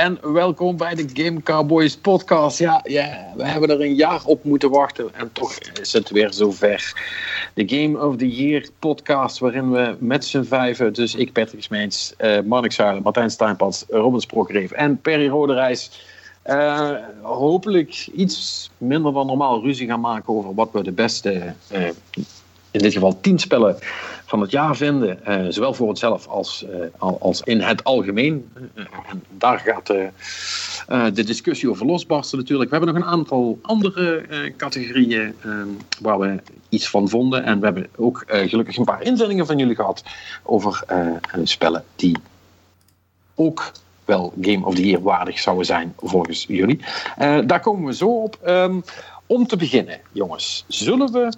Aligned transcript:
En 0.00 0.18
welkom 0.32 0.76
bij 0.76 0.94
de 0.94 1.08
Game 1.12 1.42
Cowboys 1.42 1.96
podcast. 1.96 2.58
Ja, 2.58 2.80
ja, 2.84 3.32
we 3.36 3.44
hebben 3.44 3.70
er 3.70 3.80
een 3.80 3.94
jaar 3.94 4.24
op 4.24 4.44
moeten 4.44 4.70
wachten 4.70 5.14
en 5.14 5.32
toch 5.32 5.58
is 5.80 5.92
het 5.92 6.10
weer 6.10 6.32
zover. 6.32 7.02
De 7.54 7.68
Game 7.68 8.06
of 8.06 8.16
the 8.16 8.28
Year 8.30 8.68
podcast 8.78 9.38
waarin 9.38 9.70
we 9.70 9.96
met 9.98 10.24
z'n 10.24 10.42
vijven, 10.42 10.92
dus 10.92 11.14
ik 11.14 11.32
Patrick 11.32 11.62
Smeens, 11.62 12.14
uh, 12.18 12.40
Marnik 12.40 12.72
Zuilen, 12.72 13.02
Martijn 13.02 13.30
Steinpans, 13.30 13.84
Robin 13.88 14.20
Sprokreef 14.20 14.70
en 14.70 15.00
Perry 15.00 15.28
Roderijs 15.28 15.90
uh, 16.46 16.90
hopelijk 17.22 18.08
iets 18.14 18.70
minder 18.78 19.12
dan 19.12 19.26
normaal 19.26 19.62
ruzie 19.62 19.86
gaan 19.86 20.00
maken 20.00 20.34
over 20.34 20.54
wat 20.54 20.68
we 20.72 20.82
de 20.82 20.92
beste, 20.92 21.54
uh, 21.72 21.88
in 22.70 22.80
dit 22.80 22.92
geval 22.92 23.20
tien 23.20 23.38
spellen 23.38 23.78
van 24.30 24.40
het 24.40 24.50
jaar 24.50 24.76
vinden. 24.76 25.18
Uh, 25.28 25.46
zowel 25.48 25.74
voor 25.74 25.88
onszelf 25.88 26.26
als, 26.26 26.64
als 26.98 27.40
in 27.40 27.60
het 27.60 27.84
algemeen. 27.84 28.50
en 29.08 29.22
daar 29.28 29.58
gaat 29.58 29.86
de 31.14 31.24
discussie 31.24 31.70
over 31.70 31.86
losbarsten 31.86 32.38
natuurlijk. 32.38 32.70
We 32.70 32.76
hebben 32.76 32.94
nog 32.94 33.02
een 33.02 33.10
aantal 33.10 33.58
andere 33.62 34.24
categorieën 34.56 35.34
waar 36.00 36.18
we 36.18 36.40
iets 36.68 36.88
van 36.88 37.08
vonden. 37.08 37.44
En 37.44 37.58
we 37.58 37.64
hebben 37.64 37.88
ook 37.96 38.24
gelukkig 38.26 38.76
een 38.76 38.84
paar 38.84 39.02
inzendingen 39.02 39.46
van 39.46 39.58
jullie 39.58 39.74
gehad 39.74 40.04
over 40.42 40.84
spellen 41.44 41.84
die 41.96 42.16
ook 43.34 43.72
wel 44.04 44.32
Game 44.40 44.66
of 44.66 44.74
the 44.74 44.86
Year 44.86 45.02
waardig 45.02 45.38
zouden 45.38 45.66
zijn 45.66 45.94
volgens 45.96 46.44
jullie. 46.48 46.80
Daar 47.46 47.60
komen 47.60 47.86
we 47.86 47.94
zo 47.94 48.22
op. 48.22 48.38
Um, 48.46 48.84
om 49.26 49.46
te 49.46 49.56
beginnen, 49.56 50.00
jongens, 50.12 50.64
zullen 50.68 51.12
we. 51.12 51.32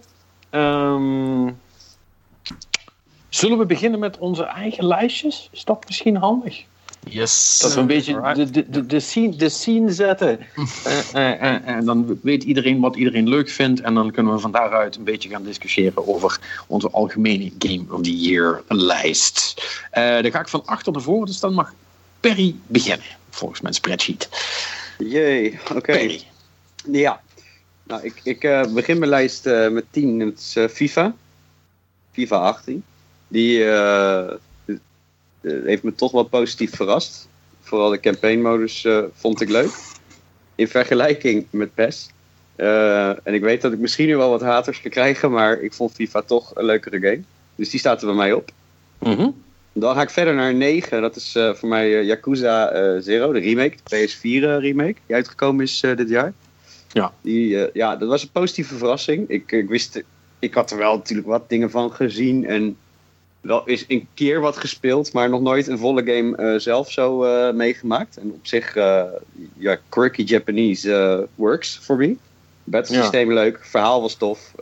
Um, 0.58 1.56
zullen 3.34 3.58
we 3.58 3.66
beginnen 3.66 4.00
met 4.00 4.18
onze 4.18 4.44
eigen 4.44 4.86
lijstjes? 4.86 5.48
Is 5.52 5.64
dat 5.64 5.84
misschien 5.86 6.16
handig? 6.16 6.64
Yes. 7.08 7.58
Dat 7.58 7.74
we 7.74 7.80
een 7.80 7.86
beetje 7.86 8.32
de, 8.34 8.50
de, 8.50 8.70
de, 8.70 8.86
de, 8.86 9.00
scene, 9.00 9.36
de 9.36 9.48
scene 9.48 9.92
zetten. 9.92 10.38
uh, 10.86 11.14
uh, 11.14 11.68
en 11.68 11.84
dan 11.84 12.18
weet 12.22 12.42
iedereen 12.42 12.80
wat 12.80 12.96
iedereen 12.96 13.28
leuk 13.28 13.50
vindt. 13.50 13.80
En 13.80 13.94
dan 13.94 14.10
kunnen 14.10 14.32
we 14.32 14.38
van 14.38 14.50
daaruit 14.50 14.96
een 14.96 15.04
beetje 15.04 15.28
gaan 15.28 15.42
discussiëren 15.42 16.08
over 16.08 16.40
onze 16.66 16.90
algemene 16.90 17.52
Game 17.58 17.84
of 17.90 18.00
the 18.00 18.18
Year 18.18 18.62
lijst. 18.68 19.62
dan 19.92 20.30
ga 20.30 20.40
ik 20.40 20.48
van 20.48 20.66
achter 20.66 20.92
naar 20.92 21.02
voren, 21.02 21.26
dus 21.26 21.40
dan 21.40 21.54
mag 21.54 21.74
Perry 22.20 22.54
beginnen, 22.66 23.06
volgens 23.30 23.60
mijn 23.60 23.74
spreadsheet. 23.74 24.28
Jee, 24.98 25.58
oké. 25.62 25.76
Okay. 25.76 26.22
Ja, 26.90 27.20
nou, 27.82 28.02
ik, 28.02 28.20
ik 28.22 28.44
uh, 28.44 28.66
begin 28.66 28.98
mijn 28.98 29.10
lijst 29.10 29.46
uh, 29.46 29.68
met 29.68 29.84
10. 29.90 30.20
Het 30.20 30.38
is 30.38 30.56
uh, 30.56 30.68
FIFA. 30.68 31.14
FIFA 32.12 32.36
18. 32.36 32.84
Die 33.32 33.64
heeft 35.42 35.82
me 35.82 35.94
toch 35.94 36.12
wel 36.12 36.24
positief 36.24 36.76
verrast. 36.76 37.28
Vooral 37.60 37.90
de 37.90 38.00
campaignmodus 38.00 38.86
vond 39.14 39.40
ik 39.40 39.48
leuk. 39.48 39.70
In 40.54 40.68
vergelijking 40.68 41.46
met 41.50 41.74
PES. 41.74 42.10
en 42.56 43.34
ik 43.34 43.40
weet 43.40 43.62
dat 43.62 43.72
ik 43.72 43.78
misschien 43.78 44.06
nu 44.06 44.16
wel 44.16 44.30
wat 44.30 44.40
haters 44.40 44.80
kan 44.80 44.90
krijgen, 44.90 45.30
maar 45.30 45.60
ik 45.60 45.72
vond 45.72 45.92
FIFA 45.92 46.22
toch 46.22 46.50
een 46.54 46.64
leukere 46.64 47.00
game. 47.00 47.22
Dus 47.54 47.70
die 47.70 47.80
staat 47.80 48.00
er 48.00 48.06
bij 48.06 48.16
mij 48.16 48.32
op. 48.32 48.50
Mm 48.98 49.14
-hmm. 49.14 49.34
Dan 49.72 49.94
ga 49.94 50.02
ik 50.02 50.10
verder 50.10 50.34
naar 50.34 50.54
9. 50.54 51.00
Dat 51.00 51.16
is 51.16 51.34
uh, 51.36 51.54
voor 51.54 51.68
mij 51.68 51.90
uh, 51.90 52.06
Yakuza 52.06 52.74
uh, 52.74 53.00
Zero, 53.00 53.32
de 53.32 53.38
remake. 53.38 53.76
De 53.84 54.08
PS4 54.08 54.60
remake, 54.60 54.96
die 55.06 55.16
uitgekomen 55.16 55.64
is 55.64 55.80
dit 55.80 56.08
jaar. 56.08 56.32
Ja. 56.88 57.12
Die, 57.20 57.70
ja, 57.72 57.96
dat 57.96 58.08
was 58.08 58.22
een 58.22 58.30
positieve 58.32 58.76
verrassing. 58.76 59.28
Ik, 59.28 59.52
ik 59.52 59.68
wist, 59.68 60.02
ik 60.38 60.54
had 60.54 60.70
er 60.70 60.78
wel 60.78 60.96
natuurlijk 60.96 61.28
wat 61.28 61.48
dingen 61.48 61.70
van 61.70 61.92
gezien. 61.92 62.46
En 62.46 62.76
wel 63.42 63.62
is 63.64 63.84
een 63.88 64.08
keer 64.14 64.40
wat 64.40 64.56
gespeeld, 64.56 65.12
maar 65.12 65.28
nog 65.28 65.40
nooit 65.40 65.66
een 65.66 65.78
volle 65.78 66.02
game 66.04 66.58
zelf 66.58 66.90
zo 66.90 67.18
meegemaakt. 67.52 68.16
En 68.16 68.30
op 68.30 68.46
zich, 68.46 68.74
ja, 69.56 69.78
quirky 69.88 70.22
Japanese 70.22 71.28
works 71.34 71.78
for 71.82 71.96
me. 71.96 72.16
Battlesysteem 72.64 73.28
ja. 73.28 73.34
leuk, 73.34 73.58
verhaal 73.62 74.00
was 74.00 74.14
tof. 74.14 74.52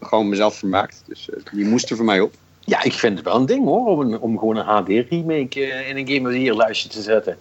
gewoon 0.00 0.28
mezelf 0.28 0.56
vermaakt. 0.56 1.02
Dus 1.06 1.28
die 1.52 1.64
moest 1.64 1.90
er 1.90 1.96
voor 1.96 2.04
mij 2.04 2.20
op. 2.20 2.34
Ja, 2.60 2.82
ik 2.82 2.92
vind 2.92 3.16
het 3.16 3.24
wel 3.24 3.36
een 3.36 3.46
ding 3.46 3.64
hoor, 3.64 3.86
om, 3.86 4.00
een, 4.00 4.18
om 4.18 4.38
gewoon 4.38 4.56
een 4.56 4.64
HD-remake 4.64 5.60
in 5.60 5.96
een 5.96 6.08
Game 6.08 6.30
the 6.30 6.42
Year 6.42 6.56
lijstje 6.56 6.88
te 6.88 7.02
zetten. 7.02 7.38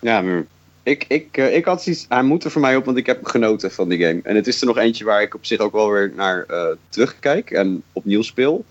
Ja, 0.00 0.20
maar 0.22 0.46
ik, 0.82 1.04
ik, 1.08 1.36
ik 1.36 1.64
had 1.64 1.82
zoiets, 1.82 2.06
hij 2.08 2.22
moet 2.22 2.44
er 2.44 2.50
voor 2.50 2.60
mij 2.60 2.76
op, 2.76 2.84
want 2.84 2.96
ik 2.96 3.06
heb 3.06 3.24
genoten 3.26 3.72
van 3.72 3.88
die 3.88 4.06
game. 4.06 4.20
En 4.22 4.36
het 4.36 4.46
is 4.46 4.60
er 4.60 4.66
nog 4.66 4.78
eentje 4.78 5.04
waar 5.04 5.22
ik 5.22 5.34
op 5.34 5.44
zich 5.44 5.58
ook 5.58 5.72
wel 5.72 5.90
weer 5.90 6.12
naar 6.16 6.46
terugkijk 6.88 7.50
en 7.50 7.82
opnieuw 7.92 8.22
speel. 8.22 8.64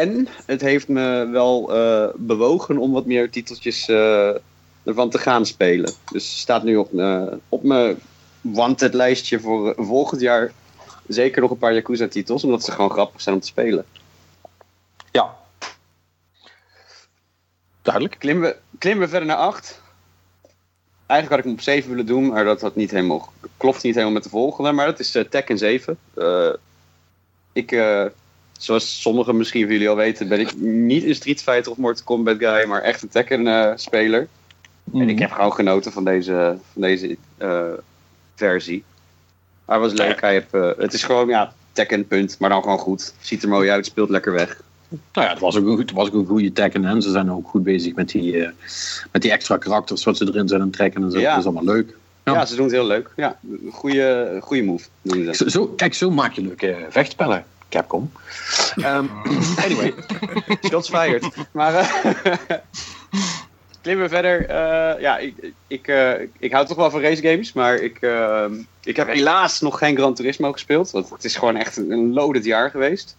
En 0.00 0.28
het 0.46 0.60
heeft 0.60 0.88
me 0.88 1.28
wel 1.32 1.66
bewogen 2.16 2.78
om 2.78 2.92
wat 2.92 3.06
meer 3.06 3.30
titeltjes 3.30 3.88
ervan 4.84 5.10
te 5.10 5.18
gaan 5.18 5.46
spelen. 5.46 5.92
Dus 6.12 6.40
staat 6.40 6.62
nu 6.62 6.76
op, 6.76 6.90
op 7.48 7.62
mijn 7.62 7.98
wanted 8.40 8.94
lijstje 8.94 9.40
voor 9.40 9.74
volgend 9.76 10.20
jaar 10.20 10.52
zeker 11.06 11.40
nog 11.40 11.50
een 11.50 11.58
paar 11.58 11.74
Yakuza-titels, 11.74 12.44
omdat 12.44 12.64
ze 12.64 12.72
gewoon 12.72 12.90
grappig 12.90 13.20
zijn 13.20 13.34
om 13.34 13.40
te 13.40 13.46
spelen. 13.46 13.84
Ja. 15.10 15.36
Duidelijk. 17.82 18.16
Klimmen 18.18 18.48
we, 18.48 18.56
klimmen 18.78 19.04
we 19.04 19.10
verder 19.10 19.28
naar 19.28 19.36
8. 19.36 19.80
Eigenlijk 21.06 21.30
had 21.30 21.38
ik 21.38 21.44
hem 21.44 21.52
op 21.52 21.60
7 21.60 21.90
willen 21.90 22.06
doen, 22.06 22.28
maar 22.28 22.44
dat 22.44 22.60
had 22.60 22.76
niet 22.76 22.90
helemaal, 22.90 23.32
klopt 23.56 23.82
niet 23.82 23.94
helemaal 23.94 24.14
met 24.14 24.22
de 24.22 24.28
volgende. 24.28 24.72
Maar 24.72 24.86
dat 24.86 25.00
is 25.00 25.18
Tekken 25.30 25.58
7. 25.58 25.98
Uh, 26.14 26.52
ik, 27.52 27.70
zoals 28.64 29.00
sommigen 29.00 29.36
misschien 29.36 29.62
van 29.62 29.72
jullie 29.72 29.88
al 29.88 29.96
weten, 29.96 30.28
ben 30.28 30.40
ik 30.40 30.56
niet 30.60 31.04
een 31.04 31.14
Street 31.14 31.42
Fighter 31.42 31.72
of 31.72 31.78
Mortal 31.78 32.04
Kombat 32.04 32.36
guy, 32.38 32.64
maar 32.68 32.82
echt 32.82 33.02
een 33.02 33.08
Tekken-speler. 33.08 34.28
Mm. 34.84 35.00
En 35.00 35.08
ik 35.08 35.18
heb 35.18 35.30
gewoon 35.30 35.52
genoten 35.52 35.92
van 35.92 36.04
deze, 36.04 36.56
van 36.72 36.82
deze 36.82 37.16
versie. 38.34 38.84
Hij 39.64 39.78
was 39.78 39.92
leuk. 39.92 40.20
Hij 40.20 40.32
heeft, 40.32 40.78
het 40.78 40.92
is 40.92 41.02
gewoon, 41.02 41.28
ja, 41.28 41.52
Tekken 41.72 42.06
punt, 42.06 42.38
maar 42.38 42.50
dan 42.50 42.62
gewoon 42.62 42.78
goed. 42.78 43.14
Ziet 43.20 43.42
er 43.42 43.48
mooi 43.48 43.70
uit, 43.70 43.86
speelt 43.86 44.10
lekker 44.10 44.32
weg. 44.32 44.60
Nou 44.88 45.26
ja, 45.26 45.32
het 45.32 45.40
was 45.40 45.56
ook 45.56 45.66
een, 45.66 45.78
het 45.78 45.92
was 45.92 46.06
ook 46.06 46.14
een 46.14 46.26
goede 46.26 46.52
Tekken 46.52 46.84
en 46.84 47.02
ze 47.02 47.10
zijn 47.10 47.30
ook 47.30 47.48
goed 47.48 47.62
bezig 47.62 47.94
met 47.94 48.08
die, 48.08 48.48
met 49.12 49.22
die 49.22 49.30
extra 49.30 49.56
karakters 49.56 50.04
wat 50.04 50.16
ze 50.16 50.26
erin 50.26 50.48
zijn 50.48 50.60
aan 50.60 50.70
trekken 50.70 51.02
en 51.02 51.10
zo. 51.10 51.18
Ja. 51.18 51.30
Dat 51.30 51.38
is 51.38 51.44
allemaal 51.44 51.74
leuk. 51.74 51.96
Ja. 52.24 52.32
ja. 52.32 52.46
ze 52.46 52.54
doen 52.54 52.64
het 52.64 52.74
heel 52.74 52.86
leuk. 52.86 53.10
Ja, 53.16 53.38
goede, 53.70 54.38
goede 54.40 54.62
move 54.62 54.84
doen 55.02 55.24
ze 55.24 55.34
zo, 55.34 55.48
zo, 55.48 55.66
kijk, 55.66 55.94
zo 55.94 56.10
maak 56.10 56.32
je 56.32 56.42
leuke 56.42 56.86
vechtspellen, 56.88 57.44
Capcom. 57.72 58.12
um, 58.76 59.10
anyway, 59.64 59.94
shots 60.68 60.88
fired. 60.88 61.24
Maar 61.52 61.72
uh, 61.72 62.56
klimmen 63.82 64.08
verder. 64.08 64.40
Uh, 64.40 65.00
ja, 65.00 65.18
ik, 65.18 65.34
ik, 65.66 65.88
uh, 65.88 66.12
ik 66.38 66.52
hou 66.52 66.66
toch 66.66 66.76
wel 66.76 66.90
van 66.90 67.00
race 67.00 67.22
games, 67.22 67.52
maar 67.52 67.74
ik, 67.74 67.98
uh, 68.00 68.44
ik 68.82 68.96
heb 68.96 69.06
helaas 69.06 69.60
nog 69.60 69.78
geen 69.78 69.96
Gran 69.96 70.14
Turismo 70.14 70.52
gespeeld. 70.52 70.90
Want 70.90 71.10
het 71.10 71.24
is 71.24 71.36
gewoon 71.36 71.56
echt 71.56 71.76
een 71.76 72.12
loaded 72.12 72.44
jaar 72.44 72.70
geweest. 72.70 73.16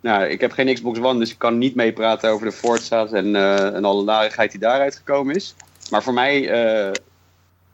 Nou, 0.00 0.24
ik 0.24 0.40
heb 0.40 0.52
geen 0.52 0.74
Xbox 0.74 0.98
One, 0.98 1.18
dus 1.18 1.30
ik 1.30 1.38
kan 1.38 1.58
niet 1.58 1.74
meepraten 1.74 2.30
over 2.30 2.46
de 2.46 2.52
Forza's 2.52 3.12
en, 3.12 3.36
en 3.74 3.84
alle 3.84 4.04
narigheid 4.04 4.50
die 4.50 4.60
daaruit 4.60 4.96
gekomen 4.96 5.34
is. 5.34 5.54
Maar 5.90 6.02
voor 6.02 6.12
mij, 6.12 6.40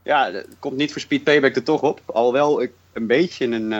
ja, 0.02 0.30
komt 0.58 0.76
niet 0.76 0.92
voor 0.92 1.00
Speed 1.00 1.24
Payback 1.24 1.56
er 1.56 1.62
toch 1.62 1.82
op. 1.82 2.00
Alhoewel 2.06 2.62
ik 2.62 2.70
een 2.92 3.06
beetje 3.06 3.46
een, 3.46 3.70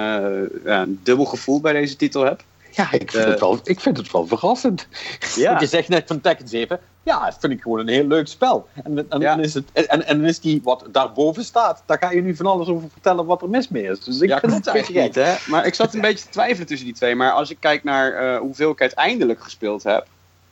een 0.71 1.01
dubbel 1.03 1.25
gevoel 1.25 1.61
bij 1.61 1.73
deze 1.73 1.97
titel 1.97 2.25
heb. 2.25 2.43
Ja, 2.75 2.93
ik 2.93 3.11
vind, 3.11 3.25
het, 3.25 3.41
wel, 3.41 3.59
ik 3.65 3.81
vind 3.81 3.97
het 3.97 4.11
wel 4.11 4.27
verrassend. 4.27 4.87
Ja. 5.35 5.49
Want 5.49 5.61
je 5.61 5.67
zegt 5.67 5.89
net 5.89 6.07
van 6.07 6.21
Tekken 6.21 6.49
7, 6.49 6.81
ja, 7.03 7.25
dat 7.25 7.37
vind 7.41 7.53
ik 7.53 7.61
gewoon 7.61 7.79
een 7.79 7.89
heel 7.89 8.07
leuk 8.07 8.27
spel. 8.27 8.69
En, 8.85 9.11
en, 9.11 9.21
ja. 9.21 9.39
is 9.39 9.55
het, 9.55 9.73
en, 9.73 10.07
en 10.07 10.25
is 10.25 10.41
die 10.41 10.61
wat 10.63 10.85
daarboven 10.91 11.45
staat, 11.45 11.83
daar 11.87 11.99
ga 11.99 12.11
je 12.11 12.23
nu 12.23 12.37
van 12.37 12.47
alles 12.47 12.69
over 12.69 12.91
vertellen 12.91 13.27
wat 13.27 13.43
er 13.43 13.49
mis 13.49 13.69
mee 13.69 13.83
is. 13.83 14.01
Dus 14.01 14.21
ik 14.21 14.29
ja, 14.29 14.41
vind 14.41 14.53
het 14.53 14.73
beetje 14.73 15.03
niet, 15.03 15.15
hè? 15.15 15.35
Maar 15.49 15.67
ik 15.67 15.75
zat 15.75 15.95
een 15.95 16.01
beetje 16.11 16.25
te 16.25 16.31
twijfelen 16.31 16.67
tussen 16.67 16.87
die 16.87 16.97
twee. 16.97 17.15
Maar 17.15 17.33
als 17.33 17.51
ik 17.51 17.57
kijk 17.61 17.85
naar 17.85 18.35
uh, 18.35 18.39
hoeveel 18.39 18.71
ik 18.71 18.81
uiteindelijk 18.81 19.43
gespeeld 19.43 19.83
heb, 19.83 20.07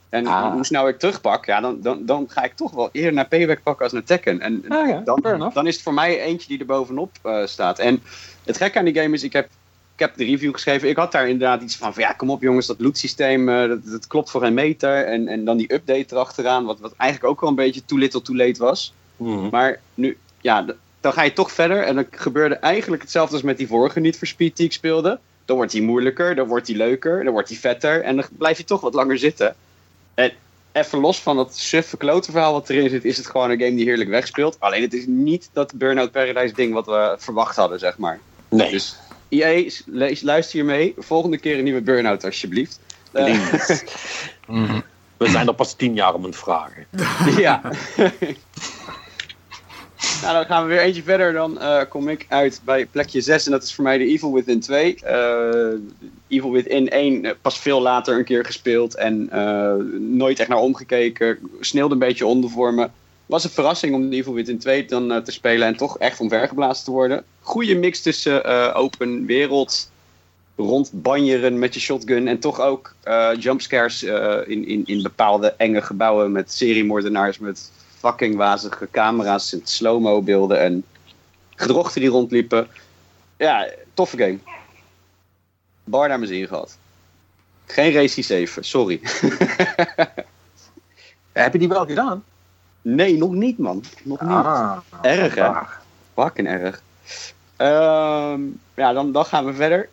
en 0.08 0.26
ah. 0.26 0.52
hoe 0.52 0.64
snel 0.64 0.88
ik 0.88 0.98
terugpak, 0.98 1.46
ja, 1.46 1.60
dan, 1.60 1.80
dan, 1.80 2.06
dan 2.06 2.26
ga 2.28 2.42
ik 2.42 2.54
toch 2.54 2.72
wel 2.72 2.88
eerder 2.92 3.12
naar 3.12 3.28
Payback 3.28 3.62
pakken 3.62 3.84
als 3.84 3.92
naar 3.92 4.04
Tekken. 4.04 4.40
En 4.40 4.64
ah, 4.68 4.88
ja, 4.88 5.00
dan, 5.00 5.50
dan 5.54 5.66
is 5.66 5.74
het 5.74 5.82
voor 5.82 5.94
mij 5.94 6.20
eentje 6.20 6.48
die 6.48 6.58
er 6.58 6.66
bovenop 6.66 7.10
uh, 7.26 7.46
staat. 7.46 7.78
En 7.78 8.02
het 8.44 8.56
gekke 8.56 8.78
aan 8.78 8.84
die 8.84 8.94
game 8.94 9.14
is, 9.14 9.22
ik 9.22 9.32
heb 9.32 9.48
heb 10.00 10.16
de 10.16 10.24
review 10.24 10.52
geschreven. 10.52 10.88
Ik 10.88 10.96
had 10.96 11.12
daar 11.12 11.28
inderdaad 11.28 11.62
iets 11.62 11.76
van, 11.76 11.94
van 11.94 12.02
ja, 12.02 12.12
kom 12.12 12.30
op 12.30 12.42
jongens, 12.42 12.66
dat 12.66 12.80
loot 12.80 12.98
systeem, 12.98 13.48
uh, 13.48 13.68
dat, 13.68 13.84
dat, 13.84 14.06
klopt 14.06 14.30
voor 14.30 14.42
een 14.42 14.54
meter. 14.54 15.04
En, 15.04 15.28
en 15.28 15.44
dan 15.44 15.56
die 15.56 15.74
update 15.74 16.14
erachteraan, 16.14 16.64
wat, 16.64 16.80
wat 16.80 16.94
eigenlijk 16.96 17.32
ook 17.32 17.40
wel 17.40 17.50
een 17.50 17.56
beetje 17.56 17.84
too 17.84 17.98
little 17.98 18.22
too 18.22 18.36
late 18.36 18.62
was. 18.62 18.92
Mm. 19.16 19.48
Maar 19.50 19.80
nu, 19.94 20.16
ja, 20.40 20.66
dan 21.00 21.12
ga 21.12 21.22
je 21.22 21.32
toch 21.32 21.52
verder. 21.52 21.82
En 21.82 21.94
dan 21.94 22.06
gebeurde 22.10 22.54
eigenlijk 22.54 23.02
hetzelfde 23.02 23.34
als 23.34 23.42
met 23.42 23.56
die 23.56 23.66
vorige 23.66 24.00
niet 24.00 24.18
voor 24.18 24.26
Speed 24.26 24.56
die 24.56 24.66
ik 24.66 24.72
speelde. 24.72 25.18
Dan 25.44 25.56
wordt 25.56 25.72
die 25.72 25.82
moeilijker, 25.82 26.34
dan 26.34 26.48
wordt 26.48 26.66
die 26.66 26.76
leuker, 26.76 27.24
dan 27.24 27.32
wordt 27.32 27.48
die 27.48 27.58
vetter. 27.58 28.02
En 28.02 28.16
dan 28.16 28.24
blijf 28.38 28.58
je 28.58 28.64
toch 28.64 28.80
wat 28.80 28.94
langer 28.94 29.18
zitten. 29.18 29.54
En 30.14 30.32
even 30.72 30.98
los 30.98 31.20
van 31.20 31.36
dat 31.36 31.56
suffe 31.56 31.96
klote 31.96 32.30
verhaal 32.30 32.52
wat 32.52 32.68
erin 32.68 32.88
zit, 32.88 33.04
is 33.04 33.16
het 33.16 33.26
gewoon 33.26 33.50
een 33.50 33.58
game 33.58 33.74
die 33.74 33.84
heerlijk 33.84 34.10
wegspeelt. 34.10 34.56
Alleen 34.60 34.82
het 34.82 34.94
is 34.94 35.06
niet 35.06 35.50
dat 35.52 35.74
Burnout 35.74 36.10
Paradise 36.10 36.54
ding 36.54 36.72
wat 36.72 36.86
we 36.86 37.14
verwacht 37.18 37.56
hadden, 37.56 37.78
zeg 37.78 37.98
maar. 37.98 38.20
Nee. 38.48 38.70
Dus 38.70 38.96
EA, 39.30 39.70
luister 40.22 40.58
je 40.58 40.64
mee. 40.64 40.94
Volgende 40.98 41.38
keer 41.38 41.58
een 41.58 41.64
nieuwe 41.64 41.80
burn-out, 41.80 42.24
alsjeblieft. 42.24 42.80
Uh, 43.12 43.52
mm. 44.46 44.82
We 45.16 45.28
zijn 45.28 45.46
er 45.46 45.54
pas 45.54 45.74
tien 45.74 45.94
jaar 45.94 46.14
om 46.14 46.24
het 46.24 46.36
vragen. 46.36 46.86
ja. 47.36 47.60
Nou, 50.22 50.34
dan 50.34 50.44
gaan 50.44 50.62
we 50.62 50.68
weer 50.68 50.80
eentje 50.80 51.02
verder. 51.02 51.32
Dan 51.32 51.58
uh, 51.60 51.80
kom 51.88 52.08
ik 52.08 52.26
uit 52.28 52.60
bij 52.64 52.86
plekje 52.86 53.20
6 53.20 53.44
en 53.46 53.52
dat 53.52 53.62
is 53.62 53.74
voor 53.74 53.84
mij 53.84 53.98
de 53.98 54.04
Evil 54.04 54.32
Within 54.32 54.60
2. 54.60 54.98
Uh, 55.04 55.80
Evil 56.28 56.50
Within 56.50 56.88
1 56.88 57.36
pas 57.42 57.58
veel 57.58 57.80
later 57.80 58.18
een 58.18 58.24
keer 58.24 58.44
gespeeld 58.44 58.94
en 58.94 59.28
nooit 60.16 60.38
echt 60.38 60.48
naar 60.48 60.58
omgekeken. 60.58 61.38
Sneeuwde 61.60 61.92
een 61.92 61.98
beetje 61.98 62.26
onder 62.26 62.50
voor 62.50 62.74
me. 62.74 62.88
Was 63.30 63.44
een 63.44 63.50
verrassing 63.50 63.94
om 63.94 64.12
Evil 64.12 64.32
Within 64.32 64.58
2 64.58 64.84
dan 64.84 65.22
te 65.22 65.32
spelen 65.32 65.66
en 65.66 65.76
toch 65.76 65.98
echt 65.98 66.20
omvergeblazen 66.20 66.84
te 66.84 66.90
worden. 66.90 67.24
Goede 67.40 67.74
mix 67.74 68.02
tussen 68.02 68.44
open 68.74 69.26
wereld, 69.26 69.90
rondbanjeren 70.56 71.58
met 71.58 71.74
je 71.74 71.80
shotgun 71.80 72.28
en 72.28 72.38
toch 72.38 72.60
ook 72.60 72.94
jumpscares 73.38 74.02
in, 74.02 74.66
in, 74.66 74.82
in 74.86 75.02
bepaalde 75.02 75.54
enge 75.56 75.82
gebouwen 75.82 76.32
met 76.32 76.52
seriemoordenaars 76.52 77.38
met 77.38 77.70
fucking 77.98 78.36
wazige 78.36 78.88
camera's 78.90 79.52
en 79.52 79.60
slow-mo 79.64 80.22
beelden 80.22 80.60
en 80.60 80.84
gedrochten 81.54 82.00
die 82.00 82.10
rondliepen. 82.10 82.68
Ja, 83.36 83.68
toffe 83.94 84.16
game. 84.16 84.38
Bar 85.84 86.08
naar 86.08 86.18
mijn 86.18 86.30
zin 86.30 86.46
gehad. 86.46 86.78
Geen 87.66 87.92
Race 87.92 88.22
7, 88.22 88.64
sorry. 88.64 89.00
Heb 91.32 91.52
je 91.52 91.58
die 91.58 91.68
wel 91.68 91.86
gedaan? 91.86 92.24
Nee, 92.82 93.16
nog 93.16 93.32
niet, 93.32 93.58
man. 93.58 93.84
Nog 94.02 94.20
niet. 94.20 94.30
Ah, 94.30 94.76
erg, 95.02 95.34
hè? 95.34 95.50
Fucking 96.14 96.48
erg. 96.48 96.82
Um, 97.56 98.60
ja, 98.74 98.92
dan, 98.92 99.12
dan 99.12 99.24
gaan 99.24 99.44
we 99.44 99.54
verder. 99.54 99.88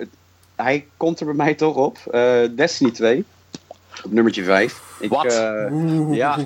Hij 0.55 0.87
komt 0.97 1.19
er 1.19 1.25
bij 1.25 1.35
mij 1.35 1.53
toch 1.53 1.75
op. 1.75 1.97
Uh, 2.11 2.49
Destiny 2.55 2.91
2. 2.91 3.25
Op 4.03 4.11
nummertje 4.11 4.43
5. 4.43 4.81
Ik, 4.99 5.09
Wat? 5.09 5.25
Uh, 5.25 6.13
ja. 6.23 6.37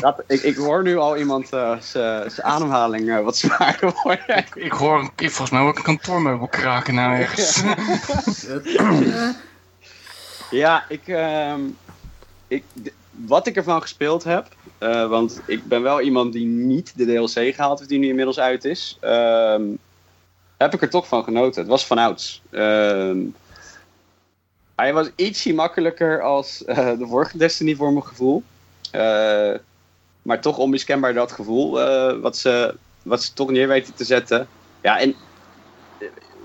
Dat, 0.00 0.22
ik, 0.26 0.42
ik, 0.42 0.56
hoor 0.56 0.82
nu 0.82 0.96
al 0.96 1.16
iemand 1.16 1.52
uh, 1.54 1.80
zijn 1.80 2.42
ademhaling 2.42 3.08
uh, 3.08 3.20
wat 3.20 3.36
zwaarder 3.36 3.92
worden. 4.02 4.36
Ik, 4.36 4.54
ik 4.54 4.72
hoor 4.72 5.10
ik, 5.16 5.30
volgens 5.30 5.50
mij 5.50 5.60
ook 5.60 5.76
een 5.76 5.82
kantoormeubel 5.82 6.46
kraken 6.46 6.94
nou 6.94 7.16
ergens. 7.16 7.62
ja, 10.50 10.84
ik, 10.88 11.06
uh, 11.06 11.54
ik, 12.48 12.64
wat 13.26 13.46
ik 13.46 13.56
ervan 13.56 13.80
gespeeld 13.80 14.24
heb, 14.24 14.48
uh, 14.78 15.08
want 15.08 15.40
ik 15.46 15.64
ben 15.64 15.82
wel 15.82 16.00
iemand 16.00 16.32
die 16.32 16.46
niet 16.46 16.92
de 16.96 17.04
DLC 17.04 17.54
gehaald 17.54 17.78
heeft, 17.78 17.90
die 17.90 17.98
nu 17.98 18.08
inmiddels 18.08 18.38
uit 18.38 18.64
is, 18.64 18.96
ehm, 19.00 19.62
heb 20.56 20.74
ik 20.74 20.82
er 20.82 20.90
toch 20.90 21.08
van 21.08 21.24
genoten. 21.24 21.60
Het 21.60 21.70
was 21.70 21.86
van 21.86 21.98
ouds. 21.98 22.42
Ehm, 22.50 23.18
hij 24.74 24.92
was 24.92 25.10
ietsje 25.16 25.54
makkelijker 25.54 26.22
als 26.22 26.58
de 26.66 27.06
vorige 27.08 27.38
Destiny 27.38 27.74
voor 27.74 27.92
mijn 27.92 28.06
gevoel. 28.06 28.42
Uh, 28.94 29.54
maar 30.22 30.40
toch 30.40 30.58
onmiskenbaar 30.58 31.14
dat 31.14 31.32
gevoel 31.32 31.70
wat, 32.20 32.36
ze, 32.36 32.74
wat 33.02 33.22
ze 33.22 33.32
toch 33.32 33.50
neer 33.50 33.68
weten 33.68 33.94
te 33.94 34.04
zetten. 34.04 34.48
Ja, 34.82 34.98
en 35.00 35.08
eh, 35.10 35.16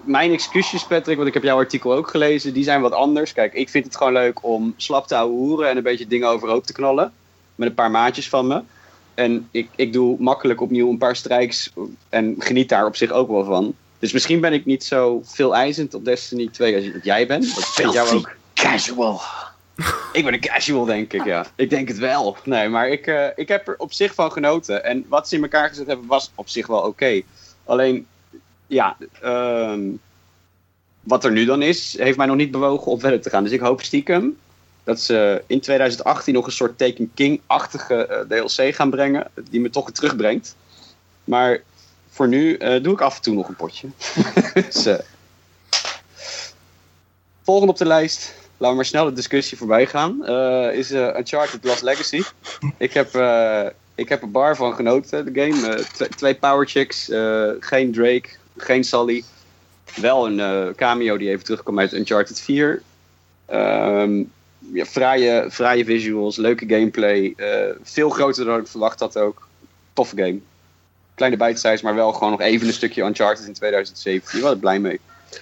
mijn 0.08 0.32
excuses, 0.32 0.86
Patrick, 0.86 1.16
want 1.16 1.28
ik 1.28 1.34
heb 1.34 1.44
jouw 1.44 1.58
artikel 1.58 1.94
ook 1.94 2.10
gelezen, 2.10 2.54
die 2.54 2.64
zijn 2.64 2.82
wat 2.82 2.92
anders. 2.92 3.34
Kijk, 3.34 3.54
ik 3.54 3.70
vind 3.70 3.86
het 3.86 3.98
gewoon 3.98 4.14
leuk 4.14 4.44
om 4.44 4.74
slap 4.78 5.08
te 5.08 5.16
hoeren 5.16 5.70
en 5.70 5.78
een 5.78 5.84
beetje 5.84 6.08
dingen 6.08 6.30
overhoop 6.30 6.66
te 6.66 6.74
knallen. 6.74 7.14
Met 7.56 7.68
een 7.68 7.76
paar 7.76 7.92
maatjes 7.92 8.30
van 8.30 8.48
me. 8.48 8.62
En 9.14 9.48
ik, 9.52 9.70
ik 9.76 9.94
doe 9.94 10.16
makkelijk 10.20 10.62
opnieuw 10.62 10.90
een 10.90 10.98
paar 10.98 11.16
strijks 11.16 11.74
en 12.10 12.36
geniet 12.40 12.70
daar 12.70 12.86
op 12.86 12.96
zich 12.96 13.12
ook 13.12 13.30
wel 13.30 13.44
van. 13.46 13.76
Dus 14.00 14.12
misschien 14.12 14.40
ben 14.40 14.54
ik 14.54 14.66
niet 14.66 14.84
zo 14.84 15.22
veel 15.24 15.56
eisend 15.56 15.94
op 15.94 16.06
Destiny 16.06 16.50
2 16.52 16.76
als 16.76 17.04
jij 17.04 17.28
bent. 17.28 17.56
Dat 17.56 17.74
vind 17.74 17.94
jou 17.94 18.10
ook. 18.10 18.36
Casual 18.54 19.22
ik 20.12 20.24
ben 20.24 20.34
een 20.34 20.40
casual, 20.40 20.86
denk 20.86 21.14
ik, 21.14 21.26
ja. 21.26 21.46
Ik 21.56 21.70
denk 21.70 21.88
het 21.88 21.98
wel. 21.98 22.38
Nee, 22.44 22.70
maar 22.70 22.90
ik, 22.90 23.08
uh, 23.08 23.28
ik 23.36 23.48
heb 23.48 23.68
er 23.68 23.76
op 23.78 23.94
zich 23.94 24.14
van 24.14 24.32
genoten. 24.32 24.84
En 24.84 25.06
wat 25.08 25.28
ze 25.28 25.36
in 25.36 25.42
elkaar 25.42 25.70
gezet 25.70 25.88
hebben, 25.88 26.08
was 26.08 26.32
op 26.36 26.50
zich 26.50 26.68
wel 26.68 26.82
oké. 26.82 27.22
Alleen, 27.66 28.08
ja, 28.68 28.98
um, 29.24 30.00
wat 31.08 31.26
er 31.26 31.32
nu 31.32 31.46
dan 31.46 31.62
is, 31.62 31.98
heeft 31.98 32.18
mij 32.18 32.26
nog 32.26 32.36
niet 32.36 32.52
bewogen 32.52 32.92
om 32.92 33.00
verder 33.00 33.22
te 33.22 33.30
gaan. 33.30 33.44
Dus 33.44 33.52
ik 33.52 33.60
hoop 33.60 33.82
stiekem 33.82 34.38
dat 34.84 35.00
ze 35.00 35.44
in 35.48 35.60
2018 35.60 36.34
nog 36.34 36.46
een 36.46 36.52
soort 36.52 36.78
Taken 36.78 37.12
King-achtige 37.14 38.26
uh, 38.30 38.44
DLC 38.46 38.76
gaan 38.76 38.90
brengen. 38.90 39.28
Die 39.50 39.62
me 39.62 39.70
toch 39.70 39.86
weer 39.86 39.94
terugbrengt. 39.94 40.56
Maar 41.24 41.62
voor 42.10 42.28
nu 42.28 42.58
uh, 42.58 42.84
doe 42.84 42.94
ik 42.94 43.02
af 43.02 43.16
en 43.16 43.22
toe 43.22 43.36
nog 43.36 43.48
een 43.48 43.56
potje. 43.56 43.88
dus, 44.54 44.88
volgende 47.44 47.72
op 47.72 47.78
de 47.78 47.86
lijst 47.86 48.34
laten 48.52 48.70
we 48.70 48.76
maar 48.76 48.86
snel 48.86 49.06
de 49.06 49.14
discussie 49.14 49.58
voorbij 49.58 49.86
gaan. 49.86 50.26
Is 50.74 50.92
Uncharted 50.92 51.64
Lost 51.64 51.82
Legacy. 51.82 52.22
ik, 52.78 52.94
heb, 52.94 53.08
ik 53.96 54.10
heb 54.10 54.22
een 54.22 54.32
bar 54.32 54.56
van 54.56 54.74
genoten, 54.74 55.34
de 55.34 55.42
game. 55.42 55.84
twee 56.16 56.36
power 56.36 56.68
chicks, 56.68 57.12
geen 57.60 57.92
Drake, 57.92 58.30
geen 58.58 58.84
Sully. 58.84 59.24
Wel 59.96 60.28
een 60.28 60.76
cameo 60.76 61.18
die 61.18 61.30
even 61.30 61.46
terugkomt 61.46 61.80
uit 61.80 61.94
Uncharted 61.94 62.42
4. 62.42 62.70
Um, 62.70 62.82
ehm, 63.58 64.24
ja, 64.74 64.86
fraaie, 64.86 65.52
fraaie 65.52 65.86
visuals, 65.86 66.36
leuke 66.36 66.66
gameplay. 66.68 67.36
veel 67.84 68.10
groter 68.10 68.46
dan 68.46 68.60
ik 68.60 68.68
verwacht 68.68 69.00
had 69.00 69.18
ook. 69.18 69.48
Toffe 69.94 70.16
game. 70.16 70.40
Kleine 71.16 71.38
bite 71.38 71.80
maar 71.82 71.96
wel 71.96 72.14
gewoon 72.14 72.32
nog 72.32 72.42
even 72.42 72.68
een 72.68 72.74
stukje 72.74 73.04
Uncharted 73.04 73.48
in 73.48 73.54
2017. 73.54 74.38
Ik 74.38 74.44
was 74.44 74.52
er 74.52 74.60
blij 74.60 74.80
mee. 74.80 75.00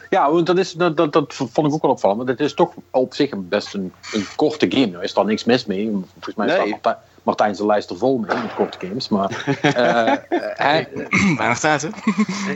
Ja, 0.09 0.31
want 0.31 0.45
dat, 0.45 0.57
is, 0.57 0.71
dat, 0.71 0.97
dat, 0.97 1.13
dat 1.13 1.33
vond 1.33 1.67
ik 1.67 1.73
ook 1.73 1.81
wel 1.81 1.91
opvallend. 1.91 2.17
Want 2.17 2.39
het 2.39 2.47
is 2.47 2.53
toch 2.53 2.73
op 2.89 3.13
zich 3.13 3.31
best 3.35 3.73
een, 3.73 3.93
een 4.13 4.25
korte 4.35 4.65
game. 4.69 4.85
Nou 4.85 5.03
is 5.03 5.13
daar 5.13 5.25
niks 5.25 5.43
mis 5.43 5.65
mee. 5.65 5.91
Volgens 6.13 6.35
mij 6.35 6.47
nee. 6.47 6.75
staat 6.79 6.99
Martijn 7.25 7.55
zijn 7.55 7.67
lijst 7.67 7.89
er 7.89 7.97
vol 7.97 8.17
mee 8.17 8.37
met 8.37 8.53
korte 8.53 8.87
games. 8.87 9.09
Maar 9.09 9.43
hij, 10.65 10.87
weinig 11.37 11.59
tijd, 11.59 11.81
hè? 11.81 11.89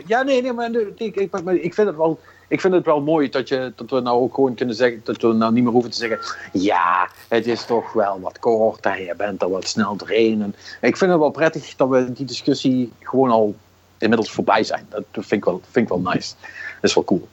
ja, 0.05 0.21
nee, 0.21 0.41
nee, 0.41 0.53
maar 0.53 0.71
ik, 0.71 1.15
ik, 1.15 1.15
ik, 1.61 1.73
vind 1.73 1.87
het 1.87 1.95
wel. 1.95 2.19
Ik 2.47 2.61
vind 2.61 2.73
het 2.73 2.85
wel 2.85 3.01
mooi 3.01 3.29
dat, 3.29 3.47
je, 3.47 3.73
dat 3.75 3.89
we 3.89 3.99
nou 3.99 4.21
ook 4.21 4.33
gewoon 4.33 4.53
kunnen 4.53 4.75
zeggen, 4.75 5.01
dat 5.03 5.21
we 5.21 5.33
nou 5.33 5.53
niet 5.53 5.63
meer 5.63 5.71
hoeven 5.71 5.91
te 5.91 5.97
zeggen, 5.97 6.19
ja, 6.53 7.09
het 7.27 7.47
is 7.47 7.65
toch 7.65 7.93
wel 7.93 8.19
wat 8.19 8.39
kort 8.39 8.85
en 8.85 9.03
je 9.03 9.13
bent 9.17 9.41
er 9.41 9.49
wat 9.49 9.67
snel 9.67 9.95
doorheen. 9.95 10.41
En 10.41 10.55
ik 10.81 10.97
vind 10.97 11.11
het 11.11 11.19
wel 11.19 11.29
prettig 11.29 11.75
dat 11.75 11.89
we 11.89 12.13
die 12.13 12.25
discussie 12.25 12.91
gewoon 12.99 13.29
al 13.29 13.55
inmiddels 13.97 14.31
voorbij 14.31 14.63
zijn. 14.63 14.87
Dat 14.89 15.03
vind 15.11 15.31
ik 15.31 15.45
wel, 15.45 15.61
vind 15.71 15.89
ik 15.89 16.03
wel 16.03 16.13
nice. 16.13 16.33
Dat 16.81 16.89
is 16.89 16.93
wel 16.93 17.03
cool. 17.03 17.27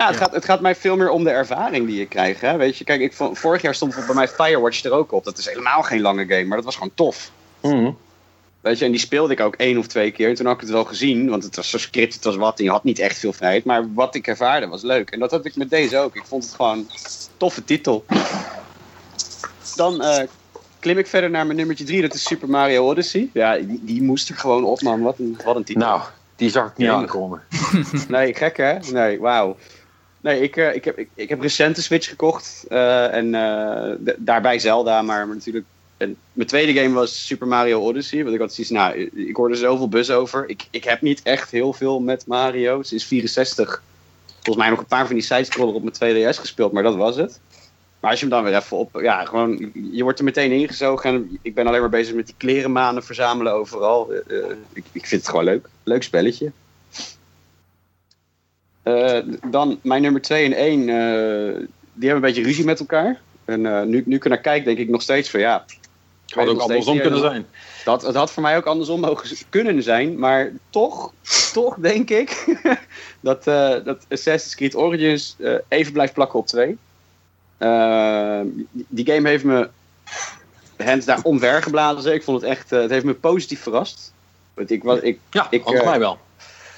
Ja, 0.00 0.06
het, 0.06 0.16
Gaat, 0.16 0.32
het 0.32 0.44
gaat 0.44 0.60
mij 0.60 0.74
veel 0.74 0.96
meer 0.96 1.10
om 1.10 1.24
de 1.24 1.30
ervaring 1.30 1.86
die 1.86 1.98
je 1.98 2.06
krijgt. 2.06 2.40
Hè? 2.40 2.56
Weet 2.56 2.76
je, 2.76 2.84
kijk, 2.84 3.00
ik, 3.00 3.12
vorig 3.32 3.62
jaar 3.62 3.74
stond 3.74 4.06
bij 4.06 4.14
mij 4.14 4.28
Firewatch 4.28 4.84
er 4.84 4.92
ook 4.92 5.12
op. 5.12 5.24
Dat 5.24 5.38
is 5.38 5.46
helemaal 5.48 5.82
geen 5.82 6.00
lange 6.00 6.26
game, 6.26 6.44
maar 6.44 6.56
dat 6.56 6.64
was 6.64 6.74
gewoon 6.74 6.94
tof. 6.94 7.30
Mhm. 7.60 7.90
Weet 8.60 8.78
je, 8.78 8.84
en 8.84 8.90
die 8.90 9.00
speelde 9.00 9.32
ik 9.32 9.40
ook 9.40 9.54
één 9.54 9.78
of 9.78 9.86
twee 9.86 10.10
keer. 10.10 10.28
En 10.28 10.34
toen 10.34 10.46
had 10.46 10.54
ik 10.54 10.60
het 10.60 10.70
wel 10.70 10.84
gezien, 10.84 11.30
want 11.30 11.44
het 11.44 11.56
was 11.56 11.70
zo 11.70 11.78
script, 11.78 12.14
het 12.14 12.24
was 12.24 12.36
wat. 12.36 12.58
En 12.58 12.64
je 12.64 12.70
had 12.70 12.84
niet 12.84 12.98
echt 12.98 13.18
veel 13.18 13.32
vrijheid. 13.32 13.64
Maar 13.64 13.94
wat 13.94 14.14
ik 14.14 14.26
ervaarde 14.26 14.66
was 14.66 14.82
leuk. 14.82 15.10
En 15.10 15.18
dat 15.18 15.30
had 15.30 15.44
ik 15.44 15.56
met 15.56 15.70
deze 15.70 15.98
ook. 15.98 16.16
Ik 16.16 16.26
vond 16.26 16.44
het 16.44 16.54
gewoon 16.54 16.86
toffe 17.36 17.64
titel. 17.64 18.04
Dan 19.76 20.02
uh, 20.02 20.18
klim 20.78 20.98
ik 20.98 21.06
verder 21.06 21.30
naar 21.30 21.46
mijn 21.46 21.58
nummertje 21.58 21.84
drie. 21.84 22.02
Dat 22.02 22.14
is 22.14 22.22
Super 22.22 22.48
Mario 22.48 22.88
Odyssey. 22.88 23.30
Ja, 23.32 23.56
die, 23.56 23.80
die 23.82 24.02
moest 24.02 24.28
er 24.28 24.36
gewoon 24.36 24.64
op, 24.64 24.82
man. 24.82 25.02
Wat 25.02 25.18
een, 25.18 25.38
wat 25.44 25.56
een 25.56 25.64
titel. 25.64 25.86
Nou, 25.86 26.00
die 26.36 26.50
zag 26.50 26.70
ik 26.70 26.76
niet 26.76 26.88
aankomen. 26.88 27.42
nee, 28.08 28.34
gek 28.34 28.56
hè? 28.56 28.78
Nee, 28.92 29.20
wauw. 29.20 29.56
Nee, 30.20 30.40
ik, 30.40 30.56
uh, 30.56 30.74
ik, 30.74 30.84
heb, 30.84 30.98
ik, 30.98 31.08
ik, 31.14 31.28
heb 31.28 31.40
recent 31.40 31.76
een 31.76 31.82
Switch 31.82 32.08
gekocht. 32.08 32.64
Uh, 32.68 33.14
en 33.14 33.34
uh, 33.34 34.12
daarbij 34.18 34.58
Zelda, 34.58 35.02
maar, 35.02 35.28
natuurlijk... 35.28 35.66
En 35.96 36.16
mijn 36.32 36.48
tweede 36.48 36.80
game 36.80 36.94
was 36.94 37.26
Super 37.26 37.46
Mario 37.46 37.80
Odyssey. 37.80 38.22
Want 38.22 38.34
ik 38.34 38.40
had 38.40 38.54
zoiets, 38.54 38.72
nou, 38.72 39.10
ik 39.14 39.36
hoorde 39.36 39.54
zoveel 39.54 39.88
buzz 39.88 40.10
over. 40.10 40.48
Ik, 40.48 40.66
ik 40.70 40.84
heb 40.84 41.00
niet 41.00 41.22
echt 41.22 41.50
heel 41.50 41.72
veel 41.72 42.00
met 42.00 42.26
Mario. 42.26 42.82
Sinds 42.82 43.04
64 43.04 43.82
volgens 44.32 44.56
mij 44.56 44.68
nog 44.68 44.78
een 44.78 44.86
paar 44.86 45.06
van 45.06 45.14
die 45.14 45.24
sidescroller 45.24 45.74
op 45.74 45.82
mijn 45.82 46.14
2DS 46.34 46.38
gespeeld, 46.38 46.72
maar 46.72 46.82
dat 46.82 46.96
was 46.96 47.16
het. 47.16 47.40
Maar 48.00 48.10
als 48.10 48.20
je 48.20 48.26
hem 48.26 48.34
dan 48.34 48.44
weer 48.44 48.56
even 48.56 48.76
op, 48.76 49.00
ja, 49.00 49.24
gewoon, 49.24 49.70
je 49.92 50.02
wordt 50.02 50.18
er 50.18 50.24
meteen 50.24 50.52
ingezogen. 50.52 51.10
En 51.10 51.38
ik 51.42 51.54
ben 51.54 51.66
alleen 51.66 51.80
maar 51.80 51.88
bezig 51.88 52.14
met 52.14 52.26
die 52.26 52.34
klerenmanen 52.38 53.04
verzamelen 53.04 53.52
overal. 53.52 54.12
Ik, 54.72 54.84
ik 54.92 55.06
vind 55.06 55.20
het 55.20 55.30
gewoon 55.30 55.44
leuk. 55.44 55.68
Leuk 55.82 56.02
spelletje. 56.02 56.52
Uh, 58.84 59.18
dan 59.46 59.78
mijn 59.82 60.02
nummer 60.02 60.20
2 60.20 60.44
en 60.44 60.52
1, 60.52 60.80
uh, 60.80 60.86
die 60.86 62.08
hebben 62.08 62.14
een 62.14 62.20
beetje 62.20 62.42
ruzie 62.42 62.64
met 62.64 62.80
elkaar. 62.80 63.20
En 63.44 63.88
nu, 63.88 64.02
nu 64.06 64.16
ik 64.16 64.28
naar 64.28 64.40
kijk, 64.40 64.64
denk 64.64 64.78
ik 64.78 64.88
nog 64.88 65.02
steeds 65.02 65.30
van 65.30 65.40
ja. 65.40 65.64
Het 66.26 66.34
had 66.34 66.48
ook 66.48 66.60
andersom 66.60 67.00
kunnen 67.00 67.20
zijn. 67.20 67.46
Dat, 67.84 68.02
het 68.02 68.14
had 68.14 68.30
voor 68.30 68.42
mij 68.42 68.56
ook 68.56 68.66
andersom 68.66 69.00
mogen 69.00 69.36
kunnen 69.48 69.82
zijn. 69.82 70.18
Maar 70.18 70.52
toch, 70.70 71.12
toch 71.52 71.76
denk 71.78 72.10
ik 72.10 72.58
dat, 73.20 73.44
dat 73.84 74.06
Assassin's 74.08 74.54
Creed 74.54 74.76
Origins 74.76 75.36
even 75.68 75.92
blijft 75.92 76.12
plakken 76.12 76.38
op 76.38 76.46
2. 76.46 76.78
Uh, 77.60 78.40
die 78.72 79.06
game 79.06 79.28
heeft 79.28 79.44
me 79.44 79.68
hands 80.76 81.06
daar 81.06 81.22
omvergeblazen. 81.22 82.14
Ik 82.14 82.22
vond 82.22 82.40
het 82.40 82.50
echt, 82.50 82.72
uh, 82.72 82.80
het 82.80 82.90
heeft 82.90 83.04
me 83.04 83.14
positief 83.14 83.62
verrast. 83.62 84.12
Want 84.54 84.70
ik, 84.70 84.82
was, 84.82 85.00
ik, 85.00 85.18
ja, 85.30 85.46
ik, 85.50 85.84
mij 85.84 85.98
wel. 85.98 86.18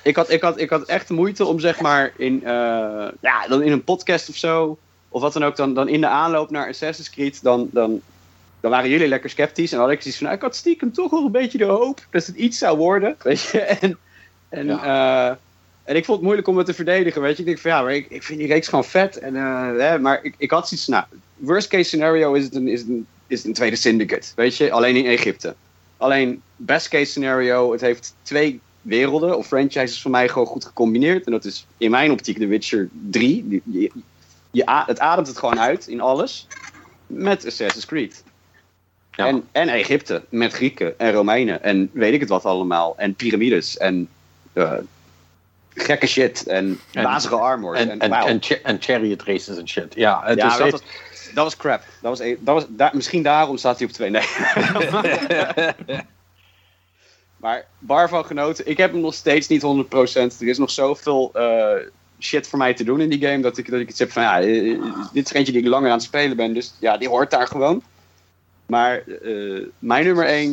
Ik 0.02 0.16
had, 0.16 0.30
ik, 0.30 0.40
had, 0.40 0.60
ik 0.60 0.70
had 0.70 0.86
echt 0.86 1.10
moeite 1.10 1.44
om 1.44 1.60
zeg 1.60 1.80
maar 1.80 2.12
in, 2.16 2.34
uh, 2.34 3.08
ja, 3.20 3.46
dan 3.48 3.62
in 3.62 3.72
een 3.72 3.84
podcast 3.84 4.28
of 4.28 4.36
zo, 4.36 4.78
of 5.08 5.22
wat 5.22 5.32
dan 5.32 5.44
ook, 5.44 5.56
dan, 5.56 5.74
dan 5.74 5.88
in 5.88 6.00
de 6.00 6.06
aanloop 6.06 6.50
naar 6.50 6.68
Assassin's 6.68 7.10
Creed, 7.10 7.42
dan, 7.42 7.68
dan 7.72 8.02
dan 8.62 8.70
waren 8.70 8.90
jullie 8.90 9.08
lekker 9.08 9.30
sceptisch. 9.30 9.72
En 9.72 9.78
dan 9.78 9.86
had 9.86 9.94
ik 9.94 10.02
zoiets 10.02 10.18
van, 10.18 10.26
nou, 10.26 10.38
ik 10.38 10.44
had 10.44 10.56
stiekem 10.56 10.92
toch 10.92 11.10
wel 11.10 11.24
een 11.24 11.32
beetje 11.32 11.58
de 11.58 11.64
hoop 11.64 12.06
dat 12.10 12.26
het 12.26 12.36
iets 12.36 12.58
zou 12.58 12.76
worden. 12.76 13.16
Weet 13.22 13.42
je, 13.42 13.60
en, 13.60 13.98
en, 14.48 14.70
eh, 14.70 15.28
en 15.84 15.96
ik 15.96 16.04
vond 16.04 16.16
het 16.16 16.22
moeilijk 16.22 16.48
om 16.48 16.56
het 16.56 16.66
te 16.66 16.74
verdedigen. 16.74 17.22
Weet 17.22 17.36
je, 17.36 17.38
ik 17.38 17.46
denk 17.46 17.58
van 17.58 17.70
ja, 17.70 17.82
maar 17.82 17.94
ik, 17.94 18.06
ik 18.08 18.22
vind 18.22 18.38
die 18.38 18.48
reeks 18.48 18.68
gewoon 18.68 18.84
vet. 18.84 19.18
En, 19.18 19.36
eh, 19.36 19.76
hè, 19.78 19.98
maar 19.98 20.18
ik, 20.22 20.34
ik 20.38 20.50
had 20.50 20.68
zoiets, 20.68 20.86
nou, 20.86 21.04
worst 21.36 21.68
case 21.68 21.84
scenario 21.84 22.32
is 22.32 22.44
het 22.44 22.54
een, 22.54 22.68
is 22.68 22.80
het 22.80 22.88
een, 22.88 23.06
is 23.26 23.38
het 23.38 23.46
een 23.46 23.52
tweede 23.52 23.76
syndicate. 23.76 24.28
Weet 24.36 24.56
je, 24.56 24.72
alleen 24.72 24.96
in 24.96 25.06
Egypte. 25.06 25.54
Alleen 25.96 26.42
best 26.56 26.88
case 26.88 27.10
scenario, 27.10 27.72
het 27.72 27.80
heeft 27.80 28.14
twee 28.22 28.60
werelden 28.82 29.36
of 29.36 29.46
franchises 29.46 30.02
van 30.02 30.10
mij 30.10 30.28
gewoon 30.28 30.46
goed 30.46 30.64
gecombineerd. 30.64 31.26
En 31.26 31.32
dat 31.32 31.44
is 31.44 31.66
in 31.76 31.90
mijn 31.90 32.10
optiek 32.10 32.38
The 32.38 32.46
Witcher 32.46 32.88
3. 33.10 33.44
Die- 33.48 33.62
Je, 33.64 33.90
je, 34.50 34.62
het 34.86 35.00
ademt 35.00 35.26
het 35.26 35.38
gewoon 35.38 35.60
uit 35.60 35.86
in 35.86 36.00
alles. 36.00 36.46
Met 37.06 37.46
Assassin's 37.46 37.86
Creed. 37.86 38.24
Ja. 39.10 39.26
En, 39.26 39.44
en 39.52 39.68
Egypte, 39.68 40.22
met 40.28 40.52
Grieken 40.52 40.98
en 40.98 41.12
Romeinen 41.12 41.62
en 41.62 41.90
weet 41.92 42.12
ik 42.14 42.20
het 42.20 42.28
wat 42.28 42.44
allemaal. 42.44 42.94
En 42.96 43.14
piramides 43.14 43.76
en 43.76 44.08
eh, 44.52 44.72
gekke 45.74 46.06
shit 46.06 46.46
en, 46.46 46.80
En- 46.92 47.02
wazige 47.02 47.34
armor. 47.36 47.74
En, 47.74 48.00
en, 48.00 48.12
en, 48.12 48.42
cha- 48.42 48.58
en 48.62 48.76
chariot 48.80 49.22
races 49.22 49.56
en 49.56 49.68
shit. 49.68 49.94
Ja, 49.94 50.20
het 50.24 50.38
ja, 50.38 50.46
is 50.52 50.56
dat, 50.58 50.70
was, 50.70 50.82
dat 51.34 51.44
was 51.44 51.56
crap. 51.56 51.82
Dat 52.00 52.18
was, 52.18 52.20
e- 52.20 52.36
dat 52.40 52.54
was, 52.54 52.64
daar, 52.68 52.90
misschien 52.94 53.22
daarom 53.22 53.56
staat 53.56 53.78
hij 53.78 53.86
op 53.86 53.92
twee. 53.92 54.10
Nee. 54.10 54.22
maar 57.42 57.66
bar 57.78 58.08
van 58.08 58.24
genoten. 58.24 58.68
Ik 58.68 58.76
heb 58.76 58.92
hem 58.92 59.00
nog 59.00 59.14
steeds 59.14 59.48
niet 59.48 59.62
100%. 59.62 59.64
Er 60.40 60.48
is 60.48 60.58
nog 60.58 60.70
zoveel 60.70 61.30
eh, 61.34 61.86
shit 62.18 62.48
voor 62.48 62.58
mij 62.58 62.74
te 62.74 62.84
doen 62.84 63.00
in 63.00 63.08
die 63.08 63.26
game. 63.26 63.40
Dat 63.40 63.58
ik, 63.58 63.70
dat 63.70 63.80
ik 63.80 63.88
iets 63.88 63.98
heb 63.98 64.12
van 64.12 64.22
ja, 64.22 64.40
eh, 64.40 64.82
dit 65.12 65.24
is 65.24 65.32
eentje 65.32 65.52
die 65.52 65.62
ik 65.62 65.68
langer 65.68 65.88
aan 65.88 65.96
het 65.96 66.02
spelen 66.02 66.36
ben. 66.36 66.54
Dus 66.54 66.74
ja, 66.78 66.96
die 66.96 67.08
hoort 67.08 67.30
daar 67.30 67.46
gewoon. 67.46 67.82
Maar 68.66 69.02
eh, 69.06 69.66
mijn 69.78 70.04
nummer 70.04 70.24
1 70.24 70.52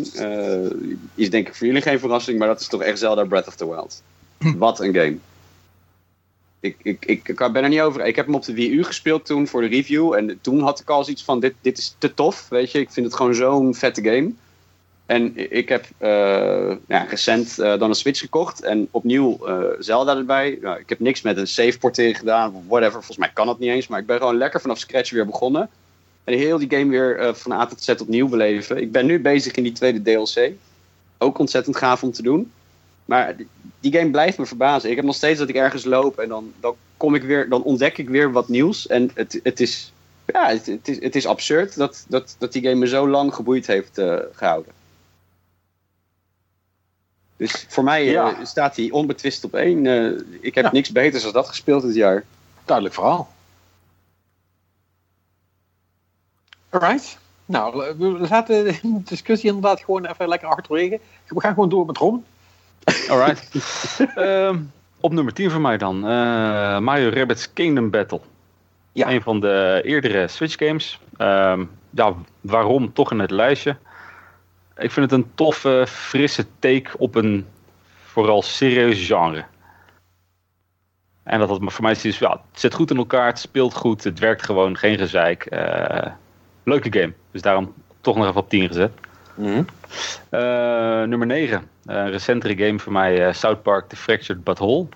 is 1.15 1.29
denk 1.29 1.48
ik 1.48 1.55
voor 1.55 1.67
jullie 1.67 1.81
geen 1.81 2.00
verrassing. 2.00 2.39
Maar 2.39 2.48
dat 2.48 2.60
is 2.60 2.67
toch 2.67 2.81
echt 2.81 3.00
Zelda 3.00 3.24
Breath 3.24 3.48
of 3.48 3.55
the 3.55 3.69
Wild. 3.69 4.01
Wat 4.58 4.79
een 4.79 4.93
game. 4.93 5.17
Ik, 6.60 6.75
ik, 6.81 7.05
ik, 7.05 7.27
ik 7.27 7.38
ben 7.38 7.63
er 7.63 7.69
niet 7.69 7.81
over. 7.81 8.05
Ik 8.05 8.15
heb 8.15 8.25
hem 8.25 8.36
op 8.36 8.46
de 8.46 8.53
Wii 8.53 8.72
U 8.72 8.84
gespeeld 8.84 9.25
toen 9.25 9.48
voor 9.48 9.62
de 9.62 9.67
review. 9.67 10.13
En 10.13 10.39
toen 10.41 10.62
had 10.62 10.79
ik 10.79 10.89
al 10.89 11.03
zoiets 11.03 11.24
van: 11.24 11.39
dit, 11.39 11.53
dit 11.62 11.77
is 11.77 11.96
te 11.98 12.13
tof. 12.13 12.50
Weet 12.50 12.72
je, 12.72 12.79
ik 12.79 12.91
vind 12.91 13.05
het 13.05 13.15
gewoon 13.15 13.36
zo'n 13.36 13.75
vette 13.75 14.03
game. 14.03 14.34
En 15.10 15.51
ik 15.51 15.70
heb 15.70 15.86
eh, 15.98 16.75
ja, 16.88 17.04
recent 17.10 17.60
eh, 17.60 17.80
dan 17.80 17.89
een 17.89 17.96
Switch 17.96 18.20
gekocht. 18.20 18.62
En 18.62 18.88
opnieuw 18.92 19.46
eh, 19.46 19.63
Zelda 19.80 20.16
erbij. 20.16 20.58
Nou, 20.62 20.80
ik 20.80 20.89
heb 20.89 21.00
niks 21.00 21.22
met 21.22 21.38
een 21.38 21.48
save 21.48 21.78
portering 21.80 22.18
gedaan. 22.18 22.63
Whatever. 22.68 22.92
Volgens 22.92 23.18
mij 23.18 23.32
kan 23.34 23.46
dat 23.46 23.60
niet 23.60 23.70
eens. 23.70 23.88
Maar 23.88 24.00
ik 24.00 24.06
ben 24.06 24.18
gewoon 24.18 24.38
lekker 24.38 24.62
vanaf 24.62 24.78
scratch 24.78 25.12
weer 25.12 25.25
begonnen. 25.25 25.70
En 26.24 26.38
heel 26.38 26.58
die 26.58 26.70
game 26.70 26.89
weer 26.89 27.36
van 27.36 27.51
A 27.51 27.66
tot 27.66 27.84
Z 27.84 27.89
opnieuw 27.89 28.28
beleven. 28.28 28.78
Ik 28.78 28.92
ben 28.92 29.06
nu 29.06 29.20
bezig 29.20 29.54
in 29.54 29.63
die 29.63 29.72
tweede 29.72 30.01
DLC. 30.01 30.51
Ook 31.18 31.38
ontzettend 31.38 31.78
gaaf 31.78 32.04
om 32.04 32.12
te 32.12 32.24
doen. 32.24 32.51
Maar 33.06 33.36
die- 33.80 33.94
game 33.94 34.12
blijft 34.12 34.38
me 34.38 34.46
verbazen. 34.46 34.89
Ik 34.89 34.96
heb 34.96 35.06
nog 35.06 35.16
steeds 35.16 35.39
dat 35.39 35.50
ik 35.50 35.56
ergens 35.56 35.86
loop 35.86 36.20
en 36.20 36.30
dan, 36.30 36.54
dan, 36.60 36.75
kom 36.98 37.16
ik 37.16 37.24
weer, 37.24 37.50
dan 37.50 37.63
ontdek 37.63 37.98
ik 37.98 38.10
weer 38.10 38.32
wat 38.32 38.48
nieuws. 38.48 38.88
En 38.88 39.12
het, 39.13 39.39
het, 39.44 39.60
is, 39.60 39.94
ja, 40.25 40.48
het, 40.48 40.66
het, 40.66 40.88
is, 40.88 41.01
het 41.01 41.16
is 41.16 41.25
absurd 41.25 41.75
dat, 41.75 42.06
dat, 42.08 42.36
dat 42.38 42.51
die 42.51 42.62
game 42.62 42.75
me 42.75 42.88
zo 42.88 43.08
lang 43.08 43.34
geboeid 43.34 43.68
heeft 43.68 43.98
eh, 43.98 44.16
gehouden. 44.34 44.78
Dus 47.39 47.65
voor 47.69 47.84
mij 47.84 48.15
eh, 48.17 48.27
staat 48.43 48.75
hij 48.75 48.89
onbetwist 48.91 49.43
op 49.43 49.53
één. 49.53 49.86
Eh, 49.86 50.22
ik 50.41 50.55
heb 50.55 50.63
Ja. 50.63 50.69
niks 50.72 50.91
beters 50.91 51.24
dan 51.24 51.34
dat 51.34 51.48
gespeeld 51.48 51.81
dit 51.81 51.96
jaar. 51.96 52.24
Duidelijk 52.65 52.96
verhaal. 52.96 53.29
Alright. 56.69 57.17
Nou, 57.46 57.96
we 57.98 58.27
laten 58.29 58.63
de 58.63 58.79
discussie 59.03 59.48
inderdaad 59.50 59.79
gewoon 59.79 60.05
even 60.05 60.27
lekker 60.27 60.48
achterwege. 60.48 61.00
We 61.27 61.41
gaan 61.41 61.53
gewoon 61.53 61.69
door 61.69 61.86
met 61.86 61.98
Ron. 61.98 62.25
Alright. 63.10 63.50
Ehm, 64.15 64.60
op 65.00 65.12
nummer 65.13 65.34
10 65.34 65.51
voor 65.51 65.62
mij 65.62 65.77
dan. 65.77 65.96
eh, 66.08 66.79
Mario 66.79 67.10
Rabbids 67.10 67.53
Kingdom 67.53 67.89
Battle. 67.89 68.19
Ja. 68.91 69.10
Een 69.12 69.22
van 69.22 69.39
de 69.39 69.81
eerdere 69.84 70.27
Switch 70.27 70.55
games. 70.67 71.00
Ehm, 71.17 71.63
ja, 71.89 72.13
waarom 72.41 72.93
toch 72.93 73.12
in 73.12 73.19
het 73.19 73.31
lijstje? 73.31 73.77
Ik 74.79 74.91
vind 74.91 75.12
het 75.12 75.19
een 75.19 75.31
toffe, 75.36 75.86
frisse 75.88 76.45
take 76.59 76.98
op 76.98 77.15
een 77.15 77.45
vooral 78.03 78.41
serieus 78.41 79.05
genre. 79.05 79.45
En 81.24 81.39
dat 81.39 81.50
het 81.50 81.74
voor 81.74 81.83
mij 81.83 81.95
is, 82.01 82.19
ja, 82.19 82.31
het 82.31 82.59
zit 82.59 82.74
goed 82.74 82.91
in 82.91 82.98
elkaar, 82.98 83.25
het 83.25 83.39
speelt 83.39 83.74
goed, 83.74 84.03
het 84.03 84.19
werkt 84.19 84.43
gewoon, 84.43 84.77
geen 84.77 84.98
gezeik. 84.98 85.45
Eh, 85.45 86.12
leuke 86.63 87.00
game, 87.00 87.13
dus 87.31 87.41
daarom 87.41 87.74
toch 88.01 88.15
nog 88.15 88.27
even 88.27 88.41
op 88.41 88.50
10 88.50 88.67
gezet. 88.67 88.91
Eh, 90.29 91.03
nummer 91.03 91.27
9. 91.27 91.69
een 91.86 92.09
recentere 92.09 92.65
game 92.65 92.79
voor 92.79 92.91
mij, 92.91 93.27
eh, 93.27 93.33
South 93.33 93.62
Park 93.62 93.89
The 93.89 93.95
Fractured 93.95 94.43
But 94.43 94.57
Whole. 94.57 94.88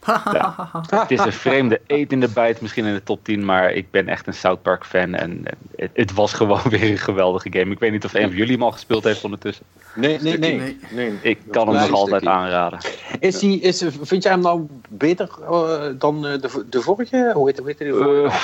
Het 0.90 1.10
is 1.10 1.18
een 1.18 1.32
vreemde 1.32 1.80
eet 1.86 2.12
in 2.12 2.20
de 2.20 2.28
bijt, 2.28 2.60
misschien 2.60 2.84
in 2.84 2.94
de 2.94 3.02
top 3.02 3.24
10, 3.24 3.44
maar 3.44 3.72
ik 3.72 3.90
ben 3.90 4.08
echt 4.08 4.26
een 4.26 4.34
South 4.34 4.62
Park 4.62 4.84
fan 4.84 5.14
en 5.14 5.42
het, 5.76 5.90
het 5.94 6.12
was 6.12 6.32
gewoon 6.32 6.62
weer 6.70 6.90
een 6.90 6.98
geweldige 6.98 7.48
game. 7.52 7.70
Ik 7.70 7.78
weet 7.78 7.92
niet 7.92 8.04
of 8.04 8.14
een 8.14 8.28
van 8.28 8.36
jullie 8.36 8.52
hem 8.52 8.62
al 8.62 8.72
gespeeld 8.72 9.04
heeft 9.04 9.24
ondertussen. 9.24 9.64
Nee, 9.94 10.18
nee, 10.20 10.38
nee. 10.38 10.58
Nee. 10.58 10.78
nee. 10.90 11.12
Ik 11.22 11.38
kan 11.50 11.68
hem 11.68 11.76
nog 11.76 11.92
altijd 11.92 12.22
stukje. 12.22 12.38
aanraden. 12.38 12.78
Is 13.18 13.38
die, 13.38 13.60
is, 13.60 13.84
vind 14.00 14.22
jij 14.22 14.32
hem 14.32 14.40
nou 14.40 14.66
beter 14.88 15.28
eh, 15.50 15.82
dan 15.98 16.26
eh, 16.26 16.40
de, 16.40 16.64
de 16.70 16.80
vorige? 16.80 17.30
Hoe 17.34 17.46
heet, 17.46 17.58
hoe 17.58 17.66
heet 17.66 17.78
die 17.78 17.92
vorige? 17.92 18.36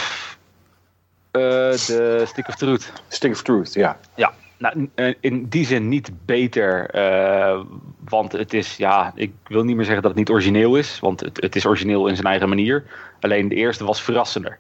Eh, 1.30 1.72
eh, 1.72 1.78
de 1.86 2.24
Stick 2.26 2.48
of 2.48 2.54
Truth. 2.54 2.92
Stick 3.08 3.32
of 3.32 3.42
Truth, 3.42 3.74
ja. 3.74 3.98
Ja, 4.14 4.32
nou, 4.58 4.90
eh, 4.94 5.14
in 5.20 5.48
die 5.48 5.66
zin 5.66 5.88
niet 5.88 6.10
beter. 6.24 6.90
eh, 6.90 7.60
want 8.08 8.32
het 8.32 8.54
is, 8.54 8.76
ja, 8.76 9.12
ik 9.14 9.32
wil 9.46 9.64
niet 9.64 9.76
meer 9.76 9.84
zeggen 9.84 10.02
dat 10.02 10.10
het 10.10 10.20
niet 10.20 10.30
origineel 10.30 10.76
is. 10.76 11.00
Want 11.00 11.20
het, 11.20 11.42
het 11.42 11.56
is 11.56 11.66
origineel 11.66 12.06
in 12.06 12.14
zijn 12.14 12.26
eigen 12.26 12.48
manier. 12.48 12.84
Alleen 13.20 13.48
de 13.48 13.54
eerste 13.54 13.84
was 13.84 14.02
verrassender. 14.02 14.58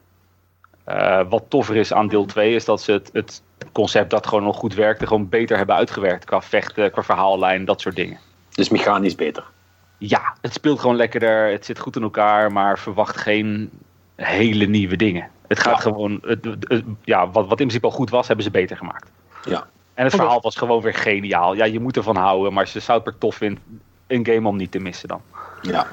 Eh, 0.84 1.20
wat 1.28 1.44
toffer 1.48 1.76
is 1.76 1.92
aan 1.92 2.08
deel 2.08 2.24
2 2.24 2.54
is 2.54 2.64
dat 2.64 2.82
ze 2.82 2.92
het, 2.92 3.10
het 3.12 3.42
concept 3.72 4.10
dat 4.10 4.26
gewoon 4.26 4.44
nog 4.44 4.56
goed 4.56 4.74
werkte, 4.74 5.06
gewoon 5.06 5.28
beter 5.28 5.56
hebben 5.56 5.76
uitgewerkt. 5.76 6.24
Qua 6.24 6.42
vechten, 6.42 6.90
qua 6.90 7.02
verhaallijn, 7.02 7.64
dat 7.64 7.80
soort 7.80 7.96
dingen. 7.96 8.18
Dus 8.50 8.68
mechanisch 8.68 9.14
beter. 9.14 9.44
Ja, 9.98 10.36
het 10.40 10.52
speelt 10.52 10.80
gewoon 10.80 10.96
lekkerder. 10.96 11.50
Het 11.50 11.64
zit 11.64 11.78
goed 11.78 11.96
in 11.96 12.02
elkaar, 12.02 12.52
maar 12.52 12.78
verwacht 12.78 13.16
geen 13.16 13.70
hele 14.16 14.64
nieuwe 14.66 14.96
dingen. 14.96 15.28
Het 15.48 15.58
gaat 15.60 15.74
Ja. 15.76 15.80
gewoon, 15.80 16.18
het- 16.22 16.82
ja, 17.04 17.24
wat, 17.30 17.32
wat 17.34 17.50
in 17.50 17.56
principe 17.56 17.86
al 17.86 17.92
goed 17.92 18.10
was, 18.10 18.26
hebben 18.26 18.44
ze 18.44 18.50
beter 18.50 18.76
gemaakt. 18.76 19.10
Ja. 19.44 19.66
En 19.96 20.04
het 20.04 20.14
verhaal 20.14 20.40
was 20.40 20.56
gewoon 20.56 20.82
weer 20.82 20.94
geniaal. 20.94 21.54
Ja, 21.54 21.64
je 21.64 21.80
moet 21.80 21.96
ervan 21.96 22.16
houden, 22.16 22.52
maar 22.52 22.62
als 22.62 22.72
je 22.72 22.80
South 22.80 23.02
Park 23.04 23.18
tof 23.18 23.34
vindt, 23.36 23.60
een 24.06 24.26
game 24.26 24.48
om 24.48 24.56
niet 24.56 24.70
te 24.70 24.78
missen 24.78 25.08
dan. 25.08 25.20
Ja. 25.62 25.86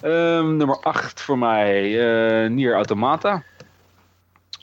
Ehm, 0.00 0.56
nummer 0.56 0.78
8 0.80 1.20
voor 1.20 1.38
mij, 1.38 2.00
eh 2.44 2.50
Nier 2.50 2.74
Automata. 2.74 3.42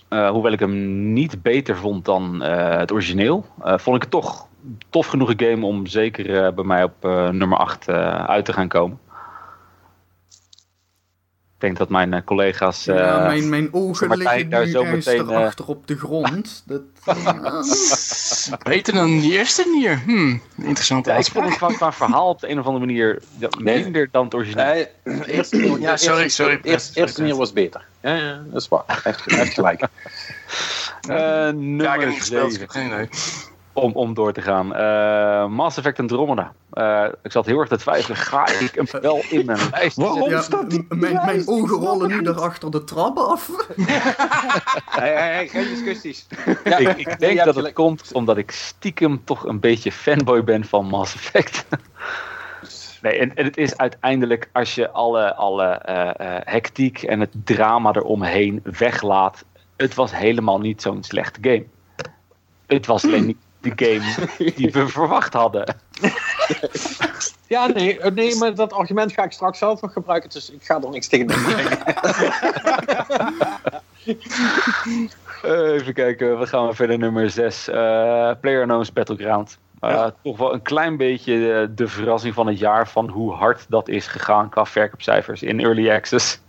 Eh, 0.09 0.29
hoewel 0.29 0.51
ik 0.51 0.59
hem 0.59 1.13
niet 1.13 1.41
beter 1.41 1.77
vond 1.77 2.05
dan 2.05 2.43
eh, 2.43 2.77
het 2.77 2.91
origineel, 2.91 3.45
eh, 3.63 3.77
vond 3.77 3.95
ik 3.95 4.01
het 4.01 4.11
toch 4.11 4.47
tof 4.89 5.07
genoeg 5.07 5.29
een 5.29 5.39
game 5.49 5.65
om 5.65 5.85
zeker 5.87 6.45
eh, 6.45 6.53
bij 6.53 6.63
mij 6.63 6.83
op 6.83 7.05
eh, 7.05 7.29
nummer 7.29 7.57
8 7.57 7.87
eh, 7.87 8.23
uit 8.25 8.45
te 8.45 8.53
gaan 8.53 8.67
komen. 8.67 8.99
Ik 11.55 11.67
denk 11.67 11.77
dat 11.77 11.89
mijn 11.89 12.23
collega's. 12.23 12.87
eh, 12.87 12.95
ja, 12.95 13.25
mijn, 13.25 13.49
mijn 13.49 13.73
ogen 13.73 14.17
liggen 14.17 14.49
daar 14.49 14.65
nu 14.65 14.71
zo 14.71 14.83
meteen, 14.83 15.29
eh, 15.29 15.35
erachter 15.35 15.67
op 15.67 15.87
de 15.87 15.97
grond. 15.97 16.63
Dat, 16.65 16.81
Beter 18.63 18.93
dan 18.93 19.19
die 19.19 19.31
eerste 19.31 19.63
nier. 19.75 20.01
Hmm, 20.05 20.41
interessant. 20.61 21.05
ja, 21.05 21.15
ik 21.15 21.25
vond 21.25 21.45
het 21.45 21.57
qua, 21.57 21.67
qua 21.67 21.91
verhaal 21.93 22.29
op 22.29 22.39
de 22.39 22.49
een 22.49 22.59
of 22.59 22.65
andere 22.65 22.85
manier 22.85 23.21
Nee. 23.57 23.83
minder 23.83 24.07
dan 24.11 24.23
het 24.23 24.33
origineel. 24.33 24.65
Nee, 24.65 24.87
eerste, 25.35 25.77
Ja, 25.79 25.97
sorry, 25.97 26.27
sorry. 26.29 26.59
Eerst, 26.63 26.97
eerste 26.97 27.21
manier 27.21 27.35
was 27.35 27.53
beter. 27.53 27.85
Ja, 28.01 28.15
ja, 28.15 28.41
dat 28.51 28.61
is 28.61 28.67
waar. 28.67 29.01
Heeft 29.25 29.53
gelijk. 29.53 29.81
Eh, 29.81 29.87
Ja, 31.17 31.47
ik 31.47 31.51
heb 31.51 31.55
nummer 31.55 32.07
niet 32.07 32.17
gespeeld, 32.19 32.53
ik 32.53 32.59
7. 32.59 32.59
heb 32.61 32.69
geen 32.69 32.85
idee. 32.85 33.09
Om, 33.73 33.91
om 33.93 34.13
door 34.13 34.33
te 34.33 34.41
gaan. 34.41 34.75
Eh, 34.75 35.47
Mass 35.47 35.77
Effect 35.77 35.99
Andromeda. 35.99 36.53
Eh 36.71 37.05
ik 37.23 37.31
zat 37.31 37.45
heel 37.45 37.59
erg 37.59 37.67
te 37.69 37.77
twijfelen. 37.77 38.17
Ga 38.17 38.47
ik 38.47 38.71
hem 38.75 39.01
wel 39.01 39.21
in 39.29 39.45
mijn 39.45 39.59
lijst 39.71 39.95
zetten? 39.95 40.29
ja, 40.29 40.43
m- 40.89 40.99
mijn, 40.99 41.13
mijn 41.25 41.47
ogen 41.47 41.77
rollen 41.77 42.07
nu 42.09 42.21
daarachter 42.21 42.71
de 42.71 42.83
trap 42.83 43.17
af. 43.17 43.49
Hey, 44.89 45.13
hey, 45.13 45.33
hey, 45.33 45.47
geen 45.47 45.67
discussies. 45.67 46.27
Ja, 46.63 46.77
Ik, 46.77 46.97
ik 46.97 47.19
denk 47.19 47.43
dat 47.43 47.55
het 47.55 47.73
komt 47.73 48.11
omdat 48.13 48.37
ik 48.37 48.51
stiekem 48.51 49.21
toch 49.23 49.45
een 49.45 49.59
beetje 49.59 49.91
fanboy 49.91 50.43
ben 50.43 50.65
van 50.65 50.85
Mass 50.85 51.15
Effect. 51.15 51.65
Nee, 53.01 53.17
en, 53.19 53.35
en 53.35 53.45
het 53.45 53.57
is 53.57 53.77
uiteindelijk 53.77 54.49
als 54.53 54.75
je 54.75 54.89
alle, 54.89 55.35
alle 55.35 55.65
eh, 55.65 56.09
eh, 56.35 56.41
hectiek 56.43 57.03
en 57.03 57.19
het 57.19 57.31
drama 57.43 57.93
eromheen 57.93 58.59
weglaat. 58.77 59.45
Het 59.75 59.93
was 59.95 60.15
helemaal 60.15 60.59
niet 60.59 60.81
zo'n 60.81 61.03
slechte 61.03 61.39
game. 61.41 61.65
Het 62.67 62.85
was 62.85 63.03
alleen 63.03 63.25
niet 63.25 63.37
de 63.61 63.71
game 63.75 64.27
die 64.55 64.71
we 64.71 64.87
verwacht 64.97 65.33
hadden. 65.33 65.75
Ja, 67.47 67.67
nee, 67.67 67.99
eh, 67.99 68.11
nee, 68.11 68.35
maar 68.35 68.55
dat 68.55 68.73
argument 68.73 69.11
ga 69.11 69.23
ik 69.23 69.31
straks 69.31 69.57
zelf 69.57 69.81
nog 69.81 69.93
gebruiken, 69.93 70.29
dus 70.29 70.51
ik 70.51 70.63
ga 70.63 70.81
er 70.81 70.89
niks 70.89 71.07
tegen 71.07 71.27
doen. 71.27 71.45
Eh, 75.41 75.73
even 75.73 75.93
kijken, 75.93 76.39
we 76.39 76.47
gaan 76.47 76.75
verder 76.75 76.97
nummer 76.97 77.29
6. 77.29 77.69
Uh, 77.69 78.31
PlayerUnknown's 78.39 78.93
Battleground. 78.93 79.57
Uh, 79.81 79.89
Ja. 79.89 80.13
Toch 80.23 80.37
wel 80.37 80.53
een 80.53 80.61
klein 80.61 80.97
beetje 80.97 81.53
eh, 81.53 81.67
de 81.75 81.87
verrassing 81.87 82.33
van 82.33 82.47
het 82.47 82.59
jaar 82.59 82.87
van 82.87 83.09
hoe 83.09 83.33
hard 83.33 83.65
dat 83.69 83.89
is 83.89 84.07
gegaan 84.07 84.49
qua 84.49 84.65
verkoopcijfers 84.65 85.43
in 85.43 85.59
Early 85.59 85.91
Access. 85.91 86.39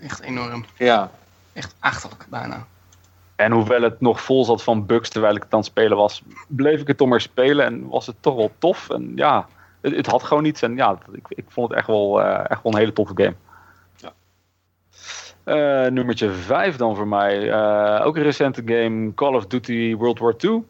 Echt 0.00 0.20
enorm. 0.20 0.64
Ja. 0.76 1.10
Echt 1.52 1.74
achterlijk 1.78 2.26
bijna. 2.28 2.66
En 3.36 3.52
hoewel 3.52 3.82
het 3.82 4.00
nog 4.00 4.20
vol 4.20 4.44
zat 4.44 4.62
van 4.62 4.86
bugs 4.86 5.08
terwijl 5.08 5.34
ik 5.34 5.42
het 5.42 5.52
aan 5.52 5.58
het 5.58 5.68
spelen 5.68 5.96
was, 5.96 6.22
bleef 6.48 6.80
ik 6.80 6.86
het 6.86 6.96
toch 6.96 7.08
maar 7.08 7.20
spelen 7.20 7.66
en 7.66 7.88
was 7.88 8.06
het 8.06 8.16
toch 8.20 8.34
wel 8.34 8.50
tof. 8.58 8.90
En 8.90 9.12
ja, 9.14 9.46
het, 9.80 9.96
het 9.96 10.06
had 10.06 10.22
gewoon 10.22 10.44
iets 10.44 10.62
en 10.62 10.76
ja, 10.76 10.98
ik, 11.12 11.26
ik 11.28 11.44
vond 11.48 11.68
het 11.68 11.78
echt 11.78 11.86
wel, 11.86 12.22
eh, 12.22 12.50
echt 12.50 12.62
wel 12.62 12.72
een 12.72 12.78
hele 12.78 12.92
toffe 12.92 13.14
game. 13.16 13.34
Ja. 13.96 14.12
Eh, 15.44 15.90
nummertje 15.90 16.30
5 16.30 16.76
dan 16.76 16.96
voor 16.96 17.08
mij. 17.08 17.50
Eh, 17.50 18.06
ook 18.06 18.16
een 18.16 18.22
recente 18.22 18.62
game, 18.64 19.14
Call 19.14 19.34
of 19.34 19.46
Duty 19.46 19.94
World 19.96 20.18
War 20.18 20.34
II. 20.38 20.62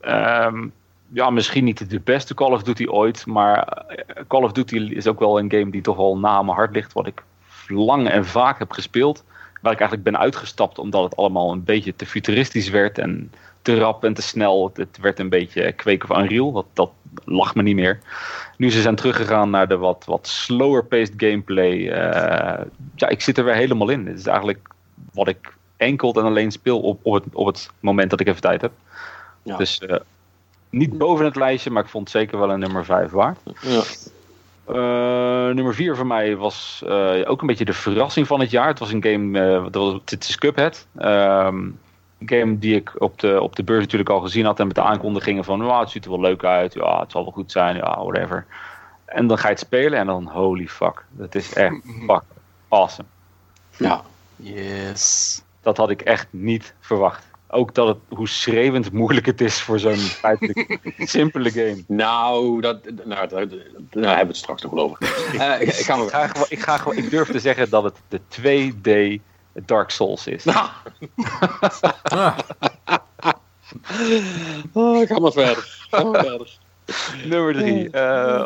Ehm, 0.00 0.68
ja, 1.08 1.30
misschien 1.30 1.64
niet 1.64 1.90
de 1.90 2.00
beste 2.00 2.34
Call 2.34 2.52
of 2.52 2.62
Duty 2.62 2.86
ooit, 2.86 3.26
maar 3.26 3.84
Call 4.28 4.42
of 4.42 4.52
Duty 4.52 4.76
is 4.76 5.06
ook 5.06 5.18
wel 5.18 5.38
een 5.38 5.50
game 5.50 5.70
die 5.70 5.82
toch 5.82 5.96
wel 5.96 6.18
na 6.18 6.42
mijn 6.42 6.56
hart 6.56 6.74
ligt, 6.74 6.92
wat 6.92 7.06
ik 7.06 7.22
lang 7.66 8.08
en 8.08 8.24
vaak 8.24 8.58
heb 8.58 8.72
gespeeld. 8.72 9.24
Waar 9.64 9.72
ik 9.72 9.80
eigenlijk 9.80 10.10
ben 10.10 10.20
uitgestapt 10.20 10.78
omdat 10.78 11.02
het 11.02 11.16
allemaal 11.16 11.52
een 11.52 11.64
beetje 11.64 11.96
te 11.96 12.06
futuristisch 12.06 12.68
werd 12.68 12.98
en 12.98 13.32
te 13.62 13.78
rap 13.78 14.04
en 14.04 14.14
te 14.14 14.22
snel. 14.22 14.70
Het, 14.74 14.98
werd 15.00 15.18
een 15.18 15.28
beetje 15.28 15.72
Quake 15.72 16.06
of 16.08 16.18
Unreal, 16.18 16.52
dat, 16.52 16.66
dat 16.72 16.90
lag 17.24 17.54
me 17.54 17.62
niet 17.62 17.74
meer. 17.74 17.98
Nu 18.56 18.70
ze 18.70 18.80
zijn 18.80 18.94
teruggegaan 18.94 19.50
naar 19.50 19.68
de 19.68 19.76
wat, 19.76 20.04
wat 20.06 20.26
slower-paced 20.26 21.12
gameplay. 21.16 21.88
eh, 21.88 22.64
ja, 22.94 23.08
ik 23.08 23.20
zit 23.20 23.38
er 23.38 23.44
weer 23.44 23.54
helemaal 23.54 23.88
in. 23.88 24.06
Het 24.06 24.18
is 24.18 24.26
eigenlijk 24.26 24.68
wat 25.12 25.28
ik 25.28 25.54
enkel 25.76 26.12
en 26.14 26.24
alleen 26.24 26.50
speel 26.50 26.80
op, 26.80 27.00
op, 27.02 27.14
het, 27.14 27.24
op 27.32 27.46
het 27.46 27.70
moment 27.80 28.10
dat 28.10 28.20
ik 28.20 28.28
even 28.28 28.40
tijd 28.40 28.60
heb. 28.60 28.72
Ja. 29.42 29.56
Dus 29.56 29.78
eh, 29.78 29.96
niet 30.70 30.98
boven 30.98 31.24
het 31.24 31.36
lijstje, 31.36 31.70
maar 31.70 31.82
ik 31.82 31.88
vond 31.88 32.12
het 32.12 32.22
zeker 32.22 32.38
wel 32.38 32.50
een 32.50 32.60
nummer 32.60 32.84
5 32.84 33.10
waard. 33.10 33.38
Ja. 33.60 33.82
Eh, 34.66 34.74
nummer 35.54 35.74
4 35.74 35.96
voor 35.96 36.06
mij 36.06 36.36
was 36.36 36.82
eh, 36.86 37.20
ook 37.24 37.40
een 37.40 37.46
beetje 37.46 37.64
de 37.64 37.72
verrassing 37.72 38.26
van 38.26 38.40
het 38.40 38.50
jaar. 38.50 38.66
Het 38.66 38.78
was 38.78 38.92
een 38.92 39.02
game, 39.02 39.40
eh, 39.40 39.62
dat 39.62 39.74
was, 39.74 40.00
het 40.04 40.28
is 40.28 40.38
Cuphead. 40.38 40.86
Ehm, 40.96 41.56
een 41.56 42.28
game 42.28 42.58
die 42.58 42.74
ik 42.74 42.92
op 42.98 43.20
de, 43.20 43.40
op 43.40 43.56
de 43.56 43.62
beurs 43.62 43.80
natuurlijk 43.80 44.10
al 44.10 44.20
gezien 44.20 44.44
had. 44.44 44.60
En 44.60 44.66
met 44.66 44.74
de 44.74 44.82
aankondigingen 44.82 45.44
van, 45.44 45.62
"Wauw, 45.62 45.80
het 45.80 45.90
ziet 45.90 46.04
er 46.04 46.10
wel 46.10 46.20
leuk 46.20 46.44
uit. 46.44 46.74
Ja, 46.74 47.00
het 47.00 47.10
zal 47.10 47.22
wel 47.22 47.32
goed 47.32 47.52
zijn. 47.52 47.76
Ja, 47.76 48.04
whatever. 48.04 48.46
En 49.04 49.26
dan 49.26 49.38
ga 49.38 49.46
je 49.48 49.54
het 49.54 49.62
spelen 49.62 49.98
en 49.98 50.06
dan, 50.06 50.28
holy 50.28 50.66
fuck. 50.66 51.04
Dat 51.10 51.34
is 51.34 51.52
echt 51.52 51.74
fuck 52.06 52.22
awesome. 52.68 53.08
Ja. 53.76 54.02
Yes. 54.36 55.42
Dat 55.62 55.76
had 55.76 55.90
ik 55.90 56.00
echt 56.00 56.26
niet 56.30 56.74
verwacht. 56.80 57.30
Ook 57.54 57.74
dat 57.74 57.86
het, 57.88 57.96
hoe 58.08 58.28
schreeuwend 58.28 58.92
moeilijk 58.92 59.26
het 59.26 59.40
is 59.40 59.60
voor 59.62 59.78
zo'n 59.78 59.96
feitelijk 60.22 60.78
simpele 60.98 61.50
game. 61.50 61.84
Nou, 61.86 62.60
dat, 62.60 62.78
nou, 63.04 63.28
daar, 63.28 63.48
daar 63.48 63.48
hebben 63.90 64.18
we 64.18 64.26
het 64.26 64.36
straks 64.36 64.62
nog 64.62 64.72
wel 64.72 64.84
over. 64.84 64.98
Eh, 65.38 65.60
ik, 65.60 65.68
ik 65.68 65.84
ga 65.84 65.94
Ik, 65.96 66.08
ga 66.10 66.26
gewoon, 66.26 66.46
ik, 66.48 66.60
ga 66.60 66.76
gewoon, 66.76 66.96
ik 66.96 67.10
durf 67.10 67.30
te 67.30 67.38
zeggen 67.40 67.70
dat 67.70 67.84
het 67.84 67.96
de 68.08 68.20
2D 69.18 69.22
Dark 69.66 69.90
Souls 69.90 70.26
is. 70.26 70.44
Nou, 70.44 70.68
Ah, 72.02 72.38
oh, 74.72 75.06
ga 75.06 75.18
maar 75.18 75.32
verder. 75.32 75.86
Ga 75.90 76.04
maar 76.04 76.24
verder. 76.24 76.58
Nummer 77.24 77.54
3. 77.54 77.96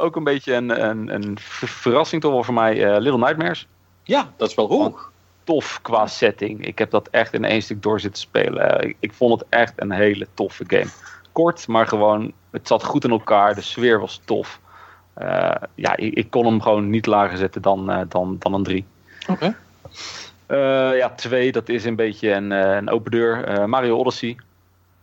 ook 0.01 0.17
een 0.17 0.25
beetje 0.25 0.55
een, 0.55 0.89
een, 0.89 1.15
een 1.15 1.37
ver- 1.41 1.69
verrassing 1.69 2.23
toch 2.23 2.33
wel 2.33 2.45
voor 2.45 2.55
mij. 2.55 2.85
eh, 2.85 3.01
Little 3.01 3.19
Nightmares. 3.19 3.67
Ja, 4.03 4.33
dat 4.37 4.49
is 4.49 4.55
wel 4.55 4.69
hoog. 4.69 5.13
Tof 5.49 5.79
qua 5.83 6.07
setting. 6.07 6.67
Ik 6.67 6.79
heb 6.79 6.91
dat 6.91 7.09
echt 7.09 7.33
in 7.35 7.45
één 7.45 7.63
stuk 7.63 7.83
door 7.83 8.01
zitten 8.01 8.21
spelen. 8.21 8.71
Eh, 8.71 8.89
ik, 8.89 8.97
ik 9.01 9.13
vond 9.13 9.41
het 9.41 9.49
echt 9.49 9.73
een 9.77 9.91
hele 9.91 10.27
toffe 10.35 10.65
game. 10.67 10.91
Kort, 11.33 11.69
maar 11.69 11.87
gewoon, 11.87 12.33
het 12.51 12.67
zat 12.67 12.85
goed 12.85 13.05
in 13.05 13.11
elkaar. 13.11 13.55
De 13.55 13.61
sfeer 13.61 14.01
was 14.01 14.21
tof. 14.25 14.61
Eh, 15.15 15.55
ja, 15.75 15.97
ik, 15.97 16.15
ik 16.15 16.31
kon 16.31 16.47
hem 16.47 16.63
gewoon 16.63 16.91
niet 16.91 17.07
lager 17.07 17.37
zetten 17.37 17.63
dan, 17.63 17.91
eh, 17.91 18.01
dan, 18.09 18.37
dan 18.39 18.55
een 18.55 18.63
3. 18.63 18.85
Oké. 19.29 19.57
Ja, 20.97 21.11
twee, 21.11 21.53
dat 21.53 21.69
is 21.69 21.85
een 21.85 21.97
beetje 21.97 22.31
een, 22.31 22.51
een 22.51 22.91
open 22.91 23.11
deur. 23.11 23.69
Mario 23.69 23.97
Odyssey. 23.97 24.37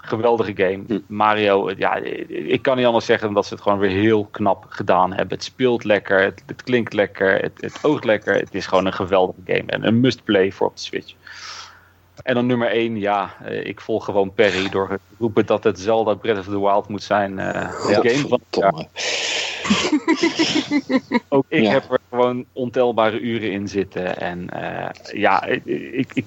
Geweldige 0.06 0.54
game. 0.56 0.84
Hm. 0.88 1.00
Mario, 1.08 1.72
ja, 1.78 1.96
ik 2.28 2.62
kan 2.62 2.78
niet 2.78 2.86
anders 2.86 3.06
zeggen 3.06 3.26
dan 3.26 3.36
dat 3.36 3.46
ze 3.46 3.54
het 3.54 3.64
gewoon 3.64 3.80
weer 3.80 3.90
heel 3.90 4.26
knap 4.32 4.66
gedaan 4.70 5.14
hebben. 5.14 5.38
Het 5.38 5.44
speelt 5.44 5.84
lekker, 5.84 6.22
het, 6.22 6.44
het 6.46 6.64
klinkt 6.64 6.94
lekker, 6.94 7.42
het, 7.42 7.52
het 7.62 7.80
oogt 7.82 8.04
lekker. 8.04 8.34
Het 8.36 8.56
is 8.56 8.66
gewoon 8.66 8.86
een 8.86 8.94
geweldige 8.94 9.40
game 9.46 9.66
en 9.72 9.88
een 9.88 10.00
must-play 10.00 10.52
voor 10.52 10.68
op 10.68 10.76
de 10.76 10.82
Switch. 10.82 11.14
En 12.24 12.34
dan 12.36 12.46
nummer 12.46 12.68
1, 12.68 13.00
ja, 13.00 13.36
eh, 13.44 13.66
ik 13.66 13.82
volg 13.82 14.06
gewoon 14.06 14.34
Perry 14.34 14.70
door 14.70 14.88
te 14.88 15.00
roepen 15.20 15.46
dat 15.46 15.64
het 15.64 15.80
Zelda 15.80 16.14
Breath 16.14 16.38
of 16.40 16.46
the 16.46 16.60
Wild 16.60 16.88
moet 16.88 17.04
zijn. 17.04 17.36
de 17.36 18.00
game 18.02 18.28
van 18.28 18.42
het. 18.50 18.88
Ook 21.30 21.46
ik 21.48 21.64
Ja. 21.64 21.72
heb 21.72 21.92
er 21.92 22.00
gewoon 22.10 22.46
ontelbare 22.54 23.20
uren 23.20 23.52
in 23.52 23.68
zitten. 23.68 24.18
En 24.18 24.50
eh, 24.50 25.20
ja, 25.20 25.44
ik, 25.44 25.66
ik, 25.66 26.12
ik, 26.14 26.26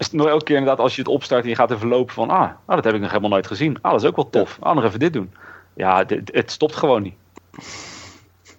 is 0.00 0.10
nog 0.10 0.26
elke 0.26 0.44
keer 0.44 0.56
inderdaad 0.56 0.80
als 0.84 0.94
je 0.94 1.02
het 1.02 1.10
opstart 1.10 1.42
en 1.42 1.48
je 1.48 1.54
gaat 1.54 1.70
even 1.70 1.88
lopen 1.88 2.14
van... 2.14 2.30
Ah, 2.30 2.50
ah, 2.64 2.74
dat 2.74 2.84
heb 2.84 2.94
ik 2.94 3.00
nog 3.00 3.08
helemaal 3.08 3.30
nooit 3.30 3.46
gezien. 3.46 3.78
Ah, 3.82 3.90
dat 3.92 4.02
is 4.02 4.08
ook 4.08 4.16
wel 4.16 4.30
tof. 4.30 4.56
Ah, 4.60 4.74
nog 4.74 4.84
even 4.84 4.98
dit 4.98 5.12
doen. 5.12 5.34
Ja, 5.74 6.04
dit- 6.04 6.30
het 6.34 6.50
stopt 6.50 6.76
gewoon 6.76 7.02
niet. 7.02 7.14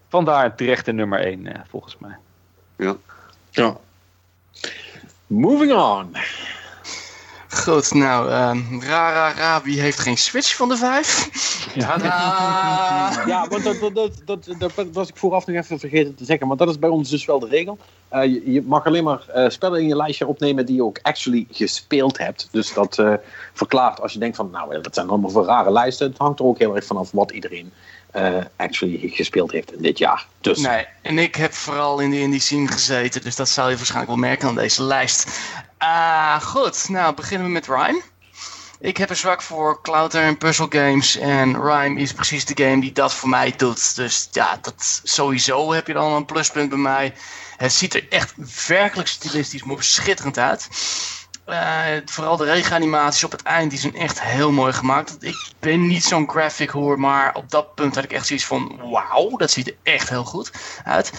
Vandaar 0.09 0.55
terecht 0.55 0.85
de 0.85 0.93
nummer 0.93 1.19
1, 1.19 1.63
volgens 1.69 1.97
mij. 1.97 2.15
Ja. 3.49 3.77
Moving 5.27 5.73
on. 5.73 6.15
Goed, 7.53 7.93
nou, 7.93 8.29
ehm 8.29 8.79
ra, 8.79 9.11
ra, 9.11 9.31
ra, 9.31 9.61
wie 9.61 9.81
heeft 9.81 9.99
geen 9.99 10.17
Switch 10.17 10.55
van 10.55 10.69
de 10.69 10.77
vijf? 10.77 11.29
Ja! 11.75 11.97
Ja, 13.25 13.47
want 13.47 13.63
dat, 13.63 13.79
dat, 13.79 13.93
dat, 14.25 14.45
dat, 14.57 14.75
dat 14.75 14.87
was 14.93 15.09
ik 15.09 15.17
vooraf 15.17 15.47
nog 15.47 15.55
even 15.55 15.79
vergeten 15.79 16.15
te 16.15 16.25
zeggen. 16.25 16.47
Maar 16.47 16.57
dat 16.57 16.69
is 16.69 16.79
bij 16.79 16.89
ons 16.89 17.09
dus 17.09 17.25
wel 17.25 17.39
de 17.39 17.47
regel. 17.47 17.77
Eh, 18.07 18.23
je, 18.23 18.51
je 18.51 18.61
mag 18.61 18.85
alleen 18.85 19.03
maar 19.03 19.27
eh, 19.27 19.49
spellen 19.49 19.81
in 19.81 19.87
je 19.87 19.95
lijstje 19.95 20.27
opnemen 20.27 20.65
die 20.65 20.75
je 20.75 20.83
ook 20.83 20.99
actually 21.01 21.47
gespeeld 21.51 22.17
hebt. 22.17 22.47
Dus 22.51 22.73
dat 22.73 22.99
eh, 22.99 23.13
verklaart 23.53 24.01
als 24.01 24.13
je 24.13 24.19
denkt 24.19 24.35
van, 24.35 24.49
nou, 24.49 24.81
dat 24.81 24.93
zijn 24.93 25.09
allemaal 25.09 25.29
voor 25.29 25.45
rare 25.45 25.71
lijsten. 25.71 26.07
Het 26.07 26.17
hangt 26.17 26.39
er 26.39 26.45
ook 26.45 26.59
heel 26.59 26.75
erg 26.75 26.85
vanaf 26.85 27.11
wat 27.11 27.31
iedereen 27.31 27.71
eh, 28.11 28.37
actually 28.55 29.09
gespeeld 29.13 29.51
heeft 29.51 29.73
in 29.73 29.81
dit 29.81 29.97
jaar. 29.97 30.25
Dus 30.41 30.59
Nee, 30.59 30.85
en 31.01 31.17
ik 31.17 31.35
heb 31.35 31.53
vooral 31.53 31.99
in 31.99 32.09
de 32.09 32.19
indie 32.19 32.39
scene 32.39 32.67
gezeten, 32.67 33.21
dus 33.21 33.35
dat 33.35 33.49
zal 33.49 33.69
je 33.69 33.75
waarschijnlijk 33.75 34.11
wel 34.11 34.29
merken 34.29 34.47
aan 34.47 34.55
deze 34.55 34.83
lijst. 34.83 35.39
Ah, 35.77 36.41
goed, 36.41 36.89
nou 36.89 37.15
beginnen 37.15 37.47
we 37.47 37.53
met 37.53 37.67
Rhyme. 37.67 38.01
Ik 38.79 38.97
heb 38.97 39.09
een 39.09 39.15
zwak 39.15 39.41
voor 39.41 39.81
cloud 39.81 40.13
en 40.13 40.37
puzzle 40.37 40.67
games 40.69 41.17
en 41.17 41.61
Rhyme 41.61 41.99
is 41.99 42.13
precies 42.13 42.45
de 42.45 42.63
game 42.63 42.81
die 42.81 42.91
dat 42.91 43.13
voor 43.13 43.29
mij 43.29 43.53
doet. 43.57 43.95
Dus 43.95 44.27
ja, 44.31 44.57
dat 44.61 45.01
sowieso 45.03 45.73
heb 45.73 45.87
je 45.87 45.93
dan 45.93 46.13
een 46.13 46.25
pluspunt 46.25 46.69
bij 46.69 46.77
mij. 46.77 47.13
Het 47.57 47.73
ziet 47.73 47.93
er 47.93 48.05
echt 48.09 48.33
werkelijk 48.67 49.07
stilistisch 49.09 49.63
mooi 49.63 49.83
schitterend 49.83 50.37
uit. 50.37 50.67
Eh, 51.51 52.01
vooral 52.05 52.37
de 52.37 52.45
regenanimaties 52.45 53.23
op 53.23 53.31
het 53.31 53.43
eind 53.43 53.69
die 53.69 53.79
zijn 53.79 53.95
echt 53.95 54.21
heel 54.21 54.51
mooi 54.51 54.73
gemaakt. 54.73 55.17
Ik 55.19 55.35
ben 55.59 55.87
niet 55.87 56.03
zo'n 56.03 56.29
graphic 56.29 56.69
hoor, 56.69 56.99
maar 56.99 57.35
op 57.35 57.49
dat 57.49 57.75
punt 57.75 57.95
had 57.95 58.03
ik 58.03 58.11
echt 58.11 58.27
zoiets 58.27 58.45
van: 58.45 58.79
wauw, 58.91 59.37
dat 59.37 59.51
ziet 59.51 59.67
er 59.67 59.75
echt 59.83 60.09
heel 60.09 60.23
goed 60.23 60.51
uit. 60.83 61.11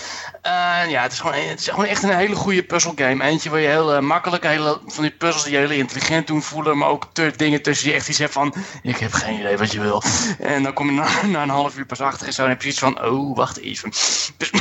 Eh, 0.43 0.53
ja, 0.89 1.03
het 1.03 1.13
is, 1.13 1.21
gewoon, 1.21 1.35
het 1.35 1.61
is 1.61 1.69
gewoon 1.69 1.85
echt 1.85 2.03
een 2.03 2.17
hele 2.17 2.35
goede 2.35 2.63
puzzelgame. 2.63 3.25
Eentje 3.25 3.51
waar 3.51 3.61
je 3.61 3.69
heel 3.69 3.95
eh, 3.95 4.01
makkelijk 4.01 4.45
hele, 4.45 4.81
van 4.87 5.03
die 5.03 5.13
puzzels 5.13 5.45
die 5.45 5.53
je 5.53 5.59
heel 5.59 5.71
intelligent 5.71 6.27
doen 6.27 6.43
voelen, 6.43 6.79
maar 6.79 6.89
ook 6.89 7.09
dingen 7.37 7.63
tussen 7.63 7.87
die 7.87 7.95
echt 7.95 8.09
iets 8.09 8.19
hebt 8.19 8.33
van: 8.33 8.55
ik 8.83 8.97
heb 8.97 9.13
geen 9.13 9.39
idee 9.39 9.57
wat 9.57 9.73
je 9.73 9.81
wil. 9.81 10.03
En 10.39 10.63
dan 10.63 10.73
kom 10.73 10.87
je 10.87 10.93
na, 10.93 11.27
na 11.27 11.43
een 11.43 11.49
half 11.49 11.77
uur 11.77 11.87
pas 11.87 12.01
achter 12.01 12.27
en 12.27 12.33
zo 12.33 12.43
en 12.43 12.49
heb 12.49 12.63
je 12.63 12.69
iets 12.69 12.79
van: 12.79 13.05
oh, 13.05 13.37
wacht 13.37 13.59
even. 13.59 13.91
Dus, 14.37 14.53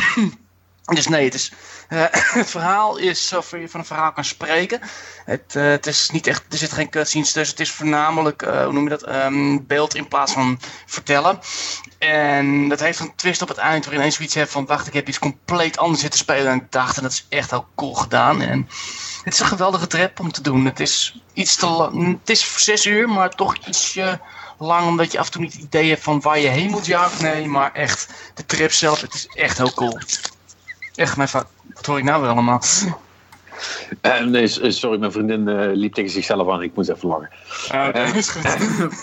dus 0.84 1.08
nee, 1.08 1.26
het 1.26 1.34
is. 1.34 1.52
eh, 1.90 2.06
het 2.42 2.50
verhaal 2.50 2.98
is, 2.98 3.28
zover 3.28 3.60
je 3.60 3.70
van 3.70 3.80
een 3.80 3.86
verhaal 3.86 4.12
kan 4.12 4.26
spreken. 4.26 4.82
Het, 5.26 5.56
eh, 5.56 5.64
het 5.64 5.88
is 5.88 6.10
niet 6.10 6.28
echt, 6.28 6.44
er 6.50 6.58
zit 6.58 6.72
geen 6.72 6.90
cutscenes 6.90 7.32
tussen. 7.32 7.58
Het 7.58 7.68
is 7.68 7.72
voornamelijk, 7.72 8.42
eh, 8.42 8.64
hoe 8.64 8.74
noem 8.74 8.84
je 8.84 8.90
dat, 8.90 9.04
Ehm, 9.04 9.58
beeld 9.68 9.96
in 9.96 10.08
plaats 10.08 10.34
van 10.34 10.60
vertellen. 10.86 11.40
En 12.00 12.70
dat 12.70 12.80
heeft 12.80 13.00
een 13.00 13.16
twist 13.16 13.42
op 13.42 13.48
het 13.48 13.58
eind 13.58 13.84
waarin 13.84 14.00
ineens 14.00 14.16
zoiets 14.16 14.34
hebt 14.36 14.52
van... 14.52 14.66
wacht, 14.66 14.88
ik 14.88 14.94
heb 14.94 15.08
iets 15.08 15.20
compleet 15.20 15.78
anders 15.78 16.02
zitten 16.02 16.20
spelen 16.20 16.46
dan 16.46 16.56
ik 16.56 16.72
dacht. 16.72 16.98
En 16.98 17.04
dat 17.04 17.12
is 17.12 17.26
echt 17.30 17.50
heel 17.50 17.68
cool 17.76 17.94
gedaan. 17.94 18.42
En 18.42 18.70
het 19.24 19.34
is 19.34 19.40
een 19.40 19.46
geweldige 19.46 19.88
trip 19.88 20.20
om 20.20 20.32
te 20.32 20.42
doen. 20.42 20.66
Het 20.66 20.80
is 20.80 21.22
iets 21.34 21.56
te 21.56 21.66
lang. 21.66 22.20
Het 22.20 22.30
is 22.30 22.64
zes 22.64 22.86
uur, 22.86 23.10
maar 23.10 23.30
toch 23.30 23.56
ietsje 23.68 24.20
lang... 24.58 24.88
omdat 24.88 25.12
je 25.12 25.20
af 25.20 25.26
en 25.26 25.32
toe 25.32 25.42
niet 25.42 25.54
het 25.54 25.62
idee 25.62 25.90
hebt 25.90 26.04
van 26.04 26.22
waar 26.22 26.40
je 26.40 26.48
heen 26.48 26.70
moet, 26.70 26.86
ja 26.86 27.10
nee. 27.22 27.48
Maar 27.48 27.74
echt, 27.74 28.08
de 28.34 28.46
trip 28.46 28.72
zelf, 28.72 29.02
het 29.02 29.14
is 29.14 29.28
echt 29.28 29.58
heel 29.58 29.74
cool. 29.74 30.00
Echt 31.02 31.18
mijn 31.18 31.30
va- 31.30 31.46
Wat 31.74 31.86
hoor 31.86 31.98
ik 31.98 32.04
nou 32.04 32.22
weer 32.22 32.30
allemaal? 32.32 32.62
Eh, 34.02 34.20
nee, 34.20 34.60
eh, 34.62 34.72
sorry, 34.72 35.00
mijn 35.00 35.12
vriendin 35.12 35.48
eh, 35.48 35.70
liep 35.74 35.94
tegen 35.94 36.12
zichzelf 36.12 36.50
aan. 36.50 36.62
Ik 36.62 36.76
moest 36.76 36.90
even 36.90 37.08
lachen. 37.08 37.30
Oké, 37.88 38.00
is 38.18 38.30
goed. 38.30 38.44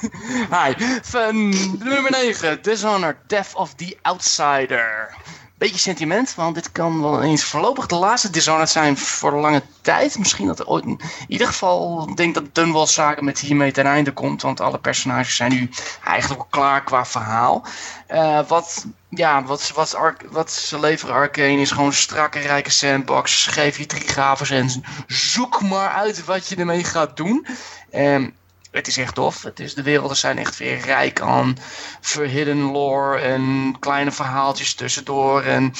Hi. 0.58 0.72
Van 1.02 1.48
nummer 1.78 2.10
9, 2.10 2.62
Dishonored, 2.62 3.16
Death 3.26 3.54
of 3.54 3.74
the 3.74 3.96
Outsider. 4.02 5.14
Beetje 5.58 5.78
sentiment, 5.78 6.34
want 6.34 6.54
dit 6.54 6.72
kan 6.72 7.02
wel 7.02 7.22
eens 7.22 7.44
voorlopig 7.44 7.86
de 7.86 7.94
laatste 7.94 8.30
Dishonored 8.30 8.70
zijn 8.70 8.96
voor 8.96 9.32
lange 9.32 9.62
tijd. 9.80 10.18
Misschien 10.18 10.46
dat 10.46 10.58
er 10.58 10.66
ooit, 10.66 10.84
in 10.84 11.00
ieder 11.28 11.46
geval, 11.46 12.08
denk 12.14 12.34
dat 12.34 12.54
Dunwall 12.54 12.86
Saga 12.86 13.22
met 13.22 13.38
hiermee 13.38 13.72
ten 13.72 13.86
einde 13.86 14.12
komt, 14.12 14.42
want 14.42 14.60
alle 14.60 14.78
personages 14.78 15.36
zijn 15.36 15.52
nu 15.52 15.70
eigenlijk 16.04 16.40
al 16.40 16.46
klaar 16.50 16.84
qua 16.84 17.06
verhaal. 17.06 17.64
Uh, 18.10 18.40
wat, 18.48 18.86
ja, 19.08 19.44
wat, 19.44 19.72
wat, 19.74 19.96
wat 20.30 20.52
ze 20.52 20.80
leveren 20.80 21.14
Arcane 21.14 21.60
is 21.60 21.70
gewoon 21.70 21.92
strakke, 21.92 22.38
rijke 22.38 22.70
sandbox. 22.70 23.46
Geef 23.46 23.78
je 23.78 23.86
drie 23.86 24.08
gavers 24.08 24.50
en 24.50 24.84
zoek 25.06 25.62
maar 25.62 25.90
uit 25.90 26.24
wat 26.24 26.48
je 26.48 26.56
ermee 26.56 26.84
gaat 26.84 27.16
doen. 27.16 27.46
Um, 27.94 28.36
het 28.70 28.86
is 28.86 28.96
echt 28.96 29.14
tof. 29.14 29.42
Het 29.42 29.60
is, 29.60 29.74
de 29.74 29.82
werelden 29.82 30.16
zijn 30.16 30.38
echt 30.38 30.56
weer 30.56 30.78
rijk 30.78 31.20
aan 31.20 31.56
verhidden 32.00 32.58
lore 32.58 33.18
en 33.18 33.76
kleine 33.80 34.10
verhaaltjes 34.10 34.74
tussendoor. 34.74 35.42
En, 35.42 35.72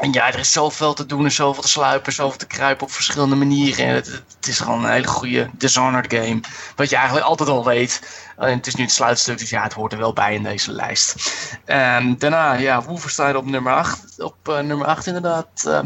en 0.00 0.12
ja, 0.12 0.32
er 0.32 0.38
is 0.38 0.52
zoveel 0.52 0.94
te 0.94 1.06
doen 1.06 1.24
en 1.24 1.32
zoveel 1.32 1.62
te 1.62 1.68
sluipen, 1.68 2.12
zoveel 2.12 2.38
te 2.38 2.46
kruipen 2.46 2.86
op 2.86 2.92
verschillende 2.92 3.36
manieren. 3.36 3.84
En 3.84 3.94
het, 3.94 4.06
het 4.06 4.46
is 4.48 4.58
gewoon 4.58 4.84
een 4.84 4.90
hele 4.90 5.06
goede 5.06 5.50
Dishonored 5.52 6.12
game. 6.12 6.40
Wat 6.76 6.90
je 6.90 6.96
eigenlijk 6.96 7.26
altijd 7.26 7.48
al 7.48 7.64
weet. 7.64 8.02
En 8.36 8.56
het 8.56 8.66
is 8.66 8.74
nu 8.74 8.82
het 8.82 8.92
sluitstuk, 8.92 9.38
dus 9.38 9.50
ja, 9.50 9.62
het 9.62 9.72
hoort 9.72 9.92
er 9.92 9.98
wel 9.98 10.12
bij 10.12 10.34
in 10.34 10.42
deze 10.42 10.72
lijst. 10.72 11.14
En 11.64 12.18
daarna, 12.18 12.52
ja, 12.52 12.82
Wolfenstein 12.82 13.36
op 13.36 13.44
nummer 13.44 13.72
8. 13.72 14.22
Op 14.22 14.36
uh, 14.48 14.58
nummer 14.58 14.86
8 14.86 15.06
inderdaad. 15.06 15.64
Uh, 15.66 15.80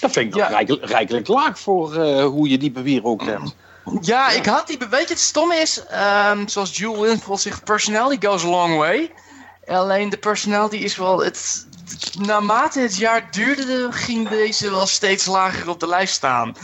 dat 0.00 0.12
vind 0.12 0.16
ik 0.16 0.34
ja. 0.34 0.46
rijkelijk, 0.46 0.84
rijkelijk 0.84 1.28
laag 1.28 1.58
voor 1.58 1.96
uh, 1.96 2.24
hoe 2.24 2.48
je 2.48 2.58
die 2.58 2.70
bewier 2.70 3.04
ook 3.04 3.24
hebt. 3.24 3.54
Ja, 4.00 4.30
ik 4.30 4.46
had 4.46 4.66
die. 4.66 4.78
Weet 4.90 5.08
je, 5.08 5.14
het 5.14 5.18
stom 5.18 5.52
is, 5.52 5.82
um, 6.30 6.48
zoals 6.48 6.76
Jules 6.76 7.00
Winfield 7.00 7.40
zegt, 7.40 7.64
personality 7.64 8.26
goes 8.26 8.44
a 8.44 8.48
long 8.48 8.76
way. 8.76 9.12
Alleen 9.66 10.08
de 10.08 10.16
personality 10.16 10.76
is 10.76 10.96
wel. 10.96 11.18
Het, 11.18 11.66
naarmate 12.18 12.80
het 12.80 12.96
jaar 12.96 13.30
duurde, 13.30 13.88
ging 13.90 14.28
deze 14.28 14.70
wel 14.70 14.86
steeds 14.86 15.26
lager 15.26 15.68
op 15.68 15.80
de 15.80 15.88
lijst 15.88 16.14
staan. 16.14 16.56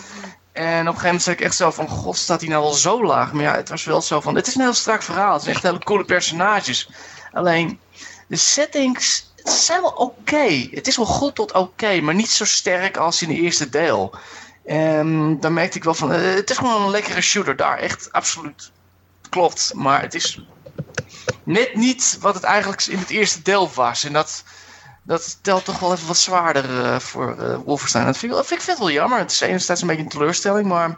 En 0.53 0.81
op 0.81 0.95
een 0.95 1.01
gegeven 1.01 1.05
moment 1.05 1.23
zei 1.23 1.37
ik 1.37 1.43
echt 1.43 1.57
zo 1.57 1.71
van, 1.71 1.89
god, 1.89 2.17
staat 2.17 2.41
hij 2.41 2.49
nou 2.49 2.63
wel 2.63 2.73
zo 2.73 3.05
laag? 3.05 3.33
Maar 3.33 3.43
ja, 3.43 3.55
het 3.55 3.69
was 3.69 3.85
wel 3.85 4.03
zo 4.03 4.21
van, 4.21 4.35
het 4.35 4.47
is 4.47 4.55
een 4.55 4.61
heel 4.61 4.75
strak 4.75 5.03
verhaal. 5.03 5.33
Het 5.33 5.43
zijn 5.43 5.55
echt 5.55 5.65
hele 5.65 5.85
coole 5.85 6.05
personages. 6.05 6.91
Alleen, 7.33 7.81
de 8.29 8.37
settings 8.37 9.33
zijn 9.37 9.81
wel 9.81 9.91
oké. 9.91 10.69
Het 10.71 10.87
is 10.87 10.97
wel 10.97 11.07
goed 11.07 11.35
tot 11.35 11.53
oké, 11.53 12.01
maar 12.01 12.15
niet 12.15 12.31
zo 12.31 12.45
sterk 12.45 12.97
als 12.97 13.23
in 13.23 13.29
de 13.29 13.35
eerste 13.35 13.69
deel. 13.69 14.15
En 14.65 15.41
dan 15.41 15.53
merkte 15.53 15.77
ik 15.77 15.85
wel 15.85 15.95
van, 15.95 16.13
uh, 16.13 16.35
het 16.35 16.51
is 16.51 16.57
gewoon 16.57 16.83
een 16.83 16.91
lekkere 16.91 17.21
shooter 17.21 17.57
daar. 17.57 17.79
Echt, 17.79 18.13
absoluut. 18.13 18.71
Klopt. 19.29 19.73
Maar 19.75 20.01
het 20.01 20.15
is 20.15 20.45
net 21.45 21.75
niet 21.75 22.19
wat 22.21 22.35
het 22.35 22.43
eigenlijk 22.43 22.87
in 22.87 22.99
het 22.99 23.11
eerste 23.11 23.43
deel 23.43 23.71
was. 23.75 24.05
En 24.05 24.13
dat, 24.13 24.45
dat 25.03 25.39
telt 25.43 25.65
toch 25.65 25.79
wel 25.79 25.93
even 25.93 26.07
wat 26.07 26.17
zwaarder 26.17 26.71
uh, 26.71 26.99
voor 26.99 27.37
uh, 27.41 27.57
Wolfenstein. 27.65 28.05
Dat 28.05 28.19
vind 28.19 28.35
ik, 28.35 28.45
vind 28.45 28.63
vet 28.63 28.79
wel 28.79 28.91
jammer. 28.91 29.19
Het 29.19 29.31
is 29.31 29.41
enerzijds 29.41 29.81
een 29.81 29.87
beetje 29.87 30.03
een 30.03 30.09
teleurstelling, 30.09 30.69
maar 30.69 30.97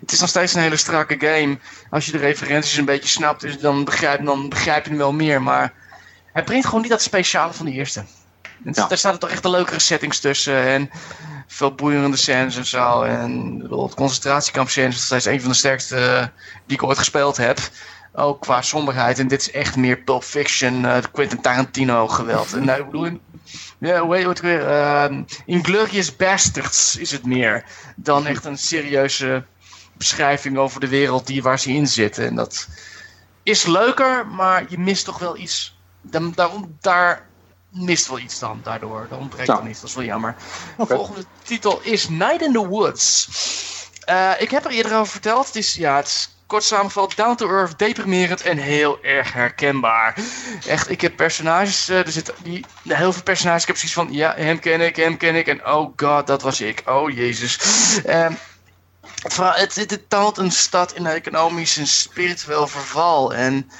het 0.00 0.12
is 0.12 0.20
nog 0.20 0.28
steeds 0.28 0.54
een 0.54 0.60
hele 0.60 0.76
strakke 0.76 1.16
game. 1.18 1.58
Als 1.90 2.06
je 2.06 2.12
de 2.12 2.18
referenties 2.18 2.76
een 2.76 2.84
beetje 2.84 3.08
snapt, 3.08 3.40
dus 3.40 3.58
dan, 3.58 3.84
begrijp, 3.84 4.24
dan 4.24 4.48
begrijp 4.48 4.84
je 4.84 4.90
hem 4.90 4.98
wel 4.98 5.12
meer. 5.12 5.42
Maar 5.42 5.72
hij 6.32 6.44
brengt 6.44 6.66
gewoon 6.66 6.80
niet 6.80 6.90
dat 6.90 7.02
speciale 7.02 7.52
van 7.52 7.66
de 7.66 7.72
eerste. 7.72 8.04
Ja. 8.64 8.86
Daar 8.86 9.04
er 9.04 9.18
toch 9.18 9.30
echt 9.30 9.42
de 9.42 9.50
leukere 9.50 9.78
settings 9.78 10.20
tussen. 10.20 10.66
En 10.66 10.90
veel 11.46 11.74
boeiende 11.74 12.16
scènes 12.16 12.56
en 12.56 12.66
zo. 12.66 13.02
En 13.02 13.60
het 13.68 13.94
concentratiekamp 13.94 14.68
is 14.68 15.24
een 15.24 15.40
van 15.40 15.50
de 15.50 15.56
sterkste 15.56 15.96
uh, 15.96 16.26
die 16.66 16.76
ik 16.76 16.82
ooit 16.82 16.98
gespeeld 16.98 17.36
heb. 17.36 17.58
Ook 18.12 18.40
qua 18.40 18.62
somberheid. 18.62 19.18
En 19.18 19.28
dit 19.28 19.40
is 19.40 19.50
echt 19.50 19.76
meer 19.76 19.96
Pulp 19.96 20.24
Fiction, 20.24 20.84
uh, 20.84 20.96
Quentin 21.12 21.40
Tarantino 21.40 22.08
geweld. 22.08 22.52
En 22.52 22.64
nou, 22.64 22.80
ik 22.80 22.90
bedoel, 22.90 23.20
ja, 23.78 24.00
hoe 24.00 24.16
heet 24.16 24.26
het 24.26 24.40
weer? 24.40 24.60
Uh, 25.46 26.08
Bastards 26.16 26.96
is 26.96 27.10
het 27.10 27.26
meer. 27.26 27.64
Dan 27.96 28.26
echt 28.26 28.44
een 28.44 28.58
serieuze 28.58 29.44
beschrijving 29.92 30.58
over 30.58 30.80
de 30.80 30.88
wereld 30.88 31.26
die, 31.26 31.42
waar 31.42 31.58
ze 31.58 31.70
in 31.70 31.86
zitten. 31.86 32.26
En 32.26 32.34
dat 32.34 32.68
is 33.42 33.66
leuker, 33.66 34.26
maar 34.26 34.64
je 34.68 34.78
mist 34.78 35.04
toch 35.04 35.18
wel 35.18 35.36
iets. 35.36 35.78
Daarom, 36.02 36.76
daar 36.80 37.26
mist 37.76 38.06
wel 38.08 38.18
iets 38.18 38.38
dan 38.38 38.60
daardoor. 38.62 39.06
Dat 39.10 39.18
ontbreekt 39.18 39.46
dan 39.46 39.68
iets, 39.68 39.80
dat 39.80 39.88
is 39.88 39.94
wel 39.94 40.04
jammer. 40.04 40.36
De 40.76 40.86
volgende 40.86 41.24
titel 41.42 41.80
is 41.82 42.08
Night 42.08 42.42
in 42.42 42.52
the 42.52 42.66
Woods. 42.68 43.28
Uh, 44.08 44.32
ik 44.38 44.50
heb 44.50 44.64
er 44.64 44.70
eerder 44.70 44.98
over 44.98 45.12
verteld. 45.12 45.46
Het 45.46 45.56
is, 45.56 45.74
ja, 45.74 45.96
het 45.96 46.06
is 46.06 46.36
kort 46.46 46.64
samengevat, 46.64 47.16
down 47.16 47.34
to 47.34 47.48
earth, 47.48 47.78
deprimerend 47.78 48.42
en 48.42 48.58
heel 48.58 48.98
erg 49.02 49.32
herkenbaar. 49.32 50.16
Echt, 50.66 50.90
ik 50.90 51.00
heb 51.00 51.16
personages, 51.16 51.90
uh, 51.90 51.98
er 51.98 52.12
zitten 52.12 52.34
die, 52.42 52.64
heel 52.82 53.12
veel 53.12 53.22
personages, 53.22 53.60
ik 53.60 53.66
heb 53.66 53.76
precies 53.76 53.94
van, 53.94 54.08
ja, 54.10 54.34
hem 54.36 54.58
ken 54.58 54.80
ik, 54.80 54.96
hem 54.96 55.16
ken 55.16 55.34
ik, 55.34 55.46
en 55.46 55.66
oh 55.66 55.92
god, 55.96 56.26
dat 56.26 56.42
was 56.42 56.60
ik, 56.60 56.82
oh 56.86 57.10
jezus. 57.10 57.58
Uh, 58.06 58.28
het, 59.22 59.74
het, 59.74 59.90
het 59.90 60.10
toont 60.10 60.38
een 60.38 60.52
stad 60.52 60.92
in 60.92 61.06
economisch 61.06 61.76
en 61.76 61.86
spiritueel 61.86 62.66
verval 62.66 63.34
en 63.34 63.70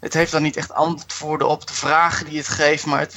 het 0.00 0.14
heeft 0.14 0.32
dan 0.32 0.42
niet 0.42 0.56
echt 0.56 0.72
antwoorden 0.72 1.48
op 1.48 1.66
de 1.66 1.74
vragen 1.74 2.26
die 2.26 2.38
het 2.38 2.48
geeft, 2.48 2.86
maar 2.86 3.00
het, 3.00 3.14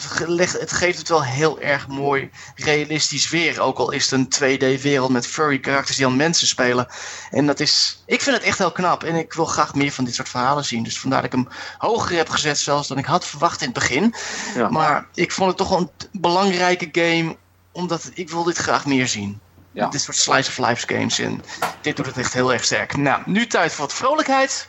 het 0.60 0.72
geeft 0.72 0.98
het 0.98 1.10
wel 1.10 1.24
heel 1.24 1.60
erg 1.60 1.88
mooi 1.88 2.30
realistisch 2.56 3.30
weer. 3.30 3.62
Ook 3.62 3.78
al 3.78 3.92
is 3.92 4.12
het 4.12 4.40
een 4.42 4.58
2D-wereld 4.58 5.10
met 5.10 5.28
furry 5.28 5.60
karakters 5.60 5.98
die 5.98 6.06
aan 6.06 6.16
mensen 6.16 6.48
spelen. 6.48 6.88
En 7.32 7.46
dat 7.46 7.60
is, 7.60 8.04
ik 8.06 8.22
vind 8.22 8.36
het 8.36 8.46
echt 8.46 8.58
heel 8.58 8.72
knap 8.72 9.04
en 9.04 9.16
ik 9.16 9.34
wil 9.34 9.46
graag 9.46 9.74
meer 9.74 9.92
van 9.92 10.06
dit 10.06 10.16
soort 10.16 10.30
verhalen 10.30 10.66
zien. 10.66 10.84
Dus 10.84 11.00
vandaar 11.00 11.22
dat 11.22 11.34
ik 11.34 11.40
hem 11.40 11.48
hoger 11.78 12.18
heb 12.18 12.30
gezet 12.30 12.58
zelfs 12.58 12.88
dan 12.88 12.98
ik 12.98 13.06
had 13.06 13.26
verwacht 13.26 13.62
in 13.62 13.66
het 13.66 13.80
begin. 13.80 14.16
Ja. 14.56 14.70
Maar 14.70 15.06
ik 15.14 15.32
vond 15.32 15.48
het 15.48 15.58
toch 15.58 15.70
wel 15.70 15.80
een 15.80 16.22
belangrijke 16.22 16.90
game, 16.92 17.36
omdat 17.72 18.12
ik 18.14 18.30
wil 18.30 18.44
dit 18.44 18.58
graag 18.58 18.86
meer 18.86 19.08
zien. 19.08 19.40
Ja. 19.72 19.88
Dit 19.88 20.02
soort 20.02 20.18
slice 20.18 20.50
of 20.50 20.68
life 20.68 20.88
games. 20.88 21.20
En 21.20 21.44
dit 21.82 21.96
doet 21.96 22.06
het 22.06 22.18
echt 22.18 22.34
heel 22.34 22.54
erg 22.54 22.64
sterk. 22.64 22.98
Nou, 22.98 23.22
nu 23.26 23.48
tijd 23.48 23.72
voor 23.72 23.86
wat 23.86 23.94
vrolijkheid 23.94 24.68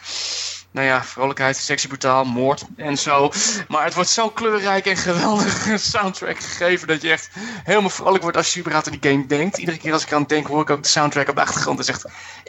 nou 0.74 0.87
ja, 0.87 1.04
vrolijkheid, 1.04 1.56
sexy 1.56 1.87
brutaal, 1.87 2.24
moord 2.24 2.64
en 2.76 2.98
zo. 2.98 3.32
Maar 3.68 3.84
het 3.84 3.94
wordt 3.94 4.10
zo 4.10 4.28
kleurrijk 4.28 4.87
en 4.87 4.96
geweldige 4.96 5.78
soundtrack 5.94 6.38
gegeven 6.38 6.88
dat 6.88 7.02
je 7.02 7.10
echt 7.10 7.30
helemaal 7.64 7.90
vrolijk 7.90 8.22
wordt 8.22 8.37
als 8.37 8.54
je 8.54 8.60
überhaupt 8.60 8.87
aan 8.87 8.98
die 9.00 9.10
game 9.10 9.26
denkt. 9.26 9.58
Iedere 9.58 9.78
keer 9.78 9.92
als 9.92 10.04
ik 10.04 10.12
aan 10.12 10.20
het 10.20 10.28
denk 10.28 10.46
hoor 10.46 10.62
ik 10.62 10.70
ook 10.70 10.82
de 10.82 10.88
soundtrack 10.88 11.28
op 11.28 11.34
de 11.34 11.40
achtergrond. 11.40 11.76
Dat 11.76 11.88
is 11.88 11.94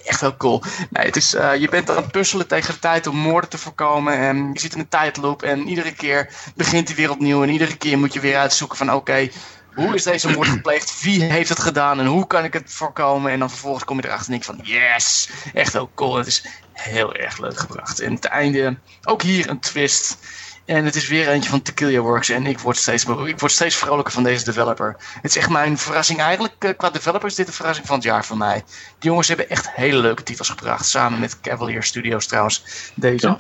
echt, 0.04 0.20
heel 0.20 0.38
cool. 0.38 0.64
Het 0.92 1.16
is, 1.16 1.34
uh, 1.34 1.56
je 1.56 1.70
bent 1.70 1.90
aan 1.90 1.96
het 1.96 2.12
puzzelen 2.12 2.48
tegen 2.48 2.74
de 2.74 2.80
tijd 2.80 3.08
om 3.08 3.18
moorden 3.18 3.50
te 3.50 3.58
voorkomen. 3.58 4.18
En 4.18 4.50
je 4.54 4.60
zit 4.60 4.74
in 4.74 4.80
een 4.80 4.88
tijdloop 4.88 5.44
en 5.44 5.68
iedere 5.68 5.94
keer 5.94 6.30
begint 6.56 6.88
die 6.88 6.96
weer 6.96 7.12
opnieuw. 7.12 7.44
En 7.44 7.50
iedere 7.50 7.78
keer 7.78 7.98
moet 7.98 8.14
je 8.14 8.20
weer 8.20 8.38
uitzoeken 8.38 8.78
van 8.78 8.94
oké, 8.94 9.30
hoe 9.76 9.96
is 9.96 10.04
deze 10.04 10.30
moord 10.30 10.48
gepleegd? 10.48 11.02
Wie 11.02 11.24
heeft 11.24 11.50
het 11.50 11.60
gedaan? 11.60 12.00
En 12.00 12.06
hoe 12.06 12.28
kan 12.28 12.44
ik 12.44 12.54
het 12.54 12.74
voorkomen? 12.74 13.32
En 13.32 13.40
dan 13.40 13.50
vervolgens 13.50 13.84
kom 13.84 13.98
je 13.98 14.06
erachter 14.06 14.26
en 14.26 14.32
denk 14.32 14.44
van 14.44 14.60
yes, 14.64 15.30
echt 15.54 15.74
heel 15.74 15.90
cool. 15.96 16.16
Het 16.16 16.28
is 16.28 16.46
heel 16.74 17.14
erg 17.14 17.38
leuk 17.38 17.60
gebracht. 17.60 18.00
En 18.00 18.14
het 18.14 18.26
einde, 18.26 18.78
ook 19.04 19.22
hier 19.22 19.50
een 19.50 19.60
twist. 19.60 20.18
En 20.66 20.86
het 20.86 20.96
is 20.96 21.08
weer 21.08 21.28
eentje 21.28 21.50
van 21.50 21.62
Tequila 21.62 22.00
Works. 22.00 22.30
En 22.30 22.46
ik 22.46 22.60
word, 22.60 22.78
steeds, 22.78 23.06
ik 23.26 23.40
word 23.40 23.52
steeds 23.52 23.76
vrolijker 23.76 24.14
van 24.14 24.24
deze 24.24 24.46
developer. 24.46 24.96
Het 25.22 25.32
is 25.32 25.38
echt 25.38 25.50
mijn 25.50 25.78
verrassing. 25.78 26.20
Eigenlijk 26.20 26.64
uh, 26.64 26.72
qua 26.78 26.90
developer 26.90 27.28
is 27.28 27.36
dit 27.36 27.46
de 27.46 27.52
verrassing 27.52 27.88
van 27.88 27.96
het 27.96 28.06
jaar 28.06 28.26
voor 28.26 28.38
mij. 28.38 28.64
Die 29.00 29.10
jongens 29.10 29.28
hebben 29.28 29.50
echt 29.50 29.72
hele 29.72 29.98
leuke 29.98 30.24
titels 30.24 30.50
gebracht. 30.50 30.86
Samen 30.86 31.20
met 31.20 31.42
Cavalier 31.42 31.84
Studios 31.84 32.26
trouwens. 32.26 32.64
Deze. 32.96 33.38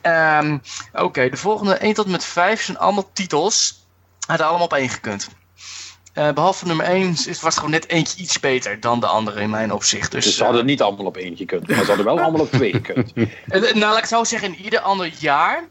Ehm, 0.00 0.58
oké, 0.92 1.28
de 1.28 1.36
volgende 1.36 1.74
1 1.74 1.94
tot 1.94 2.06
met 2.06 2.24
5 2.24 2.62
zijn 2.62 2.78
allemaal 2.78 3.10
titels. 3.12 3.86
Hadden 4.26 4.46
allemaal 4.46 4.66
op 4.66 4.74
één 4.74 4.88
gekund. 4.88 5.28
Uh, 6.20 6.32
behalve 6.32 6.66
nummer 6.66 6.86
1 6.86 7.10
is, 7.10 7.26
was 7.26 7.40
het 7.40 7.54
gewoon 7.54 7.70
net 7.70 7.88
eentje 7.88 8.22
iets 8.22 8.40
beter 8.40 8.80
dan 8.80 9.00
de 9.00 9.06
andere 9.06 9.40
in 9.40 9.50
mijn 9.50 9.72
opzicht. 9.72 10.10
Dus, 10.10 10.24
dus 10.24 10.36
ze 10.36 10.44
hadden 10.44 10.66
niet 10.66 10.82
allemaal 10.82 11.06
op 11.06 11.16
eentje 11.16 11.44
gekund, 11.46 11.68
maar 11.68 11.78
ze 11.78 11.84
hadden 11.84 12.04
wel 12.04 12.20
allemaal 12.20 12.40
op 12.40 12.50
twee 12.50 12.72
gekund. 12.72 13.12
Uh, 13.16 13.60
nou, 13.60 13.78
laat 13.78 13.98
ik 13.98 14.04
zo 14.04 14.24
zeggen, 14.24 14.54
in 14.54 14.64
ieder 14.64 14.80
ander 14.80 15.12
jaar 15.18 15.68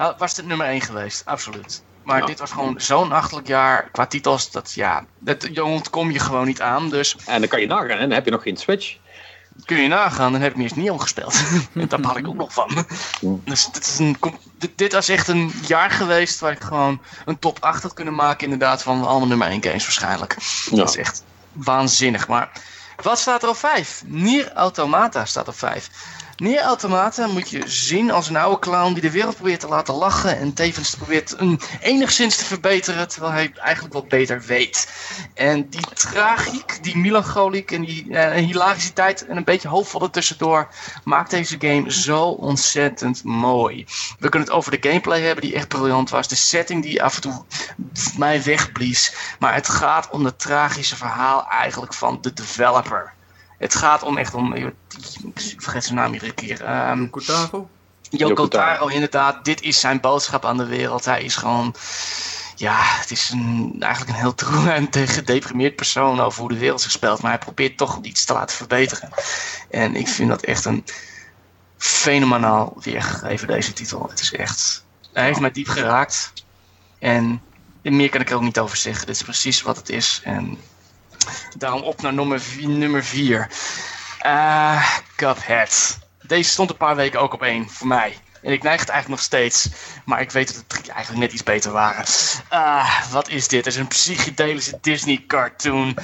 uh, 0.00 0.08
was 0.18 0.36
het 0.36 0.46
nummer 0.46 0.66
1 0.66 0.80
geweest, 0.80 1.22
absoluut. 1.24 1.82
Maar 2.02 2.26
dit 2.26 2.38
was 2.38 2.50
gewoon 2.50 2.80
zo'n 2.80 3.12
achterlijk 3.12 3.46
jaar 3.46 3.88
qua 3.90 4.06
titels, 4.06 4.50
dat 4.50 4.72
ja, 4.72 5.04
dat 5.18 5.50
kom 5.90 6.10
je 6.10 6.18
gewoon 6.18 6.46
niet 6.46 6.60
aan. 6.60 6.88
Dus... 6.90 7.16
En 7.26 7.40
dan 7.40 7.48
kan 7.48 7.60
je 7.60 7.66
nagaan, 7.66 7.88
hè? 7.88 7.98
dan 7.98 8.10
heb 8.10 8.24
je 8.24 8.30
nog 8.30 8.42
geen 8.42 8.56
Switch 8.56 8.96
kun 9.64 9.76
je 9.76 9.88
nagaan, 9.88 10.32
dan 10.32 10.40
heb 10.40 10.50
ik 10.50 10.56
me 10.56 10.62
eerst 10.62 10.76
niet 10.76 10.90
omgespeeld. 10.90 11.42
en 11.74 11.88
daar 11.88 12.00
baal 12.00 12.16
ik 12.16 12.28
ook 12.28 12.34
nog 12.34 12.52
van. 12.52 12.86
Dus 13.44 13.68
dit, 13.72 13.86
is 13.86 13.98
een, 13.98 14.16
dit, 14.74 14.92
was 14.92 15.08
echt 15.08 15.28
een 15.28 15.52
jaar 15.66 15.90
geweest 15.90 16.40
waar 16.40 16.52
ik 16.52 16.62
gewoon 16.62 17.00
een 17.24 17.38
top 17.38 17.58
8 17.60 17.82
had 17.82 17.94
kunnen 17.94 18.14
maken, 18.14 18.44
inderdaad, 18.44 18.82
van 18.82 19.06
allemaal 19.06 19.28
nummer 19.28 19.48
1 19.48 19.62
games 19.62 19.82
waarschijnlijk. 19.82 20.36
Dat 20.70 20.88
is 20.88 20.96
echt 20.96 21.22
waanzinnig. 21.52 22.28
Maar 22.28 22.50
wat 23.02 23.18
staat 23.18 23.42
er 23.42 23.48
op 23.48 23.56
5? 23.56 24.02
Nier 24.06 24.52
Automata 24.52 25.24
staat 25.24 25.48
op 25.48 25.58
5. 25.58 25.90
Nier 26.36 26.60
Automata 26.60 27.26
moet 27.26 27.50
je 27.50 27.62
zien 27.66 28.10
als 28.10 28.28
een 28.28 28.36
oude 28.36 28.58
clown 28.58 28.92
die 28.92 29.02
de 29.02 29.10
wereld 29.10 29.34
probeert 29.34 29.60
te 29.60 29.68
laten 29.68 29.94
lachen 29.94 30.38
en 30.38 30.54
tevens 30.54 30.94
probeert 30.94 31.34
een, 31.38 31.60
enigszins 31.80 32.36
te 32.36 32.44
verbeteren, 32.44 33.08
terwijl 33.08 33.32
hij 33.32 33.52
eigenlijk 33.56 33.94
wel 33.94 34.06
beter 34.08 34.42
weet. 34.42 34.92
En 35.34 35.68
die 35.68 35.86
tragiek, 35.94 36.78
die 36.82 36.96
melancholiek 36.96 37.70
en 37.70 37.84
die 37.84 38.06
uh, 38.08 38.36
en 38.36 39.36
een 39.36 39.44
beetje 39.44 39.68
hoopvol 39.68 40.02
ertussendoor 40.02 40.68
maakt 41.04 41.30
deze 41.30 41.56
game 41.58 41.92
zo 41.92 42.22
ontzettend 42.28 43.24
mooi. 43.24 43.86
We 44.18 44.28
kunnen 44.28 44.48
het 44.48 44.56
over 44.56 44.80
de 44.80 44.88
gameplay 44.88 45.20
hebben 45.20 45.44
die 45.44 45.54
echt 45.54 45.68
briljant 45.68 46.10
was, 46.10 46.28
de 46.28 46.34
setting 46.34 46.82
die 46.82 47.02
af 47.02 47.14
en 47.14 47.20
toe 47.20 47.44
mij 48.18 48.42
wegblies, 48.42 49.14
maar 49.38 49.54
het 49.54 49.68
gaat 49.68 50.10
om 50.10 50.24
het 50.24 50.38
tragische 50.38 50.96
verhaal 50.96 51.48
eigenlijk 51.48 51.94
van 51.94 52.18
de 52.20 52.32
developer. 52.32 53.13
Het 53.64 53.74
gaat 53.74 54.02
om 54.02 54.18
echt 54.18 54.34
om. 54.34 54.54
Ik 54.54 54.72
vergeet 55.56 55.84
zijn 55.84 55.94
naam 55.94 56.12
iedere 56.12 56.32
keer. 56.32 56.88
Um, 56.90 57.10
Kotaro? 57.10 57.68
Yoko 58.10 58.48
Taro, 58.48 58.86
inderdaad. 58.86 59.44
Dit 59.44 59.62
is 59.62 59.80
zijn 59.80 60.00
boodschap 60.00 60.44
aan 60.44 60.56
de 60.56 60.66
wereld. 60.66 61.04
Hij 61.04 61.22
is 61.22 61.36
gewoon. 61.36 61.74
Ja, 62.56 62.78
het 62.82 63.10
is 63.10 63.30
een, 63.30 63.76
eigenlijk 63.78 64.12
een 64.12 64.20
heel 64.20 64.34
troe 64.34 64.70
en 64.70 64.88
gedeprimeerd 65.08 65.76
persoon 65.76 66.20
over 66.20 66.40
hoe 66.40 66.48
de 66.48 66.58
wereld 66.58 66.80
zich 66.80 66.90
speelt. 66.90 67.22
Maar 67.22 67.30
hij 67.30 67.40
probeert 67.40 67.76
toch 67.76 67.98
iets 68.02 68.24
te 68.24 68.32
laten 68.32 68.56
verbeteren. 68.56 69.08
En 69.70 69.96
ik 69.96 70.08
vind 70.08 70.28
dat 70.28 70.42
echt 70.42 70.64
een 70.64 70.84
fenomenaal 71.76 72.76
weergegeven, 72.80 73.48
deze 73.48 73.72
titel. 73.72 74.06
Het 74.08 74.20
is 74.20 74.32
echt. 74.32 74.84
Hij 75.12 75.24
heeft 75.24 75.40
mij 75.40 75.50
diep 75.50 75.68
geraakt. 75.68 76.32
En 76.98 77.42
meer 77.82 78.08
kan 78.08 78.20
ik 78.20 78.30
er 78.30 78.36
ook 78.36 78.42
niet 78.42 78.58
over 78.58 78.76
zeggen. 78.76 79.06
Dit 79.06 79.16
is 79.16 79.22
precies 79.22 79.62
wat 79.62 79.76
het 79.76 79.88
is. 79.88 80.20
En 80.24 80.58
Daarom 81.56 81.82
op 81.82 82.02
naar 82.02 82.14
nummer 82.14 82.40
4. 82.40 82.68
Nummer 82.68 83.04
vier. 83.04 83.48
Uh, 84.26 84.90
Cuphead. 85.16 85.98
Deze 86.22 86.50
stond 86.50 86.70
een 86.70 86.76
paar 86.76 86.96
weken 86.96 87.20
ook 87.20 87.32
op 87.32 87.42
één 87.42 87.68
voor 87.70 87.86
mij. 87.86 88.16
En 88.44 88.52
ik 88.52 88.62
neig 88.62 88.80
het 88.80 88.88
eigenlijk 88.88 89.08
nog 89.08 89.20
steeds. 89.20 89.68
Maar 90.04 90.20
ik 90.20 90.30
weet 90.30 90.46
dat 90.46 90.56
de 90.56 90.66
drie 90.66 90.92
eigenlijk 90.92 91.20
net 91.22 91.32
iets 91.32 91.42
beter 91.42 91.72
waren. 91.72 92.04
Ah, 92.48 93.10
wat 93.10 93.28
is 93.28 93.48
dit? 93.48 93.64
Het 93.64 93.74
is 93.74 93.80
een 93.80 93.88
psychedelische 93.88 94.78
Disney 94.80 95.24
cartoon. 95.26 95.96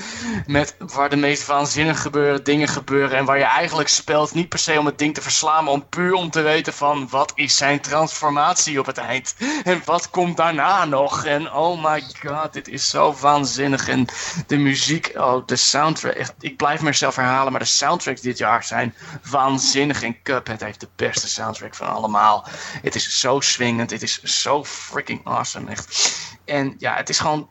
Met 0.47 0.75
waar 0.79 1.11
de 1.11 1.17
meest 1.17 1.47
waanzinnige 1.47 2.01
gebeuren, 2.01 2.45
dingen 2.45 2.69
gebeuren. 2.69 3.19
En 3.19 3.25
waar 3.25 3.39
je 3.39 3.45
eigenlijk 3.45 3.89
speelt 3.89 4.35
niet 4.35 4.49
per 4.49 4.59
se 4.59 4.79
om 4.79 4.87
het 4.87 4.99
ding 4.99 5.15
te 5.15 5.23
verslaan. 5.23 5.65
Maar 5.65 5.73
om 5.73 5.89
puur 5.89 6.13
om 6.13 6.31
te 6.31 6.41
weten 6.41 6.73
van 6.73 7.09
wat 7.09 7.33
is 7.35 7.57
zijn 7.57 7.81
transformatie 7.81 8.79
op 8.79 8.87
het 8.87 8.99
eind. 8.99 9.35
En 9.65 9.83
wat 9.85 10.11
komt 10.11 10.37
daarna 10.37 10.85
nog. 10.85 11.25
En 11.25 11.53
oh 11.53 11.85
my 11.85 12.03
god, 12.27 12.53
dit 12.53 12.69
is 12.69 12.89
zo 12.89 13.15
waanzinnig. 13.21 13.89
En 13.89 14.07
de 14.47 14.57
muziek, 14.57 15.13
oh 15.15 15.47
de 15.47 15.57
soundtrack. 15.57 16.13
Echt, 16.13 16.35
ik 16.41 16.57
blijf 16.57 16.81
mezelf 16.81 17.17
herhalen. 17.17 17.53
Maar 17.53 17.61
de 17.61 17.67
soundtracks 17.67 18.21
dit 18.21 18.39
jaar 18.39 18.65
zijn 18.65 18.95
waanzinnig. 19.31 20.03
En 20.03 20.23
Cuphead 20.23 20.61
heeft 20.61 20.81
de 20.81 20.89
beste 20.97 21.29
soundtrack 21.29 21.75
van 21.75 21.89
allemaal. 21.89 22.30
Het 22.83 22.95
is 22.95 23.21
zo 23.21 23.41
swingend. 23.41 23.91
Het 23.91 24.03
is 24.03 24.23
zo 24.23 24.65
freaking 24.65 25.21
awesome. 25.25 25.71
Echt. 25.71 26.19
En 26.45 26.75
ja, 26.79 26.97
het 26.97 27.09
is 27.09 27.19
gewoon 27.19 27.49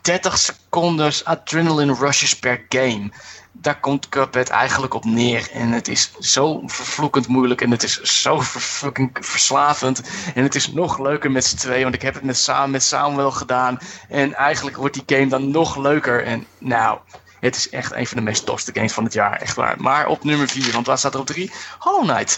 30 0.00 0.38
seconden 0.38 1.12
adrenaline 1.24 1.94
rushes 1.94 2.38
per 2.38 2.64
game. 2.68 3.10
Daar 3.52 3.80
komt 3.80 4.08
Cuphead 4.08 4.48
eigenlijk 4.48 4.94
op 4.94 5.04
neer. 5.04 5.50
En 5.52 5.72
het 5.72 5.88
is 5.88 6.12
zo 6.18 6.62
vervloekend 6.66 7.26
moeilijk. 7.28 7.60
En 7.60 7.70
het 7.70 7.82
is 7.82 8.00
zo 8.00 8.42
fucking 8.42 9.10
verslavend. 9.20 10.02
En 10.34 10.42
het 10.42 10.54
is 10.54 10.72
nog 10.72 10.98
leuker 10.98 11.30
met 11.30 11.44
z'n 11.44 11.56
tweeën. 11.56 11.82
Want 11.82 11.94
ik 11.94 12.02
heb 12.02 12.14
het 12.14 12.22
met, 12.22 12.36
samen 12.36 12.70
met 12.70 12.82
Samuel 12.82 13.30
gedaan. 13.30 13.78
En 14.08 14.34
eigenlijk 14.34 14.76
wordt 14.76 14.94
die 14.94 15.18
game 15.18 15.28
dan 15.28 15.50
nog 15.50 15.76
leuker. 15.76 16.24
En 16.24 16.46
nou, 16.58 16.98
het 17.40 17.56
is 17.56 17.70
echt 17.70 17.92
een 17.92 18.06
van 18.06 18.16
de 18.16 18.22
meest 18.22 18.46
tofste 18.46 18.70
games 18.74 18.92
van 18.92 19.04
het 19.04 19.12
jaar. 19.12 19.40
Echt 19.40 19.56
waar. 19.56 19.74
Maar 19.78 20.06
op 20.06 20.24
nummer 20.24 20.48
4, 20.48 20.72
want 20.72 20.86
waar 20.86 20.98
staat 20.98 21.14
er 21.14 21.20
op 21.20 21.26
3? 21.26 21.50
Hollow 21.78 22.08
Knight. 22.08 22.36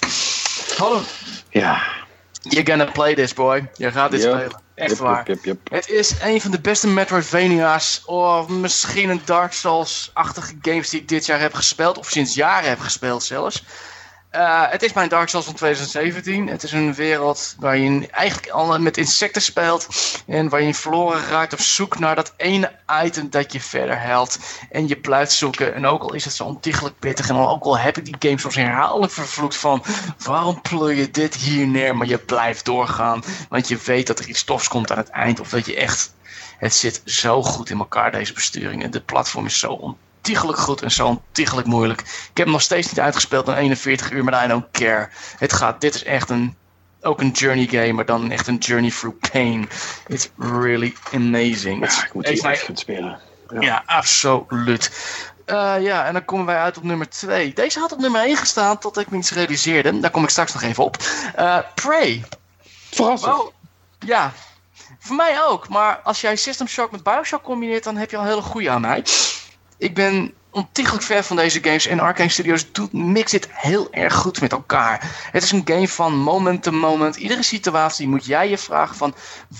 Hollow... 0.79 1.03
Ja. 1.49 1.83
You're 2.43 2.71
gonna 2.71 2.85
play 2.85 3.15
this, 3.15 3.35
boy. 3.35 3.71
Je 3.75 3.91
gaat 3.93 4.11
dit 4.11 4.23
Yep. 4.23 4.33
spelen. 4.33 4.61
Echt 4.75 4.91
Yep, 4.91 4.99
waar. 4.99 5.27
yep. 5.43 5.59
Het 5.71 5.89
is 5.89 6.15
een 6.23 6.41
van 6.41 6.51
de 6.51 6.61
beste 6.61 6.89
Metroidvania's. 6.89 8.03
Of 8.05 8.49
misschien 8.49 9.09
een 9.11 9.23
Dark 9.25 9.53
Souls-achtige 9.53 10.55
games 10.63 10.89
die 10.91 11.01
ik 11.01 11.09
dit 11.09 11.27
jaar 11.27 11.41
heb 11.41 11.55
gespeeld. 11.55 11.99
Of 11.99 12.09
sinds 12.09 12.35
jaren 12.35 12.69
heb 12.69 12.81
gespeeld 12.81 13.23
zelfs. 13.23 13.65
Eh, 14.31 14.71
het 14.71 14.83
is 14.83 14.93
mijn 14.93 15.09
Dark 15.09 15.29
Souls 15.29 15.47
van 15.47 15.55
2017. 15.55 16.47
Het 16.49 16.62
is 16.62 16.73
een 16.73 16.95
wereld 16.95 17.55
waar 17.59 17.77
je 17.77 18.09
eigenlijk 18.11 18.53
al 18.53 18.79
met 18.79 18.97
insecten 18.97 19.43
speelt. 19.43 19.87
En 20.27 20.49
waar 20.49 20.62
je 20.62 20.75
verloren 20.75 21.27
raakt 21.29 21.53
op 21.53 21.61
zoek 21.61 21.99
naar 21.99 22.14
dat 22.14 22.35
ene 22.37 22.73
item 23.05 23.31
dat 23.31 23.53
je 23.53 23.61
verder 23.61 24.01
helpt. 24.01 24.38
En 24.71 24.88
je 24.88 24.97
blijft 24.97 25.33
zoeken. 25.33 25.75
En 25.75 25.87
ook 25.87 26.03
al 26.03 26.14
is 26.14 26.25
het 26.25 26.35
zo 26.35 26.45
ontiegelijk 26.45 26.99
pittig. 26.99 27.29
En 27.29 27.37
ook 27.37 27.64
al 27.64 27.79
heb 27.79 27.97
ik 27.97 28.05
die 28.05 28.16
game 28.19 28.38
soms 28.38 28.55
herhaaldelijk 28.55 29.12
vervloekt 29.12 29.57
van... 29.57 29.83
Waarom 30.25 30.61
pleur 30.61 30.95
je 30.95 31.11
dit 31.11 31.35
hier 31.35 31.66
neer? 31.66 31.97
Maar 31.97 32.07
je 32.07 32.19
blijft 32.19 32.64
doorgaan. 32.64 33.23
Want 33.49 33.69
je 33.69 33.79
weet 33.85 34.07
dat 34.07 34.19
er 34.19 34.29
iets 34.29 34.45
tofs 34.45 34.69
komt 34.69 34.90
aan 34.90 34.99
het 34.99 35.11
eind. 35.11 35.40
Of 35.40 35.49
dat 35.49 35.66
je 35.66 35.77
echt... 35.77 36.14
Het 36.59 36.75
zit 36.75 37.03
zo 37.05 37.43
goed 37.43 37.71
in 37.71 37.79
elkaar, 37.79 38.12
deze 38.12 38.33
besturing. 38.33 38.83
En 38.83 38.90
de 38.90 39.01
platform 39.01 39.47
is 39.47 39.59
zo 39.59 39.97
ontiegelijk 40.20 40.59
goed 40.59 40.83
en 40.83 40.90
zo 40.90 41.06
ontiegelijk 41.06 41.66
moeilijk. 41.66 42.00
Ik 42.00 42.06
heb 42.35 42.44
hem 42.44 42.50
nog 42.50 42.62
steeds 42.62 42.88
niet 42.88 43.00
uitgespeeld 43.00 43.48
in 43.48 43.54
41 43.54 44.11
uur, 44.11 44.24
maar 44.24 44.44
I 44.44 44.48
don't 44.48 44.70
care. 44.72 45.09
Het 45.38 45.52
gaat, 45.52 45.80
dit 45.80 45.94
is 45.94 46.04
echt 46.04 46.30
een, 46.30 46.56
ook 47.00 47.20
een 47.20 47.30
journey 47.30 47.66
game, 47.66 47.92
maar 47.92 48.04
dan 48.04 48.30
echt 48.30 48.46
een 48.46 48.56
journey 48.56 48.90
through 48.90 49.16
pain. 49.30 49.68
It's 50.06 50.30
really 50.38 50.94
amazing. 51.12 51.90
Ja, 51.90 52.04
ik 52.04 52.14
moet 52.14 52.26
die 52.26 52.56
spelen. 52.74 53.20
Ja. 53.48 53.61
ja, 53.61 53.83
absoluut. 53.87 54.90
Eh, 55.44 55.74
ja, 55.80 56.06
en 56.06 56.12
dan 56.12 56.24
komen 56.24 56.46
wij 56.46 56.59
uit 56.59 56.76
op 56.76 56.83
nummer 56.83 57.09
2. 57.09 57.52
Deze 57.52 57.78
had 57.78 57.92
op 57.92 57.98
nummer 57.98 58.22
1 58.22 58.37
gestaan 58.37 58.78
tot 58.78 58.98
ik 58.98 59.11
me 59.11 59.16
iets 59.16 59.33
realiseerde. 59.33 60.00
Daar 60.00 60.11
kom 60.11 60.22
ik 60.22 60.30
straks 60.30 60.52
nog 60.52 60.62
even 60.62 60.85
op. 60.85 60.96
Eh, 61.35 61.59
Prey. 61.74 62.24
Verrassend. 62.90 63.35
Wow. 63.35 63.50
Ja, 63.98 64.33
voor 64.98 65.16
mij 65.16 65.42
ook. 65.42 65.68
Maar 65.68 66.00
als 66.02 66.20
jij 66.20 66.37
System 66.37 66.66
Shock 66.66 66.90
met 66.90 67.02
Bioshock 67.02 67.42
combineert, 67.42 67.85
dan 67.85 67.96
heb 67.96 68.11
je 68.11 68.16
al 68.16 68.22
een 68.22 68.28
hele 68.28 68.42
goede 68.42 68.70
aan 68.70 68.80
mij. 68.80 69.04
Ik 69.81 69.95
ben 69.95 70.35
ontiegelijk 70.51 71.05
ver 71.05 71.25
van 71.25 71.37
deze 71.37 71.62
games 71.62 71.87
en 71.87 72.01
Arcane 72.01 72.29
Studios 72.29 72.73
doet, 72.73 72.93
mixt 72.93 73.31
dit 73.31 73.49
heel 73.51 73.93
erg 73.93 74.14
goed 74.14 74.40
met 74.40 74.53
elkaar. 74.53 75.29
Het 75.33 75.43
is 75.43 75.53
een 75.53 75.62
game 75.64 75.88
van 75.88 76.16
moment 76.16 76.62
to 76.62 76.71
moment. 76.71 77.16
Iedere 77.16 77.43
situatie 77.43 78.09
moet 78.09 78.25
jij 78.25 78.49
je 78.49 78.59
vragen 78.59 78.97
van 78.97 79.14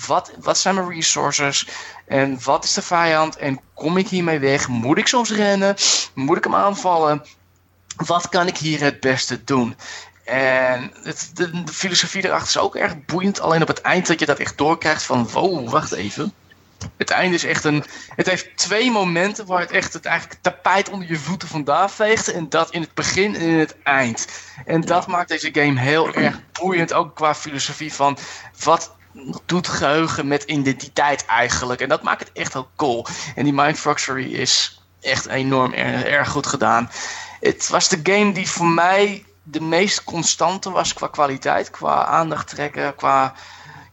wat, 0.06 0.33
wat 0.40 0.59
zijn 0.59 0.74
mijn 0.74 0.88
resources 0.88 1.68
en 2.06 2.38
wat 2.44 2.64
is 2.64 2.74
de 2.74 2.83
vijand 2.83 3.37
en 3.37 3.61
kom 3.74 3.96
ik 3.96 4.09
hiermee 4.09 4.38
weg? 4.38 4.68
Moet 4.68 4.98
ik 4.98 5.06
soms 5.06 5.30
rennen? 5.30 5.74
Moet 6.14 6.37
ik 6.37 6.44
hem 6.44 6.54
aanvallen? 6.54 7.24
Wat 7.96 8.28
kan 8.28 8.46
ik 8.46 8.56
hier 8.56 8.80
het 8.80 9.00
beste 9.00 9.44
doen? 9.44 9.76
En 10.24 10.92
het, 11.02 11.30
de, 11.35 11.62
de 11.64 11.72
filosofie 11.72 12.24
erachter 12.24 12.48
is 12.48 12.59
ook 12.59 12.76
erg 12.76 13.04
boeiend. 13.04 13.40
Alleen 13.40 13.62
op 13.62 13.68
het 13.68 13.80
eind 13.80 14.06
dat 14.06 14.20
je 14.20 14.26
dat 14.26 14.38
echt 14.38 14.59
doorkrijgt 14.59 15.02
van... 15.02 15.28
Wow, 15.28 15.70
wacht 15.70 15.92
even. 15.92 16.35
Het 16.96 17.10
einde 17.10 17.34
is 17.34 17.44
echt 17.44 17.64
een... 17.64 17.84
Het 18.14 18.26
heeft 18.26 18.56
twee 18.56 18.90
momenten 18.90 19.46
waar 19.46 19.60
het 19.60 19.70
echt 19.70 19.92
het 19.92 20.04
eigenlijk 20.04 20.42
tapijt 20.42 20.88
onder 20.88 21.08
je 21.08 21.18
voeten 21.18 21.48
vandaan 21.48 21.90
veegt. 21.90 22.32
En 22.32 22.48
dat 22.48 22.70
in 22.70 22.80
het 22.80 22.94
begin 22.94 23.34
en 23.34 23.40
in 23.40 23.58
het 23.58 23.76
eind. 23.82 24.28
En 24.64 24.80
dat 24.80 25.06
maakt 25.06 25.28
deze 25.28 25.50
game 25.52 25.80
heel 25.80 26.14
erg 26.14 26.40
boeiend. 26.52 26.92
Ook 26.92 27.14
qua 27.14 27.34
filosofie 27.34 27.92
van... 27.94 28.18
Wat 28.64 28.94
doet 29.46 29.68
geheugen 29.68 30.28
met 30.28 30.42
identiteit 30.42 31.26
eigenlijk? 31.26 31.80
En 31.80 31.88
dat 31.88 32.02
maakt 32.02 32.20
het 32.20 32.30
echt 32.32 32.52
heel 32.52 32.70
cool. 32.76 33.06
En 33.34 33.44
die 33.44 33.52
Mindfuckery 33.52 34.34
is 34.34 34.82
echt 35.00 35.26
enorm 35.26 35.72
erg 35.72 36.28
goed 36.28 36.46
gedaan. 36.46 36.90
Het 37.40 37.68
was 37.68 37.88
de 37.88 38.00
game 38.02 38.32
die 38.32 38.48
voor 38.48 38.66
mij 38.66 39.24
de 39.42 39.60
meest 39.60 40.04
constante 40.04 40.70
was 40.70 40.92
qua 40.92 41.06
kwaliteit, 41.06 41.70
qua 41.70 42.04
aandacht 42.04 42.48
trekken, 42.48 42.94
qua 42.94 43.34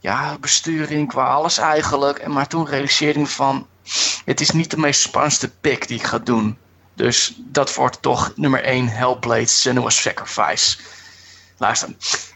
ja, 0.07 0.37
besturing, 0.39 1.07
qua 1.07 1.25
alles 1.25 1.57
eigenlijk. 1.57 2.17
En 2.17 2.31
maar 2.31 2.47
toen 2.47 2.67
realiseerde 2.67 3.19
ik 3.19 3.25
me 3.25 3.31
van, 3.31 3.67
het 4.25 4.41
is 4.41 4.51
niet 4.51 4.71
de 4.71 4.77
meest 4.77 5.01
spannendste 5.01 5.49
pick 5.49 5.87
die 5.87 5.99
ik 5.99 6.05
ga 6.05 6.19
doen. 6.19 6.57
Dus 6.93 7.33
dat 7.37 7.75
wordt 7.75 8.01
toch 8.01 8.31
nummer 8.35 8.63
1 8.63 8.87
Hellblade 8.87 9.45
Senua's 9.45 10.01
Sacrifice. 10.01 10.77
Luister, 11.57 11.89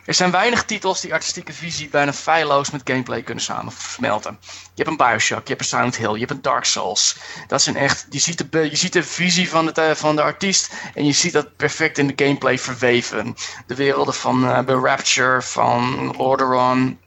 er 0.05 0.13
zijn 0.13 0.31
weinig 0.31 0.65
titels 0.65 1.01
die 1.01 1.13
artistieke 1.13 1.53
visie 1.53 1.89
bijna 1.89 2.13
feilloos 2.13 2.71
met 2.71 2.81
gameplay 2.83 3.21
kunnen 3.21 3.43
samensmelten. 3.43 4.37
Je 4.41 4.83
hebt 4.83 4.89
een 4.89 5.07
Bioshock, 5.07 5.47
je 5.47 5.53
hebt 5.53 5.59
een 5.59 5.67
Silent 5.67 5.97
Hill, 5.97 6.13
je 6.13 6.19
hebt 6.19 6.31
een 6.31 6.41
Dark 6.41 6.65
Souls. 6.65 7.17
Dat 7.47 7.61
zijn 7.61 7.75
echt, 7.75 8.05
je 8.09 8.19
ziet 8.19 8.51
de, 8.51 8.69
je 8.69 8.75
ziet 8.75 8.93
de 8.93 9.03
visie 9.03 9.49
van, 9.49 9.65
het, 9.65 9.77
eh, 9.77 9.91
van 9.91 10.15
de 10.15 10.21
artiest 10.21 10.73
en 10.93 11.05
je 11.05 11.11
ziet 11.11 11.33
dat 11.33 11.55
perfect 11.55 11.97
in 11.97 12.07
de 12.07 12.25
gameplay 12.25 12.59
verweven. 12.59 13.35
De 13.67 13.75
werelden 13.75 14.13
van 14.13 14.45
eh, 14.45 14.59
The 14.59 14.75
Rapture, 14.75 15.41
van 15.41 16.13
Orderon 16.17 16.99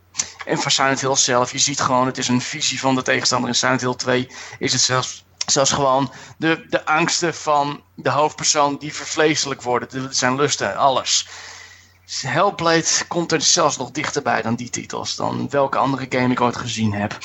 en 0.45 0.59
van 0.59 0.71
Silent 0.71 1.01
Hill 1.01 1.17
zelf. 1.17 1.53
Je 1.53 1.59
ziet 1.59 1.81
gewoon, 1.81 2.07
het 2.07 2.19
is 2.19 2.29
een 2.29 2.41
visie 2.41 2.81
van 2.81 2.95
de 2.95 3.03
tegenstander. 3.03 3.49
In 3.49 3.55
Silent 3.55 3.81
Hill 3.81 3.95
2 3.95 4.29
is 4.59 4.73
het 4.73 4.81
zelfs, 4.81 5.25
zelfs 5.47 5.73
gewoon 5.73 6.13
de, 6.39 6.67
de 6.69 6.85
angsten 6.85 7.35
van 7.35 7.83
de 7.95 8.11
hoofdpersoon 8.11 8.77
die 8.77 8.95
vervleeselijk 8.95 9.63
worden. 9.63 9.89
De- 9.89 10.15
zijn 10.15 10.37
lusten, 10.37 10.77
alles. 10.77 11.27
Hellblade 12.21 13.07
komt 13.09 13.33
er 13.33 13.41
zelfs 13.41 13.77
nog 13.77 13.91
dichterbij 13.91 14.43
dan 14.43 14.55
die 14.55 14.71
titels. 14.71 15.17
Dan 15.17 15.51
welke 15.51 15.79
andere 15.79 16.07
game 16.09 16.33
ik 16.33 16.41
ooit 16.41 16.57
gezien 16.57 16.93
heb. 16.93 17.19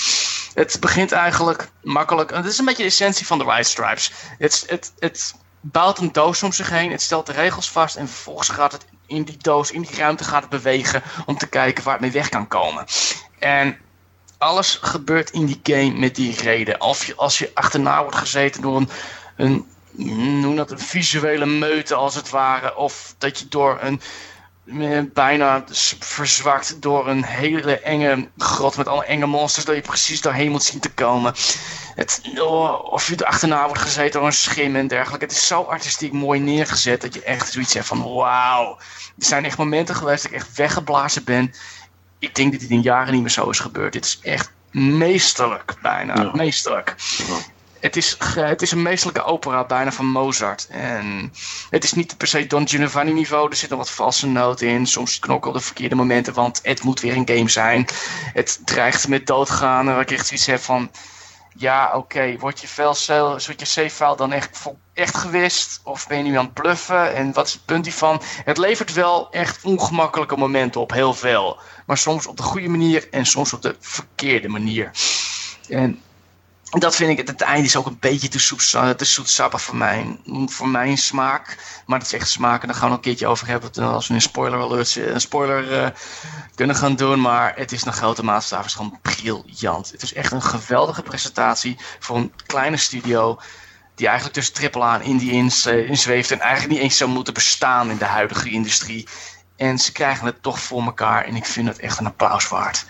Het 0.53 0.77
begint 0.79 1.11
eigenlijk 1.11 1.71
makkelijk. 1.83 2.31
Het 2.31 2.45
is 2.45 2.57
een 2.57 2.65
beetje 2.65 2.83
de 2.83 2.89
essentie 2.89 3.25
van 3.25 3.37
de 3.37 3.43
White 3.43 3.69
Stripes. 3.69 4.11
Het, 4.37 4.63
het, 4.67 4.93
het 4.99 5.35
bouwt 5.61 5.97
een 5.97 6.11
doos 6.11 6.43
om 6.43 6.51
zich 6.51 6.69
heen, 6.69 6.91
het 6.91 7.01
stelt 7.01 7.25
de 7.25 7.31
regels 7.31 7.71
vast 7.71 7.95
en 7.95 8.07
vervolgens 8.07 8.49
gaat 8.49 8.71
het 8.71 8.85
in 9.09 9.23
die 9.23 9.37
doos, 9.37 9.71
in 9.71 9.81
die 9.81 9.95
ruimte 9.95 10.23
gaat 10.23 10.41
het 10.41 10.49
bewegen 10.49 11.03
om 11.25 11.37
te 11.37 11.47
kijken 11.47 11.83
waar 11.83 11.93
het 11.93 12.01
mee 12.01 12.11
weg 12.11 12.29
kan 12.29 12.47
komen. 12.47 12.85
En 13.39 13.77
alles 14.37 14.77
gebeurt 14.81 15.29
in 15.29 15.45
die 15.45 15.59
game 15.63 15.99
met 15.99 16.15
die 16.15 16.41
reden. 16.41 16.77
Als 16.77 17.05
je, 17.05 17.15
als 17.15 17.37
je 17.37 17.51
achterna 17.53 18.01
wordt 18.01 18.17
gezeten 18.17 18.61
door 18.61 18.77
een, 18.77 18.89
een, 19.35 19.65
noem 20.41 20.55
dat, 20.55 20.71
een 20.71 20.79
visuele 20.79 21.45
meute 21.45 21.95
als 21.95 22.15
het 22.15 22.29
ware, 22.29 22.75
of 22.75 23.15
dat 23.17 23.39
je 23.39 23.47
door 23.47 23.77
een 23.81 24.01
bijna 25.13 25.63
s- 25.69 25.95
verzwakt 25.99 26.81
door 26.81 27.07
een 27.07 27.23
hele 27.25 27.79
enge 27.79 28.29
grot 28.37 28.77
met 28.77 28.87
alle 28.87 29.05
enge 29.05 29.25
monsters 29.25 29.65
dat 29.65 29.75
je 29.75 29.81
precies 29.81 30.21
daarheen 30.21 30.51
moet 30.51 30.63
zien 30.63 30.79
te 30.79 30.89
komen. 30.91 31.33
Het, 31.95 32.21
oh, 32.37 32.91
of 32.91 33.07
je 33.07 33.15
er 33.15 33.25
achterna 33.25 33.65
wordt 33.65 33.81
gezeten 33.81 34.11
door 34.19 34.25
een 34.25 34.33
schim 34.33 34.75
en 34.75 34.87
dergelijke. 34.87 35.25
Het 35.25 35.33
is 35.33 35.47
zo 35.47 35.61
artistiek 35.61 36.11
mooi 36.13 36.39
neergezet 36.39 37.01
dat 37.01 37.13
je 37.13 37.23
echt 37.23 37.51
zoiets 37.51 37.73
hebt 37.73 37.87
van 37.87 38.13
wauw. 38.13 38.75
Er 39.17 39.25
zijn 39.25 39.45
echt 39.45 39.57
momenten 39.57 39.95
geweest 39.95 40.23
dat 40.23 40.31
ik 40.31 40.37
echt 40.37 40.55
weggeblazen 40.55 41.23
ben. 41.23 41.53
Ik 42.19 42.35
denk 42.35 42.51
dat 42.51 42.61
dit 42.61 42.69
in 42.69 42.81
jaren 42.81 43.13
niet 43.13 43.21
meer 43.21 43.31
zo 43.31 43.49
is 43.49 43.59
gebeurd. 43.59 43.93
Dit 43.93 44.05
is 44.05 44.19
echt 44.21 44.51
meesterlijk 44.71 45.73
bijna. 45.81 46.15
Ja. 46.21 46.31
Meesterlijk. 46.33 46.95
Het 47.79 47.95
is, 47.95 48.17
het 48.35 48.61
is 48.61 48.71
een 48.71 48.81
meesterlijke 48.81 49.29
opera 49.29 49.65
bijna 49.65 49.91
van 49.91 50.05
Mozart. 50.05 50.67
En 50.69 51.33
het 51.69 51.83
is 51.83 51.93
niet 51.93 52.17
per 52.17 52.27
se 52.27 52.47
Don 52.47 52.67
Giovanni 52.67 53.11
niveau. 53.11 53.49
Er 53.49 53.55
zitten 53.55 53.77
wat 53.77 53.89
valse 53.89 54.27
noten 54.27 54.67
in. 54.67 54.87
Soms 54.87 55.19
knokken 55.19 55.61
verkeerde 55.61 55.95
momenten. 55.95 56.33
Want 56.33 56.59
het 56.63 56.83
moet 56.83 56.99
weer 56.99 57.15
een 57.15 57.27
game 57.27 57.49
zijn. 57.49 57.87
Het 58.33 58.59
dreigt 58.65 59.07
met 59.07 59.27
doodgaan. 59.27 59.85
Waar 59.85 60.01
ik 60.01 60.11
echt 60.11 60.27
zoiets 60.27 60.45
heb 60.45 60.59
van... 60.59 60.91
Ja, 61.55 61.91
oké. 61.95 62.19
File- 62.19 62.37
wordt 62.37 63.59
je 63.59 63.65
save 63.65 63.89
file 63.89 64.15
dan 64.15 64.31
echt, 64.31 64.61
echt 64.93 65.17
gewist? 65.17 65.79
Of 65.83 66.07
ben 66.07 66.17
je 66.17 66.23
nu 66.23 66.37
aan 66.37 66.45
het 66.45 66.53
bluffen? 66.53 67.15
En 67.15 67.33
wat 67.33 67.47
is 67.47 67.53
het 67.53 67.65
punt 67.65 67.85
hiervan? 67.85 68.21
Het 68.43 68.57
levert 68.57 68.93
wel 68.93 69.31
echt 69.31 69.63
ongemakkelijke 69.63 70.37
momenten 70.37 70.81
op. 70.81 70.91
Heel 70.91 71.13
veel. 71.13 71.59
Maar 71.85 71.97
soms 71.97 72.27
op 72.27 72.37
de 72.37 72.43
goede 72.43 72.69
manier. 72.69 73.07
En 73.11 73.25
soms 73.25 73.53
op 73.53 73.61
de 73.61 73.75
verkeerde 73.79 74.47
manier. 74.47 74.91
En 75.69 76.01
dat 76.69 76.95
vind 76.95 77.09
ik, 77.09 77.17
het, 77.17 77.27
het 77.27 77.41
einde 77.41 77.67
is 77.67 77.75
ook 77.75 77.85
een 77.85 77.97
beetje 77.99 78.27
te, 78.27 78.39
soep, 78.39 78.59
te 78.59 79.05
zoetsappig 79.05 79.61
voor 79.61 79.75
mijn, 79.75 80.19
voor 80.45 80.67
mijn 80.67 80.97
smaak. 80.97 81.57
Maar 81.85 81.99
dat 81.99 82.07
is 82.07 82.13
echt 82.13 82.29
smaak 82.29 82.61
en 82.61 82.67
daar 82.67 82.75
gaan 82.75 82.85
we 82.85 82.89
nog 82.89 82.97
een 82.97 83.03
keertje 83.03 83.27
over 83.27 83.47
hebben. 83.47 83.71
Als 83.73 84.07
we 84.07 84.13
een 84.13 84.21
spoiler 84.21 84.59
alert, 84.59 84.95
een 84.95 85.21
spoiler 85.21 85.83
eh, 85.83 85.89
kunnen 86.55 86.75
gaan 86.75 86.95
doen. 86.95 87.21
Maar 87.21 87.53
het 87.55 87.71
is 87.71 87.85
een 87.85 87.93
grote 87.93 88.23
maatstaf. 88.23 88.57
Het 88.57 88.67
is 88.67 88.73
gewoon 88.73 88.99
briljant. 89.01 89.91
Het 89.91 90.01
is 90.01 90.13
echt 90.13 90.31
een 90.31 90.41
geweldige 90.41 91.01
presentatie 91.01 91.77
voor 91.99 92.17
een 92.17 92.33
kleine 92.45 92.77
studio. 92.77 93.39
Die 93.95 94.07
eigenlijk 94.07 94.37
tussen 94.37 94.73
AAA 94.73 94.95
en 94.95 95.05
indie 95.05 95.31
in, 95.31 95.51
in 95.87 95.97
zweeft. 95.97 96.31
En 96.31 96.39
eigenlijk 96.39 96.73
niet 96.73 96.81
eens 96.81 96.97
zou 96.97 97.09
moeten 97.09 97.33
bestaan 97.33 97.89
in 97.89 97.97
de 97.97 98.05
huidige 98.05 98.49
industrie. 98.49 99.07
En 99.55 99.79
ze 99.79 99.91
krijgen 99.91 100.25
het 100.25 100.41
toch 100.41 100.59
voor 100.59 100.83
elkaar. 100.83 101.25
En 101.25 101.35
ik 101.35 101.45
vind 101.45 101.67
het 101.67 101.79
echt 101.79 101.99
een 101.99 102.05
applaus 102.05 102.47
waard. 102.47 102.85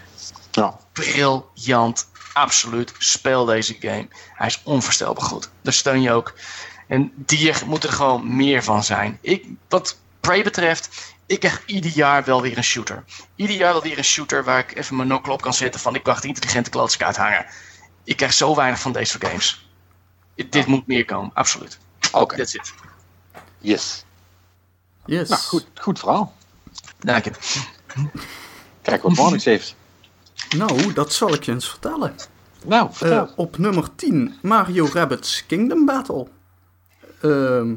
Ja. 0.52 0.80
Briljant 0.94 2.09
absoluut, 2.40 2.94
speel 2.98 3.46
deze 3.46 3.76
game. 3.80 4.08
Hij 4.34 4.48
is 4.48 4.62
onvoorstelbaar 4.64 5.26
goed. 5.26 5.50
Daar 5.62 5.74
steun 5.74 6.02
je 6.02 6.12
ook. 6.12 6.34
En 6.88 7.12
die 7.16 7.54
moet 7.66 7.84
er 7.84 7.92
gewoon 7.92 8.36
meer 8.36 8.64
van 8.64 8.84
zijn. 8.84 9.18
Ik, 9.22 9.46
wat 9.68 9.98
Prey 10.20 10.44
betreft, 10.44 11.14
ik 11.26 11.40
krijg 11.40 11.64
ieder 11.66 11.92
jaar 11.92 12.24
wel 12.24 12.42
weer 12.42 12.58
een 12.58 12.64
shooter. 12.64 13.04
Ieder 13.36 13.56
jaar 13.56 13.74
wel 13.74 13.82
weer 13.82 13.98
een 13.98 14.04
shooter 14.04 14.44
waar 14.44 14.60
ik 14.60 14.78
even 14.78 14.96
mijn 14.96 15.08
nokkel 15.08 15.34
op 15.34 15.42
kan 15.42 15.54
zetten 15.54 15.82
van 15.82 15.96
ik 15.96 16.06
wacht 16.06 16.24
intelligente 16.24 16.70
klootzak 16.70 17.02
uithangen. 17.02 17.46
Ik 18.04 18.18
krijg 18.18 18.34
zo 18.34 18.56
weinig 18.56 18.80
van 18.80 18.92
deze 18.92 19.12
soort 19.12 19.26
games. 19.26 19.70
Dit 20.50 20.66
moet 20.66 20.88
meer 20.88 21.06
komen, 21.06 21.32
absoluut. 21.34 21.78
Oké. 22.12 22.36
That's 22.36 22.54
it. 22.54 22.74
Yes. 23.58 24.06
Yes. 25.06 25.30
Nou, 25.30 25.42
goed, 25.42 25.68
goed 25.76 26.00
verhaal. 26.00 26.36
Dank 27.00 27.24
je. 27.24 27.32
Kijk 28.82 29.02
wat 29.02 29.16
Marnix 29.16 29.46
heeft. 29.46 29.76
Nou, 30.58 30.94
dat 30.94 31.14
zal 31.14 31.34
ik 31.34 31.44
je 31.44 31.52
eens 31.52 31.70
vertellen. 31.70 32.14
Nou, 32.66 32.90
Eh, 33.00 33.24
op 33.36 33.58
nummer 33.58 33.88
10, 33.96 34.34
Mario 34.42 34.88
Rabbids 34.94 35.46
Kingdom 35.48 35.86
Battle. 35.86 36.28
Ehm, 37.22 37.74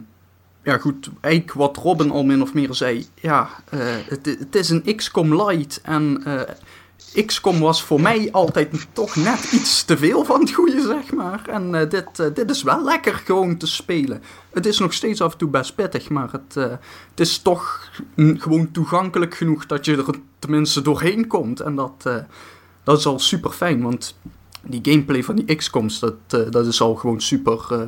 ja, 0.62 0.78
goed, 0.78 1.10
eigenlijk 1.20 1.54
wat 1.56 1.76
Robin 1.76 2.10
al 2.10 2.24
min 2.24 2.42
of 2.42 2.54
meer 2.54 2.74
zei. 2.74 3.06
Ja, 3.14 3.48
eh, 3.68 3.78
het, 4.08 4.26
het 4.38 4.54
is 4.54 4.68
een 4.70 4.96
XCOM 4.96 5.42
Lite 5.42 5.80
en 5.82 6.22
eh, 6.24 7.24
XCOM 7.26 7.60
was 7.60 7.82
voor 7.82 8.00
mij 8.00 8.28
altijd 8.32 8.86
toch 8.92 9.16
net 9.16 9.52
iets 9.52 9.84
te 9.84 9.96
veel 9.96 10.24
van 10.24 10.40
het 10.40 10.52
goede, 10.52 10.80
zeg 10.80 11.12
maar. 11.12 11.48
En 11.48 11.88
dit, 11.88 12.34
dit 12.34 12.50
is 12.50 12.62
wel 12.62 12.84
lekker 12.84 13.14
gewoon 13.14 13.56
te 13.56 13.66
spelen. 13.66 14.22
Het 14.52 14.66
is 14.66 14.78
nog 14.78 14.92
steeds 14.92 15.20
af 15.20 15.32
en 15.32 15.38
toe 15.38 15.48
best 15.48 15.74
pittig, 15.74 16.08
maar 16.08 16.32
het, 16.32 16.54
het 17.10 17.20
is 17.20 17.38
toch 17.38 17.90
gewoon 18.16 18.70
toegankelijk 18.70 19.34
genoeg 19.34 19.66
dat 19.66 19.84
je 19.84 19.96
er 19.96 20.14
tenminste 20.38 20.82
doorheen 20.82 21.26
komt. 21.26 21.60
En 21.60 21.74
dat, 21.74 22.06
dat 22.82 22.98
is 22.98 23.06
al 23.06 23.18
super 23.18 23.50
fijn, 23.50 23.82
want 23.82 24.14
die 24.62 24.80
gameplay 24.82 25.22
van 25.22 25.34
die 25.34 25.56
XCOMs, 25.56 25.98
dat, 25.98 26.14
eh, 26.28 26.40
dat 26.50 26.66
is 26.66 26.80
al 26.80 26.94
gewoon 26.94 27.20
super 27.20 27.66
eh, 27.70 27.80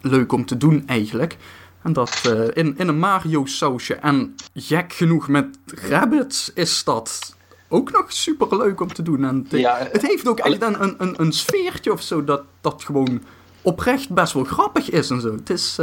leuk 0.00 0.32
om 0.32 0.46
te 0.46 0.56
doen 0.56 0.82
eigenlijk. 0.86 1.36
En 1.82 1.92
dat 1.92 2.20
eh, 2.24 2.44
in, 2.52 2.74
in 2.78 2.88
een 2.88 2.98
Mario 2.98 3.44
sausje 3.44 3.94
en 3.94 4.34
gek 4.54 4.92
genoeg 4.92 5.28
met 5.28 5.58
rabbits 5.66 6.50
is 6.54 6.84
dat 6.84 7.36
ook 7.68 7.92
nog 7.92 8.12
super 8.12 8.56
leuk 8.56 8.80
om 8.80 8.92
te 8.92 9.02
doen. 9.02 9.24
En 9.24 9.46
het, 9.48 9.60
Ja, 9.60 9.88
het 9.92 10.06
heeft 10.06 10.28
ook 10.28 10.38
echt 10.38 10.62
een, 10.62 10.82
een, 10.82 10.94
een, 10.98 11.14
een 11.20 11.32
sfeertje 11.32 11.92
of 11.92 12.02
zo 12.02 12.24
dat, 12.24 12.42
dat 12.60 12.84
gewoon 12.84 13.22
oprecht 13.62 14.08
best 14.08 14.32
wel 14.32 14.44
grappig 14.44 14.90
is 14.90 15.10
en 15.10 15.20
zo. 15.20 15.34
Het 15.34 15.50
is... 15.50 15.78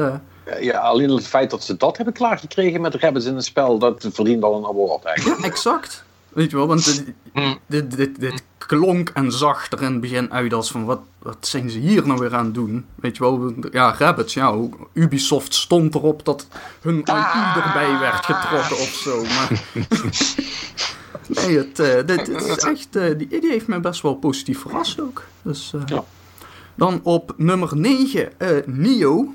Ja, 0.59 0.79
alleen 0.79 1.09
het 1.09 1.27
feit 1.27 1.49
dat 1.49 1.63
ze 1.63 1.77
dat 1.77 1.95
hebben 1.95 2.13
klaargekregen 2.13 2.81
met 2.81 2.95
rabbits 2.95 3.25
in 3.25 3.35
een 3.35 3.41
spel, 3.41 3.77
dat 3.77 4.07
verdient 4.11 4.43
al 4.43 4.57
een 4.57 4.65
award 4.65 5.03
eigenlijk. 5.03 5.39
Ja, 5.39 5.45
exact. 5.45 6.03
Weet 6.33 6.49
je 6.51 6.55
wel, 6.57 6.67
want 6.67 6.85
dit, 6.85 7.13
Mm. 7.33 7.57
dit, 7.67 7.95
dit, 7.97 8.19
dit 8.19 8.43
klonk 8.57 9.09
en 9.09 9.31
zag 9.31 9.71
er 9.71 9.81
in 9.81 9.91
het 9.91 10.01
begin 10.01 10.31
uit 10.31 10.53
als 10.53 10.71
van 10.71 10.85
wat, 10.85 10.99
wat 11.19 11.47
zijn 11.47 11.69
ze 11.69 11.77
hier 11.79 12.07
nou 12.07 12.19
weer 12.19 12.35
aan 12.35 12.45
het 12.45 12.53
doen? 12.53 12.85
Weet 12.95 13.17
je 13.17 13.23
wel, 13.23 13.53
ja, 13.71 13.95
Rabbits, 13.97 14.33
ja, 14.33 14.55
Ubisoft 14.93 15.53
stond 15.53 15.95
erop 15.95 16.25
dat 16.25 16.47
hun 16.81 16.99
IP 16.99 17.07
erbij 17.07 17.99
werd 17.99 18.25
getrokken 18.25 18.77
of 18.77 18.93
zo, 19.03 19.21
maar... 19.23 19.61
nee, 21.45 21.57
het, 21.57 21.79
eh, 21.79 22.05
dit, 22.05 22.27
is 22.27 22.57
echt, 22.57 22.95
eh, 22.95 23.17
die, 23.17 23.27
die 23.27 23.49
heeft 23.49 23.67
me 23.67 23.79
best 23.79 24.01
wel 24.01 24.15
positief 24.15 24.59
verrast 24.59 24.99
ook. 25.01 25.23
Dus, 25.41 25.73
eh, 25.75 25.81
Ja. 25.85 26.03
Dan 26.75 26.99
op 27.03 27.33
nummer 27.37 27.77
9, 27.77 28.39
eh 28.39 28.57
Nio. 28.65 29.33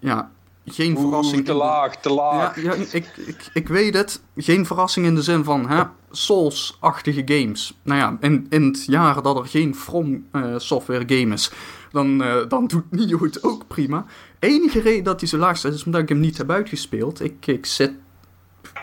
Ja, 0.00 0.30
geen 0.66 0.98
verrassing. 0.98 1.44
te 1.44 1.52
laag, 1.52 1.96
te 1.96 2.10
laag. 2.10 2.62
Ja, 2.62 2.74
ja 2.74 2.84
ik, 2.90 3.06
ik, 3.16 3.50
ik 3.52 3.68
weet 3.68 3.94
het. 3.94 4.22
Geen 4.36 4.66
verrassing 4.66 5.06
in 5.06 5.14
de 5.14 5.22
zin 5.22 5.44
van 5.44 5.68
hè, 5.68 5.82
Souls-achtige 6.10 7.22
games. 7.24 7.78
Nou 7.82 8.00
ja, 8.00 8.16
in, 8.20 8.46
in 8.50 8.62
het 8.62 8.84
jaar 8.84 9.22
dat 9.22 9.36
er 9.36 9.46
geen 9.46 9.74
From 9.74 10.26
eh, 10.32 10.54
Software 10.56 11.04
game 11.06 11.34
is, 11.34 11.50
dan, 11.90 12.22
eh, 12.22 12.36
dan 12.48 12.66
doet 12.66 12.90
Nio 12.90 13.22
het 13.22 13.44
ook 13.44 13.66
prima. 13.66 14.04
Enige 14.38 14.80
reden 14.80 15.04
dat 15.04 15.20
hij 15.20 15.28
zo 15.28 15.38
laag 15.38 15.56
staat 15.56 15.72
is 15.72 15.84
omdat 15.84 16.00
ik 16.00 16.08
hem 16.08 16.20
niet 16.20 16.38
heb 16.38 16.50
uitgespeeld. 16.50 17.20
Ik, 17.20 17.46
ik 17.46 17.66
zit, 17.66 17.92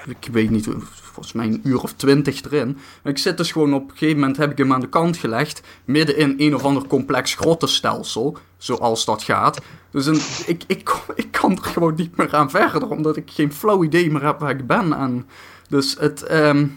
ik 0.05 0.27
weet 0.31 0.49
niet, 0.49 0.67
volgens 1.13 1.33
mij 1.33 1.45
een 1.45 1.61
uur 1.63 1.81
of 1.83 1.93
twintig 1.93 2.43
erin. 2.43 2.77
Ik 3.03 3.17
zit 3.17 3.37
dus 3.37 3.51
gewoon 3.51 3.73
op 3.73 3.83
een 3.83 3.97
gegeven 3.97 4.19
moment 4.19 4.37
heb 4.37 4.51
ik 4.51 4.57
hem 4.57 4.73
aan 4.73 4.79
de 4.79 4.89
kant 4.89 5.17
gelegd, 5.17 5.61
midden 5.85 6.17
in 6.17 6.35
een 6.37 6.55
of 6.55 6.63
ander 6.63 6.87
complex 6.87 7.35
grottenstelsel, 7.35 8.37
zoals 8.57 9.05
dat 9.05 9.23
gaat. 9.23 9.61
Dus 9.91 10.05
een, 10.05 10.19
ik, 10.53 10.63
ik, 10.67 10.95
ik 11.15 11.31
kan 11.31 11.51
er 11.51 11.63
gewoon 11.63 11.93
niet 11.95 12.17
meer 12.17 12.35
aan 12.35 12.49
verder, 12.49 12.89
omdat 12.89 13.17
ik 13.17 13.31
geen 13.31 13.53
flauw 13.53 13.83
idee 13.83 14.11
meer 14.11 14.25
heb 14.25 14.39
waar 14.39 14.49
ik 14.49 14.67
ben. 14.67 14.93
En 14.93 15.25
dus 15.69 15.95
het, 15.99 16.23
ehm, 16.23 16.67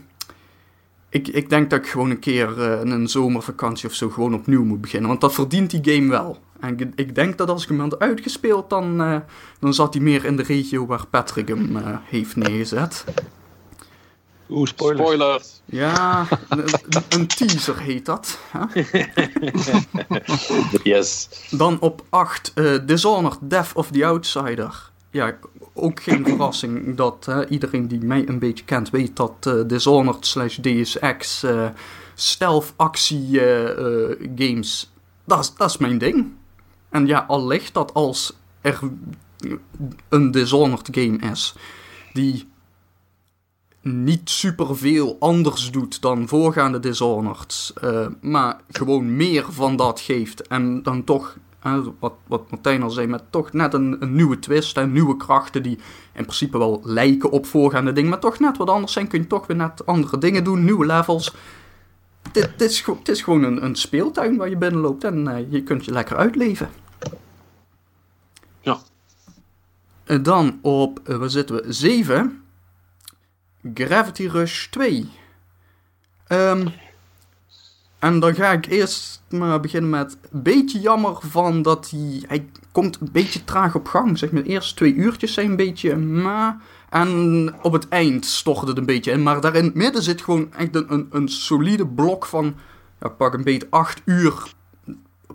ik, 1.09 1.29
ik 1.29 1.49
denk 1.49 1.70
dat 1.70 1.79
ik 1.79 1.87
gewoon 1.87 2.11
een 2.11 2.18
keer 2.18 2.62
eh, 2.62 2.81
in 2.81 2.90
een 2.90 3.09
zomervakantie 3.09 3.88
of 3.88 3.94
zo 3.94 4.11
gewoon 4.11 4.35
opnieuw 4.35 4.64
moet 4.64 4.81
beginnen, 4.81 5.09
want 5.09 5.20
dat 5.20 5.35
verdient 5.35 5.70
die 5.70 5.94
game 5.94 6.11
wel. 6.11 6.38
En 6.61 6.79
ik, 6.79 6.92
ik 6.94 7.14
denk 7.14 7.38
dat 7.38 7.49
als 7.49 7.62
ik 7.62 7.68
hem 7.68 7.81
had 7.81 7.99
uitgespeeld, 7.99 8.70
dan, 8.70 9.01
eh, 9.01 9.16
dan 9.59 9.75
zat 9.75 9.94
hij 9.94 10.03
meer 10.03 10.25
in 10.25 10.37
de 10.37 10.42
regio 10.42 10.87
waar 10.87 11.07
Patrick 11.07 11.49
hem 11.49 11.76
eh, 11.76 11.97
heeft 12.05 12.37
neergezet. 12.37 13.05
Oeh, 14.51 14.66
spoilers. 14.68 15.01
Spoiler. 15.09 15.42
Ja, 15.64 16.26
een, 16.49 16.64
een 17.09 17.26
teaser 17.26 17.78
heet 17.78 18.07
dat. 18.07 18.38
hè? 18.51 18.82
Yes. 20.82 21.28
Dan 21.51 21.80
op 21.80 22.05
8, 22.09 22.53
eh 22.55 22.74
Dishonored, 22.86 23.38
Death 23.42 23.72
of 23.74 23.90
the 23.90 24.07
Outsider. 24.07 24.90
Ja, 25.11 25.36
ook 25.74 26.03
geen 26.03 26.24
verrassing 26.26 26.97
dat 26.97 27.26
eh, 27.28 27.38
iedereen 27.49 27.88
die 27.88 28.01
mij 28.01 28.28
een 28.28 28.38
beetje 28.38 28.64
kent 28.64 28.90
weet 28.90 29.16
dat 29.16 29.32
eh, 29.40 29.55
Dishonored 29.66 30.26
slash 30.26 30.57
DSX 30.61 31.42
eh 31.42 31.68
stealth 32.14 32.72
actie 32.76 33.40
games, 34.36 34.92
dat 35.24 35.38
is- 35.40 35.55
dat 35.57 35.70
is 35.70 35.76
mijn 35.76 35.99
ding. 35.99 36.32
En 36.90 37.07
ja, 37.07 37.24
al 37.28 37.47
ligt 37.47 37.74
dat 37.74 37.94
als 37.94 38.32
er 38.61 38.78
een 40.09 40.30
Dishonored 40.30 40.88
game 40.90 41.18
is 41.32 41.55
die 42.12 42.49
niet 43.87 44.30
superveel 44.30 45.16
anders 45.20 45.70
doet 45.70 46.01
dan 46.03 46.28
voorgaande 46.28 46.80
Dishonored, 46.80 47.72
eh, 47.80 48.07
maar 48.20 48.61
gewoon 48.70 49.16
meer 49.16 49.47
van 49.53 49.76
dat 49.76 50.01
geeft 50.01 50.47
en 50.47 50.82
dan 50.82 51.05
toch 51.05 51.37
wat, 51.99 52.12
wat 52.26 52.51
Martijn 52.51 52.82
al 52.82 52.91
zei, 52.91 53.07
met 53.07 53.22
toch 53.30 53.53
net 53.53 53.74
een, 53.74 53.97
een 54.03 54.14
nieuwe 54.14 54.39
twist 54.39 54.76
en 54.76 54.93
nieuwe 54.93 55.16
krachten 55.16 55.62
die 55.62 55.78
in 56.12 56.22
principe 56.22 56.59
wel 56.59 56.80
lijken 56.84 57.30
op 57.30 57.47
voorgaande 57.47 57.93
dingen, 57.93 58.11
maar 58.11 58.18
toch 58.18 58.39
net 58.39 58.57
wat 58.57 58.70
anders 58.70 58.93
zijn. 58.93 59.09
Kun 59.09 59.20
je 59.20 59.26
toch 59.26 59.47
weer 59.47 59.57
net 59.57 59.87
andere 59.87 60.18
dingen 60.18 60.45
doen, 60.45 60.64
nieuwe 60.64 60.87
levels. 60.87 61.34
Dit, 62.32 62.51
dit 62.57 62.70
is, 62.70 62.80
gewoon- 62.80 62.99
het 62.99 63.09
is 63.09 63.22
gewoon 63.22 63.43
een, 63.43 63.64
een 63.64 63.76
speeltuin 63.76 64.37
waar 64.37 64.49
je 64.49 64.57
binnenloopt 64.57 65.05
en 65.05 65.28
eh, 65.28 65.53
je 65.53 65.62
kunt 65.62 65.84
je 65.84 65.93
lekker 65.93 66.16
uitleven. 66.16 66.68
Ja. 68.61 68.78
En 70.05 70.22
dan 70.22 70.59
op, 70.62 71.01
eh, 71.05 71.16
waar 71.16 71.30
zitten 71.30 71.57
we? 71.57 71.72
7. 71.72 72.41
Gravity 73.75 74.27
Rush 74.27 74.67
2. 74.67 75.09
Ehm, 76.27 76.67
en 77.99 78.21
dan 78.21 78.35
ga 78.35 78.53
ik 78.53 78.67
eerst 78.67 79.23
maar 79.29 79.61
beginnen 79.61 79.91
met 79.91 80.17
een 80.31 80.43
beetje 80.43 80.81
jammer 80.81 81.17
van 81.21 81.62
dat 81.62 81.91
hij, 81.91 82.23
hij 82.27 82.49
komt 82.73 83.01
een 83.01 83.09
beetje 83.12 83.45
traag 83.45 83.75
op 83.75 83.89
gang. 83.89 84.19
Zeg 84.19 84.31
maar, 84.31 84.43
de 84.43 84.49
eerste 84.49 84.75
twee 84.75 84.95
uurtjes 84.95 85.33
zijn 85.33 85.51
een 85.51 85.57
beetje 85.57 85.97
ma. 85.97 86.61
En 86.91 87.55
op 87.62 87.73
het 87.73 87.89
eind 87.89 88.25
stocht 88.25 88.69
het 88.69 88.79
een 88.79 88.87
beetje 88.87 89.11
in. 89.11 89.23
Maar 89.23 89.41
daar 89.41 89.55
in 89.55 89.64
het 89.64 89.75
midden 89.75 90.03
zit 90.03 90.23
gewoon 90.23 90.53
echt 90.53 90.75
een, 90.75 90.93
een, 90.93 91.07
een 91.11 91.29
solide 91.29 91.87
blok 91.87 92.27
van, 92.27 92.55
ja, 93.01 93.09
pak 93.09 93.35
een 93.35 93.45
beetje 93.45 93.67
8 93.71 94.03
uur 94.05 94.55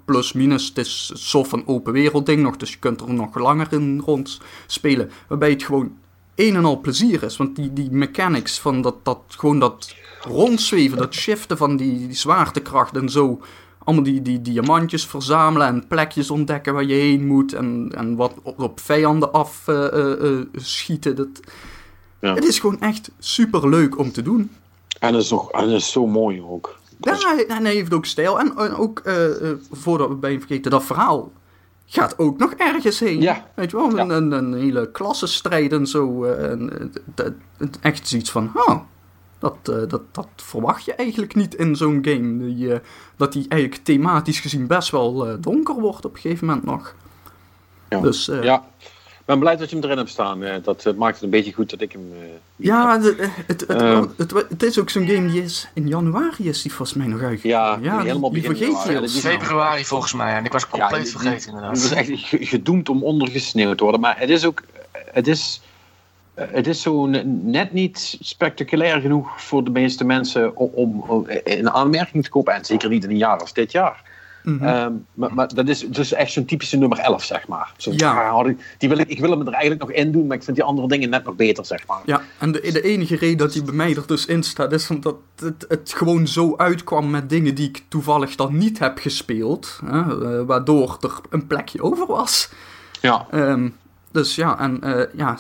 plus 0.06 0.34
minus. 0.34 0.68
Het 0.68 0.78
is 0.78 1.12
soft 1.14 1.52
een 1.52 1.68
open 1.68 1.94
wereld 1.94 2.26
ding 2.26 2.42
nog, 2.42 2.58
dus 2.58 2.72
je 2.72 2.80
kunt 2.80 3.02
er 3.02 3.14
nog 3.14 3.36
langer 3.36 3.74
in 3.74 4.02
rond 4.06 4.42
spelen. 4.68 5.12
Waarbij 5.28 5.50
het 5.50 5.64
gewoon 5.64 5.98
een 6.36 6.56
en 6.56 6.66
al 6.66 6.80
plezier 6.80 7.24
is. 7.24 7.38
Want 7.38 7.56
die, 7.56 7.74
die 7.74 7.92
mechanics 7.92 8.60
van 8.60 8.82
dat, 8.82 8.96
dat, 9.04 9.22
gewoon 9.28 9.60
dat 9.60 9.96
rondzweven, 10.22 10.98
dat 10.98 11.14
shiften 11.14 11.58
van 11.58 11.78
die, 11.78 12.08
die 12.08 12.16
zwaartekracht 12.16 12.96
en 12.96 13.10
zo. 13.10 13.42
Allemaal 13.84 14.04
die, 14.04 14.22
die 14.22 14.42
diamantjes 14.42 15.06
verzamelen 15.06 15.68
en 15.68 15.88
plekjes 15.88 16.32
ontdekken 16.32 16.74
waar 16.74 16.84
je 16.84 16.94
heen 16.94 17.28
moet. 17.28 17.54
En, 17.54 17.92
en 17.96 18.16
wat 18.16 18.34
op, 18.44 18.60
op 18.60 18.80
vijanden 18.80 19.32
af 19.32 19.68
eh, 19.68 19.86
eh, 19.86 20.40
eh, 20.40 20.46
schieten. 20.56 21.16
Dat, 21.16 21.28
Ja. 22.20 22.34
Het 22.34 22.44
is 22.44 22.60
gewoon 22.60 22.80
echt 22.82 23.12
super 23.20 23.70
leuk 23.70 23.98
om 23.98 24.12
te 24.12 24.22
doen. 24.22 24.52
En 25.00 25.14
dat 25.14 25.22
is, 25.22 25.30
nog, 25.30 25.52
en 25.52 25.70
is 25.70 25.92
zo 25.92 26.08
mooi 26.08 26.42
ook. 26.42 26.80
Ja, 27.00 27.38
en 27.48 27.64
hij 27.64 27.74
heeft 27.74 27.94
ook 27.94 28.06
stijl. 28.06 28.40
En, 28.40 28.58
en 28.58 28.76
ook, 28.76 29.02
voordat 29.72 30.08
we 30.08 30.16
bij 30.16 30.32
hem 30.32 30.40
vergeten, 30.40 30.72
dat 30.72 30.84
verhaal 30.84 31.32
gaat 32.00 32.20
ook 32.20 32.38
nog 32.38 32.54
ergens 32.54 33.00
heen. 33.00 33.22
Ja. 33.22 33.46
Weet 33.56 33.72
je 33.72 33.78
wel, 33.78 33.90
een, 34.00 34.08
Ja. 34.08 34.16
een, 34.16 34.32
een 34.32 34.54
hele 34.54 34.92
klassenstrijd 34.92 35.74
en 35.74 35.88
zo. 35.88 36.24
eh, 36.24 36.52
en, 36.52 36.92
eh, 37.16 37.26
echt 37.82 38.14
iets 38.14 38.32
van, 38.32 38.52
oh, 38.56 38.80
dat, 39.40 39.56
eh, 39.64 39.76
dat, 39.88 40.02
dat 40.12 40.28
verwacht 40.36 40.86
je 40.86 40.94
eigenlijk 40.94 41.36
niet 41.36 41.56
in 41.56 41.76
zo'n 41.76 42.00
game. 42.02 42.38
Die, 42.38 42.80
dat 43.16 43.34
die 43.34 43.46
eigenlijk 43.48 43.84
thematisch 43.84 44.40
gezien 44.40 44.68
best 44.68 44.90
wel 44.90 45.40
donker 45.42 45.76
wordt 45.76 46.06
op 46.06 46.14
een 46.16 46.20
gegeven 46.22 46.48
moment 46.48 46.66
nog. 46.66 46.96
Ja. 47.90 48.00
Dus 48.02 48.26
Ja. 48.26 48.66
Ik 49.32 49.38
ben 49.40 49.46
blij 49.46 49.58
dat 49.60 49.70
je 49.70 49.76
hem 49.76 49.86
erin 49.86 49.98
hebt 49.98 50.10
staan. 50.10 50.44
eh, 50.44 50.56
Dat 50.64 50.86
eh, 50.86 50.94
maakt 50.94 51.14
het 51.16 51.24
een 51.24 51.30
beetje 51.30 51.54
goed 51.54 51.70
dat 51.70 51.82
ik 51.82 51.92
hem... 51.92 52.02
eh, 52.22 52.28
Ja, 52.56 52.98
de- 52.98 53.16
het, 53.48 53.62
het, 53.62 53.70
Ehm. 53.70 54.06
het, 54.18 54.32
het 54.50 54.64
is 54.64 54.80
ook 54.80 54.90
zo'n 54.90 55.08
game 55.08 55.32
die 55.32 55.44
is 55.44 55.68
in 55.74 55.88
januari 55.88 56.48
is 56.50 56.62
die 56.62 56.74
volgens 56.74 56.98
mij 56.98 57.08
nog 57.08 57.22
uitgekomen. 57.22 57.84
Ja, 57.84 58.02
helemaal 58.02 58.32
die, 58.32 58.42
begin 58.42 58.56
vergeet 58.56 58.84
januari. 58.86 59.02
je. 59.14 59.20
Februari 59.20 59.86
volgens 59.86 60.14
mij, 60.14 60.36
en 60.36 60.46
ik 60.46 60.52
was 60.52 60.62
Ja, 60.62 60.68
compleet 60.70 61.04
die- 61.04 61.12
vergeten 61.12 61.48
inderdaad. 61.48 61.76
Het 61.76 61.84
is 61.84 61.92
echt 61.92 62.10
ge- 62.28 62.46
gedoemd 62.46 62.90
om 62.90 63.04
ondergesneeuwd 63.04 63.78
te 63.78 63.84
worden. 63.84 64.02
Maar 64.02 64.20
het 64.20 64.30
is 64.30 64.46
ook... 64.46 64.62
Het 65.12 65.28
is, 65.28 65.62
het 66.34 66.68
is 66.68 66.82
zo 66.82 67.06
ne- 67.06 67.24
net 67.44 67.74
niet 67.74 68.18
spectaculair 68.22 69.02
genoeg 69.02 69.42
voor 69.42 69.64
de 69.64 69.70
meeste 69.72 70.04
mensen 70.04 70.56
om, 70.56 70.70
om, 70.74 71.00
om 71.08 71.28
in 71.44 71.70
aanmerking 71.72 72.24
te 72.24 72.30
kopen. 72.30 72.54
En 72.54 72.66
zeker 72.66 72.90
niet 72.90 73.04
in 73.04 73.10
een 73.10 73.18
jaar 73.18 73.40
als 73.40 73.54
dit 73.54 73.72
jaar. 73.72 74.02
Mhm. 74.44 74.64
Ehm, 74.66 74.94
maar, 75.14 75.34
maar 75.34 75.48
dat 75.54 75.68
is 75.68 75.80
dus 75.90 76.14
echt 76.14 76.32
zo'n 76.32 76.46
typische 76.46 76.78
nummer 76.78 76.98
11, 76.98 77.24
zeg 77.24 77.48
maar. 77.48 77.74
Zo, 77.78 77.92
Ja. 77.96 78.44
die 78.78 78.90
wil 78.90 78.98
ik, 78.98 79.08
ik 79.10 79.20
wil 79.20 79.30
hem 79.30 79.42
er 79.48 79.54
eigenlijk 79.54 79.82
nog 79.82 79.92
in 79.92 80.12
doen, 80.12 80.28
maar 80.28 80.38
ik 80.38 80.44
vind 80.44 80.56
die 80.58 80.66
andere 80.66 80.88
dingen 80.88 81.10
net 81.10 81.24
nog 81.24 81.36
beter, 81.36 81.66
zeg 81.66 81.88
maar. 81.88 82.02
Ja, 82.06 82.22
en 82.38 82.52
de, 82.52 82.72
de 82.72 82.82
enige 82.82 83.16
reden 83.16 83.38
dat 83.38 83.54
hij 83.54 83.64
bij 83.64 83.74
mij 83.74 83.96
er 83.96 84.08
dus 84.08 84.26
in 84.26 84.44
staat, 84.44 84.72
is 84.72 84.90
omdat 84.90 85.16
het, 85.40 85.66
het 85.68 85.94
gewoon 85.96 86.28
zo 86.28 86.54
uitkwam 86.58 87.10
met 87.10 87.30
dingen 87.30 87.56
die 87.56 87.68
ik 87.68 87.84
toevallig 87.88 88.36
dan 88.36 88.58
niet 88.58 88.80
heb 88.80 88.98
gespeeld. 88.98 89.80
Hè, 89.86 90.00
eh, 90.40 90.46
waardoor 90.46 90.98
er 91.02 91.14
een 91.30 91.48
plekje 91.48 91.82
over 91.82 92.08
was. 92.08 92.50
Ja. 93.02 93.28
Ehm, 93.32 93.70
dus 94.12 94.36
ja, 94.36 94.60
en 94.60 94.82
eh, 94.84 95.04
ja, 95.18 95.38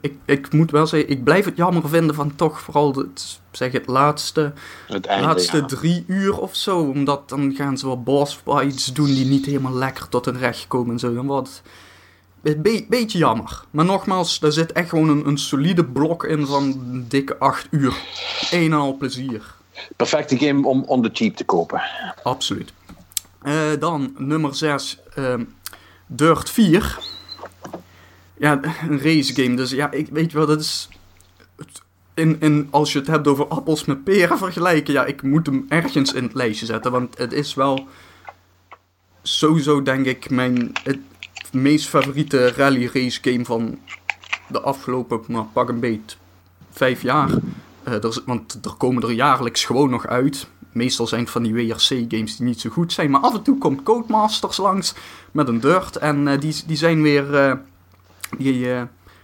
ik, 0.00 0.14
ik 0.24 0.52
moet 0.52 0.70
wel 0.70 0.86
zeggen, 0.86 1.10
ik 1.10 1.24
blijf 1.24 1.44
het 1.44 1.56
jammer 1.56 1.88
vinden 1.88 2.14
van 2.14 2.36
toch 2.36 2.60
vooral 2.60 2.94
het, 2.94 3.40
zeg 3.50 3.72
het 3.72 3.86
laatste, 3.86 4.52
Het 4.88 5.06
einde, 5.06 5.26
laatste 5.26 5.56
ja. 5.56 5.64
drie 5.64 6.04
uur 6.06 6.38
of 6.38 6.56
zo. 6.56 6.78
Omdat 6.78 7.28
dan 7.28 7.54
gaan 7.54 7.78
ze 7.78 7.86
wat 7.86 8.04
boss 8.04 8.40
fights 8.44 8.86
doen 8.92 9.06
die 9.06 9.26
niet 9.26 9.46
helemaal 9.46 9.74
lekker 9.74 10.08
tot 10.08 10.24
hun 10.24 10.38
recht 10.38 10.66
komen 10.66 10.92
en 10.92 10.98
zo. 10.98 11.14
Dan 11.14 11.26
wordt 11.26 11.62
het 12.42 12.54
een 12.56 12.62
be- 12.62 12.86
beetje 12.88 13.18
jammer. 13.18 13.64
Maar 13.70 13.84
nogmaals, 13.84 14.38
daar 14.38 14.52
zit 14.52 14.72
echt 14.72 14.88
gewoon 14.88 15.08
een, 15.08 15.26
een 15.26 15.38
solide 15.38 15.84
blok 15.84 16.24
in 16.24 16.46
van 16.46 16.62
een 16.62 17.04
dikke 17.08 17.38
acht 17.38 17.66
uur. 17.70 17.94
Een 18.50 18.72
en 18.72 18.78
al 18.78 18.96
plezier. 18.96 19.54
Perfecte 19.96 20.38
game 20.38 20.66
om 20.68 20.82
on 20.84 21.02
the 21.02 21.10
cheap 21.12 21.36
te 21.36 21.44
kopen. 21.44 21.82
Absoluut. 22.22 22.72
Eh, 23.42 23.54
dan 23.78 24.14
nummer 24.18 24.54
6, 24.54 24.98
Dirt 26.06 26.50
4. 26.50 26.98
Ja, 28.42 28.60
een 28.88 29.00
race 29.00 29.34
game. 29.34 29.54
Dus 29.54 29.70
ja, 29.70 29.90
ik 29.90 30.08
weet 30.08 30.32
wel, 30.32 30.46
dat 30.46 30.60
is. 30.60 30.88
In, 32.14 32.36
in, 32.40 32.68
als 32.70 32.92
je 32.92 32.98
het 32.98 33.06
hebt 33.06 33.28
over 33.28 33.46
appels 33.48 33.84
met 33.84 34.04
peren 34.04 34.38
vergelijken, 34.38 34.92
ja, 34.92 35.04
ik 35.04 35.22
moet 35.22 35.46
hem 35.46 35.66
ergens 35.68 36.12
in 36.12 36.22
het 36.22 36.34
lijstje 36.34 36.66
zetten. 36.66 36.92
Want 36.92 37.18
het 37.18 37.32
is 37.32 37.54
wel 37.54 37.86
sowieso, 39.22 39.82
denk 39.82 40.06
ik, 40.06 40.30
mijn 40.30 40.72
het 40.82 40.98
meest 41.52 41.88
favoriete 41.88 42.52
rally 42.52 42.90
race 42.92 43.18
game 43.22 43.44
van 43.44 43.78
de 44.48 44.60
afgelopen, 44.60 45.20
nou, 45.26 45.46
pak 45.52 45.68
een 45.68 45.80
beet, 45.80 46.16
vijf 46.70 47.02
jaar. 47.02 47.30
Eh, 47.82 47.94
want 48.26 48.58
er 48.64 48.74
komen 48.74 49.02
er 49.02 49.12
jaarlijks 49.12 49.64
gewoon 49.64 49.90
nog 49.90 50.06
uit. 50.06 50.48
Meestal 50.72 51.06
zijn 51.06 51.20
het 51.20 51.30
van 51.30 51.42
die 51.42 51.54
WRC-games 51.54 52.36
die 52.36 52.46
niet 52.46 52.60
zo 52.60 52.70
goed 52.70 52.92
zijn. 52.92 53.10
Maar 53.10 53.20
af 53.20 53.34
en 53.34 53.42
toe 53.42 53.58
komt 53.58 53.82
Codemasters 53.82 54.56
langs 54.56 54.94
met 55.32 55.48
een 55.48 55.60
Dirt. 55.60 55.96
En 55.96 56.28
eh, 56.28 56.40
die, 56.40 56.62
die 56.66 56.76
zijn 56.76 57.02
weer, 57.02 57.34
eh, 57.34 57.52
die, 58.38 58.72
eh, 58.72 58.82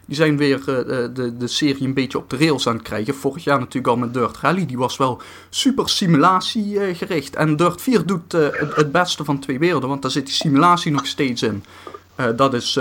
die 0.08 0.16
zijn 0.16 0.36
weer 0.36 0.62
eh, 0.66 1.04
eh, 1.04 1.10
de, 1.14 1.36
de 1.36 1.46
serie 1.46 1.86
een 1.86 1.94
beetje 1.94 2.18
op 2.18 2.30
de 2.30 2.36
rails 2.36 2.68
aan 2.68 2.74
het 2.74 2.82
krijgen. 2.82 3.14
Vorig 3.14 3.44
jaar 3.44 3.58
natuurlijk 3.58 3.86
al 3.86 3.96
met 3.96 4.14
Dirt 4.14 4.36
Rally. 4.36 4.66
Die 4.66 4.78
was 4.78 4.96
wel 4.96 5.20
super 5.50 5.88
simulatie 5.88 6.80
eh, 6.80 6.96
gericht. 6.96 7.36
En 7.36 7.56
Dirt 7.56 7.82
4 7.82 8.06
doet 8.06 8.32
het, 8.32 8.76
het 8.76 8.92
beste 8.92 9.24
van 9.24 9.38
twee 9.38 9.58
werelden. 9.58 9.88
Want 9.88 10.02
daar 10.02 10.10
zit 10.10 10.26
die 10.26 10.34
simulatie 10.34 10.92
nog 10.92 11.06
steeds 11.06 11.42
in. 11.42 11.64
Dat 12.36 12.54
is 12.54 12.78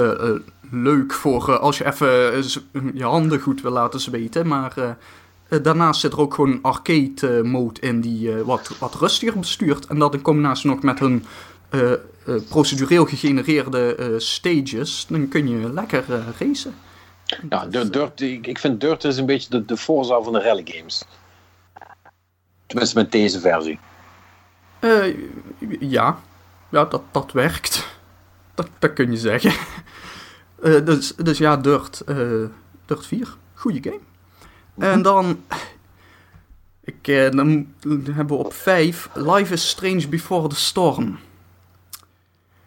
leuk 0.71 1.13
voor 1.13 1.59
als 1.59 1.77
je 1.77 1.85
even 1.85 2.91
je 2.93 3.03
handen 3.03 3.39
goed 3.39 3.61
wil 3.61 3.71
laten 3.71 3.99
zweten. 3.99 4.47
Maar 4.47 4.97
daarnaast 5.61 6.01
zit 6.01 6.13
er 6.13 6.19
ook 6.19 6.33
gewoon 6.33 6.59
arcade 6.61 7.43
mode 7.43 7.79
in 7.79 8.01
die 8.01 8.31
wat, 8.31 8.71
wat 8.79 8.95
rustiger 8.95 9.39
bestuurt. 9.39 9.85
En 9.85 9.99
dat 9.99 10.13
in 10.13 10.21
combinatie 10.21 10.69
nog 10.69 10.81
met 10.81 10.99
hun 10.99 11.25
procedureel 12.49 13.05
gegenereerde 13.05 13.95
eh, 13.95 14.07
stages. 14.17 15.05
Dan 15.09 15.27
kun 15.27 15.47
je 15.47 15.73
lekker 15.73 16.03
eh, 16.13 16.19
racen. 16.39 16.75
Ja, 17.49 17.65
Dirt, 17.65 17.93
Dirt, 17.93 18.21
ik, 18.21 18.59
vind 18.59 18.81
Dirt 18.81 19.03
is 19.03 19.17
een 19.17 19.25
beetje 19.25 19.49
de, 19.49 19.65
de 19.65 19.77
Forza 19.77 20.21
van 20.21 20.33
de 20.33 20.41
rally 20.41 20.63
games. 20.65 21.05
Tenminste 22.65 22.97
met 22.97 23.11
deze 23.11 23.39
versie. 23.39 23.79
Eh, 24.79 25.15
ja, 25.79 26.19
ja 26.69 26.85
dat, 26.85 27.01
dat 27.11 27.31
werkt. 27.31 27.87
Dat, 28.53 28.69
dat 28.79 28.93
kun 28.93 29.11
je 29.11 29.17
zeggen. 29.17 29.53
Eh, 30.61 30.85
dus, 30.85 31.15
dus 31.15 31.37
ja, 31.37 31.57
Dirt, 31.57 32.01
eh, 32.01 32.43
Dirt 32.85 33.05
4. 33.05 33.35
Goeie 33.53 33.83
game. 33.83 33.99
En 34.77 35.01
dan... 35.01 35.43
Ik, 36.83 37.07
eh, 37.07 37.31
dan 37.31 37.73
hebben 38.11 38.37
we 38.37 38.43
op 38.43 38.53
5 38.53 39.09
Life 39.13 39.53
is 39.53 39.69
Strange 39.69 40.07
Before 40.07 40.47
the 40.47 40.55
Storm. 40.55 41.19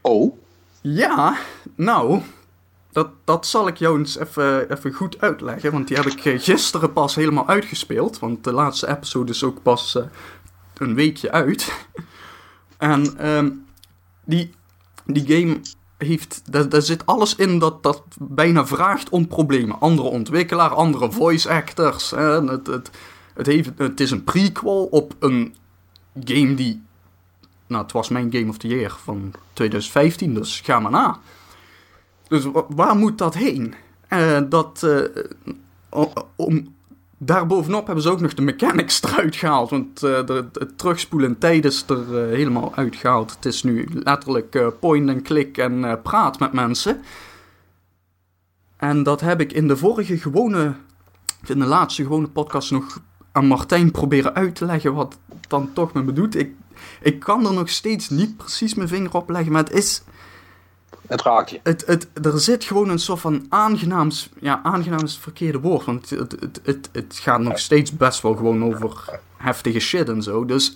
Oh, 0.01 0.36
Ja, 0.80 1.36
nou, 1.74 2.22
dat, 2.92 3.09
dat 3.24 3.46
zal 3.46 3.68
ik 3.68 3.76
jou 3.76 3.98
eens 3.98 4.18
even, 4.18 4.72
even 4.72 4.92
goed 4.92 5.20
uitleggen. 5.20 5.72
Want 5.72 5.88
die 5.88 5.96
heb 5.96 6.07
ik 6.07 6.24
eh, 6.24 6.40
gisteren 6.40 6.92
pas 6.92 7.14
helemaal 7.14 7.48
uitgespeeld. 7.48 8.18
Want 8.18 8.44
de 8.44 8.53
laatste 8.53 8.88
episode 8.88 9.32
is 9.32 9.44
ook 9.44 9.62
pas 9.62 9.94
eh, 9.94 10.05
een 10.76 10.94
weekje 10.94 11.30
uit. 11.30 11.72
en 12.78 13.18
ehm, 13.18 13.51
die, 14.24 14.55
die 15.05 15.26
game 15.26 15.61
heeft, 15.98 16.42
daar, 16.51 16.68
daar 16.68 16.82
zit 16.82 17.07
alles 17.07 17.36
in 17.36 17.59
dat, 17.59 17.82
dat 17.82 18.03
bijna 18.18 18.66
vraagt 18.66 19.09
om 19.09 19.26
problemen. 19.26 19.80
Andere 19.80 20.09
ontwikkelaar, 20.09 20.74
andere 20.74 21.12
voice 21.12 21.48
actors. 21.48 22.11
het, 22.11 22.66
het, 22.66 22.90
het, 23.34 23.46
heeft, 23.46 23.70
het 23.76 24.01
is 24.01 24.11
een 24.11 24.24
prequel 24.24 24.84
op 24.84 25.14
een 25.18 25.55
game 26.24 26.55
die 26.55 26.82
nou, 27.70 27.82
het 27.82 27.92
was 27.92 28.08
mijn 28.08 28.32
Game 28.32 28.48
of 28.48 28.56
the 28.58 28.68
Year 28.68 28.90
van 29.02 29.32
2015, 29.52 30.34
dus 30.34 30.60
ga 30.60 30.80
maar 30.80 30.90
na. 30.90 31.18
Dus 32.28 32.44
wa- 32.44 32.64
waar 32.68 32.96
moet 32.96 33.18
dat 33.18 33.34
heen? 33.34 33.74
Eh, 34.08 34.40
dat, 34.48 34.86
o- 35.90 36.12
om 36.36 36.74
Daarbovenop 37.22 37.86
hebben 37.86 38.04
ze 38.04 38.10
ook 38.10 38.20
nog 38.20 38.34
de 38.34 38.42
mechanics 38.42 39.02
eruit 39.02 39.36
gehaald. 39.36 39.70
Want 39.70 40.02
eh, 40.02 40.26
de, 40.26 40.46
het 40.52 40.78
terugspoelen 40.78 41.28
in 41.28 41.38
tijd 41.38 41.64
is 41.64 41.84
er 41.88 42.28
helemaal 42.28 42.74
uitgehaald. 42.74 43.30
Het 43.34 43.44
is 43.46 43.62
nu 43.62 43.88
letterlijk 43.92 44.78
point 44.80 45.08
en 45.08 45.22
click 45.22 45.58
en 45.58 46.00
praat 46.02 46.38
met 46.38 46.52
mensen. 46.52 47.00
En 48.76 49.02
dat 49.02 49.20
heb 49.20 49.40
ik 49.40 49.52
in 49.52 49.68
de 49.68 49.76
vorige 49.76 50.18
gewone, 50.18 50.74
in 51.46 51.58
de 51.58 51.66
laatste 51.66 52.02
gewone 52.02 52.28
podcast 52.28 52.70
nog 52.70 53.00
aan 53.32 53.46
Martijn 53.46 53.90
proberen 53.90 54.34
uit 54.34 54.54
te 54.54 54.64
leggen 54.64 54.94
wat 54.94 55.18
dan 55.48 55.70
toch 55.72 55.92
me 55.92 56.12
doet. 56.12 56.34
Ik, 56.36 56.52
ik 57.01 57.20
kan 57.20 57.47
er 57.47 57.53
nog 57.53 57.68
steeds 57.68 58.09
niet 58.09 58.37
precies 58.37 58.74
mijn 58.74 58.89
vinger 58.89 59.14
op 59.14 59.31
leggen, 59.31 59.53
maar 59.53 59.62
het 59.62 59.72
is... 59.72 60.03
Het 61.07 61.22
raakt 61.22 61.51
je. 61.51 61.61
Het, 61.62 61.87
het, 61.87 62.09
er 62.22 62.41
zit 62.41 62.64
gewoon 62.64 62.89
een 62.89 62.99
soort 62.99 63.20
van 63.20 63.47
aangenaams... 63.49 64.28
Ja, 64.41 64.61
aangenaam 64.62 65.05
is 65.05 65.12
het 65.12 65.22
verkeerde 65.22 65.61
woord. 65.61 65.85
Want 65.85 66.11
het, 66.11 66.37
het, 66.41 66.61
het, 66.62 66.89
het 66.93 67.18
gaat 67.22 67.41
nog 67.41 67.59
steeds 67.59 67.97
best 67.97 68.22
wel 68.22 68.35
gewoon 68.35 68.64
over 68.64 69.20
heftige 69.37 69.81
shit 69.81 70.09
en 70.09 70.22
zo. 70.22 70.45
Dus... 70.45 70.74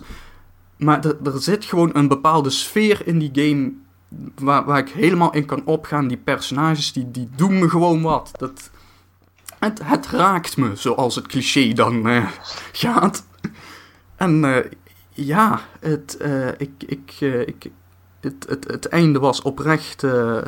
Maar 0.76 1.04
er, 1.04 1.16
er 1.24 1.40
zit 1.40 1.64
gewoon 1.64 1.90
een 1.92 2.08
bepaalde 2.08 2.50
sfeer 2.50 3.06
in 3.06 3.18
die 3.18 3.30
game... 3.32 3.72
Waar, 4.34 4.64
waar 4.64 4.78
ik 4.78 4.88
helemaal 4.88 5.32
in 5.32 5.44
kan 5.44 5.62
opgaan. 5.64 6.08
Die 6.08 6.16
personages, 6.16 6.92
die, 6.92 7.10
die 7.10 7.28
doen 7.36 7.58
me 7.58 7.68
gewoon 7.68 8.02
wat. 8.02 8.30
Dat... 8.32 8.70
Het, 9.58 9.80
het 9.84 10.06
raakt 10.06 10.56
me, 10.56 10.70
zoals 10.76 11.14
het 11.14 11.26
cliché 11.26 11.72
dan 11.72 12.08
eh, 12.08 12.26
gaat. 12.72 13.24
En 14.16 14.44
eh, 14.44 14.70
ja, 15.14 15.60
het, 15.80 16.16
eh, 16.16 16.48
ik, 16.48 16.70
ik, 16.86 17.16
eh, 17.20 17.40
ik, 17.40 17.70
het, 18.20 18.46
het, 18.48 18.70
het 18.70 18.88
einde 18.88 19.18
was 19.18 19.42
oprecht 19.42 20.02
eh, 20.02 20.38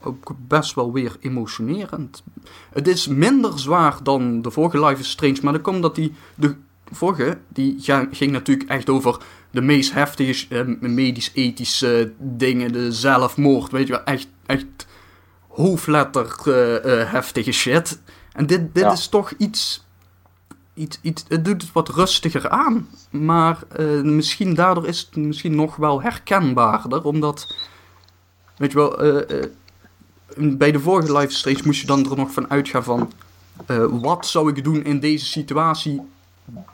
ook 0.00 0.32
best 0.48 0.74
wel 0.74 0.92
weer 0.92 1.16
emotionerend. 1.20 2.22
Het 2.72 2.88
is 2.88 3.06
minder 3.06 3.58
zwaar 3.58 3.98
dan 4.02 4.42
de 4.42 4.50
vorige 4.50 4.84
Life 4.86 5.00
is 5.00 5.10
Strange, 5.10 5.38
maar 5.42 5.52
dat 5.52 5.62
komt 5.62 5.82
dat 5.82 5.94
die, 5.94 6.12
de 6.34 6.54
vorige, 6.90 7.38
die 7.48 7.76
ging 8.10 8.30
natuurlijk 8.32 8.68
echt 8.68 8.90
over 8.90 9.18
de 9.50 9.60
meest 9.60 9.92
heftige 9.92 10.76
medisch-ethische 10.80 12.12
dingen, 12.18 12.72
de 12.72 12.92
zelfmoord, 12.92 13.70
weet 13.72 13.86
je 13.86 13.92
wel, 13.92 14.04
echt, 14.04 14.28
echt 14.46 14.86
hoofdletter 15.48 16.36
heftige 17.10 17.52
shit. 17.52 18.00
En 18.32 18.46
dit, 18.46 18.74
dit 18.74 18.82
Ja. 18.82 18.92
is 18.92 19.08
toch 19.08 19.32
iets, 19.38 19.81
iets, 20.74 20.98
iets, 21.02 21.24
het 21.28 21.44
doet 21.44 21.62
het 21.62 21.72
wat 21.72 21.88
rustiger 21.88 22.48
aan, 22.48 22.88
maar 23.10 23.58
eh, 23.76 24.00
misschien 24.02 24.54
daardoor 24.54 24.86
is 24.86 25.00
het 25.00 25.16
misschien 25.16 25.54
nog 25.54 25.76
wel 25.76 26.02
herkenbaarder, 26.02 27.02
omdat, 27.04 27.54
weet 28.56 28.72
je 28.72 28.78
wel, 28.78 29.00
eh, 29.02 29.40
eh, 29.40 29.48
bij 30.36 30.72
de 30.72 30.80
vorige 30.80 31.26
Strange 31.28 31.60
moest 31.64 31.80
je 31.80 31.86
dan 31.86 32.10
er 32.10 32.16
nog 32.16 32.32
van 32.32 32.50
uitgaan 32.50 32.84
van, 32.84 33.12
wat 33.90 34.26
zou 34.26 34.48
ik 34.48 34.64
doen 34.64 34.84
in 34.84 35.00
deze 35.00 35.24
situatie 35.26 36.00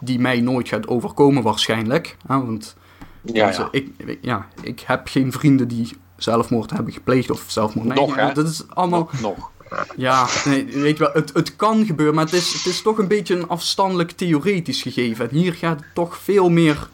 die 0.01 0.19
mij 0.19 0.41
nooit 0.41 0.69
gaat 0.69 0.89
overkomen 0.89 1.43
waarschijnlijk, 1.43 2.17
hè, 2.27 2.45
want 2.45 2.77
Ja, 3.23 3.47
dus, 3.47 3.57
ja. 3.57 3.69
Ik, 3.71 3.89
ik- 3.97 4.19
ja, 4.23 4.47
ik 4.63 4.81
heb 4.81 5.09
geen 5.09 5.33
vrienden 5.33 5.69
die 5.69 5.97
zelfmoord 6.17 6.71
hebben 6.71 6.93
gepleegd 6.93 7.31
of 7.31 7.45
zelfmoord. 7.47 7.87
Nee, 7.89 7.97
Nog, 7.97 8.15
hè? 8.17 8.33
Dat 8.33 8.49
is 8.49 8.65
allemaal. 8.69 9.11
Nog. 9.21 9.51
Ja, 9.97 10.27
nee, 10.45 10.65
weet 10.65 10.99
je 10.99 11.05
wel, 11.05 11.13
het, 11.13 11.31
het 11.35 11.57
kan 11.57 11.87
gebeuren, 11.87 12.15
maar 12.15 12.25
het 12.25 12.33
is, 12.35 12.53
het 12.53 12.67
is 12.67 12.83
toch 12.83 12.99
een 12.99 13.09
beetje 13.09 13.35
een 13.37 13.49
afstandelijk 13.49 14.11
theoretisch 14.11 14.83
gegeven. 14.83 15.31
En 15.31 15.37
hier 15.37 15.55
gaat 15.55 15.79
het 15.81 15.89
toch 15.95 16.17
veel 16.19 16.49
meer 16.51 16.89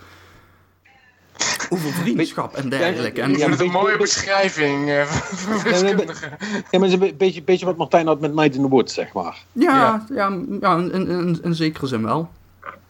over 1.68 1.92
vriendschap 1.92 2.54
en 2.54 2.68
dergelijke. 2.68 3.20
En, 3.22 3.30
Ik 3.30 3.36
vind 3.38 3.50
het 3.50 3.60
een 3.60 3.70
mooie 3.70 3.96
beschrijving 3.96 4.90
eh, 4.90 5.02
van. 5.10 5.70
Ja, 5.70 5.92
maar 5.92 6.80
het 6.80 6.82
is 6.82 6.92
een 6.92 6.98
be- 6.98 7.14
beetje, 7.18 7.42
beetje 7.42 7.66
wat 7.66 7.76
Martijn 7.76 8.06
had 8.06 8.20
met 8.20 8.34
Night 8.34 8.54
in 8.54 8.62
the 8.62 8.68
Woods, 8.68 8.94
zeg 8.94 9.12
maar. 9.12 9.44
ja, 9.52 10.04
ja, 10.14 10.38
ja, 10.60 10.76
in, 10.76 10.92
in, 10.92 11.08
in, 11.08 11.38
in 11.42 11.54
zekere 11.54 11.86
zin 11.86 12.02
wel. 12.02 12.30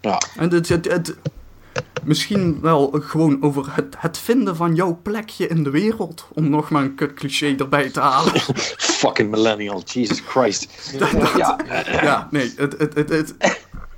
Ja. 0.01 0.21
En 0.37 0.51
het, 0.51 0.69
het, 0.69 0.85
het, 0.85 1.17
misschien 2.03 2.59
wel 2.61 2.99
gewoon 3.01 3.43
over 3.43 3.75
het, 3.75 3.95
het 3.99 4.19
vinden 4.19 4.57
van 4.57 4.75
jouw 4.75 4.99
plekje 5.03 5.47
in 5.47 5.63
de 5.63 5.71
wereld. 5.71 6.29
Om 6.33 6.51
nog 6.51 6.71
maar 6.71 6.83
een 6.83 6.95
kut 6.95 7.15
cliché 7.15 7.55
erbij 7.59 7.91
te 7.91 8.01
halen. 8.01 8.41
Fucking 9.01 9.31
millennial, 9.31 9.83
Jesus 9.85 10.23
Christ. 10.27 10.93
Ja, 11.37 11.57
Ja, 12.03 12.29
nee, 12.31 12.53
het, 12.57 12.79
het, 12.79 12.95
het, 12.95 13.09
het, 13.09 13.35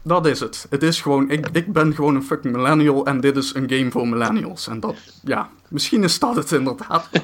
dat 0.06 0.26
is 0.26 0.40
het. 0.40 0.66
Het 0.70 0.82
is 0.82 1.00
gewoon, 1.00 1.30
ik, 1.30 1.48
ik 1.52 1.72
ben 1.72 1.94
gewoon 1.94 2.14
een 2.14 2.22
fucking 2.22 2.56
millennial 2.56 3.06
en 3.06 3.20
dit 3.20 3.36
is 3.36 3.54
een 3.54 3.70
game 3.70 3.90
voor 3.90 4.08
millennials. 4.08 4.68
En 4.68 4.80
dat, 4.80 4.94
ja, 5.24 5.48
misschien 5.68 6.02
is 6.02 6.18
dat 6.18 6.36
het 6.36 6.52
inderdaad. 6.52 7.08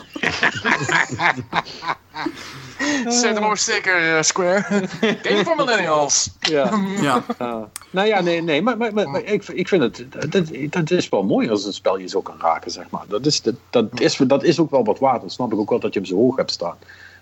Zet 3.09 3.35
hem 3.35 3.45
op 3.45 3.57
sticker, 3.57 4.17
eh, 4.17 4.23
Square. 4.23 4.89
Game 5.23 5.45
voor 5.45 5.57
millennials. 5.57 6.31
ja. 6.41 6.71
Ja, 7.01 7.25
Uh, 7.41 7.57
nou 7.91 8.07
ja, 8.07 8.21
nee, 8.21 8.43
nee 8.43 8.63
maar, 8.63 8.77
maar, 8.77 8.95
maar, 8.95 9.11
maar 9.11 9.23
ik, 9.25 9.49
ik 9.49 9.69
vind 9.69 9.83
het, 9.83 10.07
dat, 10.33 10.51
dat 10.71 10.91
is 10.91 11.09
wel 11.09 11.23
mooi 11.23 11.51
als 11.51 11.65
een 11.65 11.73
spel 11.73 11.99
je 11.99 12.09
zo 12.09 12.21
kan 12.21 12.41
raken, 12.41 12.71
zeg 12.71 12.91
maar. 12.91 13.05
Dat 13.09 13.27
is, 13.27 13.43
dat, 13.43 13.55
dat, 13.71 14.01
is, 14.01 14.17
dat 14.17 14.43
is 14.43 14.61
ook 14.61 14.71
wel 14.71 14.85
wat 14.85 14.99
waard. 14.99 15.21
Dan 15.21 15.31
snap 15.31 15.53
ik 15.53 15.59
ook 15.59 15.71
wel 15.71 15.81
dat 15.81 15.93
je 15.93 15.99
hem 16.01 16.09
zo 16.09 16.17
hoog 16.17 16.37
hebt 16.37 16.51
staan. 16.51 16.77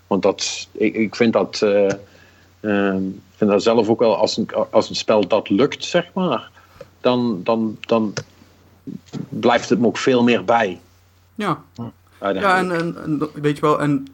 Want 0.07 0.21
dat, 0.21 0.67
ik, 0.71 0.95
ik 0.95 1.15
vind 1.15 1.33
dat, 1.33 1.61
eh, 1.61 1.91
ehm, 2.59 3.03
vind 3.41 3.53
dat 3.53 3.63
zelf 3.63 3.89
ook 3.89 3.99
wel, 3.99 4.15
als 4.17 4.37
een, 4.37 4.47
als 4.71 4.89
een 4.89 4.95
spel 4.95 5.27
dat 5.27 5.49
lukt, 5.49 5.83
zeg 5.83 6.13
maar, 6.13 6.51
dan, 6.99 7.41
dan, 7.43 7.77
dan 7.79 8.13
blijft 9.29 9.69
het 9.69 9.79
me 9.79 9.85
ook 9.85 9.97
veel 9.97 10.23
meer 10.23 10.45
bij. 10.45 10.79
ja. 11.35 11.63
Ja, 12.19 12.57
en, 12.57 12.71
en, 12.71 13.03
en 13.03 13.29
weet 13.33 13.55
je 13.55 13.61
wel, 13.61 13.81
en 13.81 14.07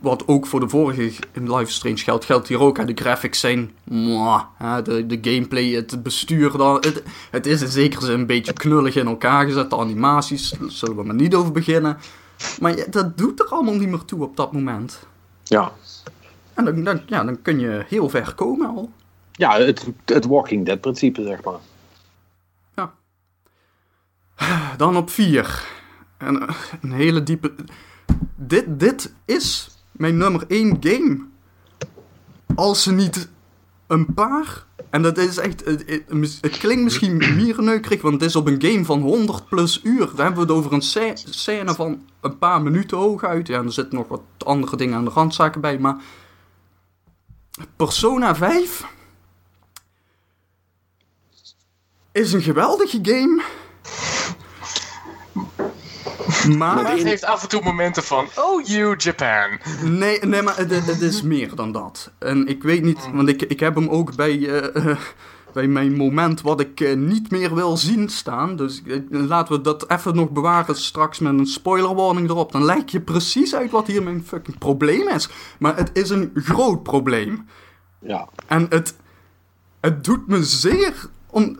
wat 0.00 0.28
ook 0.28 0.46
voor 0.46 0.60
de 0.60 0.68
vorige 0.68 1.12
in 1.32 1.54
Life 1.54 1.72
Strange 1.72 1.96
geldt, 1.96 2.24
geldt 2.24 2.48
hier 2.48 2.60
ook. 2.60 2.76
Hè. 2.76 2.84
De 2.84 3.02
graphics 3.02 3.40
zijn 3.40 3.72
mwah, 3.84 4.42
hè. 4.58 4.82
De, 4.82 5.06
de 5.06 5.18
gameplay, 5.20 5.64
het 5.70 6.02
bestuur, 6.02 6.56
dan, 6.56 6.74
het, 6.74 7.02
het 7.30 7.46
is 7.46 7.62
in 7.62 7.68
zekere 7.68 8.04
zin 8.04 8.18
een 8.18 8.26
beetje 8.26 8.52
knullig 8.52 8.94
in 8.96 9.06
elkaar 9.06 9.44
gezet. 9.44 9.70
De 9.70 9.76
animaties, 9.76 10.50
daar 10.50 10.70
zullen 10.70 10.96
we 10.96 11.02
maar 11.02 11.14
niet 11.14 11.34
over 11.34 11.52
beginnen. 11.52 11.98
Maar 12.60 12.76
ja, 12.76 12.84
dat 12.90 13.18
doet 13.18 13.40
er 13.40 13.46
allemaal 13.46 13.74
niet 13.74 13.88
meer 13.88 14.04
toe 14.04 14.22
op 14.22 14.36
dat 14.36 14.52
moment. 14.52 15.06
ja. 15.44 15.72
En 16.54 16.64
dan, 16.64 16.84
dan, 16.84 17.00
ja, 17.06 17.24
dan 17.24 17.42
kun 17.42 17.58
je 17.58 17.84
heel 17.88 18.08
ver 18.08 18.34
komen 18.34 18.66
al. 18.68 18.92
Ja, 19.32 19.58
het, 19.58 19.86
het 20.04 20.24
Walking 20.26 20.66
Dead 20.66 20.80
principe, 20.80 21.22
zeg 21.22 21.42
maar. 21.44 21.58
Dan 24.76 24.96
op 24.96 25.10
4. 25.10 25.66
En 26.18 26.48
eh, 26.48 26.54
een 26.80 26.92
hele 26.92 27.22
diepe. 27.22 27.52
Dit, 28.36 28.64
dit 28.80 29.14
is 29.24 29.68
mijn 29.92 30.16
nummer 30.16 30.44
1 30.48 30.76
game. 30.80 31.20
Als 32.54 32.82
ze 32.82 32.92
niet 32.92 33.28
een 33.86 34.14
paar. 34.14 34.64
En 34.90 35.02
dat 35.02 35.18
is 35.18 35.38
echt. 35.38 35.64
Het, 35.64 35.84
het- 35.86 36.38
het 36.40 36.58
klinkt 36.58 36.82
misschien 36.82 37.16
mierenneukerig, 37.16 38.02
want 38.02 38.14
het 38.14 38.22
is 38.22 38.36
op 38.36 38.46
een 38.46 38.62
game 38.62 38.84
van 38.84 39.00
100 39.00 39.48
plus 39.48 39.80
uur. 39.82 39.98
Daar 40.16 40.26
hebben 40.26 40.46
we 40.46 40.52
het 40.52 40.58
over 40.62 40.72
een 40.72 40.82
scène 41.24 41.74
van 41.74 42.02
een 42.20 42.38
paar 42.38 42.62
minuten 42.62 42.96
hooguit. 42.98 43.46
Ja, 43.46 43.58
en 43.58 43.64
er 43.64 43.72
zitten 43.72 43.98
nog 43.98 44.08
wat 44.08 44.22
andere 44.38 44.76
dingen 44.76 44.96
aan 44.96 45.04
de 45.04 45.10
randzaken 45.10 45.60
bij, 45.60 45.78
maar. 45.78 45.96
Persona 47.76 48.34
5 48.34 48.84
is 52.12 52.32
een 52.32 52.42
geweldige 52.42 52.98
game. 53.02 53.42
Maar, 56.56 56.74
Maar 56.82 56.92
het 56.92 57.02
heeft 57.02 57.24
af 57.24 57.42
en 57.42 57.48
toe 57.48 57.62
momenten 57.62 58.02
van, 58.02 58.28
oh 58.36 58.66
you 58.66 58.94
Japan. 58.96 59.58
nee, 59.82 60.18
nee, 60.20 60.42
maar 60.42 60.56
het, 60.56 60.86
het 60.86 61.00
is 61.00 61.22
meer 61.22 61.54
dan 61.54 61.72
dat. 61.72 62.10
En 62.18 62.46
ik 62.46 62.62
weet 62.62 62.82
niet, 62.82 63.08
want 63.12 63.28
ik, 63.28 63.42
ik 63.42 63.60
heb 63.60 63.74
hem 63.74 63.88
ook 63.88 64.14
bij, 64.14 64.48
eh, 64.48 64.90
eh, 64.90 64.98
bij 65.54 65.66
mijn 65.68 65.96
moment 65.96 66.40
wat 66.40 66.60
ik 66.60 66.80
eh, 66.80 66.96
niet 66.96 67.30
meer 67.30 67.54
wil 67.54 67.76
zien 67.76 68.08
staan. 68.08 68.56
Dus 68.56 68.82
eh, 68.86 68.98
laten 69.10 69.56
we 69.56 69.60
dat 69.60 69.90
even 69.90 70.14
nog 70.14 70.30
bewaren 70.30 70.76
straks 70.76 71.18
met 71.18 71.38
een 71.38 71.46
spoiler 71.46 71.94
warning 71.94 72.28
erop. 72.28 72.52
Dan 72.52 72.64
lijkt 72.64 72.90
je 72.90 73.00
precies 73.00 73.54
uit 73.54 73.70
wat 73.70 73.86
hier 73.86 74.02
mijn 74.02 74.24
fucking 74.26 74.58
probleem 74.58 75.08
is. 75.08 75.28
Maar 75.58 75.76
het 75.76 75.90
is 75.92 76.10
een 76.10 76.30
groot 76.34 76.82
probleem. 76.82 77.46
Ja. 77.98 78.28
En 78.46 78.66
het, 78.68 78.96
het 79.80 80.04
doet 80.04 80.26
me 80.26 80.44
zeer 80.44 81.08
om. 81.30 81.58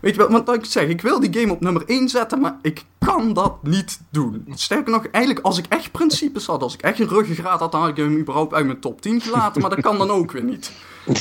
Weet 0.00 0.14
je 0.14 0.20
wel, 0.20 0.30
want 0.30 0.48
ik 0.48 0.64
zeg, 0.64 0.88
ik 0.88 1.00
wil 1.00 1.20
die 1.20 1.40
game 1.40 1.52
op 1.52 1.60
nummer 1.60 1.82
1 1.86 2.08
zetten, 2.08 2.40
maar 2.40 2.58
ik 2.62 2.84
kan 2.98 3.32
dat 3.32 3.62
niet 3.62 4.00
doen. 4.10 4.46
Sterker 4.54 4.92
nog, 4.92 5.06
eigenlijk 5.06 5.44
als 5.44 5.58
ik 5.58 5.66
echt 5.68 5.92
principes 5.92 6.46
had, 6.46 6.62
als 6.62 6.74
ik 6.74 6.82
echt 6.82 7.00
een 7.00 7.08
ruggengraat 7.08 7.60
had, 7.60 7.72
dan 7.72 7.80
had 7.80 7.90
ik 7.90 7.96
hem 7.96 8.18
überhaupt 8.18 8.54
uit 8.54 8.66
mijn 8.66 8.80
top 8.80 9.00
10 9.00 9.20
gelaten, 9.20 9.60
maar 9.60 9.70
dat 9.70 9.80
kan 9.80 9.98
dan 9.98 10.10
ook 10.10 10.32
weer 10.32 10.44
niet. 10.44 10.72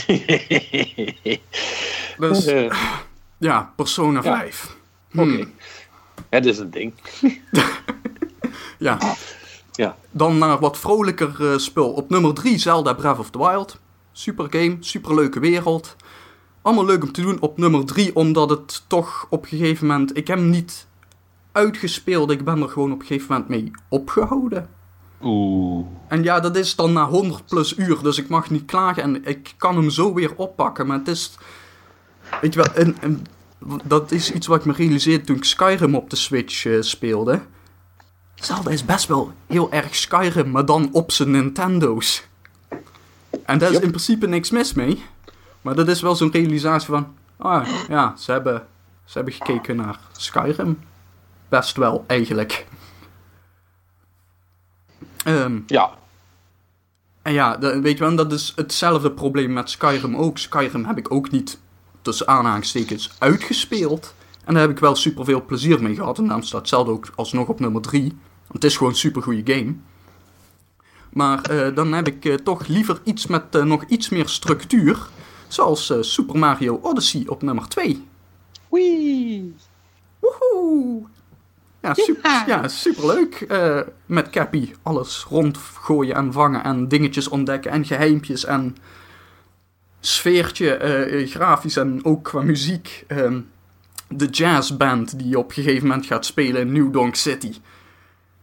Dus 2.18 2.46
ja, 3.38 3.74
Persona 3.76 4.22
Ja. 4.24 4.38
5. 4.38 4.76
Oké. 5.16 5.48
Het 6.30 6.46
is 6.46 6.58
een 6.58 6.72
ding. 6.72 6.94
Ja. 8.78 8.98
Ja. 9.72 9.98
Dan 10.12 10.38
naar 10.38 10.60
wat 10.60 10.78
vrolijker 10.80 11.52
eh, 11.52 11.58
spul. 11.58 11.92
Op 11.92 12.10
nummer 12.10 12.34
3 12.34 12.58
Zelda 12.58 12.94
Breath 12.94 13.20
of 13.20 13.30
the 13.30 13.38
Wild. 13.38 13.80
Super 14.12 14.48
game, 14.50 14.78
super 14.80 15.16
leuke 15.16 15.40
wereld. 15.40 15.96
Allemaal 16.62 16.86
leuk 16.86 17.04
om 17.04 17.12
te 17.12 17.22
doen 17.22 17.40
op 17.40 17.58
nummer 17.58 17.86
3, 17.86 18.16
omdat 18.16 18.50
het 18.50 18.84
toch 18.88 19.28
op 19.30 19.44
een 19.44 19.50
gegeven 19.50 19.88
moment. 19.88 20.18
Ik 20.18 20.28
heb 20.28 20.38
hem 20.38 20.50
niet 20.50 20.88
uitgespeeld, 21.52 22.32
ik 22.32 22.44
ben 22.44 22.62
er 22.62 22.70
gewoon 22.70 22.92
op 22.92 23.00
een 23.00 23.06
gegeven 23.06 23.32
moment 23.32 23.50
mee 23.50 23.72
opgehouden. 23.90 24.70
Oeh. 25.26 25.86
En 26.08 26.24
ja, 26.24 26.40
dat 26.40 26.56
is 26.56 26.76
dan 26.76 26.94
na 26.94 27.06
100 27.06 27.46
plus 27.46 27.78
uur, 27.78 28.04
dus 28.04 28.18
ik 28.18 28.28
mag 28.28 28.50
niet 28.50 28.66
klagen 28.66 29.04
en 29.04 29.26
ik 29.26 29.54
kan 29.58 29.76
hem 29.76 29.90
zo 29.90 30.14
weer 30.14 30.36
oppakken. 30.36 30.88
Maar 30.88 30.98
het 30.98 31.08
is. 31.08 31.38
Weet 32.42 32.54
je 32.54 32.62
wel, 32.64 32.74
en, 32.74 32.96
en 33.02 33.26
dat 33.84 34.12
is 34.12 34.32
iets 34.32 34.48
wat 34.48 34.60
ik 34.60 34.66
me 34.66 34.74
realiseerde 34.74 35.26
toen 35.26 35.36
ik 35.36 35.44
Skyrim 35.44 35.96
op 35.96 36.10
de 36.10 36.16
Switch 36.16 36.66
eh, 36.66 36.82
speelde. 36.82 37.42
Zelda 38.36 38.70
is 38.70 38.86
best 38.86 39.08
wel 39.08 39.32
heel 39.48 39.72
erg 39.72 39.96
Skyrim, 39.96 40.52
maar 40.52 40.66
dan 40.66 40.90
op 40.92 41.12
zijn 41.12 41.32
Nintendo's. 41.32 42.28
En 43.46 43.58
daar 43.58 43.70
is 43.70 43.76
Yep. 43.76 43.84
in 43.84 43.90
principe 43.90 44.28
niks 44.28 44.50
mis 44.50 44.74
mee. 44.74 45.04
Maar 45.62 45.76
dat 45.76 45.88
is 45.88 46.02
wel 46.02 46.16
zo'n 46.16 46.32
realisatie 46.32 46.88
van... 46.90 47.14
Ah, 47.38 47.68
ja, 47.90 48.16
ze 48.18 48.32
hebben, 48.32 48.68
ze 49.06 49.14
hebben 49.14 49.34
gekeken 49.34 49.76
naar 49.76 50.00
Skyrim. 50.12 50.80
Best 51.50 51.78
wel, 51.78 52.04
eigenlijk. 52.08 52.66
Ehm, 55.26 55.60
Ja, 55.68 55.90
en 57.22 57.34
ja, 57.34 57.58
de- 57.58 57.82
weet 57.82 57.98
je 57.98 58.04
wel, 58.04 58.16
dat 58.16 58.32
is 58.32 58.54
hetzelfde 58.56 59.12
probleem 59.12 59.54
met 59.54 59.70
Skyrim 59.70 60.16
ook. 60.16 60.38
Skyrim 60.38 60.86
heb 60.86 60.98
ik 60.98 61.12
ook 61.12 61.32
niet 61.32 61.60
tussen 62.02 62.28
aanhalingstekens 62.28 63.12
uitgespeeld. 63.18 64.14
En 64.46 64.54
daar 64.54 64.62
heb 64.62 64.72
ik 64.72 64.80
wel 64.80 64.96
super 64.96 65.26
veel 65.26 65.46
plezier 65.46 65.82
mee 65.84 65.96
gehad. 65.96 66.18
En 66.18 66.24
daarom 66.24 66.44
staat 66.44 66.68
Zelda 66.68 66.92
ook 66.92 67.08
alsnog 67.16 67.48
op 67.48 67.60
nummer 67.60 67.82
3. 67.82 68.02
Want 68.48 68.54
het 68.54 68.64
is 68.64 68.78
gewoon 68.78 68.92
een 68.92 68.98
super 69.00 69.22
goede 69.22 69.54
game. 69.54 69.76
Maar 71.12 71.42
eh, 71.42 71.76
dan 71.76 71.94
heb 71.94 72.08
ik 72.08 72.26
eh, 72.26 72.34
toch 72.34 72.68
liever 72.68 73.00
iets 73.04 73.28
met 73.28 73.56
eh, 73.56 73.64
nog 73.64 73.84
iets 73.88 74.10
meer 74.10 74.30
structuur. 74.30 75.08
Zoals 75.48 75.94
Super 76.00 76.38
Mario 76.40 76.80
Odyssey 76.82 77.24
op 77.28 77.42
nummer 77.42 77.68
2. 77.68 78.08
Wee. 78.70 79.56
Woehoe! 80.20 81.04
Ja, 81.86 81.94
super, 81.94 82.44
ja, 82.48 82.68
superleuk. 82.68 83.34
Eh, 83.48 83.80
met 84.06 84.30
Cappy 84.30 84.74
alles 84.84 85.26
rondgooien 85.30 86.16
en 86.16 86.34
vangen 86.34 86.64
en 86.64 86.88
dingetjes 86.88 87.28
ontdekken 87.28 87.72
en 87.72 87.86
geheimpjes 87.86 88.46
en 88.46 88.78
sfeertje, 90.00 90.74
eh, 90.76 91.22
eh, 91.22 91.30
grafisch 91.30 91.78
en 91.78 92.06
ook 92.06 92.24
qua 92.24 92.42
muziek. 92.42 93.04
Ehm, 93.08 93.40
de 94.08 94.26
jazzband 94.26 95.20
die 95.20 95.38
op 95.38 95.48
een 95.48 95.54
gegeven 95.64 95.88
moment 95.88 96.06
gaat 96.06 96.26
spelen 96.26 96.62
in 96.62 96.72
New 96.72 96.94
Donk 96.94 97.16
City. 97.16 97.54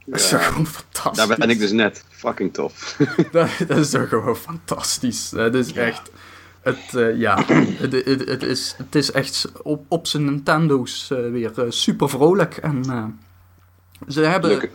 Dat 0.06 0.20
is 0.20 0.30
Ja. 0.30 0.36
toch 0.36 0.46
gewoon 0.46 0.66
fantastisch. 0.66 1.26
Daar 1.26 1.36
ben 1.38 1.50
ik 1.50 1.58
dus 1.58 1.72
net. 1.72 2.04
Fucking 2.08 2.54
tof. 2.54 2.96
Dat, 3.32 3.48
dat 3.66 3.76
is 3.78 3.90
toch 3.90 4.08
gewoon 4.08 4.36
fantastisch. 4.36 5.28
Dat 5.28 5.54
is 5.54 5.72
echt. 5.72 6.10
Het, 6.60 7.14
ja, 7.16 7.44
het, 7.46 7.92
het, 7.92 8.28
het, 8.28 8.42
is, 8.42 8.74
het 8.78 8.94
is 8.94 9.10
echt 9.12 9.52
op, 9.62 9.84
op 9.88 10.06
zijn 10.06 10.24
Nintendo's 10.24 11.08
weer 11.08 11.52
super 11.68 12.08
vrolijk. 12.08 12.56
En 12.56 12.82
ze, 14.08 14.20
hebben, 14.20 14.70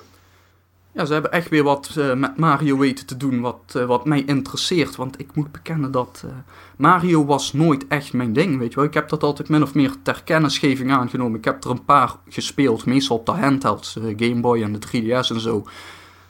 ja, 0.92 1.06
ze 1.06 1.14
hebben 1.14 1.32
echt 1.32 1.50
weer 1.50 1.64
wat 1.64 1.96
eh, 1.98 2.14
met 2.14 2.38
Mario 2.38 2.78
weten 2.78 3.06
te 3.06 3.18
doen 3.18 3.42
wat, 3.42 3.74
eh, 3.74 3.86
wat 3.86 4.06
mij 4.06 4.24
interesseert. 4.26 4.96
Want 4.96 5.20
ik 5.20 5.36
moet 5.36 5.52
bekennen 5.52 5.92
dat 5.92 6.24
eh, 6.26 6.32
Mario 6.78 7.26
was 7.26 7.54
nooit 7.54 7.88
echt 7.88 8.14
mijn 8.14 8.34
ding, 8.34 8.58
weet 8.58 8.70
je 8.70 8.76
wel. 8.76 8.86
Ik 8.86 8.94
heb 8.94 9.10
dat 9.10 9.24
altijd 9.24 9.50
min 9.50 9.64
of 9.64 9.74
meer 9.74 9.94
ter 10.02 10.22
kennisgeving 10.24 10.92
aangenomen. 10.92 11.38
Ik 11.38 11.46
heb 11.46 11.64
er 11.64 11.70
een 11.70 11.86
paar 11.86 12.16
gespeeld, 12.30 12.86
meestal 12.86 13.18
op 13.18 13.26
de 13.26 13.32
handhelds, 13.32 13.98
Game 14.02 14.40
Boy 14.40 14.64
en 14.64 14.80
de 14.80 14.88
3DS 14.88 15.32
en 15.32 15.40
zo. 15.40 15.66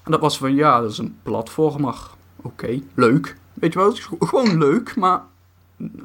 En 0.03 0.11
dat 0.11 0.21
was 0.21 0.37
van, 0.37 0.55
ja, 0.55 0.81
dat 0.81 0.91
is 0.91 0.97
een 0.97 1.17
platformer. 1.23 1.95
Oké, 2.41 2.79
leuk. 2.93 3.37
Weet 3.53 3.73
je 3.73 3.79
wel, 3.79 3.87
het 3.87 3.97
is 3.97 4.09
gewoon 4.19 4.57
leuk, 4.57 4.95
maar 4.95 5.21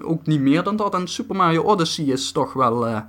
ook 0.03 0.27
niet 0.27 0.41
meer 0.41 0.63
dan 0.63 0.77
dat. 0.77 0.95
En 0.95 1.09
Super 1.09 1.37
Mario 1.37 1.63
Odyssey 1.63 2.05
is 2.05 2.33
toch 2.33 2.53
wel... 2.53 3.05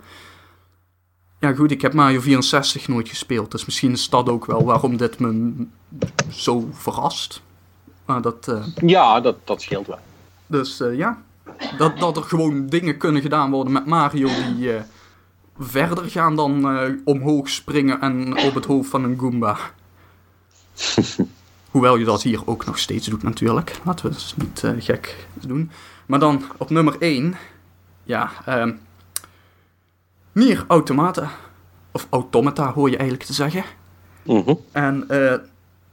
Ja 1.43 1.53
goed, 1.53 1.71
ik 1.71 1.81
heb 1.81 1.93
Mario 1.93 2.19
64 2.19 2.87
nooit 2.87 3.09
gespeeld, 3.09 3.51
dus 3.51 3.65
misschien 3.65 3.91
is 3.91 4.09
dat 4.09 4.29
ook 4.29 4.45
wel 4.45 4.63
waarom 4.65 4.97
dit 4.97 5.19
me 5.19 5.53
zo 6.29 6.69
verrast. 6.71 7.41
Maar 8.05 8.21
dat... 8.21 8.47
eh, 8.47 8.65
Ja, 8.75 9.19
dat, 9.19 9.35
dat 9.43 9.61
scheelt 9.61 9.87
wel. 9.87 9.99
dus 10.47 10.79
eh, 10.79 10.97
ja, 10.97 11.21
dat, 11.77 11.99
dat 11.99 12.17
er 12.17 12.23
gewoon 12.23 12.65
dingen 12.67 12.97
kunnen 12.97 13.21
gedaan 13.21 13.51
worden 13.51 13.73
met 13.73 13.85
Mario 13.85 14.27
die 14.27 14.73
eh, 14.73 14.81
verder 15.59 16.09
gaan 16.09 16.35
dan 16.35 16.67
omhoog 17.03 17.49
springen 17.49 18.01
en 18.01 18.37
op 18.37 18.53
het 18.53 18.65
hoofd 18.65 18.89
van 18.89 19.03
een 19.03 19.19
Goomba. 19.19 19.57
Hoewel 21.71 21.95
je 21.97 22.05
dat 22.05 22.21
hier 22.21 22.47
ook 22.47 22.65
nog 22.65 22.79
steeds 22.79 23.07
doet 23.07 23.23
natuurlijk. 23.23 23.79
Laten 23.85 24.05
we 24.05 24.11
dus 24.11 24.33
niet 24.37 24.63
gek 24.83 25.27
doen. 25.33 25.71
Maar 26.05 26.19
dan 26.19 26.43
op 26.57 26.69
nummer 26.69 26.95
1. 26.99 27.35
Ja, 28.03 28.31
ehm 28.45 28.71
Nier 30.33 30.65
Automata. 30.67 31.31
Of 31.91 32.07
Automata 32.09 32.73
hoor 32.73 32.89
je 32.89 32.97
eigenlijk 32.97 33.27
te 33.27 33.33
zeggen. 33.33 33.63
Mhm. 34.23 34.53
En 34.71 35.09
eh, 35.09 35.33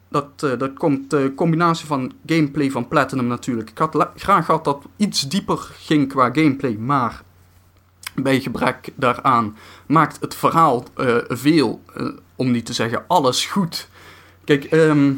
dat, 0.09 0.29
eh, 0.37 0.59
dat 0.59 0.73
komt 0.75 1.11
de 1.11 1.33
combinatie 1.37 1.87
van 1.87 2.13
gameplay 2.27 2.71
van 2.71 2.89
Platinum 2.89 3.27
natuurlijk. 3.27 3.71
Ik 3.71 3.79
had 3.79 4.07
graag 4.17 4.45
gehad 4.45 4.65
dat 4.65 4.85
iets 4.97 5.29
dieper 5.29 5.59
ging 5.59 6.09
qua 6.09 6.31
gameplay, 6.33 6.73
maar 6.73 7.23
bij 8.15 8.41
gebrek 8.41 8.89
daaraan 8.95 9.57
maakt 9.87 10.21
het 10.21 10.35
verhaal 10.35 10.85
eh, 10.97 11.17
veel, 11.29 11.83
eh, 11.95 12.07
om 12.37 12.51
niet 12.51 12.67
te 12.67 12.73
zeggen 12.73 13.05
alles 13.07 13.47
goed. 13.47 13.89
Kijk, 14.45 14.65
ehm 14.65 15.13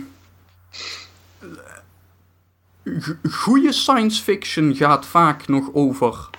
g- 3.00 3.14
goede 3.32 3.72
science 3.72 4.22
fiction 4.22 4.74
gaat 4.74 5.06
vaak 5.06 5.48
nog 5.48 5.68
over. 5.72 6.30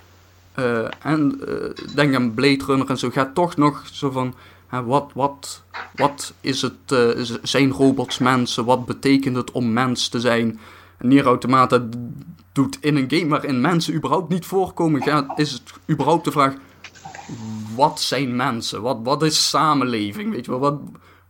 Eh, 0.53 0.87
en 0.99 1.41
eh, 1.47 1.95
denk 1.95 2.15
aan 2.15 2.33
Blade 2.33 2.65
Runner 2.65 2.89
en 2.89 2.97
zo, 2.97 3.09
gaat 3.09 3.35
toch 3.35 3.57
nog 3.57 3.87
zo 3.91 4.11
van. 4.11 4.33
wat, 4.85 5.11
wat, 5.13 5.63
wat 5.95 6.33
is 6.41 6.61
het, 6.61 6.91
eh, 6.91 7.37
zijn 7.41 7.71
robots 7.71 8.17
mensen? 8.17 8.65
Wat 8.65 8.85
betekent 8.85 9.35
het 9.35 9.51
om 9.51 9.73
mens 9.73 10.07
te 10.07 10.19
zijn? 10.19 10.59
Nier 10.99 11.25
Automata 11.25 11.83
doet 12.51 12.77
in 12.81 12.95
een 12.95 13.09
game 13.09 13.27
waarin 13.27 13.61
mensen 13.61 13.93
überhaupt 13.93 14.29
niet 14.29 14.45
voorkomen, 14.45 15.27
is 15.35 15.51
het 15.51 15.73
überhaupt 15.89 16.25
de 16.25 16.31
vraag: 16.31 16.53
wat 17.75 18.01
zijn 18.01 18.35
mensen? 18.35 18.81
Wat, 18.81 18.99
wat 19.03 19.23
is 19.23 19.49
samenleving? 19.49 20.31
Weet 20.31 20.45
je 20.45 20.51
wel, 20.51 20.59
wat, 20.59 20.79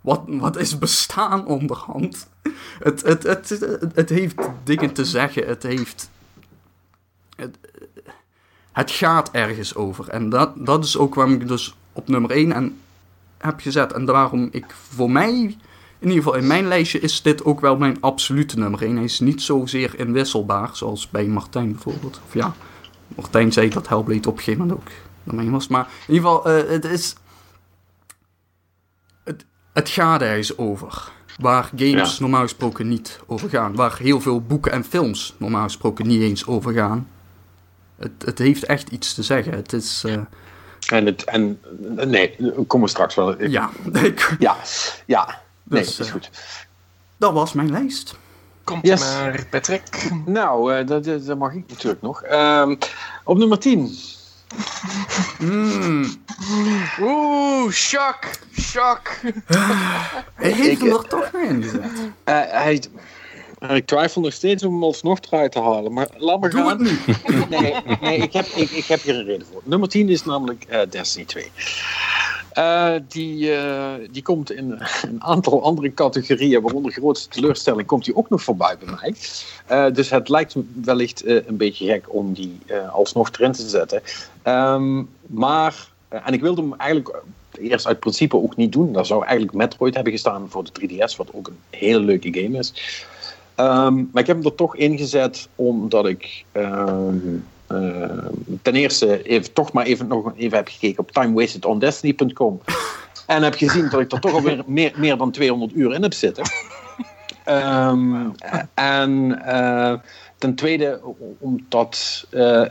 wat, 0.01 0.21
wat 0.27 0.57
is 0.57 0.77
bestaan 0.77 1.45
onderhand? 1.45 2.27
Het, 2.79 3.01
het, 3.01 3.23
het, 3.23 3.49
het, 3.49 3.85
het 3.93 4.09
heeft 4.09 4.35
dingen 4.63 4.93
te 4.93 5.05
zeggen. 5.05 5.47
Het 5.47 5.63
heeft. 5.63 6.09
Het, 8.73 8.91
gaat 8.91 9.31
ergens 9.31 9.75
over. 9.75 10.09
En 10.09 10.29
dat, 10.29 10.51
dat 10.55 10.83
is 10.83 10.97
ook 10.97 11.15
waarom 11.15 11.33
ik 11.33 11.47
dus 11.47 11.75
op 11.93 12.07
nummer 12.07 12.31
1 12.31 12.51
en 12.51 12.79
heb 13.37 13.59
gezet. 13.59 13.93
En 13.93 14.05
daarom 14.05 14.47
ik 14.51 14.65
voor 14.89 15.11
mij, 15.11 15.31
in 15.99 16.07
ieder 16.07 16.23
geval 16.23 16.35
in 16.35 16.47
mijn 16.47 16.67
lijstje, 16.67 16.99
is 16.99 17.21
dit 17.21 17.45
ook 17.45 17.59
wel 17.59 17.77
mijn 17.77 17.97
absolute 18.01 18.57
nummer 18.57 18.81
1. 18.81 18.95
Hij 18.95 19.03
is 19.03 19.19
niet 19.19 19.41
zozeer 19.41 19.99
inwisselbaar, 19.99 20.69
zoals 20.73 21.09
bij 21.09 21.25
Martijn 21.25 21.71
bijvoorbeeld. 21.71 22.21
Of 22.27 22.33
ja, 22.33 22.53
Martijn 23.07 23.51
zei 23.51 23.69
dat 23.69 23.87
Hellblade 23.87 24.29
op 24.29 24.37
een 24.37 24.43
gegeven 24.43 24.67
moment 24.67 24.79
ook 24.79 24.91
daarmee 25.23 25.49
was. 25.49 25.67
Maar 25.67 25.87
in 26.07 26.13
ieder 26.13 26.29
geval, 26.29 26.45
eh, 26.51 26.69
het 26.69 26.85
is... 26.85 27.15
Het, 29.23 29.45
het 29.73 29.89
gaat 29.89 30.21
ergens 30.21 30.57
over. 30.57 31.11
Waar 31.37 31.69
games 31.75 32.17
Ja. 32.17 32.21
normaal 32.21 32.41
gesproken 32.41 32.87
niet 32.87 33.19
over 33.25 33.49
gaan. 33.49 33.75
Waar 33.75 33.97
heel 33.97 34.21
veel 34.21 34.41
boeken 34.41 34.71
en 34.71 34.83
films 34.83 35.33
normaal 35.37 35.63
gesproken 35.63 36.07
niet 36.07 36.21
eens 36.21 36.45
over 36.45 36.73
gaan. 36.73 37.07
Het, 38.03 38.25
het 38.25 38.37
heeft 38.37 38.63
echt 38.65 38.89
iets 38.89 39.13
te 39.13 39.23
zeggen. 39.23 39.53
Het 39.53 39.73
is... 39.73 40.03
eh, 40.05 40.13
En, 40.91 41.05
het, 41.05 41.23
en 41.23 41.59
nee, 42.07 42.35
komen 42.67 42.81
we 42.87 42.87
straks 42.93 43.15
wel. 43.15 43.41
Ik- 43.41 43.49
ja, 43.49 43.69
ik, 44.03 44.35
Ja, 44.39 44.55
ja. 45.05 45.41
Nee, 45.63 45.83
Dus, 45.83 45.95
dat 45.95 45.99
is 45.99 46.07
eh, 46.07 46.11
goed. 46.19 46.29
dat 47.17 47.33
was 47.33 47.53
mijn 47.53 47.71
lijst. 47.71 48.15
Komt 48.63 48.87
Yes. 48.87 48.99
maar, 49.01 49.45
Patrick. 49.49 50.09
Nou, 50.25 50.73
eh, 50.75 50.87
dat, 50.87 51.03
dat, 51.03 51.25
dat 51.25 51.37
mag 51.37 51.53
ik 51.53 51.63
natuurlijk 51.67 52.01
nog. 52.01 52.23
Ehm, 52.23 52.75
op 53.23 53.37
nummer 53.37 53.59
10. 53.59 53.95
Mm, 55.39 56.05
Oeh, 57.01 57.71
shock, 57.71 58.19
shock. 58.59 59.09
hij 60.35 60.51
heeft 60.51 60.67
Ik- 60.67 60.79
hem 60.79 60.91
er 60.93 61.07
toch 61.07 61.31
in 61.33 61.63
gezet. 61.63 61.81
Eh, 62.23 62.51
hij, 63.67 63.77
ik 63.77 63.85
twijfel 63.85 64.21
nog 64.21 64.33
steeds 64.33 64.63
om 64.63 64.73
hem 64.73 64.83
alsnog 64.83 65.19
eruit 65.29 65.51
te 65.51 65.59
halen. 65.59 65.93
Maar 65.93 66.07
laat 66.17 66.39
maar 66.39 66.49
Doe 66.49 66.61
gaan. 66.61 66.85
het 66.85 67.49
nee, 67.59 67.75
nee 68.01 68.17
ik, 68.17 68.33
heb, 68.33 68.45
ik, 68.45 68.69
ik 68.69 68.85
heb 68.85 69.01
hier 69.01 69.15
een 69.15 69.25
reden 69.25 69.47
voor. 69.51 69.61
Nummer 69.63 69.89
10 69.89 70.09
is 70.09 70.25
namelijk 70.25 70.63
eh, 70.63 70.79
Destiny 70.89 71.25
2. 71.25 71.51
Eh, 72.51 72.93
die, 73.07 73.55
eh, 73.55 73.91
die 74.11 74.21
komt 74.21 74.51
in 74.51 74.79
een 75.09 75.23
aantal 75.23 75.63
andere 75.63 75.93
categorieën, 75.93 76.61
waaronder 76.61 76.91
grootste 76.91 77.29
teleurstelling, 77.29 77.87
komt 77.87 78.05
die 78.05 78.15
ook 78.15 78.29
nog 78.29 78.43
voorbij 78.43 78.77
bij 78.77 78.95
mij. 79.01 79.91
Dus 79.91 80.09
het 80.09 80.29
lijkt 80.29 80.55
wellicht 80.83 81.25
een 81.25 81.57
beetje 81.57 81.85
gek 81.85 82.13
om 82.13 82.33
die 82.33 82.59
alsnog 82.91 83.31
erin 83.31 83.51
te 83.51 83.69
zetten. 83.69 84.01
Ehm, 84.41 85.03
maar, 85.27 85.87
en 86.09 86.33
ik 86.33 86.41
wilde 86.41 86.61
hem 86.61 86.73
eigenlijk 86.73 87.21
eerst 87.59 87.87
uit 87.87 87.99
principe 87.99 88.35
ook 88.35 88.55
niet 88.55 88.71
doen. 88.71 88.93
Daar 88.93 89.05
zou 89.05 89.23
eigenlijk 89.23 89.53
Metroid 89.53 89.93
hebben 89.93 90.13
gestaan 90.13 90.49
voor 90.49 90.63
de 90.63 90.71
3DS, 90.71 91.15
wat 91.15 91.29
ook 91.33 91.47
een 91.47 91.57
hele 91.69 91.99
leuke 91.99 92.33
game 92.33 92.57
is. 92.57 92.73
Ehm, 93.55 93.95
maar 93.95 94.21
ik 94.21 94.27
heb 94.27 94.35
hem 94.37 94.45
er 94.45 94.55
toch 94.55 94.75
ingezet 94.75 95.49
omdat 95.55 96.05
ik 96.05 96.45
ehm, 96.51 97.17
ehm, 97.67 98.27
ten 98.61 98.75
eerste 98.75 99.23
even, 99.23 99.53
toch 99.53 99.71
maar 99.71 99.85
even, 99.85 100.07
nog 100.07 100.33
even 100.35 100.57
heb 100.57 100.67
gekeken 100.67 100.99
op 100.99 101.11
timewastedondestiny.com. 101.11 102.61
En 103.27 103.43
heb 103.43 103.55
gezien 103.55 103.89
dat 103.89 103.99
ik 103.99 104.11
er 104.11 104.19
toch 104.19 104.33
alweer 104.33 104.63
meer, 104.65 104.93
meer 104.95 105.17
dan 105.17 105.31
200 105.31 105.75
uur 105.75 105.93
in 105.93 106.01
heb 106.01 106.13
zitten. 106.13 106.43
Ehm, 107.43 108.29
en 108.73 109.41
uh, 109.45 109.93
ten 110.37 110.55
tweede, 110.55 110.99
omdat. 111.39 112.25
Uh, 112.31 112.61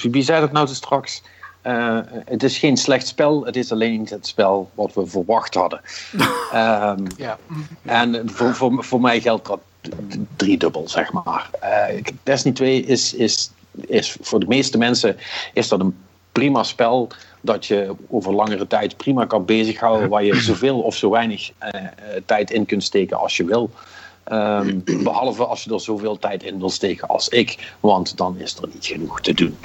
wie 0.00 0.22
zei 0.22 0.40
dat 0.40 0.52
nou 0.52 0.66
zo 0.66 0.74
straks? 0.74 1.22
Uh, 1.66 1.98
het 2.24 2.42
is 2.42 2.58
geen 2.58 2.76
slecht 2.76 3.06
spel, 3.06 3.44
het 3.44 3.56
is 3.56 3.72
alleen 3.72 3.98
niet 3.98 4.10
het 4.10 4.26
spel 4.26 4.70
wat 4.74 4.94
we 4.94 5.06
verwacht 5.06 5.54
hadden. 5.54 5.80
um, 6.54 7.06
ja. 7.26 7.38
En 7.82 8.30
voor, 8.30 8.54
voor, 8.54 8.84
voor 8.84 9.00
mij 9.00 9.20
geldt 9.20 9.46
dat 9.46 9.60
driedubbel, 10.36 10.88
zeg 10.88 11.12
maar. 11.12 11.50
Uh, 11.62 12.02
Destiny 12.22 12.54
2 12.54 12.84
is, 12.84 13.14
is, 13.14 13.50
is 13.86 14.16
voor 14.20 14.40
de 14.40 14.46
meeste 14.46 14.78
mensen 14.78 15.16
is 15.52 15.68
dat 15.68 15.80
een 15.80 15.96
prima 16.32 16.62
spel 16.62 17.08
dat 17.40 17.66
je 17.66 17.94
over 18.08 18.34
langere 18.34 18.66
tijd 18.66 18.96
prima 18.96 19.24
kan 19.24 19.44
bezighouden, 19.44 20.08
waar 20.08 20.24
je 20.24 20.40
zoveel 20.40 20.80
of 20.80 20.96
zo 20.96 21.10
weinig 21.10 21.50
uh, 21.50 21.80
tijd 22.26 22.50
in 22.50 22.66
kunt 22.66 22.84
steken 22.84 23.18
als 23.18 23.36
je 23.36 23.44
wil. 23.44 23.70
Um, 24.32 24.82
behalve 24.84 25.44
als 25.44 25.64
je 25.64 25.72
er 25.72 25.80
zoveel 25.80 26.18
tijd 26.18 26.42
in 26.42 26.58
wil 26.58 26.70
steken 26.70 27.08
als 27.08 27.28
ik, 27.28 27.72
want 27.80 28.16
dan 28.16 28.38
is 28.38 28.56
er 28.56 28.68
niet 28.72 28.86
genoeg 28.86 29.20
te 29.20 29.34
doen. 29.34 29.56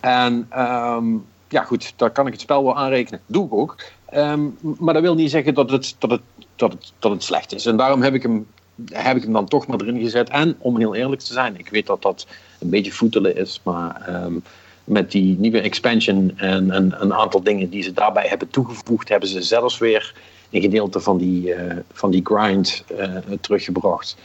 En 0.00 0.50
um, 0.58 1.24
ja, 1.48 1.62
goed, 1.62 1.92
daar 1.96 2.10
kan 2.10 2.26
ik 2.26 2.32
het 2.32 2.40
spel 2.40 2.64
wel 2.64 2.76
aanrekenen. 2.76 3.20
Doe 3.26 3.46
ik 3.46 3.52
ook. 3.52 3.76
Um, 4.14 4.58
maar 4.60 4.94
dat 4.94 5.02
wil 5.02 5.14
niet 5.14 5.30
zeggen 5.30 5.54
dat 5.54 5.70
het, 5.70 5.94
dat, 5.98 6.10
het, 6.10 6.20
dat, 6.56 6.72
het, 6.72 6.92
dat 6.98 7.10
het 7.12 7.24
slecht 7.24 7.54
is. 7.54 7.66
En 7.66 7.76
daarom 7.76 8.02
heb 8.02 8.14
ik, 8.14 8.22
hem, 8.22 8.46
heb 8.92 9.16
ik 9.16 9.22
hem 9.22 9.32
dan 9.32 9.48
toch 9.48 9.66
maar 9.66 9.80
erin 9.80 10.00
gezet. 10.00 10.28
En 10.28 10.56
om 10.58 10.78
heel 10.78 10.94
eerlijk 10.94 11.20
te 11.20 11.32
zijn, 11.32 11.58
ik 11.58 11.68
weet 11.68 11.86
dat 11.86 12.02
dat 12.02 12.26
een 12.58 12.70
beetje 12.70 12.92
voetelen 12.92 13.36
is, 13.36 13.60
maar 13.64 14.22
um, 14.24 14.42
met 14.84 15.10
die 15.10 15.38
nieuwe 15.38 15.60
expansion 15.60 16.32
en, 16.36 16.70
en 16.70 16.94
een 16.98 17.14
aantal 17.14 17.42
dingen 17.42 17.70
die 17.70 17.82
ze 17.82 17.92
daarbij 17.92 18.26
hebben 18.28 18.50
toegevoegd, 18.50 19.08
hebben 19.08 19.28
ze 19.28 19.42
zelfs 19.42 19.78
weer 19.78 20.14
een 20.50 20.60
gedeelte 20.60 21.00
van 21.00 21.18
die, 21.18 21.54
uh, 21.54 21.76
van 21.92 22.10
die 22.10 22.20
grind 22.24 22.84
uh, 22.98 23.16
teruggebracht. 23.40 24.16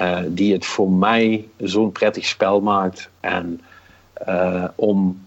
Uh, 0.00 0.18
die 0.26 0.52
het 0.52 0.66
voor 0.66 0.90
mij 0.90 1.48
zo'n 1.56 1.92
prettig 1.92 2.24
spel 2.26 2.60
maakt. 2.60 3.08
En 3.20 3.60
om 4.74 5.26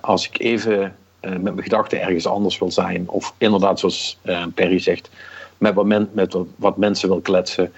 als 0.00 0.28
ik 0.28 0.38
even 0.38 0.96
met 1.20 1.42
mijn 1.42 1.62
gedachten 1.62 2.00
ergens 2.00 2.26
anders 2.26 2.58
wil 2.58 2.70
zijn, 2.70 3.08
of 3.08 3.34
inderdaad, 3.38 3.78
zoals 3.78 4.18
Perry 4.54 4.78
zegt, 4.78 5.10
met 5.58 5.74
wat, 5.74 5.86
men, 5.86 6.08
met 6.12 6.36
wat, 6.56 6.76
mensen 6.76 7.08
wil 7.08 7.20
kletsen, 7.20 7.72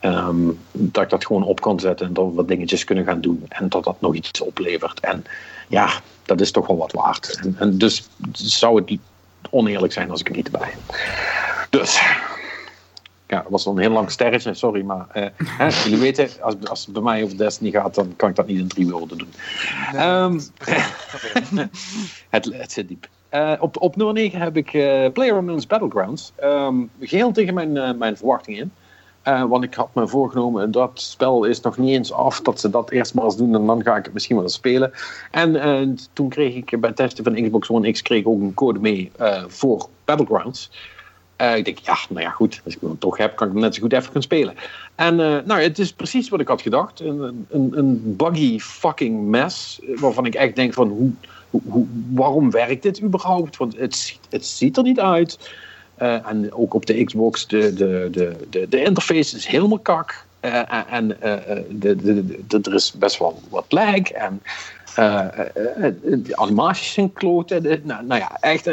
um, 0.00 0.58
dat 0.72 1.02
ik 1.02 1.10
dat 1.10 1.26
gewoon 1.26 1.42
op 1.44 1.60
kan 1.60 1.80
zetten 1.80 2.06
en 2.06 2.12
dat 2.12 2.24
we 2.26 2.32
wat 2.32 2.48
dingetjes 2.48 2.84
kunnen 2.84 3.04
gaan 3.04 3.20
doen 3.20 3.44
en 3.48 3.68
dat 3.68 3.84
dat 3.84 4.00
nog 4.00 4.14
iets 4.14 4.40
oplevert. 4.40 5.00
En 5.00 5.24
ja, 5.68 5.90
dat 6.24 6.40
is 6.40 6.50
toch 6.50 6.66
wel 6.66 6.76
wat 6.76 6.92
waard. 6.92 7.38
En, 7.42 7.56
en 7.58 7.78
dus 7.78 8.08
zou 8.32 8.80
het 8.80 8.98
oneerlijk 9.50 9.92
zijn 9.92 10.10
als 10.10 10.20
ik 10.20 10.28
er 10.28 10.36
niet 10.36 10.50
bij 10.50 10.70
heb. 10.70 10.96
Dus 11.70 12.00
ja, 13.28 13.42
dat 13.42 13.50
was 13.50 13.66
een 13.66 13.78
heel 13.78 13.90
lang 13.90 14.10
sterretje, 14.10 14.54
sorry, 14.54 14.82
maar 14.82 15.06
uh, 15.14 15.26
hè, 15.44 15.68
jullie 15.84 15.98
weten, 15.98 16.28
als, 16.40 16.54
als 16.64 16.84
het 16.84 16.92
bij 16.92 17.02
mij 17.02 17.22
over 17.22 17.36
Destiny 17.36 17.70
gaat, 17.70 17.94
dan 17.94 18.16
kan 18.16 18.28
ik 18.28 18.36
dat 18.36 18.46
niet 18.46 18.58
in 18.58 18.68
drie 18.68 18.88
woorden 18.90 19.18
doen. 19.18 19.32
Nee, 19.92 20.06
um, 20.06 20.40
het, 22.28 22.44
het 22.52 22.72
zit 22.72 22.88
diep. 22.88 23.08
Uh, 23.34 23.52
op, 23.58 23.80
op 23.80 23.96
nummer 23.96 24.14
9 24.14 24.40
heb 24.40 24.56
ik 24.56 24.72
uh, 24.72 25.06
PlayerUnknown's 25.12 25.66
Battlegrounds. 25.66 26.32
Um, 26.42 26.90
geheel 27.00 27.32
tegen 27.32 27.54
mijn, 27.54 27.76
uh, 27.76 27.92
mijn 27.92 28.16
verwachtingen 28.16 28.72
in. 29.22 29.48
want 29.48 29.64
ik 29.64 29.74
had 29.74 29.94
me 29.94 30.08
voorgenomen, 30.08 30.70
dat 30.70 30.90
spel 30.94 31.44
is 31.44 31.60
nog 31.60 31.76
niet 31.78 31.96
eens 31.96 32.12
af, 32.12 32.40
dat 32.40 32.60
ze 32.60 32.70
dat 32.70 32.90
eerst 32.90 33.14
maar 33.14 33.24
eens 33.24 33.36
doen 33.36 33.54
en 33.54 33.66
dan 33.66 33.82
ga 33.82 33.96
ik 33.96 34.04
het 34.04 34.12
misschien 34.12 34.36
wel 34.36 34.44
eens 34.44 34.54
spelen. 34.54 34.92
En 35.30 35.98
toen 36.12 36.28
kreeg 36.28 36.54
ik 36.54 36.80
bij 36.80 36.88
het 36.88 36.96
testen 36.96 37.24
van 37.24 37.42
Xbox 37.42 37.70
One 37.70 37.92
X 37.92 38.02
kreeg 38.02 38.24
ook 38.24 38.40
een 38.40 38.54
code 38.54 38.80
mee 38.80 39.12
voor 39.46 39.88
Battlegrounds. 40.04 40.70
Ik 41.56 41.64
denk, 41.64 41.78
ja, 41.78 41.96
nou 42.08 42.22
ja, 42.22 42.30
goed. 42.30 42.60
Als 42.64 42.74
ik 42.74 42.80
hem 42.80 42.98
toch 42.98 43.16
heb, 43.16 43.36
kan 43.36 43.46
ik 43.46 43.52
hem 43.52 43.62
net 43.62 43.74
zo 43.74 43.80
goed 43.80 43.92
even 43.92 44.12
gaan 44.12 44.22
spelen. 44.22 44.54
En 44.94 45.16
nou, 45.16 45.60
het 45.60 45.78
is 45.78 45.92
precies 45.92 46.28
wat 46.28 46.40
ik 46.40 46.48
had 46.48 46.62
gedacht. 46.62 47.00
Een, 47.00 47.46
een, 47.50 47.78
een 47.78 48.16
buggy 48.16 48.58
fucking 48.58 49.26
mess. 49.26 49.80
Waarvan 49.94 50.26
ik 50.26 50.34
echt 50.34 50.56
denk 50.56 50.72
van, 50.72 50.88
hoe, 50.88 51.10
hoe, 51.50 51.86
waarom 52.12 52.50
werkt 52.50 52.82
dit 52.82 53.02
überhaupt? 53.02 53.56
Want 53.56 53.76
het 53.76 54.18
het 54.30 54.46
ziet 54.46 54.76
er 54.76 54.82
niet 54.82 55.00
uit. 55.00 55.38
Uh, 56.02 56.28
en 56.28 56.52
ook 56.52 56.74
op 56.74 56.86
de 56.86 57.04
Xbox, 57.04 57.46
de, 57.46 57.74
de, 57.74 58.08
de, 58.50 58.68
de, 58.68 58.82
interface 58.82 59.36
is 59.36 59.46
helemaal 59.46 59.78
kak. 59.78 60.26
en 60.88 61.08
de, 61.08 61.96
de, 61.96 62.44
de, 62.46 62.58
er 62.62 62.74
is 62.74 62.92
best 62.92 63.18
wel 63.18 63.42
wat 63.50 63.64
lag. 63.68 64.10
En 64.10 64.42
de 64.94 66.32
animaties 66.36 66.92
zijn 66.92 67.12
kloten. 67.12 67.62
Nou, 67.62 68.04
nou, 68.04 68.20
ja, 68.20 68.36
echt 68.40 68.70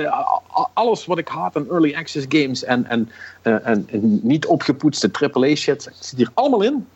alles 0.74 1.06
wat 1.06 1.18
ik 1.18 1.28
haat 1.28 1.56
aan 1.56 1.70
early 1.70 1.96
access 1.96 2.26
games 2.30 2.64
en, 2.64 2.86
en, 2.86 3.10
en, 3.42 3.88
niet 4.24 4.46
opgepoetste 4.46 5.10
AAA 5.12 5.56
shit 5.56 5.90
zit 6.00 6.18
hier 6.18 6.32
allemaal 6.34 6.62
in. 6.62 6.88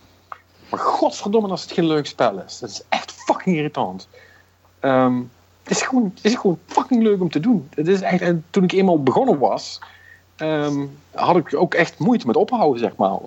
Maar 0.70 0.80
godverdomme 0.80 1.50
als 1.50 1.62
het 1.62 1.72
geen 1.72 1.88
leuk 1.88 2.06
spel 2.06 2.44
is. 2.48 2.60
Dat 2.60 2.70
is 2.70 2.82
echt 2.90 3.12
fucking 3.12 3.56
irritant. 3.56 4.08
Um, 4.82 5.32
het, 5.70 5.78
is 5.78 5.84
gewoon, 5.88 6.12
het 6.16 6.26
is 6.26 6.36
gewoon 6.36 6.60
fucking 6.66 7.04
leuk 7.04 7.22
om 7.22 7.30
te 7.30 7.40
doen. 7.40 7.70
Het 7.76 7.88
is 7.88 8.02
echt, 8.02 8.22
en 8.22 8.44
toen 8.50 8.64
ik 8.64 8.72
eenmaal 8.72 9.04
begonnen 9.04 9.40
was, 9.40 9.80
um, 10.38 10.98
had 11.12 11.36
ik 11.36 11.56
ook 11.56 11.74
echt 11.74 12.00
moeite 12.00 12.28
met 12.28 12.36
ophouden, 12.36 12.80
zeg 12.80 12.96
maar. 12.96 13.18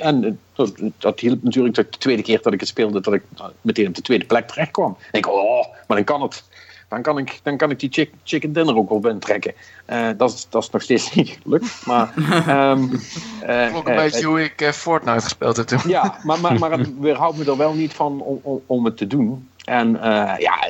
En 0.00 0.38
dat, 0.54 0.72
dat 0.98 1.20
hielp 1.20 1.42
natuurlijk 1.42 1.74
de 1.74 1.98
tweede 1.98 2.22
keer 2.22 2.42
dat 2.42 2.52
ik 2.52 2.60
het 2.60 2.68
speelde, 2.68 3.00
dat 3.00 3.14
ik 3.14 3.22
meteen 3.60 3.86
op 3.86 3.94
de 3.94 4.02
tweede 4.02 4.24
plek 4.24 4.48
terecht 4.48 4.70
kwam. 4.70 4.96
En 5.12 5.18
ik, 5.18 5.28
oh, 5.28 5.66
maar 5.86 5.96
dan 5.96 6.04
kan 6.04 6.22
het. 6.22 6.44
Dan 6.88 7.02
kan 7.02 7.18
ik, 7.18 7.40
dan 7.42 7.56
kan 7.56 7.70
ik 7.70 7.80
die 7.80 7.90
chick, 7.92 8.10
chicken 8.24 8.52
dinner 8.52 8.76
ook 8.76 8.88
wel 8.88 9.00
binnentrekken. 9.00 9.54
Uh, 9.90 10.08
dat, 10.16 10.32
is, 10.32 10.46
dat 10.50 10.62
is 10.62 10.70
nog 10.70 10.82
steeds 10.82 11.12
niet 11.14 11.38
gelukt. 11.42 11.86
Maar, 11.86 12.14
um, 12.70 12.90
uh, 13.46 13.76
ook 13.76 13.88
een 13.88 13.94
uh, 13.94 13.98
beetje 13.98 14.26
hoe 14.26 14.42
ik 14.42 14.70
Fortnite 14.74 15.20
gespeeld 15.20 15.56
heb 15.56 15.66
toen. 15.66 15.80
Ja, 15.86 16.18
maar, 16.22 16.40
maar, 16.40 16.58
maar 16.58 16.70
het 16.70 16.98
weerhoudt 17.00 17.36
me 17.38 17.44
er 17.44 17.56
wel 17.56 17.74
niet 17.74 17.92
van 17.92 18.20
om, 18.20 18.40
om, 18.42 18.62
om 18.66 18.84
het 18.84 18.96
te 18.96 19.06
doen. 19.06 19.48
En 19.64 19.90
ja, 20.38 20.68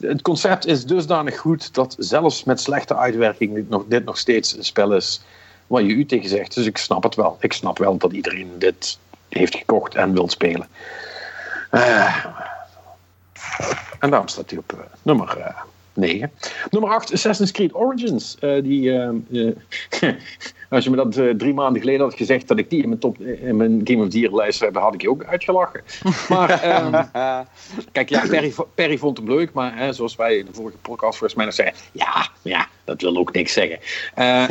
het, 0.00 0.22
concept 0.22 0.66
is 0.66 0.84
dusdanig 0.84 1.38
goed 1.38 1.74
dat 1.74 1.96
zelfs 1.98 2.44
met 2.44 2.60
slechte 2.60 2.96
uitwerking 2.96 3.54
dit 3.54 3.68
nog, 3.68 3.84
dit 3.88 4.04
nog 4.04 4.18
steeds 4.18 4.56
een 4.56 4.64
spel 4.64 4.94
is 4.94 5.22
waar 5.66 5.82
je 5.82 5.94
u 5.94 6.06
tegen 6.06 6.28
zegt. 6.28 6.54
Dus 6.54 6.66
ik 6.66 6.78
snap 6.78 7.02
het 7.02 7.14
wel. 7.14 7.36
Ik 7.40 7.52
snap 7.52 7.78
wel 7.78 7.96
dat 7.96 8.12
iedereen 8.12 8.50
dit 8.58 8.98
heeft 9.28 9.56
gekocht 9.56 9.94
en 9.94 10.12
wil 10.12 10.28
spelen. 10.28 10.68
Uh, 11.70 12.24
en 13.98 14.10
daarom 14.10 14.28
staat 14.28 14.50
hij 14.50 14.58
op 14.58 14.72
uh, 14.72 14.80
nummer 15.02 15.54
9. 16.00 16.30
Nummer 16.70 16.90
8, 16.90 17.12
Assassin's 17.12 17.50
Creed 17.50 17.74
Origins. 17.74 18.36
die, 18.62 18.92
als 20.68 20.84
je 20.84 20.90
me 20.90 20.96
dat 20.96 21.38
drie 21.38 21.54
maanden 21.54 21.80
geleden 21.80 22.00
had 22.00 22.14
gezegd 22.14 22.48
dat 22.48 22.58
ik 22.58 22.70
die 22.70 22.82
in 22.82 22.88
mijn, 22.88 23.00
top, 23.00 23.20
in 23.20 23.56
mijn 23.56 23.80
Game 23.84 24.02
of 24.02 24.08
the 24.08 24.18
Year 24.18 24.34
lijst 24.34 24.60
heb, 24.60 24.76
had 24.76 24.94
ik 24.94 25.02
je 25.02 25.10
ook 25.10 25.24
uitgelachen. 25.24 25.82
Maar 26.28 26.84
um, 26.84 27.08
kijk, 27.92 28.08
ja, 28.08 28.26
Perry, 28.28 28.52
Perry, 28.74 28.98
vond 28.98 29.18
hem 29.18 29.28
leuk, 29.28 29.52
maar 29.52 29.76
hè, 29.76 29.92
zoals 29.92 30.16
wij 30.16 30.36
in 30.36 30.44
de 30.44 30.52
vorige 30.52 30.76
podcast 30.76 31.18
volgens 31.18 31.34
mij 31.34 31.44
nog 31.44 31.54
zeiden, 31.54 31.80
ja, 31.92 32.28
ja, 32.42 32.68
dat 32.84 33.00
wil 33.00 33.16
ook 33.16 33.32
niks 33.32 33.52
zeggen. 33.52 33.78
Hè, 34.20 34.46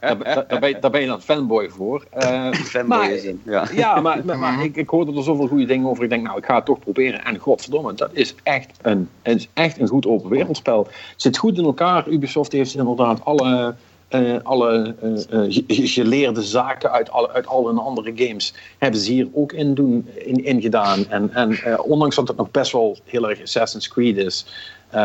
daar, 0.00 0.44
daar, 0.48 0.60
ben 0.60 0.68
je, 0.68 0.78
daar, 0.80 0.90
ben 0.90 1.00
je, 1.00 1.06
dan 1.06 1.22
fanboy 1.22 1.68
voor. 1.68 2.04
Fanboy 2.52 2.98
maar, 2.98 3.10
is 3.10 3.24
in, 3.24 3.42
ja. 3.44 3.68
ja 3.74 4.00
maar, 4.00 4.24
maar, 4.24 4.38
maar 4.38 4.64
ik, 4.64 4.76
ik, 4.76 4.88
hoorde 4.88 5.16
er 5.16 5.22
zoveel 5.22 5.46
goede 5.46 5.64
dingen 5.64 5.88
over. 5.88 6.04
Ik 6.04 6.10
denk, 6.10 6.22
nou, 6.22 6.38
ik 6.38 6.44
ga 6.44 6.54
het 6.54 6.64
toch 6.64 6.78
proberen. 6.78 7.24
En 7.24 7.38
godverdomme, 7.38 7.94
dat 7.94 8.10
is 8.12 8.34
echt 8.42 8.78
een, 8.82 9.08
is 9.22 9.48
echt 9.54 9.80
een 9.80 9.88
goed 9.88 10.06
open 10.06 10.29
wereldspel. 10.30 10.86
Het 10.86 11.22
zit 11.22 11.38
goed 11.38 11.58
in 11.58 11.64
elkaar. 11.64 12.08
Ubisoft 12.08 12.52
heeft 12.52 12.74
inderdaad 12.74 13.24
alle... 13.24 13.74
Uh, 14.14 14.36
alle 14.42 14.94
uh, 15.02 15.62
geleerde 15.68 16.42
zaken 16.42 16.90
uit 16.90 17.10
alle, 17.10 17.32
uit 17.32 17.46
alle 17.46 17.80
andere 17.80 18.12
games 18.14 18.54
hebben 18.78 19.00
ze 19.00 19.12
hier 19.12 19.28
ook 19.32 19.52
in, 19.52 19.74
doen, 19.74 20.08
in, 20.16 20.44
in 20.44 20.60
gedaan. 20.60 21.06
En, 21.08 21.58
ondanks 21.82 22.16
dat 22.16 22.28
het 22.28 22.36
nog 22.36 22.50
best 22.50 22.72
wel 22.72 22.98
heel 23.04 23.30
erg 23.30 23.42
Assassin's 23.42 23.88
Creed 23.88 24.16
is, 24.16 24.46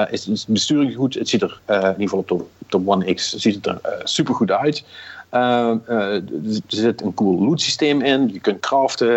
is 0.09 0.23
de 0.23 0.43
besturing 0.47 0.95
goed. 0.95 1.13
Het 1.13 1.29
ziet 1.29 1.41
er, 1.41 1.59
in 1.67 1.75
ieder 1.75 1.93
geval 2.09 2.19
op 2.19 2.47
de, 2.67 2.81
One 2.85 3.13
X, 3.13 3.35
ziet 3.35 3.55
het 3.55 3.65
er 3.65 4.01
super 4.03 4.33
goed 4.33 4.51
uit. 4.51 4.83
er 5.29 6.21
zit 6.67 7.01
een 7.01 7.13
cool 7.13 7.45
loot 7.45 7.61
systeem 7.61 8.01
in. 8.01 8.29
Je 8.33 8.39
kunt 8.39 8.59
craften. 8.59 9.07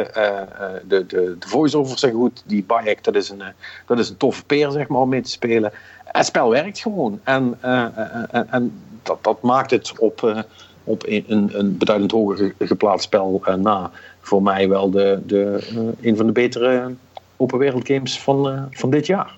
de, 0.88 1.06
de, 1.06 1.06
de 1.38 1.48
voice-overs 1.48 2.00
zijn 2.00 2.14
goed. 2.14 2.42
Die 2.46 2.64
Bayek, 2.64 3.04
dat 3.04 3.14
is 3.14 3.28
een, 3.28 3.42
dat 3.86 3.98
is 3.98 4.08
een 4.08 4.16
toffe 4.16 4.44
peer 4.44 4.70
zeg 4.70 4.88
maar, 4.88 5.00
om 5.00 5.08
mee 5.08 5.22
te 5.22 5.30
spelen. 5.30 5.72
Het 6.12 6.26
spel 6.26 6.50
werkt 6.50 6.78
gewoon. 6.78 7.20
En, 7.24 7.58
en, 7.60 8.46
en 8.50 8.72
dat, 9.02 9.24
dat 9.24 9.42
maakt 9.42 9.70
het 9.70 9.98
op, 9.98 10.44
op 10.84 11.04
een, 11.06 11.50
een 11.52 11.76
beduidend 11.78 12.10
hoger 12.10 12.54
geplaatst 12.58 13.04
spel 13.04 13.42
na 13.56 13.90
voor 14.20 14.42
mij 14.42 14.68
wel 14.68 14.90
de, 14.90 15.20
de, 15.26 15.68
een 16.00 16.16
van 16.16 16.26
de 16.26 16.32
betere 16.32 16.94
open 17.36 17.58
wereld 17.58 17.86
games 17.86 18.20
van, 18.20 18.68
van 18.70 18.90
dit 18.90 19.06
jaar. 19.06 19.36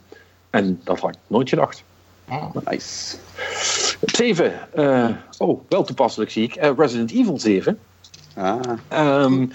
En 0.51 0.81
dat 0.85 1.01
had 1.01 1.11
ik 1.11 1.17
nooit 1.27 1.49
gedacht. 1.49 1.83
Oh. 2.31 2.55
Nice. 2.65 3.17
7. 4.01 4.53
Uh, 4.75 5.09
oh, 5.39 5.61
wel 5.69 5.85
toepasselijk 5.85 6.31
zie 6.31 6.45
ik. 6.45 6.57
Uh, 6.57 6.71
Resident 6.77 7.11
Evil 7.11 7.39
7. 7.39 7.79
Ah. 8.35 8.61
Um, 9.23 9.51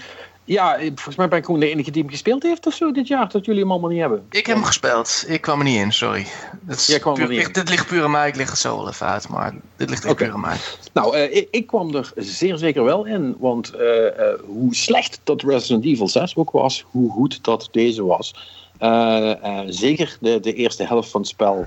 ja, 0.46 0.76
volgens 0.78 1.16
mij 1.16 1.28
ben 1.28 1.38
ik 1.38 1.44
gewoon 1.44 1.60
de 1.60 1.68
enige 1.70 1.90
die 1.90 2.02
hem 2.02 2.10
gespeeld 2.10 2.42
heeft 2.42 2.66
of 2.66 2.74
zo 2.74 2.92
dit 2.92 3.08
jaar, 3.08 3.28
dat 3.28 3.44
jullie 3.44 3.60
hem 3.60 3.70
allemaal 3.70 3.90
niet 3.90 4.00
hebben. 4.00 4.26
Ik 4.30 4.46
heb 4.46 4.56
hem 4.56 4.64
gespeeld. 4.64 5.24
Ik 5.28 5.40
kwam 5.40 5.58
er 5.58 5.64
niet 5.64 5.78
in, 5.80 5.92
sorry. 5.92 6.26
Dat 6.60 6.76
is 6.76 6.86
Jij 6.86 6.98
kwam 6.98 7.14
er 7.14 7.26
puur- 7.26 7.36
niet 7.36 7.46
in. 7.46 7.52
dit 7.52 7.68
ligt 7.68 7.86
puur 7.86 8.04
aan 8.04 8.10
mij. 8.10 8.28
Ik 8.28 8.36
lig 8.36 8.50
het 8.50 8.58
zo 8.58 8.76
wel 8.76 8.88
even 8.88 9.06
uit. 9.06 9.28
Maar 9.28 9.54
dit 9.76 9.90
ligt 9.90 10.02
echt 10.04 10.12
Oké. 10.12 10.24
puur 10.24 10.34
aan 10.34 10.40
mij. 10.40 10.56
Nou, 10.92 11.16
eh, 11.16 11.36
ik, 11.36 11.48
ik 11.50 11.66
kwam 11.66 11.94
er 11.94 12.12
zeer 12.16 12.56
zeker 12.56 12.84
wel 12.84 13.04
in, 13.04 13.36
want 13.38 13.70
eh, 13.70 14.06
eh, 14.06 14.38
hoe 14.46 14.74
slecht 14.74 15.20
dat 15.24 15.42
Resident 15.42 15.84
Evil 15.84 16.08
6 16.08 16.36
ook 16.36 16.50
was, 16.50 16.84
hoe 16.90 17.10
goed 17.10 17.44
dat 17.44 17.68
deze 17.70 18.04
was. 18.04 18.34
Eh, 18.78 19.30
eh, 19.44 19.64
zeker 19.68 20.16
de, 20.20 20.40
de 20.40 20.54
eerste 20.54 20.84
helft 20.86 21.10
van 21.10 21.20
het 21.20 21.30
spel 21.30 21.66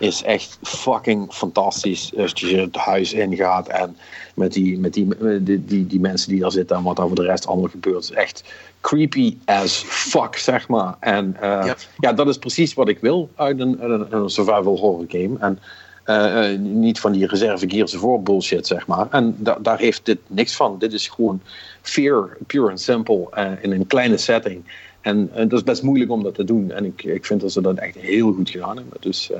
is 0.00 0.22
echt 0.22 0.58
fucking 0.62 1.32
fantastisch. 1.32 2.12
Als 2.16 2.32
je 2.34 2.56
het 2.56 2.76
huis 2.76 3.12
ingaat 3.12 3.68
en 3.68 3.96
met 4.34 4.52
die, 4.52 4.78
met 4.78 4.94
die, 4.94 5.08
die, 5.42 5.64
die, 5.64 5.86
die 5.86 6.00
mensen 6.00 6.30
die 6.30 6.40
daar 6.40 6.52
zitten 6.52 6.76
en 6.76 6.82
wat 6.82 6.98
er 6.98 7.06
voor 7.06 7.14
de 7.16 7.22
rest 7.22 7.46
allemaal 7.46 7.68
gebeurt. 7.70 8.02
is 8.02 8.10
echt 8.10 8.44
creepy 8.80 9.36
as 9.44 9.76
fuck, 9.86 10.36
zeg 10.36 10.68
maar. 10.68 10.94
En 11.00 11.36
eh, 11.40 11.62
Yep. 11.64 11.78
ja, 11.98 12.12
dat 12.12 12.28
is 12.28 12.38
precies 12.38 12.74
wat 12.74 12.88
ik 12.88 12.98
wil 12.98 13.30
uit 13.34 13.60
een, 13.60 13.80
uit 13.80 13.90
een, 13.90 14.14
een 14.14 14.30
survival 14.30 14.76
horror 14.78 15.04
game. 15.08 15.36
En 15.38 15.58
eh, 16.04 16.52
eh, 16.52 16.58
niet 16.60 17.00
van 17.00 17.12
die 17.12 17.26
reserve 17.26 17.70
Gears 17.70 17.94
of 17.94 18.00
War 18.00 18.22
bullshit, 18.22 18.66
zeg 18.66 18.86
maar. 18.86 19.06
En 19.10 19.36
da- 19.38 19.58
daar 19.62 19.78
heeft 19.78 20.04
dit 20.04 20.18
niks 20.26 20.56
van. 20.56 20.78
Dit 20.78 20.92
is 20.92 21.08
gewoon 21.08 21.40
fear, 21.82 22.36
pure 22.46 22.70
and 22.70 22.80
simple, 22.80 23.28
in 23.60 23.72
een 23.72 23.86
kleine 23.86 24.16
setting. 24.16 24.62
En 25.00 25.30
dat 25.34 25.52
is 25.52 25.62
best 25.64 25.82
moeilijk 25.82 26.10
om 26.10 26.22
dat 26.22 26.34
te 26.34 26.44
doen. 26.44 26.70
En 26.70 26.84
ik, 26.84 27.02
ik 27.02 27.24
vind 27.26 27.40
dat 27.40 27.52
ze 27.52 27.60
dat 27.60 27.76
echt 27.78 27.94
heel 27.94 28.32
goed 28.32 28.50
gedaan 28.50 28.76
hebben. 28.76 28.96
Dus 29.00 29.30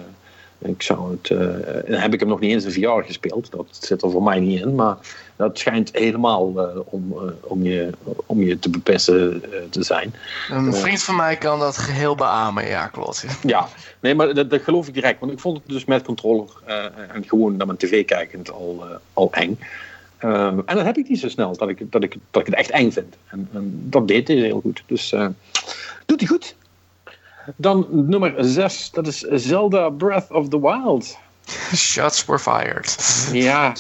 ik 0.63 0.83
zou 0.83 1.11
het... 1.11 1.31
eh, 1.31 2.01
heb 2.01 2.15
ik 2.15 2.21
hem 2.21 2.29
nog 2.29 2.41
niet 2.41 2.53
eens 2.53 2.65
in 2.65 2.83
VR 2.83 3.07
gespeeld. 3.07 3.51
Dat 3.51 3.67
zit 3.71 4.03
er 4.03 4.11
voor 4.11 4.23
mij 4.23 4.41
niet 4.41 4.61
in. 4.61 4.75
Maar 4.75 4.97
dat 5.37 5.59
schijnt 5.59 5.91
helemaal 5.93 6.59
eh, 6.59 6.81
om, 6.85 7.13
eh, 7.13 7.33
om, 7.41 7.63
je, 7.63 7.91
om 8.27 8.43
je 8.43 8.59
te 8.59 8.71
bepesten 8.71 9.43
te 9.71 9.83
zijn. 9.83 10.15
Een 10.51 10.75
vriend 10.75 11.03
van 11.03 11.17
mij 11.17 11.37
kan 11.37 11.59
dat 11.59 11.77
geheel 11.77 12.15
beamen. 12.15 12.67
Ja, 12.67 12.87
klopt. 12.87 13.27
Ja, 13.43 13.69
nee, 14.01 14.15
maar 14.15 14.35
dat, 14.35 14.51
dat 14.51 14.63
geloof 14.63 14.89
ik 14.89 14.95
direct. 14.95 15.21
Want 15.21 15.33
ik 15.33 15.39
vond 15.39 15.57
het 15.57 15.67
dus 15.67 15.85
met 15.85 16.03
controller 16.03 16.49
en 17.13 17.25
gewoon 17.27 17.57
naar 17.57 17.67
mijn 17.67 17.79
tv 17.79 18.05
kijkend 18.05 18.51
al, 18.51 18.85
al 19.13 19.33
eng. 19.33 19.59
Ehm, 20.19 20.59
en 20.65 20.77
dat 20.77 20.85
heb 20.85 20.97
ik 20.97 21.09
niet 21.09 21.21
zo 21.21 21.29
snel, 21.29 21.57
dat 21.57 21.69
ik, 21.69 21.93
dat 21.93 22.03
ik, 22.03 22.17
dat 22.31 22.41
ik 22.41 22.47
het 22.47 22.57
echt 22.57 22.71
eng 22.71 22.91
vind. 22.91 23.17
En, 23.27 23.49
en 23.53 23.81
dat 23.85 24.09
deed 24.09 24.29
hij 24.29 24.37
heel 24.37 24.61
goed. 24.61 24.83
Dus 24.87 25.15
doet 26.07 26.21
hij 26.21 26.29
goed. 26.29 26.55
Dan 27.57 27.87
nummer 27.91 28.35
6, 28.37 28.91
dat 28.91 29.07
is 29.07 29.19
Zelda 29.19 29.89
Breath 29.91 30.31
of 30.31 30.49
the 30.49 30.61
Wild. 30.61 31.19
Shots 31.75 32.25
were 32.25 32.39
fired. 32.39 32.97
Ja. 33.33 33.75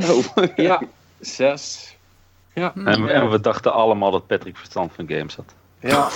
Zo. 0.00 0.22
ja, 0.56 0.82
6. 1.20 1.96
Ja, 2.54 2.72
En, 2.74 3.08
en 3.08 3.30
we 3.30 3.40
dachten 3.40 3.72
allemaal 3.72 4.10
dat 4.10 4.26
Patrick 4.26 4.56
verstand 4.56 4.92
van 4.94 5.08
games 5.08 5.36
had. 5.36 5.54
ja. 5.80 6.08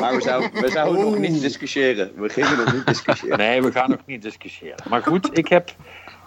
Maar 0.00 0.14
we 0.14 0.22
zouden, 0.22 0.62
we 0.62 0.70
zouden 0.70 1.00
nog 1.00 1.18
niet 1.18 1.40
discussiëren. 1.40 2.12
We 2.16 2.28
gingen 2.28 2.56
nog 2.56 2.72
niet 2.72 2.86
discussiëren. 2.86 3.38
Nee, 3.38 3.62
we 3.62 3.72
gaan 3.72 3.90
nog 3.90 4.00
niet 4.06 4.22
discussiëren. 4.22 4.84
Maar 4.88 5.02
goed, 5.02 5.38
ik 5.38 5.48
heb, 5.48 5.74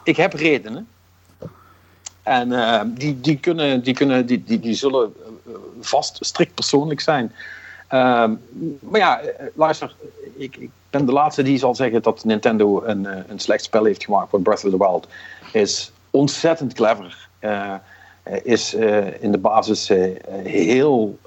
ik 0.04 0.18
heb 0.18 0.34
redenen. 0.34 0.88
En 2.24 2.52
eh, 2.52 2.82
die, 2.86 3.20
die, 3.20 3.38
kunnen, 3.38 3.84
die, 3.84 3.94
kunnen, 3.94 4.26
die, 4.26 4.44
die, 4.44 4.60
die 4.60 4.74
zullen 4.74 5.14
eh, 5.48 5.54
vast 5.82 6.18
strikt 6.20 6.54
persoonlijk 6.54 7.00
zijn. 7.00 7.34
Ehm, 7.92 8.34
maar 8.80 9.00
ja, 9.00 9.20
eh, 9.20 9.46
luister, 9.54 9.96
ik, 10.36 10.56
ik 10.58 10.70
ben 10.90 11.06
de 11.06 11.12
laatste 11.12 11.44
die 11.44 11.58
zal 11.58 11.76
zeggen 11.76 12.02
dat 12.02 12.24
Nintendo 12.24 12.84
een, 12.84 13.06
eh, 13.06 13.20
een 13.28 13.40
slecht 13.40 13.64
spel 13.64 13.84
heeft 13.84 14.04
gemaakt. 14.04 14.32
Want 14.32 14.44
Breath 14.44 14.66
of 14.66 14.72
the 14.72 14.78
Wild 14.78 15.08
is 15.52 15.92
ontzettend 16.10 16.74
clever. 16.74 17.28
Eh, 17.40 17.76
is 18.44 18.74
in 19.20 19.32
de 19.32 19.38
basis 19.38 19.90
eh, 19.90 20.12
heel, 20.44 21.20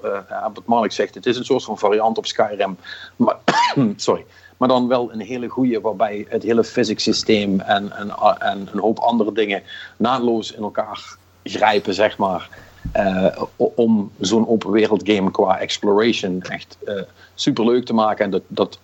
wat 0.53 0.65
Mark 0.65 0.91
zegt, 0.91 1.15
het 1.15 1.25
is 1.25 1.37
een 1.37 1.45
soort 1.45 1.63
van 1.63 1.77
variant 1.77 2.17
op 2.17 2.25
Skyrim. 2.25 2.77
Maar, 3.15 3.37
sorry. 3.95 4.25
Maar 4.57 4.67
dan 4.67 4.87
wel 4.87 5.11
een 5.11 5.19
hele 5.19 5.47
goede, 5.47 5.81
waarbij 5.81 6.25
het 6.29 6.43
hele 6.43 6.63
physics 6.63 7.03
systeem 7.03 7.59
en, 7.59 7.91
en, 7.91 8.09
en 8.39 8.69
een 8.71 8.79
hoop 8.79 8.99
andere 8.99 9.31
dingen 9.31 9.63
naadloos 9.97 10.51
in 10.51 10.63
elkaar 10.63 11.17
grijpen, 11.43 11.93
zeg 11.93 12.17
maar. 12.17 12.49
Eh, 12.95 13.43
om 13.55 14.11
zo'n 14.19 14.47
open 14.47 14.71
wereld 14.71 15.01
game 15.09 15.31
qua 15.31 15.59
exploration 15.59 16.41
echt 16.41 16.77
eh 16.85 17.01
super 17.33 17.65
leuk 17.65 17.85
te 17.85 17.93
maken. 17.93 18.25
En 18.25 18.31
dat, 18.31 18.41
dat 18.47 18.79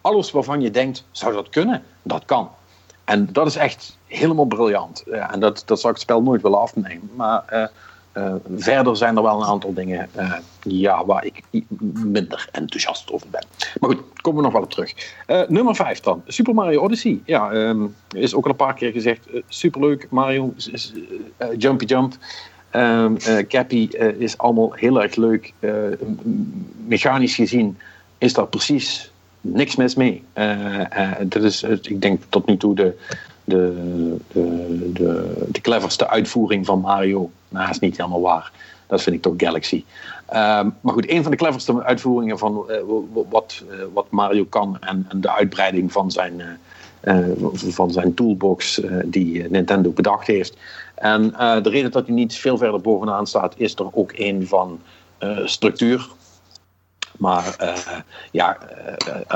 alles 0.00 0.30
waarvan 0.30 0.60
je 0.60 0.70
denkt, 0.70 1.04
zou 1.10 1.32
dat 1.32 1.48
kunnen? 1.48 1.82
Dat 2.02 2.24
kan. 2.24 2.50
En 3.04 3.28
dat 3.32 3.46
is 3.46 3.56
echt 3.56 3.96
helemaal 4.06 4.44
briljant. 4.44 5.02
Ja, 5.06 5.32
en 5.32 5.40
dat, 5.40 5.62
dat 5.66 5.80
zou 5.80 5.92
ik 5.92 5.98
het 5.98 6.08
spel 6.08 6.22
nooit 6.22 6.42
willen 6.42 6.60
afnemen. 6.60 7.10
Maar 7.14 7.70
eh, 8.12 8.34
verder 8.56 8.96
zijn 8.96 9.16
er 9.16 9.22
wel 9.22 9.40
een 9.40 9.46
aantal 9.46 9.74
dingen 9.74 10.08
ja, 10.62 11.04
waar 11.04 11.24
ik 11.24 11.42
minder 12.04 12.48
enthousiast 12.52 13.12
over 13.12 13.28
ben. 13.30 13.44
Maar 13.80 13.90
goed, 13.90 14.02
komen 14.20 14.38
we 14.38 14.44
nog 14.44 14.52
wel 14.52 14.62
op 14.62 14.70
terug. 14.70 14.94
Nummer 15.48 15.74
5 15.74 16.00
dan. 16.00 16.22
Super 16.26 16.54
Mario 16.54 16.80
Odyssey. 16.80 17.20
Ja, 17.24 17.50
ehm, 17.50 17.86
is 18.10 18.34
ook 18.34 18.44
al 18.44 18.50
een 18.50 18.56
paar 18.56 18.74
keer 18.74 18.92
gezegd. 18.92 19.26
superleuk. 19.48 20.06
Mario 20.10 20.54
Jumpy 21.56 21.84
Jump. 21.84 22.14
Eh, 22.74 23.46
Cappy 23.48 23.88
eh, 23.92 24.08
is 24.08 24.38
allemaal 24.38 24.72
heel 24.72 25.02
erg 25.02 25.16
leuk. 25.16 25.52
Eh, 25.58 25.72
mechanisch 26.86 27.34
gezien 27.34 27.78
is 28.18 28.32
daar 28.32 28.46
precies 28.46 29.10
niks 29.40 29.76
mis 29.76 29.94
mee. 29.94 30.22
Dat 31.20 31.42
is, 31.42 31.62
ik 31.62 32.02
denk 32.02 32.22
tot 32.28 32.46
nu 32.46 32.56
toe 32.56 32.74
de, 32.74 32.98
de, 33.44 33.74
de, 34.32 34.90
de, 34.92 35.44
de 35.48 35.60
cleverste 35.60 36.08
uitvoering 36.08 36.66
van 36.66 36.80
Mario. 36.80 37.30
Nou, 37.48 37.64
dat 37.66 37.74
is 37.74 37.80
niet 37.80 37.96
helemaal 37.96 38.20
waar. 38.20 38.52
Dat 38.86 39.02
vind 39.02 39.16
ik 39.16 39.22
toch 39.22 39.34
Galaxy. 39.36 39.84
Ehm, 40.26 40.68
maar 40.80 40.92
goed, 40.94 41.10
een 41.10 41.22
van 41.22 41.30
de 41.30 41.36
cleverste 41.36 41.84
uitvoeringen 41.84 42.38
van 42.38 42.66
wat, 43.30 43.62
wat 43.92 44.06
Mario 44.10 44.44
kan 44.44 44.76
en, 44.80 45.06
en 45.08 45.20
de 45.20 45.30
uitbreiding 45.30 45.92
van 45.92 46.10
zijn, 46.10 46.42
van 47.52 47.90
zijn 47.90 48.14
toolbox 48.14 48.80
die 49.04 49.48
Nintendo 49.50 49.90
bedacht 49.90 50.26
heeft. 50.26 50.56
En 50.94 51.34
eh, 51.34 51.62
de 51.62 51.70
reden 51.70 51.90
dat 51.90 52.06
hij 52.06 52.14
niet 52.14 52.36
veel 52.36 52.58
verder 52.58 52.80
bovenaan 52.80 53.26
staat, 53.26 53.54
is 53.56 53.74
er 53.74 53.94
ook 53.94 54.12
een 54.14 54.46
van 54.46 54.80
eh, 55.18 55.38
structuur. 55.44 56.08
Maar 57.18 57.54
eh, 57.58 57.98
ja, 58.30 58.58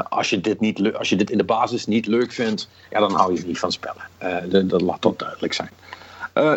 als, 0.08 0.30
je 0.30 0.40
dit 0.40 0.60
niet, 0.60 0.96
als 0.96 1.08
je 1.08 1.16
dit 1.16 1.30
in 1.30 1.38
de 1.38 1.44
basis 1.44 1.86
niet 1.86 2.06
leuk 2.06 2.32
vindt, 2.32 2.68
ja, 2.90 3.00
dan 3.00 3.12
hou 3.12 3.34
je 3.34 3.46
niet 3.46 3.58
van 3.58 3.72
spellen. 3.72 4.02
Dat 4.68 4.80
laat 4.80 5.02
dat 5.02 5.18
duidelijk 5.18 5.52
zijn. 5.52 5.70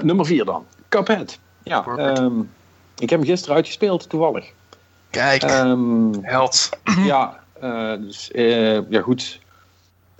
Nummer 0.03 0.25
vier 0.25 0.45
dan. 0.45 0.65
Cuphead. 0.89 1.39
Ja, 1.63 1.85
ehm, 1.85 2.39
ik 2.97 3.09
heb 3.09 3.19
hem 3.19 3.27
gisteren 3.27 3.55
uitgespeeld, 3.55 4.09
toevallig. 4.09 4.51
Kijk, 5.09 5.43
Ehm, 5.43 6.13
held. 6.21 6.69
ja, 7.05 7.39
dus, 7.97 8.29
ja, 8.89 9.01
goed. 9.01 9.39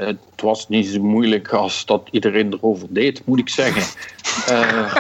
Het 0.05 0.41
was 0.41 0.69
niet 0.69 0.87
zo 0.87 1.01
moeilijk 1.01 1.53
als 1.53 1.85
dat 1.85 2.07
iedereen 2.11 2.53
erover 2.53 2.87
deed, 2.89 3.21
moet 3.25 3.39
ik 3.39 3.49
zeggen. 3.49 3.83
Eh, 4.47 4.95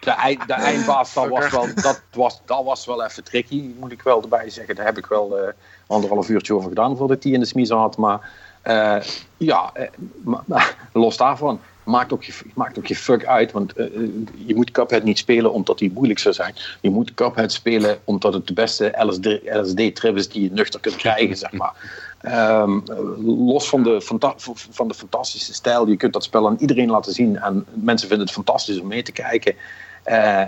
de, 0.00 0.10
eind, 0.10 0.46
de 0.46 0.52
eindbaas, 0.52 1.14
dat 1.14 1.28
was, 1.28 1.50
wel, 1.50 1.66
dat, 1.74 2.02
was, 2.12 2.40
dat 2.44 2.64
was 2.64 2.86
wel 2.86 3.04
even 3.04 3.24
tricky, 3.24 3.70
moet 3.78 3.92
ik 3.92 4.02
wel 4.02 4.22
erbij 4.22 4.50
zeggen. 4.50 4.74
Daar 4.74 4.84
heb 4.84 4.98
ik 4.98 5.06
wel 5.06 5.38
eh, 5.38 5.52
anderhalf 5.86 6.28
uurtje 6.28 6.54
over 6.54 6.68
gedaan 6.68 6.96
voordat 6.96 7.16
ik 7.16 7.22
die 7.22 7.32
in 7.32 7.40
de 7.40 7.46
smiezen 7.46 7.76
had. 7.76 7.96
Maar 7.96 8.30
eh, 8.62 8.96
ja, 9.36 9.72
maar- 10.24 10.42
maar 10.46 10.76
los 10.92 11.16
daarvan, 11.16 11.60
maakt 11.84 12.12
ook 12.12 12.22
je, 12.24 12.32
maakt 12.54 12.78
ook 12.78 12.86
je 12.86 12.96
fuck 12.96 13.24
uit. 13.26 13.52
Want 13.52 13.72
je 14.46 14.54
moet 14.54 14.70
Cuphead 14.70 15.02
niet 15.02 15.18
spelen 15.18 15.52
omdat 15.52 15.78
die 15.78 15.92
moeilijk 15.92 16.18
zou 16.18 16.34
zijn. 16.34 16.54
Je 16.80 16.90
moet 16.90 17.14
Cuphead 17.14 17.52
spelen 17.52 17.98
omdat 18.04 18.34
het 18.34 18.46
de 18.46 18.52
beste 18.52 18.92
LSD, 18.98 19.26
LSD-trip 19.44 20.16
is 20.16 20.28
die 20.28 20.42
je 20.42 20.50
nuchter 20.50 20.80
kunt 20.80 20.96
krijgen, 20.96 21.36
zeg 21.36 21.52
maar. 21.52 21.72
Ehm, 22.20 22.80
los 23.24 23.68
van 23.68 23.82
de, 23.82 24.00
van 24.70 24.88
de 24.88 24.94
fantastische 24.94 25.54
stijl, 25.54 25.88
je 25.88 25.96
kunt 25.96 26.12
dat 26.12 26.24
spel 26.24 26.46
aan 26.46 26.56
iedereen 26.58 26.90
laten 26.90 27.12
zien. 27.12 27.38
En 27.38 27.66
mensen 27.72 28.08
vinden 28.08 28.26
het 28.26 28.34
fantastisch 28.34 28.80
om 28.80 28.86
mee 28.86 29.02
te 29.02 29.12
kijken. 29.12 29.54
Eh, 30.02 30.40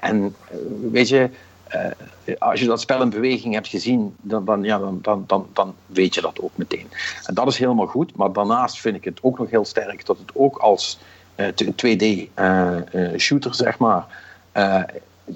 en, 0.00 0.34
eh, 0.48 0.56
weet 0.90 1.08
je, 1.08 1.30
eh, 1.66 1.90
als 2.38 2.60
je 2.60 2.66
dat 2.66 2.80
spel 2.80 3.02
in 3.02 3.10
beweging 3.10 3.54
hebt 3.54 3.68
gezien, 3.68 4.16
dan, 4.20 4.44
dan, 4.44 4.62
ja, 4.62 4.78
dan, 4.78 5.24
dan, 5.26 5.46
dan, 5.52 5.74
weet 5.86 6.14
je 6.14 6.20
dat 6.20 6.40
ook 6.40 6.52
meteen. 6.54 6.90
En 7.24 7.34
dat 7.34 7.46
is 7.46 7.58
helemaal 7.58 7.86
goed, 7.86 8.16
maar 8.16 8.32
daarnaast 8.32 8.78
vind 8.78 8.96
ik 8.96 9.04
het 9.04 9.18
ook 9.22 9.38
nog 9.38 9.50
heel 9.50 9.64
sterk 9.64 10.06
dat 10.06 10.18
het 10.18 10.30
ook 10.34 10.56
als 10.56 10.98
eh, 11.34 11.48
2D-shooter, 11.54 13.54
zeg 13.54 13.78
maar, 13.78 14.06
eh, 14.52 14.82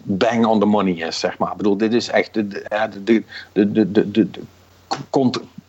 bang 0.03 0.47
on 0.47 0.61
the 0.61 0.66
money 0.66 0.93
is, 0.93 1.18
zeg 1.18 1.38
maar. 1.38 1.51
Ik 1.51 1.57
bedoel, 1.57 1.76
dit 1.76 1.93
is 1.93 2.09
echt 2.09 2.34
de, 2.34 2.49
de, 2.49 2.64
de, 3.05 3.22
de, 3.53 3.72
de, 3.72 4.11
de, 4.11 4.30
de, 4.30 4.41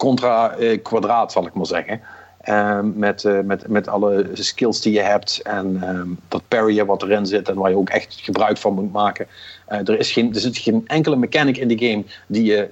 contra 0.01 0.55
eh, 0.55 0.81
kwadraat, 0.81 1.31
zal 1.31 1.45
ik 1.45 1.53
maar 1.53 1.65
zeggen. 1.65 2.01
Ehm, 2.41 2.91
met, 2.95 3.25
eh, 3.25 3.39
met, 3.39 3.67
met 3.67 3.87
alle 3.87 4.29
skills 4.33 4.81
die 4.81 4.93
je 4.93 5.01
hebt 5.01 5.41
en 5.43 5.83
ehm, 5.83 6.09
dat 6.27 6.41
parryen 6.47 6.85
wat 6.85 7.03
erin 7.03 7.25
zit 7.25 7.49
en 7.49 7.55
waar 7.55 7.69
je 7.69 7.77
ook 7.77 7.89
echt 7.89 8.19
gebruik 8.21 8.57
van 8.57 8.73
moet 8.73 8.91
maken. 8.91 9.27
Eh, 9.65 9.77
er, 9.79 9.99
is 9.99 10.11
geen, 10.11 10.33
er 10.33 10.39
zit 10.39 10.57
geen 10.57 10.83
enkele 10.87 11.15
mechanic 11.15 11.57
in 11.57 11.67
de 11.67 11.87
game 11.87 12.03
die 12.27 12.43
je 12.43 12.69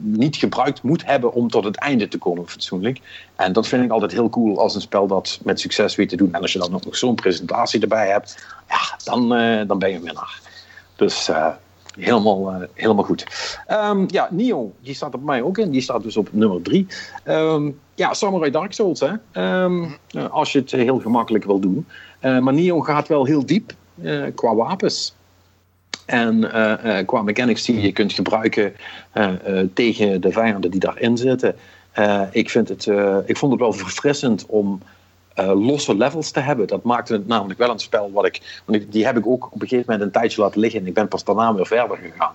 niet 0.00 0.36
gebruikt 0.36 0.82
moet 0.82 1.06
hebben 1.06 1.32
om 1.32 1.50
tot 1.50 1.64
het 1.64 1.76
einde 1.76 2.08
te 2.08 2.18
komen 2.18 2.48
fatsoenlijk. 2.48 3.00
En 3.36 3.52
dat 3.52 3.68
vind 3.68 3.84
ik 3.84 3.90
altijd 3.90 4.12
heel 4.12 4.30
cool 4.30 4.60
als 4.60 4.74
een 4.74 4.80
spel 4.80 5.06
dat 5.06 5.40
met 5.44 5.60
succes 5.60 5.96
weet 5.96 6.08
te 6.08 6.16
doen. 6.16 6.34
En 6.34 6.40
als 6.40 6.52
je 6.52 6.58
dan 6.58 6.70
nog 6.70 6.96
zo'n 6.96 7.14
presentatie 7.14 7.80
erbij 7.80 8.08
hebt, 8.08 8.46
ja, 8.68 8.96
dan, 9.04 9.28
dan 9.66 9.78
ben 9.78 9.90
je 9.90 9.96
een 9.96 10.02
winnaar. 10.02 10.40
Dus 10.96 11.30
helemaal, 11.98 12.52
eh, 12.52 12.68
helemaal 12.74 13.04
goed. 13.04 13.26
Ehm, 13.66 14.04
ja, 14.06 14.28
Nio, 14.30 14.72
die 14.80 14.94
staat 14.94 15.10
bij 15.10 15.20
mij 15.20 15.42
ook 15.42 15.58
in. 15.58 15.70
Die 15.70 15.80
staat 15.80 16.02
dus 16.02 16.16
op 16.16 16.28
nummer 16.32 16.62
3. 16.62 16.86
ja, 17.94 18.14
Samurai 18.14 18.50
Dark 18.50 18.72
Souls, 18.72 19.00
hè. 19.00 19.12
Ehm, 19.32 19.84
eh, 20.10 20.30
als 20.30 20.52
je 20.52 20.58
het 20.58 20.70
heel 20.70 20.98
gemakkelijk 20.98 21.44
wil 21.44 21.58
doen. 21.58 21.86
Eh, 22.20 22.38
maar 22.38 22.52
Nio 22.52 22.80
gaat 22.80 23.08
wel 23.08 23.24
heel 23.24 23.46
diep 23.46 23.72
qua 24.34 24.54
wapens. 24.54 25.14
En 26.06 26.50
qua 27.06 27.22
mechanics 27.22 27.64
die 27.64 27.80
je 27.80 27.92
kunt 27.92 28.12
gebruiken 28.12 28.74
tegen 29.74 30.20
de 30.20 30.32
vijanden 30.32 30.70
die 30.70 30.80
daarin 30.80 31.16
zitten. 31.16 31.56
ik, 32.30 32.50
vind 32.50 32.68
het, 32.68 32.86
ik 33.26 33.36
vond 33.36 33.52
het 33.52 33.60
wel 33.60 33.72
verfrissend 33.72 34.46
om 34.46 34.80
uh, 35.36 35.66
losse 35.66 35.96
levels 35.96 36.30
te 36.30 36.40
hebben. 36.40 36.66
Dat 36.66 36.82
maakte 36.82 37.12
het 37.12 37.26
namelijk 37.26 37.58
wel 37.58 37.70
een 37.70 37.78
spel 37.78 38.10
wat 38.12 38.26
ik. 38.26 38.62
Want 38.64 38.92
die 38.92 39.06
heb 39.06 39.16
ik 39.16 39.26
ook 39.26 39.46
op 39.46 39.62
een 39.62 39.68
gegeven 39.68 39.92
moment 39.92 40.06
een 40.06 40.20
tijdje 40.20 40.40
laten 40.42 40.60
liggen. 40.60 40.80
En 40.80 40.86
ik 40.86 40.94
ben 40.94 41.08
pas 41.08 41.24
daarna 41.24 41.54
weer 41.54 41.66
verder 41.66 41.96
gegaan. 41.96 42.34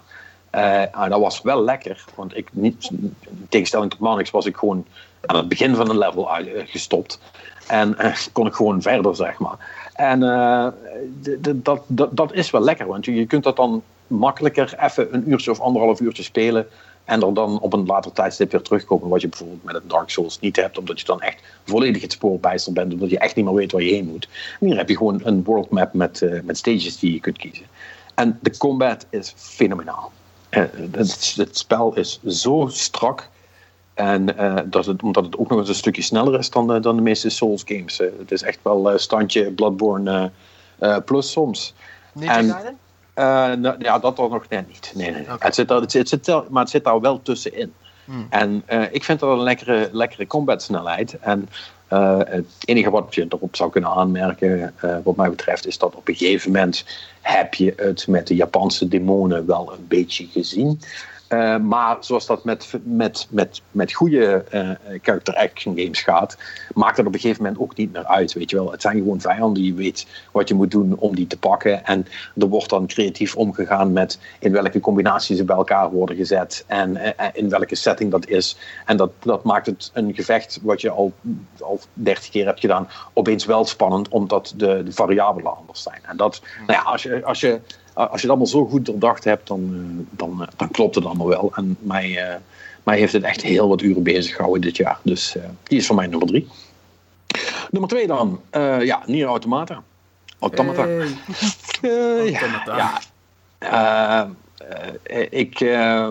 Uh, 0.56 1.04
en 1.04 1.10
dat 1.10 1.20
was 1.20 1.42
wel 1.42 1.64
lekker. 1.64 2.06
Want 2.16 2.38
ik 2.38 2.50
niet, 2.52 2.90
in 2.92 3.46
tegenstelling 3.50 3.92
tot 3.92 4.00
Manix 4.00 4.32
was 4.32 4.46
ik 4.46 4.58
gewoon 4.58 4.86
aan 5.26 5.36
het 5.36 5.48
begin 5.48 5.76
van 5.76 5.90
een 5.90 5.98
level 5.98 6.30
gestopt. 6.66 7.20
En 7.68 7.98
kon 8.32 8.48
ik 8.48 8.54
gewoon 8.54 8.82
verder, 8.82 9.16
zeg 9.16 9.40
maar. 9.40 9.58
En 9.94 10.20
dat, 11.40 11.82
dat, 11.88 12.10
dat 12.12 12.34
is 12.34 12.52
wel 12.52 12.62
lekker. 12.62 12.88
Want 12.88 13.06
je 13.06 13.26
kunt 13.26 13.44
dat 13.44 13.56
dan 13.56 13.84
makkelijker 14.08 14.74
even 14.80 15.14
een 15.14 15.32
uurtje 15.32 15.52
of 15.52 15.60
anderhalf 15.60 16.00
uurtje 16.00 16.24
spelen. 16.24 16.68
En 17.06 17.22
er 17.22 17.34
dan 17.34 17.60
op 17.60 17.74
een 17.74 17.86
later 17.86 18.12
tijdstip 18.12 18.52
weer 18.52 18.62
terugkomen. 18.62 19.10
Wat 19.10 19.22
je 19.22 19.28
bijvoorbeeld 19.28 19.64
met 19.64 19.76
het 19.76 19.90
Dark 19.90 20.10
Souls 20.10 20.40
niet 20.40 20.56
hebt. 20.56 20.78
Omdat 20.78 21.00
je 21.00 21.06
dan 21.06 21.22
echt 21.22 21.44
volledig 21.66 22.02
het 22.02 22.12
spoor 22.12 22.40
bijster 22.40 22.74
bent. 22.74 22.94
Omdat 22.94 23.10
je 23.10 23.20
echt 23.20 23.36
niet 23.36 23.46
meer 23.46 23.54
weet 23.54 23.72
waar 23.72 23.82
je 23.82 23.94
heen 23.94 24.08
moet. 24.08 24.28
En 24.60 24.68
hier 24.68 24.78
heb 24.78 24.90
je 24.90 24.98
gewoon 24.98 25.22
een 25.24 25.44
world 25.44 25.70
map 25.70 25.94
met, 25.94 26.22
uh, 26.22 26.42
met 26.42 26.58
stages 26.58 27.00
die 27.00 27.14
je 27.14 27.20
kunt 27.20 27.38
kiezen. 27.38 27.66
En 28.16 28.40
de 28.42 28.58
combat 28.58 29.06
is 29.10 29.34
fenomenaal. 29.36 30.12
Uh, 30.50 30.64
het, 30.92 31.34
het, 31.36 31.58
spel 31.58 31.96
is 31.96 32.20
zo 32.28 32.68
strak. 32.72 33.30
En 33.94 34.36
uh, 34.40 34.60
dat 34.66 34.86
het, 34.86 35.04
omdat 35.04 35.26
het 35.26 35.38
ook 35.38 35.50
nog 35.50 35.60
eens 35.60 35.70
een 35.70 35.76
stukje 35.76 36.02
sneller 36.02 36.40
is 36.40 36.50
dan 36.50 36.68
de, 36.68 36.80
dan 36.80 36.96
de 36.96 37.02
meeste 37.02 37.30
Souls 37.30 37.64
games. 37.66 37.98
het 37.98 38.32
is 38.32 38.42
echt 38.42 38.60
wel 38.62 38.98
standje 38.98 39.52
Bloodborne 39.52 40.32
plus 41.06 41.32
soms. 41.32 41.74
Ninja 42.14 42.38
en, 42.38 42.78
nou, 43.16 43.76
ja, 43.80 44.00
dat 44.00 44.16
dan 44.16 44.30
nog 44.30 44.50
net 44.50 44.68
niet. 44.68 44.92
Nee, 44.96 45.12
nee. 45.12 45.26
Het 45.40 45.56
zit, 45.56 45.70
het, 45.70 45.94
het 45.94 46.10
zit, 46.10 46.28
maar 46.50 46.62
het 46.62 46.72
zit 46.72 46.84
daar 46.84 47.02
wel 47.02 47.22
tussenin. 47.22 47.74
Hmm. 48.06 48.28
En 48.30 48.64
uh, 48.70 48.84
ik 48.92 49.04
vind 49.04 49.20
dat 49.20 49.32
een 49.32 49.44
lekkere, 49.44 49.90
lekkere 49.92 50.28
combat-snelheid. 50.28 51.20
En 51.20 51.50
uh, 51.94 52.18
het 52.18 52.46
enige 52.66 52.90
wat 52.90 53.16
je 53.16 53.26
erop 53.30 53.56
zou 53.56 53.72
kunnen 53.72 53.90
aanmerken, 53.90 54.74
wat 55.04 55.16
mij 55.16 55.30
betreft, 55.30 55.68
is 55.68 55.78
dat 55.78 55.96
op 55.96 56.08
een 56.08 56.16
gegeven 56.16 56.52
moment 56.52 56.86
heb 57.22 57.54
je 57.54 57.74
het 57.76 58.08
met 58.08 58.28
de 58.28 58.36
Japanse 58.36 58.88
demonen 58.88 59.46
wel 59.46 59.74
een 59.74 59.88
beetje 59.88 60.28
gezien. 60.32 60.80
Uh, 61.34 61.58
maar 61.58 61.98
zoals 62.00 62.26
dat 62.26 62.44
met, 62.44 62.80
met, 62.84 63.28
met, 63.30 63.62
met 63.72 63.94
goede 63.94 64.46
uh, 64.54 64.70
character 65.02 65.36
action 65.36 65.78
games 65.78 66.02
gaat, 66.02 66.38
maakt 66.74 66.98
het 66.98 67.06
op 67.06 67.14
een 67.14 67.20
gegeven 67.20 67.44
moment 67.44 67.62
ook 67.62 67.76
niet 67.76 67.92
meer 67.92 68.06
uit. 68.06 68.34
Weet 68.34 68.50
je 68.50 68.56
wel. 68.56 68.72
Het 68.72 68.82
zijn 68.82 68.98
gewoon 68.98 69.22
vijanden. 69.22 69.64
Je 69.64 69.74
weet 69.74 70.08
wat 70.32 70.48
je 70.48 70.54
moet 70.54 70.72
doen 70.72 70.96
om 70.98 71.16
die 71.16 71.28
te 71.28 71.38
pakken. 71.38 71.86
En 71.86 72.08
er 72.36 72.48
wordt 72.48 72.70
dan 72.70 72.88
creatief 72.88 73.36
omgegaan 73.36 73.94
met 73.94 74.20
in 74.40 74.52
welke 74.52 74.80
combinaties 74.80 75.38
ze 75.38 75.44
bij 75.44 75.56
elkaar 75.56 75.92
worden 75.92 76.16
gezet. 76.16 76.64
En 76.68 76.98
uh, 76.98 77.10
in 77.34 77.50
welke 77.50 77.76
setting 77.76 78.12
dat 78.12 78.28
is. 78.28 78.58
En 78.86 78.98
dat, 78.98 79.12
dat 79.20 79.44
maakt 79.44 79.66
het 79.66 79.92
een 79.94 80.14
gevecht 80.14 80.60
wat 80.62 80.82
je 80.82 80.90
al, 80.90 81.14
al 81.60 81.80
dertig 81.94 82.30
keer 82.30 82.46
hebt 82.46 82.60
gedaan, 82.60 82.88
opeens 83.14 83.46
wel 83.46 83.66
spannend, 83.66 84.08
omdat 84.10 84.54
de, 84.56 84.84
de 84.84 84.92
variabelen 84.92 85.58
anders 85.58 85.84
zijn. 85.84 86.00
En 86.04 86.18
dat, 86.18 86.42
nou 86.68 86.80
ja, 86.80 86.82
als 86.82 87.04
je, 87.04 87.26
als 87.26 87.40
je 87.40 87.60
als 87.94 88.10
je 88.10 88.18
het 88.18 88.30
allemaal 88.30 88.48
zo 88.48 88.66
goed 88.66 88.86
doordacht 88.86 89.24
hebt, 89.24 89.48
dan, 89.48 89.70
eh, 89.74 90.18
dan, 90.18 90.42
eh, 90.42 90.48
dan 90.58 90.72
klopt 90.72 90.96
het 90.96 91.06
allemaal 91.06 91.28
wel. 91.28 91.52
En 91.56 91.78
mij, 91.80 92.10
uh, 92.10 92.36
mij 92.84 92.98
heeft 92.98 93.14
het 93.14 93.24
echt 93.24 93.42
heel 93.42 93.68
wat 93.68 93.82
uren 93.82 94.04
bezig 94.04 94.36
gehouden 94.36 94.62
dit 94.62 94.78
jaar. 94.78 95.00
Dus 95.04 95.36
uh, 95.36 95.44
die 95.64 95.78
is 95.78 95.86
voor 95.88 95.96
mij 95.96 96.08
nummer 96.08 96.28
drie. 96.28 96.48
Nummer 97.72 97.90
twee 97.90 98.08
dan. 98.08 98.42
Uh, 98.52 98.84
ja, 98.84 99.02
Nier 99.06 99.28
Automata. 99.28 99.84
Automata. 100.40 100.88
Hey. 101.82 102.32
ja. 102.66 103.02
ja. 103.60 104.30
ik... 105.30 105.60
Uh, 105.60 106.10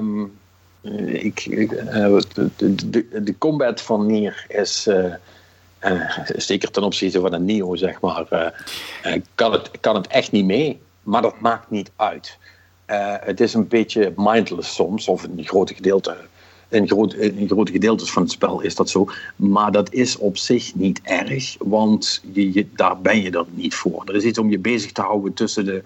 ik, 1.06 1.44
de, 2.56 2.74
de, 2.90 3.22
de, 3.22 3.34
combat 3.38 3.80
van 3.80 4.06
Nier 4.06 4.44
is... 4.48 4.88
zeker 6.36 6.70
ten 6.70 6.82
opzichte 6.82 7.20
van 7.20 7.32
een 7.32 7.44
Neo, 7.44 7.76
zeg 7.76 8.00
maar... 8.00 8.52
kan, 9.34 9.52
het, 9.52 9.70
kan 9.80 9.94
het 9.94 10.06
echt 10.06 10.32
niet 10.32 10.44
mee. 10.44 10.80
Maar 11.10 11.22
dat 11.22 11.40
maakt 11.40 11.70
niet 11.70 11.90
uit. 11.96 12.38
Uh, 12.86 13.14
het 13.20 13.40
is 13.40 13.54
een 13.54 13.68
beetje 13.68 14.12
mindless 14.16 14.74
soms, 14.74 15.08
of 15.08 15.24
in 15.24 15.44
grote 15.44 15.74
gedeelte. 15.74 16.16
In, 16.68 16.88
groot, 16.88 17.14
in 17.14 17.48
grote 17.48 17.72
gedeeltes 17.72 18.10
van 18.10 18.22
het 18.22 18.30
spel 18.30 18.60
is 18.60 18.74
dat 18.74 18.90
zo. 18.90 19.08
Maar 19.36 19.72
dat 19.72 19.92
is 19.92 20.16
op 20.16 20.36
zich 20.36 20.74
niet 20.74 21.00
erg, 21.02 21.56
want 21.58 22.22
je, 22.32 22.52
je, 22.52 22.66
daar 22.76 23.00
ben 23.00 23.22
je 23.22 23.30
er 23.30 23.44
niet 23.50 23.74
voor. 23.74 24.02
Er 24.06 24.14
is 24.14 24.24
iets 24.24 24.38
om 24.38 24.50
je 24.50 24.58
bezig 24.58 24.92
te 24.92 25.00
houden 25.00 25.32
tussen 25.32 25.64
de, 25.64 25.82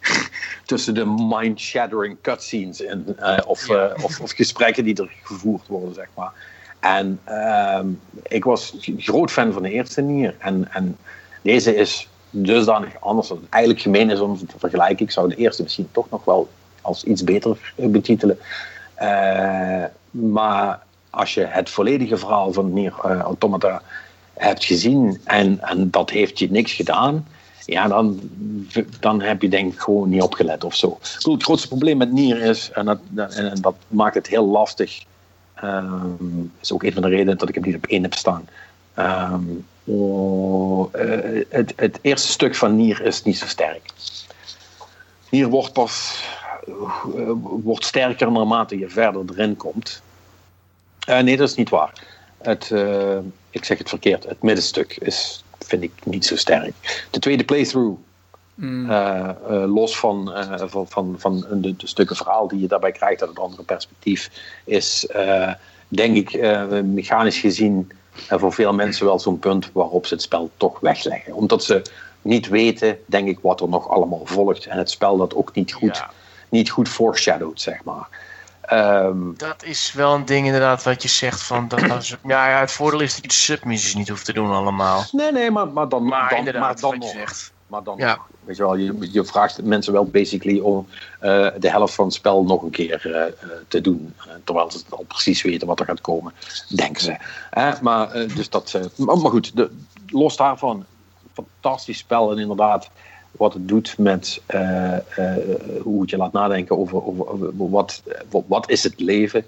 tussen 0.64 0.94
de 0.94 1.04
mind-shattering 1.04 2.16
cutscenes 2.20 2.82
en, 2.82 3.16
uh, 3.18 3.38
of, 3.46 3.68
uh, 3.68 3.84
of, 4.02 4.20
of, 4.20 4.30
gesprekken 4.30 4.84
die 4.84 5.02
er 5.02 5.12
gevoerd 5.22 5.66
worden, 5.66 5.94
zeg 5.94 6.08
maar. 6.14 6.32
En 6.80 7.20
ehm, 7.24 7.86
ik 8.22 8.44
was 8.44 8.76
groot 8.96 9.30
fan 9.30 9.52
van 9.52 9.62
de 9.62 9.70
eerste 9.70 10.00
Nier. 10.00 10.34
En, 10.38 10.72
en 10.72 10.96
deze 11.42 11.74
is 11.74 12.08
dusdanig 12.30 13.00
anders 13.00 13.28
dat 13.28 13.38
het 13.40 13.46
eigenlijk 13.50 13.82
gemeen 13.82 14.10
is 14.10 14.20
om 14.20 14.46
te 14.46 14.58
vergelijken. 14.58 15.04
Ik 15.04 15.10
zou 15.10 15.28
de 15.28 15.34
eerste 15.34 15.62
misschien 15.62 15.88
toch 15.92 16.10
nog 16.10 16.24
wel 16.24 16.48
als 16.80 17.04
iets 17.04 17.24
beter 17.24 17.72
betitelen. 17.76 18.38
Uh, 19.02 19.84
maar 20.10 20.82
als 21.10 21.34
je 21.34 21.44
het 21.44 21.70
volledige 21.70 22.16
verhaal 22.16 22.52
van 22.52 22.72
Nier 22.72 22.94
uh, 23.04 23.20
Automata 23.20 23.82
hebt 24.34 24.64
gezien 24.64 25.20
en, 25.24 25.60
en 25.60 25.90
dat 25.90 26.10
heeft 26.10 26.38
je 26.38 26.50
niks 26.50 26.72
gedaan, 26.72 27.26
ja, 27.64 27.88
dan, 27.88 28.20
dan 29.00 29.20
heb 29.20 29.42
je 29.42 29.48
denk 29.48 29.72
ik 29.72 29.80
gewoon 29.80 30.08
niet 30.08 30.22
opgelet 30.22 30.64
of 30.64 30.74
zo. 30.74 30.98
Het 31.00 31.42
grootste 31.42 31.68
probleem 31.68 31.96
met 31.96 32.12
Nier 32.12 32.42
is, 32.42 32.70
en 32.70 32.84
dat, 32.84 32.98
en 33.34 33.60
dat 33.60 33.74
maakt 33.88 34.14
het 34.14 34.26
heel 34.26 34.46
lastig, 34.46 35.04
um, 35.64 36.52
is 36.60 36.72
ook 36.72 36.82
een 36.82 36.92
van 36.92 37.02
de 37.02 37.08
redenen 37.08 37.38
dat 37.38 37.48
ik 37.48 37.54
hem 37.54 37.64
niet 37.64 37.76
op 37.76 37.86
één 37.86 38.02
heb 38.02 38.14
staan. 38.14 38.48
Um, 38.98 39.66
Oh, 39.88 40.94
uh, 40.94 41.44
het, 41.48 41.72
het, 41.76 41.98
eerste 42.02 42.28
stuk 42.28 42.54
van 42.54 42.76
Nier 42.76 43.00
is 43.00 43.22
niet 43.22 43.38
zo 43.38 43.46
sterk. 43.46 43.90
Nier 45.30 45.48
wordt 45.48 45.72
pas 45.72 46.24
uh, 46.68 47.30
wordt 47.40 47.84
sterker 47.84 48.32
naarmate 48.32 48.78
je 48.78 48.88
verder 48.88 49.24
erin 49.30 49.56
komt. 49.56 50.02
Uh, 51.08 51.18
nee, 51.18 51.36
dat 51.36 51.48
is 51.48 51.54
niet 51.54 51.68
waar. 51.68 51.92
Het, 52.38 52.70
ik 53.50 53.64
zeg 53.64 53.78
het 53.78 53.88
verkeerd. 53.88 54.24
Het 54.24 54.42
middenstuk 54.42 54.96
is, 54.96 55.44
vind 55.58 55.82
ik 55.82 55.92
niet 56.04 56.24
zo 56.24 56.36
sterk. 56.36 57.06
De 57.10 57.18
tweede 57.18 57.44
playthrough, 57.44 57.98
mm. 58.54 58.90
los 59.48 59.98
van, 59.98 60.32
van, 60.68 60.86
van, 60.88 61.14
van 61.18 61.44
de, 61.50 61.76
de, 61.76 61.86
stukken 61.86 62.16
verhaal 62.16 62.48
die 62.48 62.60
je 62.60 62.66
daarbij 62.66 62.92
krijgt 62.92 63.20
uit 63.20 63.30
het 63.30 63.38
andere 63.38 63.62
perspectief, 63.62 64.30
is 64.64 65.08
denk 65.88 66.16
ik 66.16 66.40
mechanisch 66.84 67.38
gezien 67.38 67.90
en 68.28 68.38
voor 68.38 68.52
veel 68.52 68.74
mensen 68.74 69.06
wel 69.06 69.18
zo'n 69.18 69.38
punt 69.38 69.70
waarop 69.72 70.06
ze 70.06 70.14
het 70.14 70.22
spel 70.22 70.50
toch 70.56 70.80
wegleggen. 70.80 71.34
Omdat 71.34 71.64
ze 71.64 71.82
niet 72.22 72.48
weten, 72.48 72.98
denk 73.06 73.28
ik, 73.28 73.38
wat 73.42 73.60
er 73.60 73.68
nog 73.68 73.88
allemaal 73.88 74.22
volgt. 74.24 74.66
En 74.66 74.78
het 74.78 74.90
spel 74.90 75.16
dat 75.16 75.34
ook 75.34 75.54
niet 75.54 75.72
goed, 75.72 75.96
ja. 75.96 76.10
niet 76.48 76.70
goed 76.70 76.88
foreshadowed, 76.88 77.60
zeg 77.60 77.84
maar. 77.84 78.08
Um, 78.72 79.34
dat 79.36 79.62
is 79.62 79.92
wel 79.92 80.14
een 80.14 80.24
ding 80.24 80.46
inderdaad 80.46 80.82
wat 80.82 81.02
je 81.02 81.08
zegt 81.08 81.42
van 81.42 81.68
dat 81.68 81.90
als, 81.90 82.16
ja, 82.24 82.48
ja, 82.48 82.60
het 82.60 82.72
voordeel 82.72 83.00
is 83.00 83.12
dat 83.14 83.22
je 83.22 83.28
de 83.28 83.34
submissies 83.34 83.94
niet 83.94 84.08
hoeft 84.08 84.24
te 84.24 84.32
doen 84.32 84.50
allemaal. 84.50 85.04
Nee, 85.12 85.32
nee, 85.32 85.50
maar, 85.50 85.68
maar 85.68 85.88
dan, 85.88 86.04
maar 86.04 86.42
dan, 86.44 86.60
maar 86.60 86.80
dan 86.80 86.98
nog. 86.98 87.10
zegt. 87.10 87.52
Maar 87.66 87.82
dan, 87.82 87.98
Ja. 87.98 88.18
weet 88.44 88.56
je 88.56 88.62
wel, 88.62 88.76
je, 88.76 89.08
je 89.12 89.24
vraagt 89.24 89.62
mensen 89.62 89.92
wel 89.92 90.04
basically 90.04 90.58
om 90.58 90.86
eh, 91.20 91.48
de 91.58 91.70
helft 91.70 91.94
van 91.94 92.04
het 92.04 92.14
spel 92.14 92.44
nog 92.44 92.62
een 92.62 92.70
keer 92.70 93.14
eh, 93.14 93.26
eh, 93.26 93.32
te 93.68 93.80
doen. 93.80 94.14
Terwijl 94.44 94.70
ze 94.70 94.82
al 94.88 95.04
precies 95.08 95.42
weten 95.42 95.66
wat 95.66 95.80
er 95.80 95.86
gaat 95.86 96.00
komen, 96.00 96.32
denken 96.68 97.02
ze. 97.02 97.16
Maar, 97.80 98.12
dus 98.12 98.50
dat, 98.50 98.80
maar, 98.96 99.16
goed, 99.16 99.56
de, 99.56 99.70
los 100.06 100.36
daarvan, 100.36 100.84
fantastisch 101.32 101.98
spel 101.98 102.30
en 102.30 102.38
inderdaad 102.38 102.90
wat 103.30 103.52
het 103.52 103.68
doet 103.68 103.98
met 103.98 104.42
hoe 105.82 106.00
het 106.00 106.10
je 106.10 106.16
laat 106.16 106.32
nadenken 106.32 106.78
over, 106.78 107.06
over, 107.06 107.28
over 107.28 107.70
wat, 107.70 108.02
wat, 108.30 108.44
wat 108.46 108.70
is 108.70 108.82
het 108.82 109.00
leven. 109.00 109.44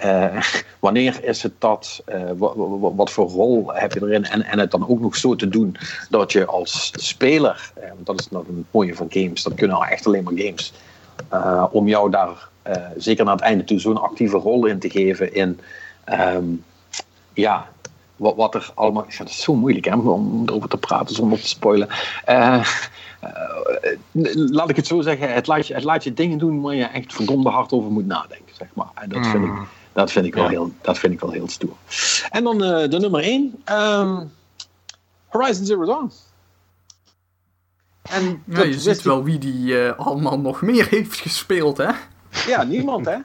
Eh, 0.00 0.42
wanneer 0.78 1.24
is 1.24 1.42
het 1.42 1.52
dat? 1.58 2.02
Eh, 2.04 2.22
wa- 2.36 2.56
wa- 2.56 2.78
wa- 2.78 2.94
wat 2.94 3.10
voor 3.10 3.28
rol 3.28 3.72
heb 3.74 3.92
je 3.92 4.00
erin? 4.02 4.24
En, 4.24 4.42
en 4.44 4.58
het 4.58 4.70
dan 4.70 4.88
ook 4.88 5.00
nog 5.00 5.16
zo 5.16 5.36
te 5.36 5.48
doen 5.48 5.76
dat 6.10 6.32
je 6.32 6.46
als 6.46 6.92
speler, 6.94 7.70
eh, 7.74 7.88
want 7.88 8.06
dat 8.06 8.20
is 8.20 8.28
nog 8.30 8.48
een 8.48 8.66
mooie 8.70 8.94
van 8.94 9.06
games, 9.10 9.42
dat 9.42 9.54
kunnen 9.54 9.80
echt 9.80 10.06
alleen 10.06 10.24
maar 10.24 10.32
games, 10.36 10.72
om 11.70 11.88
jou 11.88 12.10
daar 12.10 12.48
zeker 12.96 13.24
naar 13.24 13.34
het 13.34 13.42
einde 13.44 13.64
toe 13.64 13.78
zo'n 13.78 14.00
actieve 14.00 14.36
rol 14.36 14.66
in 14.66 14.78
te 14.78 14.90
geven 14.90 15.34
in, 15.34 15.60
ehm, 16.04 16.44
ja, 17.32 17.68
wat, 18.16 18.36
wat 18.36 18.54
er 18.54 18.70
allemaal, 18.74 19.04
ja, 19.08 19.18
dat 19.18 19.28
is 19.28 19.42
zo 19.42 19.54
moeilijk 19.54 19.84
hè, 19.84 19.94
om 19.94 20.42
erover 20.46 20.68
te 20.68 20.76
praten 20.76 21.14
zonder 21.14 21.40
te 21.40 21.48
spoilen. 21.48 21.88
Laat 24.34 24.70
ik 24.70 24.76
het 24.76 24.86
zo 24.86 25.00
zeggen, 25.00 25.32
het 25.32 25.46
laat, 25.46 25.66
je, 25.66 25.74
het 25.74 25.84
laat 25.84 26.04
je 26.04 26.14
dingen 26.14 26.38
doen 26.38 26.60
waar 26.60 26.74
je 26.74 26.84
echt 26.84 27.12
verdomde 27.12 27.48
hard 27.48 27.72
over 27.72 27.90
moet 27.90 28.06
nadenken, 28.06 28.54
zeg 28.58 28.68
maar. 28.74 28.90
En 28.94 29.08
dat 29.08 29.26
vind 29.26 29.44
ik, 29.44 29.50
Mm. 29.50 29.66
Dat 29.92 30.12
vind 30.12 30.26
ik, 30.26 30.34
wel, 30.34 30.44
Ja. 30.44 30.48
heel, 30.50 30.72
dat 30.80 30.98
vind 30.98 31.12
ik 31.12 31.20
wel 31.20 31.30
heel 31.30 31.48
stoer. 31.48 31.76
En 32.30 32.44
dan 32.44 32.64
eh, 32.64 32.88
de 32.90 32.98
nummer 32.98 33.22
1, 33.22 33.62
Horizon 35.26 35.64
Zero 35.64 35.84
Dawn. 35.84 36.10
En 38.02 38.42
Ja, 38.46 38.62
je 38.62 38.68
wist 38.68 38.82
ziet 38.82 39.02
wel 39.02 39.24
wie 39.24 39.38
die 39.38 39.80
eh, 39.84 39.98
allemaal 39.98 40.38
nog 40.38 40.62
meer 40.62 40.86
heeft 40.90 41.20
gespeeld, 41.20 41.76
hè? 41.76 41.90
Ja, 42.46 42.62
niemand 42.62 43.06
hè. 43.06 43.16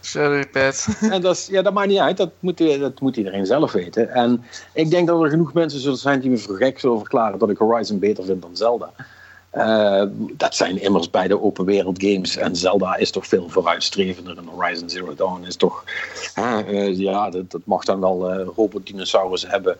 Sorry, 0.00 0.46
Pat. 0.46 0.88
En 1.00 1.20
dat, 1.20 1.36
is, 1.36 1.46
ja, 1.46 1.62
dat 1.62 1.72
maakt 1.72 1.88
niet 1.88 1.98
uit, 1.98 2.16
dat 2.16 2.30
moet, 2.40 2.58
dat 2.58 3.00
moet 3.00 3.16
iedereen 3.16 3.46
zelf 3.46 3.72
weten. 3.72 4.10
En 4.10 4.44
ik 4.72 4.90
denk 4.90 5.06
dat 5.06 5.22
er 5.22 5.30
genoeg 5.30 5.52
mensen 5.52 5.80
zullen 5.80 5.98
zijn 5.98 6.20
die 6.20 6.30
me 6.30 6.38
voor 6.38 6.56
gek 6.56 6.78
zullen 6.80 6.98
verklaren 6.98 7.38
dat 7.38 7.50
ik 7.50 7.56
Horizon 7.56 7.98
beter 7.98 8.24
vind 8.24 8.42
dan 8.42 8.56
Zelda. 8.56 8.92
Eh, 9.52 10.02
dat 10.32 10.54
zijn 10.54 10.80
immers 10.80 11.10
beide 11.10 11.42
open 11.42 11.64
wereld 11.64 12.02
games. 12.02 12.36
En 12.36 12.56
Zelda 12.56 12.96
is 12.96 13.10
toch 13.10 13.26
veel 13.26 13.48
vooruitstrevender. 13.48 14.38
En 14.38 14.44
Horizon 14.44 14.88
Zero 14.90 15.14
Dawn 15.14 15.44
is 15.46 15.56
toch. 15.56 15.84
eh, 16.34 16.98
ja, 16.98 17.30
dat, 17.30 17.50
dat 17.50 17.60
mag 17.64 17.84
dan 17.84 18.00
wel 18.00 18.30
eh 18.30 18.46
robotdinosaurus 18.56 19.46
hebben. 19.46 19.76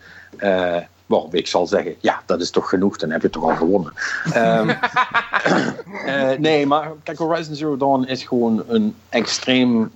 Waarop 1.06 1.34
ik 1.34 1.46
zal 1.46 1.66
zeggen: 1.66 1.94
ja, 2.00 2.22
dat 2.26 2.40
is 2.40 2.50
toch 2.50 2.68
genoeg, 2.68 2.96
dan 2.96 3.10
heb 3.10 3.22
je 3.22 3.30
toch 3.30 3.42
al 3.42 3.56
gewonnen. 3.56 3.92
Ehm, 4.32 4.68
eh, 6.06 6.38
nee, 6.38 6.66
maar 6.66 6.92
kijk, 7.02 7.18
Horizon 7.18 7.54
Zero 7.54 7.76
Dawn 7.76 8.04
is 8.04 8.24
gewoon 8.24 8.64
een 8.68 8.94
extreem 9.08 9.90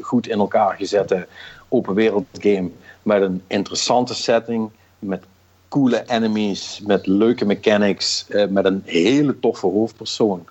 goed 0.00 0.26
in 0.26 0.38
elkaar 0.38 0.76
gezette 0.76 1.26
open 1.68 1.94
wereld 1.94 2.26
game. 2.32 2.70
Met 3.02 3.22
een 3.22 3.42
interessante 3.46 4.14
setting. 4.14 4.70
Met 4.98 5.24
coole 5.72 6.02
enemies, 6.06 6.80
met 6.86 7.06
leuke 7.06 7.44
mechanics, 7.44 8.26
eh, 8.28 8.46
met 8.48 8.64
een 8.64 8.82
hele 8.84 9.38
toffe 9.38 9.66
hoofdpersoon. 9.66 10.44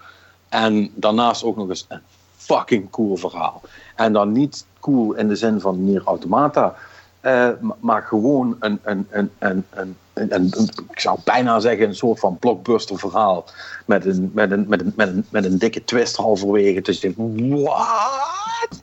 En 0.50 0.92
daarnaast 0.96 1.44
ook 1.44 1.56
nog 1.56 1.70
eens 1.70 1.86
een 1.90 2.00
fucking 2.38 2.90
cool 2.90 3.16
verhaal. 3.18 3.62
En 3.96 4.14
dan 4.14 4.32
niet 4.32 4.66
cool 4.80 5.14
in 5.14 5.28
de 5.28 5.36
zin 5.36 5.60
van 5.60 5.84
Nier 5.84 6.02
Automata, 6.06 6.76
eh, 7.20 7.50
ma- 7.60 7.76
maar 7.80 8.02
gewoon 8.04 8.56
een, 8.60 8.80
een, 8.84 9.08
een, 9.10 9.32
een, 9.40 9.66
een, 9.70 9.96
een, 10.14 10.36
een- 10.36 10.52
een- 10.58 10.70
ik 10.90 11.00
zou 11.00 11.20
bijna 11.24 11.60
zeggen, 11.60 11.88
een 11.88 11.96
soort 11.96 12.20
van 12.20 12.38
blockbuster 12.38 13.00
verhaal. 13.00 13.46
Met 13.86 14.06
een, 14.06 14.32
met 14.34 14.52
een, 14.52 14.66
met 14.68 14.82
een, 14.82 14.94
met 14.96 15.08
een, 15.08 15.26
met 15.30 15.46
een 15.46 15.58
dikke 15.58 15.84
twist 15.84 16.16
halverwege. 16.16 16.82
Dus 16.82 17.02
je 17.02 17.14
denkt, 17.16 17.62
what? 17.64 18.82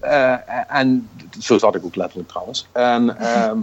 Eh, 0.00 0.34
en 0.68 1.08
zo 1.40 1.58
zat 1.58 1.74
ik 1.74 1.84
ook 1.84 1.96
letterlijk 1.96 2.28
trouwens. 2.28 2.66
En 2.72 3.18
ehm, 3.18 3.58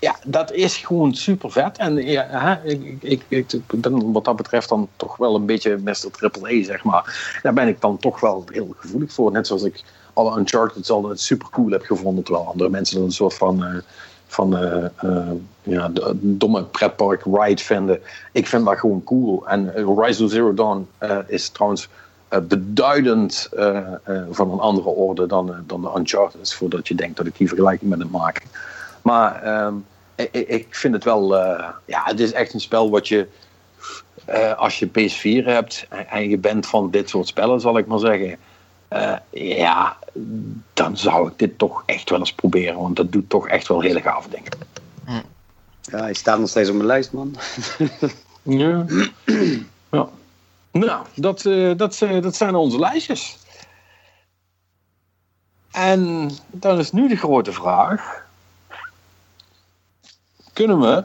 ja, 0.00 0.16
dat 0.24 0.52
is 0.52 0.76
gewoon 0.76 1.14
super 1.14 1.50
vet. 1.50 1.78
En 1.78 1.96
ja, 1.96 2.60
ik, 2.64 2.96
ik, 3.02 3.22
ik, 3.28 3.60
ben 3.66 4.12
wat 4.12 4.24
dat 4.24 4.36
betreft 4.36 4.68
dan 4.68 4.88
toch 4.96 5.16
wel 5.16 5.34
een 5.34 5.46
beetje 5.46 5.76
Mr. 5.76 6.10
Triple 6.10 6.54
E, 6.54 6.62
zeg 6.62 6.84
maar. 6.84 7.38
Daar 7.42 7.52
ben 7.52 7.68
ik 7.68 7.80
dan 7.80 7.98
toch 7.98 8.20
wel 8.20 8.44
heel 8.52 8.74
gevoelig 8.78 9.12
voor. 9.12 9.32
Net 9.32 9.46
zoals 9.46 9.62
ik 9.62 9.82
alle 10.12 10.38
Uncharted 10.38 10.90
altijd 10.90 11.20
super 11.20 11.48
cool 11.50 11.70
heb 11.70 11.82
gevonden. 11.82 12.24
Terwijl 12.24 12.46
andere 12.46 12.70
mensen 12.70 12.96
dat 12.96 13.04
een 13.04 13.12
soort 13.12 13.34
van, 13.34 13.64
eh, 13.64 13.74
van 14.26 14.56
eh, 14.56 14.84
eh, 14.96 15.30
ja, 15.62 15.88
de- 15.88 16.12
domme 16.20 16.64
pretpark 16.64 17.22
ride 17.24 17.62
vinden. 17.62 18.00
Ik 18.32 18.46
vind 18.46 18.64
dat 18.64 18.78
gewoon 18.78 19.04
cool. 19.04 19.48
En 19.48 19.82
Horizon 19.82 20.28
Zero 20.28 20.54
Dawn 20.54 20.88
is 21.26 21.48
trouwens 21.48 21.88
beduidend 22.42 23.48
van 24.30 24.50
een 24.50 24.58
andere 24.58 24.88
orde 24.88 25.26
dan, 25.26 25.54
dan 25.66 25.80
de 25.80 25.92
Uncharted. 25.96 26.54
Voordat 26.54 26.88
je 26.88 26.94
denkt 26.94 27.16
dat 27.16 27.26
ik 27.26 27.36
die 27.36 27.48
vergelijking 27.48 27.90
met 27.90 27.98
het 27.98 28.10
maken. 28.10 28.48
Maar 29.08 29.42
ehm, 29.42 29.74
ik, 30.14 30.32
ik- 30.32 30.74
vind 30.74 30.94
het 30.94 31.04
wel, 31.04 31.36
eh, 31.36 31.68
ja, 31.86 32.02
het 32.04 32.20
is 32.20 32.32
echt 32.32 32.54
een 32.54 32.60
spel 32.60 32.90
wat 32.90 33.08
je, 33.08 33.28
eh, 34.24 34.54
als 34.54 34.78
je 34.78 34.86
PS4 34.86 35.44
hebt 35.44 35.86
en, 35.88 36.08
en 36.08 36.28
je 36.28 36.38
bent 36.38 36.66
van 36.66 36.90
dit 36.90 37.08
soort 37.08 37.26
spellen, 37.26 37.60
zal 37.60 37.78
ik 37.78 37.86
maar 37.86 37.98
zeggen, 37.98 38.38
eh, 38.88 39.16
ja, 39.30 39.96
dan 40.72 40.96
zou 40.96 41.28
ik 41.28 41.38
dit 41.38 41.58
toch 41.58 41.82
echt 41.86 42.10
wel 42.10 42.18
eens 42.18 42.32
proberen, 42.32 42.76
want 42.80 42.96
dat 42.96 43.12
doet 43.12 43.30
toch 43.30 43.48
echt 43.48 43.68
wel 43.68 43.80
hele 43.80 44.00
gave 44.00 44.28
dingen. 44.28 44.52
Ja, 45.82 45.98
hij 45.98 46.14
staat 46.14 46.38
nog 46.38 46.48
steeds 46.48 46.68
op 46.68 46.74
mijn 46.74 46.86
lijst, 46.86 47.12
man. 47.12 47.34
Ja. 48.42 48.84
ja. 49.90 50.08
Nou, 50.72 51.06
dat, 51.14 51.44
eh, 51.46 51.72
dat, 51.76 52.02
eh, 52.02 52.22
dat 52.22 52.36
zijn 52.36 52.54
onze 52.54 52.78
lijstjes. 52.78 53.38
En 55.70 56.30
dan 56.50 56.78
is 56.78 56.92
nu 56.92 57.08
de 57.08 57.16
grote 57.16 57.52
vraag: 57.52 58.26
kunnen 60.58 60.80
we 60.80 61.04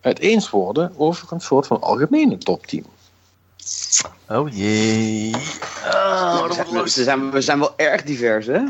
het 0.00 0.18
eens 0.18 0.50
worden 0.50 0.92
over 0.96 1.32
een 1.32 1.40
soort 1.40 1.66
van 1.66 1.80
algemene 1.80 2.38
top 2.38 2.66
10? 2.66 2.86
Oh 4.28 4.48
jee. 4.54 5.34
Oh, 5.84 6.46
we, 6.46 6.54
zijn, 6.54 6.82
we, 6.82 6.88
zijn, 6.88 7.30
we 7.30 7.40
zijn 7.40 7.58
wel 7.58 7.72
erg 7.76 8.02
divers, 8.02 8.46
hè? 8.46 8.60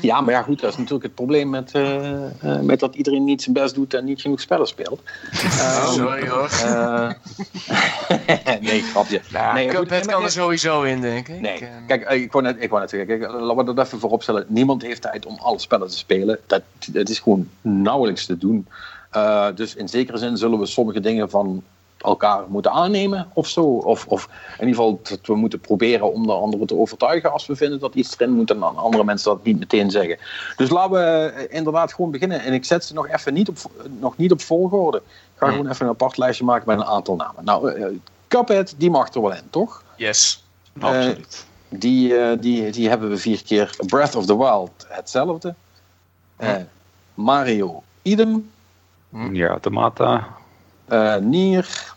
Ja, 0.00 0.20
maar 0.20 0.34
ja, 0.34 0.42
goed, 0.42 0.60
dat 0.60 0.70
is 0.70 0.76
natuurlijk 0.76 1.04
het 1.04 1.14
probleem 1.14 1.50
met, 1.50 1.72
eh, 1.72 2.24
eh, 2.24 2.60
met 2.60 2.80
dat 2.80 2.94
iedereen 2.94 3.24
niet 3.24 3.42
zijn 3.42 3.54
best 3.54 3.74
doet 3.74 3.94
en 3.94 4.04
niet 4.04 4.20
genoeg 4.20 4.40
spellen 4.40 4.66
speelt. 4.66 5.00
Oh, 5.44 5.92
sorry 5.92 6.28
hoor. 6.28 6.48
Eh, 6.48 7.10
nee, 8.80 8.90
grapje. 8.90 9.20
Nou, 9.32 9.54
nee, 9.54 9.68
Cuphead 9.68 10.06
kan 10.06 10.22
er 10.22 10.30
sowieso 10.30 10.82
in, 10.82 11.00
denk 11.00 11.28
ik. 11.28 11.40
Nee, 11.40 11.58
Eh, 11.58 11.68
kijk, 11.86 12.02
eh, 12.02 12.22
ik 12.22 12.32
wou 12.32 12.44
net, 12.44 12.56
ik 12.58 12.68
wou 12.68 12.80
net 12.80 12.90
zeggen, 12.90 13.08
kijk, 13.08 13.30
laten 13.32 13.56
we 13.56 13.74
dat 13.74 13.86
even 13.86 14.00
vooropstellen. 14.00 14.44
Niemand 14.48 14.82
heeft 14.82 15.02
tijd 15.02 15.26
om 15.26 15.36
alle 15.40 15.58
spellen 15.58 15.88
te 15.88 15.96
spelen. 15.96 16.38
Dat, 16.46 16.62
is 17.08 17.18
gewoon 17.18 17.48
nauwelijks 17.60 18.26
te 18.26 18.38
doen. 18.38 18.66
Eh, 19.10 19.46
dus 19.54 19.74
in 19.74 19.88
zekere 19.88 20.18
zin 20.18 20.36
zullen 20.36 20.58
we 20.58 20.66
sommige 20.66 21.00
dingen 21.00 21.30
van 21.30 21.62
elkaar 21.98 22.44
moeten 22.48 22.72
aannemen 22.72 23.28
of 23.32 23.48
zo. 23.48 23.64
Of, 23.64 24.06
of 24.06 24.28
in 24.58 24.66
ieder 24.66 24.74
geval 24.74 25.00
dat 25.02 25.26
we 25.26 25.34
moeten 25.34 25.60
proberen 25.60 26.12
om 26.12 26.26
de 26.26 26.32
anderen 26.32 26.66
te 26.66 26.76
overtuigen 26.76 27.32
als 27.32 27.46
we 27.46 27.56
vinden 27.56 27.78
dat 27.78 27.94
iets 27.94 28.14
erin 28.18 28.34
moet 28.34 28.50
en 28.50 28.58
dan 28.58 28.76
andere 28.76 29.04
mensen 29.04 29.30
dat 29.30 29.44
niet 29.44 29.58
meteen 29.58 29.90
zeggen. 29.90 30.18
Dus 30.56 30.70
laten 30.70 30.92
we 30.92 31.00
eh, 31.00 31.56
inderdaad 31.56 31.92
gewoon 31.92 32.10
beginnen. 32.10 32.40
En 32.40 32.52
ik 32.52 32.64
zet 32.64 32.84
ze 32.84 32.94
nog 32.94 33.08
even 33.08 33.34
niet 33.34 33.48
op, 33.48 33.56
nog 33.98 34.16
niet 34.16 34.32
op 34.32 34.40
volgorde. 34.40 34.98
Ik 34.98 35.40
ga 35.40 35.48
gewoon 35.48 35.70
even 35.70 35.86
een 35.86 35.92
apart 35.92 36.16
lijstje 36.16 36.44
maken 36.44 36.64
met 36.66 36.78
een 36.78 36.92
aantal 36.92 37.16
namen. 37.16 37.44
Nou, 37.44 37.72
eh, 37.72 37.86
Cuphead, 38.34 38.74
die 38.76 38.90
mag 38.90 39.14
er 39.14 39.20
wel 39.20 39.32
in, 39.32 39.50
toch? 39.50 39.82
Yes. 39.96 40.44
Absoluut. 40.80 41.46
Die, 41.68 42.16
eh, 42.18 42.36
die, 42.40 42.70
die 42.70 42.88
hebben 42.88 43.10
we 43.10 43.18
vier 43.18 43.42
keer. 43.42 43.76
Breath 43.86 44.14
of 44.14 44.26
the 44.26 44.36
Wild, 44.36 44.86
hetzelfde. 44.88 45.54
Eh, 46.36 46.56
Mario, 47.14 47.82
idem. 48.02 48.50
Nier 49.08 49.50
Automata. 49.50 50.36
Eh, 50.88 51.16
Nier. 51.16 51.93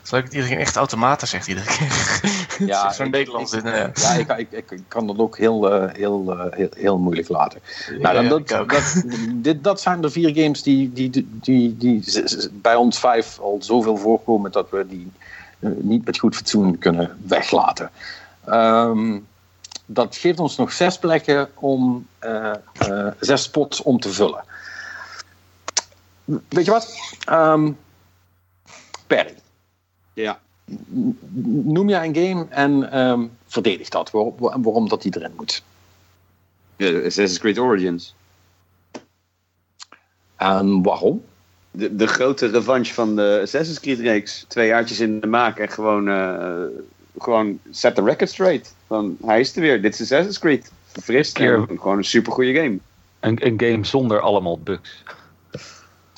Het 0.00 0.10
leuk 0.10 0.24
dat 0.24 0.32
iedereen 0.34 0.58
echt 0.58 0.76
automaten 0.76 1.28
zegt 1.28 1.46
iedere 1.46 1.66
keer. 1.66 1.88
Ja, 2.58 2.66
Ja, 2.66 2.92
zo'n 2.92 3.06
ik- 3.06 3.12
Nederlands. 3.12 3.52
ik- 3.52 3.64
in, 3.64 3.66
eh. 3.72 3.88
Ja, 3.94 4.12
ik, 4.12 4.28
ik, 4.38 4.50
ik, 4.52 4.70
ik 4.70 4.82
kan 4.88 5.06
dat 5.06 5.18
ook 5.18 5.38
heel, 5.38 5.70
eh, 5.72 5.94
heel, 5.94 6.32
eh, 6.38 6.52
heel, 6.56 6.68
heel 6.76 6.98
moeilijk 6.98 7.28
laten. 7.28 7.60
nou, 8.00 8.14
dan, 8.14 8.22
Ja, 8.24 8.28
dat, 8.28 8.40
ik 8.40 8.68
dat, 8.68 9.02
dit, 9.28 9.64
dat 9.64 9.80
zijn 9.80 10.00
de 10.00 10.10
vier 10.10 10.34
games 10.42 10.62
die, 10.62 10.92
die, 10.92 11.10
die, 11.40 11.76
die, 11.76 12.04
bij 12.52 12.74
ons 12.74 12.98
vijf 12.98 13.38
al 13.38 13.56
zoveel 13.60 13.96
voorkomen 13.96 14.52
dat 14.52 14.70
we 14.70 14.86
die 14.88 15.12
niet 15.80 16.04
met 16.04 16.18
goed 16.18 16.36
fatsoen 16.36 16.78
kunnen 16.78 17.18
weglaten. 17.26 17.90
Ehm, 18.46 19.18
dat 19.86 20.16
geeft 20.16 20.38
ons 20.40 20.56
nog 20.56 20.72
zes 20.72 20.98
plekken 20.98 21.48
om 21.54 22.06
zes 23.20 23.42
spots 23.42 23.82
om 23.82 24.00
te 24.00 24.12
vullen. 24.12 24.44
Weet 26.48 26.64
je 26.64 26.70
wat? 26.70 26.94
Ehm 27.24 27.70
Perry, 29.06 29.34
Ja. 30.20 30.40
noem 31.64 31.88
jij 31.88 32.06
een 32.06 32.14
game 32.14 32.46
en 32.48 32.92
ehm, 32.92 33.26
verdedig 33.46 33.88
dat. 33.88 34.10
Waarom, 34.10 34.34
waarom 34.38 34.88
dat 34.88 35.02
die 35.02 35.16
erin 35.16 35.32
moet. 35.36 35.62
Ja, 36.76 36.86
Assassin's 36.86 37.38
Creed 37.38 37.58
Origins. 37.58 38.14
En 40.36 40.82
waarom? 40.82 41.24
De, 41.70 41.96
de 41.96 42.06
grote 42.06 42.46
revanche 42.46 42.94
van 42.94 43.16
de 43.16 43.38
Assassin's 43.42 43.80
Creed 43.80 43.98
reeks. 43.98 44.44
Twee 44.48 44.66
jaartjes 44.66 45.00
in 45.00 45.20
de 45.20 45.26
maak 45.26 45.58
en 45.58 45.68
gewoon, 45.68 46.08
eh, 46.08 46.64
gewoon 47.18 47.60
set 47.70 47.94
the 47.94 48.02
record 48.02 48.30
straight. 48.30 48.74
Van, 48.86 49.16
hij 49.24 49.40
is 49.40 49.56
er 49.56 49.60
weer. 49.60 49.82
Dit 49.82 49.94
is 49.94 50.00
Assassin's 50.00 50.38
Creed. 50.38 50.72
Verfrist 50.86 51.38
gewoon 51.38 51.98
een 51.98 52.04
supergoeie 52.04 52.54
game. 52.54 52.78
Een, 53.20 53.46
een 53.46 53.60
game 53.60 53.84
zonder 53.84 54.20
allemaal 54.20 54.58
bugs. 54.58 55.02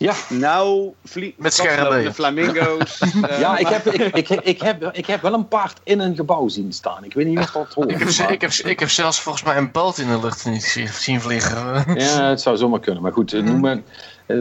Ja, 0.03 0.15
Nou, 0.29 0.93
Met 1.37 1.55
schermen. 1.55 1.77
vastloopende 1.77 2.13
flamingo's. 2.15 2.99
eh, 3.29 3.39
ja 3.41 3.59
ik, 3.59 3.67
heb, 3.67 3.87
ik, 3.87 4.15
ik, 4.15 4.29
ik, 4.45 4.61
heb, 4.63 4.91
ik 4.93 5.07
heb 5.07 5.23
wel 5.23 5.33
een 5.33 5.49
paard 5.49 5.81
in 5.83 6.01
een 6.01 6.17
gebouw 6.17 6.49
zien 6.49 6.73
staan. 6.73 7.05
Ik 7.05 7.15
weet 7.15 7.27
niet 7.27 7.39
of 7.39 7.51
dat 7.51 7.73
hoort. 7.75 7.91
Ik 7.91 7.99
heb, 7.99 8.17
maar- 8.19 8.33
ik, 8.33 8.41
heb, 8.41 8.51
ik 8.53 8.81
heb 8.81 8.89
zelfs 8.91 9.21
volgens 9.21 9.45
mij 9.45 9.57
een 9.57 9.71
boot 9.71 9.99
in 9.99 10.09
de 10.09 10.21
lucht 10.21 10.45
niet 10.47 10.63
zien- 10.65 10.89
zien 10.89 11.21
vliegen. 11.21 11.85
Ja, 12.01 12.29
het 12.29 12.41
zou 12.41 12.57
zomaar 12.57 12.81
kunnen. 12.81 13.03
Maar 13.03 13.13
goed, 13.13 13.33
eh, 13.33 13.43
noem 13.43 13.61
maar, 13.61 13.79
eh, 14.27 14.39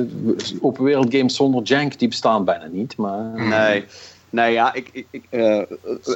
open 0.61 0.83
wereld 0.83 1.15
games 1.15 1.35
zonder 1.35 1.63
jank, 1.63 1.99
die 1.99 2.07
bestaan 2.07 2.45
bijna 2.45 2.65
niet. 2.65 2.97
Maar, 2.97 3.31
Nee. 3.47 3.85
Nee, 4.29 4.53
ja, 4.53 4.73
ik, 4.73 5.05
ik, 5.11 5.23
eh, 5.29 5.61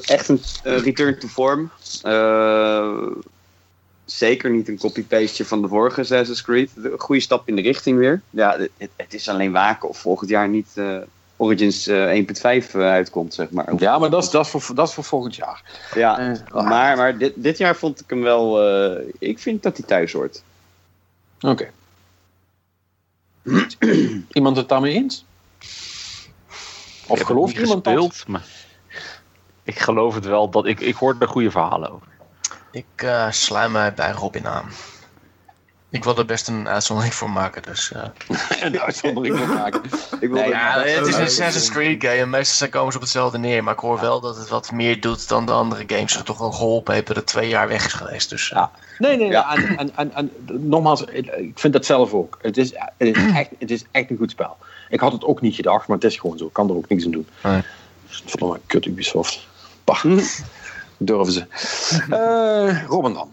echt 0.05 0.27
een 0.27 0.41
return 0.63 1.19
to 1.19 1.27
form. 1.27 1.71
Zeker 4.05 4.51
niet 4.51 4.67
een 4.67 4.77
copy-pasteje 4.77 5.45
van 5.45 5.61
de 5.61 5.67
vorige 5.67 6.01
Assassin's 6.01 6.41
Creed. 6.41 6.71
Een 6.75 6.99
goede 6.99 7.21
stap 7.21 7.47
in 7.47 7.55
de 7.55 7.61
richting 7.61 7.97
weer. 7.97 8.21
Ja, 8.29 8.57
het, 8.77 8.89
het 8.95 9.13
is 9.13 9.29
alleen 9.29 9.51
waken 9.51 9.89
of 9.89 9.97
volgend 9.97 10.29
jaar 10.29 10.49
niet, 10.49 10.71
eh, 10.75 10.97
Origins 11.37 11.87
eh, 11.87 12.23
1.5 12.63 12.73
eh, 12.73 12.81
uitkomt, 12.81 13.33
zeg 13.33 13.49
maar. 13.49 13.73
Ja, 13.77 13.97
maar 13.97 14.09
dat 14.09 14.23
is, 14.23 14.29
dat 14.29 14.45
is, 14.45 14.51
voor, 14.51 14.75
dat 14.75 14.87
is 14.87 14.93
voor 14.93 15.03
volgend 15.03 15.35
jaar. 15.35 15.63
Ja, 15.93 16.37
maar, 16.53 16.97
maar 16.97 17.17
dit, 17.17 17.33
dit 17.35 17.57
jaar 17.57 17.75
vond 17.75 17.99
ik 17.99 18.09
hem 18.09 18.21
wel... 18.21 18.63
eh, 18.63 19.13
ik 19.19 19.39
vind 19.39 19.63
dat 19.63 19.77
hij 19.77 19.85
thuis 19.85 20.11
hoort. 20.11 20.43
Oké. 21.39 21.71
iemand 24.31 24.57
het 24.57 24.69
daarmee 24.69 24.93
eens? 24.93 25.25
Of 27.07 27.21
gelooft 27.21 27.57
iemand 27.57 27.83
dat? 27.83 28.23
maar 28.27 28.45
ik 29.63 29.79
geloof 29.79 30.15
het 30.15 30.25
wel. 30.25 30.49
Dat 30.49 30.65
ik, 30.65 30.79
ik 30.79 30.95
hoor 30.95 31.15
er 31.19 31.27
goede 31.27 31.51
verhalen 31.51 31.91
over. 31.91 32.07
Ik 32.75 32.85
eh 32.95 33.27
sluit 33.31 33.71
mij 33.71 33.93
bij 33.93 34.11
Robin 34.11 34.47
aan. 34.47 34.69
Ik 35.89 36.03
wil 36.03 36.17
er 36.17 36.25
best 36.25 36.47
een 36.47 36.67
uitzondering 36.67 37.13
voor 37.13 37.29
maken, 37.29 37.63
dus... 37.63 37.91
eh. 37.91 38.03
Een 38.65 38.79
uitzondering 38.79 39.37
voor 39.37 39.47
maken. 39.47 39.81
Ik 40.19 40.29
wil 40.29 40.41
Nee, 40.41 40.49
Ja, 40.49 40.79
het 40.79 41.07
is 41.07 41.15
een 41.15 41.23
Assassin's 41.23 41.69
Creed 41.69 42.03
game. 42.05 42.25
Meestal 42.25 42.69
komen 42.69 42.91
ze 42.91 42.97
op 42.97 43.03
hetzelfde 43.03 43.37
neer. 43.37 43.63
Maar 43.63 43.73
ik 43.73 43.79
hoor 43.79 43.99
wel 43.99 44.19
dat 44.19 44.37
het 44.37 44.49
wat 44.49 44.71
meer 44.71 45.01
doet 45.01 45.27
dan 45.27 45.45
de 45.45 45.51
andere 45.51 45.83
games. 45.87 46.13
Dat 46.13 46.25
toch 46.25 46.37
wel 46.37 46.51
geholpen 46.51 46.93
heeft 46.93 47.07
dat 47.07 47.15
het 47.15 47.25
twee 47.25 47.49
jaar 47.49 47.67
weg 47.67 47.85
is 47.85 47.93
geweest. 47.93 48.29
Dus 48.29 48.51
eh, 48.51 48.57
Ja. 48.57 48.71
Nee, 48.97 49.17
nee, 49.17 49.27
Ja. 49.27 49.55
En, 49.55 49.77
en, 49.77 49.91
en, 49.95 50.13
en 50.13 50.31
nogmaals, 50.69 51.01
ik 51.01 51.25
ik 51.25 51.59
vind 51.59 51.73
dat 51.73 51.85
zelf 51.85 52.13
ook. 52.13 52.37
Het 52.41 52.57
is, 52.57 52.71
het, 52.97 53.07
is 53.15 53.15
echt, 53.39 53.49
het 53.59 53.71
is 53.71 53.83
echt 53.91 54.09
een 54.09 54.17
goed 54.17 54.31
spel. 54.31 54.57
Ik 54.89 54.99
had 54.99 55.11
het 55.11 55.23
ook 55.23 55.41
niet 55.41 55.55
gedacht, 55.55 55.87
maar 55.87 55.97
het 55.97 56.05
is 56.05 56.17
gewoon 56.17 56.37
zo. 56.37 56.45
Ik 56.45 56.53
kan 56.53 56.69
er 56.69 56.75
ook 56.75 56.89
niks 56.89 57.05
aan 57.05 57.11
doen. 57.11 57.27
Nee. 57.43 57.61
Verdomme, 58.07 58.59
kut 58.65 58.85
Ubisoft. 58.85 59.47
Bah. 59.83 60.03
Durven 60.97 61.33
ze. 61.33 61.45
Eh 62.09 62.83
Robin 62.87 63.13
dan. 63.13 63.31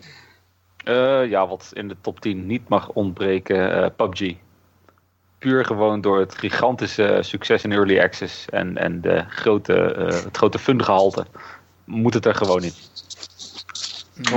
Eh, 0.84 1.28
ja, 1.30 1.48
wat 1.48 1.70
in 1.72 1.88
de 1.88 1.96
top 2.00 2.20
10 2.20 2.46
niet 2.46 2.68
mag 2.68 2.88
ontbreken, 2.88 3.82
eh, 3.82 3.86
PUBG. 3.96 4.34
Puur 5.38 5.64
gewoon 5.64 6.00
door 6.00 6.18
het 6.18 6.34
gigantische 6.34 7.18
succes 7.20 7.64
in 7.64 7.72
Early 7.72 8.00
Access 8.00 8.44
en, 8.50 8.76
en 8.76 9.00
de 9.00 9.24
grote, 9.28 9.74
eh, 9.74 10.04
het 10.24 10.36
grote 10.36 10.58
fundgehalte 10.58 11.26
moet 11.84 12.14
het 12.14 12.26
er 12.26 12.34
gewoon 12.34 12.62
in. 12.62 12.72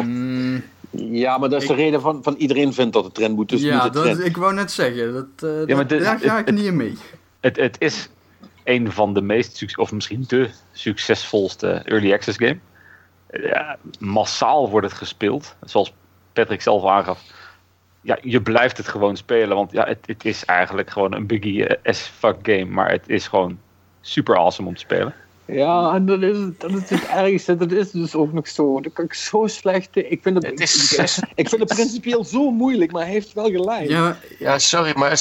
Mm, 0.03 0.64
Ja, 0.91 1.38
maar 1.38 1.49
dat 1.49 1.61
is 1.61 1.68
de 1.68 1.73
reden 1.73 2.02
van, 2.02 2.23
van 2.23 2.35
iedereen 2.35 2.73
vindt 2.73 2.93
dat 2.93 3.03
het 3.03 3.14
trend 3.14 3.35
moet. 3.35 3.49
Dus 3.49 3.61
moet 3.61 3.69
ja, 3.69 3.84
het 3.84 3.93
dat, 3.93 4.03
trend. 4.03 4.26
ik 4.26 4.38
wou 4.38 4.53
net 4.53 4.72
zeggen. 4.72 5.14
Dat, 5.14 5.26
eh, 5.52 5.65
Ja, 5.68 5.84
dat- 5.84 5.89
daar 5.99 6.19
ga 6.19 6.39
ik 6.39 6.45
het- 6.45 6.56
niet 6.56 6.64
in 6.65 6.76
mee. 6.76 6.97
Het, 7.39 7.56
het 7.57 7.76
is 7.80 8.10
een 8.64 8.91
van 8.91 9.14
de 9.14 9.22
meest, 9.22 9.77
of 9.77 9.91
misschien 9.91 10.23
de 10.27 10.49
succesvolste 10.72 11.68
Early 11.69 12.14
Access 12.14 12.38
game. 12.38 12.57
Ja, 13.41 13.78
massaal 13.99 14.70
wordt 14.70 14.88
het 14.88 14.95
gespeeld, 14.98 15.56
zoals 15.64 15.94
Patrick 16.34 16.62
zelf 16.62 16.86
aangaf. 16.86 17.22
Ja, 18.02 18.18
je 18.22 18.41
blijft 18.41 18.78
het 18.78 18.88
gewoon 18.88 19.18
spelen, 19.18 19.56
want 19.56 19.72
ja, 19.72 19.86
het, 19.86 19.98
het 20.06 20.26
is 20.26 20.45
eigenlijk 20.45 20.90
gewoon 20.90 21.14
een 21.14 21.26
biggie 21.26 21.68
eh, 21.68 21.90
as 21.91 21.99
fuck 22.02 22.36
game, 22.44 22.66
maar 22.66 22.91
het 22.91 23.10
is 23.10 23.28
gewoon 23.28 23.60
super 24.02 24.38
awesome 24.38 24.68
om 24.68 24.74
te 24.74 24.80
spelen. 24.80 25.14
Ja, 25.45 25.94
en 25.94 26.06
dat 26.06 26.22
is, 26.22 26.38
dat 26.57 26.72
is 26.72 26.90
het 26.90 27.07
ergste. 27.07 27.56
Dat 27.57 27.72
is 27.72 27.91
dus 27.91 28.16
ook 28.16 28.34
nog 28.34 28.48
zo. 28.48 28.82
Dat 28.82 28.94
kan 28.94 29.06
ik 29.06 29.14
zo 29.14 29.48
slecht. 29.48 29.95
Ik 29.95 30.20
vind 30.22 30.36
het, 30.36 30.45
het 30.45 30.60
is... 30.60 30.98
ik 31.36 31.49
vind 31.49 31.62
het 31.62 31.74
principieel 31.74 32.24
zo 32.24 32.52
moeilijk, 32.52 32.91
maar 32.91 33.02
hij 33.03 33.12
heeft 33.12 33.34
wel 33.34 33.49
gelijk. 33.52 33.90
Ja, 33.90 34.18
ja, 34.40 34.60
sorry, 34.60 34.94
maar 34.95 35.20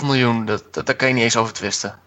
26,5 0.00 0.06
miljoen. 0.06 0.44
Dat, 0.44 0.64
dat, 0.70 0.86
daar 0.86 0.94
kan 0.96 1.08
je 1.08 1.14
niet 1.14 1.22
eens 1.22 1.36
over 1.36 1.52
twisten. 1.52 1.94
26,5 1.94 2.00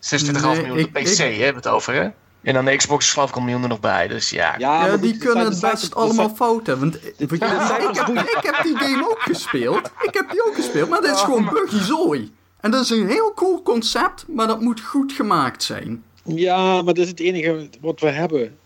Nee, 0.00 0.40
miljoen 0.42 0.70
op 0.70 0.76
ik- 0.78 0.92
PC, 0.92 1.08
ik- 1.08 1.16
hè, 1.16 1.24
hebben 1.24 1.62
we 1.62 1.68
het 1.68 1.76
over, 1.76 1.94
hè? 1.94 2.08
En 2.42 2.54
dan 2.54 2.64
de 2.64 2.76
Xbox 2.76 3.06
is 3.06 3.12
geloof 3.12 3.28
ik 3.28 3.36
een 3.36 3.44
miljoen 3.44 3.62
er 3.62 3.68
nog 3.68 3.80
bij. 3.80 4.08
Dus 4.08 4.30
ja, 4.30 4.54
Ja, 4.58 4.96
die 4.96 5.10
goed, 5.10 5.18
kunnen 5.24 5.44
het 5.44 5.60
best 5.60 5.94
allemaal 5.94 6.14
cijfers- 6.14 6.36
fout 6.38 6.66
hebben. 6.66 6.90
Want 6.90 7.04
ik, 7.04 7.30
ik, 7.32 7.40
heb, 7.40 8.08
ik 8.18 8.40
heb 8.42 8.60
die 8.62 8.76
game 8.76 9.10
ook 9.10 9.20
gespeeld. 9.22 9.90
Ik 10.02 10.14
heb 10.14 10.30
die 10.30 10.46
ook 10.46 10.54
gespeeld, 10.54 10.88
maar 10.88 11.00
dit 11.00 11.14
is 11.14 11.20
gewoon 11.20 11.48
buggy 11.52 11.78
zooi. 11.84 12.32
En 12.60 12.70
dat 12.70 12.82
is 12.84 12.90
een 12.90 13.08
heel 13.08 13.32
cool 13.34 13.62
concept, 13.62 14.24
maar 14.28 14.46
dat 14.46 14.60
moet 14.60 14.80
goed 14.80 15.12
gemaakt 15.12 15.62
zijn. 15.62 16.02
Ja, 16.24 16.74
maar 16.82 16.94
dat 16.94 16.98
is 16.98 17.08
het 17.08 17.20
enige 17.20 17.68
wat 17.80 18.00
we 18.00 18.08
hebben. 18.10 18.58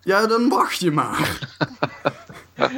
Ja, 0.00 0.26
dan 0.26 0.48
wacht 0.48 0.78
je 0.80 0.90
maar. 0.90 1.38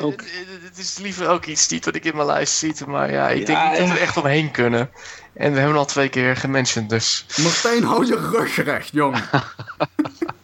Ook. 0.00 0.22
Het, 0.62 0.78
is 0.78 0.98
liever 0.98 1.28
ook 1.28 1.46
iets 1.46 1.68
niet 1.68 1.84
wat 1.84 1.94
ik 1.94 2.04
in 2.04 2.14
mijn 2.14 2.26
lijst 2.26 2.54
zie. 2.56 2.74
Maar 2.86 3.10
ja, 3.12 3.28
ik 3.28 3.46
denk 3.46 3.58
Ja, 3.58 3.68
niet 3.70 3.78
dat 3.78 3.88
we 3.88 3.94
er 3.94 4.00
echt 4.00 4.16
omheen 4.16 4.50
kunnen. 4.50 4.90
En 5.38 5.52
we 5.52 5.58
hebben 5.58 5.76
al 5.78 5.84
twee 5.84 6.08
keer 6.08 6.36
gementiond, 6.36 6.90
dus... 6.90 7.26
Martijn, 7.42 7.82
hou 7.84 8.06
je 8.06 8.16
rug 8.16 8.56
recht, 8.64 8.88
jongen. 8.92 9.22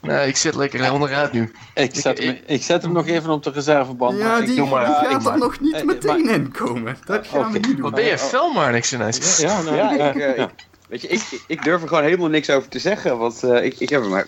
Nee, 0.00 0.28
ik 0.28 0.36
zit 0.36 0.54
lekker 0.54 0.92
onderuit 0.92 1.32
nu. 1.32 1.52
Ik 1.74 1.94
zet, 1.94 2.18
hem, 2.18 2.38
ik 2.46 2.62
zet 2.62 2.82
hem 2.82 2.92
nog 2.92 3.06
even 3.06 3.30
op 3.30 3.42
de 3.42 3.50
reserveband. 3.50 4.18
Ja, 4.18 4.26
maar 4.28 4.40
ik 4.40 4.46
die, 4.46 4.56
doe 4.56 4.68
maar, 4.68 4.86
die 4.86 4.94
ik 4.94 5.00
gaat 5.10 5.22
maar. 5.22 5.32
er 5.32 5.38
nog 5.38 5.60
niet 5.60 5.74
Eh, 5.74 5.84
meteen 5.84 6.28
in 6.28 6.50
komen. 6.52 6.96
Dat 7.04 7.26
gaan 7.26 7.40
we 7.40 7.46
Oké. 7.46 7.52
niet 7.58 7.64
doen. 7.76 7.80
Wat 7.80 7.94
ben 7.94 8.04
je 8.04 8.18
fel 8.18 8.52
maar 8.52 8.72
niks 8.72 8.92
ineens. 8.92 9.36
Ja, 9.38 9.62
nou, 9.62 9.76
Ja, 9.76 9.92
ja, 9.98 10.08
ik, 10.08 10.14
eh, 10.16 10.36
ja. 10.36 10.44
ik- 10.44 10.66
weet 10.88 11.00
je, 11.02 11.08
ik, 11.08 11.44
ik 11.46 11.62
durf 11.64 11.82
er 11.82 11.88
gewoon 11.88 12.02
helemaal 12.02 12.28
niks 12.28 12.50
over 12.50 12.68
te 12.68 12.78
zeggen. 12.78 13.18
Want 13.18 13.42
eh, 13.42 13.64
ik, 13.64 13.78
ik 13.80 13.88
heb 13.88 14.00
hem 14.00 14.10
maar 14.10 14.26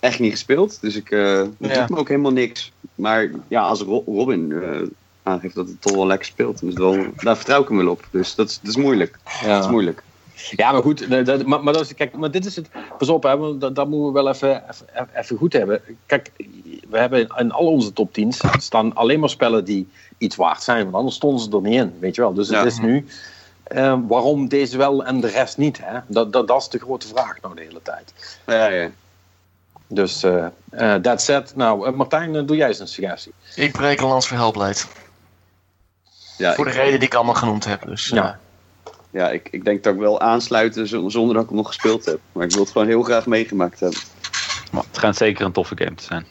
echt 0.00 0.18
niet 0.18 0.30
gespeeld. 0.32 0.80
Dus 0.80 0.94
ik, 0.96 1.10
eh 1.10 1.36
het 1.38 1.50
Ja. 1.58 1.80
doet 1.80 1.88
me 1.88 1.96
ook 1.96 2.08
helemaal 2.08 2.32
niks. 2.32 2.72
Maar 2.94 3.30
ja, 3.48 3.60
als 3.62 3.80
Ro- 3.80 4.04
Robin 4.06 4.52
eh, 4.62 4.80
aangeeft 5.26 5.54
dat 5.54 5.68
het 5.68 5.80
toch 5.80 5.94
wel 5.94 6.06
lekker 6.06 6.26
speelt, 6.26 6.60
het 6.60 6.78
wel, 6.78 7.06
daar 7.16 7.36
vertrouw 7.36 7.62
ik 7.62 7.68
hem 7.68 7.76
wel 7.76 7.88
op. 7.88 8.08
Dus 8.10 8.34
dat 8.34 8.48
is, 8.48 8.58
dat 8.60 8.70
is 8.70 8.76
moeilijk. 8.76 9.18
Dat 9.44 9.64
is 9.64 9.70
moeilijk. 9.70 10.02
Ja, 10.50 10.72
maar 10.72 10.82
goed, 10.82 11.10
dat, 11.10 11.26
dat- 11.26 11.46
maar, 11.46 11.62
maar, 11.62 11.72
dat 11.72 11.82
is, 11.82 11.94
kijk, 11.94 12.16
maar 12.16 12.30
dit 12.30 12.44
is 12.46 12.56
het. 12.56 12.68
Pas 12.98 13.08
op, 13.08 13.22
hè, 13.22 13.36
want 13.36 13.60
dat, 13.60 13.74
dat 13.74 13.88
moeten 13.88 14.06
we 14.06 14.12
wel 14.12 14.28
even, 14.28 14.62
even, 14.70 15.08
even 15.14 15.36
goed 15.36 15.52
hebben. 15.52 15.80
Kijk, 16.06 16.30
we 16.90 16.98
hebben 16.98 17.28
in 17.38 17.52
al 17.52 17.66
onze 17.66 17.92
top 17.92 18.10
10's 18.20 18.40
staan 18.58 18.94
alleen 18.94 19.20
maar 19.20 19.28
spellen 19.28 19.64
die 19.64 19.88
iets 20.18 20.36
waard 20.36 20.62
zijn, 20.62 20.82
want 20.84 20.94
anders 20.94 21.14
stonden 21.16 21.40
ze 21.40 21.50
er 21.50 21.60
niet 21.60 21.80
in, 21.80 21.94
weet 21.98 22.14
je 22.14 22.20
wel. 22.20 22.32
Dus 22.34 22.48
Ja. 22.48 22.58
het 22.58 22.66
is 22.72 22.78
nu 22.78 23.06
eh, 23.62 23.98
waarom 24.08 24.48
deze 24.48 24.76
wel 24.76 25.04
en 25.04 25.20
de 25.20 25.28
rest 25.28 25.56
niet, 25.56 25.78
hè? 25.82 25.98
Dat, 26.06 26.32
dat, 26.32 26.48
dat 26.48 26.60
is 26.60 26.68
de 26.68 26.78
grote 26.78 27.06
vraag 27.06 27.40
nou 27.42 27.54
de 27.54 27.62
hele 27.62 27.82
tijd. 27.82 28.12
Ja, 28.46 28.66
ja. 28.66 28.90
Dus 29.88 30.22
eh 30.22 30.46
eh 30.70 30.94
that 30.94 31.22
said, 31.22 31.56
nou, 31.56 31.86
eh, 31.86 31.92
Martijn, 31.92 32.36
eh, 32.36 32.42
doe 32.46 32.56
jij 32.56 32.68
eens 32.68 32.78
een 32.78 32.88
suggestie. 32.88 33.32
Ik 33.54 33.72
breek 33.72 34.00
een 34.00 34.06
lans 34.08 34.28
voor 34.28 34.36
Hellblade. 34.36 34.78
Ja 36.36 36.54
Voor 36.54 36.64
de 36.64 36.70
ik, 36.70 36.76
reden 36.76 36.98
die 36.98 37.08
ik 37.08 37.14
allemaal 37.14 37.34
genoemd 37.34 37.64
heb. 37.64 37.82
Dus, 37.86 38.08
Ja. 38.08 38.38
eh, 38.84 38.92
ja 39.10 39.30
ik, 39.30 39.48
ik 39.50 39.64
denk 39.64 39.82
dat 39.82 39.94
ik 39.94 40.00
wel 40.00 40.20
aansluiten 40.20 40.88
zonder 41.10 41.34
dat 41.34 41.42
ik 41.42 41.48
hem 41.48 41.56
nog 41.58 41.66
gespeeld 41.66 42.04
heb. 42.04 42.18
Maar 42.32 42.44
ik 42.44 42.50
wil 42.52 42.62
het 42.62 42.70
gewoon 42.72 42.86
heel 42.86 43.02
graag 43.02 43.26
meegemaakt 43.26 43.80
hebben. 43.80 44.00
Maar 44.72 44.82
het 44.82 44.96
schijnt 44.96 45.16
zeker 45.16 45.44
een 45.44 45.52
toffe 45.52 45.74
game 45.78 45.94
te 45.94 46.02
zijn. 46.04 46.26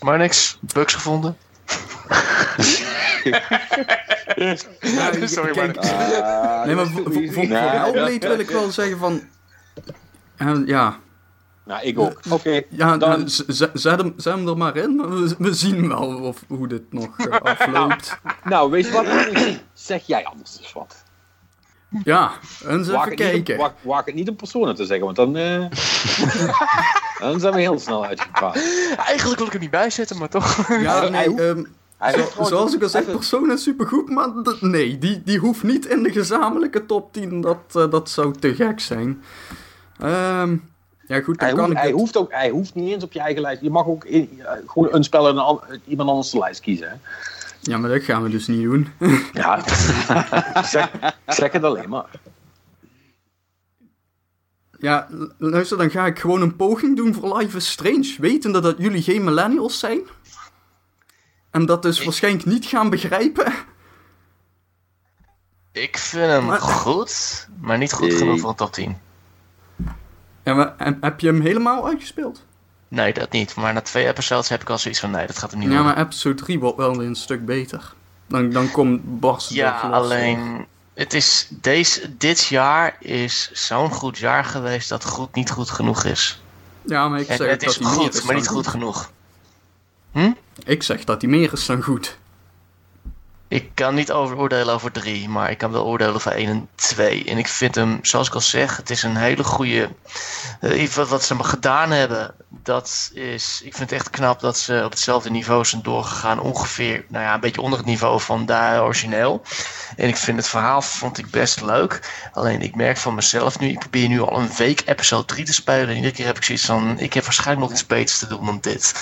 maar 0.00 0.18
niks. 0.18 0.58
Bugs 0.74 0.94
gevonden. 0.94 1.36
Sorry, 5.24 5.52
kijk, 5.52 5.76
Ah, 5.76 6.64
nee, 6.64 6.74
maar 6.74 6.84
is 6.84 6.90
voor, 6.90 7.02
voor, 7.12 7.32
voor 7.32 7.46
wil 8.28 8.38
ik 8.38 8.50
wel 8.50 8.70
zeggen 8.70 8.98
van... 8.98 9.20
eh, 10.36 10.56
ja, 10.66 10.98
Nou, 11.70 11.82
ik 11.82 11.98
ook. 11.98 12.20
Oké, 12.30 12.62
ja 12.68 12.96
dan- 12.96 13.08
nou, 13.08 13.22
zet, 13.72 13.82
hem, 13.82 14.12
zet 14.16 14.34
hem 14.34 14.48
er 14.48 14.56
maar 14.56 14.76
in. 14.76 14.96
maar 14.96 15.08
We, 15.10 15.34
we 15.38 15.52
zien 15.54 15.88
wel 15.88 16.06
of, 16.20 16.44
hoe 16.48 16.68
dit 16.68 16.92
nog 16.92 17.18
eh, 17.18 17.40
afloopt. 17.52 18.18
nou, 18.44 18.70
weet 18.70 18.86
je 18.86 18.92
wat? 18.92 19.06
zeg 19.72 20.06
jij 20.06 20.24
anders 20.24 20.58
eens 20.58 20.72
wat. 20.72 21.04
Ja, 22.04 22.30
eens 22.68 22.80
even 22.82 22.92
Waag 22.92 23.00
het, 23.04 23.08
niet, 23.18 23.18
kijken. 23.18 23.54
om- 23.54 23.60
waag, 23.60 23.72
waag 23.82 24.04
het 24.04 24.14
niet 24.14 24.28
om 24.28 24.36
personen 24.36 24.74
te 24.74 24.84
zeggen, 24.84 25.04
want 25.04 25.16
dan, 25.16 25.36
eh, 25.36 25.64
dan 27.30 27.40
zijn 27.40 27.54
we 27.54 27.60
heel 27.60 27.78
snel 27.78 28.04
uitgepraat. 28.06 28.54
Eigenlijk 28.96 29.38
wil 29.38 29.46
ik 29.46 29.54
er 29.54 29.60
niet 29.60 29.70
bij 29.70 29.90
zetten, 29.90 30.18
maar 30.18 30.28
toch. 30.28 30.68
Ja, 30.68 31.08
nee, 31.08 31.34
ehm, 31.40 31.64
Hij 31.98 32.12
zo- 32.12 32.44
zoals 32.44 32.74
ik 32.74 32.82
al 32.82 32.88
zeg, 32.88 33.02
even- 33.02 33.14
persoon 33.16 33.50
is 33.52 33.62
supergoed, 33.62 34.08
maar 34.08 34.28
nee, 34.60 34.98
die, 34.98 35.22
die 35.24 35.38
hoeft 35.38 35.62
niet 35.62 35.86
in 35.86 36.02
de 36.02 36.12
gezamenlijke 36.12 36.86
top 36.86 37.12
10. 37.12 37.40
Dat, 37.40 37.58
eh, 37.72 37.90
dat 37.90 38.10
zou 38.10 38.34
te 38.38 38.54
gek 38.54 38.80
zijn. 38.80 39.22
Ehm, 39.98 40.56
ja, 41.16 41.20
goed, 41.22 41.38
dan 41.38 41.46
Hij, 41.48 41.56
kan 41.56 41.58
hoeft, 41.64 41.70
ik 41.70 41.76
hij, 41.76 41.86
het- 41.86 41.98
hoeft 41.98 42.16
ook, 42.16 42.32
hij 42.32 42.50
hoeft 42.50 42.74
niet 42.74 42.92
eens 42.92 43.04
op 43.04 43.12
je 43.12 43.20
eigen 43.20 43.42
lijst. 43.42 43.62
Je 43.62 43.70
mag 43.70 43.86
ook 43.86 44.04
in- 44.04 44.42
gewoon 44.66 44.88
een 44.94 45.04
spel 45.04 45.28
en 45.28 45.36
een 45.36 45.42
an- 45.42 45.60
iemand 45.86 46.08
anders 46.08 46.30
de 46.30 46.38
lijst 46.38 46.60
kiezen. 46.60 46.88
Hè? 46.88 46.94
Ja, 47.60 47.78
maar 47.78 47.90
dat 47.90 48.02
gaan 48.02 48.22
we 48.22 48.28
dus 48.28 48.46
niet 48.46 48.62
doen. 48.62 48.88
Ja, 49.32 49.62
zeg, 50.64 50.90
zeg 51.26 51.52
het 51.52 51.64
alleen 51.64 51.88
maar. 51.88 52.06
Ja, 54.78 55.08
luister, 55.38 55.78
dan 55.78 55.90
ga 55.90 56.06
ik 56.06 56.18
gewoon 56.18 56.42
een 56.42 56.56
poging 56.56 56.96
doen 56.96 57.14
voor 57.14 57.36
Life 57.38 57.56
is 57.56 57.70
Strange, 57.70 58.14
wetende 58.18 58.60
dat 58.60 58.74
jullie 58.78 59.02
geen 59.02 59.24
millennials 59.24 59.78
zijn. 59.78 60.00
En 61.50 61.66
dat 61.66 61.82
dus 61.82 62.04
waarschijnlijk 62.04 62.44
niet 62.44 62.64
gaan 62.66 62.90
begrijpen. 62.90 63.52
Ik 65.72 65.98
vind 65.98 66.26
hem 66.26 66.44
Maar- 66.44 66.60
goed, 66.60 67.48
maar 67.60 67.78
niet 67.78 67.92
goed 67.92 68.12
genoeg 68.14 68.40
voor 68.40 68.50
een 68.50 68.56
top 68.56 68.72
10. 68.72 68.98
Ja, 70.42 70.54
maar 70.54 70.74
heb- 71.00 71.20
je 71.20 71.26
hem 71.26 71.40
helemaal 71.40 71.86
uitgespeeld? 71.86 72.44
Nee, 72.88 73.12
dat 73.12 73.32
niet. 73.32 73.54
Maar 73.54 73.72
na 73.72 73.80
twee 73.80 74.06
episodes 74.06 74.48
heb 74.48 74.60
ik 74.62 74.70
al 74.70 74.78
zoiets 74.78 75.00
van, 75.00 75.10
nee, 75.10 75.26
dat 75.26 75.38
gaat 75.38 75.50
hem 75.50 75.58
niet 75.60 75.68
Ja, 75.68 75.74
worden. 75.74 75.94
maar 75.94 76.04
episode 76.04 76.34
3 76.34 76.58
wordt 76.58 76.76
wel 76.76 77.02
een 77.02 77.14
stuk 77.14 77.44
beter. 77.46 77.92
Dan, 78.26 78.50
dan 78.50 78.70
komt 78.70 79.20
Bas 79.20 79.48
Ja, 79.48 79.84
er 79.84 79.90
alleen... 79.92 80.66
Het 80.94 81.14
is, 81.14 81.48
deze, 81.50 82.16
dit 82.16 82.44
jaar 82.46 82.96
is 83.00 83.50
zo'n 83.52 83.90
goed 83.90 84.18
jaar 84.18 84.44
geweest 84.44 84.88
dat 84.88 85.04
goed 85.04 85.34
niet 85.34 85.50
goed 85.50 85.70
genoeg 85.70 86.04
is. 86.04 86.42
Ja, 86.82 87.08
maar 87.08 87.20
ik 87.20 87.28
En 87.28 87.36
zeg 87.36 87.50
het 87.50 87.60
dat 87.60 87.70
is 87.70 87.76
goed, 87.86 88.14
is 88.14 88.22
maar 88.22 88.34
niet 88.34 88.48
goed 88.48 88.66
genoeg. 88.66 89.10
Ik 90.64 90.82
zeg 90.82 91.04
dat 91.04 91.20
hij 91.22 91.30
meer 91.30 91.52
is 91.52 91.66
dan 91.66 91.82
goed. 91.82 92.18
Ik 93.50 93.70
kan 93.74 93.94
niet 93.94 94.12
over 94.12 94.36
oordelen 94.36 94.74
over 94.74 94.92
3, 94.92 95.28
maar 95.28 95.50
ik 95.50 95.58
kan 95.58 95.72
wel 95.72 95.84
oordelen 95.84 96.14
over 96.14 96.32
1 96.32 96.48
en 96.48 96.68
2. 96.74 97.24
En 97.24 97.38
ik 97.38 97.48
vind 97.48 97.74
hem, 97.74 97.98
zoals 98.02 98.28
ik 98.28 98.34
al 98.34 98.40
zeg, 98.40 98.76
het 98.76 98.90
is 98.90 99.02
een 99.02 99.16
hele 99.16 99.44
goede. 99.44 99.90
Uh, 100.60 100.88
wat, 100.88 101.08
wat 101.08 101.24
ze 101.24 101.44
gedaan 101.44 101.90
hebben, 101.90 102.34
dat 102.48 103.10
is. 103.14 103.60
Ik 103.64 103.74
vind 103.74 103.90
het 103.90 103.98
echt 103.98 104.10
knap 104.10 104.40
dat 104.40 104.58
ze 104.58 104.82
op 104.84 104.90
hetzelfde 104.90 105.30
niveau 105.30 105.64
zijn 105.64 105.82
doorgegaan. 105.82 106.40
Ongeveer, 106.40 107.04
nou 107.08 107.24
ja, 107.24 107.34
een 107.34 107.40
beetje 107.40 107.60
onder 107.60 107.78
het 107.78 107.88
niveau 107.88 108.20
van 108.20 108.46
daar 108.46 108.82
origineel. 108.82 109.42
En 109.96 110.08
ik 110.08 110.16
vind 110.16 110.36
het 110.36 110.48
verhaal 110.48 110.82
vond 110.82 111.18
ik 111.18 111.30
best 111.30 111.60
leuk. 111.60 112.28
Alleen 112.32 112.62
ik 112.62 112.74
merk 112.74 112.96
van 112.96 113.14
mezelf 113.14 113.58
nu, 113.58 113.68
ik 113.68 113.78
probeer 113.78 114.08
nu 114.08 114.20
al 114.20 114.38
een 114.38 114.50
week 114.56 114.82
episode 114.86 115.24
3 115.24 115.44
te 115.44 115.52
spelen. 115.52 115.88
En 115.88 115.94
iedere 115.94 116.14
keer 116.14 116.26
heb 116.26 116.36
ik 116.36 116.44
zoiets 116.44 116.64
van: 116.64 116.98
ik 116.98 117.12
heb 117.12 117.24
waarschijnlijk 117.24 117.60
nog 117.60 117.72
iets 117.78 117.86
beters 117.86 118.18
te 118.18 118.26
doen 118.26 118.46
dan 118.46 118.58
dit. 118.60 118.94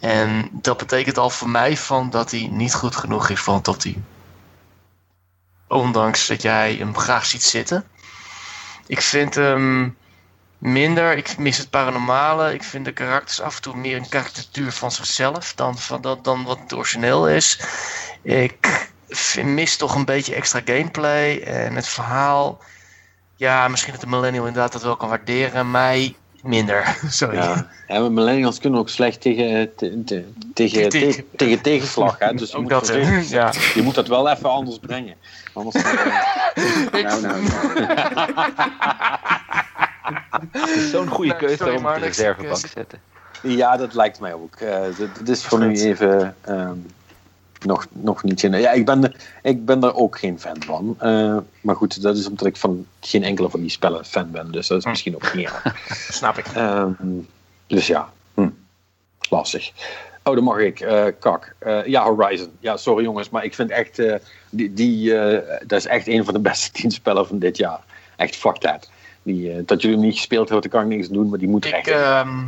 En 0.00 0.48
dat 0.52 0.76
betekent 0.76 1.18
al 1.18 1.30
voor 1.30 1.48
mij 1.48 1.76
van 1.76 2.10
dat 2.10 2.30
hij 2.30 2.48
niet 2.52 2.74
goed 2.74 2.96
genoeg 2.96 3.28
is 3.28 3.40
voor 3.40 3.54
een 3.54 3.62
top 3.62 3.78
10. 3.78 4.04
Ondanks 5.68 6.26
dat 6.26 6.42
jij 6.42 6.74
hem 6.74 6.96
graag 6.96 7.26
ziet 7.26 7.42
zitten. 7.42 7.84
Ik 8.86 9.00
vind 9.00 9.34
hem 9.34 9.96
minder. 10.58 11.16
Ik 11.16 11.38
mis 11.38 11.58
het 11.58 11.70
paranormale. 11.70 12.54
Ik 12.54 12.62
vind 12.62 12.84
de 12.84 12.92
karakters 12.92 13.40
af 13.40 13.56
en 13.56 13.62
toe 13.62 13.76
meer 13.76 13.96
een 13.96 14.08
karikatuur 14.08 14.72
van 14.72 14.92
zichzelf 14.92 15.54
dan, 15.54 15.78
van, 15.78 16.00
dan, 16.00 16.18
dan 16.22 16.44
wat 16.44 16.58
het 16.58 16.72
origineel 16.72 17.28
is. 17.28 17.60
Ik 18.22 18.88
mis 19.44 19.76
toch 19.76 19.94
een 19.94 20.04
beetje 20.04 20.34
extra 20.34 20.60
gameplay. 20.64 21.40
En 21.42 21.74
het 21.74 21.88
verhaal. 21.88 22.58
Ja, 23.36 23.68
misschien 23.68 23.92
dat 23.92 24.00
de 24.00 24.06
millennial 24.06 24.46
inderdaad 24.46 24.72
dat 24.72 24.82
wel 24.82 24.96
kan 24.96 25.08
waarderen. 25.08 25.70
Mij 25.70 26.16
minder. 26.42 26.96
Sorry. 27.08 27.36
Ja. 27.36 27.66
ja, 27.88 28.08
millennials 28.08 28.58
kunnen 28.58 28.80
ook 28.80 28.88
slecht 28.88 29.20
tegen, 29.20 29.74
te, 29.74 30.04
te, 30.04 30.24
tegen, 30.54 30.88
te, 30.88 31.24
tegen 31.36 31.60
tegenslag. 31.60 32.18
Hè? 32.18 32.34
Dus 32.34 32.50
je 32.50 32.58
moet, 32.58 32.70
dat, 32.70 32.88
ja. 33.28 33.52
je 33.74 33.82
moet 33.82 33.94
dat 33.94 34.08
wel 34.08 34.28
even 34.30 34.50
anders 34.50 34.78
brengen. 34.78 35.14
Anders 35.52 35.84
dan, 35.84 35.94
nou, 37.02 37.22
nou, 37.22 37.42
Het 40.50 40.76
is 40.76 40.90
zo'n 40.90 41.08
goede 41.08 41.36
keuze 41.36 41.56
sorry, 41.56 41.76
om 41.76 41.86
op 41.86 41.94
de 41.94 42.00
reservebank 42.00 42.56
te 42.56 42.68
zetten. 42.68 43.00
Ja, 43.42 43.76
dat 43.76 43.94
lijkt 43.94 44.20
mij 44.20 44.34
ook. 44.34 44.60
Uh, 44.60 44.78
dit 45.18 45.28
is 45.28 45.44
voor 45.44 45.58
nu 45.58 45.80
even 45.80 46.36
ehm, 46.40 46.76
nog, 47.66 47.86
nog 47.92 48.22
niet. 48.22 48.40
Ja, 48.40 48.70
ik 48.72 48.84
ben, 48.84 49.04
er- 49.04 49.16
ik 49.42 49.64
ben 49.64 49.82
er 49.82 49.94
ook 49.94 50.18
geen 50.18 50.40
fan 50.40 50.62
van. 50.62 50.94
Eh, 50.98 51.36
maar 51.60 51.76
goed, 51.76 52.02
dat 52.02 52.16
is 52.16 52.28
omdat 52.28 52.46
ik 52.46 52.56
van 52.56 52.86
geen 53.00 53.22
enkele 53.22 53.50
van 53.50 53.60
die 53.60 53.70
spellen 53.70 54.04
fan 54.04 54.30
ben. 54.30 54.52
Dus 54.52 54.66
dat 54.66 54.78
is 54.78 54.84
Hm. 54.84 54.90
misschien 54.90 55.14
ook 55.14 55.34
niet 55.34 55.44
erg. 55.46 55.74
Snap 56.12 56.38
ik. 56.38 56.46
Ehm, 56.46 56.92
dus 57.66 57.86
ja, 57.86 58.12
hm. 58.34 58.48
lastig. 59.30 59.70
Oh, 60.24 60.34
dan 60.34 60.44
mag 60.44 60.58
ik. 60.58 60.80
eh, 60.80 61.04
kak. 61.18 61.54
Eh, 61.58 61.86
ja, 61.86 62.04
Horizon. 62.04 62.50
Ja, 62.60 62.76
sorry 62.76 63.04
jongens, 63.04 63.30
maar 63.30 63.44
ik 63.44 63.54
vind 63.54 63.70
echt. 63.70 64.02
die, 64.50 64.72
die, 64.72 65.12
dat 65.66 65.78
is 65.78 65.86
echt 65.86 66.06
een 66.06 66.24
van 66.24 66.34
de 66.34 66.40
beste 66.50 66.70
tien 66.70 66.90
spellen 66.90 67.26
van 67.26 67.38
dit 67.38 67.56
jaar. 67.56 67.80
Echt 68.16 68.36
fuck 68.36 68.56
that. 68.58 68.90
Die, 69.22 69.64
dat 69.64 69.80
jullie 69.82 69.96
hem 69.96 70.06
niet 70.06 70.16
gespeeld 70.16 70.48
hebben, 70.48 70.70
daar 70.70 70.80
kan 70.80 70.90
ik 70.90 70.96
niks 70.96 71.08
doen, 71.08 71.28
maar 71.28 71.38
die 71.38 71.48
moet 71.48 71.64
Ik, 71.64 71.72
echt. 71.72 71.90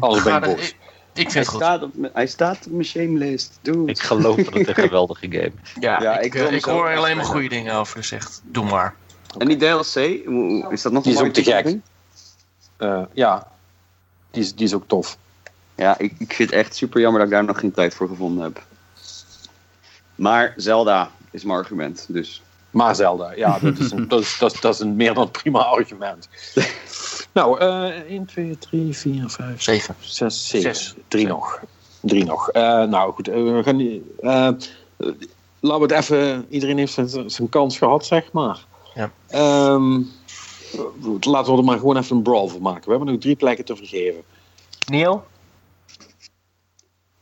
Alles 0.00 0.22
ben 0.22 0.34
ik 0.36 0.42
boos. 0.44 0.74
Ik, 1.14 1.30
vind 1.30 1.32
Hij 1.32 1.40
het 1.42 1.50
goed. 1.50 1.60
staat, 1.60 1.82
op, 1.82 1.94
mijn- 1.96 2.12
hij 2.14 2.26
staat 2.26 2.66
op 2.66 2.72
mijn 2.72 2.84
shamelist. 2.84 3.58
Dude. 3.62 3.90
Ik 3.92 4.00
geloof 4.02 4.36
dat 4.36 4.54
het 4.54 4.68
een 4.68 4.74
geweldige 4.88 5.26
game 5.30 5.52
is. 5.62 5.72
Ja, 5.80 6.02
Ja, 6.02 6.18
ik, 6.18 6.34
ik 6.34 6.40
eh, 6.40 6.52
ik 6.52 6.64
hoor 6.64 6.96
alleen 6.96 7.16
maar 7.16 7.24
goede 7.24 7.48
dingen 7.48 7.74
over, 7.74 7.96
dus 7.96 8.10
echt, 8.12 8.40
doe 8.44 8.64
maar. 8.64 8.94
En 9.38 9.48
die 9.48 9.56
DLC, 9.56 9.94
is 10.70 10.82
dat 10.82 10.92
nog 10.92 11.02
Die 11.02 11.12
is 11.12 11.18
een 11.18 11.26
ook 11.26 11.32
te 11.32 11.42
gek. 11.42 11.76
Eh, 12.76 13.02
ja, 13.12 13.46
die 14.30 14.42
is, 14.42 14.54
die 14.54 14.64
is 14.66 14.74
ook 14.74 14.84
tof. 14.86 15.16
Ja, 15.74 15.98
ik, 15.98 16.12
ik 16.18 16.32
vind 16.32 16.50
het 16.50 16.58
echt 16.58 16.76
super 16.76 17.00
jammer 17.00 17.20
dat 17.20 17.28
ik 17.30 17.34
daar 17.34 17.44
nog 17.44 17.58
geen 17.60 17.72
tijd 17.72 17.94
voor 17.94 18.08
gevonden 18.08 18.44
heb. 18.44 18.62
Maar 20.14 20.52
Zelda 20.56 21.10
is 21.30 21.44
mijn 21.44 21.58
argument, 21.58 22.04
dus... 22.08 22.42
Maar 22.70 22.94
Zelda, 22.94 23.32
ja, 23.32 23.58
dat 23.58 23.78
is 23.78 23.90
een, 23.90 24.08
dat 24.12 24.20
is, 24.20 24.38
dat 24.38 24.52
is, 24.54 24.60
dat 24.60 24.74
is 24.74 24.80
een 24.80 24.96
meer 24.96 25.14
dan 25.14 25.30
prima 25.30 25.58
argument. 25.62 26.28
nou, 27.32 27.58
eh 27.60 27.88
1, 28.10 28.24
2, 28.26 28.58
3, 28.58 28.96
4, 28.96 29.28
5, 29.28 29.62
Zeven. 29.62 29.94
6, 30.00 30.48
7. 30.48 30.74
Zes. 30.74 30.94
Drie 31.08 31.26
nog. 31.26 31.60
Drie 32.00 32.24
nog. 32.24 32.48
Eh, 32.50 32.62
nou 32.84 33.12
goed, 33.12 33.28
eh, 33.28 33.34
we 33.34 33.60
gaan 33.64 33.76
die, 33.76 34.14
eh, 34.20 34.28
laten 34.28 34.68
we 35.60 35.80
het 35.80 35.90
even. 35.92 36.46
Iedereen 36.48 36.78
heeft 36.78 36.92
zijn, 36.92 37.30
zijn 37.30 37.48
kans 37.48 37.78
gehad, 37.78 38.06
zeg 38.06 38.32
maar. 38.32 38.64
Ja. 38.94 39.10
Ehm, 39.28 40.00
goed, 41.02 41.24
laten 41.24 41.52
we 41.52 41.58
er 41.58 41.64
maar 41.64 41.78
gewoon 41.78 41.96
even 41.96 42.16
een 42.16 42.22
brawl 42.22 42.48
van 42.48 42.62
maken. 42.62 42.84
We 42.84 42.90
hebben 42.90 43.08
nog 43.08 43.20
drie 43.20 43.36
plekken 43.36 43.64
te 43.64 43.76
vergeven. 43.76 44.22
Neil? 44.90 45.24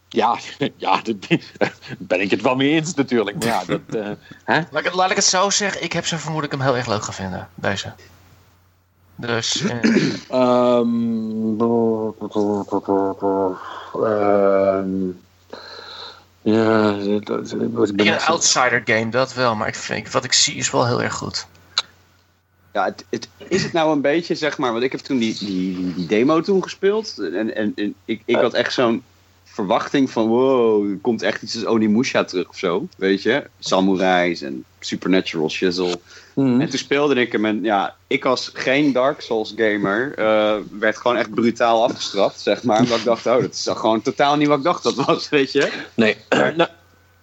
Ja, 0.08 0.38
ja 0.76 1.00
daar 1.02 1.38
ben 1.98 2.20
ik 2.20 2.30
het 2.30 2.42
wel 2.42 2.56
mee 2.56 2.70
eens 2.70 2.94
natuurlijk. 2.94 3.36
Maar 3.38 3.46
ja, 3.46 3.64
dat, 3.64 3.80
eh, 4.04 4.10
hè? 4.44 4.54
Laat 4.70 4.78
ik, 4.78 4.84
het- 4.84 4.94
laat 4.94 5.10
ik 5.10 5.16
het 5.16 5.24
zo 5.24 5.50
zeggen, 5.50 5.82
ik 5.82 5.92
heb 5.92 6.06
zo 6.06 6.16
vermoed 6.16 6.42
dat 6.42 6.52
ik 6.52 6.58
hem 6.58 6.66
heel 6.66 6.76
erg 6.76 6.86
leuk 6.86 7.02
ga 7.02 7.12
vinden, 7.12 7.48
deze. 7.54 7.92
Dus, 9.20 9.62
eh, 9.62 9.76
Ehm, 10.28 11.60
ehm, 14.04 15.10
ja, 16.42 16.92
dat, 17.20 17.52
ik 17.96 18.06
een 18.06 18.20
outsider 18.20 18.82
game, 18.84 19.08
dat 19.08 19.34
wel, 19.34 19.54
maar 19.54 19.68
ik 19.68 19.74
vind, 19.74 20.10
wat 20.10 20.24
ik 20.24 20.32
zie 20.32 20.54
is 20.54 20.70
wel 20.70 20.86
heel 20.86 21.02
erg 21.02 21.14
goed. 21.14 21.46
Ja, 22.72 22.84
het, 22.84 23.04
het, 23.08 23.28
is 23.48 23.62
het 23.62 23.72
nou 23.72 23.92
een 23.92 24.00
beetje, 24.00 24.34
zeg 24.34 24.58
maar... 24.58 24.72
Want 24.72 24.84
ik 24.84 24.92
heb 24.92 25.00
toen 25.00 25.18
die, 25.18 25.36
die, 25.38 25.76
die, 25.76 25.94
die 25.94 26.06
demo 26.06 26.40
toen 26.40 26.62
gespeeld. 26.62 27.18
En, 27.18 27.54
en, 27.54 27.72
en 27.74 27.94
ik, 28.04 28.22
ik 28.24 28.36
had 28.36 28.54
echt 28.54 28.72
zo'n 28.72 29.02
verwachting 29.44 30.10
van... 30.10 30.26
Wow, 30.26 30.90
er 30.90 30.96
komt 30.96 31.22
echt 31.22 31.42
iets 31.42 31.54
als 31.54 31.64
Onimusha 31.64 32.24
terug 32.24 32.48
of 32.48 32.58
zo. 32.58 32.88
Weet 32.96 33.22
je? 33.22 33.46
Samurais 33.58 34.42
en 34.42 34.64
supernatural 34.80 35.50
shizzle. 35.50 36.00
Mhm. 36.44 36.60
En 36.60 36.68
toen 36.68 36.78
speelde 36.78 37.14
ik 37.14 37.32
hem 37.32 37.44
en 37.44 37.62
ja, 37.62 37.94
ik 38.06 38.24
als 38.24 38.50
geen 38.54 38.92
Dark 38.92 39.20
Souls 39.20 39.54
gamer 39.56 40.14
eh, 40.16 40.54
werd 40.78 40.96
gewoon 40.96 41.16
echt 41.16 41.34
brutaal 41.34 41.82
afgestraft, 41.84 42.40
zeg 42.40 42.62
maar. 42.62 42.80
Omdat 42.80 42.98
ik 42.98 43.04
dacht, 43.04 43.26
oh, 43.26 43.40
dat 43.40 43.52
is 43.52 43.68
gewoon 43.70 44.02
totaal 44.02 44.36
niet 44.36 44.48
wat 44.48 44.58
ik 44.58 44.64
dacht 44.64 44.82
dat 44.82 44.94
was, 44.94 45.28
weet 45.38 45.52
je. 45.52 45.72
Nee, 45.94 46.16
nou, 46.30 46.68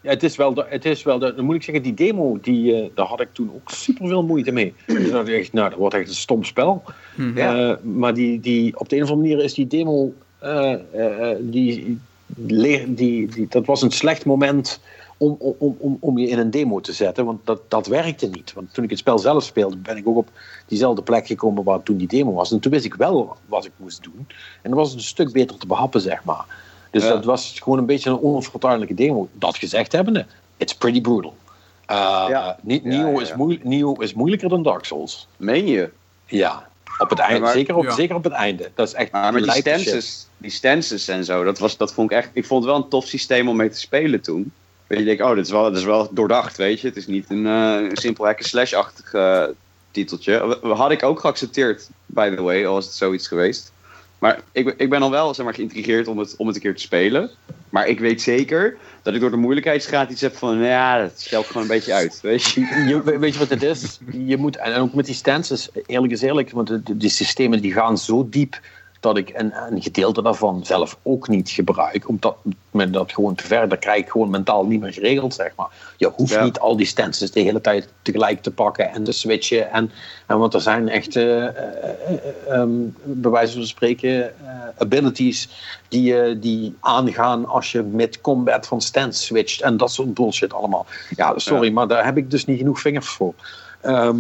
ja, 0.02 0.10
het 0.10 0.24
is 0.24 0.36
wel, 0.36 0.54
de, 0.54 0.66
het 0.70 0.86
is 0.86 1.04
wel 1.04 1.20
de, 1.20 1.34
dan 1.36 1.46
moet 1.46 1.56
ik 1.56 1.64
zeggen, 1.64 1.84
die 1.84 1.94
demo, 1.94 2.38
die, 2.42 2.76
eh, 2.76 2.90
daar 2.96 3.06
had 3.06 3.22
ik 3.22 3.30
toen 3.32 3.52
ook 3.56 3.70
super 3.72 4.08
veel 4.08 4.24
moeite 4.24 4.52
mee. 4.52 4.74
Dus 4.86 5.10
dacht 5.12 5.28
ik 5.28 5.36
echt, 5.40 5.54
nou, 5.54 5.70
dat 5.70 5.78
wordt 5.78 5.96
echt 5.96 6.10
een 6.10 6.16
stom 6.16 6.44
spel. 6.44 6.84
Mhm. 7.16 7.38
Ja. 7.38 7.70
Eh, 7.70 7.76
maar 7.84 8.14
die, 8.14 8.40
die, 8.40 8.80
op 8.80 8.90
de 8.90 8.96
een 8.96 9.04
of 9.04 9.10
andere 9.10 9.30
manier 9.30 9.46
is 9.46 9.54
die 9.54 9.68
demo, 9.68 10.14
eh, 10.40 10.74
eh, 10.74 11.32
eh, 11.32 11.38
die, 11.40 12.00
leer- 12.36 12.96
die, 12.96 13.28
die, 13.28 13.46
dat 13.50 13.66
was 13.66 13.82
een 13.82 13.92
slecht 13.92 14.26
moment 14.26 14.80
om, 15.18 15.36
om, 15.40 15.76
om, 15.80 15.98
om 16.00 16.18
je 16.18 16.28
in 16.28 16.40
een 16.40 16.52
demo 16.52 16.80
te 16.80 16.94
zetten, 16.94 17.26
want 17.26 17.40
dat, 17.44 17.62
dat 17.68 17.88
werkte 17.88 18.28
niet. 18.28 18.54
Want 18.54 18.74
toen 18.74 18.84
ik 18.84 18.90
het 18.90 19.00
spel 19.00 19.20
zelf 19.20 19.44
speelde, 19.44 19.78
ben 19.78 19.98
ik 19.98 20.08
ook 20.08 20.18
op 20.18 20.30
diezelfde 20.66 21.02
plek 21.02 21.28
gekomen 21.28 21.64
waar 21.64 21.84
toen 21.84 21.98
die 21.98 22.08
demo 22.08 22.34
was. 22.34 22.52
En 22.52 22.60
toen 22.60 22.72
wist 22.72 22.86
ik 22.86 22.94
wel 22.94 23.36
wat 23.46 23.66
ik 23.66 23.72
moest 23.78 24.04
doen. 24.04 24.28
En 24.62 24.70
dan 24.70 24.74
was 24.80 24.90
het 24.90 24.98
een 24.98 25.04
stuk 25.04 25.32
beter 25.32 25.58
te 25.58 25.68
behappen, 25.68 26.02
zeg 26.02 26.24
maar. 26.24 26.46
Dus 26.92 27.04
Ja. 27.04 27.10
dat 27.10 27.26
was 27.26 27.60
gewoon 27.64 27.80
een 27.80 27.86
beetje 27.86 28.10
een 28.10 28.18
onvertuidelijke 28.18 28.94
demo. 28.94 29.28
Dat 29.34 29.58
gezegd 29.58 29.92
hebbende, 29.92 30.26
it's 30.58 30.76
pretty 30.76 31.02
brutal. 31.02 31.36
Uh, 31.92 32.26
Ja. 32.30 32.58
Ni- 32.62 32.82
Ja, 32.84 32.90
Neo, 32.90 33.12
ja, 33.12 33.22
Is 33.22 33.28
ja. 33.30 33.36
moeil- 33.38 33.58
Neo 33.64 33.94
is 33.94 34.14
moeilijker 34.14 34.50
dan 34.50 34.64
Dark 34.64 34.86
Souls. 34.86 35.28
Meen 35.38 35.68
je? 35.68 35.90
Ja, 36.26 36.68
op 36.98 37.10
het 37.10 37.20
einde. 37.20 37.40
maar- 37.40 37.54
zeker, 37.54 37.76
op, 37.76 37.84
Ja. 37.84 37.92
zeker 37.92 38.16
op 38.16 38.24
het 38.24 38.34
einde. 38.34 38.72
Dat 38.76 38.88
is 38.88 38.94
echt 38.94 39.12
Maar 39.12 39.34
met 39.34 39.44
die 39.44 39.52
shit. 39.52 39.62
stances, 39.62 40.28
die 40.38 40.52
stances 40.52 41.08
en 41.08 41.26
zo, 41.26 41.44
dat, 41.44 41.60
was, 41.60 41.78
dat 41.78 41.94
vond 41.94 42.12
ik 42.12 42.18
echt... 42.18 42.30
Ik 42.34 42.46
vond 42.46 42.64
het 42.64 42.74
wel 42.74 42.82
een 42.84 42.90
tof 42.90 43.06
systeem 43.06 43.50
om 43.50 43.56
mee 43.56 43.70
te 43.70 43.80
spelen 43.80 44.22
toen. 44.22 44.52
Weet 44.88 45.00
je, 45.00 45.06
denk, 45.06 45.22
oh, 45.22 45.36
dit 45.36 45.46
is 45.46 45.52
wel, 45.52 45.64
dit 45.70 45.78
is 45.78 45.84
wel 45.84 46.10
doordacht, 46.14 46.58
weet 46.58 46.82
je. 46.82 46.88
Het 46.88 46.96
is 46.98 47.08
niet 47.08 47.26
een 47.30 47.46
eh, 47.48 47.90
simpel 47.94 48.26
hack 48.26 48.42
slash-achtig 48.42 49.14
eh, 49.14 49.44
titeltje. 49.92 50.58
Had 50.62 50.92
ik 50.92 51.04
ook 51.04 51.20
geaccepteerd, 51.20 51.90
by 52.06 52.36
the 52.36 52.42
way, 52.42 52.66
al 52.66 52.74
was 52.74 52.86
het 52.86 52.94
zoiets 52.94 53.28
geweest. 53.28 53.72
Maar 54.20 54.40
ik, 54.52 54.74
ik 54.78 54.90
ben 54.90 55.02
al 55.02 55.12
wel 55.12 55.34
zeg 55.34 55.46
maar, 55.46 55.54
geïntrigeerd 55.54 56.08
om 56.08 56.18
het, 56.18 56.36
om 56.38 56.48
het 56.48 56.56
een 56.56 56.62
keer 56.62 56.76
te 56.76 56.82
spelen. 56.82 57.30
Maar 57.70 57.88
ik 57.88 58.00
weet 58.00 58.22
zeker 58.22 58.78
dat 59.04 59.14
ik 59.14 59.20
door 59.22 59.32
de 59.32 59.38
moeilijkheidsgraad 59.38 60.10
iets 60.10 60.22
heb 60.22 60.36
van... 60.36 60.56
nou 60.56 60.68
Ja, 60.70 61.02
dat 61.02 61.20
stelt 61.20 61.46
gewoon 61.46 61.62
een 61.62 61.68
beetje 61.68 61.94
uit, 61.94 62.20
weet 62.22 62.44
je. 62.44 62.62
Je, 62.88 63.02
we- 63.04 63.18
weet 63.20 63.34
je 63.34 63.40
wat 63.40 63.50
het 63.50 63.64
is? 63.64 64.00
Je 64.12 64.38
moet, 64.38 64.58
en 64.58 64.76
ook 64.76 64.94
met 64.94 65.06
die 65.06 65.16
stances, 65.16 65.70
eerlijk 65.86 66.14
is 66.14 66.22
eerlijk, 66.22 66.52
want 66.52 66.68
de, 66.68 66.84
de- 66.84 66.98
die 66.98 67.10
systemen 67.10 67.62
die 67.62 67.74
gaan 67.74 67.98
zo 67.98 68.28
diep 68.30 68.60
dat 69.00 69.18
ik 69.18 69.32
een, 69.36 69.54
een 69.72 69.82
gedeelte 69.82 70.22
daarvan 70.22 70.66
zelf 70.66 70.98
ook 71.04 71.28
niet 71.28 71.50
gebruik. 71.50 72.10
Omdat 72.10 72.38
me 72.72 72.90
dat 72.90 73.12
gewoon 73.12 73.36
te 73.36 73.44
ver, 73.44 73.70
dat 73.70 73.80
krijg 73.80 74.00
ik 74.04 74.10
gewoon 74.10 74.30
mentaal 74.30 74.66
niet 74.66 74.80
meer 74.80 74.94
geregeld, 74.94 75.34
zeg 75.34 75.52
maar. 75.56 75.68
Je 75.98 76.12
hoeft 76.16 76.34
Ja. 76.34 76.44
niet 76.44 76.60
al 76.60 76.76
die 76.78 76.86
stances 76.86 77.32
de 77.32 77.40
hele 77.40 77.62
tijd 77.62 77.90
tegelijk 78.02 78.42
te 78.42 78.52
pakken 78.52 78.92
en 78.92 79.04
te 79.04 79.12
switchen. 79.12 79.72
En, 79.72 79.92
en 80.26 80.38
want 80.38 80.54
er 80.54 80.62
zijn 80.62 80.90
echt, 80.90 81.16
ehm, 81.16 82.70
bij 83.04 83.32
wijze 83.32 83.54
van 83.54 83.68
spreken, 83.68 84.34
abilities 84.78 85.50
die, 85.88 86.40
die 86.40 86.76
aangaan 86.80 87.46
als 87.46 87.72
je 87.72 87.82
met 87.82 88.22
combat 88.22 88.68
van 88.68 88.82
stance 88.82 89.24
switcht. 89.24 89.62
En 89.62 89.78
dat 89.78 89.92
soort 89.92 90.14
bullshit 90.14 90.54
allemaal. 90.54 90.86
Ja, 91.16 91.34
sorry, 91.40 91.72
maar 91.72 91.88
daar 91.88 92.06
heb 92.06 92.18
ik 92.18 92.32
dus 92.32 92.46
niet 92.46 92.58
genoeg 92.58 92.80
vingers 92.80 93.08
voor. 93.08 93.34
Ehm, 93.82 94.18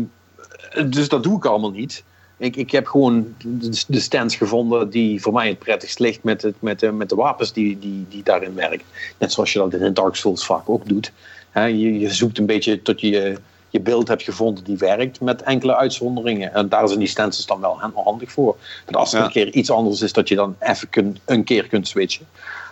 dus 0.89 1.09
dat 1.09 1.23
doe 1.23 1.37
ik 1.37 1.45
allemaal 1.45 1.71
niet. 1.71 2.03
Ik, 2.37 2.55
ik 2.55 2.71
heb 2.71 2.87
gewoon 2.87 3.35
de, 3.37 3.83
de 3.87 4.29
gevonden 4.29 4.89
die 4.89 5.21
voor 5.21 5.33
mij 5.33 5.47
het 5.47 5.59
prettigst 5.59 5.99
ligt 5.99 6.23
met, 6.23 6.41
het, 6.41 6.55
met, 6.59 6.79
de, 6.79 6.91
met 6.91 7.09
de 7.09 7.15
wapens 7.15 7.53
die, 7.53 7.79
die, 7.79 8.05
die 8.09 8.23
daarin 8.23 8.53
werken. 8.53 8.85
Net 9.17 9.31
zoals 9.31 9.53
je 9.53 9.59
dat 9.59 9.73
in 9.73 9.93
Dark 9.93 10.15
Souls 10.15 10.45
vaak 10.45 10.69
ook 10.69 10.87
doet. 10.87 11.11
Hè, 11.49 11.65
je, 11.65 11.99
je 11.99 12.13
zoekt 12.13 12.37
een 12.37 12.45
beetje 12.45 12.81
tot 12.81 13.01
je 13.01 13.37
je 13.69 13.79
beeld 13.79 14.07
hebt 14.07 14.23
gevonden 14.23 14.63
die 14.63 14.77
werkt 14.77 15.21
met 15.21 15.41
enkele 15.41 15.75
uitzonderingen. 15.75 16.53
En 16.53 16.69
daar 16.69 16.87
zijn 16.87 16.99
die 16.99 17.07
stencils 17.07 17.45
dan 17.45 17.59
wel 17.59 17.79
handig 17.93 18.31
voor. 18.31 18.57
Dat 18.85 18.95
als 18.95 19.13
er 19.13 19.19
Ja. 19.19 19.25
een 19.25 19.31
keer 19.31 19.53
iets 19.53 19.71
anders 19.71 20.01
is, 20.01 20.13
dat 20.13 20.27
je 20.27 20.35
dan 20.35 20.55
even 20.59 20.89
kun, 20.89 21.17
een 21.25 21.43
keer 21.43 21.67
kunt 21.67 21.87
switchen. 21.87 22.27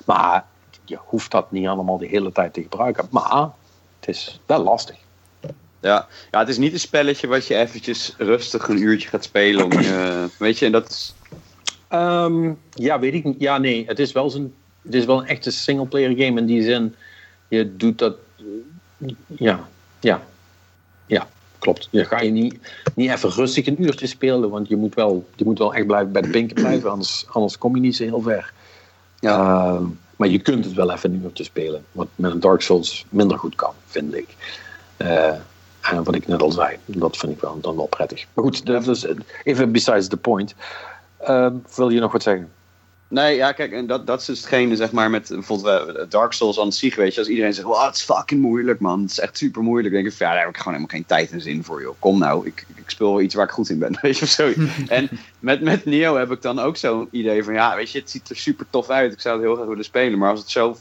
Maar 0.06 0.46
je 0.86 0.98
hoeft 1.06 1.32
dat 1.32 1.52
niet 1.52 1.68
allemaal 1.68 1.98
de 1.98 2.08
hele 2.08 2.32
tijd 2.32 2.54
te 2.54 2.62
gebruiken. 2.62 3.08
Maar 3.10 3.50
het 4.00 4.10
is 4.10 4.40
wel 4.46 4.64
lastig. 4.64 4.96
Ja. 5.86 6.07
ja, 6.32 6.40
het 6.40 6.49
is 6.49 6.57
niet 6.57 6.74
een 6.74 6.80
spelletje 6.80 7.28
wat 7.28 7.48
je 7.48 7.56
eventjes 7.56 8.14
rustig 8.18 8.68
een 8.68 8.82
uurtje 8.82 9.10
gaat 9.10 9.24
spelen. 9.24 9.66
Om 9.66 9.72
je, 9.72 10.26
weet 10.40 10.60
je, 10.60 10.66
en 10.66 10.72
dat 10.72 10.90
is... 10.90 11.14
Ehm, 11.88 12.52
ja, 12.74 12.99
weet 12.99 13.14
ik 13.14 13.24
niet. 13.24 13.36
Ja, 13.40 13.57
nee, 13.57 13.84
het 13.88 13.99
is 13.99 14.12
wel, 14.12 14.30
zo'n, 14.30 14.53
het 14.82 14.94
is 14.94 15.06
wel 15.06 15.18
een 15.20 15.28
echte 15.28 15.52
singleplayer 15.52 16.10
game 16.10 16.40
in 16.40 16.45
die 16.45 16.64
zin. 16.64 16.95
Je 17.48 17.76
doet 17.76 17.98
dat. 17.99 18.16
eh, 18.38 19.07
Ja, 19.28 19.68
ja, 19.99 20.22
ja, 21.06 21.28
klopt. 21.60 21.88
Je 21.91 22.06
ga 22.06 22.22
je 22.22 22.32
niet, 22.32 22.56
niet 22.95 23.12
even 23.12 23.30
rustig 23.30 23.66
een 23.68 23.84
uurtje 23.84 24.07
spelen, 24.07 24.49
want 24.49 24.68
je 24.68 24.76
moet 24.76 24.95
wel, 24.95 25.28
je 25.36 25.44
moet 25.45 25.60
wel 25.60 25.74
echt 25.74 25.88
blijven 25.88 26.12
bij 26.12 26.22
de 26.22 26.30
pinken 26.30 26.56
blijven, 26.56 26.91
anders, 26.91 27.26
anders 27.30 27.57
kom 27.57 27.76
je 27.76 27.82
niet 27.82 27.95
zo 27.95 28.03
heel 28.03 28.22
ver. 28.22 28.53
Ehm, 29.20 29.84
maar 30.16 30.28
je 30.28 30.40
kunt 30.40 30.66
het 30.66 30.74
wel 30.74 30.91
even 30.91 31.14
een 31.14 31.22
uurtje 31.24 31.44
spelen, 31.44 31.86
wat 31.91 32.07
met 32.16 32.32
een 32.32 32.40
Dark 32.40 32.62
Souls 32.62 33.06
minder 33.10 33.38
goed 33.38 33.56
kan, 33.56 33.74
vind 33.86 34.14
ik. 34.16 34.28
Eh, 34.98 35.34
en 35.91 36.03
wat 36.03 36.16
ik 36.16 36.28
net 36.28 36.41
al 36.41 36.52
zei, 36.52 36.78
dat 36.86 37.18
vind 37.18 37.32
ik 37.32 37.41
wel, 37.41 37.60
dan 37.62 37.76
wel 37.76 37.86
prettig. 37.88 38.26
Maar 38.34 38.44
goed, 38.44 38.66
dat 38.66 38.88
is 38.88 39.06
even 39.44 39.72
besides 39.72 40.07
the 40.07 40.18
point. 40.18 40.56
Ehm, 41.20 41.53
wil 41.76 41.90
je 41.90 41.99
nog 41.99 42.12
wat 42.12 42.24
zeggen? 42.24 42.49
Nee, 43.07 43.36
ja, 43.36 43.52
kijk, 43.52 43.72
en 43.72 43.88
dat, 43.88 44.07
dat 44.07 44.20
is 44.20 44.26
dus 44.26 44.40
hetgene, 44.40 44.76
zeg 44.76 44.91
maar, 44.91 45.10
met 45.10 45.28
bijvoorbeeld 45.30 45.95
eh, 45.95 46.03
Dark 46.10 46.34
Souls 46.34 46.60
aan 46.60 46.72
zich, 46.72 46.95
weet 46.95 47.14
je. 47.14 47.20
Als 47.20 47.30
iedereen 47.30 47.53
zegt, 47.53 47.68
wow, 47.68 47.86
het 47.86 47.95
is 47.95 48.02
fucking 48.02 48.41
moeilijk, 48.41 48.80
man. 48.80 49.02
Het 49.02 49.12
is 49.12 49.20
echt 49.20 49.38
super 49.38 49.62
moeilijk. 49.62 49.94
Dan 49.94 50.03
denk 50.03 50.14
ik, 50.14 50.18
van, 50.18 50.28
ja, 50.28 50.34
daar 50.34 50.41
heb 50.41 50.53
ik 50.53 50.57
gewoon 50.57 50.74
helemaal 50.74 50.95
geen 50.95 51.06
tijd 51.06 51.32
en 51.32 51.41
zin 51.41 51.64
voor, 51.64 51.82
joh. 51.82 51.95
Kom 51.99 52.20
nou, 52.20 52.48
ik, 52.48 52.66
ik 52.76 52.90
speel 52.90 53.10
wel 53.10 53.22
iets 53.22 53.36
waar 53.36 53.45
ik 53.45 53.52
goed 53.52 53.70
in 53.70 53.80
ben, 53.80 53.98
weet 54.02 54.18
je, 54.18 54.26
of 54.26 54.32
zo. 54.32 54.53
en 54.88 55.10
met, 55.40 55.62
met 55.62 55.86
Neo 55.86 56.16
heb 56.16 56.32
ik 56.32 56.41
dan 56.41 56.60
ook 56.60 56.78
zo'n 56.78 57.07
idee 57.12 57.44
van, 57.44 57.53
ja, 57.53 57.76
weet 57.76 57.91
je, 57.91 57.99
het 57.99 58.10
ziet 58.10 58.30
er 58.30 58.36
super 58.36 58.66
tof 58.70 58.90
uit. 58.90 59.14
Ik 59.14 59.22
zou 59.22 59.36
het 59.36 59.45
heel 59.45 59.56
graag 59.56 59.68
willen 59.68 59.84
spelen, 59.84 60.20
maar 60.20 60.30
als 60.30 60.40
het 60.40 60.49
zo 60.49 60.78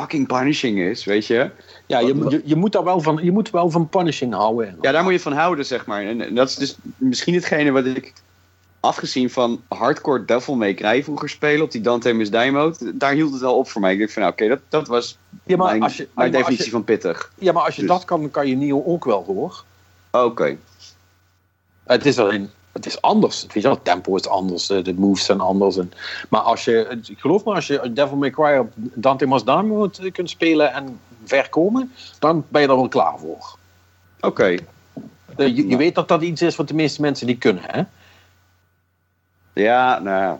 fucking 0.00 0.26
punishing 0.26 0.78
is, 0.78 1.04
weet 1.04 1.26
je. 1.26 1.50
Ja, 1.86 1.98
je, 1.98 2.26
je, 2.28 2.42
je, 2.44 2.56
moet 2.56 2.72
daar 2.72 2.84
wel 2.84 3.00
van, 3.00 3.18
je 3.22 3.32
moet 3.32 3.50
wel 3.50 3.70
van 3.70 3.88
punishing 3.88 4.34
houden. 4.34 4.78
Ja, 4.80 4.92
daar 4.92 5.02
moet 5.02 5.12
je 5.12 5.20
van 5.20 5.32
houden, 5.32 5.66
zeg 5.66 5.86
maar. 5.86 6.02
En, 6.02 6.20
en 6.20 6.34
dat 6.34 6.48
is 6.48 6.54
dus 6.54 6.76
misschien 6.96 7.34
hetgene 7.34 7.70
wat 7.70 7.84
ik, 7.84 8.12
afgezien 8.80 9.30
van 9.30 9.62
hardcore 9.68 10.24
Devil 10.24 10.54
May 10.54 10.74
Cry 10.74 11.04
vroeger 11.04 11.28
spelen 11.28 11.64
op 11.64 11.70
die 11.70 11.80
Dante 11.80 12.12
Miss 12.12 12.30
mode, 12.30 12.96
daar 12.96 13.12
hield 13.12 13.32
het 13.32 13.40
wel 13.40 13.56
op 13.56 13.68
voor 13.68 13.80
mij. 13.80 13.92
Ik 13.92 13.98
dacht 13.98 14.12
van, 14.12 14.22
nou, 14.22 14.34
oké, 14.34 14.48
dat, 14.48 14.60
dat 14.68 14.86
was 14.88 15.18
Ja, 15.44 15.56
maar 15.56 15.66
mijn, 15.70 15.82
als 15.82 15.96
je, 15.96 16.08
mijn 16.14 16.14
maar 16.14 16.26
als 16.26 16.36
definitie 16.36 16.64
je, 16.64 16.70
van 16.70 16.84
pittig. 16.84 17.32
ja, 17.38 17.52
maar 17.52 17.62
als 17.62 17.74
je 17.74 17.80
Dus- 17.80 17.90
dat 17.90 18.04
kan, 18.04 18.20
dan 18.20 18.30
kan 18.30 18.48
je 18.48 18.56
Neo 18.56 18.82
ook 18.84 19.04
wel 19.04 19.24
hoor. 19.24 19.64
Oké. 20.10 20.56
Het 21.84 22.06
is 22.06 22.18
alleen, 22.18 22.50
het 22.76 22.86
is 22.86 23.00
anders. 23.02 23.42
Weet 23.42 23.52
je 23.52 23.60
wel, 23.60 23.70
het 23.72 23.84
tempo 23.84 24.16
is 24.16 24.28
anders, 24.28 24.66
de 24.66 24.94
moves 24.96 25.24
zijn 25.24 25.40
anders. 25.40 25.76
En, 25.76 25.92
maar 26.28 26.40
als 26.40 26.64
je, 26.64 26.98
ik 27.08 27.18
geloof 27.18 27.44
me, 27.44 27.54
als 27.54 27.66
je 27.66 27.92
Devil 27.92 28.16
May 28.16 28.30
Cry 28.30 28.56
op 28.56 28.72
Dante 28.76 29.26
mode 29.26 30.10
kunt 30.10 30.30
spelen 30.30 30.72
en 30.72 31.00
ver 31.24 31.48
komen, 31.48 31.92
dan 32.18 32.44
ben 32.48 32.62
je 32.62 32.68
er 32.68 32.76
wel 32.76 32.88
klaar 32.88 33.18
voor. 33.18 33.56
Oké. 34.20 34.44
Eh, 34.44 35.56
Je, 35.56 35.68
je 35.68 35.76
weet 35.76 35.94
dat 35.94 36.08
dat 36.08 36.22
iets 36.22 36.42
is 36.42 36.56
wat 36.56 36.68
de 36.68 36.74
meeste 36.74 37.00
mensen 37.00 37.26
die 37.26 37.36
kunnen, 37.38 37.62
hè? 37.66 37.82
Ja, 39.52 39.98
nou 39.98 40.20
ja. 40.22 40.38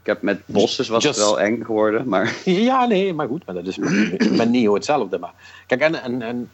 Ik 0.00 0.06
heb 0.06 0.22
met 0.22 0.40
bosses 0.46 0.88
was 0.88 1.02
Just- 1.02 1.18
het 1.18 1.28
wel 1.28 1.40
eng 1.40 1.64
geworden, 1.64 2.08
maar... 2.08 2.36
Ja, 2.44 2.86
nee, 2.86 3.12
maar 3.14 3.26
goed, 3.28 3.46
maar 3.46 3.54
dat 3.54 3.66
is 3.66 3.76
met, 3.76 4.36
met 4.36 4.50
Neo 4.50 4.74
hetzelfde. 4.74 5.18
Maar 5.18 5.32
kijk, 5.66 5.80
en, 5.80 6.02
en, 6.02 6.22
en 6.22 6.50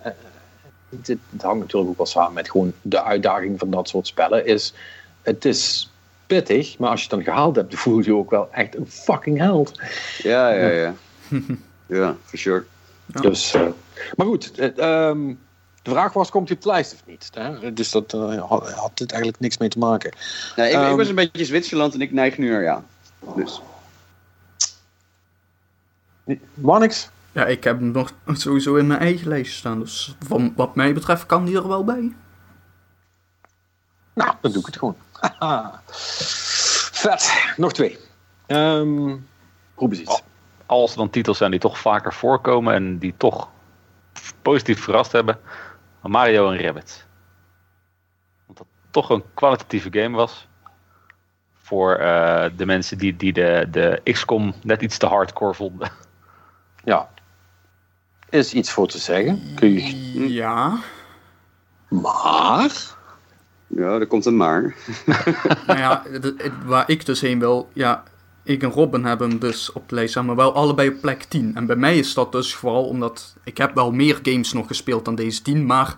het, 0.88 1.06
het 1.06 1.42
hangt 1.42 1.60
natuurlijk 1.60 1.90
ook 1.90 1.96
wel 1.96 2.06
samen 2.06 2.32
met 2.32 2.50
gewoon 2.50 2.72
de 2.82 3.02
uitdaging 3.02 3.58
van 3.58 3.70
dat 3.70 3.88
soort 3.88 4.06
spellen. 4.06 4.46
Is, 4.46 4.74
het 5.22 5.44
is 5.44 5.90
pittig, 6.26 6.78
maar 6.78 6.90
als 6.90 7.02
je 7.02 7.06
het 7.06 7.16
dan 7.16 7.34
gehaald 7.34 7.56
hebt, 7.56 7.70
dan 7.70 7.80
voel 7.84 7.98
je 7.98 8.04
je 8.04 8.14
ook 8.14 8.30
wel 8.30 8.48
echt 8.52 8.76
een 8.76 8.90
fucking 8.90 9.38
held. 9.38 9.80
Ja, 10.18 10.48
ja, 10.48 10.68
ja. 10.68 10.94
ja, 11.86 12.16
for 12.24 12.38
sure. 12.38 12.64
Ja. 13.06 13.20
Dus, 13.20 13.54
eh, 13.54 13.66
maar 14.16 14.26
goed, 14.26 14.58
eh, 14.58 14.78
ehm, 14.78 15.34
de 15.82 15.90
vraag 15.90 16.12
was, 16.12 16.30
komt 16.30 16.48
hij 16.48 16.56
op 16.56 16.62
de 16.62 16.68
lijst 16.68 16.92
of 16.92 17.02
niet? 17.06 17.30
Hè? 17.34 17.72
Dus 17.72 17.90
dat 17.90 18.12
eh, 18.12 18.48
had, 18.48 18.70
had 18.72 18.90
dit 18.94 19.10
eigenlijk 19.10 19.42
niks 19.42 19.58
mee 19.58 19.68
te 19.68 19.78
maken. 19.78 20.12
Nee, 20.56 20.68
ik, 20.68 20.74
ik 20.74 20.80
Ehm, 20.80 20.96
was 20.96 21.08
een 21.08 21.14
beetje 21.14 21.44
Zwitserland 21.44 21.94
en 21.94 22.00
ik 22.00 22.12
neig 22.12 22.38
nu 22.38 22.50
naar 22.50 22.62
ja. 22.62 22.84
Dus. 23.36 23.60
Marnix? 26.54 27.08
Ja, 27.34 27.46
ik 27.46 27.64
heb 27.64 27.78
hem 27.78 27.90
nog 27.90 28.12
sowieso 28.26 28.74
in 28.74 28.86
mijn 28.86 29.00
eigen 29.00 29.28
lijst 29.28 29.56
staan. 29.56 29.80
Dus 29.80 30.16
van, 30.18 30.52
wat 30.56 30.74
mij 30.74 30.94
betreft 30.94 31.26
kan 31.26 31.44
die 31.44 31.56
er 31.56 31.68
wel 31.68 31.84
bij. 31.84 32.14
Nou, 34.14 34.34
dan 34.40 34.52
doe 34.52 34.60
ik 34.60 34.66
het 34.66 34.76
gewoon. 34.78 34.96
Haha. 35.12 35.82
Vet. 36.92 37.52
Nog 37.56 37.72
twee. 37.72 37.98
Ehm 38.46 39.16
eens 39.76 40.00
iets. 40.00 40.10
Oh. 40.10 40.26
Als 40.66 40.90
er 40.90 40.96
dan 40.96 41.10
titels 41.10 41.38
zijn 41.38 41.50
die 41.50 41.60
toch 41.60 41.78
vaker 41.78 42.14
voorkomen 42.14 42.74
en 42.74 42.98
die 42.98 43.14
toch 43.16 43.48
positief 44.42 44.82
verrast 44.82 45.12
hebben, 45.12 45.38
Mario 46.02 46.50
en 46.50 46.62
Rabbit. 46.62 47.06
Want 48.46 48.58
dat 48.58 48.66
toch 48.90 49.10
een 49.10 49.24
kwalitatieve 49.34 49.88
game 49.90 50.16
was. 50.16 50.48
Voor 51.52 51.94
eh, 51.94 52.50
de 52.56 52.66
mensen 52.66 52.98
die, 52.98 53.16
die 53.16 53.32
de, 53.32 53.66
de 53.70 54.00
XCOM 54.04 54.54
net 54.62 54.82
iets 54.82 54.98
te 54.98 55.06
hardcore 55.06 55.54
vonden. 55.54 55.90
Ja. 56.84 57.08
Is 58.34 58.52
iets 58.52 58.70
voor 58.70 58.86
te 58.86 58.98
zeggen. 58.98 59.42
Kun 59.54 59.72
je... 59.72 60.32
Ja. 60.32 60.78
Maar... 61.88 62.72
Ja, 63.66 63.98
er 63.98 64.06
komt 64.06 64.26
een 64.26 64.36
maar. 64.36 64.74
nou 65.66 65.78
ja, 65.78 66.02
waar 66.64 66.90
ik 66.90 67.06
dus 67.06 67.20
heen 67.20 67.38
wil, 67.38 67.68
ja, 67.72 68.02
ik 68.42 68.62
en 68.62 68.70
Robin 68.70 69.04
hebben 69.04 69.38
dus 69.38 69.72
op 69.72 69.88
de 69.88 69.94
lijst 69.94 70.10
staan, 70.10 70.26
maar 70.26 70.36
wel 70.36 70.54
allebei 70.54 70.88
op 70.88 71.00
plek 71.00 71.22
10. 71.22 71.52
En 71.54 71.66
bij 71.66 71.76
mij 71.76 71.98
is 71.98 72.14
dat 72.14 72.32
dus 72.32 72.54
vooral 72.54 72.84
omdat 72.84 73.36
ik 73.44 73.58
heb 73.58 73.74
wel 73.74 73.92
meer 73.92 74.18
games 74.22 74.52
nog 74.52 74.66
gespeeld 74.66 75.04
dan 75.04 75.14
deze 75.14 75.42
10, 75.42 75.66
maar 75.66 75.96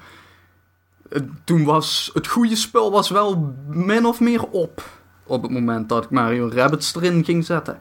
toen 1.45 1.65
was 1.65 2.11
het 2.15 2.27
goede 2.27 2.57
spel 2.57 2.91
was 2.91 3.11
wel 3.11 3.55
min 3.69 4.07
of 4.07 4.21
meer 4.21 4.47
op. 4.47 4.83
Op 5.27 5.43
het 5.43 5.51
moment 5.51 5.89
dat 5.89 6.05
ik 6.05 6.11
Mario 6.11 6.51
Rabbids 6.53 6.95
erin 6.95 7.25
ging 7.25 7.45
zetten. 7.45 7.81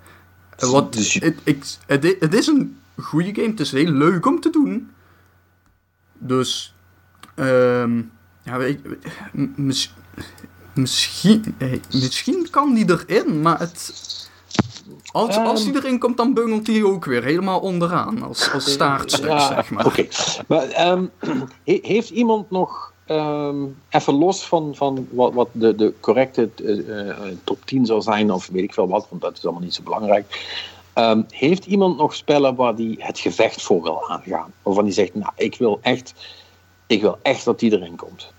En 0.58 0.72
Wat, 0.72 0.94
Dus 0.94 1.14
het, 1.14 1.38
ik, 1.44 1.64
het, 1.86 2.16
het 2.20 2.34
is 2.34 2.48
een 2.48 2.78
goede 3.02 3.34
game, 3.36 3.48
het 3.50 3.60
is 3.60 3.72
heel 3.72 3.92
leuk 3.92 4.26
om 4.26 4.40
te 4.40 4.50
doen. 4.50 4.92
Dus, 6.14 6.76
ehm 7.36 8.02
ja, 8.44 8.58
weet 8.58 8.80
mis- 9.56 9.94
misschien, 10.74 11.56
eh, 11.58 11.72
misschien 11.94 12.48
kan 12.50 12.74
die 12.74 12.90
erin, 12.90 13.42
maar 13.42 13.60
het, 13.60 14.04
als, 15.12 15.36
als 15.38 15.64
die 15.64 15.76
erin 15.76 16.00
komt, 16.00 16.18
dan 16.18 16.34
bungelt 16.34 16.68
hij 16.68 16.84
ook 16.84 17.06
weer 17.06 17.24
helemaal 17.24 17.60
onderaan, 17.60 18.22
als, 18.24 18.52
als 18.52 18.72
staartstuk, 18.72 19.30
Ja, 19.30 19.48
zeg 19.48 19.70
maar. 19.70 19.86
Oké. 19.86 20.08
Maar 20.48 20.64
ehm, 20.68 21.06
he- 21.64 21.80
heeft 21.82 22.10
iemand 22.10 22.50
nog, 22.52 22.94
ehm, 23.06 23.64
even 23.90 24.14
los 24.14 24.48
van, 24.48 24.76
van 24.76 25.08
wat, 25.12 25.34
wat 25.34 25.50
de, 25.52 25.76
de 25.76 25.94
correcte 26.00 26.50
eh, 26.56 27.10
eh, 27.10 27.18
top 27.44 27.66
10 27.66 27.86
zou 27.86 28.02
zijn, 28.02 28.32
of 28.32 28.48
weet 28.48 28.64
ik 28.64 28.74
veel 28.74 28.88
wat, 28.88 29.08
want 29.10 29.22
dat 29.22 29.38
is 29.38 29.44
allemaal 29.44 29.62
niet 29.64 29.74
zo 29.74 29.84
belangrijk. 29.84 30.26
Ehm, 30.96 31.22
heeft 31.30 31.66
iemand 31.66 31.98
nog 31.98 32.16
spellen 32.16 32.56
waar 32.56 32.76
die 32.76 32.96
het 33.00 33.20
gevecht 33.20 33.62
voor 33.62 33.82
wil 33.82 34.10
aangaan? 34.10 34.54
Waarvan 34.62 34.84
die 34.84 34.94
zegt, 34.94 35.16
nou, 35.16 35.32
ik 35.36 35.58
wil 35.58 35.80
echt, 35.82 36.14
ik 36.88 37.02
wil 37.02 37.20
echt 37.22 37.46
dat 37.46 37.60
die 37.60 37.72
erin 37.72 37.96
komt. 37.96 38.34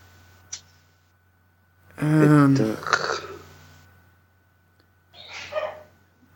Ehm, 1.94 2.52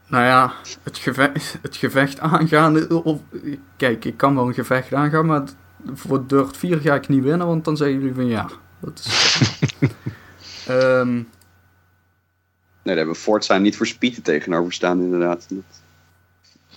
nou 0.06 0.24
ja, 0.24 0.52
het 0.82 0.98
gevecht, 0.98 1.58
het 1.62 1.76
gevecht 1.76 2.18
aangaan. 2.18 2.90
Of, 2.90 3.18
kijk, 3.76 4.04
ik 4.04 4.16
kan 4.16 4.34
wel 4.34 4.46
een 4.46 4.54
gevecht 4.54 4.94
aangaan, 4.94 5.26
maar 5.26 5.42
voor 5.94 6.26
Dirt 6.26 6.56
4 6.56 6.80
ga 6.80 6.94
ik 6.94 7.08
niet 7.08 7.22
winnen, 7.22 7.46
want 7.46 7.64
dan 7.64 7.76
zeggen 7.76 7.98
jullie 7.98 8.14
van 8.14 8.26
ja. 8.26 8.50
Dat 8.80 8.98
is, 8.98 9.40
Ehm, 10.66 11.22
Nee, 12.82 12.94
daar 12.94 12.96
hebben 12.96 13.14
we 13.14 13.20
Forza 13.20 13.58
niet 13.58 13.76
voor 13.76 13.86
speed 13.86 14.24
tegenover 14.24 14.72
staan, 14.72 15.00
inderdaad. 15.00 15.46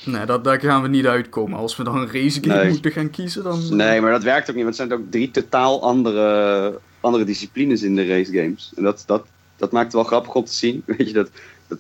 Nee, 0.06 0.26
dat, 0.26 0.44
daar 0.44 0.60
gaan 0.60 0.82
we 0.82 0.88
niet 0.88 1.06
uitkomen. 1.06 1.58
Als 1.60 1.76
we 1.78 1.84
dan 1.84 1.98
een 1.98 2.12
racegame 2.12 2.56
Nee. 2.62 2.70
moeten 2.70 2.92
gaan 2.92 3.10
kiezen, 3.10 3.44
dan... 3.44 3.76
Nee, 3.76 4.02
maar 4.02 4.12
dat 4.12 4.24
werkt 4.24 4.50
ook 4.50 4.56
niet, 4.56 4.64
want 4.64 4.78
het 4.78 4.88
zijn 4.88 5.00
ook 5.02 5.12
drie 5.12 5.32
totaal 5.32 5.82
andere, 5.82 6.80
andere 7.00 7.24
disciplines 7.24 7.82
in 7.82 7.96
de 7.96 8.06
race 8.08 8.32
games. 8.32 8.72
En 8.76 8.84
dat, 8.84 9.04
dat, 9.06 9.26
dat 9.56 9.72
maakt 9.72 9.86
het 9.86 9.94
wel 9.94 10.04
grappig 10.04 10.34
om 10.34 10.46
te 10.46 10.54
zien. 10.54 10.84
Weet 10.86 11.08
je, 11.08 11.14
dat, 11.14 11.30
dat, 11.68 11.78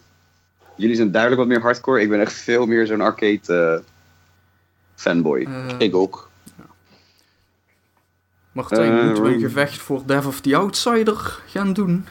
jullie 0.75 0.95
zijn 0.95 1.11
duidelijk 1.11 1.41
wat 1.41 1.49
meer 1.51 1.61
hardcore. 1.61 2.01
Ik 2.01 2.09
ben 2.09 2.19
echt 2.19 2.33
veel 2.33 2.65
meer 2.65 2.85
zo'n 2.87 3.01
arcade 3.01 3.39
eh, 3.47 3.79
fanboy. 4.95 5.41
Eh, 5.43 5.69
Ik 5.77 5.95
ook. 5.95 6.31
Martijn, 8.51 8.97
Eh, 8.97 9.05
moeten 9.05 9.23
we 9.23 9.33
een 9.33 9.39
gevecht 9.39 9.77
voor 9.77 10.01
Death 10.05 10.25
of 10.25 10.41
the 10.41 10.55
Outsider 10.55 11.39
gaan 11.47 11.73
doen? 11.73 12.05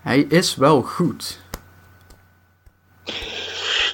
Hij 0.00 0.20
is 0.20 0.56
wel 0.56 0.82
goed. 0.82 1.40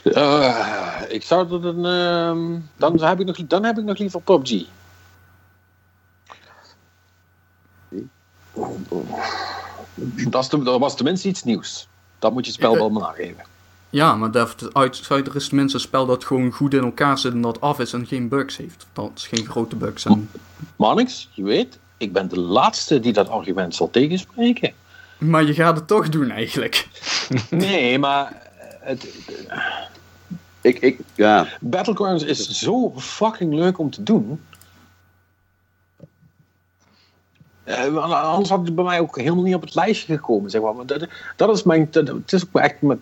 Eh, 0.02 1.00
ik 1.08 1.22
zou 1.22 1.48
dat 1.48 1.64
een. 1.64 1.84
Ehm, 1.84 2.60
dan, 2.76 3.02
heb 3.02 3.20
ik 3.20 3.26
nog, 3.26 3.36
dan 3.46 3.64
heb 3.64 3.78
ik 3.78 3.84
nog 3.84 3.98
liever 3.98 4.20
PUBG. 4.20 4.64
Dat, 10.28 10.50
dat 10.50 10.78
was 10.78 10.96
tenminste 10.96 11.28
iets 11.28 11.44
nieuws. 11.44 11.88
Dat 12.18 12.32
moet 12.32 12.46
je 12.46 12.52
spel 12.52 12.72
eh, 12.72 12.78
wel 12.78 12.92
nageven. 12.92 13.44
Ja, 13.90 14.14
maar 14.14 14.30
daaruit 14.30 15.34
is 15.34 15.48
tenminste 15.48 15.76
een 15.76 15.82
spel 15.82 16.06
dat 16.06 16.24
gewoon 16.24 16.52
goed 16.52 16.74
in 16.74 16.84
elkaar 16.84 17.18
zit 17.18 17.32
en 17.32 17.40
dat 17.40 17.60
af 17.60 17.78
is 17.78 17.92
en 17.92 18.06
geen 18.06 18.28
bugs 18.28 18.56
heeft. 18.56 18.86
Dat 18.92 19.10
is 19.14 19.26
geen 19.26 19.46
grote 19.46 19.76
bugs. 19.76 20.04
En... 20.04 20.30
Je 21.30 21.42
weet, 21.42 21.78
ik 21.96 22.12
ben 22.12 22.28
de 22.28 22.40
laatste 22.40 23.00
die 23.00 23.12
dat 23.12 23.28
argument 23.28 23.74
zal 23.74 23.90
tegenspreken. 23.90 24.72
Maar 25.18 25.44
je 25.44 25.54
gaat 25.54 25.76
het 25.76 25.86
toch 25.86 26.08
doen 26.08 26.30
eigenlijk. 26.30 26.88
Nee, 27.50 27.98
maar 27.98 28.50
het, 28.80 29.06
ik, 30.62 30.78
ik, 30.78 31.00
ja. 31.14 31.46
Battlegrounds 31.60 32.24
is 32.24 32.48
zo 32.48 32.92
fucking 32.96 33.54
leuk 33.54 33.78
om 33.78 33.90
te 33.90 34.02
doen. 34.02 34.40
Eh, 37.64 37.96
anders 38.12 38.48
had 38.48 38.66
het 38.66 38.74
bij 38.74 38.84
mij 38.84 39.00
ook 39.00 39.18
helemaal 39.18 39.44
niet 39.44 39.54
op 39.54 39.60
het 39.60 39.74
lijstje 39.74 40.14
gekomen. 40.14 40.50
Zeg 40.50 40.60
maar. 40.60 40.86
Dat, 40.86 41.06
dat 41.36 41.56
is 41.56 41.62
mijn, 41.62 41.88
het 41.92 42.32
is 42.32 42.44
ook 42.44 42.62
echt 42.62 42.82
mijn, 42.82 43.00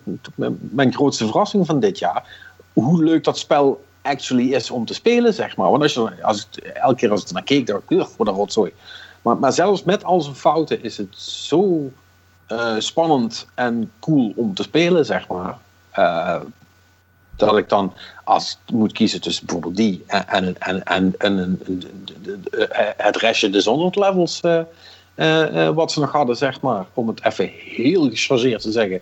mijn, 0.59 0.93
grootste 0.93 1.25
verrassing 1.25 1.65
van 1.65 1.79
dit 1.79 1.99
jaar. 1.99 2.49
Hoe 2.73 3.03
leuk 3.03 3.23
dat 3.23 3.37
spel 3.37 3.83
actually 4.01 4.53
is 4.53 4.71
om 4.71 4.85
te 4.85 4.93
spelen, 4.93 5.33
zeg 5.33 5.57
maar. 5.57 5.69
Want 5.69 5.83
als 5.83 5.93
je, 5.93 6.23
als 6.23 6.47
het, 6.49 6.61
elke 6.73 6.95
keer 6.95 7.11
als 7.11 7.23
ik 7.23 7.31
naar 7.31 7.43
keek, 7.43 7.67
dacht 7.67 7.83
ik, 7.83 7.89
"Ugh, 7.99 8.09
wat 8.17 8.27
rotzooi. 8.27 8.73
Maar, 9.21 9.37
maar 9.37 9.53
zelfs 9.53 9.83
met 9.83 10.03
al 10.03 10.21
zijn 10.21 10.35
fouten 10.35 10.83
is 10.83 10.97
het 10.97 11.17
zo 11.17 11.91
eh, 12.47 12.75
spannend 12.77 13.47
en 13.53 13.91
cool 13.99 14.33
om 14.35 14.53
te 14.53 14.63
spelen, 14.63 15.05
zeg 15.05 15.27
maar. 15.27 15.57
Eh, 15.91 16.41
dat 17.47 17.57
ik 17.57 17.69
dan, 17.69 17.93
als 18.23 18.59
ik 18.65 18.73
moet 18.73 18.91
kiezen 18.91 19.21
tussen 19.21 19.45
bijvoorbeeld 19.45 19.75
die 19.77 20.03
en, 20.07 20.55
en, 20.59 20.83
en, 20.83 21.13
en, 21.17 21.37
een- 21.37 21.61
het 22.97 23.15
restje 23.17 23.49
Dishonored 23.49 23.95
levels 23.95 24.41
eh, 24.41 24.59
eh, 25.15 25.67
eh, 25.67 25.75
wat 25.75 25.91
ze 25.91 25.99
nog 25.99 26.11
hadden, 26.11 26.35
zeg 26.37 26.61
maar. 26.61 26.85
Om 26.93 27.07
het 27.07 27.23
even 27.23 27.49
heel 27.53 28.09
gechargeerd 28.09 28.61
te 28.61 28.71
zeggen. 28.71 28.99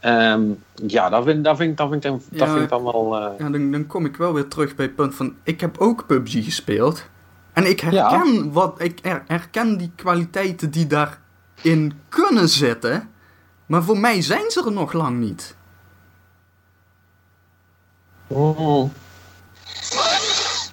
Ehm, 0.00 0.42
ja, 0.86 1.08
dat 1.08 1.24
vind, 1.24 1.44
dat, 1.44 1.56
vind, 1.56 1.76
dat, 1.76 1.88
vind, 1.90 2.04
ik 2.04 2.10
dan- 2.10 2.22
dat 2.30 2.48
vind 2.48 2.62
ik 2.62 2.68
dan 2.68 2.82
wel... 2.84 3.16
eh, 3.16 3.30
Ja, 3.38 3.48
dan, 3.50 3.70
dan 3.70 3.86
kom 3.86 4.04
ik 4.04 4.16
wel 4.16 4.32
weer 4.32 4.48
terug 4.48 4.74
bij 4.74 4.86
het 4.86 4.94
punt 4.96 5.14
van, 5.14 5.34
ik 5.42 5.60
heb 5.60 5.78
ook 5.78 6.06
PUBG 6.06 6.44
gespeeld. 6.44 7.06
En 7.52 7.66
ik 7.70 7.80
herken, 7.80 8.52
wat, 8.52 8.74
ik 8.82 8.98
her- 9.02 9.24
herken 9.26 9.76
die 9.78 9.90
kwaliteiten 9.96 10.70
die 10.70 10.86
daarin 10.86 11.92
kunnen 12.08 12.48
zitten. 12.48 13.08
Maar 13.66 13.82
voor 13.82 13.98
mij 13.98 14.22
zijn 14.22 14.50
ze 14.50 14.62
er 14.64 14.72
nog 14.72 14.92
lang 14.92 15.18
niet. 15.20 15.56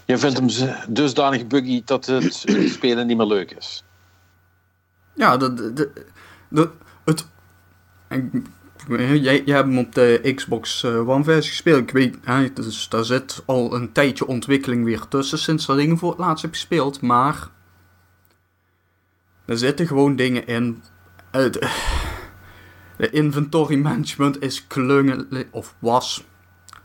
Je 0.05 0.17
vindt 0.17 0.37
hem 0.37 0.75
dusdanig 0.87 1.47
buggy 1.47 1.81
dat 1.85 2.05
het 2.05 2.45
spelen 2.75 3.07
niet 3.07 3.17
meer 3.17 3.25
leuk 3.25 3.51
is. 3.51 3.83
Ja, 5.15 5.37
de, 5.37 5.73
de- 6.49 6.71
het... 7.05 7.25
jij, 8.97 9.41
hebt 9.45 9.47
hem 9.47 9.77
op 9.77 9.95
de 9.95 10.31
Xbox 10.35 10.83
eh, 10.83 11.09
One 11.09 11.23
versie 11.23 11.51
gespeeld. 11.51 11.81
Ik 11.81 11.91
weet, 11.91 12.17
hè, 12.23 12.53
dus 12.53 12.89
daar 12.89 13.05
zit 13.05 13.43
al 13.45 13.75
een 13.75 13.91
tijdje 13.91 14.27
ontwikkeling 14.27 14.83
weer 14.83 15.07
tussen 15.07 15.39
sinds 15.39 15.65
dat 15.65 15.77
hem 15.77 15.97
voor 15.97 16.09
het 16.09 16.19
laatst 16.19 16.41
heb 16.41 16.51
gespeeld. 16.51 17.01
Maar 17.01 17.47
er 19.45 19.57
zitten 19.57 19.87
gewoon 19.87 20.15
dingen 20.15 20.47
in. 20.47 20.83
Het, 21.31 21.53
de 22.97 23.09
inventory 23.09 23.75
management 23.75 24.41
is 24.41 24.67
klungelig, 24.67 25.45
of 25.51 25.75
was 25.79 26.23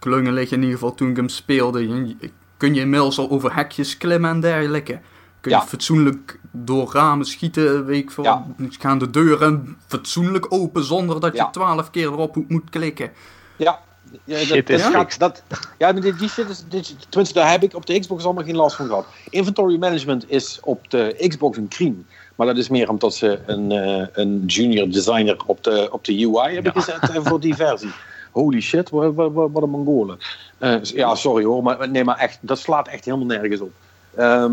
klungelig 0.08 0.50
in 0.50 0.58
ieder 0.60 0.72
geval 0.78 0.94
toen 0.94 1.10
ik 1.10 1.16
hem 1.16 1.28
speelde. 1.28 1.88
Je- 1.88 2.30
Kun 2.56 2.74
je 2.74 2.80
inmiddels 2.80 3.18
al 3.18 3.30
over 3.30 3.54
hekjes 3.54 3.96
klimmen 3.96 4.30
en 4.30 4.40
dergelijke. 4.40 5.00
Kun 5.40 5.50
je 5.52 5.56
Ja. 5.58 5.62
fatsoenlijk 5.62 6.38
door 6.50 6.90
ramen 6.92 7.26
schieten, 7.26 7.84
weet 7.84 8.02
ik 8.02 8.10
veel. 8.10 8.24
Ja. 8.24 8.46
Gaan 8.68 8.98
de 8.98 9.10
deuren 9.10 9.76
fatsoenlijk 9.86 10.52
open 10.52 10.84
zonder 10.84 11.20
dat 11.20 11.32
je 11.32 11.38
Ja. 11.38 11.50
twaalf 11.50 11.90
keer 11.90 12.06
erop 12.06 12.36
moet- 12.48 12.70
klikken. 12.70 13.10
Ja. 13.56 13.80
Ja, 14.24 14.36
dat, 14.36 14.46
Shit 14.46 14.66
dat 14.66 14.78
is 14.78 14.84
gaat- 14.84 15.18
dat, 15.18 15.42
ja, 15.78 15.92
maar 15.92 16.00
die, 16.00 16.14
die 16.14 16.28
shit 16.28 16.48
is, 16.48 16.64
dit- 16.68 16.96
tenminste, 17.08 17.38
daar 17.38 17.50
heb 17.50 17.62
ik 17.62 17.74
op 17.74 17.86
de 17.86 17.98
Xbox 18.00 18.24
allemaal 18.24 18.44
geen 18.44 18.56
last 18.56 18.76
van 18.76 18.86
gehad. 18.86 19.06
Inventory 19.30 19.76
management 19.78 20.30
is 20.30 20.58
op 20.62 20.90
de 20.90 21.24
Xbox 21.28 21.56
een 21.56 21.68
crime. 21.68 21.96
Maar 22.34 22.46
dat 22.46 22.56
is 22.56 22.68
meer 22.68 22.88
omdat 22.88 23.14
ze 23.14 23.38
een, 23.46 23.72
eh, 23.72 24.06
een 24.12 24.42
junior 24.46 24.90
designer 24.90 25.36
op 25.46 25.64
de, 25.64 25.88
op 25.90 26.04
de 26.04 26.12
UI 26.26 26.54
hebben 26.54 26.72
gezet 26.72 27.10
eh, 27.10 27.20
voor 27.24 27.40
die 27.40 27.54
versie. 27.54 27.90
Holy 28.34 28.60
shit, 28.60 28.90
wat, 28.90 29.14
wat, 29.14 29.32
wat 29.32 29.62
een 29.62 29.70
Mongolen. 29.70 30.18
Eh, 30.58 30.82
ja, 30.82 31.14
sorry 31.14 31.44
hoor, 31.44 31.62
maar 31.62 31.88
nee, 31.88 32.04
maar 32.04 32.18
echt, 32.18 32.38
dat 32.40 32.58
slaat 32.58 32.88
echt 32.88 33.04
helemaal 33.04 33.26
nergens 33.26 33.60
op. 33.60 33.70
Ehm, 34.16 34.52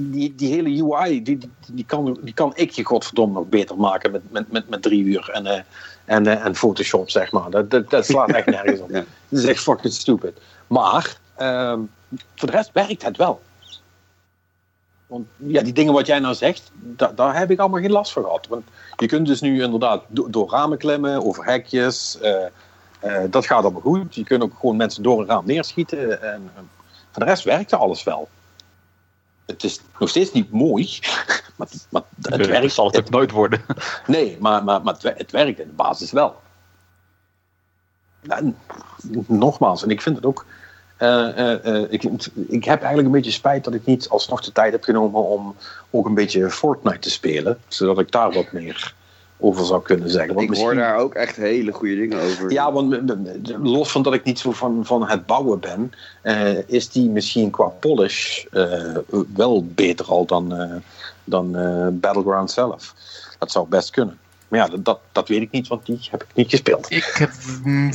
die, 0.00 0.34
die 0.34 0.52
hele 0.52 0.82
UI, 0.82 1.22
die, 1.22 1.38
die, 1.72 1.84
kan, 1.84 2.18
die 2.22 2.34
kan 2.34 2.52
ik 2.54 2.70
je 2.70 2.84
godverdomme 2.84 3.34
nog 3.34 3.48
beter 3.48 3.76
maken 3.76 4.10
met, 4.10 4.22
met, 4.30 4.52
met, 4.52 4.68
met 4.68 4.82
drie 4.82 5.04
uur 5.04 5.30
en, 5.32 5.46
eh, 5.46 5.60
en, 6.04 6.26
eh, 6.26 6.44
en 6.44 6.54
Photoshop, 6.54 7.10
zeg 7.10 7.32
maar. 7.32 7.50
Dat, 7.50 7.70
dat, 7.70 7.90
dat 7.90 8.06
slaat 8.06 8.30
echt 8.32 8.46
nergens 8.46 8.80
op. 8.80 8.90
Ja. 8.94 9.04
Dat 9.28 9.38
is 9.42 9.44
echt 9.48 9.62
fucking 9.62 9.92
stupid. 9.92 10.40
Maar, 10.66 11.16
ehm, 11.36 11.80
voor 12.34 12.50
de 12.50 12.56
rest 12.56 12.70
werkt 12.72 13.02
het 13.02 13.16
wel. 13.16 13.40
Want 15.06 15.26
ja, 15.36 15.62
die 15.62 15.72
dingen 15.72 15.92
wat 15.92 16.06
jij 16.06 16.18
nou 16.18 16.34
zegt, 16.34 16.70
da- 16.74 17.12
daar 17.16 17.38
heb 17.38 17.50
ik 17.50 17.58
allemaal 17.58 17.80
geen 17.80 17.90
last 17.90 18.12
van 18.12 18.22
gehad. 18.22 18.46
Want 18.46 18.64
je 18.96 19.06
kunt 19.06 19.26
dus 19.26 19.40
nu 19.40 19.62
inderdaad 19.62 20.04
do- 20.08 20.30
door 20.30 20.50
ramen 20.50 20.78
klimmen, 20.78 21.24
over 21.24 21.44
hekjes. 21.44 22.18
Dat 23.30 23.46
gaat 23.46 23.62
allemaal 23.62 23.80
goed. 23.80 24.14
Je 24.14 24.24
kunt 24.24 24.42
ook 24.42 24.52
gewoon 24.60 24.76
mensen 24.76 25.02
door 25.02 25.20
een 25.20 25.26
raam 25.26 25.46
neerschieten. 25.46 26.22
En, 26.22 26.50
voor 27.10 27.22
de 27.24 27.28
rest 27.28 27.44
werkte 27.44 27.76
alles 27.76 28.02
wel. 28.04 28.28
Het 29.46 29.64
is 29.64 29.80
nog 29.98 30.08
steeds 30.08 30.32
niet 30.32 30.50
mooi, 30.52 30.98
maar, 31.56 31.68
maar 31.90 32.02
het 32.22 32.36
Het 32.36 32.46
werkt. 32.46 32.72
zal 32.72 32.86
het 32.86 32.96
ook 32.96 33.10
nooit 33.10 33.30
worden. 33.30 33.60
Nee, 34.06 34.36
maar, 34.40 34.64
maar, 34.64 34.82
maar 34.82 34.92
het, 34.94 35.02
wer- 35.02 35.16
het 35.16 35.30
werkt 35.30 35.58
in 35.60 35.66
de 35.66 35.72
basis 35.74 36.12
wel. 36.12 36.42
En, 38.28 38.56
nogmaals, 39.26 39.82
en 39.82 39.90
ik 39.90 40.02
vind 40.02 40.16
het 40.16 40.26
ook. 40.26 40.46
eh, 40.96 41.38
eh, 41.38 41.66
eh, 41.82 41.92
ik, 41.92 42.02
ik 42.48 42.64
heb 42.64 42.78
eigenlijk 42.78 43.06
een 43.06 43.12
beetje 43.14 43.30
spijt 43.30 43.64
dat 43.64 43.74
ik 43.74 43.84
niet 43.84 44.08
alsnog 44.08 44.40
de 44.40 44.52
tijd 44.52 44.72
heb 44.72 44.82
genomen 44.84 45.22
om 45.24 45.56
ook 45.90 46.06
een 46.06 46.14
beetje 46.14 46.50
Fortnite 46.50 46.98
te 46.98 47.10
spelen. 47.10 47.58
Zodat 47.68 47.98
ik 47.98 48.10
daar 48.10 48.32
wat 48.32 48.52
meer 48.52 48.94
over 49.38 49.64
zou 49.64 49.82
kunnen 49.82 50.10
zeggen. 50.10 50.34
Want 50.34 50.50
Ik 50.50 50.56
hoor 50.56 50.66
misschien- 50.66 50.88
daar 50.88 50.98
ook 50.98 51.14
echt 51.14 51.36
hele 51.36 51.72
goede 51.72 51.94
dingen 51.94 52.20
over. 52.20 52.52
ja, 52.52 52.72
want 52.72 53.00
los 53.62 53.90
van 53.90 54.02
dat 54.02 54.14
ik 54.14 54.24
niet 54.24 54.38
zo 54.38 54.52
van, 54.52 54.80
van 54.86 55.08
het 55.08 55.26
bouwen 55.26 55.60
ben, 55.60 55.92
eh, 56.22 56.68
is 56.68 56.88
die 56.88 57.08
misschien 57.08 57.50
qua 57.50 57.64
polish 57.66 58.44
eh, 58.50 58.96
wel 59.34 59.66
beter 59.66 60.06
al 60.06 60.26
dan, 60.26 60.54
eh, 60.56 60.74
dan 61.24 61.56
eh, 61.56 61.86
Battleground 61.90 62.50
zelf. 62.50 62.94
Dat 63.38 63.50
zou 63.50 63.68
best 63.68 63.90
kunnen. 63.90 64.18
Maar 64.48 64.60
ja, 64.60 64.76
dat, 64.76 64.98
dat, 65.12 65.28
weet 65.28 65.40
ik 65.40 65.50
niet, 65.50 65.68
want 65.68 65.86
die 65.86 66.08
heb 66.10 66.22
ik 66.22 66.28
niet 66.34 66.50
gespeeld. 66.50 66.90
Ik 66.90 67.14
heb 67.18 67.30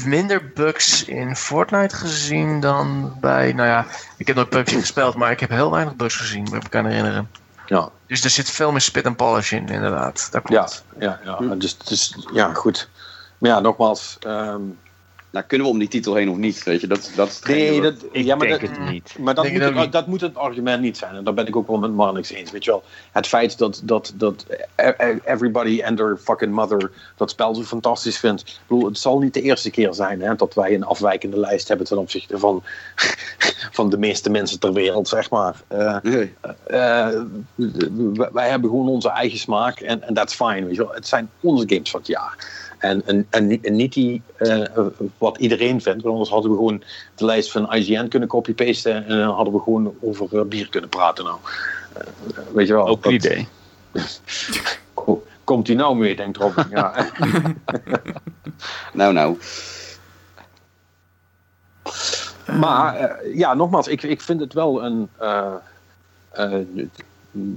minder 0.05 0.51
bugs 0.55 1.05
in 1.05 1.35
Fortnite 1.35 1.95
gezien 1.95 2.59
dan 2.59 3.13
bij, 3.21 3.53
nou 3.53 3.67
ja, 3.67 3.85
ik 4.17 4.27
heb 4.27 4.35
nooit 4.35 4.49
PUBG 4.49 4.73
gespeeld, 4.73 5.15
maar 5.15 5.31
ik 5.31 5.39
heb 5.39 5.49
heel 5.49 5.71
weinig 5.71 5.95
bugs 5.95 6.15
gezien, 6.15 6.47
me 6.51 6.59
kan 6.69 6.85
herinneren. 6.85 7.29
Ja, 7.65 7.89
Dus 8.09 8.23
er 8.23 8.29
zit 8.29 8.49
veel 8.49 8.71
meer 8.71 8.81
spit 8.81 9.05
en 9.05 9.15
polish 9.15 9.51
in, 9.51 9.67
inderdaad. 9.67 10.27
Dat 10.31 10.41
ja, 10.47 10.63
klopt. 10.63 10.83
ja, 10.99 11.19
ja. 11.23 11.55
Dus, 11.55 11.77
dus 11.77 12.15
ja, 12.33 12.53
goed. 12.53 12.89
Maar 13.37 13.49
ja, 13.49 13.59
nogmaals. 13.59 14.17
ehm, 14.19 14.61
Nou, 15.31 15.45
kunnen 15.45 15.67
we 15.67 15.73
om 15.73 15.79
die 15.79 15.87
titel 15.87 16.15
heen 16.15 16.29
of 16.29 16.37
niet? 16.37 16.63
Weet 16.63 16.81
je, 16.81 16.87
dat, 16.87 17.11
dat 17.15 17.41
nee, 17.47 17.81
dat, 17.81 17.93
Ik 18.11 18.25
ja, 18.25 18.35
maar 18.35 18.47
denk 18.47 18.61
dat, 18.61 18.69
het 18.69 18.89
niet. 18.89 19.15
Maar 19.19 19.33
dat 19.33 19.51
moet, 19.51 19.61
het 19.61 19.75
niet. 19.75 19.91
dat 19.91 20.07
moet 20.07 20.21
het 20.21 20.35
argument 20.35 20.81
niet 20.81 20.97
zijn. 20.97 21.15
En 21.15 21.23
daar 21.23 21.33
ben 21.33 21.47
ik 21.47 21.55
ook 21.55 21.67
wel 21.67 21.77
met 21.77 21.93
Marnix 21.93 22.29
eens. 22.29 22.51
Weet 22.51 22.63
je 22.63 22.71
wel, 22.71 22.83
het 23.11 23.27
feit 23.27 23.57
dat, 23.57 23.81
dat, 23.83 24.13
dat 24.15 24.45
e- 24.75 24.93
e- 24.97 25.19
everybody 25.25 25.83
and 25.83 25.97
their 25.97 26.17
fucking 26.17 26.53
mother 26.53 26.91
dat 27.15 27.29
spel 27.29 27.55
zo 27.55 27.61
fantastisch 27.61 28.17
vindt. 28.17 28.41
Ik 28.41 28.59
bedoel, 28.67 28.85
het 28.85 28.97
zal 28.97 29.19
niet 29.19 29.33
de 29.33 29.41
eerste 29.41 29.69
keer 29.69 29.93
zijn 29.93 30.21
hè, 30.21 30.35
dat 30.35 30.53
wij 30.53 30.73
een 30.73 30.83
afwijkende 30.83 31.39
lijst 31.39 31.67
hebben 31.67 31.87
ten 31.87 31.97
opzichte 31.97 32.37
van, 32.39 32.63
van 33.77 33.89
de 33.89 33.97
meeste 33.97 34.29
mensen 34.29 34.59
ter 34.59 34.73
wereld, 34.73 35.07
zeg 35.07 35.29
maar. 35.29 35.61
Eh, 35.67 35.97
Nee. 36.01 36.33
eh, 36.63 37.07
wij 38.31 38.49
hebben 38.49 38.69
gewoon 38.69 38.89
onze 38.89 39.09
eigen 39.09 39.39
smaak 39.39 39.79
en 39.79 40.03
en 40.03 40.13
that's 40.13 40.35
fine. 40.35 40.65
Weet 40.65 40.75
je 40.75 40.83
wel. 40.83 40.93
Het 40.93 41.07
zijn 41.07 41.29
onze 41.39 41.63
games 41.67 41.89
van 41.89 41.99
het 41.99 42.09
jaar. 42.09 42.58
En, 42.79 43.01
en, 43.05 43.27
en, 43.29 43.47
niet- 43.47 43.65
en 43.65 43.75
niet 43.75 43.93
die, 43.93 44.21
eh, 44.37 44.63
wat 45.17 45.37
iedereen 45.37 45.81
vindt, 45.81 46.01
want 46.03 46.13
anders 46.13 46.29
hadden 46.29 46.51
we 46.51 46.57
gewoon 46.57 46.83
de 47.15 47.25
lijst 47.25 47.51
van 47.51 47.73
IGN 47.73 48.07
kunnen 48.07 48.29
copy-pasten 48.29 49.05
en 49.07 49.17
dan 49.17 49.35
hadden 49.35 49.53
we 49.53 49.59
gewoon 49.59 49.93
over 50.01 50.39
eh, 50.39 50.45
bier 50.45 50.69
kunnen 50.69 50.89
praten. 50.89 51.23
Nou. 51.25 51.37
Eh, 51.93 52.03
weet 52.53 52.67
je 52.67 52.73
wel. 52.73 52.87
Ook 52.87 53.05
een 53.05 53.13
idee. 53.13 53.47
ko- 54.93 55.23
Komt 55.43 55.67
hij 55.67 55.75
nou 55.75 55.95
mee, 55.95 56.15
denkt 56.15 56.37
Robin. 56.37 56.65
Ja. 56.69 56.93
Nou, 58.93 59.13
nou. 59.13 59.37
maar 62.59 63.19
ja, 63.33 63.53
nogmaals, 63.53 63.87
ik, 63.87 64.03
ik 64.03 64.21
vind 64.21 64.39
het 64.39 64.53
wel 64.53 64.83
een. 64.83 65.09
eh, 65.17 65.53
eh, 66.31 66.53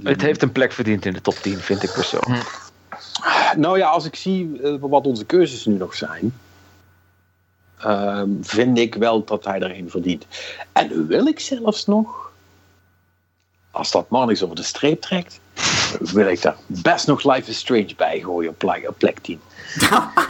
Het 0.03 0.21
heeft 0.21 0.41
een 0.41 0.51
plek 0.51 0.71
verdiend 0.71 1.05
in 1.05 1.13
de 1.13 1.21
top 1.21 1.33
10, 1.35 1.57
vind 1.57 1.83
ik 1.83 1.91
persoonlijk. 1.93 2.61
Nou 3.57 3.77
ja, 3.77 3.87
als 3.87 4.05
ik 4.05 4.15
zie 4.15 4.61
eh, 4.61 4.75
wat 4.79 5.05
onze 5.05 5.25
keuzes 5.25 5.65
nu 5.65 5.77
nog 5.77 5.95
zijn, 5.95 6.33
ehm, 7.77 8.29
vind 8.41 8.77
ik 8.77 8.95
wel 8.95 9.23
dat 9.23 9.45
hij 9.45 9.59
er 9.59 9.77
een 9.77 9.89
verdient. 9.89 10.25
En 10.71 11.07
wil 11.07 11.27
ik 11.27 11.39
zelfs 11.39 11.85
nog, 11.85 12.31
als 13.71 13.91
dat 13.91 14.09
man 14.09 14.29
eens 14.29 14.43
over 14.43 14.55
de 14.55 14.63
streep 14.63 15.01
trekt, 15.01 15.39
wil 15.99 16.27
ik 16.27 16.41
daar 16.41 16.57
best 16.65 17.07
nog 17.07 17.23
Life 17.23 17.49
is 17.49 17.57
Strange 17.57 17.95
bij 17.97 18.19
gooien 18.19 18.49
op 18.49 18.57
plek, 18.57 18.89
op 18.89 18.97
plek 18.97 19.19
10. 19.19 19.39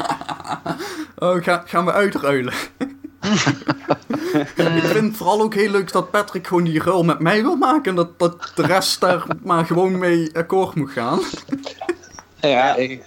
Oh, 1.15 1.43
ga, 1.43 1.63
gaan 1.65 1.85
we 1.85 1.91
uitruilen. 1.91 2.53
ik 4.75 4.83
vind 4.83 5.05
het 5.05 5.17
vooral 5.17 5.41
ook 5.41 5.53
heel 5.53 5.69
leuk 5.69 5.91
dat 5.91 6.11
Patrick 6.11 6.47
gewoon 6.47 6.63
die 6.63 6.83
ruil 6.83 7.03
met 7.03 7.19
mij 7.19 7.41
wil 7.41 7.55
maken. 7.55 7.89
En 7.89 7.95
dat, 7.95 8.19
dat 8.19 8.51
de 8.55 8.65
rest 8.65 8.99
daar 8.99 9.25
maar 9.43 9.65
gewoon 9.65 9.97
mee 9.97 10.29
akkoord 10.33 10.75
moet 10.75 10.91
gaan. 10.91 11.19
Ja, 12.49 12.75
ik, 12.75 13.03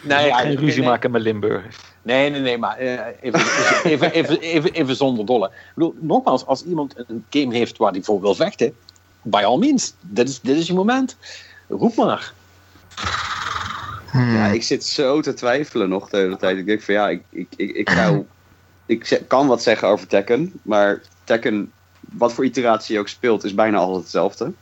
nee, 0.00 0.26
ja, 0.26 0.38
Geen 0.38 0.56
ruzie 0.56 0.80
nee, 0.80 0.88
maken 0.88 1.10
met 1.10 1.22
Limburg. 1.22 1.64
Nee, 2.02 2.30
nee, 2.30 2.40
nee, 2.40 2.58
maar 2.58 2.76
eh, 2.76 3.06
even, 3.20 3.40
even, 3.84 4.12
even, 4.12 4.40
even, 4.40 4.72
even 4.72 4.96
zonder 4.96 5.26
dolle. 5.26 5.46
Ik 5.46 5.72
bedoel, 5.74 5.94
nogmaals, 6.00 6.46
als 6.46 6.64
iemand 6.64 6.94
een 6.96 7.24
game 7.30 7.54
heeft 7.54 7.76
waar 7.76 7.92
hij 7.92 8.02
voor 8.02 8.20
wil 8.20 8.34
vechten, 8.34 8.74
by 9.22 9.42
all 9.44 9.58
means, 9.58 9.94
dit 10.00 10.28
is, 10.28 10.40
dit 10.40 10.56
is 10.56 10.66
je 10.66 10.74
moment. 10.74 11.16
Roep 11.68 11.96
maar. 11.96 12.32
Hmm. 14.10 14.34
Ja, 14.34 14.46
ik 14.46 14.62
zit 14.62 14.84
zo 14.84 15.20
te 15.20 15.34
twijfelen 15.34 15.88
nog 15.88 16.08
de 16.08 16.16
hele 16.16 16.36
tijd. 16.36 16.58
Ik 16.58 16.66
denk 16.66 16.82
van 16.82 16.94
ja, 16.94 17.08
ik, 17.08 17.22
ik, 17.30 17.48
ik, 17.56 17.70
ik 17.70 17.90
zou... 17.90 18.26
Ik 18.86 19.22
kan 19.26 19.46
wat 19.46 19.62
zeggen 19.62 19.88
over 19.88 20.06
Tekken, 20.06 20.52
maar 20.62 21.00
Tekken, 21.24 21.72
wat 22.00 22.32
voor 22.32 22.44
iteratie 22.44 22.94
je 22.94 23.00
ook 23.00 23.08
speelt, 23.08 23.44
is 23.44 23.54
bijna 23.54 23.78
altijd 23.78 24.02
hetzelfde. 24.02 24.52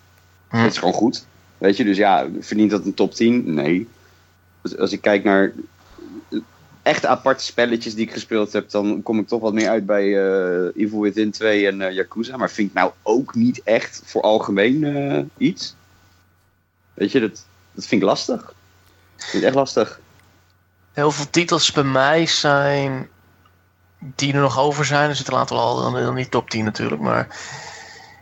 Het 0.48 0.72
is 0.72 0.78
gewoon 0.78 0.94
goed. 0.94 1.26
Weet 1.58 1.76
je, 1.76 1.84
dus 1.84 1.96
ja, 1.96 2.26
verdient 2.40 2.70
dat 2.70 2.84
een 2.84 2.94
top 2.94 3.14
10? 3.14 3.54
Nee. 3.54 3.88
Als, 4.78 4.92
ik 4.92 5.00
kijk 5.00 5.24
naar 5.24 5.52
echte 6.82 7.08
aparte 7.08 7.44
spelletjes 7.44 7.94
die 7.94 8.06
ik 8.06 8.12
gespeeld 8.12 8.52
heb, 8.52 8.70
dan 8.70 9.02
kom 9.02 9.18
ik 9.18 9.28
toch 9.28 9.40
wat 9.40 9.52
meer 9.52 9.68
uit 9.68 9.86
bij 9.86 10.02
eh 10.02 10.82
Evil 10.82 11.00
Within 11.00 11.30
2 11.30 11.66
en 11.66 11.80
eh, 11.80 11.94
Yakuza. 11.94 12.36
Maar 12.36 12.50
vind 12.50 12.68
ik 12.68 12.74
nou 12.74 12.92
ook 13.02 13.34
niet 13.34 13.62
echt 13.62 14.02
voor 14.04 14.22
algemeen 14.22 14.84
eh, 14.84 15.22
iets. 15.36 15.74
Weet 16.94 17.12
je, 17.12 17.20
dat, 17.20 17.46
dat 17.72 17.86
vind 17.86 18.02
ik 18.02 18.08
lastig. 18.08 18.54
Ik 19.16 19.22
vind 19.22 19.32
het 19.32 19.42
echt 19.42 19.54
lastig. 19.54 20.00
Heel 20.92 21.10
veel 21.10 21.30
titels 21.30 21.72
bij 21.72 21.84
mij 21.84 22.26
zijn 22.26 23.08
die 23.98 24.32
er 24.32 24.40
nog 24.40 24.58
over 24.58 24.84
zijn. 24.84 25.08
Er 25.08 25.16
zitten 25.16 25.34
aantal 25.34 25.58
al 25.58 25.92
dan 25.92 26.14
niet 26.14 26.30
top 26.30 26.50
10 26.50 26.64
natuurlijk, 26.64 27.02
maar 27.02 27.28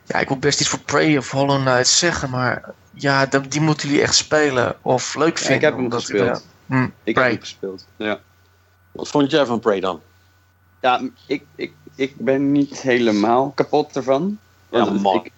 ja, 0.07 0.19
ik 0.19 0.29
wil 0.29 0.39
best 0.39 0.61
iets 0.61 0.69
voor 0.69 0.79
Prey 0.79 1.17
of 1.17 1.31
Hollow 1.31 1.61
Knight 1.61 1.87
zeggen, 1.89 2.31
maar 2.31 2.63
ja, 2.95 3.27
die, 3.27 3.41
die 3.49 3.61
moeten 3.61 3.89
jullie 3.89 4.03
echt 4.03 4.15
spelen 4.15 4.77
of 4.83 5.15
leuk 5.15 5.39
Ja, 5.39 5.45
vinden. 5.45 5.55
ik 5.57 5.63
heb 5.63 5.77
hem 5.77 5.93
gespeeld. 5.93 6.45
ja. 6.67 6.77
Hm, 6.77 6.89
Ik 7.05 7.15
heb 7.15 7.25
hem 7.25 7.41
gespeeld. 7.41 7.87
Ja, 7.97 8.21
Wat 8.93 9.09
vond 9.09 9.31
jij 9.31 9.47
van 9.47 9.61
Prey 9.61 9.81
dan? 9.81 10.01
ja 10.81 11.01
ik, 11.27 11.43
ik, 11.55 11.73
ik 11.95 12.15
ben 12.17 12.53
niet 12.53 12.81
helemaal 12.81 13.51
kapot 13.55 13.97
ervan. 13.97 14.39
Ja, 14.71 14.85
man. 14.91 15.15
ik- 15.25 15.33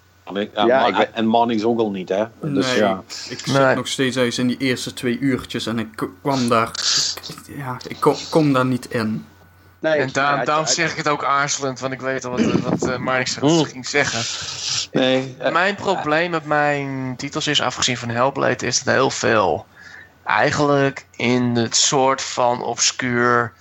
Ja, 0.55 0.67
Ja, 0.67 0.81
maar- 0.81 0.89
ik 0.89 0.97
weet- 0.97 1.11
En 1.13 1.27
Mannings 1.27 1.65
ook 1.65 1.79
al 1.79 1.91
niet, 1.91 2.09
hè? 2.09 2.25
Dus 2.41 2.67
nee, 2.67 2.77
ja. 2.77 3.03
ik 3.07 3.13
zit 3.39 3.47
Nee. 3.47 3.75
nog 3.75 3.89
steeds 3.89 4.17
eens 4.17 4.39
in 4.39 4.47
die 4.47 4.57
eerste 4.57 4.93
twee 4.93 5.19
uurtjes 5.19 5.67
en 5.67 5.79
ik 5.79 5.89
kwam 6.23 6.49
daar... 6.49 6.71
Ja, 7.57 7.77
ik 7.89 7.97
kom, 8.01 8.15
kom 8.31 8.53
daar 8.53 8.67
niet 8.67 8.87
in. 8.87 9.27
Nee, 9.91 10.01
En 10.01 10.09
daarom 10.13 10.65
het- 10.65 10.71
zeg 10.75 10.91
ik 10.91 10.97
het 10.97 11.09
ook 11.09 11.25
aarzelend, 11.25 11.81
want 11.81 11.93
ik 11.93 12.01
weet 12.01 12.25
al 12.25 12.31
wat, 12.31 12.41
wat 12.61 12.89
uh, 12.89 12.97
Marnix 12.97 13.39
Mm. 13.39 13.65
ging 13.65 13.87
zeggen. 13.87 14.21
Nee, 14.93 15.37
eh, 15.39 15.53
Mijn 15.53 15.75
probleem 15.75 16.31
met 16.31 16.45
mijn 16.45 17.15
titels 17.17 17.47
is, 17.47 17.61
afgezien 17.63 17.97
van 17.97 18.09
Hellblade, 18.09 18.67
is 18.67 18.83
dat 18.83 18.95
heel 18.95 19.11
veel 19.11 19.67
eigenlijk 20.25 21.07
in 21.17 21.43
het 21.57 21.77
soort 21.77 22.23
van 22.23 22.63
obscuur 22.63 23.53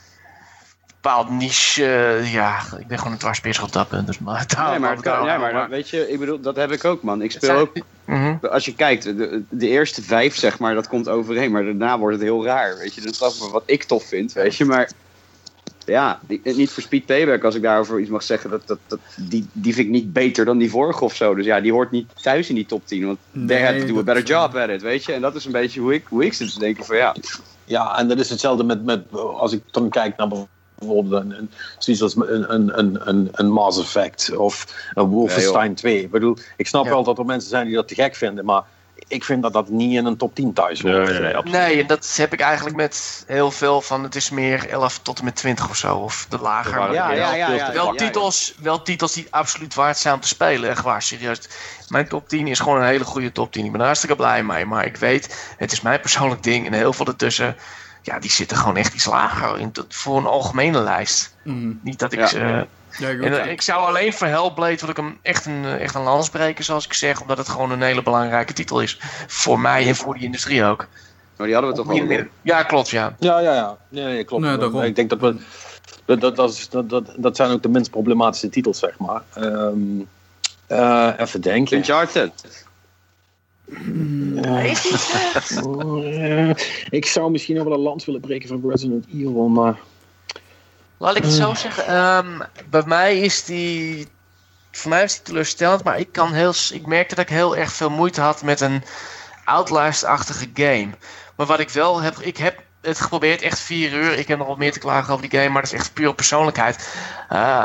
bepaald 1.02 1.30
niche. 1.30 2.20
ja, 2.24 2.60
ik 2.80 2.88
ben 2.88 2.98
gewoon 2.98 3.14
een 3.14 3.20
dwarspeers 3.20 3.60
op 3.60 3.72
dat 3.72 3.88
punt. 3.88 4.08
Dus 4.08 4.20
maar, 4.20 4.38
Nee, 4.40 4.46
daarom 4.56 4.82
maar, 4.82 4.96
het 4.96 5.04
ja, 5.06 5.24
maar 5.24 5.40
maar- 5.40 5.54
dat- 5.54 5.70
weet 5.70 5.90
je, 5.90 6.12
ik 6.12 6.20
bedoel, 6.20 6.40
dat 6.40 6.56
heb 6.56 6.72
ik 6.72 6.86
ook, 6.86 7.04
man. 7.04 7.22
Ik 7.22 7.32
speel 7.32 7.50
zijn- 7.50 7.62
ook, 7.62 7.76
Mhm. 8.06 8.36
als 8.46 8.66
je 8.66 8.76
kijkt, 8.76 9.04
de, 9.04 9.44
de 9.50 9.68
eerste 9.68 10.02
vijf, 10.04 10.36
zeg 10.36 10.60
maar, 10.60 10.74
dat 10.74 10.88
komt 10.88 11.10
overeen. 11.10 11.52
Maar 11.52 11.64
daarna 11.64 12.00
wordt 12.00 12.16
het 12.16 12.24
heel 12.26 12.46
raar, 12.46 12.78
weet 12.78 12.94
je. 12.96 13.02
Dan 13.02 13.14
snap 13.14 13.32
ik 13.32 13.40
wel 13.40 13.52
wat 13.52 13.64
ik 13.66 13.84
tof 13.84 14.04
vind, 14.04 14.34
weet 14.34 14.56
je. 14.56 14.66
Maar 14.66 14.90
ja, 15.86 16.20
die- 16.28 16.42
niet 16.44 16.70
voor 16.70 16.84
Speed 16.84 17.06
Payback, 17.06 17.44
als 17.44 17.56
ik 17.56 17.62
daarover 17.62 18.00
iets 18.00 18.10
mag 18.10 18.24
zeggen. 18.24 18.50
Dat, 18.50 18.62
dat, 18.68 18.80
dat, 18.88 19.00
die, 19.16 19.48
die 19.52 19.74
vind 19.74 19.86
ik 19.88 19.94
niet 19.94 20.14
beter 20.14 20.46
dan 20.46 20.58
die 20.58 20.70
vorige 20.70 21.04
of 21.04 21.16
zo. 21.16 21.36
Dus 21.36 21.46
ja, 21.46 21.62
die 21.62 21.72
hoort 21.72 21.92
niet 21.92 22.10
thuis 22.22 22.50
in 22.50 22.56
die 22.56 22.66
top 22.66 22.88
10. 22.88 23.06
Want 23.06 23.18
they 23.32 23.42
Nee, 23.42 23.64
had 23.66 23.80
to 23.88 23.94
do 23.94 24.00
a 24.00 24.04
better 24.04 24.24
job 24.24 24.56
at 24.56 24.70
it, 24.70 24.82
weet 24.82 25.06
je. 25.06 25.14
En 25.14 25.22
dat 25.22 25.36
is 25.36 25.46
een 25.46 25.52
beetje 25.52 25.80
hoe 25.80 25.94
ik, 25.94 26.06
hoe 26.10 26.26
ik 26.26 26.34
zit 26.34 26.54
te 26.54 26.60
denken 26.60 26.86
van 26.86 26.96
ja. 26.98 27.16
Ja, 27.66 27.98
en 27.98 28.08
dat 28.08 28.20
is 28.20 28.30
hetzelfde 28.30 28.64
met, 28.64 28.84
met 28.86 29.04
als 29.14 29.52
ik 29.54 29.62
dan 29.72 29.90
kijk 29.90 30.18
naar 30.18 30.28
bijvoorbeeld 30.80 31.22
een, 31.24 31.38
een, 31.38 31.50
zoiets 31.78 32.04
als 32.04 32.16
een, 32.16 32.54
een, 32.54 32.80
een, 32.80 33.08
een, 33.10 33.30
een 33.32 33.52
Mass 33.52 33.80
Effect 33.80 34.36
of 34.36 34.66
een 34.94 35.06
Wolfenstein 35.06 35.76
2. 35.76 36.02
Ik 36.02 36.12
bedoel, 36.12 36.38
ik 36.58 36.68
snap 36.68 36.84
Ja. 36.86 36.90
wel 36.90 37.04
dat 37.04 37.18
er 37.18 37.26
mensen 37.26 37.50
zijn 37.50 37.66
die 37.66 37.76
dat 37.76 37.88
te 37.88 37.96
gek 37.96 38.16
vinden, 38.16 38.46
maar 38.46 38.64
ik 39.08 39.24
vind 39.24 39.42
dat 39.42 39.54
dat 39.54 39.70
niet 39.70 39.94
in 39.98 40.06
een 40.06 40.18
top 40.18 40.36
10 40.36 40.54
thuis 40.54 40.82
hoort. 40.82 40.96
Nee, 40.96 41.06
nee, 41.06 41.20
nee, 41.20 41.36
absoluut. 41.36 41.62
Nee, 41.62 41.82
en 41.82 41.88
dat 41.88 42.14
heb 42.18 42.34
ik 42.34 42.40
eigenlijk 42.40 42.76
met 42.76 43.24
heel 43.28 43.52
veel 43.52 43.82
van. 43.82 44.04
Het 44.04 44.16
is 44.16 44.30
meer 44.30 44.70
11 44.70 45.00
tot 45.00 45.20
en 45.20 45.26
met 45.26 45.36
20 45.36 45.70
of 45.70 45.76
zo, 45.76 45.96
of 45.98 46.26
de 46.30 46.38
lager. 46.40 46.80
Ja, 46.80 46.92
Ja, 46.92 47.08
wel- 47.08 47.16
ja, 47.18 47.34
ja. 47.34 47.52
ja, 47.52 47.72
wel, 47.74 47.94
ja, 47.94 47.98
titels, 48.06 48.54
wel 48.62 48.82
titels 48.82 49.14
die 49.14 49.28
absoluut 49.30 49.74
waard 49.74 49.98
zijn 49.98 50.14
om 50.14 50.20
te 50.20 50.28
spelen. 50.28 50.70
Echt 50.70 50.84
waar, 50.84 51.02
serieus. 51.02 51.40
Mijn 51.90 52.08
top 52.08 52.28
10 52.30 52.48
is 52.48 52.60
gewoon 52.60 52.80
een 52.82 52.88
hele 52.88 53.04
goede 53.06 53.32
top 53.32 53.52
10. 53.52 53.66
Ik 53.66 53.72
ben 53.72 53.80
er 53.80 53.86
hartstikke 53.86 54.16
blij 54.16 54.44
mee. 54.44 54.66
Maar 54.66 54.86
ik 54.86 54.98
weet, 54.98 55.54
het 55.58 55.72
is 55.72 55.82
mijn 55.82 56.00
persoonlijk 56.00 56.44
ding. 56.44 56.66
En 56.68 56.74
heel 56.74 56.94
veel 56.94 57.06
ertussen, 57.06 57.56
ja, 58.02 58.20
die 58.20 58.32
zitten 58.32 58.58
gewoon 58.58 58.78
echt 58.78 58.94
iets 58.94 59.06
lager 59.06 59.60
in, 59.60 59.72
tot- 59.72 59.96
voor 59.96 60.18
een 60.18 60.26
algemene 60.26 60.80
lijst. 60.80 61.36
Mm. 61.44 61.80
Niet 61.84 62.00
dat 62.00 62.14
ik 62.14 62.20
Ja. 62.20 62.28
ze... 62.28 62.68
Ja, 62.98 63.14
goed. 63.14 63.24
En, 63.24 63.44
eh, 63.44 63.52
ik 63.52 63.62
zou 63.62 63.86
alleen 63.86 64.14
voor 64.14 64.28
Hellblade 64.28 64.78
wil 64.80 64.90
ik 64.90 64.98
hem 64.98 65.18
echt 65.22 65.46
een, 65.46 65.66
eh, 65.66 65.82
echt 65.82 65.96
een 65.96 66.04
lans 66.04 66.30
breken, 66.30 66.64
zoals 66.64 66.86
ik 66.86 66.94
zeg. 66.94 67.22
Omdat 67.22 67.38
het 67.38 67.50
gewoon 67.50 67.72
een 67.72 67.82
hele 67.82 68.04
belangrijke 68.04 68.54
titel 68.54 68.82
is. 68.82 69.00
Voor 69.28 69.60
mij 69.60 69.88
en 69.88 69.96
voor 69.96 70.14
die 70.14 70.24
industrie 70.24 70.64
ook. 70.64 70.88
Maar 71.38 71.48
die 71.48 71.56
hadden 71.56 71.72
we 71.72 71.78
toch 71.78 71.90
al. 71.90 72.26
Ja, 72.42 72.64
klopt, 72.64 72.90
ja. 72.90 73.16
Ja, 73.20 73.40
ja, 73.40 73.54
ja. 73.54 73.78
Nee, 73.90 74.04
nee, 74.04 74.24
klopt. 74.24 74.74
Nee, 74.74 74.88
ik 74.88 74.96
denk 74.96 75.10
dat 75.10 75.20
we. 75.20 75.36
Dat, 76.06 76.36
dat, 76.90 77.14
dat, 77.18 77.36
zijn 77.36 77.52
ook 77.52 77.62
de 77.62 77.70
minst 77.70 77.92
problematische 77.92 78.50
titels, 78.50 78.80
zeg 78.80 78.98
maar. 78.98 79.22
Ehm, 79.34 80.02
eh, 80.68 81.12
even 81.18 81.42
denken. 81.42 81.78
Uncharted. 81.78 82.66
Eh, 84.42 84.84
ik 87.00 87.06
zou 87.06 87.32
misschien 87.32 87.56
nog 87.56 87.64
wel 87.64 87.74
een 87.74 87.80
lans 87.80 88.06
willen 88.06 88.22
breken 88.22 88.48
van 88.48 88.70
Resident 88.70 89.06
Evil, 89.14 89.48
maar. 89.48 89.80
Laat 91.06 91.16
ik 91.16 91.24
het 91.24 91.34
zo 91.34 91.54
zeggen. 91.54 91.88
ehm, 91.88 92.40
bij 92.70 92.84
mij 92.86 93.20
is 93.20 93.44
die. 93.44 94.08
Voor 94.72 94.90
mij 94.90 95.04
is 95.04 95.14
die 95.14 95.24
teleurstellend, 95.24 95.84
maar 95.84 96.00
ik, 96.00 96.12
kan 96.12 96.34
heel, 96.34 96.54
ik 96.72 96.86
merkte 96.86 97.16
dat 97.16 97.24
ik 97.24 97.30
heel 97.30 97.56
erg 97.58 97.72
veel 97.72 97.90
moeite 97.90 98.22
had 98.22 98.42
met 98.42 98.62
een 98.62 98.84
Outlast-achtige 99.44 100.50
game. 100.54 100.90
Maar 101.36 101.46
wat 101.46 101.60
ik 101.60 101.70
wel 101.70 102.02
heb, 102.02 102.18
ik 102.20 102.38
heb 102.38 102.60
het 102.82 103.02
geprobeerd 103.02 103.42
echt 103.42 103.60
vier 103.60 103.94
uur. 103.94 104.18
Ik 104.18 104.28
heb 104.28 104.38
nog 104.38 104.48
wat 104.48 104.58
meer 104.58 104.72
te 104.72 104.80
klagen 104.80 105.14
over 105.14 105.30
die 105.30 105.40
game, 105.40 105.52
maar 105.52 105.62
dat 105.62 105.72
is 105.72 105.80
echt 105.80 105.94
puur 105.94 106.14
persoonlijkheid. 106.14 106.96
Eh, 107.30 107.64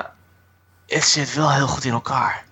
het 0.86 1.04
zit 1.04 1.34
wel 1.34 1.52
heel 1.52 1.68
goed 1.68 1.84
in 1.84 1.92
elkaar. 1.92 2.44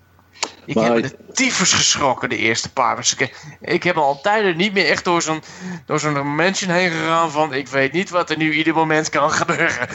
Ik 0.68 0.74
Maar- 0.74 0.84
heb 0.84 0.94
me 0.94 1.00
de 1.00 1.16
tyfus 1.32 1.72
geschrokken 1.72 2.28
de 2.28 2.36
eerste 2.36 2.72
paar. 2.72 3.14
Ik 3.60 3.82
heb 3.82 3.96
al 3.96 4.20
tijden 4.20 4.56
niet 4.56 4.72
meer 4.72 4.86
echt 4.86 5.04
door 5.04 5.22
zo'n 5.22 5.42
door 5.86 6.00
zo'n 6.00 6.34
mansion 6.34 6.70
heen 6.70 6.90
gegaan 6.90 7.30
van 7.30 7.52
ik 7.54 7.68
weet 7.68 7.92
niet 7.92 8.10
wat 8.10 8.30
er 8.30 8.36
nu 8.36 8.52
ieder 8.52 8.74
moment 8.74 9.08
kan 9.08 9.30
gebeuren. 9.30 9.88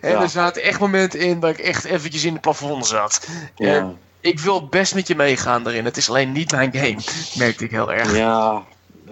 en 0.00 0.10
Ja. 0.10 0.22
er 0.22 0.28
zaten 0.28 0.62
echt 0.62 0.80
momenten 0.80 1.20
in 1.20 1.40
dat 1.40 1.50
ik 1.50 1.58
echt 1.58 1.84
eventjes 1.84 2.24
in 2.24 2.32
het 2.32 2.40
plafond 2.40 2.86
zat. 2.86 3.28
Ja. 3.56 3.66
En 3.74 3.98
ik 4.20 4.40
wil 4.40 4.66
best 4.66 4.94
met 4.94 5.08
je 5.08 5.14
meegaan 5.14 5.62
daarin. 5.62 5.84
Het 5.84 5.96
is 5.96 6.08
alleen 6.08 6.32
niet 6.32 6.50
mijn 6.52 6.74
game, 6.74 6.98
merkte 7.38 7.64
ik 7.64 7.70
heel 7.70 7.92
erg. 7.92 8.16
Ja, 8.16 8.62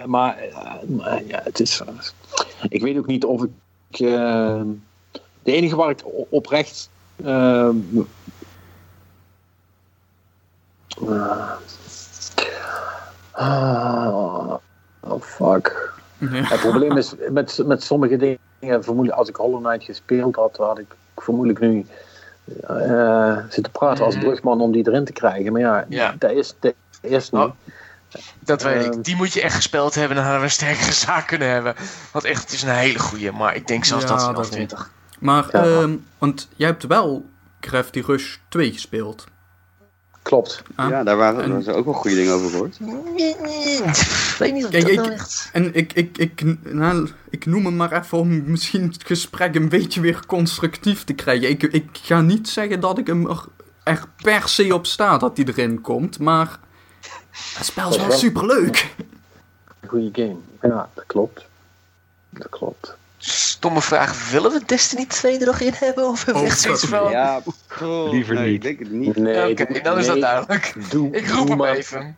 maar 0.07 0.39
eh, 0.39 0.75
maar 0.89 1.23
ja, 1.27 1.41
het 1.45 1.61
is. 1.61 1.81
ik 2.69 2.83
weet 2.83 2.99
ook 2.99 3.07
niet 3.07 3.25
of 3.25 3.43
ik. 3.43 3.51
eh, 3.91 4.61
de 5.43 5.53
enige 5.53 5.77
waar 5.77 5.91
ik 5.91 6.01
oprecht. 6.31 6.89
eh, 7.25 7.69
ah, 13.33 14.55
oh 15.01 15.23
fuck. 15.23 15.93
Ja. 16.19 16.29
Het 16.31 16.61
probleem 16.61 16.97
is 16.97 17.15
met, 17.31 17.61
met 17.66 17.83
sommige 17.83 18.16
dingen. 18.16 18.85
Vermoedelijk, 18.85 19.19
als 19.19 19.29
ik 19.29 19.37
Hollow 19.37 19.65
Knight 19.65 19.85
gespeeld 19.85 20.37
had, 20.37 20.57
had 20.57 20.79
ik 20.79 20.95
vermoedelijk 21.16 21.61
nu. 21.61 21.87
eh 22.69 23.37
zitten 23.49 23.73
praten 23.73 24.05
als 24.05 24.15
Mhm. 24.16 24.25
brugman 24.25 24.61
om 24.61 24.73
die 24.73 24.89
erin 24.89 25.05
te 25.05 25.12
krijgen. 25.12 25.53
Maar 25.53 25.61
ja, 25.61 25.85
Ja. 25.89 26.15
dat 26.19 26.31
is, 26.31 26.55
dat 26.61 26.75
is 27.01 27.31
niet. 27.31 27.43
Oh. 27.43 27.51
Dat 28.41 28.62
weet 28.62 28.85
Ehm. 28.85 28.93
ik. 28.93 29.05
Die 29.05 29.16
moet 29.16 29.33
je 29.33 29.41
echt 29.43 29.55
gespeeld 29.55 29.95
hebben 29.95 30.16
en 30.16 30.23
dan 30.23 30.33
hadden 30.33 30.41
we 30.41 30.47
een 30.47 30.53
sterkere 30.69 30.93
zaak 31.07 31.27
kunnen 31.27 31.49
hebben. 31.49 31.75
Want 32.12 32.25
echt, 32.25 32.43
het 32.43 32.53
is 32.53 32.62
een 32.62 32.69
hele 32.69 32.99
goeie. 32.99 33.33
Maar 33.33 33.55
ik 33.57 33.66
denk 33.66 33.85
zelfs 33.85 34.03
Ja, 34.05 34.09
dat 34.11 34.19
dat 34.19 34.29
nog 34.29 34.37
wel. 34.41 34.51
20. 34.51 34.91
Maar, 35.21 35.47
Ja. 35.53 35.62
ehm, 35.65 35.97
want 36.19 36.49
jij 36.57 36.69
hebt 36.69 36.87
wel 36.87 37.25
Crafty 37.61 38.01
Rush 38.07 38.37
2 38.49 38.73
gespeeld. 38.73 39.25
Klopt. 40.35 40.62
Ah. 40.74 40.89
Ja, 40.90 41.02
daar 41.05 41.16
waren, 41.16 41.43
En- 41.43 41.62
daar 41.62 41.74
ook 41.74 41.85
wel 41.85 41.94
goede 41.94 42.16
dingen 42.16 42.32
over 42.32 42.51
gehoord. 42.51 42.78
Ik 42.81 44.36
weet 44.39 44.52
niet 44.52 44.65
of 44.65 44.70
Kijk, 44.70 44.82
dat 44.82 44.90
ik- 44.90 44.97
nou 44.97 45.11
echt... 45.12 45.51
En 45.52 45.74
ik, 45.74 45.93
ik, 45.93 46.19
ik, 46.19 46.43
nou, 46.62 47.09
ik 47.31 47.47
noem 47.47 47.65
hem 47.65 47.77
maar 47.77 47.93
even 47.93 48.19
om 48.19 48.51
misschien 48.51 48.82
het 48.82 49.05
gesprek 49.06 49.55
een 49.55 49.69
beetje 49.69 50.01
weer 50.01 50.27
constructief 50.27 51.05
te 51.05 51.12
krijgen. 51.12 51.48
Ik, 51.48 51.62
ik 51.62 51.86
ga 51.93 52.20
niet 52.20 52.48
zeggen 52.48 52.81
dat 52.81 52.98
ik 52.98 53.06
hem 53.06 53.27
er, 53.31 53.44
er 53.82 54.05
per 54.23 54.48
se 54.48 54.74
op 54.74 54.86
sta 54.86 55.19
dat 55.19 55.36
hij 55.36 55.47
erin 55.47 55.81
komt, 55.81 56.19
maar 56.19 56.59
het 57.55 57.66
spel 57.66 57.90
is 57.90 57.97
wel 57.97 58.06
wel. 58.06 58.16
superleuk. 58.16 58.94
goede 59.86 60.09
game. 60.12 60.36
Ja, 60.62 60.89
dat 60.94 61.05
klopt. 61.06 61.44
Dat 62.31 62.48
klopt. 62.48 62.97
Stomme 63.27 63.81
vraag, 63.81 64.31
willen 64.31 64.51
we 64.53 64.61
Destiny 64.67 65.07
2 65.07 65.39
er 65.39 65.47
nog 65.47 65.61
in 65.61 65.73
hebben? 65.75 66.09
Of 66.09 66.25
hebben 66.25 66.43
we 66.43 66.49
Oh, 66.49 66.53
echt 66.55 66.61
zoiets 66.63 66.85
van... 66.85 67.11
Ja, 67.11 67.41
pff, 67.41 67.81
Liever 68.11 68.35
nee, 68.35 68.45
niet. 68.47 68.55
Ik 68.55 68.63
denk 68.63 68.79
het 68.79 68.91
niet. 68.91 69.17
Nee, 69.17 69.51
Oké, 69.51 69.81
dan 69.83 69.99
is 69.99 70.07
dat 70.07 70.21
duidelijk. 70.21 70.75
Doe, 70.91 71.11
Ik 71.17 71.29
roep 71.29 71.37
doe 71.39 71.49
hem 71.49 71.57
maar, 71.57 71.75
even. 71.75 72.17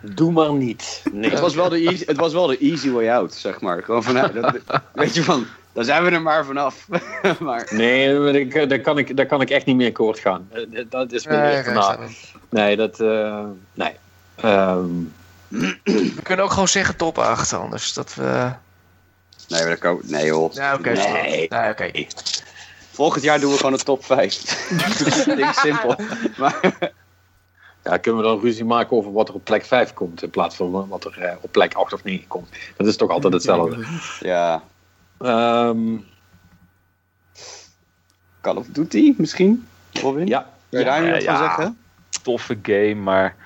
Doe 0.00 0.32
maar 0.32 0.52
niet. 0.52 1.02
Nee. 1.12 1.30
Het 1.30 1.40
was, 1.40 1.54
wel 1.54 1.68
de 1.68 1.76
easy, 1.88 2.04
het 2.06 2.16
was 2.16 2.32
wel 2.32 2.46
de 2.46 2.58
easy 2.58 2.90
way 2.90 3.10
out, 3.10 3.34
zeg 3.34 3.60
maar. 3.60 3.82
Gewoon 3.82 4.02
van, 4.02 4.14
nou, 4.14 4.32
dat, 4.32 4.56
weet 4.92 5.14
je 5.14 5.22
van, 5.22 5.46
daar 5.72 5.84
zijn 5.84 6.04
we 6.04 6.10
er 6.10 6.22
maar 6.22 6.44
vanaf. 6.44 6.86
maar, 7.40 7.68
Nee, 7.70 8.14
maar 8.18 8.34
ik- 8.34 8.68
daar 8.68 8.80
kan, 8.80 8.98
ik, 8.98 9.16
daar 9.16 9.26
kan 9.26 9.40
ik 9.40 9.50
echt 9.50 9.66
niet 9.66 9.76
meer 9.76 9.88
akkoord 9.88 10.18
gaan. 10.18 10.48
Eh, 10.52 10.84
Dat 10.88 11.12
is 11.12 11.26
me 11.26 11.36
Nee, 11.36 11.58
ik. 11.58 12.10
Nee, 12.48 12.76
dat... 12.76 13.00
eh, 13.00 13.44
nee. 13.74 13.92
Ehm, 14.36 14.88
We 15.84 16.14
kunnen 16.22 16.44
ook 16.44 16.50
gewoon 16.50 16.68
zeggen 16.68 16.96
top 16.96 17.18
8 17.18 17.52
anders. 17.52 17.92
Dat 17.92 18.14
we... 18.14 18.50
nee, 19.48 19.60
maar 19.60 19.68
dat 19.70 19.78
kan, 19.78 20.00
nee 20.02 20.26
joh. 20.26 20.52
Ja, 20.52 20.74
oké. 20.74 20.90
Nee. 20.92 21.46
Nee, 21.48 21.70
oké. 21.70 21.90
Volgend 22.90 23.24
jaar 23.24 23.40
doen 23.40 23.50
we 23.50 23.56
gewoon 23.56 23.72
een 23.72 23.78
top 23.78 24.04
5. 24.04 24.34
Dat 25.26 25.36
ding 25.36 25.54
simpel. 25.54 25.96
Maar, 26.36 26.74
ja, 27.84 27.96
kunnen 27.96 28.20
we 28.22 28.26
dan 28.28 28.40
ruzie 28.40 28.64
maken 28.64 28.96
over 28.96 29.12
wat 29.12 29.28
er 29.28 29.34
op 29.34 29.44
plek 29.44 29.64
5 29.64 29.92
komt... 29.92 30.22
in 30.22 30.30
plaats 30.30 30.56
van 30.56 30.88
wat 30.88 31.04
er 31.04 31.18
eh, 31.18 31.36
op 31.40 31.52
plek 31.52 31.74
8 31.74 31.92
of 31.92 32.04
9 32.04 32.26
komt. 32.26 32.48
Dat 32.76 32.86
is 32.86 32.96
toch 32.96 33.10
altijd 33.10 33.32
hetzelfde. 33.32 33.84
ja, 34.20 34.62
Ehm, 35.18 35.96
Call 38.40 38.56
of 38.56 38.66
Duty 38.66 39.14
misschien? 39.16 39.66
Robin? 39.92 40.26
ja. 40.26 40.48
Kun 40.70 40.78
je 40.78 40.84
daar 40.84 41.04
Ja, 41.04 41.10
van 41.12 41.22
ja. 41.22 41.38
zeggen? 41.38 41.78
Toffe 42.22 42.58
game, 42.62 42.94
maar 42.94 43.36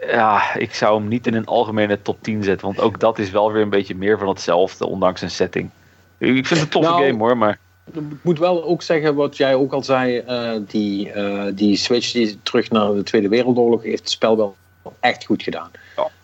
ja, 0.00 0.54
ik 0.54 0.74
zou 0.74 0.98
hem 1.00 1.08
niet 1.08 1.26
in 1.26 1.34
een 1.34 1.46
algemene 1.46 2.02
top 2.02 2.18
10 2.22 2.42
zetten. 2.42 2.66
Want 2.66 2.80
ook 2.80 3.00
dat 3.00 3.18
is 3.18 3.30
wel 3.30 3.52
weer 3.52 3.62
een 3.62 3.70
beetje 3.70 3.94
meer 3.94 4.18
van 4.18 4.28
hetzelfde, 4.28 4.86
ondanks 4.86 5.20
een 5.22 5.30
setting. 5.30 5.70
Ik 6.18 6.28
vind 6.46 6.48
het 6.48 6.60
een 6.60 6.68
toffe 6.68 6.90
Nou, 6.90 7.04
game 7.06 7.18
hoor, 7.18 7.36
maar 7.36 7.58
Ik 7.92 8.00
moet 8.22 8.38
wel 8.38 8.64
ook 8.64 8.82
zeggen 8.82 9.14
wat 9.14 9.36
jij 9.36 9.54
ook 9.54 9.72
al 9.72 9.82
zei. 9.82 10.18
eh, 10.18 10.52
die, 10.66 11.10
eh, 11.10 11.44
die 11.54 11.76
switch 11.76 12.12
die 12.12 12.38
terug 12.42 12.70
naar 12.70 12.92
de 12.94 13.02
Tweede 13.02 13.28
Wereldoorlog 13.28 13.82
heeft 13.82 13.98
het 14.00 14.10
spel 14.10 14.36
wel 14.36 14.56
echt 15.00 15.24
goed 15.24 15.42
gedaan. 15.42 15.70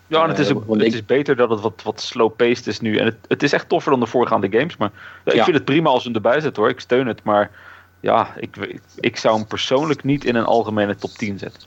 ja, 0.07 0.23
en 0.23 0.29
het, 0.29 0.39
is, 0.39 0.49
Eh, 0.49 0.55
ook- 0.55 0.69
het 0.73 0.81
ik- 0.81 0.93
is 0.93 1.05
beter 1.05 1.35
dat 1.35 1.49
het 1.49 1.61
wat, 1.61 1.81
wat 1.83 2.01
slow-paced 2.01 2.67
is 2.67 2.79
nu. 2.79 2.97
En 2.97 3.05
het, 3.05 3.15
het 3.27 3.43
is 3.43 3.53
echt 3.53 3.69
toffer 3.69 3.91
dan 3.91 3.99
de 3.99 4.05
voorgaande 4.05 4.47
games. 4.51 4.77
Maar 4.77 4.91
ja, 5.25 5.31
ik 5.31 5.37
Ja. 5.37 5.43
vind 5.43 5.55
het 5.55 5.65
prima 5.65 5.89
als 5.89 6.01
ze 6.01 6.07
hem 6.07 6.15
erbij 6.15 6.39
zetten 6.39 6.61
hoor. 6.63 6.71
Ik 6.71 6.79
steun 6.79 7.07
het, 7.07 7.23
maar 7.23 7.51
ja, 7.99 8.33
ik, 8.37 8.55
ik, 8.57 8.81
ik 8.99 9.17
zou 9.17 9.35
hem 9.37 9.47
persoonlijk 9.47 10.03
niet 10.03 10.25
in 10.25 10.35
een 10.35 10.45
algemene 10.45 10.95
top 10.95 11.11
10 11.11 11.37
zetten. 11.37 11.61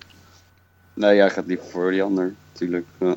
Nee, 0.94 1.14
jij 1.16 1.30
gaat 1.30 1.46
liever 1.46 1.66
voor 1.70 1.90
die 1.90 2.02
ander, 2.02 2.34
natuurlijk. 2.52 2.86
Ja, 3.00 3.14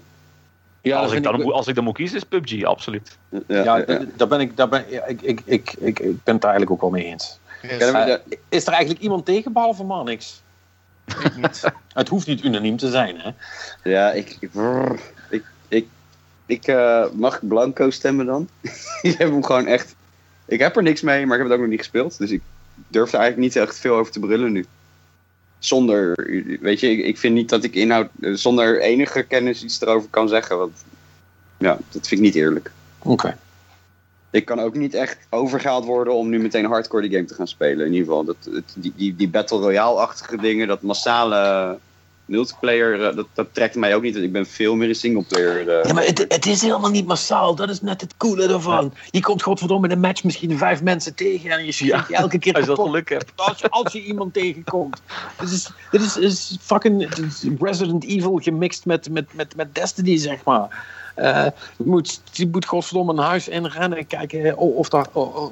Ja, 0.81 0.97
als, 0.99 1.11
ik 1.11 1.23
dan, 1.23 1.41
moet- 1.41 1.53
als 1.53 1.67
ik 1.67 1.75
dan 1.75 1.83
moet 1.83 1.95
kiezen, 1.95 2.17
is 2.17 2.23
PUBG, 2.23 2.63
absoluut. 2.63 3.17
ja, 3.47 3.85
daar 4.15 4.27
ben 4.27 4.39
ik, 4.39 4.57
daar 4.57 4.69
ben, 4.69 4.85
ja, 4.89 5.05
ik, 5.05 5.21
ik, 5.21 5.41
ik, 5.45 5.73
ik, 5.79 5.99
ik 5.99 6.23
ben 6.23 6.33
het 6.33 6.41
daar 6.41 6.51
eigenlijk 6.51 6.71
ook 6.71 6.81
wel 6.81 6.89
mee 6.89 7.05
eens. 7.05 7.39
Yes. 7.61 7.77
Eh, 7.91 8.15
is 8.49 8.65
er 8.67 8.73
eigenlijk 8.73 9.01
iemand 9.03 9.25
tegen, 9.25 9.53
behalve 9.53 9.83
Marnix? 9.83 10.41
Ik 11.23 11.35
niet. 11.35 11.63
Het 11.93 12.07
hoeft 12.09 12.27
niet 12.27 12.43
unaniem 12.43 12.77
te 12.77 12.89
zijn, 12.89 13.19
hè? 13.19 13.29
Ja, 13.91 14.11
ik. 14.11 14.37
Ik, 14.39 14.51
ik, 15.29 15.43
ik, 15.67 15.87
ik, 16.45 16.67
eh, 16.67 17.05
mag 17.11 17.35
ik 17.41 17.47
Blanco 17.47 17.89
stemmen 17.89 18.25
dan? 18.25 18.49
ik 19.01 19.17
heb 19.17 19.29
hem 19.29 19.43
gewoon 19.43 19.65
echt. 19.67 19.95
Ik 20.45 20.59
heb 20.59 20.75
er 20.75 20.83
niks 20.83 21.01
mee, 21.01 21.25
maar 21.25 21.37
ik 21.37 21.41
heb 21.41 21.51
het 21.51 21.53
ook 21.53 21.59
nog 21.59 21.69
niet 21.69 21.79
gespeeld. 21.79 22.17
Dus 22.17 22.31
ik 22.31 22.41
durf 22.87 23.13
er 23.13 23.19
eigenlijk 23.19 23.53
niet 23.53 23.63
echt 23.63 23.79
veel 23.79 23.95
over 23.95 24.11
te 24.11 24.19
brullen 24.19 24.51
nu. 24.51 24.65
Zonder, 25.67 26.15
weet 26.61 26.79
je, 26.79 26.89
ik, 26.89 27.05
ik 27.05 27.17
vind 27.17 27.33
niet 27.33 27.49
dat 27.49 27.63
ik 27.63 27.75
inhoud. 27.75 28.09
eh, 28.21 28.33
zonder 28.33 28.81
enige 28.81 29.23
kennis 29.23 29.63
iets 29.63 29.81
erover 29.81 30.09
kan 30.09 30.29
zeggen. 30.29 30.57
Want 30.57 30.83
ja, 31.57 31.77
dat 31.89 32.07
vind 32.07 32.11
ik 32.11 32.25
niet 32.25 32.35
eerlijk. 32.35 32.71
Oké. 33.03 33.37
Ik 34.31 34.45
kan 34.45 34.59
ook 34.59 34.75
niet 34.75 34.93
echt 34.93 35.17
overgehaald 35.29 35.85
worden 35.85 36.13
om 36.13 36.29
nu 36.29 36.39
meteen 36.39 36.65
hardcore 36.65 37.01
die 37.01 37.11
game 37.11 37.25
te 37.25 37.33
gaan 37.33 37.47
spelen. 37.47 37.85
In 37.85 37.93
ieder 37.93 38.07
geval, 38.07 38.23
dat, 38.23 38.63
die, 38.75 38.93
die, 38.95 39.15
die 39.15 39.29
Battle 39.29 39.59
Royale-achtige 39.59 40.37
dingen, 40.37 40.67
dat 40.67 40.81
massale 40.81 41.77
multiplayer, 42.27 43.07
eh, 43.07 43.15
dat, 43.15 43.27
dat 43.33 43.47
trekt 43.51 43.75
mij 43.75 43.95
ook 43.95 44.01
niet. 44.01 44.15
Ik 44.15 44.31
ben 44.31 44.45
veel 44.45 44.75
meer 44.75 44.89
een 44.89 44.95
singleplayer. 44.95 45.69
eh. 45.69 45.85
Ja, 45.87 45.93
maar 45.93 46.05
het, 46.05 46.25
het 46.27 46.45
is 46.45 46.61
helemaal 46.61 46.89
niet 46.89 47.07
massaal. 47.07 47.55
Dat 47.55 47.69
is 47.69 47.81
net 47.81 48.01
het 48.01 48.17
coole 48.17 48.47
ervan. 48.47 48.93
Je 49.09 49.21
komt 49.21 49.41
godverdomme 49.41 49.87
in 49.87 49.93
een 49.93 49.99
match 49.99 50.23
misschien 50.23 50.57
vijf 50.57 50.81
mensen 50.83 51.15
tegen 51.15 51.49
en 51.51 51.65
je 51.65 51.71
schiet 51.71 52.07
je 52.07 52.15
elke 52.15 52.39
keer 52.39 52.53
Als 52.57 52.65
je 52.65 52.75
dat 52.75 52.85
geluk 52.85 53.09
hebt. 53.09 53.31
Als 53.35 53.59
je, 53.59 53.69
als 53.69 53.93
je 53.93 54.03
iemand 54.03 54.33
tegenkomt. 54.33 55.01
Dit 55.39 55.49
is, 55.49 55.71
dit 55.91 56.01
is, 56.01 56.17
is 56.17 56.57
fucking 56.61 57.09
Resident 57.59 58.03
Evil 58.03 58.39
gemixt 58.43 58.85
met, 58.85 59.09
met, 59.09 59.33
met, 59.33 59.55
met 59.55 59.75
Destiny, 59.75 60.17
zeg 60.17 60.43
maar. 60.43 60.85
Eh, 61.15 61.45
je, 61.77 61.83
moet, 61.83 62.21
je 62.31 62.47
moet 62.47 62.65
godverdomme 62.65 63.11
een 63.11 63.17
huis 63.17 63.47
inrennen 63.47 63.97
en 63.97 64.07
kijken 64.07 64.57
of, 64.57 64.75
of 64.75 64.89
daar 64.89 65.07
oh, 65.11 65.35
oh, 65.35 65.51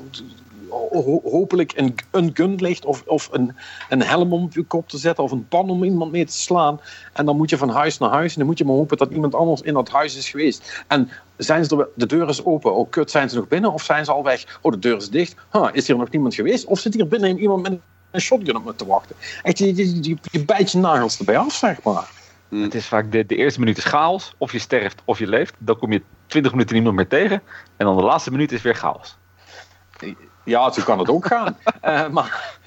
ho- 0.91 1.21
hopelijk 1.23 1.73
een, 1.75 1.95
een 2.11 2.29
gun 2.33 2.55
ligt 2.55 2.85
of, 2.85 3.03
of 3.05 3.29
een, 3.31 3.55
een 3.89 4.01
helm 4.01 4.33
om 4.33 4.43
op 4.43 4.53
je 4.53 4.63
kop 4.63 4.89
te 4.89 4.97
zetten 4.97 5.23
of 5.23 5.31
een 5.31 5.47
pan 5.47 5.69
om 5.69 5.83
iemand 5.83 6.11
mee 6.11 6.25
te 6.25 6.37
slaan. 6.37 6.79
En 7.13 7.25
dan 7.25 7.37
moet 7.37 7.49
je 7.49 7.57
van 7.57 7.69
huis 7.69 7.97
naar 7.97 8.09
huis 8.09 8.31
en 8.31 8.37
dan 8.37 8.47
moet 8.47 8.57
je 8.57 8.65
maar 8.65 8.75
hopen 8.75 8.97
dat 8.97 9.11
iemand 9.11 9.35
anders 9.35 9.61
in 9.61 9.73
dat 9.73 9.89
huis 9.89 10.15
is 10.15 10.29
geweest. 10.29 10.83
En 10.87 11.09
zijn 11.37 11.65
ze 11.65 11.77
er, 11.77 11.87
de 11.95 12.05
deur 12.05 12.29
is 12.29 12.45
open. 12.45 12.75
Oh 12.75 12.89
kut, 12.89 13.11
zijn 13.11 13.29
ze 13.29 13.35
nog 13.35 13.47
binnen 13.47 13.73
of 13.73 13.83
zijn 13.83 14.05
ze 14.05 14.11
al 14.11 14.23
weg? 14.23 14.59
Oh, 14.61 14.71
de 14.71 14.79
deur 14.79 14.97
is 14.97 15.09
dicht. 15.09 15.35
Huh, 15.51 15.67
is 15.71 15.87
hier 15.87 15.97
nog 15.97 16.09
niemand 16.09 16.35
geweest? 16.35 16.65
Of 16.65 16.79
zit 16.79 16.93
hier 16.93 17.07
binnen 17.07 17.39
iemand 17.39 17.61
met 17.61 17.79
een 18.11 18.21
shotgun 18.21 18.55
op 18.55 18.65
me 18.65 18.75
te 18.75 18.85
wachten? 18.85 19.15
Echt, 19.43 19.57
je, 19.57 19.75
je, 19.75 20.17
je, 20.31 20.45
bijt 20.45 20.71
je 20.71 20.77
nagels 20.77 21.19
erbij 21.19 21.37
af, 21.37 21.53
zeg 21.53 21.83
maar. 21.83 22.09
Het 22.49 22.75
is 22.75 22.85
vaak 22.85 23.11
de, 23.11 23.25
de 23.25 23.35
eerste 23.35 23.59
minuut 23.59 23.77
is 23.77 23.83
chaos. 23.83 24.33
Of 24.37 24.51
je 24.51 24.59
sterft 24.59 25.01
of 25.05 25.19
je 25.19 25.27
leeft. 25.27 25.53
Dan 25.57 25.77
kom 25.77 25.91
je 25.91 26.01
20 26.27 26.51
minuten 26.51 26.75
niemand 26.75 26.95
meer 26.95 27.07
tegen. 27.07 27.41
En 27.77 27.85
dan 27.85 27.97
de 27.97 28.03
laatste 28.03 28.31
minuut 28.31 28.51
is 28.51 28.61
weer 28.61 28.75
chaos. 28.75 29.17
Ja, 30.45 30.71
zo 30.71 30.83
kan 30.83 30.99
het 30.99 31.09
ook 31.09 31.25
gaan. 31.25 31.57
Eh, 31.81 32.07
maar 32.07 32.57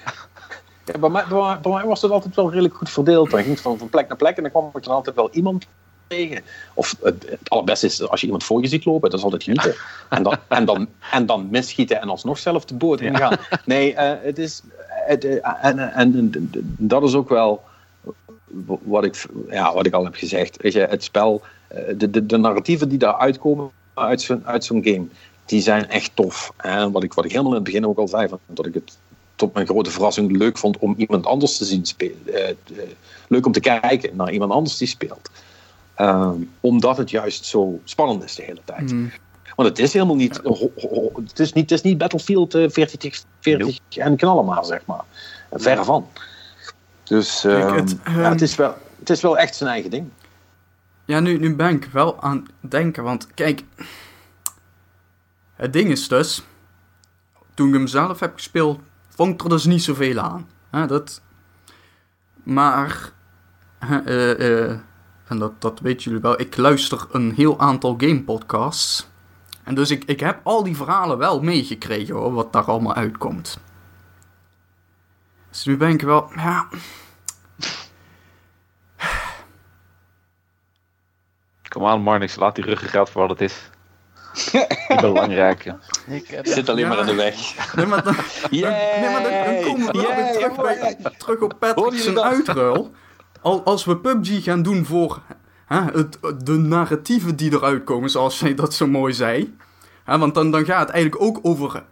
ja, 0.85 0.99
bij, 0.99 1.11
mij, 1.11 1.25
bij, 1.63 1.85
was 1.85 2.03
het 2.03 2.11
altijd 2.11 2.35
wel 2.35 2.51
redelijk 2.51 2.75
goed 2.75 2.91
verdeeld. 2.91 3.31
Dan 3.31 3.41
ging 3.41 3.53
het 3.53 3.61
van, 3.61 3.79
van 3.79 3.89
plek 3.89 4.09
naar 4.09 4.17
plek 4.17 4.37
en 4.37 4.43
dan 4.43 4.51
kwam 4.51 4.71
ik 4.75 4.85
dan 4.85 4.95
altijd 4.95 5.17
wel 5.17 5.31
iemand 5.31 5.67
tegen. 6.07 6.43
Of 6.75 6.97
het, 7.03 7.27
het 7.31 7.51
allerbeste 7.51 7.87
is 7.87 8.09
als 8.09 8.21
je 8.21 8.27
iemand 8.27 8.45
voor 8.45 8.61
je 8.61 8.69
ziet 8.69 8.85
lopen, 8.85 9.11
dat 9.11 9.19
is 9.19 9.25
altijd 9.25 9.43
genieten. 9.43 9.75
En 10.09 10.23
dan, 10.23 10.37
en 10.49 10.65
dan, 10.65 10.89
en 11.13 11.27
dan 11.27 11.49
misschieten 11.51 12.01
en 12.01 12.09
alsnog 12.09 12.39
zelf 12.39 12.65
de 12.65 12.75
boot 12.75 13.01
ingaan. 13.01 13.37
Nee, 13.65 13.95
eh, 13.95 14.25
het 14.25 14.39
is. 14.39 14.63
Het, 14.87 15.25
eh, 15.25 15.65
en, 15.65 15.79
en, 15.79 15.95
en 15.95 16.51
dat 16.79 17.03
is 17.03 17.15
ook 17.15 17.29
wel 17.29 17.63
wat 18.83 19.05
ik, 19.05 19.27
ja, 19.51 19.75
wat 19.75 19.87
ik 19.87 19.93
al 19.93 20.05
heb 20.05 20.15
gezegd. 20.15 20.63
Weet 20.63 20.73
je, 20.73 20.81
het 20.81 21.05
spel, 21.05 21.43
de, 21.97 22.11
de, 22.11 22.27
de 22.27 22.37
narratieven 22.37 22.89
die 22.89 22.99
daar 22.99 23.17
uitkomen 23.17 23.71
uit 23.99 24.23
zo'n 24.23 24.47
uit 24.47 24.65
zo'n 24.65 24.85
game, 24.85 25.07
die 25.49 25.61
zijn 25.61 25.89
echt 25.89 26.11
tof. 26.15 26.53
En 26.57 26.93
wat 26.93 27.03
ik, 27.03 27.13
wat 27.15 27.25
ik 27.25 27.31
helemaal 27.31 27.53
in 27.53 27.57
het 27.59 27.67
begin 27.67 27.87
ook 27.87 27.99
al 27.99 28.09
zei, 28.09 28.29
van, 28.29 28.39
dat 28.47 28.67
ik 28.67 28.75
het 28.75 28.99
tot 29.35 29.55
mijn 29.55 29.67
grote 29.67 29.91
verrassing 29.91 30.37
leuk 30.37 30.59
vond 30.59 30.79
om 30.79 30.95
iemand 30.97 31.27
anders 31.27 31.57
te 31.57 31.65
zien 31.65 31.87
spelen. 31.87 32.21
Eh, 32.27 32.49
eh, 32.49 32.57
leuk 33.29 33.47
om 33.47 33.53
te 33.53 33.61
kijken 33.61 34.17
naar 34.17 34.33
iemand 34.33 34.53
anders 34.53 34.77
die 34.77 34.89
speelt. 34.89 35.31
Ehm, 35.95 36.35
omdat 36.61 36.97
het 36.97 37.11
juist 37.11 37.45
zo 37.45 37.81
spannend 37.85 38.25
is 38.25 38.35
de 38.35 38.43
hele 38.43 38.61
tijd. 38.65 38.91
Hmm. 38.91 39.11
Want 39.57 39.69
het 39.69 39.79
is 39.79 39.93
helemaal 39.93 40.17
niet, 40.17 40.41
ho- 40.45 40.71
ho- 40.77 41.13
het 41.27 41.39
is 41.39 41.53
niet, 41.53 41.71
het 41.71 41.79
is 41.79 41.83
niet 41.85 41.99
Battlefield 41.99 42.55
eh, 42.55 42.65
40, 42.69 42.99
tegen 42.99 43.25
40 43.41 43.79
en 43.89 44.17
knallen 44.17 44.45
maar, 44.45 44.65
zeg 44.65 44.87
maar. 44.87 45.05
Verre 45.53 45.85
van. 45.85 46.07
Dus 47.05 47.41
Kijk, 47.41 47.65
ehm, 47.65 47.75
het, 47.75 47.97
ja, 48.05 48.11
ehm, 48.13 48.31
het, 48.31 48.43
is 48.43 48.55
wel, 48.55 48.75
het 48.99 49.11
is 49.11 49.21
wel 49.21 49.39
echt 49.39 49.57
zijn 49.57 49.71
eigen 49.71 49.91
ding. 49.91 50.09
Ja, 51.05 51.21
nu, 51.21 51.39
nu 51.39 51.55
ben 51.57 51.75
ik 51.75 51.85
wel 51.93 52.21
aan 52.21 52.47
het 52.61 52.71
denken, 52.71 53.03
want 53.03 53.27
kijk, 53.35 53.63
het 55.59 55.73
ding 55.73 55.91
is 55.91 56.09
dus, 56.09 56.43
toen 57.55 57.69
ik 57.69 57.75
hem 57.75 57.87
zelf 57.87 58.21
heb 58.21 58.35
gespeeld, 58.35 58.81
vond 59.09 59.35
ik 59.35 59.43
er 59.43 59.49
dus 59.49 59.65
niet 59.65 59.83
zoveel 59.83 60.19
aan. 60.19 60.49
Dat, 60.89 61.23
maar, 62.43 63.13
eh, 63.79 64.31
eh, 64.31 64.79
en 65.27 65.39
dat, 65.39 65.61
dat 65.61 65.81
weten 65.81 66.03
jullie 66.03 66.21
wel, 66.21 66.41
ik 66.41 66.57
luister 66.57 67.07
een 67.11 67.33
heel 67.33 67.61
aantal 67.61 67.95
gamepodcasts. 67.99 69.09
En 69.65 69.75
dus 69.75 69.91
ik, 69.91 70.05
ik 70.05 70.21
heb 70.21 70.41
al 70.43 70.63
die 70.63 70.77
verhalen 70.77 71.19
wel 71.19 71.43
meegekregen 71.43 72.15
hoor, 72.15 72.33
wat 72.33 72.53
daar 72.53 72.65
allemaal 72.65 72.95
uitkomt. 72.95 73.59
Dus 75.51 75.65
nu 75.65 75.77
ben 75.77 75.91
ik 75.91 76.03
wel, 76.03 76.31
ja, 76.37 76.69
Kom 81.69 81.87
aan, 81.87 82.01
Marnix, 82.01 82.37
laat 82.37 82.55
die 82.55 82.65
ruggengraat 82.65 83.11
voor 83.11 83.21
wat 83.21 83.31
het 83.31 83.51
is. 83.51 83.71
Die 84.89 85.01
belangrijke. 85.01 85.77
Ik 86.07 86.27
heb 86.29 86.47
Zit 86.47 86.69
alleen 86.69 86.83
Ja. 86.85 86.89
maar 86.89 86.99
in 86.99 87.07
de 87.07 87.15
weg. 87.15 87.75
nee, 87.77 87.87
maar 87.87 88.05
dan, 88.05 88.15
Dan, 88.15 88.25
nee, 88.51 89.11
maar 89.13 89.23
dan, 89.23 89.33
dan 89.55 89.63
komen 89.65 89.87
we 89.87 90.31
terug, 90.39 90.57
bij, 90.57 90.97
terug 91.19 91.41
op 91.41 91.55
Patrick 91.59 91.85
Hoor 91.85 91.95
je 91.95 92.01
zijn 92.03 92.15
dat? 92.15 92.25
uitruil. 92.25 92.91
Al, 93.41 93.63
als 93.65 93.85
we 93.85 93.97
PUBG 93.97 94.43
gaan 94.45 94.63
doen 94.63 94.85
voor 94.85 95.21
hè, 95.67 95.81
het, 95.81 96.19
de 96.45 96.53
narratieven 96.53 97.37
die 97.37 97.53
eruit 97.53 97.85
komen, 97.85 98.11
zoals 98.11 98.39
zij 98.39 98.55
dat 98.55 98.75
zo 98.75 98.87
mooi 98.87 99.13
zei. 99.13 99.57
Hè, 100.05 100.19
want 100.19 100.35
dan, 100.35 100.51
dan 100.51 100.65
gaat 100.65 100.81
het 100.81 100.91
eigenlijk 100.91 101.23
ook 101.23 101.39
over, 101.43 101.83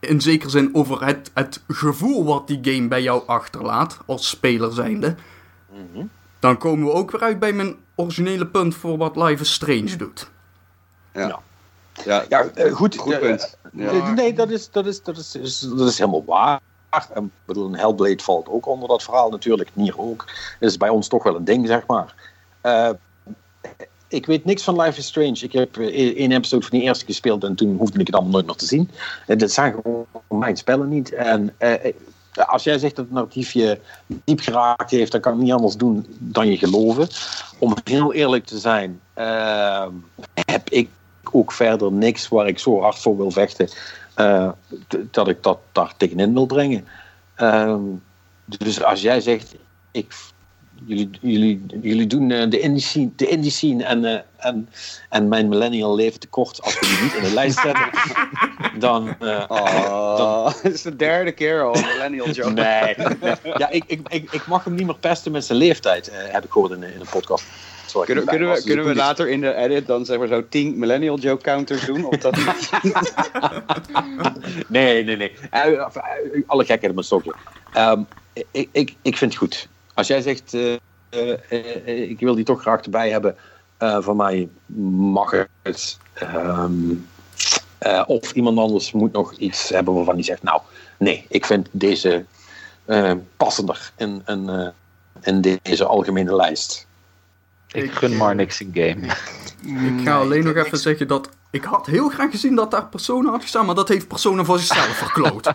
in 0.00 0.20
zekere 0.20 0.50
zin, 0.50 0.70
over 0.74 1.04
het, 1.04 1.30
het 1.34 1.62
gevoel 1.68 2.24
wat 2.24 2.46
die 2.46 2.58
game 2.62 2.88
bij 2.88 3.02
jou 3.02 3.22
achterlaat, 3.26 3.98
als 4.06 4.28
speler 4.28 4.72
zijnde. 4.72 5.14
Dan 6.38 6.58
komen 6.58 6.84
we 6.86 6.92
ook 6.92 7.10
weer 7.10 7.20
uit 7.22 7.38
bij 7.38 7.52
mijn 7.52 7.76
originele 7.94 8.46
punt 8.46 8.74
voor 8.74 8.96
wat 8.96 9.16
Life 9.16 9.42
is 9.42 9.52
Strange 9.52 9.96
doet. 9.96 10.30
Ja, 11.14 11.26
Ja, 11.26 11.38
eh, 12.06 12.72
goed. 12.72 12.96
goed 12.96 13.18
punt. 13.18 13.56
Ja. 13.72 14.12
Nee, 14.12 14.32
dat 14.32 14.50
is, 14.50 14.70
dat, 14.70 14.86
is, 14.86 15.02
dat, 15.02 15.16
is, 15.16 15.34
is- 15.34 15.60
dat 15.60 15.88
is 15.88 15.98
helemaal 15.98 16.24
waar. 16.24 16.60
En, 17.14 17.24
ik 17.24 17.30
bedoel, 17.44 17.66
een 17.66 17.76
Hellblade 17.76 18.22
valt 18.22 18.48
ook 18.48 18.66
onder 18.66 18.88
dat 18.88 19.02
verhaal 19.02 19.30
natuurlijk. 19.30 19.70
Nier 19.72 19.98
ook. 19.98 20.24
Dat 20.60 20.70
is 20.70 20.76
bij 20.76 20.88
ons 20.88 21.08
toch 21.08 21.22
wel 21.22 21.36
een 21.36 21.44
ding, 21.44 21.66
zeg 21.66 21.86
maar. 21.86 22.14
Eh, 22.60 22.90
ik 24.08 24.26
weet 24.26 24.44
niks 24.44 24.62
van 24.62 24.80
Life 24.80 24.98
is 24.98 25.06
Strange. 25.06 25.38
Ik 25.40 25.52
heb 25.52 25.76
eh, 25.76 26.16
één 26.16 26.32
episode 26.32 26.66
van 26.66 26.78
die 26.78 26.86
eerste 26.86 27.04
gespeeld 27.04 27.44
en 27.44 27.54
toen 27.54 27.76
hoefde 27.76 28.00
ik 28.00 28.06
het 28.06 28.14
allemaal 28.14 28.32
nooit 28.32 28.46
nog 28.46 28.56
te 28.56 28.66
zien. 28.66 28.90
Uh, 29.26 29.38
dat 29.38 29.50
zijn 29.50 29.72
gewoon 29.72 30.06
mijn 30.28 30.56
spellen 30.56 30.88
niet. 30.88 31.12
En 31.12 31.54
als 32.46 32.64
jij 32.64 32.78
zegt 32.78 32.96
dat 32.96 33.04
het 33.04 33.14
narratief 33.14 33.52
je 33.52 33.80
diep 34.06 34.40
geraakt 34.40 34.90
heeft, 34.90 35.12
dan 35.12 35.20
kan 35.20 35.32
ik 35.32 35.38
niet 35.42 35.52
anders 35.52 35.76
doen 35.76 36.06
dan 36.18 36.46
je 36.48 36.56
geloven. 36.56 37.08
Om 37.58 37.74
heel 37.84 38.12
eerlijk 38.12 38.44
te 38.44 38.58
zijn, 38.58 39.00
heb 40.34 40.68
ik 40.70 40.88
ook 41.32 41.52
verder 41.52 41.92
niks 41.92 42.28
waar 42.28 42.46
ik 42.48 42.58
zo 42.58 42.80
hard 42.80 42.98
voor 42.98 43.16
wil 43.16 43.30
vechten. 43.30 43.68
eh, 44.14 44.48
dat 45.10 45.28
ik 45.28 45.42
dat 45.42 45.58
daar 45.72 45.92
tegenin 45.96 46.32
wil 46.34 46.46
brengen. 46.46 46.86
Ehm, 47.34 47.80
dus 48.44 48.82
als 48.82 49.00
jij 49.02 49.20
zegt, 49.20 49.54
ik, 49.90 50.14
jullie, 50.84 51.10
jullie, 51.20 51.66
jullie 51.82 52.06
doen 52.06 52.30
eh, 52.30 52.50
de 52.50 52.60
indie 52.60 52.82
scene, 52.82 53.10
de 53.16 53.26
indie 53.28 53.50
scene 53.50 53.84
en, 53.84 54.04
eh, 54.04 54.20
en, 54.36 54.68
en 55.08 55.28
mijn 55.28 55.48
millennial 55.48 55.94
leven 55.94 56.20
tekort 56.20 56.62
als 56.62 56.78
we 56.78 56.86
die 56.86 57.02
niet 57.02 57.14
in 57.14 57.22
de 57.22 57.32
lijst 57.34 57.58
zetten, 57.66 57.90
dan... 58.78 59.14
eh, 59.18 59.44
Oh, 59.48 60.50
is 60.72 60.82
de 60.82 60.96
derde 60.96 61.32
keer 61.32 61.62
al, 61.62 61.74
Millennial 61.80 62.30
Joke. 62.36 62.50
Nee. 62.52 62.94
Ja, 63.56 63.68
ik, 63.70 63.84
ik, 63.86 64.00
ik, 64.08 64.30
ik 64.32 64.46
mag 64.46 64.64
hem 64.64 64.74
niet 64.74 64.86
meer 64.86 64.98
pesten 64.98 65.32
met 65.32 65.44
zijn 65.44 65.58
leeftijd, 65.58 66.08
eh, 66.08 66.16
heb 66.32 66.44
ik 66.44 66.50
gehoord 66.50 66.70
in, 66.72 66.82
in 66.82 67.00
een 67.00 67.06
podcast. 67.10 67.44
Kunnen, 68.04 68.26
we, 68.26 68.62
kunnen 68.64 68.84
we 68.84 68.94
later 68.94 69.28
in 69.28 69.40
de 69.40 69.54
edit 69.54 69.86
dan 69.86 70.04
zeg 70.04 70.18
maar 70.18 70.28
zo 70.28 70.48
10 70.48 70.78
Millennial 70.78 71.18
Joke 71.18 71.42
counters 71.42 71.86
doen? 71.86 72.04
Of 72.04 72.16
dat 72.16 72.36
Nee, 74.68 75.04
nee, 75.04 75.16
nee. 75.16 75.32
Eh, 75.50 75.72
eh, 75.72 75.86
alle 76.46 76.64
gekheid 76.64 76.96
op 76.96 77.04
stokje. 77.04 77.34
Ehm, 77.72 78.02
ik, 78.50 78.68
ik, 78.72 78.94
ik 79.02 79.16
vind 79.16 79.32
het 79.32 79.40
goed. 79.40 79.68
Als 79.94 80.06
jij 80.06 80.20
zegt, 80.20 80.54
eh, 80.54 82.10
ik 82.10 82.20
wil 82.20 82.34
die 82.34 82.44
toch 82.44 82.60
graag 82.60 82.80
erbij 82.80 83.10
hebben, 83.10 83.36
van 83.78 84.16
mij 84.16 84.48
mag 85.06 85.46
het. 85.62 85.98
Ehm, 86.14 86.72
eh, 87.78 88.02
of 88.06 88.32
iemand 88.32 88.58
anders 88.58 88.92
moet 88.92 89.12
nog 89.12 89.32
iets 89.32 89.68
hebben 89.68 89.94
waarvan 89.94 90.14
hij 90.14 90.22
zegt, 90.22 90.42
nou, 90.42 90.60
nee, 90.96 91.24
ik 91.28 91.46
vind 91.46 91.68
deze 91.70 92.24
passender 93.36 93.92
in, 93.96 94.22
in, 94.26 94.72
in 95.22 95.58
deze 95.62 95.84
algemene 95.84 96.36
lijst. 96.36 96.88
Ik 97.72 97.92
gun 97.92 98.16
maar 98.16 98.34
niks 98.34 98.60
in 98.60 98.70
game. 98.74 99.06
Ik 99.98 100.04
ga 100.06 100.16
alleen 100.18 100.44
nog 100.44 100.54
even 100.54 100.78
zeggen 100.78 101.08
dat 101.08 101.28
ik 101.50 101.64
had 101.64 101.86
heel 101.86 102.08
graag 102.08 102.30
gezien 102.30 102.54
dat 102.54 102.70
daar 102.70 102.86
Persona 102.86 103.30
had 103.30 103.42
gestaan, 103.42 103.66
maar 103.66 103.74
dat 103.74 103.88
heeft 103.88 104.08
Persona 104.08 104.44
voor 104.44 104.58
zichzelf 104.58 104.96
verkloot. 105.04 105.52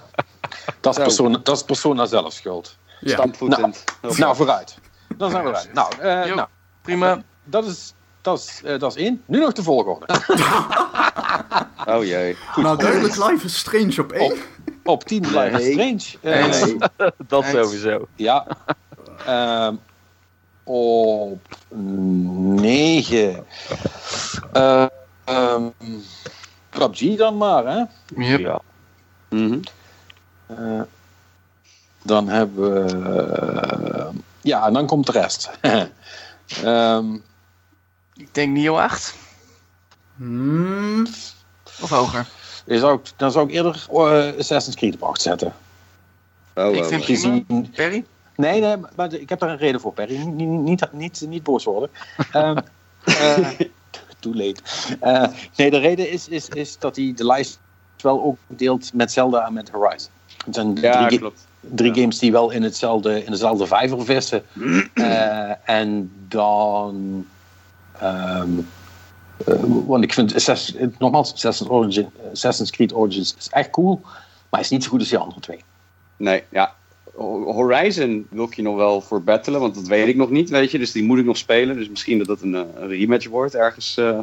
Dat 0.80 0.98
is. 0.98 1.04
Persona, 1.04 1.38
dat 1.38 1.56
is 1.56 1.64
persona 1.64 2.06
zelf 2.06 2.34
schuld. 2.34 2.78
Ja. 3.00 3.14
stampvoetend? 3.14 3.84
Nou, 4.18 4.36
vooruit. 4.36 4.78
Dan 5.18 5.32
zijn 5.32 5.44
we 5.44 5.50
eruit. 5.50 5.74
Nou, 5.74 5.92
eh, 6.00 6.26
Jo. 6.28 6.36
nou 6.36 6.48
Prima. 6.82 7.22
dat, 7.44 7.66
is, 7.66 7.94
dat, 8.22 8.40
is, 8.40 8.62
eh, 8.64 8.80
dat 8.80 8.96
is 8.96 9.04
één. 9.04 9.22
Nu 9.26 9.40
nog 9.40 9.54
de 9.54 9.64
volgorde. 9.64 10.06
Oh 11.88 12.04
jee. 12.04 12.38
nou, 12.56 12.78
duidelijk 12.78 13.16
Life 13.16 13.46
is 13.46 13.58
Strange 13.58 14.02
op 14.02 14.12
één. 14.12 14.32
Op, 14.32 14.38
op 14.84 15.04
10 15.04 15.22
Life 15.22 15.62
is. 15.62 15.72
Strange. 15.74 16.04
Eh, 16.22 16.62
Nee. 16.62 16.78
Dat 17.28 17.46
sowieso. 17.46 18.08
Ja. 18.16 18.48
Ehm, 19.26 19.76
op 20.66 21.58
9. 21.70 23.46
Uh, 24.54 24.86
PUBG 26.70 27.16
dan 27.18 27.38
maar, 27.38 27.66
hè? 27.66 27.84
Yep. 28.24 28.40
Ja. 28.40 28.62
Mhm. 29.30 29.60
Eh, 30.48 30.82
dan 32.04 32.28
hebben 32.28 32.74
we. 32.74 32.96
eh, 33.10 34.08
ja, 34.42 34.66
en 34.68 34.74
dan 34.74 34.86
komt 34.88 35.06
de 35.06 35.12
rest. 35.12 35.50
Ehm, 36.64 37.14
Ik 38.16 38.34
denk 38.34 38.52
Nio 38.54 38.78
8. 38.78 39.16
Hmm, 40.16 41.06
Of 41.82 41.90
hoger. 41.90 42.28
zou, 42.66 42.94
ik- 43.00 43.12
dan 43.16 43.32
zou 43.32 43.48
ik 43.48 43.54
eerder 43.54 43.86
eh, 43.92 44.40
Assassin's 44.40 44.76
Creed 44.76 44.94
op 44.96 45.04
8 45.04 45.22
zetten. 45.22 45.54
Oh, 46.54 46.74
Ik 46.76 46.82
oh, 46.82 46.86
vind 46.88 47.02
oh. 47.02 47.08
Gezien, 47.08 47.46
Perry? 47.76 48.06
Nee, 48.36 48.62
nee, 48.62 48.76
maar 48.96 49.14
ik 49.14 49.30
heb 49.30 49.40
daar 49.40 49.50
een 49.50 49.58
reden 49.58 49.82
voor, 49.82 49.94
Perry. 49.94 50.18
Niet, 50.18 50.36
niet, 50.48 50.60
niet, 50.60 50.92
niet, 50.92 51.26
niet 51.28 51.44
boos 51.44 51.64
worden. 51.64 51.90
Eh, 53.06 53.50
too 54.20 54.34
late. 54.34 54.62
Eh, 55.00 55.28
nee, 55.56 55.70
de 55.70 55.78
reden 55.78 56.12
is, 56.12 56.28
is, 56.28 56.50
is 56.50 56.78
dat 56.80 56.96
hij 56.96 57.14
de 57.16 57.26
lijst 57.26 57.60
wel 58.02 58.24
ook 58.24 58.38
deelt 58.48 58.94
met 58.94 59.12
Zelda 59.12 59.46
en 59.46 59.54
met 59.54 59.70
Horizon. 59.70 60.12
Het 60.46 60.56
zijn 60.56 60.76
Ja, 60.76 61.06
drie, 61.08 61.20
klopt. 61.20 61.48
drie 61.60 61.94
Ja. 61.96 62.02
games 62.02 62.20
die 62.20 62.32
wel 62.32 62.50
in, 62.52 62.64
hetzelfde, 62.64 63.24
in 63.24 63.32
dezelfde 63.32 63.68
vijver 63.68 64.06
vissen. 64.06 64.44
Eh, 64.94 65.70
en 65.70 66.12
dan... 66.28 67.26
ehm, 68.00 68.50
eh, 69.46 69.56
want 69.86 70.04
ik 70.04 70.14
vind 70.14 70.36
Assassin's, 70.36 70.98
nogmaals, 70.98 71.34
Assassin's, 71.34 71.70
Origin, 71.72 72.10
Assassin's 72.32 72.72
Creed 72.72 72.94
Origins 72.94 73.36
is 73.38 73.50
echt 73.50 73.70
cool. 73.70 74.02
Maar 74.50 74.60
is 74.60 74.70
niet 74.70 74.84
zo 74.84 74.90
goed 74.90 75.00
als 75.00 75.10
die 75.10 75.18
andere 75.18 75.40
twee. 75.40 75.64
Nee, 76.18 76.44
ja. 76.50 76.74
Ho- 77.16 77.54
Horizon 77.54 78.28
wil 78.30 78.46
ik 78.46 78.54
je 78.56 78.62
nog 78.62 78.76
wel 78.76 79.02
voor 79.02 79.24
battelen, 79.24 79.60
want 79.60 79.76
dat 79.76 79.88
weet 79.88 80.08
ik 80.08 80.16
nog 80.16 80.30
niet, 80.30 80.50
weet 80.50 80.72
je. 80.72 80.78
Dus 80.78 80.92
die 80.92 81.04
moet 81.04 81.18
ik 81.18 81.26
nog 81.26 81.38
spelen. 81.38 81.76
Dus 81.76 81.90
misschien 81.90 82.18
dat 82.18 82.28
dat 82.28 82.42
een, 82.42 82.56
eh, 82.56 82.62
een 82.76 82.88
rematch 82.88 83.28
wordt 83.28 83.56
ergens 83.56 83.98
eh, 83.98 84.20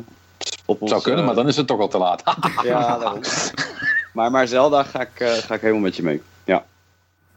op 0.65 0.81
ons... 0.81 0.91
Zou 0.91 1.03
kunnen, 1.03 1.21
eh, 1.21 1.27
maar 1.27 1.35
dan 1.35 1.49
is 1.49 1.57
het 1.57 1.67
toch 1.67 1.81
al 1.81 1.89
te 1.89 1.99
laat. 1.99 2.23
Ja, 2.63 2.99
daarom. 2.99 3.21
maar, 4.13 4.31
maar 4.31 4.49
Zelda 4.49 4.83
ga 4.83 5.01
ik, 5.01 5.21
eh, 5.21 5.33
ga 5.33 5.55
ik 5.55 5.61
helemaal 5.61 5.83
met 5.83 5.97
je 5.97 6.03
mee. 6.03 6.23
Ja. 6.45 6.65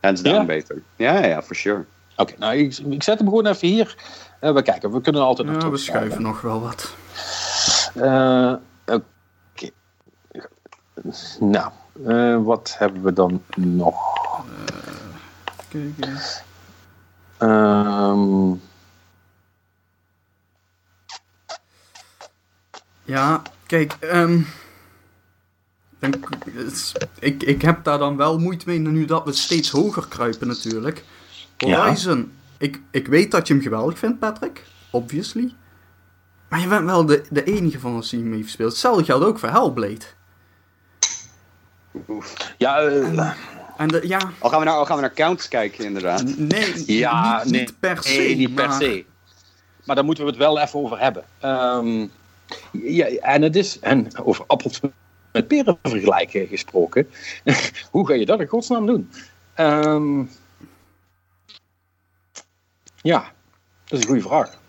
Hands 0.02 0.22
down 0.22 0.36
Ja? 0.36 0.46
beter. 0.46 0.82
Ja, 0.96 1.14
ja, 1.20 1.26
ja, 1.26 1.42
for 1.44 1.56
sure. 1.56 1.86
Oké, 2.18 2.34
nou, 2.38 2.56
ik, 2.56 2.78
ik 2.90 3.04
zet 3.04 3.18
hem 3.20 3.28
gewoon 3.28 3.46
even 3.46 3.68
hier. 3.68 3.96
Eh, 4.40 4.54
we 4.54 4.62
kijken, 4.62 4.92
we 4.92 5.02
kunnen 5.02 5.22
altijd 5.22 5.48
nog 5.48 5.62
ja, 5.62 5.70
we 5.70 5.78
schuiven 5.78 6.22
nog 6.22 6.42
wel 6.42 6.62
wat. 6.62 6.94
Eh, 7.96 8.54
Oké. 8.86 9.70
Nou, 11.40 11.72
eh, 12.06 12.38
wat 12.44 12.76
hebben 12.78 13.04
we 13.04 13.14
dan 13.14 13.42
nog? 13.56 13.96
Kijken. 15.76 16.20
Ehm, 17.38 18.54
Ja, 23.06 23.42
kijk, 23.66 23.96
ehm, 24.00 24.42
ik, 27.20 27.44
ik 27.44 27.62
heb 27.62 27.84
daar 27.84 27.98
dan 27.98 28.18
wel 28.18 28.40
moeite 28.40 28.66
mee 28.68 28.80
nu 28.80 29.06
dat 29.06 29.24
we 29.26 29.32
steeds 29.32 29.70
hoger 29.70 30.08
kruipen 30.08 30.48
natuurlijk. 30.48 31.04
Ja. 31.58 31.84
Horizon, 31.84 32.32
ik, 32.58 32.82
ik 32.92 33.08
weet 33.08 33.32
dat 33.32 33.48
je 33.48 33.54
hem 33.54 33.64
geweldig 33.64 33.98
vindt, 34.00 34.20
Patrick, 34.20 34.64
obviously. 34.92 35.56
Maar 36.50 36.60
je 36.60 36.68
bent 36.68 36.86
wel 36.86 37.06
de, 37.06 37.26
de 37.30 37.44
enige 37.44 37.80
van 37.80 37.94
ons 37.94 38.10
die 38.10 38.20
hem 38.20 38.32
heeft 38.32 38.46
gespeeld. 38.46 38.72
Hetzelfde 38.72 39.04
geldt 39.04 39.26
ook 39.26 39.40
voor 39.40 39.50
Hellblade. 39.50 40.06
ja, 42.58 42.78
eh, 42.80 43.08
En 43.08 43.16
de, 43.78 44.02
ja, 44.08 44.20
Al 44.40 44.50
gaan 44.50 44.60
we 44.60 44.66
naar, 44.66 44.74
al 44.74 44.86
gaan 44.86 44.96
we 44.96 45.02
naar 45.02 45.14
counts 45.14 45.48
kijken, 45.48 45.86
inderdaad. 45.86 46.38
nee, 46.38 46.84
ja 46.86 47.42
niet, 47.44 47.52
nee, 47.52 47.62
niet 47.62 47.80
per 47.80 47.98
se. 48.04 48.18
nee, 48.18 48.36
niet 48.36 48.56
per 48.56 48.68
maar- 48.68 48.82
se. 48.82 49.06
Maar 49.86 49.96
daar 49.96 50.06
moeten 50.06 50.24
we 50.24 50.30
het 50.30 50.40
wel 50.40 50.60
even 50.60 50.80
over 50.80 51.00
hebben. 51.00 51.24
Ehm, 51.40 52.08
ja, 52.72 53.06
en 53.08 53.42
het 53.42 53.56
is, 53.56 53.80
en 53.80 54.18
over 54.24 54.44
appels 54.48 54.80
met 55.32 55.48
peren 55.48 55.78
vergelijken 55.84 56.48
gesproken. 56.48 57.10
Hoe 57.92 58.08
ga 58.08 58.14
je 58.14 58.26
dat 58.26 58.40
in 58.40 58.48
godsnaam 58.48 58.86
doen? 58.86 59.12
Ehm, 59.54 60.24
ja, 63.02 63.32
dat 63.86 64.00
is 64.00 64.00
een 64.00 64.06
goede 64.08 64.22
vraag. 64.22 64.60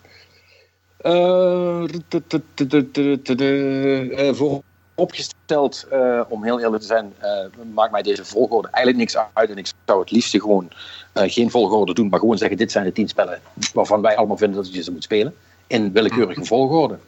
Eh, 0.97 1.85
t- 2.09 2.31
t- 4.97 5.87
eh, 5.91 6.21
om 6.29 6.45
heel 6.45 6.61
eerlijk 6.61 6.81
te 6.81 6.87
zijn, 6.89 7.15
eh, 7.19 7.31
maakt 7.75 7.93
mij 7.93 8.03
deze 8.03 8.25
volgorde 8.25 8.69
eigenlijk 8.71 8.97
niks 8.97 9.25
uit. 9.33 9.51
En 9.51 9.59
ik 9.59 9.67
zou 9.85 10.01
het 10.01 10.11
liefst 10.11 10.31
gewoon 10.31 10.69
eh, 11.13 11.33
geen 11.33 11.51
volgorde 11.51 11.95
doen, 11.95 12.09
maar 12.09 12.19
gewoon 12.21 12.39
zeggen: 12.39 12.57
dit 12.57 12.73
zijn 12.73 12.85
de 12.85 12.93
tien 12.93 13.09
spellen 13.09 13.41
waarvan 13.73 14.01
wij 14.01 14.17
allemaal 14.17 14.37
vinden 14.37 14.63
dat 14.63 14.75
je 14.75 14.83
ze 14.83 14.93
moet 14.93 15.03
spelen. 15.05 15.35
In 15.67 15.93
willekeurige 15.93 16.45
volgorde. 16.45 16.99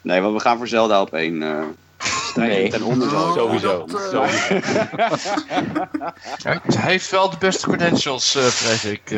Nee, 0.00 0.20
want 0.20 0.34
we 0.34 0.40
gaan 0.40 0.56
voor 0.56 0.68
Zelda 0.68 1.00
op 1.00 1.12
één. 1.12 1.42
eh 1.42 1.62
Nee. 2.34 2.68
ten 2.70 2.82
onder 2.82 3.14
Oh, 3.14 3.32
Sowieso. 3.34 3.86
dat, 3.86 4.00
Sowieso. 4.10 4.54
Hij 6.42 6.60
heeft 6.92 7.10
wel 7.10 7.30
de 7.30 7.36
beste 7.38 7.66
credentials, 7.68 8.34
eh 8.34 8.42
vrees 8.42 8.84
ik. 8.84 9.10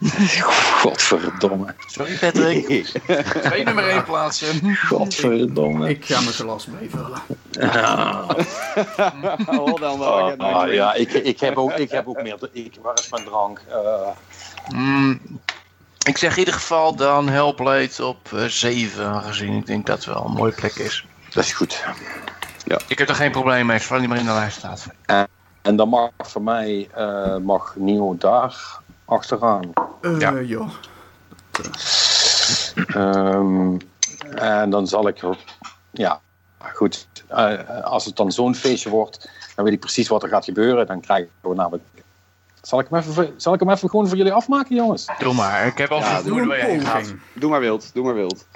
Godverdomme. 0.80 1.74
Sorry 1.86 2.16
Patrick. 2.18 2.66
Twee 3.42 3.64
nummer 3.64 3.88
één 3.88 4.04
plaatsen. 4.04 4.76
Godverdomme. 4.76 5.88
Ik 5.88 6.04
ga 6.04 6.20
mijn 6.20 6.32
glas 6.32 6.66
bijvullen. 6.66 7.22
Hold 9.56 9.82
on, 9.82 9.98
while 9.98 10.26
I 10.26 10.28
get 10.28 10.38
my 10.38 10.44
Ah, 10.44 10.72
ja, 10.72 10.94
ik, 10.94 11.12
ik, 11.12 11.40
heb 11.40 11.56
ook, 11.56 11.72
ik 11.72 11.90
heb 11.90 12.08
ook 12.08 12.22
meer. 12.22 12.38
Ik, 12.52 12.74
waar 12.82 12.94
is 12.94 13.08
mijn 13.10 13.24
drank? 13.24 13.62
Eh, 13.68 14.08
Mm, 14.68 15.20
Ik 16.06 16.18
zeg 16.18 16.32
in 16.32 16.38
ieder 16.38 16.54
geval 16.54 16.94
dan 16.96 17.28
Hellblade 17.28 18.06
op 18.06 18.32
eh 18.32 18.44
7, 18.44 19.06
aangezien 19.06 19.56
ik 19.56 19.66
denk 19.66 19.86
dat 19.86 19.96
het 19.96 20.14
wel 20.14 20.24
een 20.24 20.32
mooie 20.32 20.52
plek 20.52 20.74
is. 20.74 21.06
Dat 21.30 21.44
is 21.44 21.52
goed. 21.52 21.84
Ik 22.88 22.98
heb 22.98 23.08
er 23.08 23.14
geen 23.14 23.30
probleem 23.30 23.66
mee, 23.66 23.78
zolang 23.78 24.00
die 24.00 24.08
maar 24.08 24.18
in 24.18 24.26
de 24.26 24.32
lijst 24.32 24.56
staat. 24.56 24.86
En 25.62 25.76
dan 25.76 25.88
mag 25.88 26.10
voor 26.18 26.42
mij 26.42 26.88
eh, 26.94 27.36
mag 27.36 27.74
Nio 27.76 28.16
daar 28.18 28.79
achteraan. 29.10 29.72
Eh, 30.00 30.18
Ja. 30.20 30.30
ja. 30.38 30.66
Ehm, 32.86 33.76
en 34.34 34.70
dan 34.70 34.86
zal 34.86 35.08
ik, 35.08 35.20
ja, 35.90 36.20
goed. 36.74 37.06
eh, 37.28 37.80
als 37.84 38.04
het 38.04 38.16
dan 38.16 38.32
zo'n 38.32 38.54
feestje 38.54 38.90
wordt, 38.90 39.30
dan 39.54 39.64
weet 39.64 39.74
ik 39.74 39.80
precies 39.80 40.08
wat 40.08 40.22
er 40.22 40.28
gaat 40.28 40.44
gebeuren. 40.44 40.86
Dan 40.86 41.00
krijgen 41.00 41.30
we 41.42 41.54
namelijk. 41.54 41.84
Zal 42.62 42.80
ik 42.80 42.86
hem 42.90 42.98
even, 42.98 43.34
zal 43.36 43.54
ik 43.54 43.60
hem 43.60 43.70
even 43.70 43.90
gewoon 43.90 44.08
voor 44.08 44.16
jullie 44.16 44.32
afmaken, 44.32 44.76
jongens? 44.76 45.06
Doe 45.18 45.34
maar, 45.34 45.66
ik 45.66 45.78
heb 45.78 45.90
al 45.90 45.98
Ja, 45.98 46.22
Doe 46.22 46.40
een 46.56 46.80
gaat. 46.80 47.14
Doe 47.34 47.50
maar 47.50 47.60
wild, 47.60 47.94
doe 47.94 48.04
maar 48.04 48.14
wild. 48.14 48.46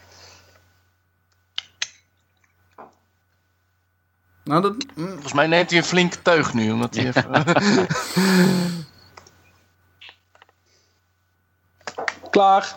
Nou, 4.45 4.63
dat, 4.63 4.75
Volgens 4.97 5.33
mij 5.33 5.47
neemt 5.47 5.71
hij 5.71 5.79
een 5.79 5.85
flinke 5.85 6.23
teug 6.23 6.55
nu, 6.55 6.71
omdat 6.71 6.95
hij 6.95 7.07
even... 7.15 7.45
Klaar. 12.35 12.77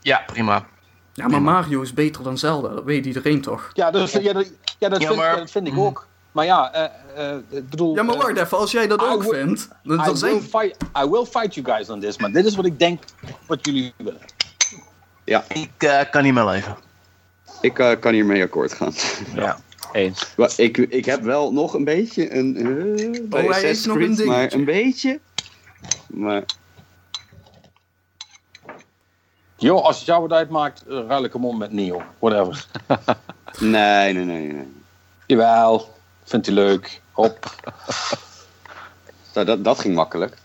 ja, 0.00 0.22
prima. 0.26 0.66
ja, 1.12 1.28
maar 1.28 1.42
Mario 1.42 1.80
is 1.82 1.92
beter 1.92 2.22
dan 2.22 2.38
Zelda. 2.38 2.68
Dat 2.68 2.84
weet 2.84 3.06
iedereen 3.06 3.40
toch? 3.40 3.70
Ja, 3.72 3.90
dus, 3.90 4.12
ja, 4.12 4.32
dat, 4.32 4.52
ja, 4.78 4.88
dat, 4.88 5.00
Ja, 5.00 5.06
vind, 5.06 5.18
maar- 5.18 5.30
ja, 5.30 5.36
dat 5.36 5.50
vind 5.50 5.66
ik 5.66 5.78
ook. 5.78 6.06
Maar 6.32 6.44
ja, 6.44 6.72
eh, 6.72 7.30
eh, 7.30 7.36
ik 7.48 7.68
bedoel. 7.70 7.94
Ja, 7.94 8.02
maar 8.02 8.14
eh, 8.14 8.20
wacht 8.20 8.36
even. 8.36 8.58
Als 8.58 8.70
jij 8.70 8.86
dat 8.86 9.02
I 9.02 9.04
ook 9.04 9.22
vindt... 9.22 9.68
Dan, 9.82 9.94
I 9.94 9.96
dan 9.96 10.06
will, 10.06 10.16
zijn... 10.16 10.42
fight, 10.42 10.82
I 11.04 11.08
will 11.10 11.24
fight 11.24 11.54
you 11.54 11.66
guys 11.66 11.88
on 11.88 12.00
this, 12.00 12.18
maar 12.18 12.32
dit 12.32 12.44
is 12.44 12.56
wat 12.56 12.64
ik 12.64 12.78
denk 12.78 13.02
wat 13.46 13.58
jullie 13.66 13.92
willen. 13.96 14.20
Ik 15.48 15.70
eh, 15.76 16.00
kan 16.10 16.22
niet 16.22 16.34
meer 16.34 16.44
leven. 16.44 16.76
Ik 17.60 17.78
eh, 17.78 18.00
kan 18.00 18.12
hiermee 18.12 18.42
akkoord 18.42 18.72
gaan. 18.72 18.92
Ja. 19.34 19.58
Eens. 19.92 20.34
Maar 20.36 20.52
ik, 20.56 20.76
ik 20.76 21.04
heb 21.04 21.22
wel 21.22 21.52
nog 21.52 21.74
een 21.74 21.84
beetje 21.84 22.34
een... 22.34 22.56
Oh, 23.30 23.38
hij 23.40 23.48
Assassin's 23.48 23.86
nog 23.86 23.96
een 23.96 24.02
dingetje. 24.02 24.26
Maar 24.26 24.52
een 24.52 24.64
beetje... 24.64 25.20
Maar 26.06 26.44
Jo, 29.56 29.76
als 29.78 29.96
het 29.96 30.06
jou 30.06 30.20
wat 30.22 30.32
uitmaakt, 30.32 30.82
eh, 30.86 30.98
ruil 31.08 31.24
ik 31.24 31.32
hem 31.32 31.44
om 31.44 31.58
met 31.58 31.72
Neo. 31.72 32.02
Whatever. 32.18 32.66
nee, 33.58 34.12
nee, 34.12 34.24
nee, 34.24 34.52
nee. 34.52 34.72
Jawel, 35.26 35.94
vindt 36.24 36.46
hij 36.46 36.54
leuk. 36.54 37.00
Hop. 37.12 37.38
Dat, 39.32 39.46
dat, 39.46 39.64
dat 39.64 39.78
ging 39.78 39.94
makkelijk. 39.94 40.36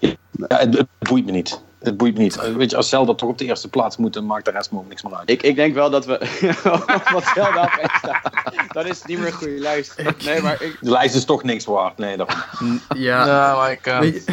Ja, 0.00 0.10
het, 0.48 0.76
het 0.76 0.86
boeit 0.98 1.24
me 1.26 1.30
niet. 1.32 1.60
Het 1.78 1.96
boeit 1.96 2.14
me 2.16 2.22
niet. 2.22 2.36
Eh, 2.36 2.54
Weet 2.54 2.70
je, 2.70 2.76
als 2.76 2.88
Zelda 2.88 3.14
toch 3.14 3.28
op 3.28 3.38
de 3.38 3.44
eerste 3.44 3.68
plaats 3.68 3.96
moet, 3.96 4.12
dan 4.12 4.26
maakt 4.26 4.44
de 4.44 4.50
rest 4.50 4.70
me 4.70 4.78
ook 4.78 4.88
niks 4.88 5.02
meer 5.02 5.14
uit. 5.16 5.30
Ik, 5.30 5.42
ik 5.42 5.56
denk 5.56 5.74
wel 5.74 5.90
dat 5.90 6.06
we... 6.06 6.18
wat 7.12 7.24
Zelda 7.34 7.62
op 7.82 7.90
staat. 7.98 8.30
Dan 8.72 8.86
is 8.86 8.98
het 8.98 9.06
niet 9.06 9.18
meer 9.18 9.26
een 9.26 9.32
goede 9.32 9.58
lijst. 9.58 10.02
Nee, 10.24 10.42
maar 10.42 10.62
ik... 10.62 10.76
De 10.80 10.90
lijst 10.90 11.14
is 11.14 11.24
toch 11.24 11.42
niks 11.42 11.64
waard. 11.64 11.98
Nee, 11.98 12.16
daarom. 12.16 12.80
Ja, 12.94 13.24
Nou, 13.24 13.56
maar 13.56 13.70
ik... 13.70 14.24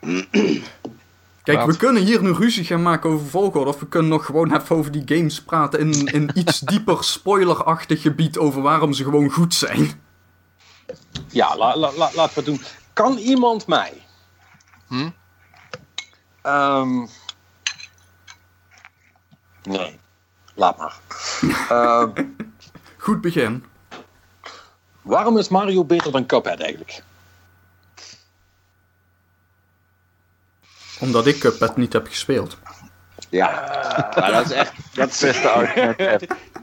Kijk, 1.42 1.64
we 1.66 1.76
kunnen 1.76 2.02
hier 2.02 2.22
nu 2.22 2.32
ruzie 2.32 2.64
gaan 2.64 2.82
maken 2.82 3.10
over 3.10 3.26
volgorde. 3.26 3.70
Of 3.70 3.80
we 3.80 3.86
kunnen 3.88 4.10
nog 4.10 4.24
gewoon 4.26 4.54
even 4.54 4.76
over 4.76 4.90
die 4.92 5.02
games 5.16 5.42
praten 5.42 5.80
in 5.80 5.92
in 6.06 6.30
iets 6.40 6.58
dieper 6.60 7.04
spoilerachtig 7.04 8.02
gebied 8.02 8.38
over 8.38 8.62
waarom 8.62 8.92
ze 8.92 9.04
gewoon 9.04 9.30
goed 9.30 9.54
zijn. 9.54 10.02
Ja, 11.28 11.56
la, 11.56 11.76
la, 11.76 11.92
la- 11.96 12.10
laten 12.14 12.34
we 12.34 12.40
het 12.40 12.44
doen. 12.44 12.60
Kan 12.92 13.16
iemand 13.18 13.66
mij... 13.66 14.02
Hm? 14.88 15.10
Ehm, 16.42 17.06
nee, 19.62 19.98
laat 20.54 20.78
maar. 20.78 20.98
Ehm, 21.68 22.24
Goed 22.96 23.20
begin. 23.20 23.64
waarom 25.02 25.38
is 25.38 25.48
Mario 25.48 25.84
beter 25.84 26.12
dan 26.12 26.26
Cuphead 26.26 26.60
eigenlijk? 26.60 27.02
Omdat 31.00 31.26
ik 31.26 31.38
Cuphead 31.38 31.76
niet 31.76 31.92
heb 31.92 32.06
gespeeld. 32.06 32.56
Ja. 33.28 33.50
Maar 34.16 34.32
dat 34.32 34.44
is 34.44 34.52
echt... 34.52 34.72
Dat 34.92 35.08
is. 35.22 35.36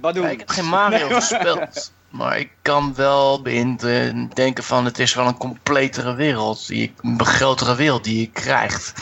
Wat 0.01 0.13
doen 0.13 0.23
Ja, 0.23 0.29
ik 0.29 0.39
heb 0.39 0.49
geen 0.49 0.65
Mario 0.69 1.07
gespeeld. 1.09 1.91
Maar 2.09 2.39
ik 2.39 2.49
kan 2.61 2.95
wel 2.95 3.41
eh, 3.83 4.13
denken 4.33 4.63
van 4.63 4.85
het 4.85 4.99
is 4.99 5.13
wel 5.13 5.27
een 5.27 5.37
completere 5.37 6.13
wereld. 6.13 6.67
Die, 6.67 6.83
ik- 6.83 6.93
een 7.01 7.25
grotere 7.25 7.75
wereld 7.75 8.03
die 8.03 8.19
je 8.19 8.29
krijgt. 8.31 8.93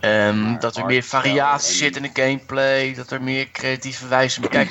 Ehm, 0.00 0.58
dat 0.58 0.76
er 0.76 0.84
meer 0.86 1.02
variatie 1.02 1.74
zit 1.76 1.96
in 1.96 2.02
de 2.02 2.22
gameplay. 2.22 2.94
Dat 2.94 3.10
er 3.10 3.22
meer 3.22 3.50
creatieve 3.50 4.08
wijze... 4.08 4.40
Kijk, 4.40 4.70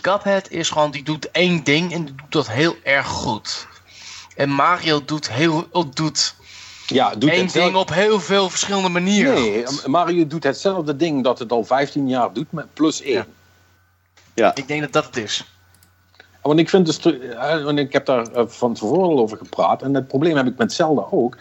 Cuphead 0.00 0.50
is 0.50 0.70
gewoon... 0.70 0.90
Die 0.90 1.02
doet 1.02 1.30
één 1.30 1.64
ding 1.64 1.92
en 1.92 2.04
die 2.04 2.14
doet 2.14 2.32
dat 2.32 2.48
heel 2.50 2.76
erg 2.82 3.06
goed. 3.06 3.66
En 4.36 4.50
Mario 4.50 5.04
doet, 5.04 5.30
heel, 5.30 5.68
doet 5.96 6.34
Ja, 6.86 7.14
doet 7.14 7.30
één 7.30 7.42
hetzelfde- 7.42 7.70
ding 7.70 7.82
op 7.82 7.94
heel 7.94 8.20
veel 8.20 8.50
verschillende 8.50 8.88
manieren. 8.88 9.34
Nee. 9.34 9.64
Mario 9.86 10.26
doet 10.26 10.44
hetzelfde 10.44 10.96
ding 10.96 11.24
dat 11.24 11.38
het 11.38 11.52
al 11.52 11.64
15 11.64 12.08
jaar 12.08 12.32
doet, 12.32 12.52
met 12.52 12.74
plus 12.74 13.02
1. 13.02 13.24
Ja. 14.34 14.54
Ik 14.54 14.68
denk 14.68 14.80
dat 14.80 14.92
dat 14.92 15.04
het 15.04 15.16
is. 15.16 15.44
Want 16.42 16.58
ik 16.58 16.68
vind 16.68 17.06
eh, 17.06 17.64
want 17.64 17.78
ik 17.78 17.92
heb 17.92 18.06
daar 18.06 18.26
eh, 18.26 18.44
van 18.46 18.74
tevoren 18.74 19.08
al 19.08 19.18
over 19.18 19.36
gepraat. 19.36 19.82
En 19.82 19.94
het 19.94 20.08
probleem 20.08 20.36
heb 20.36 20.46
ik 20.46 20.56
met 20.56 20.72
Zelda 20.72 21.06
ook. 21.10 21.36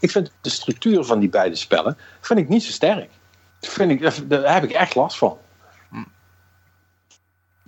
Ik 0.00 0.10
vind 0.10 0.30
de 0.40 0.50
structuur 0.50 1.04
van 1.04 1.18
die 1.18 1.28
beide 1.28 1.56
spellen 1.56 1.96
vind 2.20 2.38
ik 2.38 2.48
niet 2.48 2.62
zo 2.62 2.70
sterk. 2.70 3.10
Vind 3.60 3.90
ik, 3.90 4.28
daar 4.28 4.54
heb 4.54 4.64
ik 4.64 4.70
echt 4.70 4.94
last 4.94 5.18
van. 5.18 5.36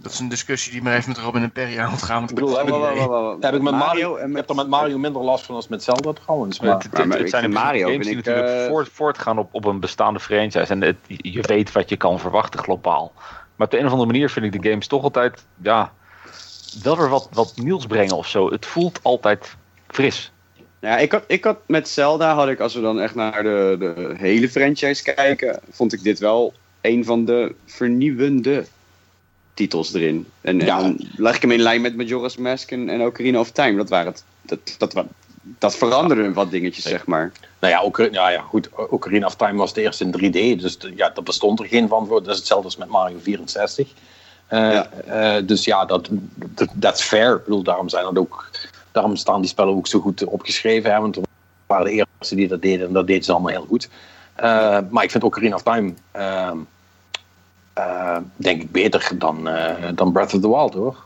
Dat 0.03 0.13
is 0.13 0.19
een 0.19 0.29
discussie 0.29 0.73
die 0.73 0.83
maar 0.83 0.97
even 0.97 1.09
met 1.09 1.19
Robin 1.19 1.43
en 1.43 1.51
Perry 1.53 1.79
aan 1.79 1.91
moet 1.91 2.03
gaan. 2.03 2.19
Want 2.19 2.31
Ik 2.31 2.35
bedoel, 2.37 2.57
heb 2.59 2.69
ik, 2.69 3.43
heb 3.43 3.55
ik 3.55 3.63
met 3.63 3.73
Mario, 3.73 4.17
en 4.17 4.35
heb 4.35 4.49
er 4.49 4.55
met 4.55 4.69
Mario 4.69 4.99
minder 4.99 5.23
last 5.23 5.45
van 5.45 5.55
als 5.55 5.69
met 5.69 5.83
Zelda 5.83 6.13
trouwens. 6.13 6.61
Maar, 6.61 6.75
Het, 6.75 6.83
het- 6.83 6.93
maar 6.93 7.03
het 7.17 7.21
ik 7.21 7.29
zijn 7.29 7.43
principe 7.43 7.65
Mario 7.65 7.87
games 7.89 8.07
die 8.07 8.15
vind 8.15 8.27
ik, 8.27 8.33
natuurlijk 8.35 8.63
eh, 8.65 8.69
voort, 8.71 8.89
voortgaan 8.93 9.39
op, 9.39 9.49
op 9.55 9.65
een 9.65 9.81
bestaande 9.81 10.21
franchise. 10.21 10.73
En 10.73 10.81
het, 10.83 10.97
je 11.07 11.43
weet 11.43 11.73
wat 11.73 11.89
je 11.89 11.97
kan 11.97 12.19
verwachten 12.21 12.61
globaal. 12.61 13.13
Maar 13.57 13.67
op 13.67 13.71
de 13.71 13.79
een 13.79 13.87
of 13.87 13.91
andere 13.93 14.11
manier 14.11 14.31
vind 14.31 14.55
ik 14.55 14.63
de 14.63 14.69
games 14.71 14.87
toch 14.87 15.03
altijd... 15.03 15.45
Ja, 15.63 15.93
wel 16.83 16.97
weer 16.97 17.09
wat, 17.09 17.29
wat 17.33 17.53
nieuws 17.57 17.87
brengen 17.87 18.17
of 18.17 18.27
zo. 18.27 18.51
Het 18.51 18.67
voelt 18.67 18.99
altijd 19.03 19.57
fris. 19.89 20.33
Ja, 20.81 20.99
ik 20.99 21.13
had, 21.13 21.25
ik 21.27 21.45
had 21.45 21.59
met 21.67 21.89
Zelda, 21.89 22.35
had 22.35 22.49
ik, 22.49 22.61
als 22.61 22.75
we 22.75 22.81
dan 22.81 23.01
echt 23.01 23.15
naar 23.15 23.43
de, 23.43 23.77
de 23.79 24.15
hele 24.17 24.49
franchise 24.49 25.03
kijken, 25.15 25.61
vond 25.71 25.93
ik 25.93 26.03
dit 26.03 26.19
wel 26.19 26.53
een 26.81 27.05
van 27.05 27.25
de 27.25 27.55
vernieuwende 27.67 28.65
titels 29.61 29.95
erin. 29.95 30.27
En, 30.41 30.59
Ja. 30.59 30.77
en 30.79 30.83
dan 30.83 31.09
leg 31.17 31.35
ik 31.37 31.43
hem 31.43 31.51
in 31.51 31.61
lijn 31.61 31.81
met 31.81 31.97
Majora's 31.97 32.37
Mask 32.37 32.71
en, 32.71 32.89
en 32.89 33.01
Ocarina 33.01 33.39
of 33.41 33.51
Time. 33.51 33.77
Dat, 33.77 33.89
waren 33.89 34.13
het, 34.13 34.25
dat, 34.43 34.93
dat, 34.93 35.05
dat 35.59 35.77
veranderde 35.77 36.33
wat 36.33 36.51
dingetjes, 36.51 36.85
zeg 36.85 37.07
maar. 37.07 37.33
Nou 37.61 37.73
ja, 37.73 37.81
ook, 37.81 38.09
ja, 38.13 38.31
ja, 38.31 38.41
goed. 38.41 38.69
Ocarina 38.91 39.27
of 39.27 39.37
Time 39.37 39.59
was 39.59 39.75
de 39.75 39.81
eerste 39.83 40.05
in 40.05 40.13
3D. 40.57 40.61
Dus 40.61 40.77
ja, 40.97 41.11
daar 41.11 41.25
bestond 41.25 41.61
er 41.61 41.67
geen 41.67 41.89
van. 41.89 42.07
voor. 42.07 42.23
Dat 42.23 42.31
is 42.33 42.37
hetzelfde 42.39 42.65
als 42.65 42.77
met 42.77 42.89
Mario 42.89 43.19
64. 43.23 43.89
Eh, 44.47 44.59
Ja. 44.73 44.89
eh, 44.91 45.47
dus 45.47 45.65
ja, 45.65 45.85
dat 45.85 46.09
dat 46.73 46.99
is 46.99 47.03
fair. 47.05 47.35
Ik 47.37 47.45
bedoel, 47.45 47.63
daarom, 47.63 47.89
zijn 47.89 48.05
dat 48.05 48.19
ook, 48.19 48.51
daarom 48.93 49.17
staan 49.17 49.41
die 49.41 49.51
spellen 49.51 49.75
ook 49.75 49.87
zo 49.87 50.01
goed 50.01 50.25
opgeschreven. 50.25 50.93
Hè, 50.93 51.01
want 51.01 51.17
we 51.17 51.23
waren 51.67 51.85
de 51.85 51.93
eerste 52.21 52.35
die 52.35 52.49
dat 52.49 52.63
deden. 52.63 52.87
En 52.87 52.93
dat 52.93 53.07
deden 53.07 53.25
ze 53.25 53.33
allemaal 53.33 53.53
heel 53.53 53.67
goed. 53.69 53.89
Eh, 54.35 54.79
maar 54.91 55.05
ik 55.05 55.11
vind 55.11 55.25
Ocarina 55.25 55.55
of 55.55 55.63
Time... 55.63 55.95
eh, 57.87 58.17
denk 58.37 58.63
ik 58.63 58.71
beter 58.71 59.11
dan, 59.19 59.49
eh, 59.49 59.89
dan 59.95 60.13
Breath 60.13 60.35
of 60.35 60.41
the 60.41 60.49
Wild, 60.49 60.75
hoor. 60.75 60.97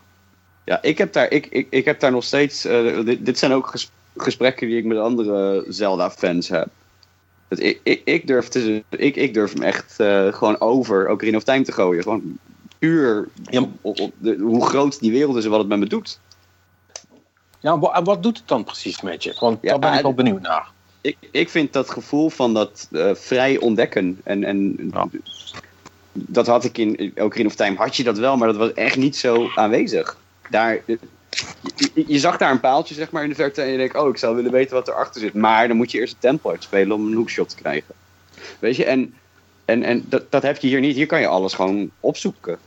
Ja, 0.64 0.82
ik 0.82 0.98
heb 0.98 1.12
daar, 1.12 1.30
ik, 1.30 1.46
ik, 1.46 1.66
ik 1.70 1.84
heb 1.84 2.00
daar 2.00 2.10
nog 2.10 2.24
steeds. 2.24 2.64
eh, 2.64 3.04
dit, 3.04 3.26
dit 3.26 3.38
zijn 3.38 3.52
ook 3.52 3.66
ges- 3.66 3.90
gesprekken 4.16 4.66
die 4.68 4.78
ik 4.78 4.84
met 4.84 4.98
andere 4.98 5.64
Zelda-fans 5.68 6.48
heb. 6.48 6.68
Dat 7.48 7.58
ik, 7.58 7.80
ik, 7.82 8.00
ik, 8.04 8.26
durf 8.26 8.48
te, 8.48 8.82
ik, 8.88 9.16
ik 9.16 9.34
durf 9.34 9.52
hem 9.52 9.62
echt 9.62 9.94
gewoon 10.30 10.60
over 10.60 11.10
Ocarina 11.10 11.36
of 11.36 11.42
Time 11.44 11.64
te 11.64 11.72
gooien. 11.72 12.02
Gewoon 12.02 12.38
puur 12.78 13.28
Ja. 13.50 13.60
op, 13.60 13.70
op- 13.80 14.00
op 14.00 14.12
de, 14.18 14.36
hoe 14.36 14.66
groot 14.66 15.00
die 15.00 15.10
wereld 15.12 15.36
is 15.36 15.44
en 15.44 15.50
wat 15.50 15.58
het 15.58 15.68
met 15.68 15.78
me 15.78 15.86
doet. 15.86 16.18
Ja, 17.60 17.78
wa- 17.78 18.02
wat 18.02 18.22
doet 18.22 18.38
het 18.38 18.48
dan 18.48 18.64
precies 18.64 19.00
met 19.00 19.22
je? 19.22 19.36
Want 19.40 19.58
Ja, 19.62 19.70
daar 19.70 19.78
ben 19.78 19.94
ik 19.94 20.02
wel 20.02 20.14
benieuwd 20.14 20.40
naar. 20.42 20.70
Ik, 21.00 21.16
ik 21.30 21.48
vind 21.48 21.72
dat 21.72 21.90
gevoel 21.90 22.30
van 22.30 22.54
dat 22.54 22.88
vrij 23.12 23.58
ontdekken. 23.58 24.20
En, 24.24 24.44
en 24.44 24.88
Ja. 24.92 25.06
Dat 26.14 26.46
had 26.46 26.64
ik 26.64 26.78
in 26.78 27.12
Ocarina 27.16 27.48
of 27.48 27.54
Time, 27.54 27.76
had 27.76 27.96
je 27.96 28.04
dat 28.04 28.18
wel, 28.18 28.36
maar 28.36 28.48
dat 28.48 28.56
was 28.56 28.72
echt 28.72 28.96
niet 28.96 29.16
zo 29.16 29.50
aanwezig. 29.54 30.16
Daar, 30.50 30.82
je, 31.94 32.18
zag 32.18 32.36
daar 32.36 32.50
een 32.50 32.60
paaltje 32.60 32.94
zeg 32.94 33.10
maar, 33.10 33.22
in 33.22 33.28
de 33.28 33.34
verte 33.34 33.62
en 33.62 33.68
je 33.68 33.76
denkt, 33.76 33.96
oh, 33.96 34.08
ik 34.08 34.16
zou 34.16 34.36
willen 34.36 34.52
weten 34.52 34.76
wat 34.76 34.88
erachter 34.88 35.20
zit. 35.20 35.34
Maar 35.34 35.68
dan 35.68 35.76
moet 35.76 35.90
je 35.90 35.98
eerst 35.98 36.12
een 36.12 36.18
tempel 36.20 36.50
uitspelen 36.50 36.96
om 36.96 37.06
een 37.06 37.14
hoekshot 37.14 37.48
te 37.48 37.56
krijgen. 37.56 37.94
Weet 38.58 38.76
je, 38.76 38.84
en, 38.84 39.14
en, 39.64 39.82
en 39.82 40.04
dat, 40.08 40.30
dat 40.30 40.42
heb 40.42 40.58
je 40.58 40.68
hier 40.68 40.80
niet. 40.80 40.96
Hier 40.96 41.06
kan 41.06 41.20
je 41.20 41.26
alles 41.26 41.54
gewoon 41.54 41.90
opzoeken. 42.00 42.58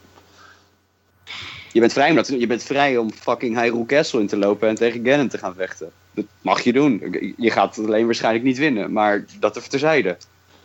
Je 1.71 1.79
bent, 1.79 1.93
vrij 1.93 2.09
om 2.09 2.15
dat, 2.15 2.27
je 2.27 2.47
bent 2.47 2.63
vrij 2.63 2.97
om 2.97 3.11
fucking 3.11 3.59
Hyrule 3.61 3.85
Castle 3.85 4.19
in 4.19 4.27
te 4.27 4.37
lopen 4.37 4.67
en 4.67 4.75
tegen 4.75 5.05
Ganon 5.05 5.27
te 5.27 5.37
gaan 5.37 5.55
vechten. 5.55 5.91
Dat 6.13 6.25
mag 6.41 6.61
je 6.61 6.73
doen. 6.73 7.17
Je 7.37 7.51
gaat 7.51 7.75
het 7.75 7.85
alleen 7.85 8.05
waarschijnlijk 8.05 8.43
niet 8.43 8.57
winnen, 8.57 8.91
maar 8.91 9.25
dat 9.39 9.55
er 9.55 9.67
terzijde. 9.67 10.17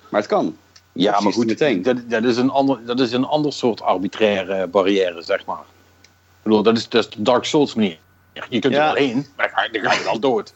Maar 0.09 0.21
het 0.21 0.31
kan. 0.31 0.57
Ja, 0.93 1.20
maar 1.20 1.32
goed, 1.32 1.47
meteen. 1.47 1.82
dat, 1.82 1.97
dat, 2.10 2.24
is 2.24 2.36
een 2.36 2.51
ander, 2.51 2.78
dat 2.85 3.01
is 3.01 3.12
een 3.12 3.24
ander 3.24 3.52
soort 3.52 3.82
arbitraire 3.82 4.66
barrière, 4.66 5.23
zeg 5.23 5.44
maar. 5.47 5.60
Ik 6.02 6.43
bedoel, 6.43 6.62
dat 6.62 6.77
is, 6.77 6.89
dat 6.89 7.05
is 7.05 7.10
de 7.10 7.23
Dark 7.23 7.44
Souls 7.44 7.74
manier. 7.74 7.98
Je 8.48 8.59
kunt 8.59 8.74
Ja. 8.74 8.89
er 8.89 8.94
wel 8.94 8.94
heen, 9.06 9.27
maar 9.36 9.47
dan 9.47 9.56
ga 9.56 9.62
je- 9.73 9.81
dan 9.81 9.90
ga 9.90 9.98
je 9.98 10.05
wel 10.05 10.19
dood. 10.19 10.52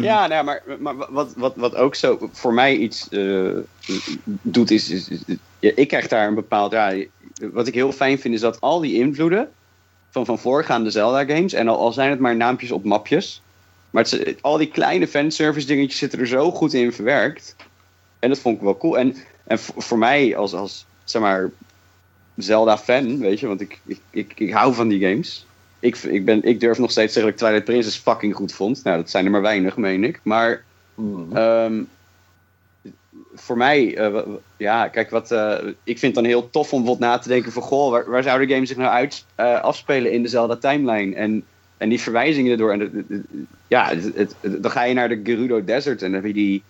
Ja, 0.00 0.26
nou, 0.26 0.44
maar, 0.44 0.62
maar 0.78 0.96
wat, 0.96 1.32
wat, 1.36 1.52
wat 1.56 1.74
ook 1.74 1.94
zo 1.94 2.28
voor 2.32 2.54
mij 2.54 2.76
iets 2.76 3.08
eh, 3.08 3.50
doet, 4.24 4.70
is, 4.70 4.90
is, 4.90 5.08
is- 5.08 5.36
ja, 5.58 5.70
Ik 5.74 5.88
krijg 5.88 6.08
daar 6.08 6.28
een 6.28 6.34
bepaald. 6.34 6.72
Ja, 6.72 6.94
wat 7.52 7.66
ik 7.66 7.74
heel 7.74 7.92
fijn 7.92 8.18
vind, 8.18 8.34
is 8.34 8.40
dat 8.40 8.60
al 8.60 8.80
die 8.80 8.94
invloeden 8.94 9.48
van, 10.10 10.24
van 10.26 10.38
voorgaande 10.38 10.90
Zelda-games. 10.90 11.52
En 11.52 11.68
al, 11.68 11.78
al 11.78 11.92
zijn 11.92 12.10
het 12.10 12.18
maar 12.18 12.36
naampjes 12.36 12.70
op 12.70 12.84
mapjes. 12.84 13.42
Maar 13.90 14.02
het, 14.02 14.12
is- 14.12 14.34
al 14.42 14.56
die 14.56 14.68
kleine 14.70 15.08
fanservice 15.08 15.66
dingetjes 15.66 15.98
zitten 15.98 16.18
er 16.18 16.26
zo 16.26 16.50
goed 16.52 16.72
in 16.74 16.92
verwerkt. 16.92 17.56
En 18.18 18.28
dat 18.28 18.38
vond 18.38 18.56
ik 18.56 18.62
wel 18.62 18.76
cool. 18.76 18.98
En, 18.98 19.14
en 19.46 19.58
voor, 19.58 19.82
voor 19.82 19.98
mij 19.98 20.36
als, 20.36 20.54
als 20.54 20.86
zeg 21.04 21.22
maar, 21.22 21.50
Zelda-fan, 22.36 23.18
weet 23.18 23.40
je, 23.40 23.46
want 23.46 23.60
ik, 23.60 23.80
ik, 23.86 24.00
ik, 24.10 24.32
ik 24.36 24.52
hou 24.52 24.74
van 24.74 24.88
die 24.88 25.08
games. 25.08 25.46
Ik, 25.80 25.96
ik, 25.96 26.24
ben, 26.24 26.42
ik 26.42 26.60
durf 26.60 26.78
nog 26.78 26.90
steeds 26.90 27.12
te 27.12 27.20
zeggen 27.20 27.30
dat 27.38 27.40
ik 27.40 27.46
Twilight 27.46 27.64
Princess 27.64 27.98
fucking 28.02 28.34
goed 28.34 28.52
vond. 28.52 28.84
Nou, 28.84 28.96
dat 28.96 29.10
zijn 29.10 29.24
er 29.24 29.30
maar 29.30 29.42
weinig, 29.42 29.76
meen 29.76 30.04
ik. 30.04 30.20
Maar 30.22 30.64
Hmm. 30.94 31.36
Ehm, 31.36 31.82
voor 33.34 33.56
mij, 33.56 33.96
eh, 33.96 34.22
ja, 34.56 34.88
kijk, 34.88 35.10
wat, 35.10 35.30
eh, 35.30 35.58
ik 35.84 35.98
vind 35.98 36.14
het 36.14 36.14
dan 36.14 36.24
heel 36.24 36.50
tof 36.50 36.72
om 36.72 36.78
bijvoorbeeld 36.82 37.10
na 37.10 37.18
te 37.18 37.28
denken 37.28 37.52
van, 37.52 37.62
goh, 37.62 37.90
waar, 37.90 38.10
waar 38.10 38.22
zou 38.22 38.46
de 38.46 38.54
game 38.54 38.66
zich 38.66 38.76
nou 38.76 38.90
uit 38.90 39.24
eh, 39.34 39.60
afspelen 39.60 40.12
in 40.12 40.22
dezelfde 40.22 40.58
timeline? 40.58 41.14
En, 41.14 41.44
en 41.76 41.88
die 41.88 42.00
verwijzingen 42.00 42.50
erdoor. 42.52 42.72
En 42.72 42.78
de- 42.78 42.90
de- 42.90 43.04
de- 43.08 43.22
ja, 43.66 43.88
het- 43.96 44.36
dan 44.40 44.70
ga 44.70 44.82
je 44.82 44.94
naar 44.94 45.08
de 45.08 45.20
Gerudo 45.24 45.64
Desert 45.64 46.02
en 46.02 46.12
dan 46.12 46.20
heb 46.20 46.26
je 46.26 46.32
die, 46.32 46.62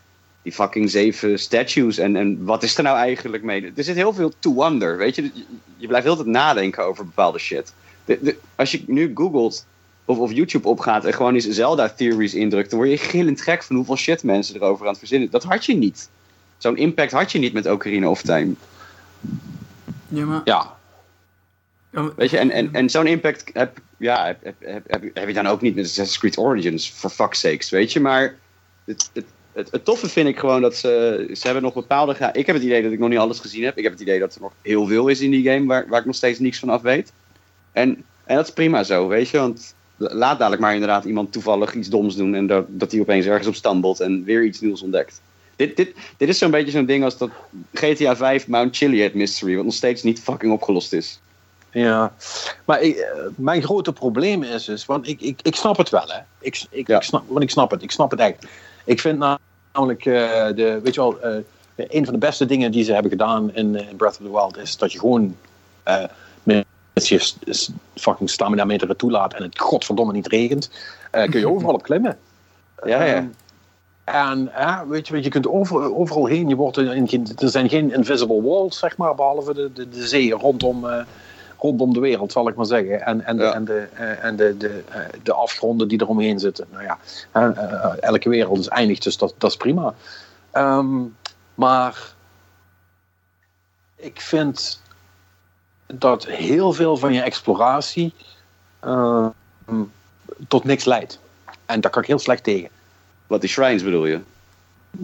die 0.42 0.52
fucking 0.52 0.90
zeven 0.90 1.38
statues. 1.38 1.98
En, 1.98 2.16
en 2.16 2.44
wat 2.44 2.62
is 2.62 2.76
er 2.76 2.82
nou 2.82 2.96
eigenlijk 2.96 3.42
mee? 3.42 3.72
Er 3.76 3.84
zit 3.84 3.96
heel 3.96 4.12
veel 4.12 4.32
to 4.38 4.52
wonder, 4.52 4.96
weet 4.96 5.14
je? 5.14 5.30
Je, 5.76 5.86
blijft 5.86 6.06
heel 6.06 6.16
tijd 6.16 6.28
nadenken 6.28 6.84
over 6.84 7.04
bepaalde 7.04 7.38
shit. 7.38 7.72
De, 8.04 8.18
de, 8.22 8.36
als 8.54 8.70
je 8.70 8.82
nu 8.86 9.10
googelt 9.14 9.66
of, 10.04 10.18
of 10.18 10.32
YouTube 10.32 10.68
opgaat 10.68 11.04
en 11.04 11.14
gewoon 11.14 11.34
eens 11.34 11.48
Zelda-theories 11.48 12.34
indrukt, 12.34 12.70
dan 12.70 12.78
word 12.78 12.90
je 12.90 12.98
gillend 12.98 13.40
gek 13.40 13.62
van 13.62 13.76
hoeveel 13.76 13.96
shit 13.96 14.22
mensen 14.22 14.54
erover 14.54 14.84
aan 14.84 14.90
het 14.90 14.98
verzinnen. 14.98 15.30
Dat 15.30 15.44
had 15.44 15.64
je 15.64 15.74
niet. 15.74 16.08
Zo'n 16.58 16.76
impact 16.76 17.12
had 17.12 17.32
je 17.32 17.38
niet 17.38 17.52
met 17.52 17.66
Ocarina 17.66 18.08
of 18.08 18.22
Time. 18.22 18.54
Ja, 20.08 20.24
maar... 20.24 20.40
Ja, 20.44 20.76
Weet 21.90 22.30
je, 22.30 22.38
en, 22.38 22.50
en, 22.50 22.72
en 22.72 22.90
zo'n 22.90 23.06
impact 23.06 23.50
heb, 23.52 23.78
ja, 23.96 24.26
heb, 24.26 24.44
heb, 24.44 24.56
heb, 24.60 24.90
heb, 24.90 25.14
heb 25.14 25.28
je 25.28 25.34
dan 25.34 25.46
ook 25.46 25.60
niet 25.60 25.74
met 25.74 25.84
Assassin's 25.84 26.18
Creed 26.18 26.38
Origins, 26.38 26.90
for 26.90 27.10
fuck's 27.10 27.40
sakes, 27.40 27.70
weet 27.70 27.92
je. 27.92 28.00
Maar 28.00 28.36
het, 28.84 29.10
het, 29.12 29.24
het, 29.58 29.70
het 29.70 29.84
toffe 29.84 30.08
vind 30.08 30.28
ik 30.28 30.38
gewoon 30.38 30.62
dat 30.62 30.76
ze, 30.76 31.28
ze 31.34 31.44
hebben 31.44 31.62
nog 31.62 31.74
bepaalde... 31.74 32.30
Ik 32.32 32.46
heb 32.46 32.54
het 32.54 32.64
idee 32.64 32.82
dat 32.82 32.92
ik 32.92 32.98
nog 32.98 33.08
niet 33.08 33.18
alles 33.18 33.38
gezien 33.38 33.64
heb. 33.64 33.76
Ik 33.76 33.82
heb 33.82 33.92
het 33.92 34.00
idee 34.02 34.18
dat 34.18 34.34
er 34.34 34.40
nog 34.40 34.52
heel 34.62 34.86
veel 34.86 35.08
is 35.08 35.20
in 35.20 35.30
die 35.30 35.50
game 35.50 35.66
waar, 35.66 35.88
waar 35.88 36.00
ik 36.00 36.06
nog 36.06 36.14
steeds 36.14 36.38
niks 36.38 36.58
van 36.58 36.68
af 36.68 36.82
weet. 36.82 37.12
En, 37.72 38.04
en 38.24 38.36
dat 38.36 38.46
is 38.46 38.52
prima 38.52 38.82
zo, 38.84 39.08
weet 39.08 39.28
je, 39.28 39.38
want 39.38 39.74
laat 39.96 40.38
dadelijk 40.38 40.62
maar 40.62 40.72
inderdaad 40.72 41.04
iemand 41.04 41.32
toevallig 41.32 41.74
iets 41.74 41.88
doms 41.88 42.16
doen 42.16 42.34
en 42.34 42.46
dat, 42.46 42.64
dat 42.68 42.92
hij 42.92 43.00
opeens 43.00 43.26
ergens 43.26 43.46
op 43.48 43.54
stambelt 43.54 44.00
en 44.00 44.24
weer 44.24 44.44
iets 44.44 44.60
nieuws 44.60 44.82
ontdekt. 44.82 45.20
Dit, 45.56 45.76
dit, 45.76 45.94
dit 46.16 46.28
is 46.28 46.38
zo'n 46.38 46.50
beetje 46.50 46.70
zo'n 46.70 46.86
ding 46.86 47.04
als 47.04 47.18
dat 47.18 47.30
GTA 47.72 48.16
5 48.16 48.46
Mount 48.48 48.76
Chiliad 48.76 49.12
Mystery, 49.14 49.56
wat 49.56 49.64
nog 49.64 49.74
steeds 49.74 50.02
niet 50.02 50.20
fucking 50.20 50.52
opgelost 50.52 50.92
is. 50.92 51.20
ja. 51.70 52.14
Maar 52.64 52.82
ik, 52.82 52.96
eh, 52.96 53.20
mijn 53.36 53.62
grote 53.62 53.92
probleem 53.92 54.42
is 54.42 54.64
dus, 54.64 54.86
want 54.86 55.08
ik, 55.08 55.20
ik, 55.20 55.40
ik 55.42 55.54
snap 55.54 55.76
het 55.76 55.88
wel, 55.88 56.06
hè. 56.06 56.20
Ik, 56.40 56.66
ik, 56.70 56.86
Ja. 56.86 56.96
ik 56.96 57.02
snap, 57.02 57.22
want 57.28 57.42
ik 57.42 57.50
snap 57.50 57.70
het, 57.70 57.82
ik 57.82 57.90
snap 57.90 58.10
het 58.10 58.20
echt. 58.20 58.46
Ik 58.84 59.00
vind 59.00 59.18
namelijk, 59.78 60.06
eh, 60.06 60.56
de, 60.56 60.80
weet 60.82 60.94
je 60.94 61.00
wel, 61.00 61.20
eh, 61.20 61.36
een 61.74 62.04
van 62.04 62.14
de 62.14 62.20
beste 62.20 62.46
dingen 62.46 62.70
die 62.70 62.84
ze 62.84 62.92
hebben 62.92 63.10
gedaan 63.10 63.54
in, 63.54 63.76
eh, 63.76 63.86
Breath 63.96 64.18
of 64.20 64.26
the 64.26 64.32
Wild 64.32 64.56
is 64.56 64.76
dat 64.76 64.92
je 64.92 64.98
gewoon 64.98 65.36
met 66.42 66.66
je 67.08 67.32
fucking 67.94 68.30
stamina 68.30 68.64
meter 68.64 68.96
toelaat 68.96 69.34
en 69.34 69.42
het 69.42 69.58
godverdomme 69.58 70.12
niet 70.12 70.26
regent, 70.26 70.70
kun 71.10 71.40
je 71.40 71.48
overal 71.54 71.74
op 71.74 71.82
klimmen. 71.82 72.18
Ja, 72.84 73.04
ja. 73.04 73.14
Ehm, 73.14 73.26
en 74.04 74.50
ja, 74.54 74.86
weet 74.86 75.08
je, 75.08 75.22
je 75.22 75.28
kunt 75.28 75.48
over, 75.48 75.94
overal 75.94 76.26
heen. 76.26 76.48
Je 76.48 76.56
wordt 76.56 76.76
in, 76.76 77.26
er 77.38 77.48
zijn 77.48 77.68
geen 77.68 77.92
invisible 77.92 78.42
walls, 78.42 78.78
zeg 78.78 78.96
maar, 78.96 79.14
behalve 79.14 79.54
de, 79.54 79.72
de, 79.72 79.88
de 79.88 80.06
zee 80.06 80.32
rondom, 80.32 80.86
rondom 81.58 81.92
de 81.92 82.00
wereld, 82.00 82.32
zal 82.32 82.48
ik 82.48 82.54
maar 82.54 82.66
zeggen. 82.66 83.02
En, 83.02 83.24
en, 83.24 83.36
Ja. 83.36 83.52
en, 83.54 83.64
de, 83.64 83.88
eh, 83.94 84.24
en 84.24 84.36
de, 84.36 84.56
de, 84.56 84.82
eh, 84.88 85.00
de 85.22 85.32
afgronden 85.32 85.88
die 85.88 86.02
eromheen 86.02 86.38
zitten. 86.38 86.66
Nou 86.70 86.84
ja, 86.84 86.98
eh, 87.32 87.92
elke 88.00 88.28
wereld 88.28 88.58
is 88.58 88.68
eindig, 88.68 88.98
dus 88.98 89.16
dat, 89.16 89.34
dat 89.38 89.50
is 89.50 89.56
prima. 89.56 89.94
Ehm, 90.50 91.02
maar 91.54 92.14
ik 93.96 94.20
vind 94.20 94.82
dat 95.86 96.26
heel 96.26 96.72
veel 96.72 96.96
van 96.96 97.12
je 97.12 97.22
exploratie 97.22 98.14
ehm, 98.80 99.28
tot 100.48 100.64
niks 100.64 100.84
leidt. 100.84 101.18
En 101.66 101.80
daar 101.80 101.90
kan 101.90 102.02
ik 102.02 102.08
heel 102.08 102.18
slecht 102.18 102.44
tegen. 102.44 102.68
Wat 103.26 103.40
die 103.40 103.50
shrines 103.50 103.82
bedoel 103.82 104.06
je? 104.06 104.20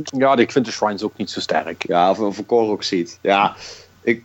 Ja, 0.05 0.37
ik 0.37 0.53
vind 0.53 0.65
de 0.65 0.73
shrines 0.73 1.03
ook 1.03 1.17
niet 1.17 1.31
zo 1.31 1.41
sterk. 1.41 1.87
Ja, 1.87 2.11
of, 2.11 2.19
een 2.19 2.77
ziet. 2.83 3.19
Ja, 3.23 3.55
ik, 4.01 4.25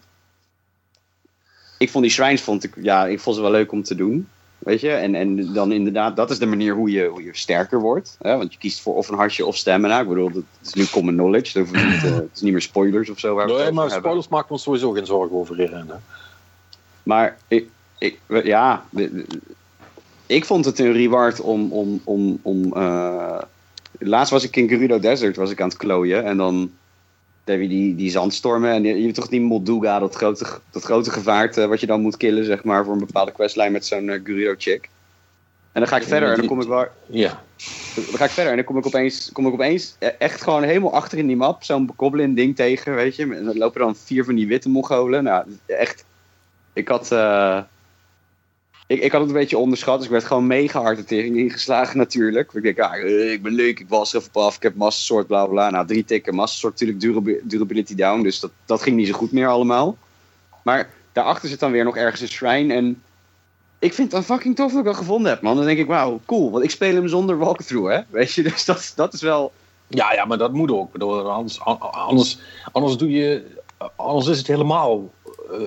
ik 1.79 1.89
vond 1.89 2.03
die 2.03 2.13
shrines 2.13 2.41
vond 2.41 2.63
ik, 2.63 2.73
ja, 2.81 3.07
ik 3.07 3.19
vond 3.19 3.35
ze 3.35 3.41
wel 3.41 3.51
leuk 3.51 3.71
om 3.71 3.83
te 3.83 3.95
doen. 3.95 4.27
Weet 4.57 4.81
je, 4.81 4.91
en, 4.91 5.15
en 5.15 5.53
dan 5.53 5.71
inderdaad, 5.71 6.15
dat 6.15 6.29
is 6.29 6.39
de 6.39 6.45
manier 6.45 6.73
hoe 6.73 6.91
je, 6.91 7.05
hoe 7.05 7.23
je 7.23 7.29
sterker 7.31 7.79
wordt. 7.79 8.17
Hè? 8.21 8.37
Want 8.37 8.53
je 8.53 8.59
kiest 8.59 8.81
voor 8.81 8.95
of 8.95 9.09
een 9.09 9.15
hartje 9.17 9.45
of 9.45 9.55
stamina. 9.55 9.99
Ik 9.99 10.07
bedoel, 10.07 10.31
dat 10.31 10.43
is 10.63 10.73
nu 10.73 10.85
common 10.85 11.13
knowledge. 11.13 11.63
Dat 11.63 11.71
niet, 11.71 12.03
eh, 12.03 12.15
het 12.15 12.29
is 12.35 12.41
niet 12.41 12.51
meer 12.51 12.61
spoilers 12.61 13.09
of 13.09 13.19
zo. 13.19 13.35
Waar 13.35 13.47
het 13.47 13.57
Nee, 13.57 13.71
maar 13.71 13.83
hebben. 13.83 13.99
spoilers 13.99 14.27
maken 14.27 14.47
we 14.47 14.53
ons 14.53 14.63
sowieso 14.63 14.91
geen 14.91 15.05
zorgen 15.05 15.35
over 15.35 15.55
hierin. 15.55 15.87
Hè? 15.87 15.95
Maar 17.03 17.37
ik, 17.47 17.67
ik, 17.97 18.19
ja, 18.43 18.85
ik 20.25 20.45
vond 20.45 20.65
het 20.65 20.79
een 20.79 20.93
reward 20.93 21.41
om. 21.41 21.71
om, 21.71 22.01
om, 22.03 22.39
om 22.41 22.73
eh, 22.73 23.41
laatst 23.99 24.31
was 24.31 24.43
ik 24.43 24.55
in 24.55 24.67
Gerudo 24.67 24.99
Desert 24.99 25.35
was 25.35 25.51
ik 25.51 25.61
aan 25.61 25.69
het 25.69 25.77
klooien. 25.77 26.23
En 26.23 26.37
dan 26.37 26.71
heb 27.49 27.61
je 27.61 27.67
die, 27.67 27.95
die 27.95 28.09
zandstormen. 28.09 28.71
En 28.71 28.83
je, 28.83 29.03
hebt 29.03 29.15
toch 29.15 29.27
die 29.27 29.41
Molduga, 29.41 29.99
dat 29.99 30.15
grote, 30.15 30.45
dat 30.71 30.83
grote 30.83 31.11
gevaart. 31.11 31.57
eh, 31.57 31.65
wat 31.65 31.79
je 31.79 31.85
dan 31.85 32.01
moet 32.01 32.17
killen, 32.17 32.45
zeg 32.45 32.63
maar, 32.63 32.83
voor 32.83 32.93
een 32.93 32.99
bepaalde 32.99 33.31
questline 33.31 33.69
met 33.69 33.85
zo'n 33.85 34.09
eh, 34.09 34.19
Gerudo 34.23 34.53
chick. 34.57 34.89
En 35.71 35.81
dan 35.81 35.87
ga 35.87 35.95
ik 35.95 36.03
verder 36.03 36.29
en 36.29 36.37
dan 36.37 36.45
kom 36.45 36.61
ik 36.61 36.67
wel. 36.67 36.87
Ja. 37.09 37.43
Dan 37.93 38.17
ga 38.17 38.25
ik 38.25 38.31
verder 38.31 38.51
en 38.51 38.57
dan 38.57 38.65
kom 38.65 38.77
ik 38.77 38.85
opeens, 38.85 39.31
kom 39.31 39.47
ik 39.47 39.53
opeens 39.53 39.95
e- 39.99 40.05
echt 40.05 40.41
gewoon 40.41 40.63
helemaal 40.63 40.93
achter 40.93 41.17
in 41.17 41.27
die 41.27 41.35
map 41.35 41.63
zo'n 41.63 41.89
goblin 41.97 42.33
ding 42.33 42.55
tegen, 42.55 42.95
weet 42.95 43.15
je. 43.15 43.35
En 43.35 43.43
dan 43.45 43.57
lopen 43.57 43.79
dan 43.81 43.95
vier 43.95 44.23
van 44.23 44.35
die 44.35 44.47
witte 44.47 44.69
mongolen. 44.69 45.23
Nou, 45.23 45.45
echt. 45.65 46.05
Ik 46.73 46.87
had, 46.87 47.11
eh, 47.11 47.61
ik, 48.89 49.01
ik 49.01 49.11
had 49.11 49.21
het 49.21 49.29
een 49.29 49.35
beetje 49.35 49.57
onderschat, 49.57 49.95
dus 49.95 50.05
ik 50.05 50.11
werd 50.11 50.23
gewoon 50.23 50.47
mega 50.47 50.81
hard 50.81 51.07
de 51.07 51.25
ingeslagen 51.25 51.97
natuurlijk. 51.97 52.53
Ik 52.53 52.63
denk, 52.63 52.79
ah, 52.79 53.31
ik 53.31 53.41
ben 53.41 53.53
leuk, 53.53 53.79
ik 53.79 53.89
was 53.89 54.13
er 54.13 54.19
even 54.21 54.41
af, 54.41 54.55
ik 54.55 54.63
heb 54.63 54.75
Master 54.75 55.03
Sword, 55.03 55.27
bla 55.27 55.45
bla. 55.45 55.69
Nou, 55.69 55.87
drie 55.87 56.05
tikken, 56.05 56.35
Master 56.35 56.59
Sword 56.59 56.73
natuurlijk 56.73 56.99
durabi- 56.99 57.39
durability 57.43 57.95
down, 57.95 58.21
dus 58.21 58.39
dat, 58.39 58.51
dat 58.65 58.81
ging 58.81 58.95
niet 58.95 59.07
zo 59.07 59.13
goed 59.13 59.31
meer 59.31 59.47
allemaal. 59.47 59.97
Maar 60.63 60.89
daarachter 61.11 61.49
zit 61.49 61.59
dan 61.59 61.71
weer 61.71 61.83
nog 61.83 61.97
ergens 61.97 62.21
een 62.21 62.27
shrine 62.27 62.73
en 62.73 63.01
ik 63.79 63.93
vind 63.93 64.11
het 64.11 64.27
dan 64.27 64.35
fucking 64.35 64.55
tof 64.55 64.71
dat 64.71 64.79
ik 64.79 64.85
dat 64.85 64.95
gevonden 64.95 65.31
heb, 65.31 65.41
man. 65.41 65.55
Dan 65.55 65.65
denk 65.65 65.79
ik, 65.79 65.87
wauw, 65.87 66.19
cool, 66.25 66.51
want 66.51 66.63
ik 66.63 66.71
speel 66.71 66.93
hem 66.93 67.07
zonder 67.07 67.37
walkthrough, 67.37 67.91
hè. 67.91 68.01
Weet 68.09 68.33
je, 68.33 68.43
dus 68.49 68.65
dat, 68.65 68.93
dat 68.95 69.13
is 69.13 69.21
wel... 69.21 69.51
Ja, 69.87 70.13
ja, 70.13 70.25
maar 70.25 70.37
dat 70.37 70.53
moet 70.53 70.71
ook. 70.71 70.97
Anders, 70.97 71.59
anders, 71.91 72.39
anders, 72.71 72.97
doe 72.97 73.11
je, 73.11 73.45
anders 73.95 74.27
is 74.27 74.37
het 74.37 74.47
helemaal 74.47 75.09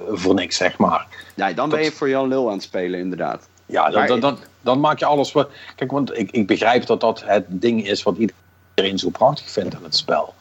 voor 0.08 0.34
niks, 0.34 0.56
zeg 0.56 0.78
maar. 0.78 1.06
Ja, 1.34 1.52
dan 1.52 1.68
ben 1.68 1.82
je 1.82 1.92
voor 1.92 2.08
Jan 2.08 2.28
Lul 2.28 2.46
aan 2.46 2.52
het 2.54 2.62
spelen, 2.62 3.00
inderdaad. 3.00 3.48
Ja, 3.66 3.90
dan, 3.90 4.06
dan, 4.06 4.20
dan, 4.20 4.38
dan 4.60 4.80
maak 4.80 4.98
je 4.98 5.04
alles... 5.04 5.32
wat- 5.32 5.50
Kijk, 5.76 5.90
want 5.90 6.18
ik, 6.18 6.30
ik 6.30 6.46
begrijp 6.46 6.86
dat 6.86 7.00
dat 7.00 7.22
het 7.26 7.44
ding 7.48 7.86
is 7.88 8.02
wat 8.02 8.16
iedereen 8.16 8.98
zo 8.98 9.10
prachtig 9.10 9.50
vindt 9.50 9.74
aan 9.76 9.82
het 9.84 9.96
spel. 9.96 10.34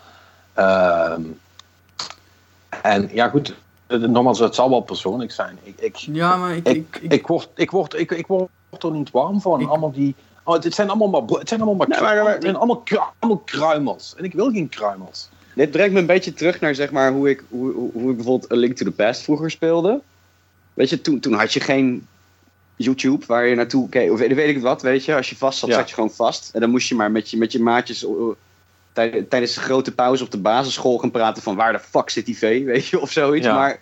Ehm, 0.53 1.21
en 2.81 3.09
ja, 3.13 3.29
goed, 3.29 3.53
eh, 3.87 3.97
nogmaals, 3.99 4.39
het 4.39 4.55
zal 4.55 4.69
wel 4.69 4.81
persoonlijk 4.81 5.31
zijn. 5.31 5.57
Ik, 5.63 5.79
ik, 5.79 5.95
Ja, 5.95 6.35
maar 6.37 6.55
ik... 6.55 6.67
ik, 6.67 6.97
ik, 7.01 7.27
word, 7.27 7.49
ik, 7.55 7.71
word, 7.71 7.93
ik, 7.99 8.11
ik 8.11 8.27
word 8.27 8.49
er 8.79 8.91
niet 8.91 9.11
warm 9.11 9.41
van. 9.41 9.59
Ik- 9.61 9.67
allemaal 9.67 9.91
die... 9.91 10.15
Oh, 10.43 10.53
het 10.53 10.73
zijn 10.73 10.89
allemaal 10.89 11.21
maar, 11.21 11.39
het 11.39 11.47
zijn 11.49 11.61
allemaal 11.61 11.87
maar, 11.87 11.87
Nee, 11.87 12.51
maar- 12.51 12.57
allemaal 12.57 13.37
kruimels. 13.45 14.13
En 14.17 14.23
ik 14.23 14.33
wil 14.33 14.51
geen 14.51 14.69
kruimels. 14.69 15.29
Dit 15.55 15.71
brengt 15.71 15.93
me 15.93 15.99
een 15.99 16.05
beetje 16.05 16.33
terug 16.33 16.59
naar 16.59 16.75
zeg 16.75 16.91
maar, 16.91 17.11
hoe, 17.11 17.29
ik, 17.29 17.43
hoe, 17.49 17.71
hoe- 17.73 18.09
ik 18.09 18.15
bijvoorbeeld 18.15 18.51
A 18.51 18.55
Link 18.55 18.75
to 18.75 18.85
the 18.85 18.91
Past 18.91 19.21
vroeger 19.21 19.51
speelde. 19.51 20.01
Weet 20.73 20.89
je, 20.89 21.01
toen, 21.01 21.19
toen 21.19 21.33
had 21.33 21.53
je 21.53 21.59
geen 21.59 22.07
YouTube 22.75 23.25
waar 23.25 23.45
je 23.45 23.55
naartoe 23.55 23.89
keek. 23.89 24.11
Of 24.11 24.19
weet 24.19 24.33
weet 24.33 24.47
ik 24.49 24.53
het 24.55 24.63
wat, 24.63 24.81
weet 24.81 25.05
je. 25.05 25.15
Als 25.15 25.29
je 25.29 25.35
vast 25.35 25.59
zat, 25.59 25.69
Ja. 25.69 25.75
zat 25.75 25.87
je 25.89 25.93
gewoon 25.95 26.11
vast. 26.11 26.49
En 26.53 26.59
dan 26.61 26.69
moest 26.69 26.87
je 26.89 26.95
maar 26.95 27.11
met 27.11 27.29
je, 27.29 27.37
met 27.37 27.51
je 27.51 27.59
maatjes 27.59 28.05
tij- 28.93 29.25
tijdens 29.29 29.53
de 29.53 29.59
grote 29.59 29.93
pauze 29.93 30.23
op 30.23 30.31
de 30.31 30.37
basisschool 30.37 30.97
gaan 30.97 31.11
praten 31.11 31.43
van 31.43 31.55
waar 31.55 31.71
de 31.71 31.79
fuck 31.79 32.09
zit 32.09 32.25
die 32.25 32.37
V, 32.37 32.63
weet 32.65 32.87
je, 32.87 32.99
of 32.99 33.11
zoiets. 33.11 33.45
Ja. 33.45 33.53
Maar 33.55 33.79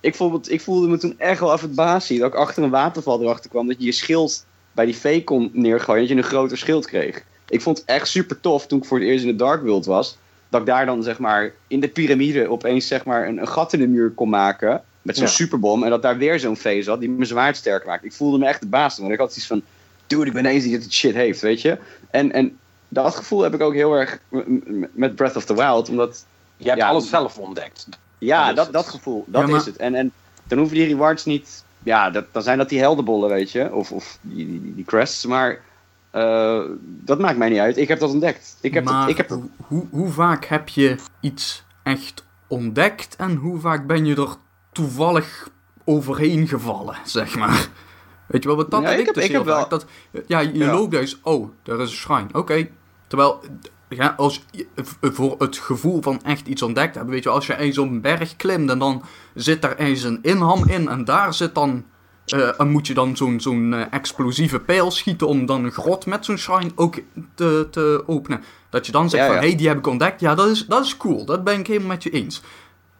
ik 0.00 0.14
voelde, 0.14 0.50
ik 0.50 0.60
voelde 0.60 0.88
me 0.88 0.98
toen 0.98 1.14
echt 1.18 1.40
wel 1.40 1.52
af 1.52 1.60
het 1.60 1.74
basie. 1.74 2.18
Dat 2.18 2.28
ik 2.32 2.38
achter 2.38 2.62
een 2.62 2.70
waterval 2.70 3.22
erachter 3.22 3.50
kwam 3.50 3.66
dat 3.66 3.76
je 3.78 3.84
je 3.84 3.92
schild 3.92 4.44
bij 4.72 4.84
die 4.84 4.96
V 4.96 5.24
kon 5.24 5.50
neergooien. 5.52 6.00
Dat 6.00 6.10
je 6.10 6.16
een 6.16 6.22
groter 6.22 6.58
schild 6.58 6.86
kreeg. 6.86 7.22
Ik 7.48 7.60
vond 7.60 7.78
het 7.78 7.86
echt 7.86 8.08
super 8.08 8.40
tof 8.40 8.66
toen 8.66 8.78
ik 8.78 8.84
voor 8.84 8.98
het 8.98 9.08
eerst 9.08 9.24
in 9.24 9.30
de 9.30 9.36
Dark 9.36 9.62
World 9.62 9.86
was. 9.86 10.16
Dat 10.50 10.60
ik 10.60 10.66
daar 10.66 10.86
dan 10.86 11.02
zeg 11.02 11.18
maar 11.18 11.52
in 11.66 11.80
de 11.80 11.88
piramide 11.88 12.48
opeens 12.50 12.86
zeg 12.86 13.04
maar 13.04 13.28
een, 13.28 13.38
een 13.38 13.48
gat 13.48 13.72
in 13.72 13.78
de 13.78 13.86
muur 13.88 14.10
kon 14.10 14.28
maken. 14.28 14.82
Met 15.02 15.16
zo'n 15.16 15.24
Ja. 15.26 15.30
superbom. 15.30 15.82
En 15.84 15.90
dat 15.90 16.02
daar 16.02 16.16
weer 16.18 16.40
zo'n 16.40 16.56
phase 16.56 16.82
zat 16.82 17.00
die 17.00 17.10
mijn 17.10 17.26
zwaard 17.26 17.56
sterk 17.56 17.86
maakt. 17.86 18.04
Ik 18.04 18.12
voelde 18.12 18.38
me 18.38 18.46
echt 18.46 18.60
de 18.60 18.66
baas. 18.66 18.94
toen, 18.94 19.02
Want 19.04 19.14
ik 19.14 19.20
had 19.20 19.36
iets 19.36 19.46
van, 19.46 19.62
dude, 20.06 20.26
ik 20.26 20.32
ben 20.32 20.46
eens 20.46 20.62
die 20.64 20.78
dit 20.78 20.92
shit 20.92 21.14
heeft, 21.14 21.40
weet 21.40 21.60
je. 21.62 21.78
En, 22.10 22.32
en 22.32 22.58
dat 22.88 23.14
gevoel 23.14 23.40
heb 23.42 23.54
ik 23.54 23.60
ook 23.60 23.74
heel 23.74 23.92
erg 23.94 24.18
met 24.92 25.14
Breath 25.14 25.36
of 25.36 25.44
the 25.44 25.54
Wild. 25.54 25.88
Omdat, 25.88 26.24
Je 26.56 26.66
hebt 26.68 26.78
Ja. 26.80 26.88
alles 26.88 27.08
zelf 27.08 27.38
ontdekt. 27.38 27.88
ja, 28.18 28.52
Dat 28.52 28.72
dat, 28.72 28.88
gevoel, 28.88 29.24
dat 29.26 29.40
Ja, 29.42 29.48
maar- 29.48 29.60
is 29.60 29.66
het. 29.66 29.76
En, 29.76 29.94
en 29.94 30.12
dan 30.46 30.58
hoeven 30.58 30.76
die 30.76 30.86
rewards 30.86 31.24
niet, 31.24 31.64
ja, 31.82 32.10
dat, 32.10 32.24
dan 32.32 32.42
zijn 32.42 32.58
dat 32.58 32.68
die 32.68 32.78
heldenbollen, 32.78 33.28
weet 33.28 33.50
je. 33.50 33.72
Of, 33.72 33.92
of 33.92 34.18
die, 34.20 34.46
die, 34.46 34.74
die 34.74 34.84
crests. 34.84 35.26
Maar 35.26 35.60
eh, 36.10 36.60
dat 36.82 37.18
maakt 37.18 37.38
mij 37.38 37.48
niet 37.48 37.58
uit. 37.58 37.76
Ik 37.76 37.88
heb 37.88 37.98
dat 37.98 38.10
ontdekt. 38.10 38.56
Ik 38.60 38.74
heb, 38.74 38.84
maar 38.84 39.00
dat, 39.00 39.10
ik 39.10 39.16
heb 39.16 39.28
hoe, 39.28 39.48
hoe, 39.66 39.86
hoe 39.90 40.08
vaak 40.08 40.44
heb 40.44 40.68
je 40.68 40.96
iets 41.20 41.64
echt 41.82 42.24
ontdekt 42.46 43.16
en 43.16 43.34
hoe 43.36 43.60
vaak 43.60 43.86
ben 43.86 44.04
je 44.04 44.16
er 44.16 44.36
toevallig 44.72 45.48
overheen 45.84 46.48
gevallen, 46.48 46.96
zeg 47.04 47.36
maar? 47.36 47.68
Weet 48.26 48.42
je 48.42 48.48
wel, 48.48 48.56
wat 48.56 48.70
dat 48.70 48.82
Ja, 48.82 48.90
ik 48.90 49.06
heb- 49.06 49.14
dus 49.14 49.24
ik 49.24 49.30
heel 49.30 49.38
heb 49.44 49.48
wel-. 49.48 49.68
Dat, 49.68 49.86
ja, 50.26 50.38
je 50.38 50.54
Ja. 50.58 50.72
loopt 50.72 50.90
dus, 50.90 51.18
oh, 51.22 51.48
daar 51.62 51.78
is 51.80 51.90
een 51.90 51.96
shrine, 51.96 52.26
oké. 52.32 52.68
Terwijl, 53.06 53.40
ja, 53.88 54.14
als 54.16 54.44
voor 55.00 55.34
het 55.38 55.58
gevoel 55.58 56.02
van 56.02 56.22
echt 56.24 56.46
iets 56.46 56.62
ontdekt 56.62 56.94
hebben, 56.94 57.14
weet 57.14 57.22
je 57.22 57.28
als 57.28 57.46
je 57.46 57.56
eens 57.56 57.78
op 57.78 57.88
een 57.88 58.00
berg 58.00 58.36
klimt 58.36 58.70
en 58.70 58.78
dan 58.78 59.02
zit 59.34 59.62
daar 59.62 59.76
eens 59.76 60.02
een 60.02 60.18
inham 60.22 60.64
in 60.68 60.88
en 60.88 61.04
daar 61.04 61.34
zit 61.34 61.54
dan... 61.54 61.84
eh, 62.32 62.60
en 62.60 62.70
moet 62.70 62.86
je 62.86 62.94
dan 62.94 63.16
zo'n 63.16 63.40
zo'n 63.40 63.74
eh, 63.74 63.82
explosieve 63.90 64.60
pijl 64.60 64.90
schieten 64.90 65.26
om 65.26 65.46
dan 65.46 65.64
een 65.64 65.72
grot 65.72 66.06
met 66.06 66.24
zo'n 66.24 66.36
shrine 66.38 66.70
ook 66.74 66.98
te, 67.34 67.68
te 67.70 68.02
openen. 68.06 68.42
Dat 68.70 68.86
je 68.86 68.92
dan 68.92 69.10
zegt 69.10 69.22
Ja, 69.22 69.28
van, 69.28 69.36
ja. 69.36 69.42
hé, 69.42 69.48
hey, 69.48 69.56
die 69.56 69.68
heb 69.68 69.78
ik 69.78 69.86
ontdekt. 69.86 70.20
Ja, 70.20 70.34
dat 70.34 70.48
is, 70.48 70.66
dat 70.66 70.84
is 70.84 70.96
cool. 70.96 71.24
Dat 71.24 71.44
ben 71.44 71.58
ik 71.58 71.66
helemaal 71.66 71.88
met 71.88 72.02
je 72.02 72.10
eens. 72.10 72.42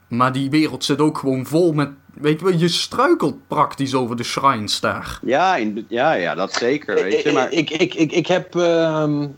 Maar 0.09 0.33
die 0.33 0.51
wereld 0.51 0.85
zit 0.85 1.01
ook 1.01 1.19
gewoon 1.19 1.47
vol 1.47 1.73
met... 1.73 1.91
Weet 2.15 2.41
je 2.41 2.45
wel, 2.47 2.55
je 2.59 2.69
struikelt 2.69 3.49
praktisch 3.49 3.95
over 3.95 4.17
de 4.17 4.23
shrines 4.23 4.81
daar. 4.81 5.19
Ja, 5.23 5.57
in, 5.57 5.87
ja, 5.89 6.13
ja, 6.13 6.35
dat 6.35 6.53
zeker, 6.53 6.95
weet 6.95 7.23
je. 7.23 7.33
Maar 7.33 7.53
Ik, 7.53 7.71
ik, 7.71 7.95
ik, 7.95 8.13
ik 8.13 8.27
heb 8.27 8.57
ehm, 8.57 9.29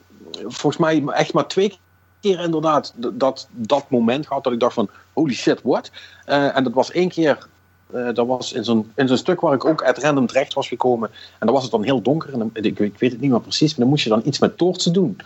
volgens 0.42 0.76
mij 0.76 1.04
echt 1.06 1.32
maar 1.32 1.46
twee 1.46 1.78
keer 2.20 2.40
inderdaad 2.40 2.94
dat, 2.96 3.48
dat 3.50 3.90
moment 3.90 4.26
gehad 4.26 4.44
dat 4.44 4.52
ik 4.52 4.60
dacht 4.60 4.74
van 4.74 4.90
holy 5.12 5.34
shit, 5.34 5.60
what? 5.62 5.90
Eh, 6.24 6.56
en 6.56 6.64
dat 6.64 6.72
was 6.72 6.90
één 6.90 7.08
keer, 7.08 7.46
eh, 7.94 8.14
dat 8.14 8.26
was 8.26 8.52
in 8.52 8.64
zo'n, 8.64 8.92
in 8.94 9.08
zo'n 9.08 9.16
stuk 9.16 9.40
waar 9.40 9.54
ik 9.54 9.64
ook 9.64 9.82
uit 9.82 9.98
random 9.98 10.26
terecht 10.26 10.54
was 10.54 10.68
gekomen. 10.68 11.10
En 11.38 11.46
dan 11.46 11.52
was 11.54 11.62
het 11.62 11.72
dan 11.72 11.82
heel 11.82 12.02
donker 12.02 12.32
en 12.32 12.38
dan, 12.38 12.50
ik, 12.52 12.78
ik 12.78 12.98
weet 12.98 13.12
het 13.12 13.20
niet 13.20 13.30
meer 13.30 13.40
precies, 13.40 13.70
maar 13.70 13.78
dan 13.80 13.88
moest 13.88 14.04
je 14.04 14.10
dan 14.10 14.22
iets 14.24 14.38
met 14.38 14.58
toortsen 14.58 14.92
doen. 14.92 15.16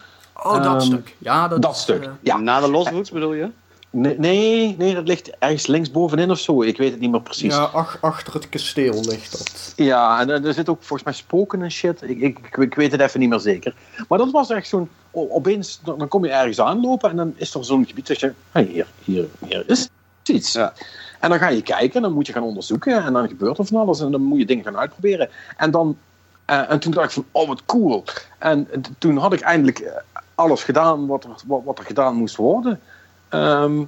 Oh, 0.43 0.53
dat 0.63 0.65
Ehm, 0.65 0.81
stuk. 0.81 1.17
Ja, 1.19 1.49
dat, 1.49 1.63
Dat 1.63 1.75
is, 1.75 1.81
stuk. 1.81 2.05
eh, 2.05 2.11
Ja. 2.21 2.37
na 2.39 2.61
de 2.61 2.71
Lost 2.71 2.91
Woods 2.91 3.11
bedoel 3.11 3.33
je? 3.33 3.49
Nee, 3.91 4.19
nee, 4.19 4.75
nee, 4.79 4.95
dat 4.95 5.07
ligt 5.09 5.31
ergens 5.39 5.67
linksbovenin 5.67 6.31
of 6.31 6.39
zo. 6.39 6.63
Ik 6.63 6.77
weet 6.77 6.91
het 6.91 7.01
niet 7.01 7.11
meer 7.11 7.21
precies. 7.23 7.55
ja, 7.55 7.63
ach- 7.63 7.99
achter 8.01 8.35
het 8.35 8.49
kasteel 8.49 9.01
ligt 9.05 9.31
dat. 9.39 9.73
Ja, 9.77 10.21
en 10.21 10.31
er 10.31 10.47
er 10.47 10.55
zit 10.55 10.69
ook 10.69 10.79
volgens 10.79 11.03
mij 11.03 11.13
spoken 11.13 11.63
en 11.63 11.71
shit. 11.71 12.03
Ik, 12.03 12.21
ik, 12.21 12.39
ik, 12.59 12.75
weet 12.75 12.93
het 12.93 13.01
even 13.01 13.21
niet 13.21 13.29
meer 13.29 13.41
zeker. 13.41 13.75
Maar 14.09 14.19
dat 14.19 14.31
was 14.31 14.51
echt 14.51 14.69
zo'n. 14.69 14.89
Opeens, 15.11 15.81
dan 15.85 15.99
dan 15.99 16.09
kom 16.09 16.25
je 16.25 16.31
ergens 16.31 16.61
aanlopen 16.61 17.11
en 17.11 17.17
dan 17.17 17.33
is 17.37 17.55
er 17.55 17.65
zo'n 17.65 17.87
gebied 17.87 18.07
dat 18.07 18.21
je. 18.21 18.33
Hey, 18.53 18.65
hier, 18.65 18.87
hier, 19.05 19.27
hier 19.49 19.65
is 19.67 19.89
iets. 20.25 20.53
Ja. 20.53 20.73
En 21.21 21.29
dan 21.29 21.39
ga 21.39 21.49
je 21.49 21.63
kijken 21.63 21.95
en 21.95 22.03
dan 22.03 22.13
moet 22.13 22.27
je 22.27 22.33
gaan 22.33 22.43
onderzoeken 22.43 23.05
en 23.05 23.13
dan 23.13 23.29
gebeurt 23.29 23.59
er 23.59 23.67
van 23.67 23.81
alles 23.81 24.01
en 24.01 24.11
dan 24.11 24.23
moet 24.23 24.39
je 24.39 24.47
dingen 24.47 24.65
gaan 24.65 24.79
uitproberen. 24.79 25.29
En, 25.57 25.71
dan, 25.71 25.99
eh, 26.45 26.71
en 26.71 26.81
toen 26.81 26.93
dacht 26.93 27.07
ik 27.07 27.13
van, 27.13 27.27
oh 27.33 27.49
wat 27.49 27.65
cool. 27.65 28.05
En 28.39 28.69
toen 28.99 29.17
had 29.17 29.33
ik 29.33 29.41
eindelijk 29.41 29.79
eh, 29.79 29.93
alles 30.35 30.65
gedaan 30.65 31.07
wat 31.07 31.25
er, 31.25 31.31
wat, 31.47 31.61
wat 31.65 31.79
er 31.79 31.85
gedaan 31.85 32.15
moest 32.15 32.37
worden. 32.37 32.81
Ehm, 33.29 33.83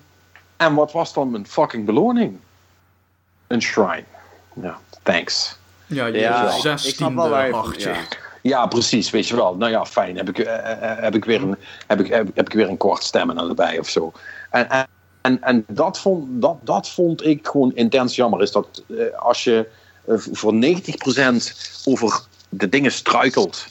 en 0.57 0.75
wat 0.75 0.93
was 0.93 1.13
dan 1.13 1.31
mijn 1.31 1.47
fucking 1.47 1.87
beloning? 1.87 2.39
Een 3.47 3.63
shrine. 3.63 4.05
Ja, 4.53 4.79
thanks. 5.03 5.57
Ja, 5.87 6.07
je 6.07 6.19
Ja, 6.19 6.51
zestiende 6.51 7.51
hartje. 7.51 7.89
ja. 7.89 7.97
Ja, 8.43 8.67
precies, 8.67 9.11
weet 9.11 9.29
je 9.29 9.37
wel. 9.37 9.57
Nou 9.57 9.71
ja, 9.71 9.87
fijn. 9.87 10.17
Heb 10.17 10.29
ik, 10.29 10.39
eh, 10.39 10.55
heb 10.81 11.15
ik, 11.15 11.25
weer, 11.25 11.43
een, 11.43 11.57
heb 11.87 12.01
ik, 12.01 12.07
heb, 12.07 12.29
heb 12.35 12.47
ik 12.47 12.53
weer 12.53 12.69
een 12.69 12.77
kwart 12.77 13.03
stemmen 13.03 13.39
erbij 13.39 13.79
of 13.79 13.89
zo. 13.89 14.13
En, 14.51 14.71
en, 14.71 14.87
en, 15.20 15.43
en 15.43 15.65
dat, 15.69 15.99
vond, 15.99 16.43
dat, 16.43 16.57
dat 16.61 16.89
vond 16.89 17.24
ik 17.27 17.47
gewoon 17.47 17.74
intens 17.74 18.16
jammer. 18.16 18.43
Is 18.43 18.53
dat 18.53 18.82
eh, 18.89 19.19
als 19.19 19.45
je 19.45 19.69
eh, 20.05 20.15
voor 20.19 20.55
90% 20.55 20.57
over 21.85 22.20
de 22.49 22.69
dingen 22.69 22.93
struikelt, 22.93 23.66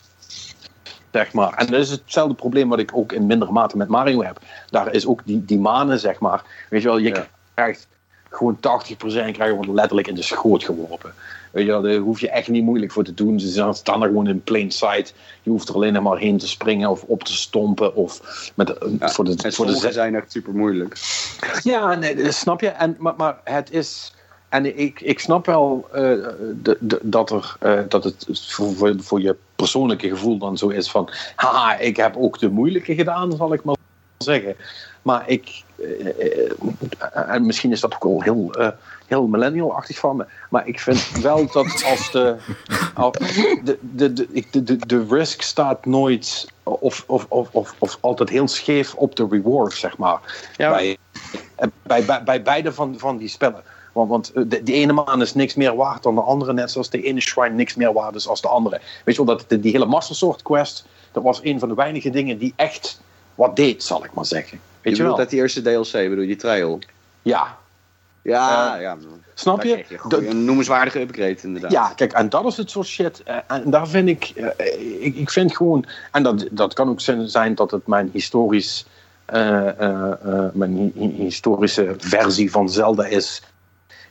zeg 1.11 1.34
maar. 1.34 1.53
En 1.53 1.68
dat 1.68 1.80
is 1.80 1.90
hetzelfde 1.90 2.36
probleem 2.36 2.69
wat 2.69 2.80
ik 2.80 2.91
ook 2.94 3.11
in 3.11 3.26
mindere 3.26 3.52
mate 3.52 3.78
met 3.78 3.88
Mario 3.88 4.24
heb. 4.24 4.40
Daar 4.69 4.94
is 4.94 5.06
ook 5.06 5.22
die, 5.26 5.45
die 5.45 5.60
manen, 5.60 5.99
zeg 5.99 6.19
maar. 6.19 6.44
Weet 6.69 6.82
je 6.82 6.88
wel, 6.88 6.98
je 6.98 7.10
Ja. 7.10 7.28
krijgt 7.53 7.88
gewoon 8.30 8.56
80% 8.56 8.60
krijg 9.32 9.65
je 9.65 9.74
letterlijk 9.74 10.07
in 10.07 10.15
de 10.15 10.22
schoot 10.22 10.64
geworpen. 10.64 11.14
Weet 11.52 11.65
je 11.65 11.72
wel, 11.72 11.82
daar 11.82 11.95
hoef 11.95 12.19
je 12.19 12.30
echt 12.30 12.48
niet 12.48 12.64
moeilijk 12.64 12.91
voor 12.91 13.03
te 13.03 13.14
doen. 13.14 13.40
Ze 13.40 13.69
staan 13.72 14.02
er 14.02 14.07
gewoon 14.07 14.28
in 14.28 14.44
plain 14.44 14.72
sight. 14.72 15.14
Je 15.44 15.49
hoeft 15.49 15.69
er 15.69 15.76
alleen 15.76 15.94
nog 15.94 16.03
maar 16.03 16.18
heen 16.18 16.38
te 16.38 16.48
springen 16.48 16.90
of 16.90 17.03
op 17.03 17.24
te 17.24 17.34
stompen. 17.34 17.95
Of 17.95 18.22
met, 18.56 18.76
Ja, 18.99 19.10
voor 19.10 19.26
de, 19.26 19.36
En 19.44 19.53
voor 19.53 19.65
de 19.65 19.91
zijn 19.91 20.15
echt 20.15 20.32
super 20.32 20.53
moeilijk. 20.53 20.98
ja, 21.64 21.95
nee, 21.95 22.15
dat 22.15 22.34
snap 22.34 22.61
je. 22.61 22.68
En, 22.68 22.95
maar, 22.99 23.14
maar 23.18 23.40
het 23.44 23.72
is. 23.72 24.11
En 24.49 24.80
ik, 24.80 25.02
ik 25.02 25.19
snap 25.19 25.45
wel 25.45 25.88
eh, 25.91 26.02
de, 26.61 26.78
de, 26.80 26.99
dat, 27.02 27.32
er, 27.32 27.56
eh, 27.60 27.80
dat 27.90 28.03
het 28.03 28.26
voor, 28.32 28.95
voor, 28.98 29.22
je 29.22 29.36
persoonlijke 29.56 30.07
gevoel 30.07 30.38
dan 30.38 30.57
zo 30.57 30.68
is 30.68 30.91
van. 30.91 31.10
Haha, 31.36 31.78
ik 31.78 31.98
heb 31.98 32.15
ook 32.18 32.40
de 32.40 32.49
moeilijke 32.49 32.95
gedaan, 32.95 33.32
zal 33.32 33.53
ik 33.53 33.64
maar 33.64 33.76
zeggen. 34.18 34.56
Maar 35.02 35.30
ik. 35.30 35.64
eh, 35.78 37.34
en 37.34 37.45
misschien 37.45 37.72
is 37.72 37.80
dat 37.80 37.94
ook 37.94 38.03
wel 38.03 38.22
heel, 38.22 38.74
heel 39.08 39.28
millennial-achtig 39.28 39.98
van 39.98 40.16
me. 40.16 40.26
Maar 40.50 40.68
ik 40.68 40.80
vind 40.80 41.12
wel 41.22 41.52
dat 41.52 41.84
als 41.86 42.12
de. 42.12 42.36
al- 42.94 43.12
de, 43.12 43.78
de, 43.82 44.14
de, 44.14 44.64
de, 44.64 44.76
de, 44.78 45.06
risk 45.10 45.42
staat 45.42 45.86
nooit. 45.86 46.48
Of, 46.64 47.04
of, 47.08 47.26
of, 47.30 47.50
of, 47.52 47.74
of 47.78 47.98
altijd 48.02 48.30
heel 48.30 48.48
scheef 48.48 48.94
op 48.96 49.16
de 49.16 49.28
reward, 49.30 49.74
zeg 49.74 49.98
maar 49.98 50.50
Ja, 50.58 50.70
bij, 50.70 50.98
bij, 51.84 52.06
bij, 52.06 52.24
bij 52.24 52.42
beide 52.42 52.74
van, 52.74 52.96
van 52.98 53.18
die 53.18 53.28
spellen. 53.28 53.64
Want, 53.92 54.10
want 54.10 54.32
eh, 54.34 54.44
de, 54.48 54.64
die 54.64 54.76
ene 54.76 54.94
maan 54.94 55.22
is 55.22 55.34
niks 55.34 55.56
meer 55.56 55.76
waard 55.76 56.04
dan 56.04 56.16
de 56.16 56.22
andere, 56.22 56.54
net 56.54 56.72
zoals 56.72 56.90
de 56.90 57.02
ene 57.02 57.20
shrine 57.20 57.56
niks 57.56 57.76
meer 57.76 57.94
waard 57.94 58.16
is 58.16 58.28
als 58.28 58.42
de 58.42 58.48
andere. 58.48 58.82
Weet 59.04 59.16
je 59.16 59.26
wel, 59.26 59.36
dat, 59.38 59.50
de- 59.50 59.60
die 59.60 59.72
hele 59.72 59.86
Master 59.86 60.16
Sword 60.16 60.42
quest, 60.42 60.86
dat 61.12 61.24
was 61.24 61.40
een 61.44 61.60
van 61.60 61.70
de 61.70 61.76
weinige 61.76 62.10
dingen 62.10 62.38
die 62.38 62.54
echt 62.56 63.02
wat 63.36 63.56
deed, 63.56 63.84
zal 63.84 64.04
ik 64.06 64.14
maar 64.14 64.26
zeggen. 64.26 64.60
Weet 64.82 64.98
je 64.98 65.04
wel? 65.04 65.18
uit 65.20 65.30
die 65.30 65.40
eerste 65.40 65.62
DLC, 65.62 65.92
bedoel 65.92 66.20
je, 66.20 66.28
die 66.28 66.36
trail? 66.36 66.80
Ja, 67.22 67.58
Ja, 68.32 68.76
Eh, 68.76 68.82
ja. 68.82 68.98
snap 69.34 69.64
je? 69.64 69.86
je 70.10 70.28
een 70.28 70.45
noemenswaardige 70.45 70.99
upgrade 70.99 71.38
inderdaad. 71.41 71.72
Ja, 71.72 71.88
kijk, 71.95 72.14
en 72.14 72.30
dat 72.30 72.45
is 72.45 72.58
het 72.58 72.72
soort 72.72 72.88
shit. 72.88 73.24
eh, 73.24 73.38
En 73.48 73.70
daar 73.70 73.88
vind 73.88 74.08
ik, 74.10 74.24
eh, 74.36 75.06
ik, 75.06 75.16
ik 75.16 75.30
vind 75.30 75.56
gewoon, 75.56 75.86
en 76.12 76.24
dat, 76.24 76.48
dat 76.52 76.74
kan 76.74 76.90
ook 76.90 77.02
zijn- 77.02 77.56
dat 77.56 77.72
het 77.72 77.88
mijn 77.88 78.10
historisch, 78.14 78.86
mijn 80.54 80.74
hi- 80.76 80.91
hi- 81.02 81.24
historische 81.24 81.95
versie 81.98 82.52
van 82.52 82.70
Zelda 82.70 83.06
is, 83.06 83.41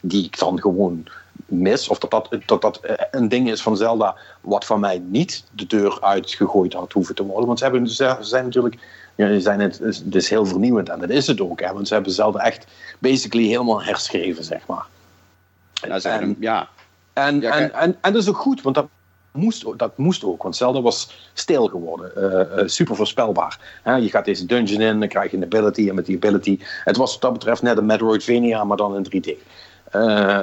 die 0.00 0.24
ik 0.24 0.38
dan 0.38 0.60
gewoon 0.60 1.04
mis. 1.46 1.88
Of 1.88 1.98
dat 1.98 2.10
dat, 2.10 2.28
dat, 2.46 2.60
dat 2.62 2.80
een 3.10 3.28
ding 3.28 3.50
is 3.50 3.62
van 3.62 3.76
Zelda 3.76 4.16
wat 4.40 4.64
van 4.64 4.80
mij 4.80 4.98
niet 4.98 5.44
de 5.50 5.66
deur 5.66 5.98
uitgegooid 6.00 6.72
had 6.72 6.92
hoeven 6.92 7.14
te 7.14 7.22
worden. 7.24 7.46
Want 7.46 7.58
ze, 7.58 7.64
hebben, 7.64 7.88
ze 7.88 8.16
zijn 8.20 8.44
natuurlijk, 8.44 8.78
zijn 9.38 9.60
het, 9.60 9.80
is 10.10 10.30
heel 10.30 10.46
vernieuwend 10.46 10.88
en 10.88 10.98
dat 11.00 11.10
is 11.10 11.26
het 11.26 11.40
ook. 11.40 11.60
Hè, 11.60 11.72
want 11.72 11.88
ze 11.88 11.94
hebben 11.94 12.12
Zelda 12.12 12.38
echt 12.38 12.66
basically 12.98 13.46
helemaal 13.46 13.82
herschreven, 13.82 14.44
zeg 14.44 14.66
maar. 14.66 14.86
Nou, 15.88 16.00
En- 16.02 16.10
hem- 16.12 16.36
ja. 16.40 16.68
en, 17.12 17.40
Ja, 17.40 17.52
en, 17.52 17.72
en, 17.74 17.96
en 18.00 18.12
dat 18.12 18.22
is 18.22 18.28
ook 18.28 18.36
goed, 18.36 18.62
want 18.62 18.74
dat 18.74 18.86
moest, 19.32 19.64
ook- 19.66 19.78
dat 19.78 19.96
moest 19.98 20.24
ook. 20.24 20.42
Want 20.42 20.56
Zelda 20.56 20.80
was 20.82 21.30
stil 21.32 21.66
geworden. 21.66 22.16
eh, 22.16 22.58
eh, 22.60 22.68
super 22.68 22.96
voorspelbaar. 22.96 23.80
Hè, 23.82 23.94
je 23.94 24.08
gaat 24.10 24.24
deze 24.24 24.46
dungeon 24.46 24.80
in, 24.80 24.98
dan 25.00 25.08
krijg 25.08 25.30
je 25.30 25.36
een 25.36 25.42
ability. 25.44 25.88
En 25.88 25.94
met 25.94 26.06
die 26.06 26.16
ability... 26.16 26.58
Het 26.84 26.96
was 26.96 27.12
wat 27.12 27.20
dat 27.20 27.32
betreft 27.32 27.62
net 27.62 27.78
een 27.78 27.86
Metroidvania, 27.86 28.64
maar 28.64 28.76
dan 28.76 28.96
in 28.96 29.04
3D. 29.22 29.30
Eh, 29.90 30.40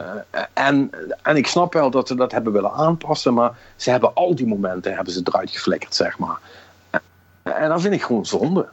en, 0.54 0.90
en 1.22 1.36
ik 1.36 1.48
snap 1.48 1.74
wel 1.74 1.90
dat 1.90 2.08
ze 2.08 2.16
dat 2.16 2.32
hebben 2.32 2.54
willen 2.54 2.72
aanpassen. 2.72 3.34
Maar 3.34 3.52
ze 3.76 3.90
hebben 3.90 4.14
al 4.14 4.36
die 4.36 4.48
momenten 4.48 4.96
hebben 4.96 5.14
ze 5.14 5.22
eruit 5.24 5.52
geflikkerd, 5.52 5.96
zeg 5.96 6.18
maar. 6.18 6.38
En 7.44 7.70
dat 7.70 7.82
vind 7.82 7.94
ik 7.94 8.02
gewoon 8.02 8.26
zonde. 8.26 8.70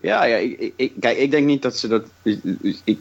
Ja, 0.00 0.24
ja 0.24 0.36
ik, 0.36 0.72
ik- 0.76 0.92
kijk, 1.00 1.18
ik 1.18 1.30
denk 1.30 1.46
niet 1.46 1.62
dat 1.62 1.76
ze 1.76 1.88
dat. 1.88 2.04
Ik, 2.22 2.98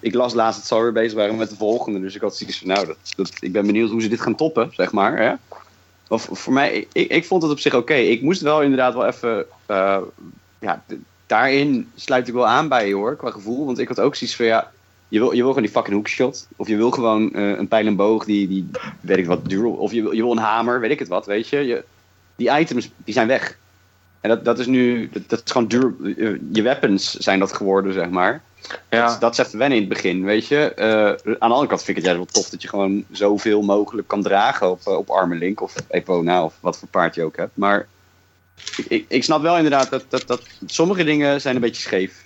ik, 0.00 0.14
las 0.14 0.34
laatst 0.34 0.66
ze 0.66 0.74
alweer 0.74 0.92
bezig 0.92 1.14
waren 1.14 1.36
met 1.36 1.50
de 1.50 1.56
volgende. 1.56 2.00
Dus 2.00 2.14
ik 2.14 2.20
had 2.20 2.36
zoiets 2.36 2.58
van, 2.58 2.68
nou, 2.68 2.86
dat, 2.86 2.96
dat, 3.16 3.32
ik 3.40 3.52
ben 3.52 3.66
benieuwd 3.66 3.90
hoe 3.90 4.02
ze 4.02 4.08
dit 4.08 4.20
gaan 4.20 4.34
toppen, 4.34 4.70
zeg 4.72 4.92
maar. 4.92 5.18
Hè? 5.18 5.34
Of 6.08 6.28
voor 6.32 6.52
mij, 6.52 6.86
ik, 6.92 7.10
ik 7.10 7.24
vond 7.24 7.42
het 7.42 7.50
op 7.52 7.58
zich 7.58 7.74
oké. 7.74 7.94
Ik 7.94 8.22
moest 8.22 8.40
wel 8.40 8.62
inderdaad 8.62 8.94
wel 8.94 9.06
even. 9.06 9.46
eh, 9.66 10.00
ja, 10.60 10.84
daarin 11.26 11.90
sluit 11.94 12.28
ik 12.28 12.34
wel 12.34 12.46
aan 12.46 12.68
bij 12.68 12.88
je 12.88 12.94
hoor, 12.94 13.16
qua 13.16 13.30
gevoel. 13.30 13.64
Want 13.66 13.78
ik 13.78 13.88
had 13.88 14.00
ook 14.00 14.14
zoiets 14.14 14.36
van, 14.36 14.46
ja, 14.46 14.72
je 15.08 15.18
wil, 15.18 15.30
je 15.30 15.36
wil 15.36 15.48
gewoon 15.48 15.62
die 15.62 15.72
fucking 15.72 15.96
hoekshot. 15.96 16.48
Of 16.56 16.68
je 16.68 16.76
wil 16.76 16.90
gewoon 16.90 17.32
eh, 17.32 17.58
een 17.58 17.68
pijl 17.68 17.86
en 17.86 17.96
boog 17.96 18.24
die, 18.24 18.48
die, 18.48 18.70
weet 19.00 19.18
ik 19.18 19.26
wat, 19.26 19.48
duur. 19.48 19.66
Of 19.66 19.92
je 19.92 20.02
wil, 20.02 20.12
je 20.12 20.22
wil 20.22 20.30
een 20.32 20.38
hamer, 20.38 20.80
weet 20.80 20.90
ik 20.90 20.98
het 20.98 21.08
wat, 21.08 21.26
weet 21.26 21.48
je. 21.48 21.58
je 21.66 21.84
die 22.36 22.58
items, 22.58 22.90
die 23.04 23.14
zijn 23.14 23.26
weg. 23.26 23.56
En 24.20 24.30
dat, 24.30 24.44
dat 24.44 24.58
is 24.58 24.66
nu, 24.66 25.08
dat, 25.12 25.22
dat 25.26 25.42
is 25.44 25.52
gewoon 25.52 25.68
duur, 25.68 25.94
eh, 26.04 26.34
je 26.52 26.62
weapons 26.62 27.14
zijn 27.14 27.38
dat 27.38 27.52
geworden, 27.52 27.92
zeg 27.92 28.08
maar. 28.08 28.42
Ja. 28.90 29.18
Dat, 29.18 29.38
even 29.38 29.58
wennen 29.58 29.78
in 29.78 29.84
het 29.84 29.92
begin, 29.92 30.24
weet 30.24 30.46
je. 30.46 30.74
Eh, 30.74 31.06
aan 31.06 31.16
de 31.24 31.38
andere 31.38 31.66
kant 31.66 31.82
vind 31.82 31.96
ik 31.98 32.04
het 32.04 32.04
juist 32.04 32.32
wel 32.32 32.42
tof 32.42 32.50
dat 32.50 32.62
je 32.62 32.68
gewoon 32.68 33.04
zoveel 33.10 33.62
mogelijk 33.62 34.08
kan 34.08 34.22
dragen 34.22 34.70
op, 34.70 34.80
eh, 34.84 34.96
op 34.96 35.10
Arme 35.10 35.34
Link 35.34 35.60
of 35.60 35.74
Epona 35.88 36.44
of 36.44 36.54
wat 36.60 36.78
voor 36.78 36.88
paard 36.88 37.14
je 37.14 37.22
ook 37.22 37.36
hebt. 37.36 37.56
Maar 37.56 37.86
ik, 38.88 39.04
ik, 39.08 39.24
snap 39.24 39.42
wel 39.42 39.56
inderdaad 39.56 39.90
dat, 39.90 40.04
dat, 40.08 40.26
dat 40.26 40.42
sommige 40.66 41.04
dingen 41.04 41.40
zijn 41.40 41.54
een 41.54 41.60
beetje 41.60 41.82
scheef. 41.82 42.22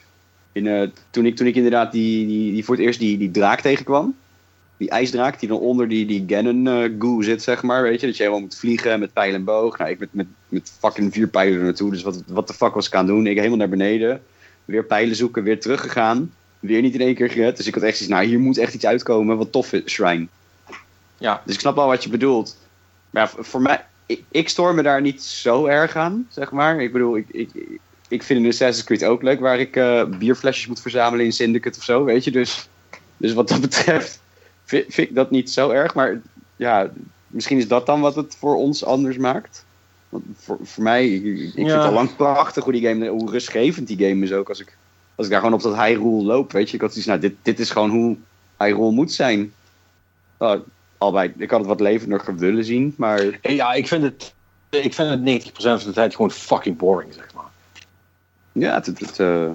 In, 0.52 0.92
toen, 1.10 1.26
ik, 1.26 1.36
toen 1.36 1.46
ik 1.46 1.54
inderdaad 1.54 1.92
die, 1.92 2.26
die, 2.26 2.52
die 2.52 2.64
voor 2.64 2.74
het 2.74 2.84
eerst 2.84 2.98
die, 2.98 3.18
die 3.18 3.30
draak 3.30 3.60
tegenkwam, 3.60 4.16
die 4.78 4.90
ijsdraak 4.90 5.40
die 5.40 5.48
dan 5.48 5.58
onder 5.58 5.88
die, 5.88 6.06
die 6.06 6.24
Ganon 6.26 6.66
eh, 6.66 6.90
goo 6.98 7.22
zit, 7.22 7.42
zeg 7.42 7.62
maar, 7.62 7.82
weet 7.82 8.00
je. 8.00 8.06
Dat 8.06 8.16
je 8.16 8.22
helemaal 8.22 8.44
moet 8.44 8.58
vliegen 8.58 9.00
met 9.00 9.12
pijl 9.12 9.34
en 9.34 9.44
boog. 9.44 9.78
Nou, 9.78 9.90
ik 9.90 9.98
met, 9.98 10.08
met, 10.12 10.26
met 10.48 10.72
fucking 10.78 11.12
vier 11.12 11.28
pijlen 11.28 11.58
er 11.58 11.64
naartoe, 11.64 11.90
dus 11.90 12.02
wat, 12.02 12.22
wat 12.26 12.46
de 12.46 12.54
fuck 12.54 12.74
was 12.74 12.86
ik 12.86 12.94
aan 12.94 13.04
het 13.04 13.14
doen? 13.14 13.26
Ik 13.26 13.36
helemaal 13.36 13.56
naar 13.58 13.68
beneden, 13.68 14.22
weer 14.64 14.84
pijlen 14.84 15.16
zoeken, 15.16 15.42
weer 15.42 15.60
teruggegaan. 15.60 16.32
Weer 16.60 16.82
niet 16.82 16.94
in 16.94 17.00
één 17.00 17.14
keer 17.14 17.30
gered. 17.30 17.56
Dus 17.56 17.66
ik 17.66 17.74
had 17.74 17.82
echt 17.82 17.96
zoiets, 17.96 18.14
nou 18.14 18.26
hier 18.26 18.38
moet 18.38 18.58
echt 18.58 18.74
iets 18.74 18.86
uitkomen 18.86 19.36
wat 19.36 19.52
tof 19.52 19.72
is, 19.72 19.92
Shrine. 19.92 20.26
Ja. 21.18 21.42
Dus 21.44 21.54
ik 21.54 21.60
snap 21.60 21.76
wel 21.76 21.86
wat 21.86 22.02
je 22.04 22.10
bedoelt. 22.10 22.56
Maar 23.10 23.22
ja, 23.22 23.28
voor- 23.28 23.44
voor 23.44 23.62
mij, 23.62 23.84
ik, 24.06 24.22
ik 24.30 24.48
stoor 24.48 24.74
me 24.74 24.82
daar 24.82 25.00
niet 25.00 25.22
zo 25.22 25.66
erg 25.66 25.96
aan, 25.96 26.26
zeg 26.30 26.50
maar. 26.50 26.80
Ik 26.80 26.92
bedoel, 26.92 27.16
ik, 27.16 27.26
ik, 27.30 27.50
ik 28.08 28.22
vind 28.22 28.40
in 28.40 28.46
Assassin's 28.48 28.84
Creed 28.86 29.04
ook 29.04 29.22
leuk 29.22 29.40
waar 29.40 29.60
ik 29.60 29.76
eh, 29.76 30.04
bierflesjes 30.04 30.66
moet 30.66 30.80
verzamelen 30.80 31.24
in 31.24 31.32
Syndicate 31.32 31.78
of 31.78 31.84
zo, 31.84 32.04
weet 32.04 32.24
je. 32.24 32.30
Dus, 32.30 32.68
dus 33.16 33.32
wat 33.32 33.48
dat 33.48 33.60
betreft 33.60 34.20
vind, 34.68 34.94
vind 34.94 35.08
ik 35.08 35.14
dat 35.14 35.30
niet 35.30 35.50
zo 35.50 35.70
erg. 35.70 35.94
Maar 35.94 36.20
ja, 36.56 36.90
misschien 37.26 37.58
is 37.58 37.68
dat 37.68 37.86
dan 37.86 38.00
wat 38.00 38.16
het 38.16 38.36
voor 38.38 38.56
ons 38.56 38.84
anders 38.84 39.16
maakt. 39.16 39.64
Want 40.08 40.24
voor, 40.36 40.58
voor 40.62 40.82
mij, 40.82 41.08
ik, 41.08 41.24
ik 41.24 41.52
vind 41.54 41.70
het 41.70 41.82
al 41.82 41.92
lang 41.92 42.16
prachtig 42.16 42.64
hoe 42.64 42.72
die 42.72 42.86
game, 42.86 43.08
hoe 43.08 43.30
rustgevend 43.30 43.86
die 43.86 44.08
game 44.08 44.24
is 44.24 44.32
ook. 44.32 44.48
Als 44.48 44.60
ik, 44.60 44.76
als 45.14 45.26
ik 45.26 45.32
daar 45.32 45.40
gewoon 45.40 45.54
op 45.54 45.62
dat 45.62 45.76
Hyrule 45.76 46.22
loop, 46.22 46.52
weet 46.52 46.68
je. 46.68 46.74
Ik 46.74 46.80
had 46.80 46.90
zoiets, 46.90 47.08
nou, 47.08 47.20
dit, 47.20 47.34
dit 47.42 47.58
is 47.58 47.70
gewoon 47.70 47.90
hoe 47.90 48.16
Hyrule 48.58 48.90
moet 48.90 49.12
zijn. 49.12 49.52
Nou, 50.38 50.60
albei, 50.98 51.32
ik 51.36 51.50
had 51.50 51.58
het 51.58 51.68
wat 51.68 51.80
levendiger 51.80 52.36
willen 52.36 52.64
zien, 52.64 52.94
maar 52.96 53.38
Ja, 53.42 53.72
ik 53.72 53.88
vind 53.88 54.02
het, 54.02 54.34
ik 54.70 54.94
vind 54.94 55.10
het 55.10 55.50
90% 55.50 55.52
van 55.54 55.78
de 55.78 55.90
tijd 55.92 56.14
gewoon 56.14 56.30
fucking 56.30 56.76
boring, 56.76 57.14
zeg 57.14 57.34
maar. 57.34 57.50
ja, 58.52 58.74
het, 58.74 58.86
het, 58.86 59.00
het, 59.00 59.18
eh, 59.18 59.50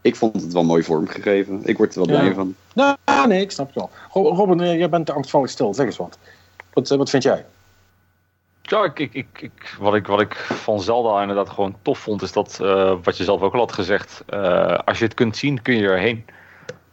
ik 0.00 0.16
vond 0.16 0.42
het 0.42 0.52
wel 0.52 0.64
mooi 0.64 0.82
vormgegeven. 0.82 1.60
Ik 1.64 1.76
word 1.76 1.94
er 1.94 2.06
wel 2.06 2.14
Ja. 2.16 2.20
blij 2.20 2.34
van. 2.34 2.54
Nou, 2.74 2.96
nee, 3.28 3.40
ik 3.40 3.50
snap 3.50 3.66
het 3.66 3.74
wel. 3.74 3.90
Ro- 4.12 4.34
Robin, 4.34 4.60
eh, 4.60 4.78
jij 4.78 4.88
bent 4.88 5.10
angstvallig 5.10 5.50
stil. 5.50 5.74
Zeg 5.74 5.86
eens 5.86 5.96
wat. 5.96 6.18
Wat, 6.72 6.90
eh, 6.90 6.98
wat 6.98 7.10
vind 7.10 7.22
jij? 7.22 7.44
Ja, 8.62 8.84
ik, 8.84 8.98
ik, 8.98 9.14
ik, 9.14 9.26
ik- 9.40 9.76
wat, 9.80 9.94
ik, 9.94 10.06
wat 10.06 10.20
ik 10.20 10.34
van 10.36 10.80
Zelda 10.80 11.20
inderdaad 11.20 11.48
gewoon 11.50 11.76
tof 11.82 11.98
vond, 11.98 12.22
is 12.22 12.32
dat, 12.32 12.58
eh, 12.62 12.94
wat 13.02 13.16
je 13.16 13.24
zelf 13.24 13.40
ook 13.40 13.52
al 13.52 13.58
had 13.58 13.72
gezegd, 13.72 14.22
eh, 14.26 14.78
als 14.84 14.98
je 14.98 15.04
het 15.04 15.14
kunt 15.14 15.36
zien, 15.36 15.62
kun 15.62 15.74
je 15.76 15.88
erheen. 15.88 16.24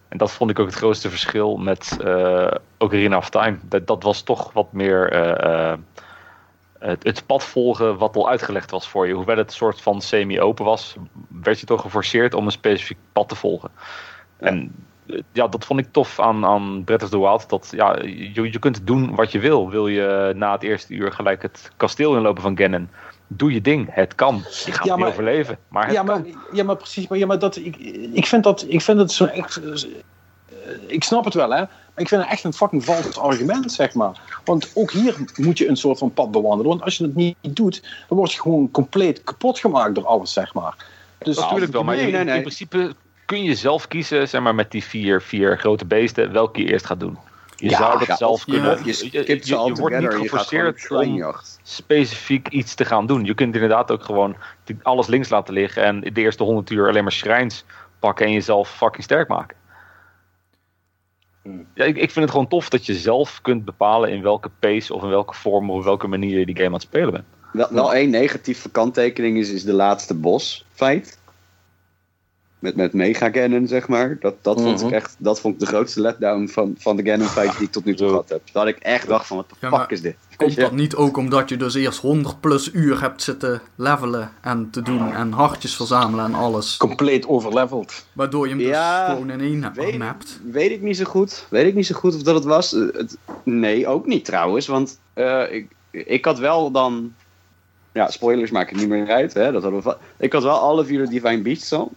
En 0.07 0.17
dat 0.17 0.31
vond 0.31 0.49
ik 0.49 0.59
ook 0.59 0.65
het 0.65 0.75
grootste 0.75 1.09
verschil 1.09 1.57
met 1.57 1.97
eh 2.03 2.51
Ocarina 2.77 3.17
of 3.17 3.29
Time. 3.29 3.57
Dat, 3.61 3.87
dat 3.87 4.03
was 4.03 4.21
toch 4.21 4.53
wat 4.53 4.71
meer 4.73 5.11
eh, 5.11 5.71
eh, 5.71 5.77
het, 6.79 7.03
het 7.03 7.25
pad 7.25 7.43
volgen 7.43 7.97
wat 7.97 8.15
al 8.15 8.29
uitgelegd 8.29 8.71
was 8.71 8.89
voor 8.89 9.07
je. 9.07 9.13
Hoewel 9.13 9.37
het 9.37 9.47
een 9.47 9.53
soort 9.55 9.81
van 9.81 10.01
semi-open 10.01 10.65
was, 10.65 10.95
werd 11.27 11.59
je 11.59 11.65
toch 11.65 11.81
geforceerd 11.81 12.33
om 12.33 12.45
een 12.45 12.51
specifiek 12.51 12.97
pad 13.11 13.29
te 13.29 13.35
volgen. 13.35 13.69
En 14.37 14.71
ja, 15.31 15.47
dat 15.47 15.65
vond 15.65 15.79
ik 15.79 15.87
tof 15.91 16.19
aan, 16.19 16.45
aan 16.45 16.83
Breath 16.83 17.03
of 17.03 17.09
the 17.09 17.19
Wild. 17.19 17.49
Dat 17.49 17.67
ja, 17.71 17.95
je, 18.03 18.51
je 18.51 18.59
kunt 18.59 18.87
doen 18.87 19.15
wat 19.15 19.31
je 19.31 19.39
wil. 19.39 19.69
Wil 19.69 19.87
je 19.87 20.33
na 20.35 20.51
het 20.51 20.63
eerste 20.63 20.93
uur 20.93 21.11
gelijk 21.11 21.41
het 21.41 21.71
kasteel 21.77 22.15
inlopen 22.15 22.41
van 22.41 22.57
Ganon? 22.57 22.89
Doe 23.27 23.53
je 23.53 23.61
ding. 23.61 23.87
Het 23.91 24.15
kan. 24.15 24.35
Je 24.65 24.71
gaat 24.71 24.85
Ja, 24.85 24.95
niet 24.95 25.05
overleven. 25.05 25.57
Maar 25.67 25.83
het 25.85 25.93
Ja 25.93 26.03
kan. 26.03 26.21
maar, 26.21 26.31
ja, 26.53 26.63
maar 26.63 26.75
precies. 26.75 27.07
Maar, 27.07 27.17
ja, 27.17 27.25
maar 27.25 27.39
dat, 27.39 27.55
ik, 27.55 27.75
ik 28.13 28.25
vind 28.25 28.43
dat, 28.43 28.65
ik 28.67 28.81
vind 28.81 28.99
het 28.99 29.11
zo 29.11 29.25
echt. 29.25 29.57
eh, 29.63 29.73
Ik 30.87 31.03
snap 31.03 31.25
het 31.25 31.33
wel, 31.33 31.49
hè. 31.51 31.59
Maar 31.59 32.05
ik 32.05 32.07
vind 32.07 32.21
het 32.21 32.31
echt 32.31 32.43
een 32.43 32.53
fucking 32.53 32.85
vals 32.85 33.19
argument, 33.19 33.71
zeg 33.71 33.93
maar. 33.93 34.21
Want 34.45 34.71
ook 34.73 34.91
hier 34.91 35.15
moet 35.35 35.57
je 35.57 35.67
een 35.67 35.77
soort 35.77 35.97
van 35.97 36.13
pad 36.13 36.31
bewandelen. 36.31 36.67
Want 36.67 36.81
als 36.81 36.97
je 36.97 37.03
het 37.03 37.15
niet 37.15 37.35
doet, 37.41 37.81
dan 38.07 38.17
word 38.17 38.31
je 38.31 38.41
gewoon 38.41 38.71
compleet 38.71 39.23
kapot 39.23 39.59
gemaakt 39.59 39.95
door 39.95 40.05
alles, 40.05 40.33
zeg 40.33 40.53
maar. 40.53 40.75
Dus 41.17 41.35
Dat 41.35 41.43
natuurlijk 41.43 41.71
wel, 41.71 41.83
maar 41.83 41.95
nee, 41.95 42.05
je- 42.05 42.11
nee, 42.11 42.23
nee. 42.23 42.35
in 42.35 42.41
principe 42.41 42.93
kun 43.25 43.43
je 43.43 43.55
zelf 43.55 43.87
kiezen, 43.87 44.29
zeg 44.29 44.41
maar, 44.41 44.55
met 44.55 44.71
die 44.71 44.83
vier, 44.83 45.21
vier 45.21 45.57
grote 45.59 45.85
beesten, 45.85 46.31
welke 46.31 46.61
je 46.61 46.71
eerst 46.71 46.85
gaat 46.85 46.99
doen. 46.99 47.17
Je 47.55 47.69
Ja, 47.69 47.77
zou 47.77 47.97
dat 47.97 48.07
ja, 48.07 48.15
zelf 48.15 48.43
kunnen. 48.45 48.79
Je 48.85 49.15
wordt 49.55 49.69
niet 49.69 49.75
together 49.75 50.11
geforceerd 50.11 50.91
om 50.91 51.35
specifiek 51.63 52.47
iets 52.47 52.75
te 52.75 52.85
gaan 52.85 53.05
doen. 53.05 53.25
Je 53.25 53.33
kunt 53.33 53.53
inderdaad 53.53 53.91
ook 53.91 54.03
gewoon 54.03 54.35
alles 54.81 55.07
links 55.07 55.29
laten 55.29 55.53
liggen 55.53 55.83
en 55.83 55.99
de 55.99 56.21
eerste 56.21 56.43
100 56.43 56.69
uur 56.69 56.87
alleen 56.87 57.03
maar 57.03 57.11
schrijns 57.11 57.63
pakken 57.99 58.25
en 58.25 58.31
jezelf 58.31 58.69
fucking 58.69 59.03
sterk 59.03 59.27
maken. 59.27 59.57
Ja, 61.73 61.85
ik, 61.85 61.95
ik 61.97 62.11
vind 62.11 62.25
het 62.25 62.29
gewoon 62.29 62.47
tof 62.47 62.69
dat 62.69 62.85
je 62.85 62.93
zelf 62.93 63.41
kunt 63.41 63.65
bepalen 63.65 64.11
in 64.11 64.21
welke 64.21 64.49
pace 64.59 64.93
of 64.93 65.03
in 65.03 65.09
welke 65.09 65.33
vorm 65.33 65.69
of 65.69 65.77
op 65.77 65.83
welke 65.83 66.07
manier 66.07 66.39
je 66.39 66.45
die 66.45 66.55
game 66.55 66.67
aan 66.67 66.73
het 66.73 66.81
spelen 66.81 67.11
bent. 67.11 67.25
Wel, 67.51 67.67
wel 67.71 67.93
één 67.93 68.09
negatieve 68.09 68.69
kanttekening 68.69 69.37
is, 69.37 69.51
is 69.51 69.63
de 69.63 69.73
laatste 69.73 70.13
boss 70.13 70.65
fight. 70.73 71.19
Met, 72.59 72.75
met 72.75 72.93
Mega 72.93 73.29
Ganon, 73.31 73.67
zeg 73.67 73.87
maar. 73.87 74.17
Dat, 74.19 74.35
dat, 74.41 74.61
vond 74.61 74.77
Mhm. 74.77 74.87
ik 74.87 74.93
echt, 74.93 75.15
dat 75.19 75.39
vond 75.39 75.53
ik 75.53 75.59
de 75.59 75.65
grootste 75.65 76.01
letdown 76.01 76.47
van, 76.47 76.75
van 76.77 76.95
de 76.95 77.03
Ganon 77.05 77.27
fights 77.27 77.57
die 77.57 77.65
ik 77.65 77.71
tot 77.71 77.85
nu 77.85 77.95
toe 77.95 78.07
gehad 78.07 78.29
heb. 78.29 78.41
Dat 78.51 78.67
ik 78.67 78.77
echt 78.77 79.07
dacht 79.07 79.27
van, 79.27 79.37
wat 79.37 79.49
de 79.49 79.55
Ja, 79.69 79.79
fuck 79.79 79.89
is 79.91 80.01
dit? 80.01 80.15
Komt 80.35 80.55
dat 80.55 80.71
niet 80.71 80.95
ook 80.95 81.17
omdat 81.17 81.49
je 81.49 81.57
dus 81.57 81.73
eerst 81.73 81.99
100 81.99 82.39
plus 82.39 82.71
uur 82.73 83.01
hebt 83.01 83.21
zitten 83.21 83.61
levelen 83.75 84.31
en 84.41 84.69
te 84.69 84.81
doen 84.81 85.13
en 85.13 85.31
hartjes 85.31 85.75
verzamelen 85.75 86.25
en 86.25 86.33
alles? 86.33 86.77
compleet 86.77 87.27
overleveld. 87.27 88.05
Waardoor 88.13 88.43
je 88.43 88.49
hem 88.49 88.59
dus 88.61 88.67
Ja, 88.67 89.09
gewoon 89.09 89.29
in 89.29 89.41
één 89.41 89.73
weet- 89.73 90.01
hebt. 90.01 90.39
Weet 90.51 90.71
ik 90.71 90.81
niet 90.81 90.97
zo 90.97 91.03
goed. 91.03 91.45
Weet 91.49 91.65
ik 91.67 91.73
niet 91.75 91.85
zo 91.85 91.95
goed 91.95 92.15
of 92.15 92.21
dat 92.23 92.35
het 92.35 92.43
was. 92.45 92.73
Eh, 92.73 92.81
het- 92.93 93.17
nee, 93.43 93.87
ook 93.87 94.05
niet 94.05 94.25
trouwens. 94.25 94.67
Want 94.67 94.99
eh, 95.13 95.43
ik, 95.51 95.67
ik 95.91 96.25
had 96.25 96.39
wel 96.39 96.71
dan... 96.71 97.13
Ja, 97.91 98.09
spoilers 98.09 98.51
maken 98.51 98.77
niet 98.77 98.87
meer 98.89 99.07
uit. 99.11 99.33
Hè? 99.33 99.51
Dat 99.51 99.61
hadden 99.61 99.79
we 99.81 99.89
va- 99.89 99.97
ik 100.17 100.33
had 100.33 100.43
wel 100.43 100.59
alle 100.59 100.85
vier 100.85 100.99
de 101.05 101.09
Divine 101.09 101.41
Beasts 101.41 101.73
al. 101.73 101.91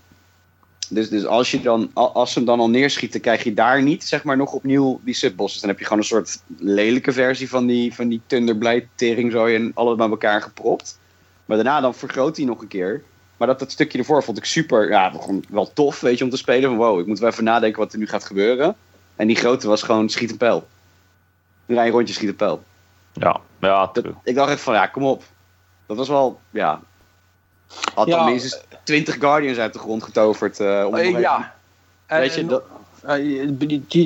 Dus, 0.91 1.09
dus 1.09 1.27
als, 1.27 1.51
je 1.51 1.61
dan, 1.61 1.91
al- 1.93 2.12
als 2.12 2.33
ze 2.33 2.39
hem 2.39 2.47
dan 2.47 2.61
al 2.61 2.71
neerschieten, 2.71 3.21
krijg 3.21 3.45
je 3.45 3.55
daar 3.55 3.83
niet 3.83 4.05
zeg 4.05 4.25
maar, 4.25 4.37
nog 4.37 4.53
opnieuw 4.53 5.01
die 5.05 5.15
subbosses. 5.15 5.61
Dan 5.61 5.71
heb 5.71 5.79
je 5.79 5.85
gewoon 5.85 5.99
een 5.99 6.09
soort 6.09 6.43
lelijke 6.59 7.12
versie 7.12 7.49
van 7.49 7.67
die, 7.67 7.95
van 7.95 8.09
die 8.09 8.21
Thunderblade 8.27 8.87
teringzooi 8.95 9.55
en 9.55 9.71
alles 9.75 9.97
bij 9.97 10.09
elkaar 10.09 10.43
gepropt. 10.43 10.99
Maar 11.45 11.57
daarna 11.57 11.81
dan 11.81 11.95
vergroot 11.95 12.37
hij 12.37 12.47
nog 12.47 12.61
een 12.61 12.69
keer. 12.69 13.03
Maar 13.37 13.49
dat, 13.49 13.59
dat 13.59 13.71
stukje 13.71 13.99
ervoor 13.99 14.23
vond 14.23 14.39
ik 14.39 14.45
super, 14.45 14.89
ja, 14.89 15.11
gewoon 15.11 15.45
wel 15.49 15.73
tof, 15.73 16.01
weet 16.01 16.19
je, 16.19 16.25
om 16.25 16.31
te 16.31 16.37
spelen. 16.37 16.69
Van 16.69 16.79
wow, 16.79 17.01
ik 17.01 17.07
moet 17.07 17.19
wel 17.19 17.31
even 17.31 17.45
nadenken 17.45 17.81
wat 17.81 17.93
er 17.93 17.99
nu 17.99 18.07
gaat 18.07 18.25
gebeuren. 18.25 18.77
En 19.17 19.27
die 19.27 19.37
grote 19.37 19.69
was 19.69 19.83
gewoon 19.83 20.09
schiet 20.09 20.31
een 20.31 20.37
pijl. 20.37 20.67
Rij 21.67 21.87
een 21.87 21.93
rondje, 21.93 22.15
schiet 22.15 22.29
een 22.29 22.37
pijl. 22.37 22.62
Ja, 23.12 23.41
ja, 23.61 23.91
Dat, 23.93 24.07
ik 24.25 24.35
dacht 24.35 24.51
echt 24.51 24.61
van, 24.61 24.75
ja, 24.75 24.87
kom 24.87 25.05
op. 25.05 25.23
Dat 25.87 25.97
was 25.97 26.09
wel, 26.09 26.41
ja... 26.51 26.81
Had 27.95 28.07
dan 28.09 28.19
Ja, 28.19 28.25
minstens 28.25 28.61
20 28.83 29.15
Guardians 29.19 29.59
uit 29.59 29.73
de 29.73 29.79
grond 29.79 30.03
getoverd. 30.03 30.61
eh 30.61 30.85
om 30.87 30.95
even- 30.95 31.21
ja. 31.21 31.55
Weet 32.07 32.35
je, 32.35 32.47
dat, 32.47 32.63
Eh, 33.03 33.49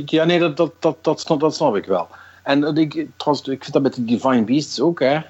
ja, 0.07 0.25
nee, 0.25 0.39
dat, 0.39 0.57
dat, 0.57 0.73
dat, 0.79 0.97
dat, 1.01 1.21
snap, 1.21 1.41
dat 1.41 1.55
snap 1.55 1.77
ik 1.77 1.85
wel. 1.85 2.09
En 2.43 2.77
ik, 2.77 3.07
trouwens, 3.17 3.49
ik 3.49 3.61
vind 3.63 3.73
dat 3.73 3.83
met 3.83 3.95
de 3.95 4.05
Divine 4.05 4.43
Beasts 4.45 4.81
ook, 4.81 5.01
hè. 5.01 5.21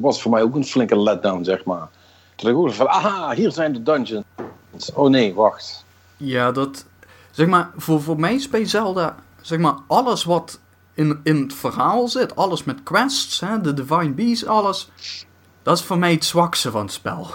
Was 0.00 0.22
voor 0.22 0.30
mij 0.30 0.42
ook 0.42 0.54
een 0.54 0.64
flinke 0.64 0.98
letdown, 0.98 1.44
zeg 1.44 1.64
maar. 1.64 1.88
Toen 2.34 2.50
ik 2.50 2.56
ook 2.56 2.72
van, 2.72 2.88
aha, 2.88 3.34
hier 3.34 3.52
zijn 3.52 3.72
de 3.72 3.82
dungeons. 3.82 4.24
Oh 4.94 5.08
nee, 5.10 5.34
wacht. 5.34 5.84
Ja, 6.16 6.52
dat. 6.52 6.84
Zeg 7.30 7.46
maar, 7.46 7.70
voor, 7.76 8.02
voor 8.02 8.20
mij 8.20 8.34
is 8.34 8.48
bij 8.48 8.64
Zelda. 8.64 9.16
Zeg 9.40 9.58
maar, 9.58 9.74
alles 9.86 10.24
wat 10.24 10.60
in, 10.94 11.20
in 11.24 11.42
het 11.42 11.54
verhaal 11.54 12.08
zit, 12.08 12.36
alles 12.36 12.64
met 12.64 12.82
quests, 12.82 13.40
hè, 13.40 13.60
de 13.60 13.74
Divine 13.74 14.10
Beasts, 14.10 14.46
alles. 14.46 14.88
Dat 15.62 15.78
is 15.78 15.84
voor 15.84 15.98
mij 15.98 16.12
het 16.12 16.24
zwakste 16.24 16.70
van 16.70 16.82
het 16.82 16.92
spel. 16.92 17.26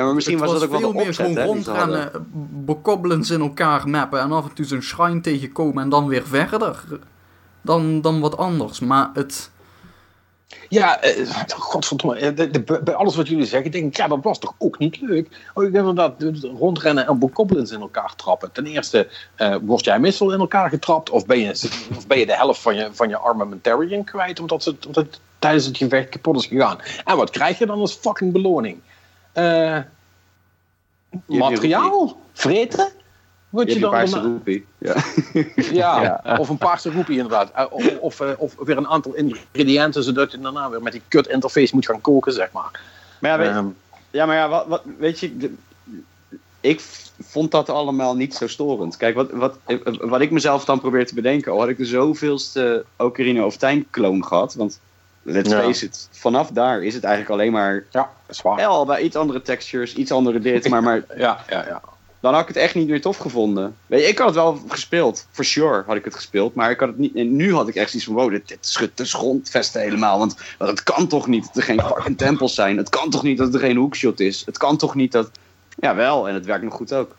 Ja, 0.00 0.04
maar 0.06 0.14
misschien 0.14 0.38
het 0.40 0.50
was, 0.50 0.60
dat 0.60 0.62
ook 0.64 0.70
wel 0.70 0.80
veel 0.80 0.92
de 0.92 0.98
meer 0.98 1.06
opzet, 1.08 1.26
gewoon 1.26 1.46
rondrennen, 1.46 2.10
bekobbelens 2.64 3.30
in 3.30 3.40
elkaar 3.40 3.88
mappen 3.88 4.20
en 4.20 4.32
af 4.32 4.48
en 4.48 4.54
toe 4.54 4.64
zo'n 4.64 4.82
shrine 4.82 5.20
tegenkomen 5.20 5.82
en 5.82 5.88
dan 5.88 6.06
weer 6.06 6.26
verder. 6.26 6.84
Dan, 7.62 8.00
dan 8.00 8.20
wat 8.20 8.36
anders. 8.36 8.80
Maar 8.80 9.10
het. 9.14 9.50
Ja, 10.68 11.00
eh, 11.00 11.26
godverdomme. 11.48 12.16
eh, 12.16 12.36
de- 12.36 12.50
de- 12.50 12.80
bij 12.84 12.94
alles 12.94 13.16
wat 13.16 13.28
jullie 13.28 13.44
zeggen, 13.46 13.70
denk 13.70 13.86
ik, 13.86 13.96
ja, 13.96 14.08
dat 14.08 14.18
was 14.22 14.38
toch 14.38 14.54
ook 14.58 14.78
niet 14.78 15.00
leuk? 15.00 15.50
Oh, 15.54 15.64
ik 15.64 15.72
denk 15.72 15.86
inderdaad, 15.88 16.22
rondrennen 16.58 17.06
en 17.06 17.18
bokobbelens 17.18 17.70
in 17.70 17.80
elkaar 17.80 18.14
trappen. 18.16 18.52
Ten 18.52 18.66
eerste, 18.66 19.08
eh, 19.36 19.56
word 19.62 19.84
jij 19.84 20.00
meestal 20.00 20.32
in 20.32 20.40
elkaar 20.40 20.68
getrapt? 20.68 21.10
Of 21.10 21.26
ben 21.26 21.38
je, 21.38 21.50
of 21.96 22.06
ben 22.06 22.18
je 22.18 22.26
de 22.26 22.36
helft 22.36 22.60
van 22.60 22.74
je, 22.76 22.88
van 22.92 23.08
je 23.08 23.16
armamentarium 23.16 24.04
kwijt, 24.04 24.40
omdat, 24.40 24.62
ze, 24.62 24.76
omdat 24.86 25.04
het 25.04 25.20
tijdens 25.38 25.66
het 25.66 25.76
gevecht 25.76 26.08
kapot 26.08 26.36
is 26.36 26.46
gegaan? 26.46 26.78
En 27.04 27.16
wat 27.16 27.30
krijg 27.30 27.58
je 27.58 27.66
dan 27.66 27.80
als 27.80 27.92
fucking 27.94 28.32
beloning? 28.32 28.78
Eh, 29.32 29.78
materiaal? 31.26 32.16
Vreten? 32.32 32.88
Word 33.48 33.68
Je 33.68 33.74
je, 33.74 33.80
dan 33.80 33.90
paarse 33.90 34.20
roepie. 34.20 34.66
Ja. 34.78 34.94
ja, 35.82 36.20
Ja. 36.24 36.36
of 36.38 36.48
een 36.48 36.58
paarse 36.58 36.90
roepie 36.90 37.16
inderdaad. 37.16 37.50
Eh, 37.54 37.64
Of, 37.70 37.98
of, 37.98 38.20
eh, 38.20 38.30
of 38.38 38.54
weer 38.64 38.76
een 38.76 38.88
aantal 38.88 39.14
ingrediënten, 39.14 40.02
zodat 40.04 40.32
je 40.32 40.38
daarna 40.40 40.70
weer 40.70 40.82
met 40.82 40.92
die 40.92 41.02
kut 41.08 41.26
interface 41.26 41.74
moet 41.74 41.86
gaan 41.86 42.00
koken, 42.00 42.32
zeg 42.32 42.52
maar. 42.52 42.80
Maar 43.18 43.30
ja, 43.30 43.38
weet, 43.38 43.48
Ehm, 43.48 43.66
Ja, 44.10 44.26
maar 44.26 44.36
ja, 44.36 44.48
wat, 44.48 44.66
wat, 44.66 44.82
weet 44.98 45.20
je, 45.20 45.36
de- 45.36 45.54
ik 46.60 46.80
vond 47.20 47.50
dat 47.50 47.68
allemaal 47.68 48.16
niet 48.16 48.34
zo 48.34 48.46
storend. 48.46 48.96
Kijk, 48.96 49.14
wat, 49.14 49.30
wat, 49.30 49.56
wat 50.00 50.20
ik 50.20 50.30
mezelf 50.30 50.64
dan 50.64 50.80
probeer 50.80 51.06
te 51.06 51.14
bedenken, 51.14 51.52
al 51.52 51.58
had 51.58 51.68
ik 51.68 51.76
de 51.76 51.84
zoveelste 51.84 52.84
Ocarina 52.96 53.44
of 53.44 53.56
Time 53.56 53.84
kloon 53.90 54.24
gehad, 54.24 54.54
want 54.54 54.80
let's 55.30 55.50
Ja. 55.50 55.60
face 55.62 55.84
it, 55.84 56.08
vanaf 56.12 56.48
daar 56.50 56.82
is 56.82 56.94
het 56.94 57.04
eigenlijk 57.04 57.32
alleen 57.34 57.52
maar, 57.52 57.74
Ja, 57.90 58.00
dat 58.26 58.36
is 58.36 58.42
waar. 58.42 58.58
ja, 58.58 58.66
al 58.66 58.84
bij 58.86 59.00
iets 59.00 59.16
andere 59.16 59.42
textures, 59.42 59.94
iets 59.94 60.12
andere 60.12 60.38
dit, 60.40 60.68
maar, 60.68 60.82
maar 60.82 61.04
Ja, 61.16 61.44
ja, 61.48 61.64
ja. 61.68 61.80
dan 62.20 62.32
had 62.32 62.42
ik 62.42 62.48
het 62.48 62.56
echt 62.56 62.74
niet 62.74 62.88
meer 62.88 63.00
tof 63.00 63.16
gevonden. 63.16 63.76
Weet 63.86 64.00
je, 64.00 64.06
ik 64.08 64.18
had 64.18 64.26
het 64.26 64.36
wel 64.36 64.60
gespeeld, 64.68 65.26
for 65.30 65.44
sure 65.44 65.82
had 65.86 65.96
ik 65.96 66.04
het 66.04 66.14
gespeeld, 66.14 66.54
maar 66.54 66.70
ik 66.70 66.80
had 66.80 66.88
het 66.88 66.98
niet, 66.98 67.14
en 67.14 67.36
nu 67.36 67.54
had 67.54 67.68
ik 67.68 67.74
echt 67.74 67.94
iets 67.94 68.04
van, 68.04 68.14
wow, 68.14 68.30
dit, 68.30 68.48
dit 68.48 68.66
schudt 68.66 68.96
de 68.96 69.04
grondvesten 69.04 69.80
helemaal, 69.80 70.18
want, 70.18 70.36
want 70.58 70.70
het 70.70 70.82
kan 70.82 71.06
toch 71.06 71.26
niet 71.26 71.44
dat 71.46 71.56
er 71.56 71.62
geen 71.62 71.80
fucking 71.80 72.18
tempels 72.18 72.54
zijn, 72.54 72.76
het 72.76 72.88
kan 72.88 73.10
toch 73.10 73.22
niet 73.22 73.38
dat 73.38 73.54
er 73.54 73.60
geen 73.60 73.76
hoekshot 73.76 74.20
is, 74.20 74.42
het 74.46 74.58
kan 74.58 74.76
toch 74.76 74.94
niet 74.94 75.12
dat, 75.12 75.30
ja 75.76 75.94
wel, 75.94 76.28
en 76.28 76.34
het 76.34 76.44
werkt 76.46 76.64
nog 76.64 76.74
goed 76.74 76.92
ook. 76.92 77.16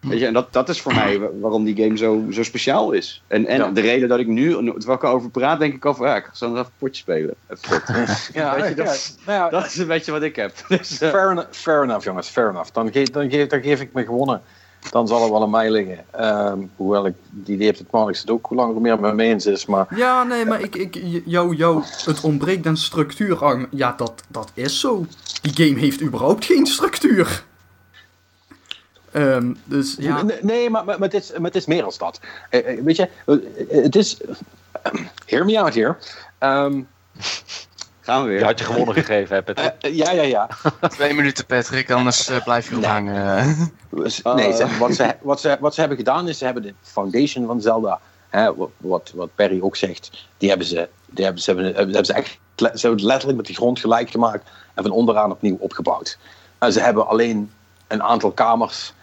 Weet 0.00 0.18
je, 0.20 0.26
en 0.26 0.32
dat, 0.32 0.52
dat 0.52 0.68
is 0.68 0.80
voor 0.80 0.94
mij 0.94 1.18
wa- 1.18 1.28
waarom 1.40 1.64
die 1.64 1.76
game 1.84 1.96
zo, 1.96 2.24
zo 2.30 2.42
speciaal 2.42 2.92
is. 2.92 3.22
En, 3.26 3.46
en 3.46 3.56
Ja. 3.58 3.68
de 3.70 3.80
reden 3.80 4.08
dat 4.08 4.18
ik 4.18 4.26
nu, 4.26 4.50
terwijl 4.52 4.92
ik 4.98 5.02
erover 5.02 5.30
praat, 5.30 5.58
denk 5.58 5.74
ik 5.74 5.86
over, 5.86 6.06
ja, 6.06 6.16
ik 6.16 6.24
ga 6.24 6.30
zo 6.34 6.46
nog 6.48 6.54
even 6.56 6.66
een 6.70 6.78
potje 6.78 7.00
spelen. 7.02 7.34
Ja, 8.32 8.54
Weet 8.60 8.68
je, 8.68 8.74
dat- 8.74 9.14
ja, 9.16 9.32
nou 9.32 9.38
ja, 9.44 9.48
dat 9.50 9.66
is 9.66 9.76
een 9.76 9.86
beetje 9.86 10.12
wat 10.12 10.22
ik 10.22 10.36
heb. 10.36 10.52
Dus, 10.68 11.00
eh, 11.00 11.08
Fair 11.10 11.30
enough, 11.30 11.48
fair 11.50 11.82
enough, 11.82 12.04
jongens, 12.04 12.28
fair 12.28 12.48
enough. 12.48 12.70
Dan, 12.72 12.92
geef, 12.92 13.10
dan, 13.10 13.30
geef, 13.30 13.46
dan 13.46 13.62
geef 13.62 13.80
ik 13.80 13.92
me 13.92 14.04
gewonnen. 14.04 14.42
Dan 14.90 15.08
zal 15.08 15.24
er 15.24 15.30
wel 15.30 15.42
aan 15.42 15.50
mij 15.50 15.70
liggen. 15.70 16.04
Ehm, 16.10 16.58
hoewel 16.76 17.06
ik 17.06 17.14
die 17.30 17.54
idee 17.54 17.66
heb 17.66 17.76
dat 17.76 17.86
Marnix 17.90 18.20
het 18.20 18.30
ook 18.30 18.46
hoe 18.46 18.56
langer 18.56 18.72
hoe 18.72 18.82
meer 18.82 19.00
met 19.00 19.14
me 19.14 19.22
eens 19.22 19.46
is. 19.46 19.66
Maar 19.66 19.86
Ja, 19.96 20.22
nee, 20.22 20.44
maar 20.44 20.60
ik, 20.60 20.76
ik, 20.76 20.98
jou, 21.24 21.54
jou, 21.56 21.82
het 22.04 22.20
ontbreekt 22.20 22.66
aan 22.66 22.76
structuur. 22.76 23.66
Ja, 23.70 23.94
dat, 23.96 24.22
dat 24.28 24.50
is 24.54 24.80
zo. 24.80 25.06
Die 25.42 25.66
game 25.66 25.80
heeft 25.80 26.02
überhaupt 26.02 26.44
geen 26.44 26.66
structuur. 26.66 27.44
Ehm, 29.16 29.52
dus 29.64 29.96
ja. 29.98 30.22
Nee, 30.22 30.38
nee, 30.42 30.70
maar, 30.70 30.84
maar, 30.84 30.98
het 30.98 31.14
is, 31.14 31.32
maar 31.32 31.40
het 31.40 31.54
is 31.54 31.66
meer 31.66 31.80
dan 31.80 31.92
dat. 31.98 32.20
Eh, 32.50 32.72
eh, 32.72 32.84
weet 32.84 32.96
je, 32.96 33.08
eh, 33.26 33.82
het 33.82 33.96
is... 33.96 34.16
hear 35.26 35.44
me 35.44 35.58
out 35.60 35.74
here. 35.74 35.96
Ehm, 36.38 36.82
gaan 38.00 38.22
we 38.22 38.28
weer. 38.28 38.38
Je 38.38 38.44
had 38.44 38.58
je 38.58 38.64
gewonnen 38.64 38.94
gegeven, 39.04 39.36
hè, 39.36 39.42
Patrick. 39.42 39.74
ja, 39.80 40.10
ja, 40.10 40.22
ja. 40.22 40.48
Twee 40.88 41.14
minuten, 41.14 41.46
Patrick, 41.46 41.90
anders 41.90 42.30
blijf 42.44 42.70
je 42.70 42.76
ophangen. 42.76 43.46
Nee, 43.90 44.52
ze- 44.52 44.76
wat, 44.78 44.94
ze, 44.94 45.14
wat, 45.22 45.40
ze, 45.40 45.56
wat 45.60 45.74
ze 45.74 45.80
hebben 45.80 45.98
gedaan 45.98 46.28
is, 46.28 46.38
ze 46.38 46.44
hebben 46.44 46.62
de 46.62 46.74
foundation 46.82 47.46
van 47.46 47.60
Zelda, 47.60 48.00
hè, 48.28 48.54
wat, 48.54 48.70
wat, 48.76 49.12
wat 49.14 49.30
Perry 49.34 49.60
ook 49.60 49.76
zegt, 49.76 50.10
die 50.38 50.48
hebben 50.48 50.66
ze, 50.66 50.88
die 51.06 51.24
hebben 51.24 51.42
ze, 51.42 51.50
hebben, 51.52 51.74
hebben 51.74 52.04
ze 52.04 52.12
echt 52.12 52.38
ze 52.56 52.64
hebben 52.66 52.90
het 52.90 53.00
letterlijk 53.00 53.36
met 53.38 53.46
de 53.46 53.54
grond 53.54 53.78
gelijk 53.80 54.10
gemaakt 54.10 54.48
en 54.74 54.82
van 54.82 54.92
onderaan 54.92 55.30
opnieuw 55.30 55.56
opgebouwd. 55.60 56.18
En 56.58 56.72
ze 56.72 56.80
hebben 56.80 57.06
alleen 57.06 57.50
een 57.86 58.02
aantal 58.02 58.30
kamers 58.30 58.94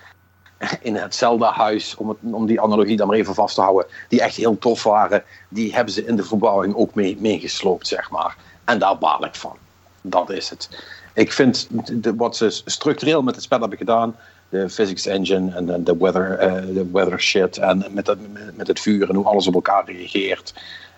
in 0.82 0.96
het 0.96 1.16
Zelda-huis, 1.16 1.96
om, 1.96 2.10
het, 2.10 2.18
om 2.22 2.46
die 2.46 2.62
analogie 2.62 2.98
dan 2.98 3.08
maar 3.08 3.18
even 3.18 3.34
vast 3.36 3.56
te 3.56 3.62
houden, 3.62 3.86
die 4.08 4.22
echt 4.22 4.36
heel 4.36 4.58
tof 4.58 4.84
waren, 4.84 5.24
die 5.50 5.74
hebben 5.74 5.94
ze 5.94 6.06
in 6.06 6.16
de 6.16 6.24
verbouwing 6.24 6.76
ook 6.76 6.96
mee, 6.96 7.18
meegesloopt, 7.20 7.88
zeg 7.88 8.12
maar. 8.12 8.36
En 8.64 8.80
daar 8.80 8.98
baal 8.98 9.26
ik 9.26 9.36
van. 9.36 9.58
Dat 10.02 10.30
is 10.30 10.50
het. 10.50 10.70
Ik 11.14 11.32
vind 11.32 11.68
de, 12.04 12.16
wat 12.16 12.36
ze 12.38 12.50
structureel 12.66 13.22
met 13.22 13.36
het 13.36 13.44
spel 13.44 13.60
hebben 13.60 13.78
gedaan, 13.78 14.16
de 14.50 14.70
physics 14.70 15.06
engine 15.06 15.56
en 15.56 15.84
de, 15.84 15.98
weather, 15.98 16.38
eh, 16.38 16.54
de 16.74 16.90
weather 16.92 17.22
shit 17.22 17.58
en 17.58 17.86
met, 17.92 18.16
met 18.56 18.68
het 18.68 18.80
vuur 18.80 19.10
en 19.10 19.16
hoe 19.16 19.26
alles 19.26 19.48
op 19.48 19.54
elkaar 19.54 19.86
reageert. 19.86 20.54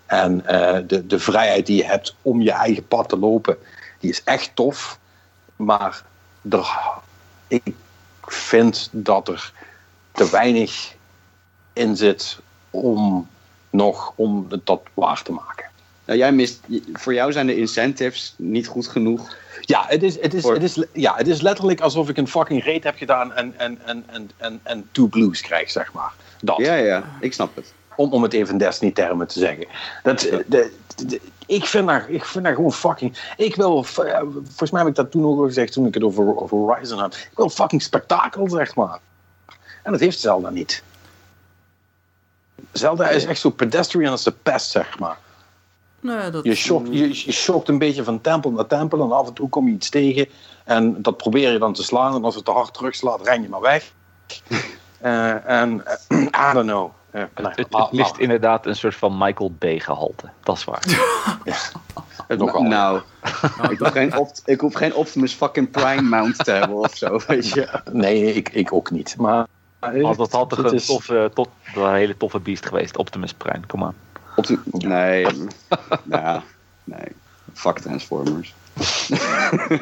En 0.06 0.46
eh, 0.46 0.80
de, 0.88 1.08
de 1.08 1.20
vrijheid 1.20 1.66
die 1.66 1.78
je 1.78 1.86
hebt 1.86 2.16
om 2.22 2.42
je 2.42 2.52
eigen 2.52 2.88
pad 2.88 3.10
te 3.10 3.18
lopen, 3.18 3.58
die 4.00 4.10
is 4.10 4.24
echt 4.24 4.52
tof. 4.54 5.00
Maar 5.56 6.04
er, 6.50 6.78
ik 7.48 7.64
vind 8.32 8.90
dat 8.92 9.28
er 9.28 9.54
te 10.12 10.30
weinig 10.30 10.94
in 11.74 11.96
zit 11.96 12.40
om 12.70 13.28
nog 13.70 14.14
om 14.16 14.48
dat 14.64 14.82
waar 14.94 15.22
te 15.24 15.32
maken. 15.32 15.66
Nou, 16.06 16.20
jij 16.20 16.32
mist, 16.32 16.60
voor 16.94 17.14
jou 17.14 17.32
zijn 17.32 17.48
de 17.48 17.56
incentives 17.56 18.34
niet 18.38 18.68
goed 18.68 18.88
genoeg. 18.88 19.36
Ja, 19.62 19.86
het 19.88 20.04
is, 20.04 20.20
het 20.22 20.34
is, 20.34 20.42
Voor- 20.42 20.54
het 20.54 20.64
is, 20.64 20.86
ja, 20.94 21.16
het 21.16 21.28
is 21.28 21.42
letterlijk 21.42 21.82
alsof 21.82 22.10
ik 22.10 22.18
een 22.18 22.28
fucking 22.28 22.64
reet 22.64 22.84
heb 22.84 22.98
gedaan 22.98 23.34
en, 23.34 23.54
en, 23.58 23.80
en, 23.86 24.04
en, 24.08 24.32
en, 24.38 24.60
en 24.64 24.90
two 24.92 25.08
blues 25.08 25.42
krijg, 25.42 25.72
zeg 25.72 25.94
maar. 25.94 26.14
Dat. 26.42 26.58
Ja, 26.58 26.76
ja, 26.76 27.04
ik 27.20 27.34
snap 27.34 27.56
het. 27.56 27.74
Om, 27.96 28.14
om 28.14 28.24
het 28.24 28.34
even 28.34 28.52
in 28.52 28.58
Destiny-termen 28.58 29.28
te 29.28 29.40
zeggen. 29.40 29.68
Dat, 30.04 30.20
de, 30.20 30.72
de- 31.06 31.22
ik, 31.46 31.66
vind 31.66 31.88
daar, 31.88 32.10
ik 32.10 32.26
vind 32.26 32.44
daar 32.44 32.56
gewoon 32.56 32.74
fucking... 32.74 33.18
Ik 33.38 33.56
wil... 33.56 33.78
eh, 34.06 34.20
Volgens 34.44 34.72
mij 34.72 34.82
heb 34.82 34.90
ik 34.90 34.96
dat 34.96 35.12
toen 35.12 35.26
ook 35.26 35.38
al 35.40 35.46
gezegd 35.46 35.74
toen 35.74 35.86
ik 35.86 35.94
het 35.94 36.04
over, 36.04 36.38
over 36.42 36.58
Horizon 36.58 37.00
had. 37.00 37.16
Ik 37.16 37.32
wil 37.36 37.50
fucking 37.50 37.82
spektakel, 37.82 38.50
zeg 38.50 38.76
maar. 38.76 39.00
En 39.84 39.92
dat 39.92 40.00
heeft 40.02 40.20
Zelda 40.20 40.50
niet. 40.50 40.84
Zelda 42.72 43.10
is 43.10 43.26
echt 43.26 43.40
zo 43.40 43.50
pedestrian 43.50 44.12
als 44.12 44.24
de 44.24 44.32
pest, 44.44 44.70
zeg 44.72 45.00
maar. 45.00 45.18
Nee, 46.00 46.30
dat, 46.30 46.44
Je 46.44 46.56
shockt, 46.56 46.88
je, 46.92 47.08
je 47.26 47.32
shockt 47.32 47.68
een 47.68 47.78
beetje 47.78 48.04
van 48.04 48.22
tempel 48.22 48.52
naar 48.52 48.68
tempel 48.68 49.02
en 49.02 49.12
af 49.12 49.28
en 49.28 49.34
toe 49.34 49.50
kom 49.50 49.68
je 49.68 49.74
iets 49.74 49.90
tegen. 49.90 50.28
En 50.64 51.02
dat 51.02 51.18
probeer 51.18 51.52
je 51.52 51.60
dan 51.60 51.74
te 51.74 51.84
slaan. 51.84 52.16
En 52.16 52.24
als 52.24 52.36
het 52.36 52.46
te 52.46 52.52
hard 52.52 52.74
terugslaat, 52.74 53.28
ren 53.28 53.42
je 53.42 53.50
maar 53.50 53.62
weg. 53.62 53.92
Eh, 55.00 55.50
en 55.50 55.86
eh, 56.08 56.20
I 56.50 56.54
don't 56.54 56.66
know. 56.68 56.92
Eh, 57.16 57.24
nou, 57.36 57.54
Het, 57.56 57.92
mist 57.92 58.12
la- 58.12 58.20
inderdaad 58.22 58.66
een 58.66 58.76
soort 58.76 58.96
van 58.96 59.18
Michael 59.18 59.52
Bay 59.60 59.80
gehalte. 59.80 60.30
Dat 60.44 60.58
is 60.58 60.64
waar. 60.64 60.84
het 62.28 62.40
nogal. 62.40 62.62
Nou, 62.64 63.02
ik, 63.70 63.80
hoef 63.80 63.92
geen 63.92 64.18
Opt- 64.18 64.42
ik 64.46 64.60
hoef 64.60 64.74
geen 64.74 64.94
Optimus 64.96 65.34
fucking 65.34 65.72
Prime 65.72 66.02
mount 66.02 66.38
te 66.38 66.52
hebben 66.52 66.78
of 66.78 66.96
zo, 66.96 67.20
weet 67.28 67.50
je. 67.50 67.80
Nee, 67.92 68.34
ik, 68.34 68.50
ik 68.50 68.74
ook 68.74 68.92
niet. 68.92 69.16
Maar 69.18 69.46
Want 69.80 70.18
dat 70.18 70.32
had 70.32 70.50
toch 70.50 70.58
het 70.58 70.68
een, 70.68 70.74
is- 70.78 70.86
toffe, 70.86 71.32
tot, 71.34 71.50
een 71.76 71.94
hele 71.94 72.18
toffe 72.18 72.40
beest 72.40 72.66
geweest. 72.66 72.98
Optimus 72.98 73.34
Prime, 73.34 73.66
kom 73.68 73.84
aan. 73.84 73.96
Opti- 74.36 74.60
nee, 74.72 75.28
nou, 76.04 76.42
nee. 76.84 77.08
Fuck 77.54 77.80
Transformers. 77.80 78.54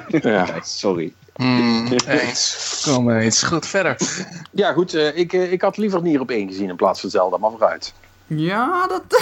Ja, 0.08 0.46
Sorry. 0.62 1.14
Hmm, 1.34 1.88
eens. 2.08 2.82
Kom 2.86 3.10
eens. 3.10 3.44
Goed, 3.44 3.66
verder. 3.68 3.98
ja 4.52 4.74
goed. 4.74 4.94
eh, 4.94 5.18
ik, 5.18 5.34
eh, 5.34 5.52
ik 5.52 5.62
had 5.62 5.78
liever 5.78 6.02
Nier 6.02 6.20
op 6.20 6.30
één 6.32 6.48
gezien 6.48 6.70
in 6.70 6.76
plaats 6.76 7.00
van 7.02 7.10
Zelda. 7.10 7.38
Maar 7.38 7.50
vooruit. 7.52 7.94
ja, 8.28 8.88
dat... 8.88 9.04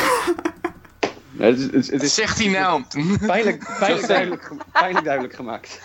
Nee, 1.33 1.49
het, 1.51 1.59
is, 1.59 1.65
het, 1.65 1.73
is- 1.75 1.91
het 1.91 2.03
is 2.03 2.13
Zegt 2.13 2.37
hij 2.37 2.47
nou? 2.47 2.83
pijnlijk, 3.25 3.65
pijnlijk, 3.79 4.07
duidelijk, 4.07 4.51
pijnlijk 4.71 5.05
duidelijk 5.05 5.35
gemaakt. 5.35 5.79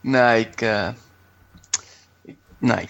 nee, 0.00 0.40
ik... 0.40 0.60
eh, 0.60 0.88
ik- 2.24 2.36
nee. 2.58 2.88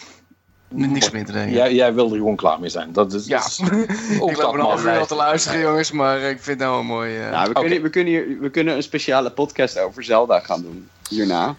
Niks 0.68 1.10
meer 1.10 1.24
te 1.24 1.32
denken. 1.32 1.52
Jij, 1.52 1.74
jij 1.74 1.94
wil 1.94 2.10
er 2.10 2.16
gewoon 2.16 2.36
klaar 2.36 2.60
mee 2.60 2.70
zijn. 2.70 2.92
Dat 2.92 3.12
is, 3.12 3.26
Ja. 3.26 3.38
dat 3.38 3.46
is 3.46 3.60
ook 4.20 4.30
ik 4.30 4.36
loop 4.36 4.54
een 4.54 4.60
half 4.60 4.84
uur 4.84 4.98
al 4.98 5.06
te 5.06 5.14
luisteren, 5.14 5.60
jongens, 5.60 5.90
maar 5.92 6.18
ik 6.20 6.40
vind 6.42 6.46
het 6.46 6.68
nou 6.68 6.80
een 6.80 6.86
mooi... 6.86 7.18
eh, 7.18 7.30
Nou, 7.30 7.48
we, 7.48 7.52
kunnen, 7.60 7.82
we, 7.82 7.90
kunnen 7.90 8.12
hier, 8.12 8.38
we 8.40 8.50
kunnen 8.50 8.76
een 8.76 8.82
speciale 8.82 9.30
podcast 9.30 9.78
over 9.78 10.04
Zelda 10.04 10.40
gaan 10.40 10.62
doen. 10.62 10.88
Hierna. 11.08 11.56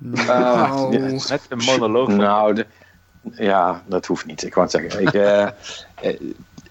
Nou, 0.00 0.92
ja. 0.98 1.12
Met 1.28 1.46
een 1.48 1.64
monoloog. 1.64 2.08
Nou, 2.08 2.54
de- 2.54 2.66
ja, 3.32 3.82
dat 3.86 4.06
hoeft 4.06 4.26
niet. 4.26 4.42
Ik 4.42 4.54
wou 4.54 4.66
het 4.66 4.80
zeggen. 4.80 5.02
Ik, 5.02 5.14
eh, 5.14 5.42
eh, 5.94 6.20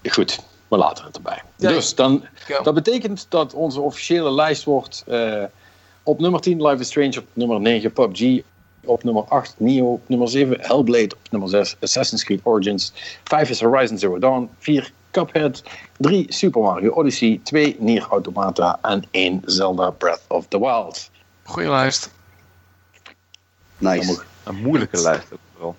goed, 0.02 0.40
we 0.68 0.76
laten 0.76 1.04
het 1.04 1.16
erbij. 1.16 1.42
Ja, 1.56 1.68
dus 1.68 1.94
dan, 1.94 2.24
go. 2.34 2.62
dat 2.62 2.74
betekent 2.74 3.26
dat 3.28 3.54
onze 3.54 3.80
officiële 3.80 4.32
lijst 4.32 4.64
wordt 4.64 5.04
eh, 5.06 5.44
op 6.02 6.20
nummer 6.20 6.40
10 6.40 6.62
Life 6.62 6.80
is 6.80 6.88
Strange, 6.88 7.18
op 7.18 7.26
nummer 7.32 7.60
9 7.60 7.92
PUBG, 7.92 8.42
op 8.84 9.04
nummer 9.04 9.24
8 9.24 9.54
Neo, 9.58 9.92
op 9.92 10.08
nummer 10.08 10.28
7 10.28 10.60
Hellblade, 10.60 11.14
op 11.14 11.30
nummer 11.30 11.48
6 11.48 11.76
Assassin's 11.80 12.24
Creed 12.24 12.40
Origins, 12.42 12.92
5 13.24 13.50
is 13.50 13.60
Horizon 13.60 13.98
Zero 13.98 14.18
Dawn, 14.18 14.50
4 14.58 14.92
Cuphead, 15.10 15.62
3 15.98 16.26
Super 16.28 16.60
Mario 16.60 16.90
Odyssey, 16.90 17.40
2 17.42 17.76
Nier 17.78 18.06
Automata 18.10 18.78
en 18.82 19.04
1 19.10 19.42
Zelda 19.44 19.90
Breath 19.90 20.22
of 20.28 20.46
the 20.48 20.58
Wild. 20.58 21.10
Goeie 21.42 21.68
luister. 21.68 22.10
Nice. 23.80 24.22
Een 24.44 24.56
moeilijke 24.56 25.00
lijst 25.00 25.32
ook 25.32 25.38
vooral. 25.52 25.76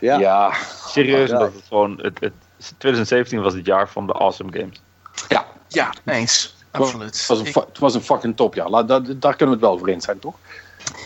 Ja. 0.00 0.18
ja, 0.18 0.52
Serieus, 0.86 1.28
Ja. 1.30 1.36
omdat 1.36 1.52
het 1.54 1.64
gewoon... 1.68 1.98
Het, 2.02 2.20
het, 2.20 2.32
2017 2.78 3.40
was 3.40 3.54
het 3.54 3.66
jaar 3.66 3.88
van 3.88 4.06
de 4.06 4.12
awesome 4.12 4.52
games. 4.58 4.80
ja. 5.28 5.46
Ja, 5.68 5.92
eens. 6.04 6.56
Absoluut. 6.70 7.06
Het 7.18 7.26
was, 7.26 7.38
een, 7.38 7.46
het 7.68 7.78
was 7.78 7.94
een 7.94 8.02
fucking 8.02 8.36
topjaar. 8.36 8.68
Laat- 8.68 8.88
dat- 8.88 9.06
daar 9.20 9.36
kunnen 9.36 9.58
we 9.58 9.60
het 9.60 9.70
wel 9.70 9.78
voor 9.78 9.88
eens 9.88 10.04
zijn, 10.04 10.18
toch? 10.18 10.34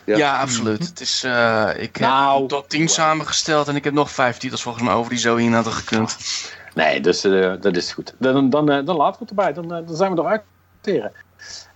Ja. 0.04 0.16
ja. 0.16 0.40
absoluut. 0.40 0.88
Het 0.88 1.00
is, 1.00 1.24
eh, 1.24 1.68
ik 1.76 1.96
heb 1.96 2.08
Nou. 2.08 2.42
een 2.42 2.48
top 2.48 2.68
10 2.68 2.88
samengesteld 2.88 3.68
en 3.68 3.76
ik 3.76 3.84
heb 3.84 3.92
nog 3.92 4.10
vijf 4.10 4.38
titels 4.38 4.62
volgens 4.62 4.84
mij 4.84 4.94
over 4.94 5.10
die 5.10 5.18
zo 5.20 5.36
in 5.36 5.52
hadden 5.52 5.72
gekund. 5.72 6.16
Nee, 6.74 7.00
dus 7.00 7.24
eh, 7.24 7.52
dat 7.60 7.76
is 7.76 7.92
goed. 7.92 8.14
Dan, 8.18 8.50
dan, 8.50 8.70
eh, 8.70 8.84
dan 8.86 8.96
laten 8.96 9.12
we 9.12 9.18
het 9.18 9.28
erbij. 9.28 9.52
Dan, 9.52 9.68
dan 9.86 9.96
zijn 9.96 10.14
we 10.14 10.20
eruit. 10.20 10.42
Teren. 10.80 11.12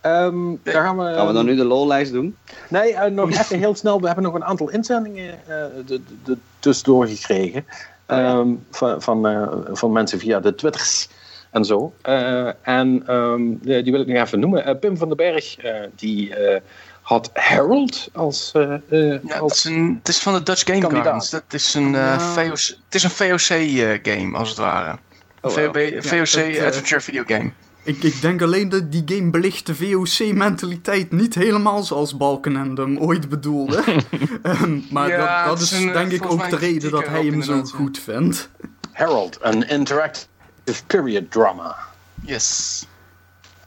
Ehm 0.07 0.37
daar 0.63 0.83
gaan 0.85 0.97
we. 0.99 1.15
Gaan 1.15 1.27
we 1.27 1.33
dan 1.33 1.45
nu 1.45 1.57
de 1.57 1.65
lollijst 1.65 2.13
doen? 2.13 2.37
Nee, 2.69 2.95
eh, 2.95 3.11
nog 3.11 3.31
even 3.31 3.59
heel 3.59 3.75
snel. 3.75 4.01
We 4.01 4.07
hebben 4.07 4.25
nog 4.25 4.35
een 4.35 4.45
aantal 4.45 4.71
inzendingen 4.71 5.33
eh, 5.47 5.47
de, 5.47 5.85
de, 5.87 6.01
de- 6.25 6.37
tussendoor 6.59 7.07
gekregen. 7.07 7.67
Ehm, 8.07 8.49
van, 8.71 9.03
van, 9.03 9.27
eh, 9.27 9.49
van 9.73 9.93
mensen 9.93 10.19
via 10.19 10.41
de 10.41 10.55
Twitters 10.55 11.09
en 11.51 11.65
zo. 11.65 11.93
Eh, 12.03 12.47
en 12.63 13.03
ehm, 13.07 13.43
die 13.61 13.93
wil 13.93 14.01
ik 14.01 14.07
nog 14.07 14.23
even 14.23 14.41
noemen. 14.41 14.79
Pim 14.79 14.97
van 14.97 15.09
den 15.09 15.17
Berg, 15.17 15.57
eh, 15.57 15.75
die 15.95 16.35
eh, 16.35 16.61
had 17.03 17.31
Harold 17.35 18.09
als... 18.13 18.51
Ja, 18.55 18.81
het, 18.89 19.41
als 19.41 19.53
is 19.53 19.65
een, 19.65 19.97
het 19.99 20.09
is 20.09 20.19
van 20.19 20.35
de 20.35 20.43
Dutch 20.43 20.65
Game 20.65 20.79
Kandidaat. 20.81 21.05
Gardens. 21.05 21.31
Dat 21.31 21.43
is 21.49 21.75
een, 21.75 21.95
eh, 21.95 22.01
Ja. 22.01 22.19
VOC, 22.19 22.51
het 22.85 22.95
is 22.95 23.03
een 23.03 23.11
VOC-game, 23.11 24.37
als 24.39 24.49
het 24.49 24.59
ware. 24.59 24.91
Een 24.91 25.51
Oh, 25.51 25.55
wow. 25.55 26.03
VOC 26.03 26.65
Adventure 26.67 27.01
Video 27.01 27.23
Game. 27.27 27.51
Ik, 27.87 28.03
ik 28.03 28.21
denk 28.21 28.43
alleen 28.43 28.69
dat 28.69 28.93
die 28.93 29.03
game 29.07 29.31
belicht 29.31 29.67
de 29.67 29.75
VOC-mentaliteit 29.75 31.13
niet 31.13 31.35
helemaal 31.35 31.83
zoals 31.83 32.17
Balkenende 32.17 32.83
hem 32.83 32.99
ooit 32.99 33.29
bedoelde. 33.29 33.83
Ehm, 34.43 34.79
maar 34.91 35.09
Ja, 35.09 35.45
dat, 35.47 35.47
dat 35.59 35.61
is 35.61 35.71
een, 35.73 35.93
denk 35.93 36.13
ik 36.13 36.31
ook 36.31 36.51
de 36.51 36.57
reden 36.57 36.91
dat 36.91 37.07
hij 37.07 37.25
hem 37.25 37.43
zo 37.43 37.63
goed 37.63 37.99
vindt. 37.99 38.51
Harold, 38.93 39.39
een 39.41 39.69
interactive 39.69 40.85
period 40.87 41.31
drama. 41.31 41.77
Yes. 42.23 42.87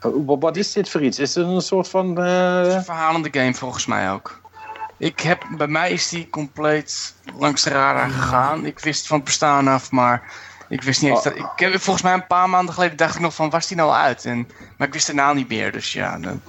Wa- 0.00 0.38
wat 0.38 0.56
is 0.56 0.72
dit 0.72 0.88
voor 0.88 1.02
iets? 1.02 1.18
Is 1.18 1.34
het 1.34 1.46
een 1.46 1.60
soort 1.60 1.88
van... 1.88 2.18
eh, 2.18 2.56
Het 2.58 2.66
is 2.66 2.74
een 2.74 2.84
verhalende 2.84 3.28
game 3.32 3.54
volgens 3.54 3.86
mij 3.86 4.10
ook. 4.12 4.40
Ik 4.98 5.20
heb, 5.20 5.42
bij 5.56 5.66
mij 5.68 5.90
is 5.90 6.08
die 6.08 6.30
compleet 6.30 7.14
langs 7.38 7.62
de 7.62 7.70
radar 7.70 8.10
gegaan. 8.10 8.64
Ik 8.66 8.78
wist 8.78 9.06
van 9.06 9.16
het 9.16 9.24
bestaan 9.24 9.68
af, 9.68 9.90
maar 9.90 10.22
ik 10.70 10.82
wist 10.82 11.02
niet 11.02 11.10
eens 11.10 11.22
dat... 11.22 11.36
Ik 11.36 11.50
heb 11.56 11.80
volgens 11.80 12.04
mij 12.04 12.12
een 12.12 12.26
paar 12.26 12.48
maanden 12.48 12.74
geleden 12.74 12.96
dacht 12.96 13.14
ik 13.14 13.20
nog 13.20 13.34
van, 13.34 13.50
was 13.50 13.66
die 13.66 13.76
nou 13.76 13.92
uit? 13.92 14.24
En, 14.24 14.48
maar 14.76 14.86
ik 14.86 14.92
wist 14.92 15.06
de 15.06 15.14
naam 15.14 15.36
niet 15.36 15.48
meer, 15.48 15.72
dus 15.72 15.92
ja, 15.92 16.18
dan, 16.18 16.40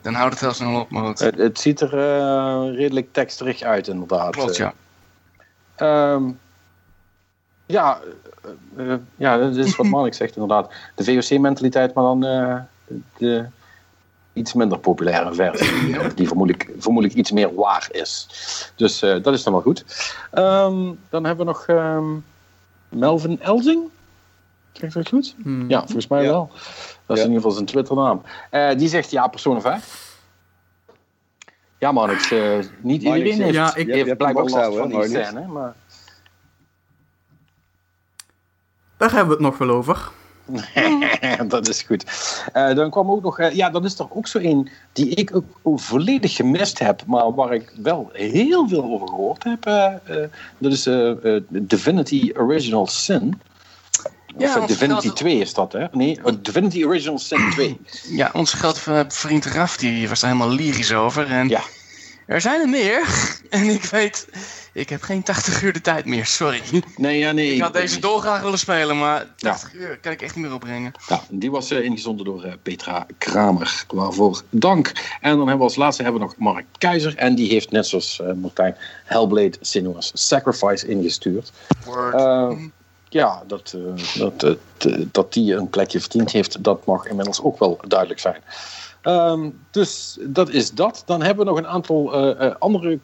dan 0.00 0.14
houdt 0.14 0.32
het 0.32 0.40
heel 0.40 0.52
snel 0.52 0.80
op. 0.80 0.90
Maar 0.90 1.04
het, 1.04 1.18
het 1.20 1.60
ziet 1.60 1.80
er 1.80 1.98
eh, 1.98 2.76
redelijk 2.76 3.12
teksterig 3.12 3.62
uit, 3.62 3.88
inderdaad. 3.88 4.30
Klopt, 4.30 4.56
ja. 4.56 4.74
Ehm, 5.74 6.22
ja, 7.66 8.00
eh, 8.76 8.92
eh, 8.92 8.98
ja, 9.16 9.36
dat 9.36 9.56
is 9.56 9.76
wat 9.76 9.86
Mark 9.96 10.14
zegt 10.14 10.36
inderdaad. 10.36 10.72
De 10.94 11.04
VOC-mentaliteit, 11.04 11.94
maar 11.94 12.04
dan 12.04 12.24
eh, 12.24 12.58
de 13.16 13.46
iets 14.32 14.52
minder 14.52 14.78
populaire 14.78 15.34
versie. 15.34 15.98
eh, 15.98 16.10
die 16.14 16.26
vermoedelijk, 16.26 16.70
vermoedelijk 16.78 17.18
iets 17.18 17.30
meer 17.30 17.54
waar 17.54 17.88
is. 17.90 18.26
Dus 18.76 19.02
eh, 19.02 19.22
dat 19.22 19.34
is 19.34 19.42
dan 19.42 19.52
wel 19.52 19.62
goed. 19.62 19.84
Ehm, 20.30 20.92
dan 21.10 21.24
hebben 21.24 21.46
we 21.46 21.52
nog 21.52 21.66
ehm, 21.66 22.10
Melvin 22.92 23.40
Elzing. 23.40 23.90
Zeg 24.72 24.88
ik 24.88 24.94
dat 24.94 25.08
goed? 25.08 25.34
Hmm. 25.42 25.68
Ja, 25.70 25.78
volgens 25.78 26.06
mij 26.06 26.22
Ja. 26.22 26.28
wel. 26.30 26.50
Dat 27.06 27.16
is 27.16 27.22
Ja. 27.22 27.28
in 27.28 27.32
ieder 27.34 27.34
geval 27.34 27.50
zijn 27.50 27.66
Twitternaam. 27.66 28.22
Eh 28.50 28.76
die 28.76 28.88
zegt 28.88 29.10
ja, 29.10 29.26
Persona 29.26 29.60
5. 29.60 30.10
Ja 31.78 31.92
man, 31.92 32.08
het, 32.08 32.32
eh, 32.32 32.58
niet 32.80 33.02
Maar 33.02 33.16
iedereen 33.18 33.38
ik- 33.38 33.42
heeft, 33.44 33.54
ja, 33.54 33.74
ik- 33.74 33.86
heeft 33.88 34.16
blijkbaar 34.16 34.42
last 34.42 34.54
houden, 34.54 34.90
van 34.90 35.00
die 35.00 35.08
scène. 35.08 35.46
Maar... 35.46 35.74
Daar 38.96 39.10
hebben 39.10 39.28
we 39.38 39.44
het 39.44 39.50
nog 39.52 39.58
wel 39.58 39.70
over. 39.76 40.10
dat 41.48 41.68
is 41.68 41.82
goed. 41.82 42.04
Eh, 42.52 42.74
dan 42.74 42.90
kwam 42.90 43.10
ook 43.10 43.22
nog, 43.22 43.38
eh, 43.38 43.54
ja, 43.54 43.70
dat 43.70 43.84
is 43.84 43.98
er 43.98 44.06
ook 44.10 44.26
zo 44.26 44.38
een 44.38 44.68
die 44.92 45.08
ik 45.08 45.36
ook, 45.36 45.80
volledig 45.80 46.34
gemist 46.36 46.78
heb, 46.78 47.02
maar 47.06 47.34
waar 47.34 47.54
ik 47.54 47.72
wel 47.82 48.10
heel 48.12 48.68
veel 48.68 48.84
over 48.84 49.08
gehoord 49.08 49.44
heb. 49.44 49.66
eh, 49.66 50.16
dat 50.58 50.72
is 50.72 50.88
Divinity 51.48 52.32
Original 52.36 52.86
Sin. 52.86 53.40
Ja, 54.38 54.48
of 54.54 54.56
ons 54.56 54.66
Divinity 54.66 55.00
geldt- 55.00 55.16
2 55.16 55.38
is 55.38 55.54
dat, 55.54 55.72
hè? 55.72 55.86
Nee, 55.92 56.18
Divinity 56.40 56.84
Original 56.84 57.18
Sin 57.18 57.50
2. 57.50 57.80
Ja, 58.08 58.30
onze 58.32 58.56
vriend 59.08 59.44
Raf 59.44 59.76
die 59.76 60.08
was 60.08 60.22
er 60.22 60.26
helemaal 60.28 60.50
lyrisch 60.50 60.92
over. 60.92 61.26
En 61.30 61.48
Ja. 61.48 61.60
Er 62.26 62.40
zijn 62.40 62.60
er 62.60 62.68
meer. 62.68 63.06
En 63.52 63.64
ik 63.68 63.84
weet, 63.84 64.28
ik 64.72 64.88
heb 64.88 65.02
geen 65.02 65.22
80 65.22 65.62
uur 65.62 65.72
de 65.72 65.80
tijd 65.80 66.04
meer, 66.04 66.26
sorry. 66.26 66.60
Nee, 66.96 67.18
ja, 67.18 67.32
nee. 67.32 67.54
Ik 67.54 67.60
had 67.60 67.72
deze 67.72 68.00
dolgraag 68.00 68.42
willen 68.42 68.58
spelen, 68.58 68.98
maar 68.98 69.26
80 69.36 69.72
Ja. 69.72 69.78
uur 69.78 69.98
kan 69.98 70.12
ik 70.12 70.22
echt 70.22 70.34
niet 70.34 70.44
meer 70.44 70.54
opbrengen. 70.54 70.92
Ja, 71.08 71.22
die 71.30 71.50
was 71.50 71.70
eh, 71.70 71.84
ingezonden 71.84 72.24
door 72.24 72.42
eh, 72.44 72.52
Petra 72.62 73.06
Kramer. 73.18 73.84
Waarvoor 73.88 74.42
dank. 74.50 74.92
En 75.20 75.30
dan 75.30 75.38
hebben 75.38 75.56
we 75.56 75.62
als 75.62 75.76
laatste 75.76 76.02
hebben 76.02 76.20
we 76.20 76.26
nog 76.26 76.36
Mark 76.36 76.64
Keizer. 76.78 77.16
En 77.16 77.34
die 77.34 77.48
heeft 77.48 77.70
net 77.70 77.86
zoals 77.86 78.20
eh, 78.20 78.32
Martijn 78.32 78.76
Hellblade 79.04 79.56
Senua's 79.60 80.10
Sacrifice 80.14 80.86
ingestuurd. 80.88 81.52
Word. 81.84 82.60
Ja, 83.08 83.42
dat, 83.46 83.74
dat, 84.14 84.56
dat 85.12 85.32
die 85.32 85.54
een 85.54 85.70
plekje 85.70 86.00
verdiend 86.00 86.32
heeft, 86.32 86.64
dat 86.64 86.86
mag 86.86 87.06
inmiddels 87.06 87.42
ook 87.42 87.58
wel 87.58 87.80
duidelijk 87.88 88.20
zijn. 88.20 88.42
Ehm, 89.02 89.48
dus 89.70 90.18
dat 90.20 90.50
is 90.50 90.70
dat. 90.70 91.02
Dan 91.06 91.22
hebben 91.22 91.44
we 91.44 91.50
nog 91.50 91.60
een 91.60 91.66
aantal 91.68 92.12
eh, 92.14 92.46
eh, 92.46 92.54
andere 92.58 92.98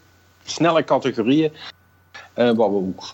snelle 0.44 0.84
categorieën. 0.84 1.52
eh, 2.34 2.44
waar 2.44 2.70
we 2.70 2.76
ook, 2.76 3.04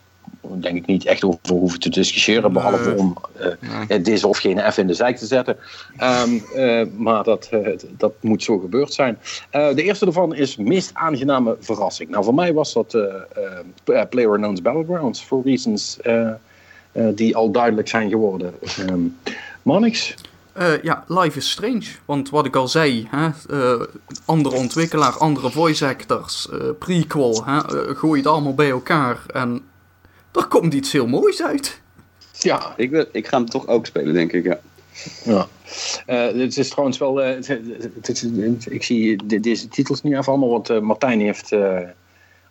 denk 0.63 0.77
ik, 0.77 0.87
niet 0.87 1.05
echt 1.07 1.25
over 1.25 1.39
hoeven 1.51 1.81
te 1.81 1.89
discussiëren. 1.91 2.53
Behalve 2.53 2.95
om 2.97 3.17
Nee. 3.61 3.87
eh, 3.89 4.05
deze 4.05 4.27
of 4.29 4.39
gene 4.39 4.65
even 4.65 4.83
in 4.83 4.87
de 4.89 4.95
zijk 4.95 5.17
te 5.17 5.27
zetten. 5.27 5.57
Ehm, 5.97 6.39
eh, 6.55 6.87
maar 6.97 7.23
dat, 7.25 7.51
dat 7.97 8.13
moet 8.21 8.43
zo 8.43 8.59
gebeurd 8.59 8.93
zijn. 8.93 9.19
De 9.51 9.83
eerste 9.83 10.05
daarvan 10.05 10.35
is 10.35 10.57
meest 10.57 10.91
aangename 10.95 11.57
verrassing. 11.61 12.11
Nou, 12.11 12.25
voor 12.25 12.35
mij 12.35 12.53
was 12.53 12.73
dat 12.73 12.95
eh, 12.95 14.01
PlayerUnknown's 14.09 14.63
Battlegrounds. 14.63 15.21
For 15.23 15.43
reasons 15.45 15.99
die 17.15 17.37
al 17.37 17.51
duidelijk 17.51 17.89
zijn 17.89 18.11
geworden. 18.11 18.55
Ehm 18.79 19.01
Monix? 19.63 20.15
Eh, 20.55 20.83
ja, 20.83 21.05
Life 21.09 21.39
is 21.39 21.51
Strange. 21.51 21.87
Want 22.05 22.31
wat 22.31 22.47
ik 22.47 22.57
al 22.57 22.69
zei, 22.69 23.09
hè, 23.11 23.29
eh, 23.51 23.87
andere 24.25 24.57
ontwikkelaar, 24.57 25.19
andere 25.19 25.51
voice 25.51 25.87
actors, 25.87 26.49
eh, 26.51 26.59
prequel, 26.79 27.45
hè, 27.45 27.61
gooi 27.95 28.21
het 28.21 28.29
allemaal 28.31 28.55
bij 28.55 28.71
elkaar 28.71 29.23
en 29.33 29.63
er 30.33 30.47
komt 30.47 30.75
iets 30.75 30.93
heel 30.93 31.07
moois 31.07 31.43
uit. 31.43 31.81
Ja, 32.39 32.75
Ik, 32.77 32.91
wil- 32.91 33.07
ik 33.13 33.27
ga 33.29 33.37
hem 33.37 33.47
toch 33.49 33.67
ook 33.67 33.87
spelen, 33.87 34.15
denk 34.15 34.33
ik. 34.33 34.45
Ja. 34.45 34.59
Ja. 35.25 35.47
Eh, 36.07 36.41
het 36.43 36.57
is 36.59 36.69
trouwens 36.69 36.99
wel. 36.99 37.23
eh, 37.23 37.35
het- 37.35 37.47
het- 37.47 37.61
het- 37.79 38.23
het- 38.37 38.67
ik 38.71 38.83
zie 38.83 39.27
de- 39.27 39.41
deze 39.41 39.69
titels 39.69 40.03
niet 40.03 40.13
even 40.13 40.25
allemaal, 40.27 40.49
want 40.51 40.71
eh, 40.71 40.81
Martijn 40.81 41.21
heeft 41.21 41.53
eh, 41.53 41.79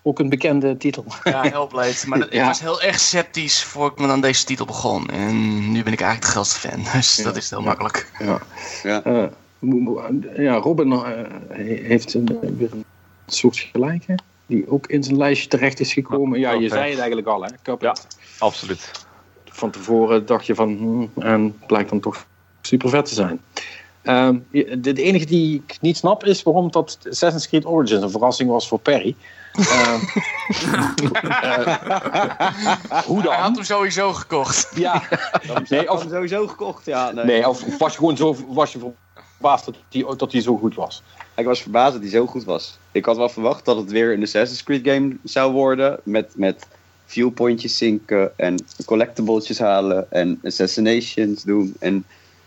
ook 0.05 0.19
een 0.19 0.29
bekende 0.29 0.77
titel. 0.77 1.05
Ja, 1.23 1.41
Hellblade. 1.43 1.93
Maar 2.07 2.19
dat- 2.19 2.27
ik 2.27 2.33
Ja. 2.33 2.45
was 2.45 2.59
heel 2.59 2.81
erg 2.81 2.99
sceptisch 2.99 3.63
voor 3.63 3.91
ik 3.91 3.97
me 3.99 4.07
aan 4.07 4.21
deze 4.21 4.45
titel 4.45 4.65
begon. 4.65 5.07
En 5.09 5.71
nu 5.71 5.83
ben 5.83 5.93
ik 5.93 6.01
eigenlijk 6.01 6.21
de 6.21 6.27
grootste 6.27 6.59
fan. 6.69 6.83
Dus 6.93 7.15
dat 7.15 7.35
is 7.35 7.49
heel 7.49 7.61
makkelijk. 7.61 8.11
Ja. 8.19 8.39
Ja. 8.83 9.29
Ja, 10.37 10.55
Robin 10.55 10.91
eh, 10.91 11.01
he- 11.49 11.63
heeft 11.83 12.13
een, 12.13 12.39
weer 12.57 12.71
een 12.73 12.85
soort 13.27 13.57
gelijke. 13.57 14.15
Die 14.45 14.69
ook 14.69 14.87
in 14.87 15.03
zijn 15.03 15.17
lijstje 15.17 15.47
terecht 15.49 15.79
is 15.79 15.93
gekomen. 15.93 16.39
Ja, 16.39 16.51
je 16.51 16.69
zei 16.69 16.89
het 16.89 16.97
eigenlijk 16.99 17.27
al, 17.27 17.43
hè? 17.43 17.49
Cuphead. 17.63 18.07
Absoluut. 18.39 18.91
Van 19.45 19.71
tevoren 19.71 20.25
dacht 20.25 20.45
je 20.45 20.55
van. 20.55 20.77
hmm, 20.77 21.11
en 21.23 21.57
blijkt 21.67 21.89
dan 21.89 21.99
toch 21.99 22.25
super 22.61 22.89
vet 22.89 23.05
te 23.05 23.13
zijn. 23.13 23.41
Ehm, 24.01 24.37
de, 24.51 24.79
de 24.93 25.03
enige 25.03 25.25
die 25.25 25.63
ik 25.67 25.77
niet 25.81 25.97
snap 25.97 26.23
is 26.25 26.43
waarom 26.43 26.71
dat 26.71 26.97
Assassin's 27.09 27.47
Creed 27.47 27.65
Origins 27.65 28.03
een 28.03 28.09
verrassing 28.09 28.49
was 28.49 28.67
voor 28.67 28.79
Perry. 28.79 29.15
Ehm, 29.53 29.99
eh, 30.49 31.77
hoe 33.05 33.21
Hij 33.21 33.31
had 33.31 33.43
dan? 33.43 33.53
hem 33.53 33.63
sowieso 33.63 34.13
gekocht. 34.13 34.69
Ja, 34.75 35.03
nee, 35.69 35.91
of, 35.91 36.05
sowieso 36.09 36.47
gekocht, 36.47 36.85
ja. 36.85 37.11
Nee. 37.11 37.25
nee, 37.25 37.49
of 37.49 37.77
was 37.77 37.91
je 37.91 37.97
gewoon 37.97 38.17
zo 38.17 38.35
was 38.47 38.71
je 38.71 38.79
verbaasd 39.15 39.65
dat 39.65 39.75
hij 39.89 40.15
dat 40.17 40.31
die 40.31 40.41
zo 40.41 40.57
goed 40.57 40.75
was? 40.75 41.03
Ik 41.35 41.45
was 41.45 41.61
verbaasd 41.61 41.93
dat 41.93 42.01
hij 42.01 42.11
zo 42.11 42.25
goed 42.25 42.43
was. 42.43 42.77
Ik 42.91 43.05
had 43.05 43.17
wel 43.17 43.29
verwacht 43.29 43.65
dat 43.65 43.77
het 43.77 43.91
weer 43.91 44.13
een 44.13 44.21
Assassin's 44.21 44.63
Creed 44.63 44.87
game 44.87 45.17
zou 45.23 45.51
worden. 45.51 45.99
Met, 46.03 46.33
met 46.35 46.67
viewpointjes 47.05 47.77
zinken 47.77 48.37
en 48.37 48.65
collectibles 48.85 49.59
halen 49.59 50.11
en 50.11 50.39
assassinations 50.43 51.43
doen. 51.43 51.73
En, 51.79 52.05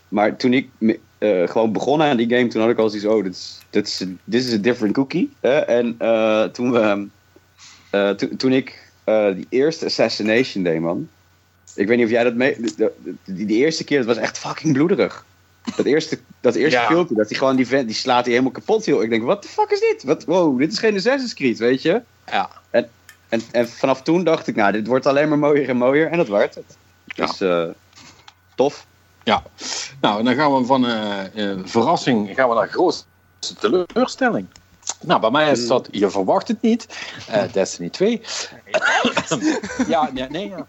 maar 0.09 0.37
toen 0.37 0.53
ik 0.53 0.69
eh, 1.18 1.48
gewoon 1.48 1.72
begon 1.72 2.02
aan 2.02 2.16
die 2.16 2.28
game, 2.28 2.47
toen 2.47 2.60
had 2.60 2.70
ik 2.70 2.78
al 2.78 2.88
zoiets 2.88 3.06
oh, 3.09 3.22
dit 3.22 3.32
is, 3.34 3.59
dit 3.70 3.86
is, 3.86 4.05
this 4.30 4.47
is 4.47 4.52
a 4.55 4.56
different 4.56 4.94
cookie. 4.94 5.32
en 5.40 5.94
eh, 5.98 6.44
toen, 6.44 6.72
we, 6.72 7.06
eh, 7.90 8.10
toen- 8.10 8.52
ik 8.52 8.84
die 9.34 9.47
eerste 9.48 9.84
assassination 9.84 10.64
deed, 10.64 10.80
man. 10.80 11.09
Ik 11.74 11.86
weet 11.86 11.97
niet 11.97 12.06
of 12.06 12.12
jij 12.12 12.24
dat 12.24 12.34
mee... 12.34 12.56
de- 12.60 12.93
de- 13.02 13.14
Die, 13.24 13.47
die 13.47 13.56
eerste 13.64 13.84
keer, 13.84 13.98
dat 13.98 14.06
was 14.06 14.16
echt 14.16 14.38
fucking 14.38 14.72
bloederig. 14.72 15.24
Dat 15.76 15.86
eerste, 15.86 16.18
dat 16.40 16.55
eerste 16.55 16.78
Ja. 16.80 16.86
filmpje, 16.86 17.14
dat 17.14 17.28
hij 17.28 17.38
gewoon 17.38 17.56
die 17.56 17.66
vent, 17.66 17.86
die 17.86 17.97
slaat 17.97 18.22
hij 18.22 18.30
helemaal 18.30 18.52
kapot, 18.52 18.84
joh. 18.84 19.02
Ik 19.02 19.10
denk, 19.10 19.22
what 19.22 19.43
the 19.43 19.48
fuck 19.48 19.70
is 19.70 19.80
dit? 19.80 20.02
Wat, 20.02 20.24
wow, 20.24 20.59
dit 20.59 20.72
is 20.72 20.78
geen 20.78 20.94
Assassin's 20.97 21.34
Creed, 21.34 21.59
weet 21.59 21.82
je? 21.82 22.02
Ja. 22.30 22.51
En, 22.70 22.88
en, 23.28 23.40
en 23.52 23.68
vanaf 23.68 24.02
toen 24.02 24.24
dacht 24.24 24.47
ik, 24.47 24.56
nou, 24.56 24.72
dit 24.72 24.86
wordt 24.86 25.06
alleen 25.06 25.28
maar 25.28 25.38
mooier 25.38 25.68
en 25.68 25.76
mooier. 25.76 26.10
En 26.10 26.16
dat 26.16 26.28
werd 26.28 26.55
het. 26.55 26.76
Ja. 27.05 27.26
Dus, 27.26 27.68
tof. 28.55 28.86
Ja, 29.27 29.43
nou, 30.01 30.23
dan 30.23 30.35
gaan 30.35 30.55
we 30.55 30.65
van 30.65 30.86
eh, 30.86 31.51
eh, 31.51 31.59
verrassing 31.65 32.35
gaan 32.35 32.48
we 32.48 32.55
naar 32.55 32.69
grootste 32.69 33.05
teleurstelling. 33.59 34.47
Nou, 35.01 35.20
bij 35.20 35.31
mij 35.31 35.51
is 35.51 35.66
dat, 35.66 35.89
je 35.90 36.11
verwacht 36.11 36.48
het 36.48 36.62
niet, 36.62 36.86
eh, 37.28 37.53
Destiny 37.53 37.89
2. 37.89 38.20
ja, 39.89 40.11
nee, 40.12 40.28
nee, 40.28 40.48
ja. 40.48 40.66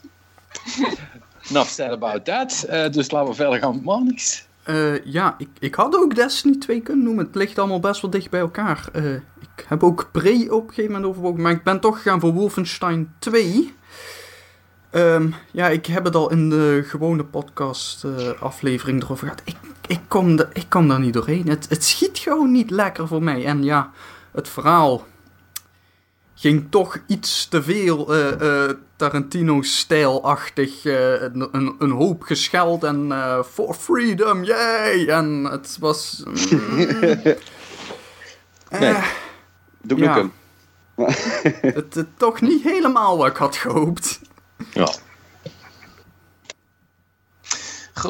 Enough 1.50 1.70
said 1.70 1.92
about 1.92 2.26
that. 2.26 2.64
Eh, 2.64 2.90
dus 2.92 3.12
laten 3.12 3.30
we 3.30 3.36
verder 3.36 3.60
gaan 3.60 3.82
met. 3.84 4.48
Eh, 4.64 5.06
ja, 5.06 5.36
ik, 5.38 5.50
ik 5.60 5.76
had 5.76 5.96
ook 5.96 6.16
Destiny 6.16 6.58
2 6.58 6.82
kunnen 6.82 7.06
noemen. 7.06 7.26
Het 7.26 7.36
ligt 7.36 7.60
allemaal 7.60 7.80
best 7.80 8.02
wel 8.02 8.12
dicht 8.12 8.30
bij 8.30 8.40
elkaar. 8.40 8.90
Eh, 8.94 9.14
ik 9.14 9.66
heb 9.68 9.84
ook 9.84 10.10
Prey 10.12 10.48
op 10.50 10.62
een 10.68 10.74
gegeven 10.74 10.92
moment 10.92 11.10
overwogen, 11.10 11.42
maar 11.42 11.52
ik 11.52 11.64
ben 11.64 11.80
toch 11.80 11.96
gegaan 11.96 12.20
voor 12.20 12.34
Wolfenstein 12.34 13.14
2. 13.20 13.76
Ehm, 14.98 15.30
ja, 15.52 15.68
ik 15.70 15.86
heb 15.86 16.04
het 16.04 16.16
al 16.16 16.32
in 16.32 16.50
de 16.50 16.84
gewone 16.88 17.24
podcast 17.24 18.04
eh, 18.04 18.42
aflevering 18.42 19.04
erover 19.04 19.28
gehad. 19.28 19.42
Ik, 19.46 19.56
ik, 19.88 20.00
kom 20.08 20.36
de, 20.36 20.48
ik 20.54 20.66
kom 20.70 20.88
daar 20.88 21.00
niet 21.00 21.14
doorheen. 21.14 21.48
Het, 21.48 21.66
het 21.70 21.84
schiet 21.84 22.18
gewoon 22.18 22.52
niet 22.52 22.70
lekker 22.70 23.08
voor 23.08 23.24
mij. 23.24 23.46
En 23.46 23.64
ja, 23.64 23.92
het 24.32 24.50
verhaal 24.50 25.06
ging 26.36 26.68
toch 26.70 26.98
iets 27.08 27.48
te 27.48 27.64
veel 27.64 28.14
eh, 28.14 28.66
eh, 28.66 28.76
Tarantino-stijlachtig. 28.96 30.86
eh, 30.86 31.22
een, 31.22 31.76
een, 31.80 31.92
hoop 31.92 32.22
gescheld 32.22 32.84
en 32.84 33.12
for 33.52 33.74
freedom, 33.74 34.44
yay! 34.44 35.08
En 35.08 35.44
het 35.44 35.78
was. 35.80 36.24
mm, 36.26 36.36
Nee. 38.80 38.96
Doe 39.82 39.98
Ja. 39.98 40.14
hem. 40.14 40.32
het, 41.62 41.94
het 41.94 42.08
toch 42.18 42.42
niet 42.42 42.64
helemaal 42.64 43.18
wat 43.18 43.28
ik 43.28 43.38
had 43.38 43.56
gehoopt. 43.56 44.17
Ja. 44.74 44.90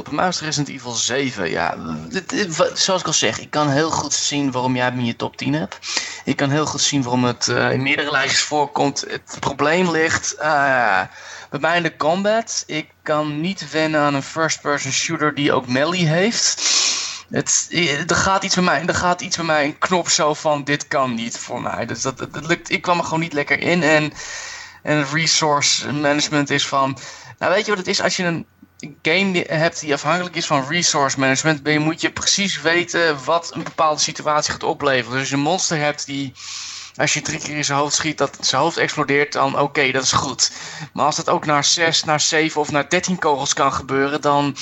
Mij 0.09 0.25
was 0.25 0.41
Resident 0.41 0.75
Evil 0.75 0.91
7. 0.91 1.49
Ja, 1.49 1.77
zoals 2.73 3.01
ik 3.01 3.07
al 3.07 3.13
zeg, 3.13 3.39
ik 3.39 3.49
kan 3.49 3.69
heel 3.69 3.91
goed 3.91 4.13
zien 4.13 4.51
waarom 4.51 4.75
jij 4.75 4.85
hem 4.85 4.99
in 4.99 5.05
je 5.05 5.15
top 5.15 5.37
10 5.37 5.53
hebt. 5.53 5.77
Ik 6.25 6.35
kan 6.35 6.49
heel 6.49 6.65
goed 6.65 6.81
zien 6.81 7.01
waarom 7.01 7.23
het 7.23 7.47
eh, 7.47 7.71
in 7.71 7.81
meerdere 7.81 8.11
lijstjes 8.11 8.41
voorkomt. 8.41 9.05
Het 9.07 9.37
probleem 9.39 9.91
ligt 9.91 10.35
eh, 10.35 11.01
bij 11.49 11.59
mij 11.59 11.77
in 11.77 11.83
de 11.83 11.95
combat. 11.95 12.63
Ik 12.65 12.89
kan 13.01 13.41
niet 13.41 13.71
wennen 13.71 14.01
aan 14.01 14.13
een 14.13 14.23
first-person 14.23 14.91
shooter 14.91 15.35
die 15.35 15.53
ook 15.53 15.67
melee 15.67 16.05
heeft. 16.05 16.61
Het, 17.29 17.67
eh, 17.69 18.09
er, 18.09 18.15
gaat 18.15 18.43
iets 18.43 18.55
bij 18.55 18.63
mij, 18.63 18.85
er 18.85 18.95
gaat 18.95 19.21
iets 19.21 19.35
bij 19.35 19.45
mij, 19.45 19.65
een 19.65 19.77
knop 19.77 20.09
zo 20.09 20.33
van 20.33 20.63
dit 20.63 20.87
kan 20.87 21.13
niet 21.13 21.37
voor 21.37 21.61
mij. 21.61 21.85
Dus 21.85 22.01
dat, 22.01 22.17
dat 22.17 22.47
lukt, 22.47 22.69
ik 22.69 22.81
kwam 22.81 22.97
er 22.97 23.03
gewoon 23.03 23.19
niet 23.19 23.33
lekker 23.33 23.59
in. 23.59 23.83
En, 23.83 24.13
en 24.87 25.05
resource 25.11 25.91
management 25.91 26.49
is 26.49 26.67
van... 26.67 26.97
Nou 27.37 27.53
weet 27.53 27.65
je 27.65 27.69
wat 27.69 27.79
het 27.79 27.87
is? 27.87 28.01
Als 28.01 28.15
je 28.15 28.23
een 28.23 28.45
game 29.01 29.45
hebt 29.47 29.79
die 29.79 29.93
afhankelijk 29.93 30.35
is 30.35 30.45
van 30.45 30.67
resource 30.67 31.19
management, 31.19 31.63
ben 31.63 31.81
moet 31.81 32.01
je 32.01 32.11
precies 32.11 32.61
weten 32.61 33.23
wat 33.23 33.51
een 33.53 33.63
bepaalde 33.63 34.01
situatie 34.01 34.51
gaat 34.51 34.63
opleveren. 34.63 35.11
Dus 35.11 35.19
als 35.19 35.29
je 35.29 35.35
een 35.35 35.41
monster 35.41 35.77
hebt 35.77 36.05
die, 36.05 36.33
als 36.97 37.13
je 37.13 37.21
drie 37.21 37.39
keer 37.39 37.55
in 37.55 37.65
zijn 37.65 37.79
hoofd 37.79 37.95
schiet, 37.95 38.17
dat 38.17 38.37
zijn 38.39 38.61
hoofd 38.61 38.77
explodeert, 38.77 39.33
dan 39.33 39.59
oké, 39.59 39.91
dat 39.91 40.03
is 40.03 40.11
goed. 40.11 40.51
Maar 40.93 41.05
als 41.05 41.15
dat 41.15 41.29
ook 41.29 41.45
naar 41.45 41.63
6, 41.63 42.03
naar 42.03 42.19
7 42.19 42.61
of 42.61 42.71
naar 42.71 42.89
13 42.89 43.19
kogels 43.19 43.53
kan 43.53 43.73
gebeuren, 43.73 44.21
dan 44.21 44.55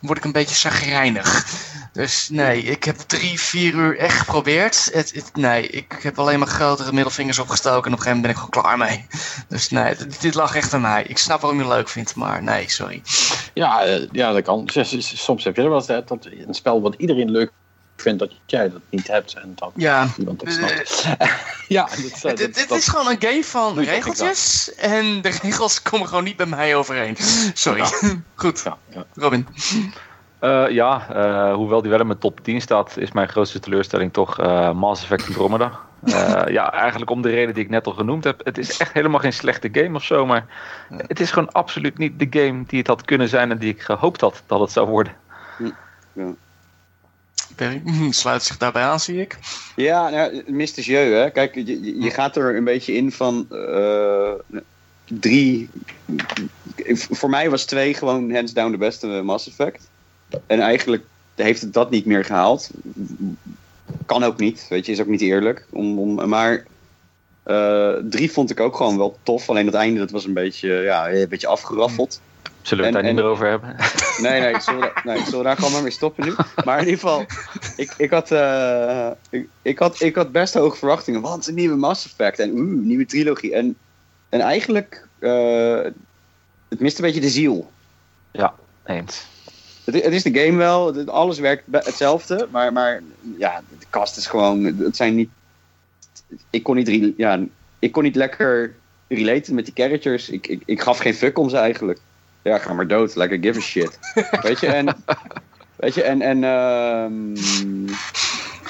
word 0.00 0.18
ik 0.18 0.24
een 0.24 0.32
beetje 0.32 0.54
zagrijnig. 0.54 1.46
Dus 1.92 2.28
nee, 2.28 2.62
ik 2.62 2.84
heb 2.84 2.96
drie, 2.96 3.40
vier 3.40 3.74
uur 3.74 3.98
echt 3.98 4.18
geprobeerd. 4.18 4.90
Het, 4.92 5.30
nee, 5.34 5.68
ik 5.68 5.98
heb 6.02 6.18
alleen 6.18 6.38
maar 6.38 6.48
grotere 6.48 6.92
middelvingers 6.92 7.38
opgestoken 7.38 7.86
en 7.86 7.92
op 7.92 7.98
een 7.98 8.04
gegeven 8.04 8.16
moment 8.16 8.34
ben 8.34 8.44
ik 8.44 8.54
gewoon 8.54 8.76
klaar 8.76 8.88
mee. 8.88 9.06
Dus 9.48 9.70
nee, 9.70 9.96
dit, 9.96 10.20
dit 10.20 10.34
lag 10.34 10.54
echt 10.54 10.74
aan 10.74 10.80
mij. 10.80 11.02
Ik 11.02 11.18
snap 11.18 11.40
waarom 11.40 11.58
je 11.58 11.64
het 11.64 11.74
leuk 11.74 11.88
vindt, 11.88 12.14
maar 12.14 12.42
nee, 12.42 12.70
sorry. 12.70 13.02
Ja, 13.54 13.82
eh, 13.82 14.08
ja, 14.12 14.32
dat 14.32 14.42
kan. 14.42 14.68
Soms 14.98 15.44
heb 15.44 15.56
je 15.56 15.68
wel 15.68 15.86
dat 15.86 16.26
een 16.46 16.54
spel 16.54 16.80
wat 16.80 16.94
iedereen 16.98 17.30
leuk 17.30 17.50
vindt, 18.00 18.18
dat 18.18 18.32
jij 18.46 18.70
dat 18.70 18.80
niet 18.90 19.06
hebt 19.06 19.34
en 19.34 19.52
dat 19.54 19.72
Ja, 19.74 20.06
niemand 20.16 20.38
dat 20.38 20.48
eh, 20.48 20.54
snapt. 20.54 21.06
ja, 21.68 21.86
Het, 21.90 22.18
dat, 22.22 22.38
het- 22.38 22.56
het 22.58 22.68
dat- 22.68 22.78
is 22.78 22.88
gewoon 22.88 23.08
een 23.08 23.20
game 23.20 23.44
van 23.44 23.78
regeltjes. 23.78 24.74
En 24.74 25.22
de 25.22 25.38
regels 25.42 25.82
komen 25.82 26.08
gewoon 26.08 26.24
niet 26.24 26.36
bij 26.36 26.46
mij 26.46 26.76
overeen. 26.76 27.16
Sorry. 27.54 27.84
Goed, 28.34 28.60
ja, 28.64 28.76
ja. 28.88 29.04
Robin. 29.14 29.46
Eh, 30.38 30.64
ja, 30.70 31.06
eh, 31.10 31.54
hoewel 31.54 31.80
die 31.82 31.90
wel 31.90 32.00
in 32.00 32.06
mijn 32.06 32.18
top 32.18 32.40
10 32.42 32.60
staat, 32.60 32.96
is 32.96 33.12
mijn 33.12 33.28
grootste 33.28 33.60
teleurstelling 33.60 34.12
toch 34.12 34.38
eh, 34.38 34.72
Mass 34.72 35.02
Effect 35.02 35.26
Andromeda. 35.26 35.78
Eh, 36.04 36.42
ja, 36.52 36.72
eigenlijk 36.72 37.10
om 37.10 37.22
de 37.22 37.30
reden 37.30 37.54
die 37.54 37.64
ik 37.64 37.70
net 37.70 37.86
al 37.86 37.92
genoemd 37.92 38.24
heb. 38.24 38.40
Het 38.44 38.58
is 38.58 38.76
echt 38.76 38.92
helemaal 38.92 39.20
geen 39.20 39.32
slechte 39.32 39.68
game 39.72 39.94
of 39.96 40.04
zo, 40.04 40.26
maar 40.26 40.46
het 40.90 41.20
is 41.20 41.30
gewoon 41.30 41.52
absoluut 41.52 41.98
niet 41.98 42.18
de 42.18 42.40
game 42.40 42.64
die 42.66 42.78
het 42.78 42.86
had 42.86 43.04
kunnen 43.04 43.28
zijn 43.28 43.50
en 43.50 43.58
die 43.58 43.72
ik 43.72 43.82
gehoopt 43.82 44.20
had 44.20 44.42
dat 44.46 44.60
het 44.60 44.72
zou 44.72 44.88
worden. 44.88 45.12
Sluit 48.10 48.42
zich 48.42 48.56
daarbij 48.56 48.82
aan, 48.82 49.00
zie 49.00 49.20
ik. 49.20 49.38
Ja, 49.76 50.08
nou, 50.08 50.42
Mr. 50.46 50.80
Jeu, 50.80 51.12
hè. 51.12 51.30
Kijk, 51.30 51.54
je, 51.54 51.64
je- 51.64 52.00
je 52.00 52.10
gaat 52.10 52.36
er 52.36 52.56
een 52.56 52.64
beetje 52.64 52.92
in 52.92 53.12
van 53.12 53.46
eh, 53.50 54.32
drie... 55.04 55.68
Voor 56.94 57.30
mij 57.30 57.50
was 57.50 57.64
twee 57.64 57.94
gewoon 57.94 58.34
hands 58.34 58.52
down 58.52 58.70
de 58.70 58.76
beste 58.76 59.06
Mass 59.06 59.48
Effect. 59.48 59.90
En 60.46 60.60
eigenlijk 60.60 61.04
heeft 61.34 61.60
het 61.60 61.72
dat 61.72 61.90
niet 61.90 62.04
meer 62.04 62.24
gehaald. 62.24 62.70
Kan 64.06 64.24
ook 64.24 64.38
niet, 64.38 64.66
weet 64.68 64.86
je, 64.86 64.92
is 64.92 65.00
ook 65.00 65.06
niet 65.06 65.20
eerlijk. 65.20 65.66
Om, 65.70 65.98
om, 65.98 66.28
maar 66.28 66.64
eh, 67.42 67.92
drie 67.92 68.32
vond 68.32 68.50
ik 68.50 68.60
ook 68.60 68.76
gewoon 68.76 68.98
wel 68.98 69.18
tof. 69.22 69.48
Alleen 69.48 69.66
het 69.66 69.74
einde, 69.74 69.98
dat 69.98 70.10
was 70.10 70.24
een 70.24 70.34
beetje, 70.34 70.68
ja, 70.68 71.10
een 71.10 71.28
beetje 71.28 71.46
afgeraffeld. 71.46 72.20
Zullen 72.68 72.84
we 72.84 72.90
het 72.90 72.98
En- 72.98 73.04
daar 73.04 73.12
niet 73.14 73.22
meer 73.22 73.30
over 73.30 73.48
hebben? 73.48 73.76
Nee, 74.22 74.40
nee, 74.40 74.60
zullen 74.60 74.80
we, 74.80 75.00
nee, 75.04 75.16
zullen 75.24 75.38
we 75.38 75.44
daar 75.44 75.56
gewoon 75.56 75.72
maar 75.72 75.82
mee 75.82 75.90
stoppen 75.90 76.24
nu? 76.24 76.34
Maar 76.64 76.78
in 76.78 76.84
ieder 76.84 77.00
geval, 77.00 77.26
ik, 77.76 77.94
ik, 77.96 78.10
had, 78.10 78.30
eh, 78.30 79.10
ik, 79.30 79.48
ik, 79.62 79.78
had, 79.78 80.00
ik 80.00 80.14
had 80.14 80.32
best 80.32 80.54
hoge 80.54 80.76
verwachtingen. 80.76 81.20
Want 81.20 81.46
een 81.46 81.54
nieuwe 81.54 81.76
Mass 81.76 82.04
Effect 82.06 82.38
en 82.38 82.50
oeh, 82.50 82.82
nieuwe 82.84 83.06
trilogie. 83.06 83.54
En, 83.54 83.76
en 84.28 84.40
eigenlijk, 84.40 85.08
eh, 85.18 85.80
het 86.68 86.80
mist 86.80 86.98
een 86.98 87.04
beetje 87.04 87.20
de 87.20 87.28
ziel. 87.28 87.70
Eens. 88.84 89.26
Het, 89.84 89.94
het 90.04 90.12
is 90.12 90.22
de 90.22 90.38
game 90.38 90.56
wel, 90.56 90.94
het- 90.94 91.08
alles 91.08 91.38
werkt 91.38 91.64
hetzelfde. 91.70 92.48
Maar, 92.50 92.72
maar 92.72 93.02
ja, 93.38 93.62
de 93.78 93.86
cast 93.90 94.16
is 94.16 94.26
gewoon, 94.26 94.64
het 94.64 94.96
zijn 94.96 95.14
niet... 95.14 95.30
Ik 96.50 96.62
kon 96.62 96.76
niet, 96.76 97.12
ja, 97.16 97.40
ik 97.78 97.92
kon 97.92 98.02
niet 98.02 98.16
lekker 98.16 98.74
relaten 99.08 99.54
met 99.54 99.64
die 99.64 99.74
characters. 99.74 100.28
Ik, 100.28 100.46
ik, 100.46 100.62
ik 100.64 100.80
gaf 100.80 100.98
geen 100.98 101.14
fuck 101.14 101.38
om 101.38 101.48
ze 101.48 101.56
eigenlijk. 101.56 101.98
Ja, 102.48 102.58
ga 102.58 102.72
maar 102.72 102.86
dood, 102.86 103.16
like 103.16 103.34
I 103.34 103.38
give 103.42 103.58
a 103.58 103.62
shit. 103.62 103.98
Weet 104.42 104.60
je, 104.60 104.66
en... 104.66 104.96
Weet 105.76 105.94
je, 105.94 106.02
en, 106.02 106.22
en 106.22 106.44
ehm, 106.44 107.94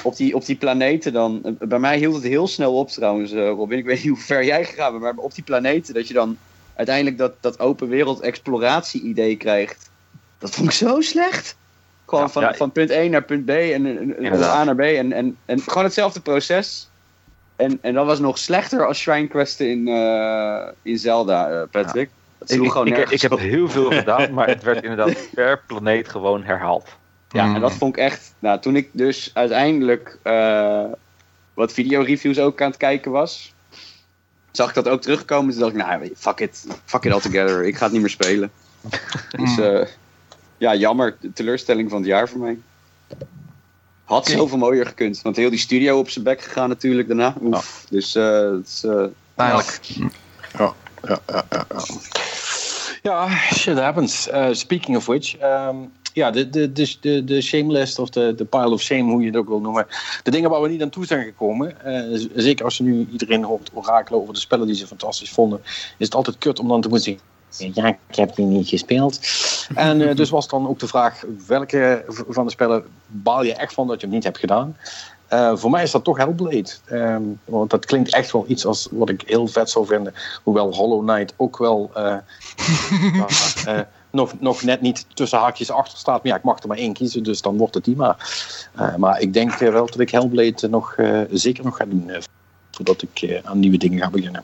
op, 0.03 0.15
die, 0.15 0.35
op 0.35 0.45
die 0.45 0.55
planeten 0.55 1.13
dan... 1.13 1.41
eh, 1.43 1.67
Bij 1.67 1.79
mij 1.79 1.97
hield 1.97 2.15
het 2.15 2.23
heel 2.23 2.47
snel 2.47 2.77
op 2.77 2.89
trouwens, 2.89 3.31
eh, 3.31 3.47
Robin. 3.47 3.77
Ik 3.77 3.85
weet 3.85 3.97
niet 4.03 4.07
hoe 4.07 4.17
ver 4.17 4.43
jij 4.45 4.65
gegaan 4.65 4.91
bent, 4.91 5.03
maar 5.03 5.23
op 5.23 5.33
die 5.35 5.43
planeten 5.43 5.93
dat 5.93 6.07
je 6.07 6.13
dan 6.13 6.37
uiteindelijk 6.75 7.17
dat, 7.17 7.33
dat 7.39 7.59
open 7.59 7.87
wereld 7.87 8.19
exploratie 8.19 9.01
idee 9.01 9.35
krijgt. 9.35 9.89
Dat 10.37 10.49
vond 10.49 10.67
ik 10.67 10.73
zo 10.73 11.01
slecht. 11.01 11.57
Gewoon 12.05 12.23
Ja, 12.23 12.29
van, 12.29 12.41
ja. 12.41 12.53
van 12.53 12.71
punt 12.71 12.89
1 12.89 13.11
naar 13.11 13.23
punt 13.23 13.45
B 13.45 13.49
en, 13.49 14.15
van. 14.21 14.43
A 14.43 14.63
naar 14.63 14.75
B. 14.75 14.79
En, 14.79 15.11
en, 15.13 15.37
en 15.45 15.59
gewoon 15.61 15.83
hetzelfde 15.83 16.19
proces. 16.19 16.89
En, 17.55 17.79
en 17.81 17.93
dat 17.93 18.05
was 18.05 18.19
nog 18.19 18.37
slechter 18.37 18.87
als 18.87 18.99
Shrine 18.99 19.27
Questen 19.27 19.69
in, 19.69 19.87
eh, 19.87 20.67
in 20.81 20.97
Zelda, 20.97 21.65
Patrick. 21.71 22.09
Dat 22.39 22.49
Ik, 22.51 22.61
ik, 22.61 22.71
gewoon 22.71 22.87
ik, 22.87 23.21
heb 23.21 23.37
heel 23.37 23.69
veel 23.69 23.91
gedaan, 23.91 24.31
maar 24.33 24.47
het 24.47 24.63
werd 24.63 24.83
inderdaad 24.83 25.27
per 25.33 25.61
planeet 25.67 26.09
gewoon 26.09 26.43
herhaald. 26.43 26.87
Ja, 27.31 27.45
Mm. 27.45 27.55
en 27.55 27.61
dat 27.61 27.73
vond 27.73 27.95
ik 27.97 28.03
echt... 28.03 28.33
Nou, 28.39 28.59
toen 28.59 28.75
ik 28.75 28.89
dus 28.91 29.31
uiteindelijk 29.33 30.17
eh, 30.23 30.83
wat 31.53 31.73
videoreviews 31.73 32.39
ook 32.39 32.61
aan 32.61 32.67
het 32.69 32.77
kijken 32.77 33.11
was... 33.11 33.53
zag 34.51 34.69
ik 34.69 34.75
dat 34.75 34.87
ook 34.87 35.01
terugkomen. 35.01 35.51
Toen 35.51 35.59
dacht 35.61 35.73
ik, 35.73 35.77
nou, 35.85 36.11
fuck 36.17 36.39
it. 36.39 36.67
Fuck 36.85 37.03
it 37.03 37.11
all 37.11 37.19
together. 37.19 37.65
Ik 37.65 37.75
ga 37.75 37.83
het 37.83 37.91
niet 37.91 38.01
meer 38.01 38.09
spelen. 38.09 38.51
Dus 39.37 39.57
eh, 39.59 39.85
ja, 40.57 40.75
jammer. 40.75 41.17
De 41.21 41.33
teleurstelling 41.33 41.89
van 41.89 41.97
het 41.99 42.07
jaar 42.07 42.29
voor 42.29 42.39
mij. 42.39 42.57
Had 44.03 44.27
zoveel 44.27 44.57
mooier 44.57 44.85
gekund. 44.85 45.21
Want 45.21 45.35
heel 45.35 45.49
die 45.49 45.59
studio 45.59 45.99
op 45.99 46.09
zijn 46.09 46.23
bek 46.25 46.41
gegaan 46.41 46.69
natuurlijk 46.69 47.07
daarna. 47.07 47.35
Oef. 47.41 47.85
Dus 47.89 48.15
eh, 48.15 48.51
het 48.51 48.67
is... 48.67 48.83
eh, 48.83 49.03
Pijnlijk. 49.35 49.79
Ja, 50.57 50.73
ja, 51.03 51.19
ja, 51.27 51.43
ja. 51.49 51.65
Ja, 53.01 53.29
shit 53.53 53.77
happens. 53.77 54.27
Uh, 54.27 54.47
speaking 54.51 54.97
of 54.97 55.05
which, 55.05 55.37
ehm, 55.37 55.75
ja, 56.13 56.31
de, 56.31 56.49
de, 56.49 56.71
de, 56.71 56.95
de, 57.01 57.23
de 57.23 57.41
shame 57.41 57.71
list 57.71 57.99
of 57.99 58.09
de, 58.09 58.33
de 58.35 58.45
pile 58.45 58.69
of 58.69 58.81
shame, 58.81 59.11
hoe 59.11 59.21
je 59.21 59.27
het 59.27 59.35
ook 59.35 59.47
wil 59.47 59.61
noemen. 59.61 59.87
De 60.23 60.31
dingen 60.31 60.49
waar 60.49 60.61
we 60.61 60.69
niet 60.69 60.81
aan 60.81 60.89
toe 60.89 61.05
zijn 61.05 61.23
gekomen. 61.23 61.83
eh, 61.83 62.27
zeker 62.35 62.65
als 62.65 62.77
je 62.77 62.83
nu 62.83 63.07
iedereen 63.11 63.43
hoort 63.43 63.69
orakelen 63.73 64.21
over 64.21 64.33
de 64.33 64.39
spellen 64.39 64.67
die 64.67 64.75
ze 64.75 64.87
fantastisch 64.87 65.31
vonden, 65.31 65.61
is 65.97 66.05
het 66.05 66.15
altijd 66.15 66.37
kut 66.37 66.59
om 66.59 66.67
dan 66.67 66.81
te 66.81 66.87
moeten 66.89 67.19
zeggen. 67.49 67.81
Ja, 67.83 67.97
ik 68.09 68.15
heb 68.15 68.35
die 68.35 68.45
niet 68.45 68.67
gespeeld. 68.67 69.19
En 69.75 70.09
eh, 70.09 70.15
dus 70.15 70.29
was 70.29 70.47
dan 70.47 70.67
ook 70.67 70.79
de 70.79 70.87
vraag: 70.87 71.23
welke 71.47 72.03
van 72.27 72.45
de 72.45 72.51
spellen 72.51 72.83
baal 73.07 73.43
je 73.43 73.53
echt 73.53 73.73
van 73.73 73.87
dat 73.87 73.99
je 73.99 74.05
hem 74.05 74.15
niet 74.15 74.23
hebt 74.23 74.37
gedaan? 74.37 74.77
Eh, 75.29 75.55
voor 75.55 75.69
mij 75.69 75.83
is 75.83 75.91
dat 75.91 76.03
toch 76.03 76.17
Hellblade. 76.17 76.69
Ehm, 76.85 77.23
want 77.45 77.69
dat 77.69 77.85
klinkt 77.85 78.13
echt 78.13 78.31
wel 78.31 78.45
iets 78.47 78.65
als 78.65 78.87
wat 78.91 79.09
ik 79.09 79.23
heel 79.25 79.47
vet 79.47 79.69
zou 79.69 79.85
vinden. 79.85 80.13
Hoewel 80.43 80.73
Hollow 80.73 81.07
Knight 81.07 81.33
ook 81.37 81.57
wel 81.57 81.91
eh, 81.93 82.17
eh, 83.77 83.79
nog, 84.11 84.39
nog 84.39 84.63
net 84.63 84.81
niet 84.81 85.05
tussen 85.13 85.39
haakjes 85.39 85.71
achter 85.71 85.97
staat. 85.97 86.23
Maar 86.23 86.31
ja, 86.31 86.37
ik 86.37 86.43
mag 86.43 86.59
er 86.59 86.67
maar 86.67 86.77
één 86.77 86.93
kiezen, 86.93 87.23
dus 87.23 87.41
dan 87.41 87.57
wordt 87.57 87.73
het 87.73 87.83
die 87.83 87.95
maar. 87.95 88.17
Eh, 88.75 88.95
maar 88.95 89.19
ik 89.19 89.33
denk 89.33 89.53
wel 89.53 89.85
dat 89.85 89.99
ik 89.99 90.09
Hellblade 90.09 90.67
nog, 90.67 90.93
eh, 90.93 91.21
zeker 91.31 91.63
nog 91.63 91.77
ga 91.77 91.85
doen. 91.85 92.11
voordat 92.71 93.01
ik 93.01 93.21
eh, 93.21 93.39
aan 93.43 93.59
nieuwe 93.59 93.77
dingen 93.77 93.99
ga 93.99 94.09
beginnen. 94.09 94.43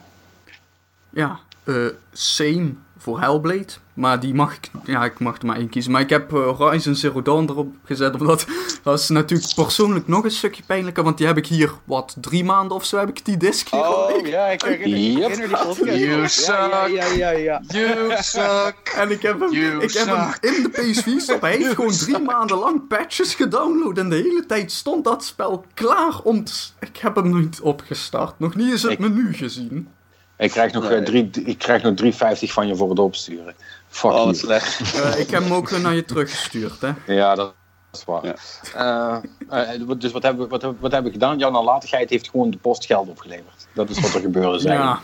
Ja, 1.09 1.39
eh 1.63 1.87
same 2.11 2.73
voor 3.05 3.19
Hellblade. 3.19 3.65
Maar 3.93 4.19
die 4.19 4.33
mag 4.33 4.55
ik, 4.55 4.69
ja, 4.85 5.03
ik 5.05 5.19
mag 5.19 5.37
er 5.39 5.45
maar 5.45 5.55
één 5.57 5.69
kiezen. 5.69 5.91
Maar 5.91 6.01
ik 6.01 6.09
heb 6.09 6.33
eh, 6.33 6.57
Horizon 6.57 6.95
Zero 6.95 7.21
Dawn 7.21 7.49
erop 7.49 7.73
gezet, 7.85 8.13
omdat 8.19 8.45
Dat 8.83 8.99
is 8.99 9.09
natuurlijk 9.09 9.53
persoonlijk 9.55 10.07
nog 10.07 10.23
een 10.23 10.31
stukje 10.31 10.63
pijnlijker, 10.65 11.03
want 11.03 11.17
die 11.17 11.27
heb 11.27 11.37
ik 11.37 11.47
hier, 11.47 11.71
wat, 11.83 12.15
drie 12.21 12.43
maanden 12.43 12.77
of 12.77 12.85
zo 12.85 12.97
heb 12.97 13.09
ik 13.09 13.25
die 13.25 13.37
disc 13.37 13.67
hier 13.69 13.79
Oh, 13.79 14.27
ja, 14.27 14.45
ik 14.45 14.61
herinner, 14.61 14.87
ik 14.97 15.17
herinner 15.17 15.47
die 15.47 15.57
podcast. 15.57 15.77
You 15.85 15.97
Ja, 15.99 16.15
ja, 16.15 16.27
suck. 16.27 16.47
Ja, 16.95 17.05
ja, 17.05 17.29
ja. 17.29 17.61
You 17.67 18.11
suck. 18.21 18.75
En 19.01 19.11
ik 19.11 19.21
heb 19.21 19.39
hem, 19.39 19.51
You 19.51 19.81
ik 19.83 19.91
heb 19.93 20.05
hem 20.07 20.31
suck. 20.31 20.43
in 20.43 20.63
de 20.63 20.71
PS4 20.71 21.21
stop. 21.21 21.41
Hij 21.41 21.51
heeft 21.57 21.73
gewoon 21.75 21.91
drie 21.91 22.19
maanden 22.19 22.57
lang 22.57 22.87
patches 22.87 23.35
gedownload. 23.35 23.97
En 23.97 24.09
de 24.09 24.15
hele 24.15 24.45
tijd 24.47 24.71
stond 24.71 25.03
dat 25.03 25.23
spel 25.25 25.65
klaar 25.73 26.19
om 26.23 26.43
te... 26.43 26.53
Ik 26.79 26.97
heb 26.97 27.15
hem 27.15 27.39
niet 27.39 27.59
opgestart. 27.61 28.39
Nog 28.39 28.55
niet 28.55 28.71
eens 28.71 28.81
het 28.81 28.91
Ik- 28.91 28.99
menu 28.99 29.33
gezien. 29.33 29.87
Ik 30.37 30.51
krijg 30.51 30.71
nog, 30.71 30.89
Nee. 30.89 30.97
eh, 30.97 31.05
drie, 31.05 31.29
ik 31.45 31.57
krijg 31.57 31.81
nog 31.83 31.93
3,50 31.95 32.51
van 32.53 32.67
je 32.67 32.75
voor 32.75 32.89
het 32.89 32.99
opsturen. 32.99 33.55
Fuck 33.89 34.11
Oh, 34.11 34.25
wat 34.25 34.37
slecht. 34.37 34.79
Eh, 35.03 35.19
ik 35.19 35.29
heb 35.29 35.43
hem 35.43 35.53
ook 35.53 35.69
weer 35.69 35.79
naar 35.81 35.95
je 35.95 36.05
teruggestuurd, 36.05 36.81
hè. 36.81 37.13
Ja, 37.13 37.35
dat 37.35 37.53
is 37.93 38.03
waar. 38.05 38.25
Ja. 38.25 38.35
Eh, 39.49 39.73
eh, 39.73 39.81
wat- 39.85 40.01
dus 40.01 40.11
wat 40.11 40.23
hebben, 40.23 40.43
we, 40.43 40.49
wat, 40.49 40.61
hebben- 40.61 40.81
wat 40.81 40.91
hebben 40.91 41.11
we 41.11 41.17
gedaan? 41.19 41.37
Jouw 41.37 41.51
nalatigheid 41.51 42.09
heeft 42.09 42.29
gewoon 42.29 42.49
de 42.51 42.57
post 42.57 42.85
geld 42.85 43.09
opgeleverd. 43.09 43.67
Dat 43.73 43.89
is 43.89 43.99
wat 43.99 44.13
er 44.13 44.21
gebeurde 44.21 44.59
zijn. 44.59 44.79
Ja. 44.79 44.99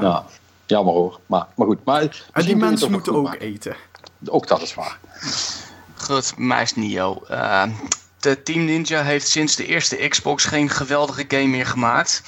Ja. 0.00 0.24
Jammer 0.66 0.94
hoor. 0.94 1.20
Maar, 1.26 1.46
maar 1.56 1.66
goed. 1.66 1.84
Maar 1.84 2.00
En 2.00 2.08
misschien 2.08 2.58
die 2.58 2.66
mensen 2.66 2.90
moeten 2.90 3.14
ook 3.14 3.24
maken. 3.24 3.40
eten. 3.40 3.76
Ook 4.26 4.46
dat 4.48 4.62
is 4.62 4.74
waar. 4.74 4.98
Goed, 5.96 6.32
Meis 6.36 6.74
Nio. 6.74 7.22
Eh, 7.28 7.62
de 8.20 8.42
Team 8.42 8.64
Ninja 8.64 9.02
heeft 9.02 9.28
sinds 9.28 9.56
de 9.56 9.66
eerste 9.66 9.96
Xbox 10.08 10.44
geen 10.44 10.68
geweldige 10.70 11.24
game 11.28 11.46
meer 11.46 11.66
gemaakt. 11.66 12.22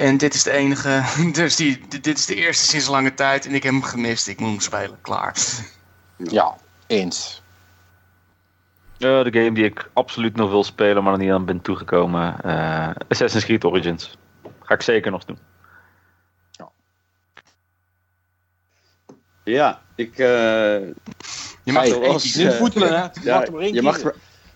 En 0.00 0.16
dit 0.16 0.34
is 0.34 0.42
de 0.42 0.50
enige, 0.50 1.02
dus 1.32 1.56
die, 1.56 1.80
dit 1.88 2.18
is 2.18 2.26
de 2.26 2.34
eerste 2.34 2.64
sinds 2.66 2.86
lange 2.86 3.14
tijd 3.14 3.46
en 3.46 3.54
ik 3.54 3.62
heb 3.62 3.72
hem 3.72 3.82
gemist. 3.82 4.28
Ik 4.28 4.40
moet 4.40 4.50
hem 4.50 4.60
spelen, 4.60 4.98
klaar. 5.00 5.36
Ja, 6.16 6.56
eens. 6.86 7.42
Eh, 8.98 9.22
de 9.22 9.32
game 9.32 9.52
die 9.52 9.64
ik 9.64 9.90
absoluut 9.92 10.36
nog 10.36 10.50
wil 10.50 10.64
spelen, 10.64 11.02
maar 11.02 11.12
nog 11.12 11.20
niet 11.20 11.30
aan 11.30 11.44
ben 11.44 11.60
toegekomen. 11.60 12.40
eh, 12.42 12.90
Assassin's 13.08 13.44
Creed 13.44 13.64
Origins. 13.64 14.16
Ga 14.62 14.74
ik 14.74 14.82
zeker 14.82 15.10
nog 15.10 15.24
doen. 15.24 15.38
Ja, 19.44 19.82
ik... 19.94 20.18
eh, 20.18 20.26
Je 21.64 21.72
mag 21.72 21.82
Hey, 21.82 21.92
er 22.02 22.12
Niet 22.12 22.36
eh, 22.36 22.50
voetelen, 22.50 22.88
hè? 22.88 23.02
Je 23.02 23.10
Ja, 23.22 23.34
mag 23.38 23.46
er 23.46 23.52
maar 23.52 23.62
één 23.62 23.74
je 23.74 23.82
mag 23.82 24.00
er- 24.00 24.14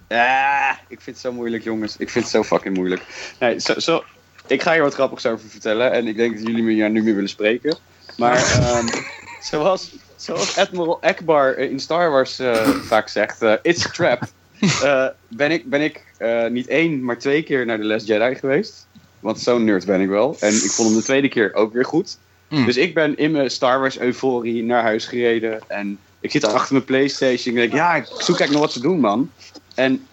Ja, 0.08 0.70
ik 0.88 1.00
vind 1.00 1.16
het 1.16 1.18
zo 1.18 1.32
moeilijk, 1.32 1.62
jongens. 1.62 1.96
Ik 1.96 2.10
vind 2.10 2.24
het 2.24 2.34
zo 2.34 2.42
fucking 2.42 2.76
moeilijk. 2.76 3.34
Nee, 3.40 3.58
zo, 3.60 3.78
zo, 3.78 4.04
ik 4.46 4.62
ga 4.62 4.72
hier 4.72 4.82
wat 4.82 4.94
grappigs 4.94 5.26
over 5.26 5.48
vertellen. 5.48 5.92
En 5.92 6.06
ik 6.06 6.16
denk 6.16 6.36
dat 6.36 6.46
jullie 6.46 6.62
me 6.62 6.88
nu 6.88 7.02
meer 7.02 7.14
willen 7.14 7.28
spreken. 7.28 7.76
Maar 8.16 8.36
ehm, 8.36 8.86
zoals, 9.50 9.94
zoals 10.16 10.56
Admiral 10.56 11.02
Akbar 11.02 11.58
in 11.58 11.80
Star 11.80 12.10
Wars 12.10 12.38
eh, 12.38 12.68
vaak 12.68 13.08
zegt... 13.08 13.42
eh, 13.42 13.54
It's 13.62 13.86
a 13.86 13.90
trap. 13.90 14.22
eh, 14.82 15.06
ben 15.28 15.50
ik, 15.50 15.70
ben 15.70 15.80
ik 15.80 16.04
niet 16.50 16.66
één, 16.66 17.04
maar 17.04 17.18
twee 17.18 17.42
keer 17.42 17.66
naar 17.66 17.78
The 17.78 17.84
Last 17.84 18.06
Jedi 18.06 18.34
geweest. 18.34 18.86
Want 19.20 19.40
zo'n 19.40 19.64
nerd 19.64 19.86
ben 19.86 20.00
ik 20.00 20.08
wel. 20.08 20.36
En 20.40 20.54
ik 20.54 20.70
vond 20.70 20.88
hem 20.88 20.96
de 20.98 21.04
tweede 21.04 21.28
keer 21.28 21.54
ook 21.54 21.72
weer 21.72 21.84
goed. 21.84 22.18
Hmm. 22.48 22.64
Dus 22.64 22.76
ik 22.76 22.94
ben 22.94 23.16
in 23.16 23.30
mijn 23.30 23.50
Star 23.50 23.80
Wars 23.80 23.98
euforie 23.98 24.62
naar 24.62 24.82
huis 24.82 25.06
gereden. 25.06 25.60
En 25.66 25.98
ik 26.20 26.30
zit 26.30 26.44
achter 26.44 26.72
mijn 26.72 26.84
Playstation. 26.84 27.56
En 27.56 27.62
ik 27.62 27.70
denk, 27.70 27.82
ja, 27.82 27.94
ik 27.94 28.04
zoek 28.04 28.18
eigenlijk 28.18 28.50
nog 28.50 28.60
wat 28.60 28.72
te 28.72 28.80
doen, 28.80 29.00
man. 29.00 29.30
En 29.74 30.06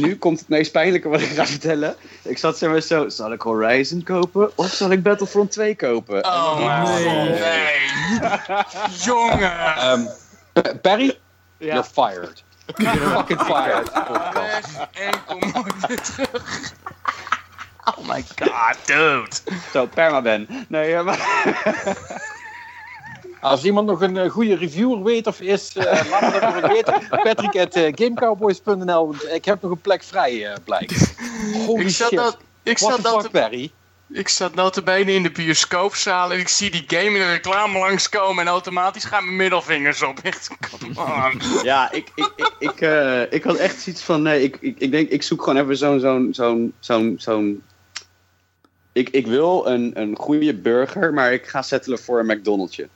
nu 0.00 0.16
komt 0.16 0.38
het 0.38 0.48
meest 0.48 0.72
pijnlijke 0.72 1.08
wat 1.08 1.20
ik 1.20 1.28
ga 1.28 1.46
vertellen. 1.46 1.96
Ik 2.22 2.38
zat 2.38 2.58
zeg 2.58 2.70
maar 2.70 2.80
zo, 2.80 3.08
zal 3.08 3.32
ik 3.32 3.40
Horizon 3.40 4.02
kopen? 4.02 4.50
Of 4.54 4.66
zal 4.66 4.90
ik 4.90 5.02
Battlefront 5.02 5.50
2 5.52 5.76
kopen? 5.76 6.24
Oh 6.24 6.84
Nee. 6.84 7.28
nee. 7.28 7.78
Jongen. 9.04 9.52
Ehm, 9.76 10.00
P- 10.52 10.72
Perry, 10.82 11.18
Ja. 11.58 11.74
you're 11.74 11.84
fired. 11.92 12.44
You're 12.76 12.98
fucking 12.98 13.40
fired. 13.40 13.90
Weg 14.34 14.88
en 14.92 15.24
kom 15.26 15.38
nooit 15.52 16.04
terug. 16.14 16.72
Oh 17.84 18.08
my 18.08 18.24
god, 18.38 18.76
dude. 18.84 19.28
Zo, 19.72 19.86
permaban. 19.86 20.46
Nee, 20.68 20.88
ja, 20.88 21.02
maar... 21.02 21.18
Als 23.40 23.64
iemand 23.64 23.86
nog 23.86 24.00
een 24.02 24.16
eh, 24.16 24.30
goede 24.30 24.56
reviewer 24.56 25.02
weet 25.02 25.26
of 25.26 25.40
is, 25.40 25.76
eh 25.76 26.10
laat 26.10 26.20
me 26.20 26.40
dat 26.40 26.54
even 26.54 26.68
weten. 26.68 27.08
Patrick 27.24 27.56
at 27.56 27.74
eh, 27.74 27.92
gamecowboys.nl. 27.94 29.06
want 29.06 29.28
Ik 29.32 29.44
heb 29.44 29.62
nog 29.62 29.70
een 29.70 29.80
plek 29.80 30.02
vrij, 30.02 30.46
eh 30.46 30.56
blijkt. 30.64 31.14
Holy 31.66 31.80
Ik 31.80 31.88
zat, 31.90 32.08
shit. 32.08 32.18
dat, 32.18 32.36
ik, 32.62 32.78
What 32.78 32.90
zat 32.90 33.04
the 33.04 33.10
dat 33.10 33.22
fuck, 33.22 33.30
Perry? 33.30 33.70
ik 34.08 34.28
zat 34.28 34.54
notabene 34.54 35.12
in 35.12 35.22
de 35.22 35.30
bioscoopzaal 35.30 36.32
en 36.32 36.38
ik 36.38 36.48
zie 36.48 36.70
die 36.70 36.84
game 36.86 37.04
in 37.04 37.12
de 37.26 37.30
reclame 37.30 37.78
langskomen 37.78 38.44
en 38.44 38.50
automatisch 38.50 39.04
gaan 39.04 39.24
mijn 39.24 39.36
middelvingers 39.36 40.02
op. 40.02 40.18
Echt, 40.22 40.48
come 40.70 41.00
on. 41.00 41.62
Ja, 41.62 41.92
ik, 41.92 42.08
ik, 42.14 42.32
ik, 42.36 42.52
ik, 42.58 42.80
eh, 42.80 43.32
ik 43.32 43.42
had 43.42 43.56
echt 43.56 43.80
zoiets 43.80 44.02
van, 44.02 44.22
nee, 44.22 44.42
ik, 44.42 44.56
ik, 44.60 44.78
ik 44.78 44.90
denk, 44.90 45.08
ik 45.08 45.22
zoek 45.22 45.42
gewoon 45.42 45.62
even 45.62 45.76
zo'n, 45.76 46.00
zo'n, 46.00 46.28
zo'n, 46.32 46.72
zo'n, 46.80 47.14
zo'n... 47.18 47.62
Ik, 48.92 49.08
ik 49.08 49.26
wil 49.26 49.66
een, 49.66 49.90
een 49.94 50.16
goede 50.16 50.54
burger, 50.54 51.14
maar 51.14 51.32
ik 51.32 51.46
ga 51.46 51.62
settelen 51.62 51.98
voor 51.98 52.18
een 52.18 52.26
McDonald'sje. 52.26 52.88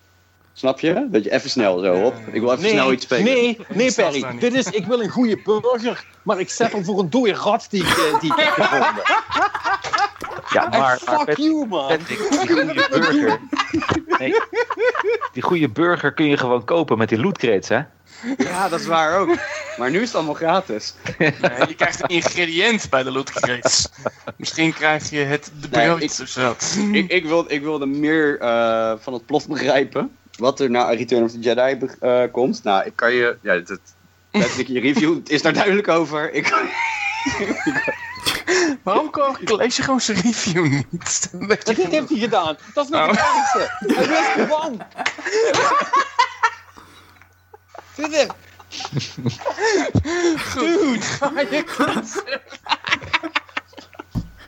Snap 0.61 0.81
je? 0.81 1.07
Dat 1.11 1.25
je 1.25 1.31
even 1.33 1.51
snel 1.51 1.79
zo 1.79 1.95
op. 1.95 2.15
Ik 2.33 2.41
wil 2.41 2.53
even 2.53 2.69
snel 2.69 2.93
iets 2.93 3.05
spelen. 3.05 3.25
nee, 3.25 3.59
nee, 3.69 3.93
Perry. 3.95 4.25
Dit 4.39 4.55
is, 4.55 4.67
ik 4.67 4.87
wil 4.87 5.03
een 5.03 5.09
goede 5.09 5.41
burger, 5.45 6.05
maar 6.23 6.41
ik 6.41 6.51
settle 6.51 6.85
voor 6.85 6.99
een 6.99 7.11
dode 7.11 7.33
rat 7.35 7.67
die 7.71 7.83
ik, 7.83 7.89
eh, 7.89 8.21
die 8.21 8.33
ik 8.33 8.39
heb 8.41 8.53
gevonden. 8.53 9.03
Ja, 10.53 10.69
maar, 10.69 11.01
maar 11.07 11.25
fuck 11.25 11.37
you, 11.37 11.67
man. 11.67 11.89
Patrick, 11.89 12.19
die 12.31 12.39
goede 12.39 12.87
burger. 12.91 13.41
Nee, 14.19 14.35
die 15.33 15.43
goede 15.43 15.69
burger 15.69 16.13
kun 16.13 16.27
je 16.27 16.37
gewoon 16.37 16.65
kopen 16.65 16.99
met 16.99 17.09
die 17.09 17.21
loot 17.21 17.39
crates, 17.39 17.69
hè? 17.69 17.81
Ja, 18.39 18.69
dat 18.69 18.81
is 18.81 18.87
waar 18.87 19.19
ook. 19.19 19.35
Maar 19.79 19.91
nu 19.91 20.01
is 20.01 20.07
het 20.07 20.15
allemaal 20.17 20.35
gratis. 20.35 20.95
Nee, 21.19 21.33
je 21.69 21.75
krijgt 21.77 22.03
een 22.03 22.09
ingrediënt 22.09 22.91
bij 22.91 23.03
de 23.03 23.11
loot 23.11 23.31
crates. 23.33 23.89
Misschien 24.37 24.73
krijg 24.73 25.11
je 25.11 25.19
het 25.19 25.53
de 25.61 25.69
Nee, 25.71 25.97
ik- 25.99 26.19
of 26.21 26.29
zo. 26.29 26.55
ik, 26.93 27.11
ik, 27.11 27.25
wil, 27.25 27.45
ik 27.49 27.63
wilde 27.63 27.87
meer 27.87 28.39
eh, 28.41 28.93
van 29.01 29.13
het 29.13 29.27
plot 29.27 29.47
begrijpen. 29.49 30.11
Wat 30.41 30.61
er 30.61 30.71
na 30.71 30.89
Return 30.91 31.23
of 31.23 31.31
the 31.31 31.39
Jedi 31.39 31.79
eh, 32.01 32.23
komt. 32.33 32.63
Nou, 32.65 32.85
ik 32.85 32.93
kan 32.97 33.13
je... 33.13 33.37
Ja, 33.43 33.59
dat, 33.59 33.81
Patrick, 34.31 34.67
je 34.67 34.81
review 34.81 35.19
is 35.27 35.43
daar 35.43 35.53
duidelijk 35.53 35.89
over. 35.89 36.33
Ik, 36.33 36.49
Waarom 38.83 39.11
ko- 39.11 39.37
lees 39.45 39.77
je 39.77 39.83
gewoon 39.83 40.01
zijn 40.01 40.21
review 40.21 40.67
niet? 40.91 41.31
Dat 41.49 41.77
heeft 41.77 42.09
hij 42.09 42.19
gedaan. 42.19 42.57
Dat 42.75 42.85
is 42.85 42.91
nog 42.91 43.07
het 43.07 43.21
Oh. 43.21 43.37
ergste. 43.37 43.75
Hij 43.95 44.09
wist 44.09 44.37
ervan. 44.37 44.81
Zit 47.97 48.17
hem. 48.17 48.29
Dude, 50.55 51.01
ga 51.01 51.41
je 51.41 51.65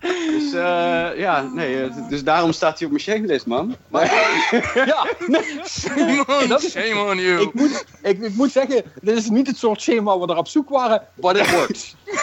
dus 0.02 0.52
eh, 0.52 1.08
ja, 1.18 1.42
nee. 1.42 1.82
eh, 1.84 2.08
dus 2.08 2.24
daarom 2.24 2.52
staat 2.52 2.78
hij 2.78 2.86
op 2.86 2.92
mijn 2.92 3.04
shamelist, 3.04 3.46
man. 3.46 3.76
Maar, 3.88 4.04
Ja. 4.86 5.06
Shame 5.68 6.24
on, 6.42 6.48
Dat 6.48 6.62
is- 6.62 6.70
shame 6.70 7.10
on 7.10 7.18
you. 7.18 7.40
Ik 7.40 7.54
moet, 7.54 7.84
ik, 8.02 8.18
ik 8.22 8.34
moet 8.34 8.52
zeggen, 8.52 8.82
dit 9.00 9.16
is 9.16 9.28
niet 9.28 9.46
het 9.46 9.56
soort 9.58 9.82
schema 9.82 10.02
waar 10.04 10.18
we 10.20 10.26
naar 10.26 10.36
op 10.36 10.48
zoek 10.48 10.68
waren, 10.68 11.02
but 11.14 11.36
it 11.36 11.50
works. 11.50 11.94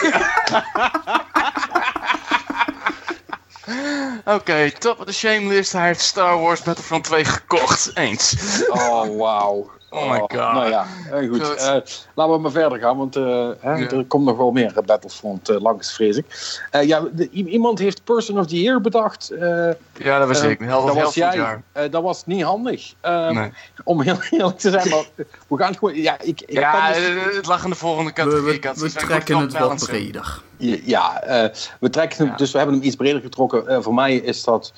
Oké, 4.24 4.70
top 4.78 4.98
of 4.98 5.04
the 5.06 5.12
shame 5.12 5.46
list. 5.48 5.72
Hij 5.72 5.86
heeft 5.86 6.00
Star 6.00 6.38
Wars 6.40 6.62
Battlefront 6.62 7.04
2 7.04 7.24
gekocht. 7.24 7.90
Eens. 7.94 8.34
Oh, 8.68 9.16
wauw. 9.18 9.70
Oh 9.92 10.10
my 10.10 10.18
god. 10.18 10.30
Nou 10.32 10.68
ja, 10.68 10.86
eh, 11.12 11.28
goed. 11.28 11.46
Goed. 11.46 11.56
Eh, 11.56 11.66
laten 12.14 12.34
we 12.34 12.38
maar 12.38 12.50
verder 12.50 12.78
gaan, 12.78 12.96
want 12.96 13.16
eh, 13.16 13.48
hè, 13.60 13.72
Ja. 13.74 13.88
er 13.90 14.04
komt 14.04 14.24
nog 14.24 14.36
wel 14.36 14.50
meer 14.50 14.72
Battlefront 14.86 15.48
eh, 15.48 15.60
langs, 15.60 15.94
vrees 15.94 16.16
ik. 16.16 16.26
Eh, 16.70 16.82
ja, 16.86 17.02
de- 17.12 17.30
iemand 17.30 17.78
heeft 17.78 18.04
Person 18.04 18.38
of 18.38 18.46
the 18.46 18.60
Year 18.62 18.80
bedacht. 18.80 19.30
eh, 19.30 19.70
Ja, 19.92 20.18
dat 20.18 20.28
was 20.28 20.42
ik. 20.42 20.58
Heel, 20.60 20.86
dat 20.86 20.94
was 20.94 21.14
jij. 21.14 21.36
jaar. 21.36 21.62
Eh, 21.72 21.90
dat 21.90 22.02
was 22.02 22.26
niet 22.26 22.42
handig. 22.42 22.92
Eh, 23.00 23.30
Nee. 23.30 23.52
Om 23.84 24.00
heel 24.02 24.16
eerlijk 24.30 24.58
te 24.58 24.70
zijn, 24.70 24.88
maar 24.88 25.04
we 25.48 25.56
gaan 25.56 25.68
het 25.68 25.78
gewoon... 25.78 25.94
Ja, 25.94 26.20
ik, 26.20 26.40
ik 26.40 26.50
Ja, 26.50 26.70
kan 26.70 27.02
dus- 27.02 27.36
het 27.36 27.46
lag 27.46 27.64
in 27.64 27.70
de 27.70 27.76
volgende 27.76 28.12
categorie. 28.12 28.60
we, 28.60 28.72
we 28.76 28.90
trekken 28.92 29.38
het 29.38 29.52
wel 29.52 29.74
breder. 29.74 30.42
Ja, 30.84 31.22
eh, 31.22 31.48
we 31.80 31.90
trekken 31.90 32.18
hem, 32.18 32.26
Ja. 32.26 32.36
dus 32.36 32.50
we 32.52 32.58
hebben 32.58 32.76
hem 32.76 32.84
iets 32.84 32.96
breder 32.96 33.20
getrokken. 33.20 33.68
Eh, 33.68 33.78
voor 33.80 33.94
mij 33.94 34.16
is 34.16 34.44
dat 34.44 34.72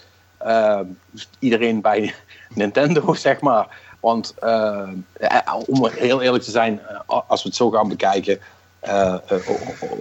iedereen 1.39 1.81
bij 1.81 2.15
Nintendo, 2.55 3.15
zeg 3.29 3.41
maar. 3.41 3.81
Want 4.03 4.35
eh, 4.39 4.89
om 5.67 5.89
heel 5.89 6.23
eerlijk 6.23 6.45
te 6.45 6.51
zijn, 6.51 6.81
eh, 6.81 7.21
als 7.29 7.43
we 7.43 7.49
het 7.49 7.57
zo 7.57 7.71
gaan 7.71 7.89
bekijken, 7.89 8.39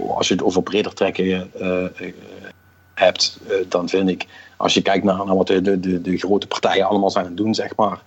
als 0.09 0.27
je 0.27 0.33
het 0.33 0.43
over 0.43 0.63
breder 0.63 0.93
trekken 0.93 1.51
hebt, 2.93 3.39
dan 3.69 3.89
vind 3.89 4.09
ik, 4.09 4.27
als 4.57 4.73
je 4.73 4.81
kijkt 4.81 5.03
naar, 5.03 5.25
naar 5.25 5.35
wat 5.35 5.47
de, 5.47 5.79
de, 5.79 6.01
de, 6.01 6.17
grote 6.17 6.47
partijen 6.47 6.85
allemaal 6.85 7.11
zijn 7.11 7.23
aan 7.23 7.31
het 7.31 7.39
doen, 7.39 7.55
zeg 7.55 7.75
maar. 7.75 8.01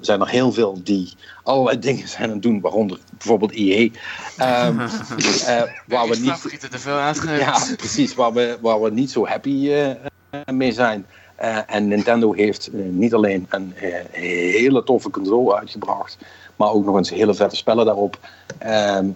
zijn 0.00 0.20
er 0.20 0.28
heel 0.28 0.52
veel 0.52 0.80
die 0.84 1.12
allerlei 1.42 1.78
dingen 1.88 2.08
zijn 2.08 2.22
aan 2.22 2.30
het 2.30 2.42
doen, 2.42 2.60
waaronder 2.60 2.98
bijvoorbeeld 3.18 3.52
EA. 3.52 3.88
Ehm, 4.36 4.80
eh, 5.46 5.62
waar 5.86 6.08
we 6.08 6.16
niet, 6.16 6.70
te 6.70 6.78
veel 6.78 6.96
uitgeven. 6.96 7.38
ja, 7.38 7.58
precies. 7.76 8.14
Waar 8.14 8.32
we, 8.32 8.58
waar 8.60 8.82
we 8.82 8.90
niet 8.90 9.10
zo 9.10 9.26
happy 9.26 9.70
eh, 9.70 10.54
mee 10.54 10.72
zijn. 10.72 11.06
Eh, 11.40 11.58
en 11.66 11.88
Nintendo 11.88 12.32
heeft 12.32 12.66
eh, 12.66 12.80
niet 12.80 13.14
alleen 13.14 13.46
een 13.48 13.74
eh, 13.76 13.94
hele 14.52 14.82
toffe 14.84 15.10
console 15.10 15.56
uitgebracht, 15.56 16.18
maar 16.56 16.70
ook 16.70 16.84
nog 16.84 16.96
eens 16.96 17.10
hele 17.10 17.34
vette 17.34 17.56
spellen 17.56 17.84
daarop. 17.84 18.18
Ehm, 18.58 19.10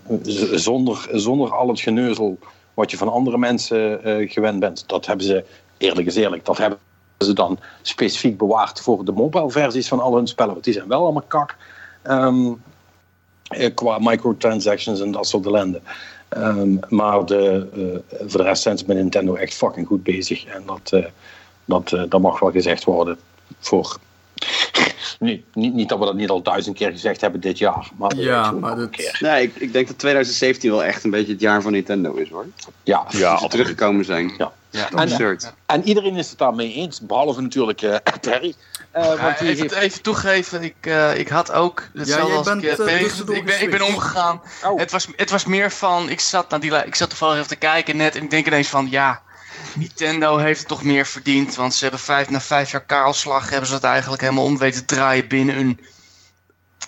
zonder, 0.53 1.09
zonder 1.13 1.53
al 1.53 1.69
het 1.69 1.81
geneuzel 1.81 2.39
wat 2.75 2.91
je 2.91 2.97
van 2.97 3.09
andere 3.09 3.39
mensen 3.39 4.01
gewend 4.31 4.61
bent. 4.61 4.85
Dat 4.89 5.07
hebben 5.07 5.27
ze, 5.27 5.45
eerlijk 5.79 6.07
is 6.07 6.17
eerlijk, 6.17 6.45
dat 6.45 6.59
hebben 6.59 6.79
ze 7.19 7.33
dan 7.33 7.59
specifiek 7.83 8.39
bewaard 8.39 8.81
voor 8.81 9.05
de 9.05 9.13
mobile 9.13 9.51
versies 9.51 9.89
van 9.89 10.01
al 10.01 10.17
hun 10.17 10.27
spellen. 10.27 10.53
Want 10.53 10.65
die 10.65 10.75
zijn 10.75 10.89
wel 10.89 11.03
allemaal 11.03 11.25
kak. 11.27 11.57
Ehm, 12.03 12.53
eh, 13.49 13.75
qua 13.75 13.99
microtransactions 14.01 15.01
en 15.01 15.11
dat 15.11 15.27
soort 15.27 15.47
ellende. 15.47 15.81
Ehm, 16.29 16.77
maar 16.89 17.25
de, 17.25 17.69
voor 18.27 18.41
de 18.41 18.47
rest 18.47 18.63
zijn 18.63 18.79
ze 18.79 18.85
met 18.87 18.97
Nintendo 18.97 19.35
echt 19.35 19.55
fucking 19.55 19.87
goed 19.87 20.03
bezig. 20.03 20.45
En 20.45 20.63
dat, 20.67 20.93
dat, 21.65 21.93
eh, 21.93 22.03
dat 22.09 22.21
mag 22.21 22.39
wel 22.41 22.51
gezegd 22.51 22.85
worden. 22.85 23.19
Voor... 23.61 23.97
Nee, 25.19 25.45
niet, 25.55 25.75
niet 25.75 25.89
dat 25.89 25.99
we 25.99 26.05
dat 26.05 26.15
niet 26.15 26.31
al 26.31 26.43
duizend 26.43 26.77
keer 26.77 26.91
gezegd 26.91 27.21
hebben 27.21 27.41
dit 27.41 27.59
jaar. 27.59 27.91
Maar 27.97 28.15
Ja, 28.17 28.51
maar 28.51 28.77
dat- 28.77 28.91
keer. 28.91 29.17
Nee, 29.21 29.43
ik, 29.43 29.57
ik 29.57 29.73
denk 29.73 29.87
dat 29.87 29.99
2017 29.99 30.71
wel 30.71 30.85
echt 30.85 31.05
een 31.05 31.11
beetje 31.11 31.33
het 31.33 31.41
jaar 31.41 31.63
van 31.63 31.73
Nintendo 31.73 32.15
is 32.15 32.29
hoor. 32.31 32.47
Ja, 32.83 33.05
Ja, 33.09 33.39
ze 33.39 33.49
teruggekomen 33.49 34.05
zijn. 34.05 34.35
Ja. 34.39 34.53
Ja, 34.71 34.89
En- 34.91 34.97
Absurd. 34.99 35.55
En 35.67 35.83
iedereen 35.89 36.17
is 36.17 36.29
het 36.31 36.39
daarmee 36.39 36.73
eens, 36.75 37.01
behalve 37.01 37.41
natuurlijk 37.41 37.83
eh 37.83 37.97
Terry. 38.21 38.55
Eh, 38.91 39.05
Ja, 39.05 39.17
want 39.23 39.41
even, 39.41 39.47
heeft... 39.61 39.75
even 39.75 40.03
toegeven, 40.03 40.63
ik, 40.63 40.75
eh, 40.81 41.19
ik 41.19 41.29
had 41.29 41.53
ook 41.53 41.89
hetzelfde 41.95 42.27
jij 42.27 42.37
als 42.37 42.47
bent, 42.47 42.63
ik, 42.63 42.79
eh, 42.79 42.95
eh, 42.95 43.37
ik, 43.37 43.45
ben, 43.45 43.63
ik 43.63 43.71
ben 43.71 43.83
omgegaan. 43.83 44.41
Oh. 44.65 44.79
Het, 44.79 44.91
was, 44.91 45.09
het 45.17 45.31
was 45.31 45.45
meer 45.45 45.71
van, 45.71 46.09
ik 46.09 46.21
zat, 46.21 46.51
naar 46.51 46.61
die, 46.61 46.85
ik 46.87 46.95
zat 46.95 47.09
toevallig 47.09 47.37
even 47.37 47.49
te 47.49 47.57
kijken 47.57 47.97
net 47.97 48.17
en 48.17 48.23
ik 48.23 48.31
denk 48.31 48.47
ineens 48.47 48.69
van, 48.69 48.87
ja, 48.91 49.23
Nintendo 49.77 50.37
heeft 50.37 50.59
het 50.59 50.69
toch 50.69 50.83
meer 50.83 51.07
verdiend. 51.07 51.55
Want 51.55 51.75
ze 51.75 51.83
hebben 51.83 52.01
vijf, 52.01 52.31
na 52.31 52.41
vijf 52.41 52.71
jaar 52.71 52.85
kaalslag 52.85 53.51
hebben 53.51 53.69
ze 53.69 53.75
het 53.75 53.85
eigenlijk 53.85 54.23
helemaal 54.23 54.45
om 54.45 54.59
weten 54.59 54.87
te 54.87 54.95
draaien 54.95 55.29
binnen 55.29 55.57
een 55.59 55.81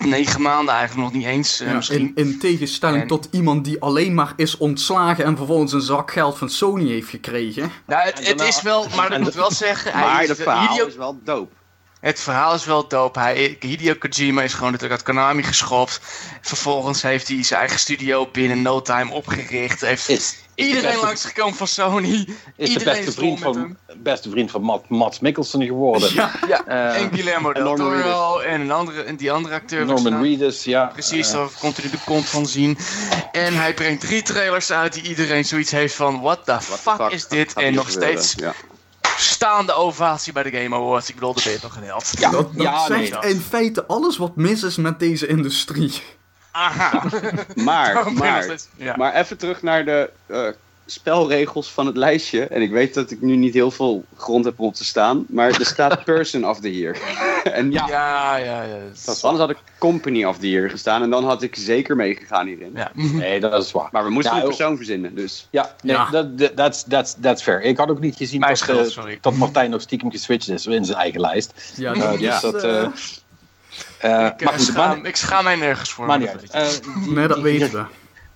negen 0.05 0.41
maanden 0.41 0.73
eigenlijk 0.75 1.07
nog 1.09 1.17
niet 1.21 1.25
eens. 1.31 1.59
eh, 1.59 1.67
Ja, 1.67 1.73
misschien. 1.73 2.11
in, 2.15 2.25
in 2.25 2.39
tegenstelling 2.39 3.01
En- 3.01 3.07
tot 3.07 3.27
iemand 3.31 3.65
die 3.65 3.81
alleen 3.81 4.13
maar 4.13 4.33
is 4.35 4.57
ontslagen 4.57 5.25
en 5.25 5.37
vervolgens 5.37 5.73
een 5.73 5.81
zak 5.81 6.11
geld 6.11 6.37
van 6.37 6.49
Sony 6.49 6.89
heeft 6.89 7.09
gekregen. 7.09 7.71
Nou, 7.85 8.05
het, 8.05 8.27
het 8.27 8.41
is 8.41 8.61
wel, 8.61 8.87
maar 8.95 9.05
ik 9.05 9.11
en 9.11 9.21
moet 9.21 9.33
wel 9.33 9.51
zeggen, 9.51 9.91
hij 9.91 10.01
Maar 10.01 10.23
is, 10.23 10.29
het 10.29 10.41
verhaal 10.41 10.67
Hideo- 10.69 10.85
is 10.87 10.95
wel 10.95 11.19
dope. 11.23 11.55
Het 11.99 12.19
verhaal 12.19 12.53
is 12.53 12.65
wel 12.65 12.87
dope. 12.87 13.19
Hij, 13.19 13.57
Hideo 13.59 13.93
Kojima 13.99 14.41
is 14.41 14.53
gewoon 14.53 14.71
natuurlijk 14.71 14.99
uit 14.99 15.09
Konami 15.15 15.43
geschopt. 15.43 16.01
Vervolgens 16.41 17.01
heeft 17.01 17.27
hij 17.27 17.43
zijn 17.43 17.59
eigen 17.59 17.79
studio 17.79 18.29
binnen 18.31 18.61
no 18.61 18.81
time 18.81 19.11
opgericht. 19.11 19.81
Heeft 19.81 20.09
is, 20.09 20.35
iedereen 20.65 20.89
beste- 20.89 21.05
langsgekomen 21.05 21.55
van 21.55 21.67
Sony. 21.67 22.13
is 22.13 22.25
de 22.25 22.65
iedereen 22.65 22.93
beste 22.93 23.09
is 23.09 23.13
vriend, 23.15 23.39
van, 23.39 23.77
beste 23.97 24.29
vriend 24.29 24.51
van 24.51 24.61
Matt, 24.61 24.89
Mats 24.89 25.19
Mikkelsen 25.19 25.63
geworden. 25.65 26.13
Ja, 26.13 26.31
Ja, 26.47 26.65
Eh, 26.65 27.01
en 27.01 27.09
Guillermo 27.13 27.53
del 27.53 27.75
Toro 27.75 28.39
en, 28.39 28.61
een 28.61 28.71
andere, 28.71 29.01
en 29.03 29.15
die 29.15 29.31
andere 29.31 29.55
acteur. 29.55 29.85
Norman. 29.85 30.21
Reedus, 30.21 30.63
ja. 30.63 30.85
Precies, 30.85 31.27
Eh, 31.27 31.33
daar 31.33 31.47
komt 31.59 31.83
u 31.83 31.89
de 31.89 31.97
kont 32.05 32.25
van 32.25 32.45
zien. 32.45 32.77
En 33.31 33.53
hij 33.55 33.73
brengt 33.73 34.01
drie 34.01 34.21
trailers 34.21 34.71
uit 34.71 34.93
die 34.93 35.03
iedereen 35.03 35.45
zoiets 35.45 35.71
heeft 35.71 35.95
van... 35.95 36.21
What 36.21 36.45
the 36.45 36.51
What 36.51 36.81
the 36.97 37.03
fuck, 37.03 37.11
is 37.11 37.27
dit? 37.27 37.51
gaat 37.51 37.63
En 37.63 37.73
nog 37.73 37.91
gebeuren? 37.91 38.23
steeds 38.23 38.43
Ja. 38.43 38.53
staande 39.17 39.73
ovatie 39.73 40.33
bij 40.33 40.43
de 40.43 40.51
Game 40.61 40.75
Awards. 40.75 41.09
Ik 41.09 41.15
bedoel, 41.15 41.33
dat 41.33 41.43
ben 41.43 41.53
je 41.53 41.59
toch 41.59 41.75
een 41.75 41.83
held. 41.83 42.11
ja, 42.19 42.29
dat, 42.31 42.53
dat 42.53 42.63
ja, 42.63 42.87
nee. 42.87 43.05
zegt 43.07 43.25
in 43.25 43.41
feite 43.49 43.85
alles 43.85 44.17
wat 44.17 44.35
mis 44.35 44.63
is 44.63 44.75
met 44.75 44.99
deze 44.99 45.27
industrie. 45.27 46.01
Aha. 46.57 47.03
Maar, 47.55 48.13
maar, 48.13 48.55
ja. 48.77 48.95
maar 48.97 49.13
even 49.15 49.37
terug 49.37 49.61
naar 49.61 49.85
de 49.85 50.09
eh, 50.25 50.47
spelregels 50.85 51.71
van 51.71 51.85
het 51.85 51.97
lijstje. 51.97 52.43
En 52.47 52.61
ik 52.61 52.71
weet 52.71 52.93
dat 52.93 53.11
ik 53.11 53.21
nu 53.21 53.35
niet 53.35 53.53
heel 53.53 53.71
veel 53.71 54.05
grond 54.15 54.45
heb 54.45 54.59
om 54.59 54.65
op 54.67 54.73
te 54.73 54.85
staan. 54.85 55.25
Maar 55.29 55.49
er 55.59 55.65
staat 55.65 56.03
Person 56.13 56.49
of 56.49 56.59
the 56.59 56.77
Year. 56.77 56.97
en 57.43 57.71
ja, 57.71 57.85
Ja, 57.87 58.35
ja, 58.35 58.61
ja. 58.63 58.75
dat 59.05 59.15
is- 59.15 59.23
anders 59.23 59.41
had 59.43 59.49
ik 59.49 59.57
Company 59.77 60.23
of 60.23 60.37
the 60.37 60.49
Year 60.49 60.69
gestaan. 60.69 61.01
En 61.01 61.09
dan 61.09 61.23
had 61.25 61.41
ik 61.41 61.55
zeker 61.55 61.95
meegegaan 61.95 62.47
hierin. 62.47 62.71
Ja. 62.75 62.91
Nee, 62.93 63.39
dat 63.39 63.63
is 63.63 63.71
waar. 63.71 63.89
Maar 63.91 64.03
we 64.03 64.09
moesten 64.09 64.31
Ja, 64.33 64.37
een 64.39 64.43
ook- 64.47 64.55
persoon 64.55 64.75
verzinnen. 64.77 65.15
Dus 65.15 65.47
Ja, 65.49 65.75
nee, 65.83 65.95
Ja. 65.95 66.09
dat 66.09 66.37
dat- 66.37 66.55
that's, 66.55 66.83
that's, 66.89 67.15
that's 67.21 67.43
fair. 67.43 67.61
Ik 67.61 67.77
had 67.77 67.89
ook 67.89 67.99
niet 67.99 68.15
gezien 68.15 68.39
Mijn 68.39 68.51
dat, 68.51 68.61
schuld, 68.61 68.85
eh, 68.85 68.91
sorry. 68.91 69.17
dat 69.21 69.33
Martijn 69.33 69.69
nog 69.69 69.81
stiekem 69.81 70.11
geswitcht 70.11 70.49
is 70.49 70.65
in 70.65 70.85
zijn 70.85 70.97
eigen 70.97 71.19
lijst. 71.21 71.73
Ja, 71.75 71.93
Eh, 71.93 72.11
dus 72.11 72.19
Ja. 72.19 72.39
dat... 72.39 72.63
eh, 73.99 74.09
Ik, 74.11 74.43
maar 74.43 74.53
eh, 74.53 74.59
goed, 74.59 74.61
schaam, 74.61 74.97
maar, 75.01 75.07
ik 75.07 75.15
schaam 75.15 75.43
mij 75.43 75.55
nergens 75.55 75.89
voor. 75.89 76.05
maar 76.05 76.19
maar 76.19 76.33
niet 76.33 76.41
dat 76.41 76.53
uit. 76.53 76.85
weet 76.85 76.95
je. 76.95 77.09
Eh, 77.09 77.15
nee, 77.15 77.27
dat 77.27 77.39
weten 77.39 77.71
we. 77.71 77.85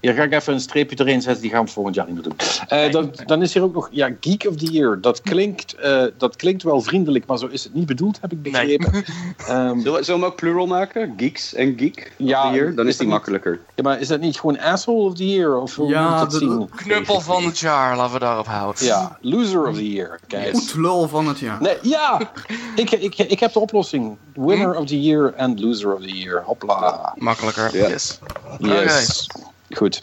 Hier 0.01 0.13
ga 0.13 0.23
ik 0.23 0.33
even 0.33 0.53
een 0.53 0.59
streepje 0.59 0.99
erin 0.99 1.21
zetten, 1.21 1.41
die 1.41 1.51
gaan 1.51 1.65
we 1.65 1.71
volgend 1.71 1.95
jaar 1.95 2.05
niet 2.05 2.13
meer 2.15 2.23
doen. 2.23 2.33
Eh, 2.67 2.91
dan, 2.91 3.13
dan 3.25 3.41
is 3.41 3.53
hier 3.53 3.63
ook 3.63 3.73
nog, 3.73 3.87
ja, 3.91 4.09
Geek 4.19 4.45
of 4.49 4.55
the 4.55 4.65
Year. 4.65 5.01
Dat 5.01 5.21
klinkt, 5.21 5.73
eh, 5.75 6.03
dat 6.17 6.35
klinkt 6.35 6.63
wel 6.63 6.81
vriendelijk, 6.81 7.25
maar 7.25 7.37
zo 7.37 7.47
is 7.47 7.63
het 7.63 7.73
niet 7.73 7.85
bedoeld, 7.85 8.17
heb 8.21 8.31
ik 8.31 8.51
Nee. 8.51 8.77
begrepen. 8.77 9.03
Ehm, 9.47 9.79
zullen 9.79 9.97
we, 9.97 10.03
zullen 10.03 10.19
we 10.19 10.25
ook 10.25 10.35
plural 10.35 10.67
maken? 10.67 11.13
Geeks 11.17 11.53
en 11.53 11.73
Geek 11.77 12.11
of 12.19 12.27
Ja, 12.27 12.49
the 12.49 12.55
Year? 12.55 12.75
Dan 12.75 12.85
is 12.85 12.91
is 12.91 12.97
die 12.97 13.07
makkelijker. 13.07 13.59
ja, 13.75 13.83
maar 13.83 13.99
is 13.99 14.07
dat 14.07 14.19
niet 14.19 14.39
gewoon 14.39 14.59
Asshole 14.59 15.01
of 15.09 15.13
the 15.15 15.27
Year? 15.29 15.57
Of 15.61 15.75
hoe 15.75 15.89
Ja, 15.89 16.03
moet 16.09 16.13
je 16.13 16.19
dat 16.19 16.31
de- 16.31 16.37
zien? 16.37 16.69
Knuppel 16.75 17.21
van 17.21 17.43
het 17.45 17.59
jaar, 17.59 17.97
laten 17.97 18.13
we 18.13 18.19
daarop 18.19 18.45
houden. 18.47 18.85
Ja, 18.85 19.17
Loser 19.21 19.67
of 19.67 19.75
the 19.75 19.91
Year. 19.93 20.19
Kijk. 20.27 20.53
Goed 20.55 20.73
lul 20.75 21.07
van 21.07 21.27
het 21.27 21.39
jaar. 21.39 21.61
Nee, 21.61 21.77
ja, 21.81 22.31
ik, 22.75 22.91
ik, 22.91 23.15
ik 23.17 23.39
heb 23.39 23.53
de 23.53 23.59
oplossing. 23.59 24.17
Winner 24.33 24.75
of 24.75 24.85
the 24.85 25.01
Year 25.01 25.33
en 25.33 25.59
Loser 25.59 25.93
of 25.95 26.01
the 26.01 26.17
Year. 26.17 26.43
Hopla. 26.45 27.13
Makkelijker. 27.17 27.77
Ja. 27.77 27.87
Yes. 27.87 28.19
Yes. 28.59 29.27
Goed. 29.75 30.01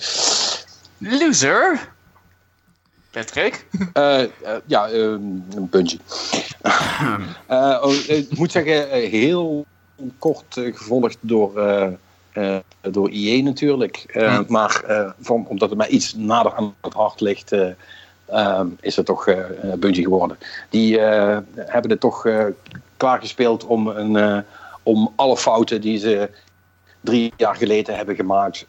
Loser. 0.98 1.88
Patrick. 3.10 3.66
Eh, 3.92 4.22
eh, 4.22 4.28
ja, 4.66 4.88
ehm, 4.88 5.22
een 5.54 5.68
Bungie. 5.70 6.00
Eh, 7.46 7.78
oh, 7.82 7.94
ik 8.06 8.38
moet 8.38 8.52
zeggen, 8.52 8.88
heel 8.90 9.66
kort 10.18 10.46
gevolgd 10.50 11.18
door, 11.20 11.52
door 12.80 13.10
IE 13.10 13.42
natuurlijk. 13.42 14.20
Maar 14.48 14.84
van, 15.20 15.46
omdat 15.46 15.68
het 15.68 15.78
mij 15.78 15.88
iets 15.88 16.14
nader 16.14 16.54
aan 16.54 16.74
het 16.80 16.92
hart 16.92 17.20
ligt, 17.20 17.52
eh, 17.52 17.70
ehm, 18.26 18.66
is 18.80 18.96
het 18.96 19.06
toch 19.06 19.26
eh, 19.26 19.72
Bungie 19.78 20.02
geworden. 20.02 20.38
Die 20.68 21.00
hebben 21.54 21.90
het 21.90 22.00
toch 22.00 22.26
klaargespeeld 22.96 23.64
om, 23.64 23.88
een, 23.88 24.44
om 24.82 25.12
alle 25.16 25.36
fouten 25.36 25.80
die 25.80 25.98
ze 25.98 26.30
drie 27.00 27.32
jaar 27.36 27.56
geleden 27.56 27.96
hebben 27.96 28.14
gemaakt, 28.14 28.66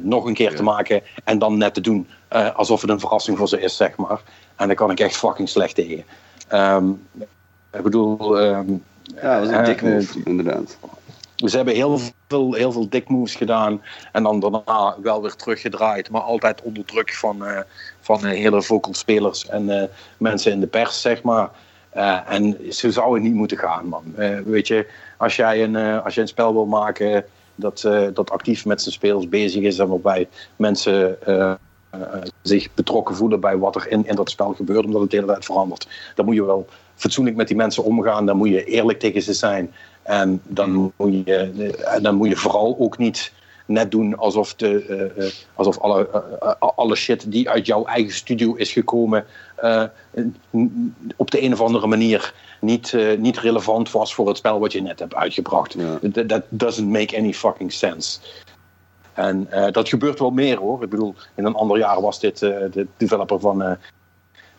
nog 0.00 0.24
een 0.24 0.34
keer 0.34 0.56
te 0.56 0.62
maken 0.62 1.02
en 1.24 1.38
dan 1.38 1.58
net 1.58 1.74
te 1.74 1.80
doen 1.80 2.08
eh, 2.28 2.54
alsof 2.54 2.80
het 2.80 2.90
een 2.90 3.00
verrassing 3.00 3.38
voor 3.38 3.48
ze 3.48 3.60
is, 3.60 3.76
zeg 3.76 3.96
maar. 3.96 4.20
En 4.56 4.66
daar 4.66 4.76
kan 4.76 4.90
ik 4.90 5.00
echt 5.00 5.16
fucking 5.16 5.48
slecht 5.48 5.74
tegen. 5.74 6.04
Ehm, 6.48 6.90
ik 7.72 7.82
bedoel, 7.82 8.38
ehm, 8.40 8.72
Ja, 9.22 9.40
dat 9.40 9.48
was 9.48 9.48
een 9.48 9.54
eh, 9.60 9.64
dik 9.64 9.82
eh, 9.82 9.92
move, 9.92 10.20
inderdaad. 10.24 10.78
ze 11.36 11.56
hebben 11.56 11.74
heel 11.74 11.98
veel, 12.28 12.52
heel 12.52 12.72
veel 12.72 12.88
dick 12.88 13.08
moves 13.08 13.34
gedaan. 13.34 13.82
En 14.12 14.22
dan 14.22 14.40
daarna 14.40 14.96
wel 15.02 15.22
weer 15.22 15.34
teruggedraaid. 15.34 16.10
Maar 16.10 16.20
altijd 16.20 16.62
onder 16.62 16.84
druk 16.84 17.14
van, 17.14 17.46
eh, 17.46 17.60
van 18.00 18.24
eh, 18.26 18.38
hele 18.38 18.62
vocal 18.62 18.94
spelers 18.94 19.46
en 19.46 19.80
eh, 19.80 19.88
mensen 20.18 20.52
in 20.52 20.60
de 20.60 20.66
pers, 20.66 21.00
zeg 21.00 21.22
maar. 21.22 21.50
Eh, 21.96 22.18
en 22.28 22.56
zo 22.70 22.90
zou 22.90 23.14
het 23.14 23.22
niet 23.22 23.34
moeten 23.34 23.58
gaan, 23.58 23.86
man. 23.86 24.04
Eh, 24.16 24.38
weet 24.44 24.66
je, 24.66 24.86
als 25.16 25.36
jij 25.36 25.62
een, 25.62 25.76
eh, 25.76 26.04
als 26.04 26.14
jij 26.14 26.22
een 26.22 26.28
spel 26.28 26.52
wil 26.52 26.66
maken 26.66 27.24
dat, 27.56 27.84
eh, 27.84 28.06
dat 28.14 28.30
actief 28.30 28.64
met 28.64 28.82
zijn 28.82 28.94
spelers 28.94 29.28
bezig 29.28 29.62
is 29.62 29.78
en 29.78 29.88
waarbij 29.88 30.28
mensen 30.56 31.22
eh, 31.22 31.54
eh, 31.90 32.22
zich 32.42 32.74
betrokken 32.74 33.16
voelen 33.16 33.40
bij 33.40 33.56
wat 33.56 33.76
er 33.76 33.88
in, 33.88 34.06
in 34.06 34.14
dat 34.14 34.30
spel 34.30 34.52
gebeurt, 34.52 34.84
omdat 34.84 35.00
het 35.00 35.10
de 35.10 35.16
hele 35.16 35.32
tijd 35.32 35.44
verandert, 35.44 35.88
dan 36.14 36.24
moet 36.24 36.34
je 36.34 36.44
wel 36.44 36.66
fatsoenlijk 36.94 37.36
met 37.36 37.48
die 37.48 37.56
mensen 37.56 37.84
omgaan. 37.84 38.26
Dan 38.26 38.36
moet 38.36 38.48
je 38.48 38.64
eerlijk 38.64 38.98
tegen 38.98 39.22
ze 39.22 39.32
zijn. 39.32 39.72
En 40.02 40.40
dan 40.44 40.92
moet 40.96 41.12
je, 41.24 41.70
dan 42.02 42.14
moet 42.14 42.28
je 42.28 42.36
vooral 42.36 42.76
ook 42.78 42.98
niet 42.98 43.32
net 43.66 43.90
doen 43.90 44.16
alsof, 44.16 44.54
de, 44.54 45.32
alsof 45.54 45.78
alle, 45.78 46.08
alle 46.58 46.96
shit 46.96 47.32
die 47.32 47.50
uit 47.50 47.66
jouw 47.66 47.84
eigen 47.84 48.14
studio 48.14 48.54
is 48.54 48.72
gekomen 48.72 49.24
op 51.16 51.30
de 51.30 51.42
een 51.42 51.52
of 51.52 51.60
andere 51.60 51.86
manier 51.86 52.34
niet, 52.60 52.92
eh, 52.92 53.18
niet 53.18 53.38
relevant 53.38 53.90
was 53.90 54.14
voor 54.14 54.28
het 54.28 54.36
spel 54.36 54.60
wat 54.60 54.72
je 54.72 54.82
net 54.82 54.98
hebt 54.98 55.14
uitgebracht. 55.14 55.72
Ja. 55.72 55.98
That, 56.12 56.28
that 56.28 56.42
doesn't 56.48 56.88
make 56.88 57.16
any 57.16 57.32
fucking 57.32 57.72
sense. 57.72 58.18
En 59.12 59.46
eh, 59.50 59.72
dat 59.72 59.88
gebeurt 59.88 60.18
wel 60.18 60.30
meer 60.30 60.58
hoor. 60.58 60.82
Ik 60.82 60.90
bedoel, 60.90 61.14
in 61.34 61.44
een 61.44 61.54
ander 61.54 61.78
jaar 61.78 62.00
was 62.00 62.20
dit 62.20 62.42
eh, 62.42 62.50
de 62.70 62.86
developer 62.96 63.40
van 63.40 63.62
eh, 63.62 63.72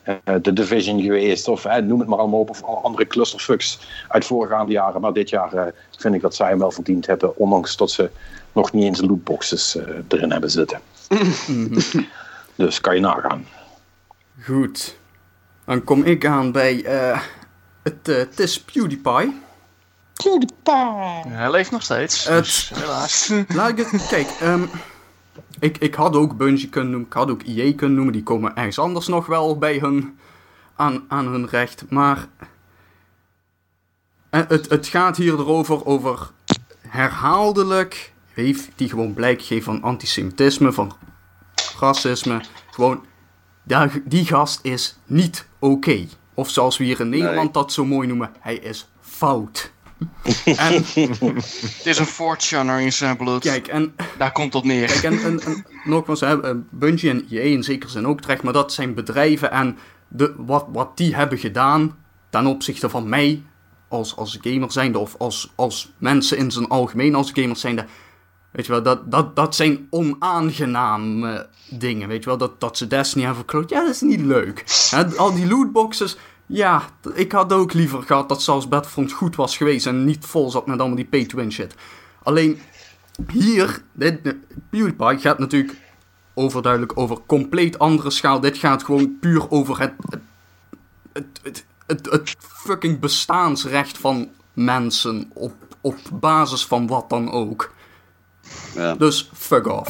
eh, 0.08 0.36
de 0.42 0.54
Division 0.54 1.02
geweest. 1.02 1.48
Of 1.48 1.64
noem 1.64 2.00
het 2.00 2.08
maar 2.08 2.20
allemaal 2.20 2.40
op. 2.40 2.50
Of 2.50 2.64
alle 2.64 2.76
andere 2.76 3.08
clusterfucks 3.08 3.80
uit 4.08 4.26
voorgaande 4.26 4.72
jaren. 4.72 5.02
Maar 5.02 5.14
dit 5.14 5.30
jaar 5.30 5.54
eh, 5.54 5.74
vind 5.98 6.16
ik 6.16 6.22
dat 6.22 6.36
zij 6.36 6.48
hem 6.48 6.60
wel 6.60 6.72
verdiend 6.72 7.06
hebben. 7.06 7.38
Ondanks 7.38 7.78
dat 7.78 7.92
ze 7.92 8.10
nog 8.52 8.72
niet 8.72 8.84
eens 8.84 9.02
lootboxes 9.02 9.76
eh, 9.76 9.84
erin 10.08 10.32
hebben 10.32 10.52
zitten. 10.52 10.80
dus 12.56 12.82
kan 12.82 12.96
je 12.96 13.02
nagaan. 13.02 13.48
Goed. 14.44 14.98
Dan 15.66 15.84
kom 15.84 16.04
ik 16.04 16.26
aan 16.26 16.52
bij 16.52 16.84
eh, 16.84 17.22
het, 17.88 18.08
eh, 18.08 18.16
het 18.16 18.40
is 18.40 18.62
PewDiePie. 18.62 19.42
Hij 21.28 21.52
leeft 21.52 21.72
nog 21.72 21.84
steeds. 21.84 22.24
Het- 22.26 22.44
dus 22.44 22.72
helaas. 22.76 23.32
Laat 23.48 23.70
ik 23.70 23.78
het, 23.78 24.08
kijk, 24.08 24.30
ehm, 24.40 24.64
ik, 25.60 25.78
ik 25.78 25.96
had 25.96 26.16
ook 26.16 26.38
Bungie 26.38 26.70
kunnen 26.70 26.92
noemen, 26.92 27.08
ik 27.08 27.14
had 27.14 27.30
ook 27.30 27.44
EA 27.44 27.74
kunnen 27.76 27.96
noemen, 27.96 28.14
die 28.14 28.24
komen 28.24 28.56
ergens 28.56 28.80
anders 28.80 29.08
nog 29.08 29.26
wel 29.26 29.58
bij 29.58 29.78
hun, 29.78 30.20
aan, 30.76 31.06
aan 31.08 31.28
hun 31.28 31.48
recht, 31.48 31.86
maar 31.90 32.28
eh, 34.30 34.42
het, 34.48 34.70
het 34.70 34.88
gaat 34.88 35.18
hier 35.18 35.34
erover 35.34 35.86
over 35.86 36.30
herhaaldelijk 36.88 38.14
heeft 38.34 38.70
die 38.76 38.90
gewoon 38.90 39.14
blijk 39.14 39.40
gegeven 39.42 39.64
van 39.74 39.82
antisemitisme, 39.84 40.72
van 40.72 40.98
racisme. 41.80 42.42
Gewoon, 42.72 43.06
die 44.04 44.26
gast 44.26 44.60
is 44.64 44.98
niet 45.06 45.48
oké. 45.60 46.08
Of 46.38 46.50
zoals 46.50 46.78
we 46.78 46.84
hier 46.84 47.00
in 47.00 47.10
Nederland 47.10 47.54
dat 47.54 47.74
zo 47.74 47.86
mooi 47.86 48.08
noemen, 48.08 48.32
hij 48.40 48.56
is 48.56 48.88
fout. 49.02 49.72
en 50.46 50.74
Het 50.74 51.82
is 51.84 51.98
een 51.98 52.06
fortuner 52.06 52.80
in 52.80 52.94
zijn 52.94 53.18
bloed. 53.18 53.42
kijk, 53.42 53.68
en 53.68 53.96
Daar 54.18 54.32
komt 54.32 54.54
het 54.54 54.56
op 54.56 54.68
neer. 54.68 54.88
Kijk, 54.88 55.04
en, 55.04 55.20
en, 55.24 55.40
en 55.40 55.66
nogmaals, 55.84 56.22
eh, 56.22 56.52
Bungie 56.70 57.10
en 57.10 57.28
EA 57.30 57.42
in 57.42 57.64
zekere 57.64 57.92
zin 57.92 58.08
ook 58.08 58.22
terecht, 58.22 58.44
maar 58.44 58.54
dat 58.54 58.74
zijn 58.74 58.94
bedrijven 58.94 59.52
en 59.52 59.78
de, 60.08 60.34
wat, 60.38 60.66
wat 60.72 60.98
die 60.98 61.16
hebben 61.16 61.38
gedaan 61.38 61.98
ten 62.30 62.46
opzichte 62.46 62.90
van 62.90 63.10
mij 63.10 63.44
als, 63.88 64.16
als 64.16 64.38
gamer 64.42 64.72
zijnde, 64.72 65.00
of 65.00 65.16
als, 65.18 65.52
als 65.56 65.92
mensen 65.98 66.38
in 66.38 66.52
zijn 66.52 66.68
algemeen 66.68 67.16
als 67.16 67.32
gamers 67.34 67.60
zijnde, 67.60 67.86
weet 68.58 68.66
je 68.66 68.72
wel, 68.72 68.84
dat, 68.84 69.12
dat, 69.12 69.36
dat 69.36 69.56
zijn 69.56 69.88
onaangename 69.90 71.48
dingen, 71.70 72.08
weet 72.08 72.24
je 72.24 72.30
wel, 72.30 72.38
dat, 72.38 72.60
dat 72.60 72.78
ze 72.78 72.88
Destiny 72.88 73.24
hebben 73.26 73.44
verkloot, 73.44 73.70
ja, 73.70 73.82
dat 73.82 73.94
is 73.94 74.02
niet 74.02 74.22
leuk. 74.22 74.64
Al 75.18 75.34
die 75.34 75.48
lootboxes, 75.48 76.18
ja, 76.46 76.84
ik 77.14 77.32
had 77.32 77.54
ook 77.54 77.74
liever 77.74 78.04
gehad 78.04 78.30
dat 78.30 78.42
zelfs 78.42 78.68
Battlefront 78.68 79.12
goed 79.12 79.36
was 79.36 79.58
geweest 79.58 79.86
en 79.86 80.06
niet 80.06 80.26
vol 80.26 80.50
zat 80.50 80.68
met 80.68 80.80
allemaal 80.80 80.98
die 80.98 81.06
pay-to-win 81.06 81.52
shit. 81.52 81.76
Alleen, 82.24 82.60
hier, 83.32 83.82
dit, 83.92 84.36
PewDiePie 84.70 85.20
gaat 85.20 85.40
natuurlijk 85.40 85.76
overduidelijk 86.34 86.98
over 86.98 87.18
compleet 87.26 87.80
andere 87.80 88.10
schaal. 88.10 88.40
Dit 88.40 88.58
gaat 88.58 88.84
gewoon 88.84 89.20
puur 89.20 89.52
over 89.52 89.80
het, 89.80 89.94
het, 90.10 91.30
het, 91.42 91.66
het, 91.86 92.12
het 92.12 92.36
fucking 92.40 93.00
bestaansrecht 93.00 93.98
van 93.98 94.30
mensen 94.54 95.32
op, 95.34 95.54
op 95.82 95.98
basis 96.14 96.66
van 96.66 96.88
wat 96.88 97.10
dan 97.10 97.32
ook. 97.32 97.76
Ja. 98.76 98.96
Dus 98.96 99.30
fuck 99.34 99.68
off. 99.68 99.90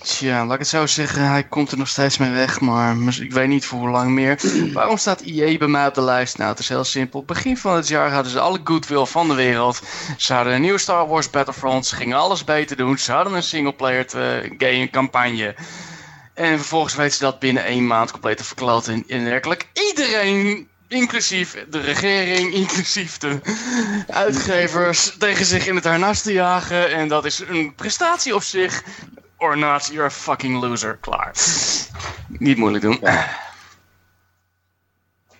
Tja, 0.00 0.44
laat 0.44 0.52
ik 0.52 0.58
het 0.58 0.68
zo 0.68 0.86
zeggen, 0.86 1.28
hij 1.28 1.44
komt 1.44 1.70
er 1.70 1.78
nog 1.78 1.88
steeds 1.88 2.18
mee 2.18 2.30
weg, 2.30 2.60
maar 2.60 2.96
ik 3.20 3.32
weet 3.32 3.48
niet 3.48 3.64
voor 3.64 3.78
hoe 3.78 3.88
lang 3.88 4.10
meer. 4.10 4.40
Waarom 4.72 4.96
staat 4.96 5.20
EA 5.20 5.58
bij 5.58 5.68
mij 5.68 5.86
op 5.86 5.94
de 5.94 6.02
lijst? 6.02 6.38
Nou, 6.38 6.50
het 6.50 6.58
is 6.58 6.68
heel 6.68 6.84
simpel. 6.84 7.24
Begin 7.24 7.56
van 7.56 7.76
het 7.76 7.88
jaar 7.88 8.10
hadden 8.10 8.32
ze 8.32 8.40
alle 8.40 8.60
goodwill 8.64 9.04
van 9.04 9.28
de 9.28 9.34
wereld. 9.34 9.82
Ze 10.16 10.32
hadden 10.32 10.52
een 10.52 10.60
nieuwe 10.60 10.78
Star 10.78 11.08
Wars 11.08 11.30
Battlefront, 11.30 11.86
ze 11.86 11.96
gingen 11.96 12.16
alles 12.16 12.44
beter 12.44 12.76
doen. 12.76 12.98
Ze 12.98 13.12
hadden 13.12 13.32
een 13.32 13.42
singleplayer 13.42 14.06
eh, 14.06 14.50
game 14.58 14.90
campagne. 14.90 15.54
En 16.34 16.58
vervolgens 16.58 16.94
weten 16.94 17.16
ze 17.16 17.22
dat 17.22 17.38
binnen 17.38 17.64
één 17.64 17.86
maand 17.86 18.10
compleet 18.10 18.36
te 18.36 18.44
verkloten. 18.44 18.92
En, 18.92 19.04
en 19.08 19.24
werkelijk 19.24 19.68
iedereen, 19.72 20.68
inclusief 20.92 21.64
de 21.70 21.80
regering, 21.80 22.52
inclusief 22.52 23.18
de 23.18 23.40
uitgevers, 24.08 25.16
tegen 25.18 25.44
zich 25.44 25.66
in 25.66 25.74
het 25.74 25.84
harnas 25.84 26.22
te 26.22 26.32
jagen. 26.32 26.90
En 26.92 27.08
dat 27.08 27.24
is 27.24 27.38
een 27.48 27.74
prestatie 27.74 28.34
op 28.34 28.42
zich. 28.42 28.82
Or 29.36 29.58
not, 29.58 29.86
you're 29.86 30.04
a 30.04 30.10
fucking 30.10 30.60
loser. 30.60 30.96
Klaar. 31.00 31.34
Niet 32.28 32.56
moeilijk 32.56 32.84
doen. 32.84 32.98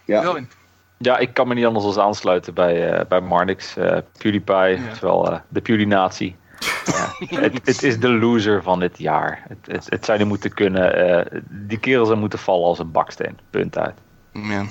Ja. 0.04 0.22
Robin. 0.22 0.50
Ja, 0.98 1.18
ik 1.18 1.34
kan 1.34 1.48
me 1.48 1.54
niet 1.54 1.64
anders 1.64 1.94
dan 1.94 2.04
aansluiten 2.04 2.54
bij, 2.54 2.90
eh, 2.90 3.06
bij 3.06 3.20
Marnix. 3.20 3.76
eh 3.76 3.98
PewDiePie, 4.18 4.80
terwijl 4.92 5.32
eh, 5.32 5.38
de 5.48 5.60
PewDie-natie. 5.60 6.36
Ja, 6.84 7.14
het, 7.40 7.60
het 7.64 7.82
is 7.82 7.98
de 7.98 8.08
loser 8.08 8.62
van 8.62 8.80
dit 8.80 8.98
jaar. 8.98 9.42
Het, 9.48 9.58
het, 9.66 9.86
het 9.90 10.04
zou 10.04 10.18
niet 10.18 10.28
moeten 10.28 10.54
kunnen. 10.54 10.94
eh, 11.32 11.40
die 11.48 11.78
kerel 11.78 12.06
zou 12.06 12.18
moeten 12.18 12.38
vallen 12.38 12.64
als 12.64 12.78
een 12.78 12.90
baksteen. 12.92 13.38
Punt 13.50 13.78
uit. 13.78 13.98
Ja. 14.32 14.64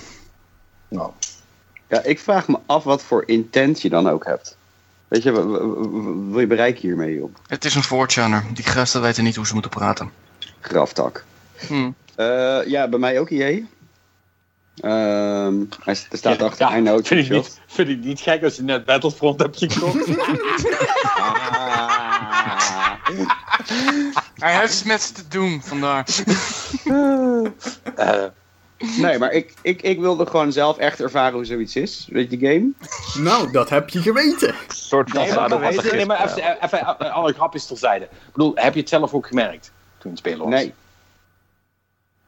Nou, 0.91 1.11
Ja, 1.87 2.03
ik 2.03 2.19
vraag 2.19 2.47
me 2.47 2.57
af 2.65 2.83
wat 2.83 3.03
voor 3.03 3.23
intent 3.27 3.81
je 3.81 3.89
dan 3.89 4.09
ook 4.09 4.25
hebt. 4.25 4.57
Weet 5.07 5.23
je, 5.23 5.31
wa- 5.31 5.45
wa- 5.45 5.65
wa- 5.65 5.89
wat 5.89 6.13
wil 6.29 6.39
je 6.39 6.47
bereiken 6.47 6.81
hiermee, 6.81 7.15
joh? 7.15 7.33
Het 7.47 7.65
is 7.65 7.75
een 7.75 7.83
fortuner. 7.83 8.43
Die 8.53 8.63
gasten 8.65 9.01
weten 9.01 9.23
niet 9.23 9.35
hoe 9.35 9.45
ze 9.47 9.53
moeten 9.53 9.71
praten. 9.71 10.11
Graftak. 10.59 11.23
Hm. 11.67 11.91
Eh, 12.15 12.59
ja, 12.65 12.87
bij 12.87 12.99
mij 12.99 13.19
ook 13.19 13.29
IE. 13.29 13.67
Ehm 14.81 15.55
hij 15.83 15.95
st- 15.95 16.11
er 16.11 16.17
staat 16.17 16.39
Ja, 16.39 16.45
achter 16.45 16.69
ja, 16.69 16.77
I 16.77 16.81
know 16.81 17.05
vind, 17.05 17.25
ik 17.25 17.29
niet, 17.31 17.59
vind 17.67 17.89
ik 17.89 18.03
niet 18.03 18.19
gek 18.19 18.43
als 18.43 18.55
je 18.55 18.63
net 18.63 18.85
Battlefront 18.85 19.39
hebt 19.39 19.57
gekocht. 19.57 20.07
Ah. 21.15 22.93
Hij 24.35 24.59
heeft 24.59 24.85
met 24.85 25.01
ze 25.01 25.13
te 25.13 25.27
doen, 25.27 25.61
vandaar. 25.63 26.05
Eh, 27.95 28.23
Nee, 28.97 29.17
maar 29.17 29.31
ik, 29.31 29.53
ik, 29.61 29.81
ik 29.81 29.99
wilde 29.99 30.25
gewoon 30.25 30.51
zelf 30.51 30.77
echt 30.77 31.01
ervaren 31.01 31.33
hoe 31.33 31.45
zoiets 31.45 31.75
is. 31.75 32.07
Weet 32.11 32.31
je, 32.31 32.37
die 32.37 32.49
game. 32.49 32.71
Nou, 33.23 33.51
dat 33.51 33.69
heb 33.69 33.89
je 33.89 34.01
geweten. 34.01 34.49
Een 34.49 34.55
soort 34.75 35.09
van 35.09 35.21
nee, 35.21 35.33
maar, 35.33 35.49
nee, 35.95 36.05
maar 36.05 36.23
even, 36.25 36.63
even, 36.63 36.79
even 36.79 37.11
alle 37.11 37.33
grapjes 37.33 37.65
terzijde. 37.65 38.05
Ik 38.05 38.11
bedoel, 38.33 38.51
heb 38.55 38.73
je 38.73 38.79
het 38.79 38.89
zelf 38.89 39.13
ook 39.13 39.27
gemerkt 39.27 39.71
toen 39.97 40.09
het 40.11 40.19
spelen 40.19 40.39
was? 40.39 40.49
Nee. 40.49 40.73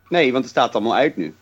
Nee, 0.09 0.31
want 0.31 0.43
het 0.43 0.51
staat 0.53 0.73
allemaal 0.75 0.95
uit 0.95 1.17
nu. 1.17 1.33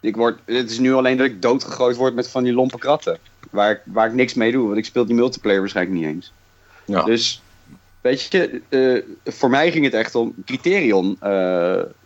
Ik 0.00 0.16
word, 0.16 0.38
het 0.44 0.70
is 0.70 0.78
nu 0.78 0.94
alleen 0.94 1.16
dat 1.16 1.26
ik 1.26 1.42
doodgegooid 1.42 1.96
word 1.96 2.14
met 2.14 2.28
van 2.30 2.42
die 2.44 2.52
lompe 2.52 2.78
kratten. 2.78 3.18
Waar, 3.50 3.70
ik- 3.70 3.80
waar 3.84 4.06
ik 4.06 4.12
niks 4.14 4.34
mee 4.34 4.52
doe, 4.52 4.66
want 4.66 4.78
ik 4.78 4.84
speel 4.84 5.06
die 5.06 5.14
multiplayer 5.14 5.60
waarschijnlijk 5.60 5.96
niet 5.98 6.06
eens. 6.06 6.32
Ja. 6.84 7.02
Dus, 7.02 7.42
weet 8.00 8.22
je, 8.22 8.60
eh, 8.68 9.32
voor 9.34 9.50
mij 9.50 9.72
ging 9.72 9.84
het 9.84 9.94
echt 9.94 10.14
om 10.14 10.34
Criterion, 10.44 11.16
eh, 11.20 11.20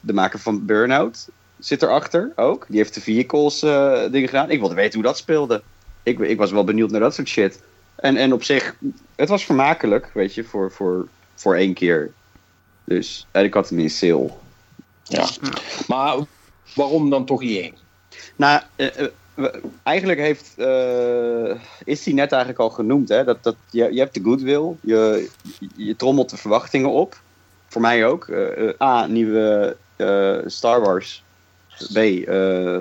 de 0.01 0.13
maker 0.13 0.39
van 0.39 0.67
Burnout, 0.67 1.29
zit 1.59 1.83
erachter 1.83 2.33
ook. 2.37 2.67
Die 2.69 2.77
heeft 2.79 2.95
de 2.95 3.01
vehicles 3.01 3.63
eh, 3.63 4.03
dingen 4.11 4.29
gedaan. 4.29 4.51
Ik 4.51 4.61
wilde 4.61 4.75
weten 4.75 4.95
hoe 4.95 5.09
dat 5.09 5.17
speelde. 5.17 5.63
Ik, 6.03 6.19
ik 6.19 6.39
was 6.39 6.51
wel 6.51 6.65
benieuwd 6.65 6.91
naar 6.91 7.01
dat 7.01 7.15
soort 7.15 7.29
shit. 7.29 7.63
En, 7.95 8.17
en 8.17 8.33
op 8.33 8.43
zich, 8.43 8.77
het 9.17 9.29
was 9.29 9.45
vermakelijk, 9.45 10.11
weet 10.15 10.35
je, 10.35 10.45
voor, 10.45 10.73
voor, 10.73 11.09
voor 11.35 11.57
één 11.57 11.75
keer. 11.75 12.13
Dus, 12.85 13.27
en 13.31 13.45
ik 13.45 13.55
had 13.55 13.69
hem 13.69 13.79
in 13.79 13.91
sale. 13.91 14.31
Ja. 15.03 15.29
Maar 15.87 16.17
waarom 16.75 17.11
dan 17.11 17.25
toch 17.25 17.43
IE? 17.43 17.75
Nou, 18.37 18.61
eh, 18.77 18.99
eh, 19.35 19.47
eigenlijk 19.83 20.19
heeft, 20.19 20.55
eh, 20.57 21.55
is 21.85 22.03
die 22.03 22.15
net 22.15 22.33
eigenlijk 22.33 22.61
al 22.61 22.71
genoemd. 22.71 23.09
Hè? 23.09 23.25
Dat, 23.25 23.43
dat, 23.43 23.57
je, 23.71 23.93
je 23.93 23.99
hebt 23.99 24.15
de 24.15 24.23
goodwill, 24.23 24.77
je, 24.81 25.31
je 25.77 25.97
trommelt 25.97 26.31
de 26.31 26.37
verwachtingen 26.37 26.91
op. 26.91 27.21
Voor 27.69 27.81
mij 27.81 28.07
ook. 28.07 28.33
A, 28.81 29.07
nieuwe 29.07 29.77
Star 30.47 30.81
Wars. 30.81 31.23
B, 31.93 31.97
eh, 31.97 32.79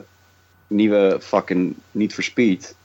nieuwe 0.68 1.18
fucking 1.22 1.76
Need 1.92 2.14
for 2.14 2.24
Speed. 2.24 2.76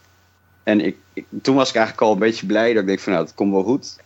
En 0.62 0.80
ik, 0.80 0.96
ik- 1.12 1.26
toen 1.42 1.54
was 1.54 1.68
ik 1.68 1.74
eigenlijk 1.74 2.06
al 2.06 2.12
een 2.12 2.18
beetje 2.18 2.46
blij 2.46 2.72
dat 2.72 2.82
ik 2.82 2.88
denk 2.88 3.00
van 3.00 3.12
nou, 3.12 3.24
het 3.24 3.34
komt 3.34 3.52
wel 3.52 3.62
goed. 3.62 3.96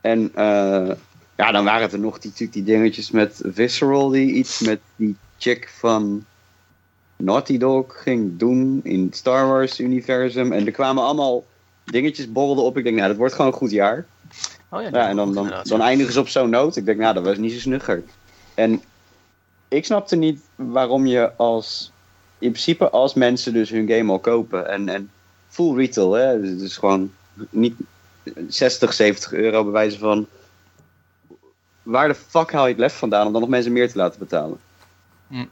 En 0.00 0.30
eh, 0.34 0.90
ja, 1.36 1.52
dan 1.52 1.64
waren 1.64 1.90
er 1.92 1.98
nog 1.98 2.18
die, 2.18 2.48
die 2.50 2.64
dingetjes 2.64 3.10
met 3.10 3.40
Visceral, 3.44 4.08
die 4.08 4.32
iets 4.32 4.60
met 4.60 4.80
die 4.96 5.16
chick 5.38 5.68
van 5.78 6.24
Naughty 7.16 7.58
Dog 7.58 8.02
ging 8.02 8.38
doen 8.38 8.80
in 8.82 9.04
het 9.04 9.16
Star 9.16 9.46
Wars 9.46 9.80
universum. 9.80 10.52
En 10.52 10.66
er 10.66 10.72
kwamen 10.72 11.02
allemaal 11.02 11.44
dingetjes 11.84 12.32
borrelden 12.32 12.64
op. 12.64 12.76
Ik 12.78 12.84
denk, 12.84 12.96
nou, 12.96 13.08
dat 13.08 13.16
wordt 13.16 13.34
gewoon 13.34 13.52
een 13.52 13.58
goed 13.58 13.70
jaar. 13.70 14.06
Oh 14.70 14.82
ja, 14.82 14.88
Ja, 14.92 15.08
en 15.08 15.16
dan, 15.16 15.34
dan, 15.34 15.52
dan 15.62 15.80
eindigen 15.82 16.12
ze 16.12 16.20
op 16.20 16.28
zo'n 16.28 16.50
noot. 16.50 16.76
Ik 16.76 16.84
denk, 16.84 16.98
nou, 16.98 17.14
dat 17.14 17.24
was 17.24 17.36
niet 17.38 17.52
zo 17.52 17.58
snugger. 17.58 18.02
En 18.54 18.82
ik 19.68 19.84
snapte 19.84 20.16
niet 20.16 20.40
waarom 20.54 21.06
je 21.06 21.32
als... 21.36 21.92
In 22.38 22.50
principe 22.50 22.90
als 22.90 23.14
mensen 23.14 23.52
dus 23.52 23.70
hun 23.70 23.88
game 23.88 24.12
al 24.12 24.18
kopen. 24.18 24.68
En, 24.68 24.88
en 24.88 25.10
full 25.48 25.76
retail, 25.76 26.12
hè. 26.12 26.40
Dus 26.40 26.76
gewoon 26.76 27.12
niet 27.50 27.74
60, 28.48 28.92
70 28.92 29.32
euro 29.32 29.62
bij 29.62 29.72
wijze 29.72 29.98
van... 29.98 30.26
Waar 31.82 32.08
de 32.08 32.14
fuck 32.14 32.52
haal 32.52 32.64
je 32.64 32.70
het 32.70 32.80
lef 32.80 32.98
vandaan 32.98 33.26
om 33.26 33.32
dan 33.32 33.40
nog 33.40 33.50
mensen 33.50 33.72
meer 33.72 33.90
te 33.90 33.96
laten 33.96 34.18
betalen? 34.18 34.58
Hm. 35.28 35.44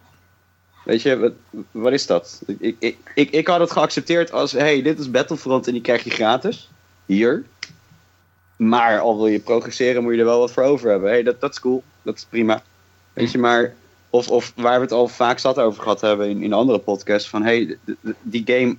Weet 0.85 1.03
je, 1.03 1.19
wat, 1.19 1.33
wat 1.71 1.93
is 1.93 2.07
dat? 2.07 2.43
Ik, 2.59 2.77
ik, 2.79 2.97
ik, 3.15 3.31
ik 3.31 3.47
had 3.47 3.61
het 3.61 3.71
geaccepteerd 3.71 4.33
als... 4.33 4.53
hey, 4.53 4.83
dit 4.83 4.99
is 4.99 5.11
Battlefront 5.11 5.67
en 5.67 5.73
die 5.73 5.83
krijg 5.83 6.05
je 6.05 6.11
gratis. 6.11 6.71
Hier. 7.07 7.45
Maar 8.57 9.01
al 9.01 9.17
wil 9.17 9.27
je 9.27 9.41
progresseren, 9.41 10.03
moet 10.03 10.13
je 10.13 10.19
er 10.19 10.25
wel 10.25 10.39
wat 10.39 10.53
voor 10.53 10.63
over 10.63 10.91
hebben. 10.91 11.11
Hey, 11.11 11.23
dat, 11.23 11.41
dat 11.41 11.51
is 11.51 11.61
cool. 11.61 11.83
Dat 12.03 12.17
is 12.17 12.25
prima. 12.25 12.63
Weet 13.13 13.31
je, 13.31 13.39
maar... 13.39 13.75
Of, 14.15 14.29
of 14.29 14.53
waar 14.57 14.77
we 14.77 14.85
het 14.85 14.93
al 14.93 15.09
vaak 15.09 15.39
zat 15.39 15.59
over 15.59 15.83
gehad 15.83 16.01
hebben 16.01 16.29
in, 16.29 16.43
in 16.43 16.53
andere 16.53 16.79
podcasts. 16.79 17.29
Van, 17.29 17.43
hey, 17.43 17.79
die 18.23 18.43
game... 18.47 18.77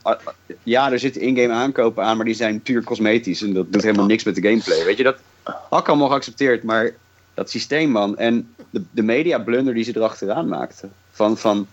Ja, 0.64 0.92
er 0.92 1.00
zitten 1.00 1.22
in-game 1.22 1.54
aankopen 1.54 2.04
aan, 2.04 2.16
maar 2.16 2.26
die 2.26 2.36
zijn 2.36 2.62
puur 2.62 2.84
cosmetisch. 2.84 3.42
En 3.42 3.54
dat 3.54 3.74
doet 3.74 3.84
helemaal 3.84 4.06
niks 4.06 4.24
met 4.24 4.36
de 4.36 4.42
gameplay. 4.42 4.86
Weet 4.86 4.98
je, 4.98 5.04
dat 5.04 5.18
had 5.70 5.88
allemaal 5.88 6.08
geaccepteerd. 6.08 6.64
Maar 6.64 6.96
dat 7.34 7.50
systeem, 7.50 7.90
man. 7.90 8.18
En 8.18 8.54
de, 8.70 8.84
de 8.92 9.02
media 9.04 9.40
blunder 9.40 9.74
die 9.74 9.84
ze 9.84 9.96
erachteraan 9.96 10.48
maakten. 10.48 10.92
Van... 11.12 11.38
van 11.38 11.68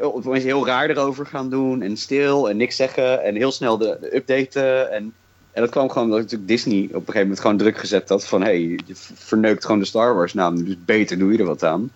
of 0.00 0.24
mensen 0.24 0.48
heel 0.48 0.66
raar 0.66 0.90
erover 0.90 1.26
gaan 1.26 1.50
doen 1.50 1.82
en 1.82 1.96
stil 1.96 2.50
en 2.50 2.56
niks 2.56 2.76
zeggen 2.76 3.22
en 3.22 3.34
heel 3.34 3.52
snel 3.52 3.78
de, 3.78 3.98
de 4.00 4.16
updaten. 4.16 4.92
En, 4.92 5.14
en 5.52 5.62
dat 5.62 5.70
kwam 5.70 5.88
gewoon 5.88 6.04
omdat 6.04 6.20
natuurlijk 6.20 6.48
Disney 6.48 6.82
op 6.82 6.94
een 6.94 7.00
gegeven 7.00 7.20
moment 7.20 7.40
gewoon 7.40 7.56
druk 7.56 7.78
gezet 7.78 8.08
had 8.08 8.26
van 8.26 8.42
hey, 8.42 8.60
je 8.60 8.94
verneukt 9.14 9.64
gewoon 9.64 9.80
de 9.80 9.86
Star 9.86 10.14
Wars 10.14 10.34
naam, 10.34 10.64
dus 10.64 10.76
beter 10.84 11.18
doe 11.18 11.32
je 11.32 11.38
er 11.38 11.44
wat 11.44 11.64
aan. 11.64 11.90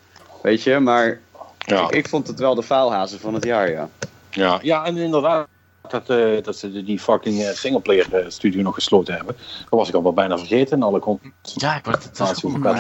Weet 0.45 0.63
je, 0.63 0.79
maar 0.79 1.21
Ja. 1.59 1.83
ik, 1.85 1.91
ik 1.91 2.09
vond 2.09 2.27
het 2.27 2.39
wel 2.39 2.55
de 2.55 2.63
faalhazen 2.63 3.21
van 3.21 3.35
het 3.35 3.45
jaar, 3.45 3.71
ja. 3.71 3.89
Ja, 4.31 4.59
ja, 4.63 4.85
en 4.85 4.97
inderdaad, 4.97 5.47
dat, 5.89 6.11
eh, 6.11 6.43
dat 6.43 6.57
ze 6.57 6.85
die 6.85 6.99
fucking 6.99 7.43
eh, 7.43 7.55
singleplayer 7.55 8.15
eh, 8.15 8.25
studio 8.29 8.63
nog 8.63 8.75
gesloten 8.75 9.15
hebben. 9.15 9.37
Dat 9.59 9.79
was 9.79 9.89
ik 9.89 9.95
al 9.95 10.03
wel 10.03 10.13
bijna 10.13 10.39
vergeten. 10.39 10.77
En 10.77 10.83
alle 10.83 11.19
Ja, 11.55 11.77
ik 11.77 11.85
word 11.85 12.05
het 12.05 12.17
dat 12.17 12.31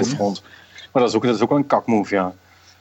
is. 0.01 0.17
Maar 0.93 1.03
dat 1.03 1.09
is 1.09 1.15
ook, 1.15 1.25
dat 1.25 1.35
is 1.35 1.41
ook 1.41 1.49
wel 1.49 1.59
een 1.59 1.67
kakmove, 1.67 2.15
ja. 2.15 2.35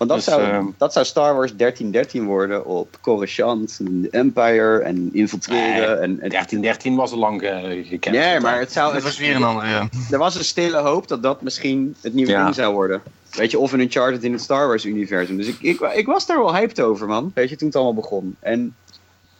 Want 0.08 0.26
dat, 0.26 0.36
Dus, 0.36 0.44
zou, 0.46 0.52
ehm, 0.58 0.66
dat 0.78 0.94
zou 0.94 1.06
Star 1.06 1.36
Wars 1.36 1.56
1313 1.56 2.26
worden 2.26 2.66
op 2.66 2.98
Coruscant, 3.02 3.80
en 3.86 4.08
Empire 4.12 4.78
en 4.80 5.10
infiltreren. 5.14 6.02
en, 6.02 6.20
en, 6.22 6.30
1313 6.30 6.96
was 6.96 7.12
al 7.12 7.18
lang 7.18 7.42
eh, 7.42 7.88
gekend. 7.88 8.16
Nee, 8.16 8.40
maar 8.40 8.60
het 8.60 8.72
zou, 8.72 8.94
het, 8.94 9.04
was 9.04 9.18
weer 9.18 9.36
een 9.36 9.44
andere, 9.44 9.68
ja. 9.68 9.88
er 10.12 10.18
was 10.18 10.36
een 10.36 10.44
stille 10.44 10.78
hoop 10.78 11.08
dat 11.08 11.24
dat 11.24 11.42
misschien 11.42 11.96
het 12.02 12.14
nieuwe 12.14 12.32
Ja. 12.32 12.44
ding 12.44 12.56
zou 12.56 12.74
worden. 12.74 13.02
Weet 13.32 13.52
je, 13.52 13.60
of 13.60 13.72
een 13.72 13.80
Uncharted 13.80 14.24
in 14.24 14.32
het 14.32 14.42
Star 14.42 14.68
Wars-universum. 14.68 15.38
Dus 15.38 15.48
ik, 15.48 15.58
ik, 15.62 15.80
ik 15.80 16.06
was 16.06 16.26
daar 16.26 16.38
wel 16.38 16.56
hyped 16.56 16.82
over, 16.82 17.08
man. 17.08 17.32
Weet 17.34 17.50
je, 17.50 17.56
toen 17.56 17.68
het 17.68 17.76
allemaal 17.78 17.94
begon. 18.02 18.36
En 18.40 18.76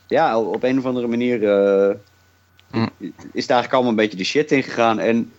ja, 0.08 0.40
op 0.40 0.64
een 0.64 0.78
of 0.78 0.86
andere 0.86 1.08
manier 1.08 1.44
eh, 1.50 1.96
Hm. 2.72 2.88
is 3.00 3.12
het 3.22 3.50
eigenlijk 3.50 3.74
allemaal 3.74 3.90
een 3.90 3.96
beetje 3.96 4.18
de 4.18 4.24
shit 4.24 4.52
ingegaan. 4.52 5.00
En 5.00 5.32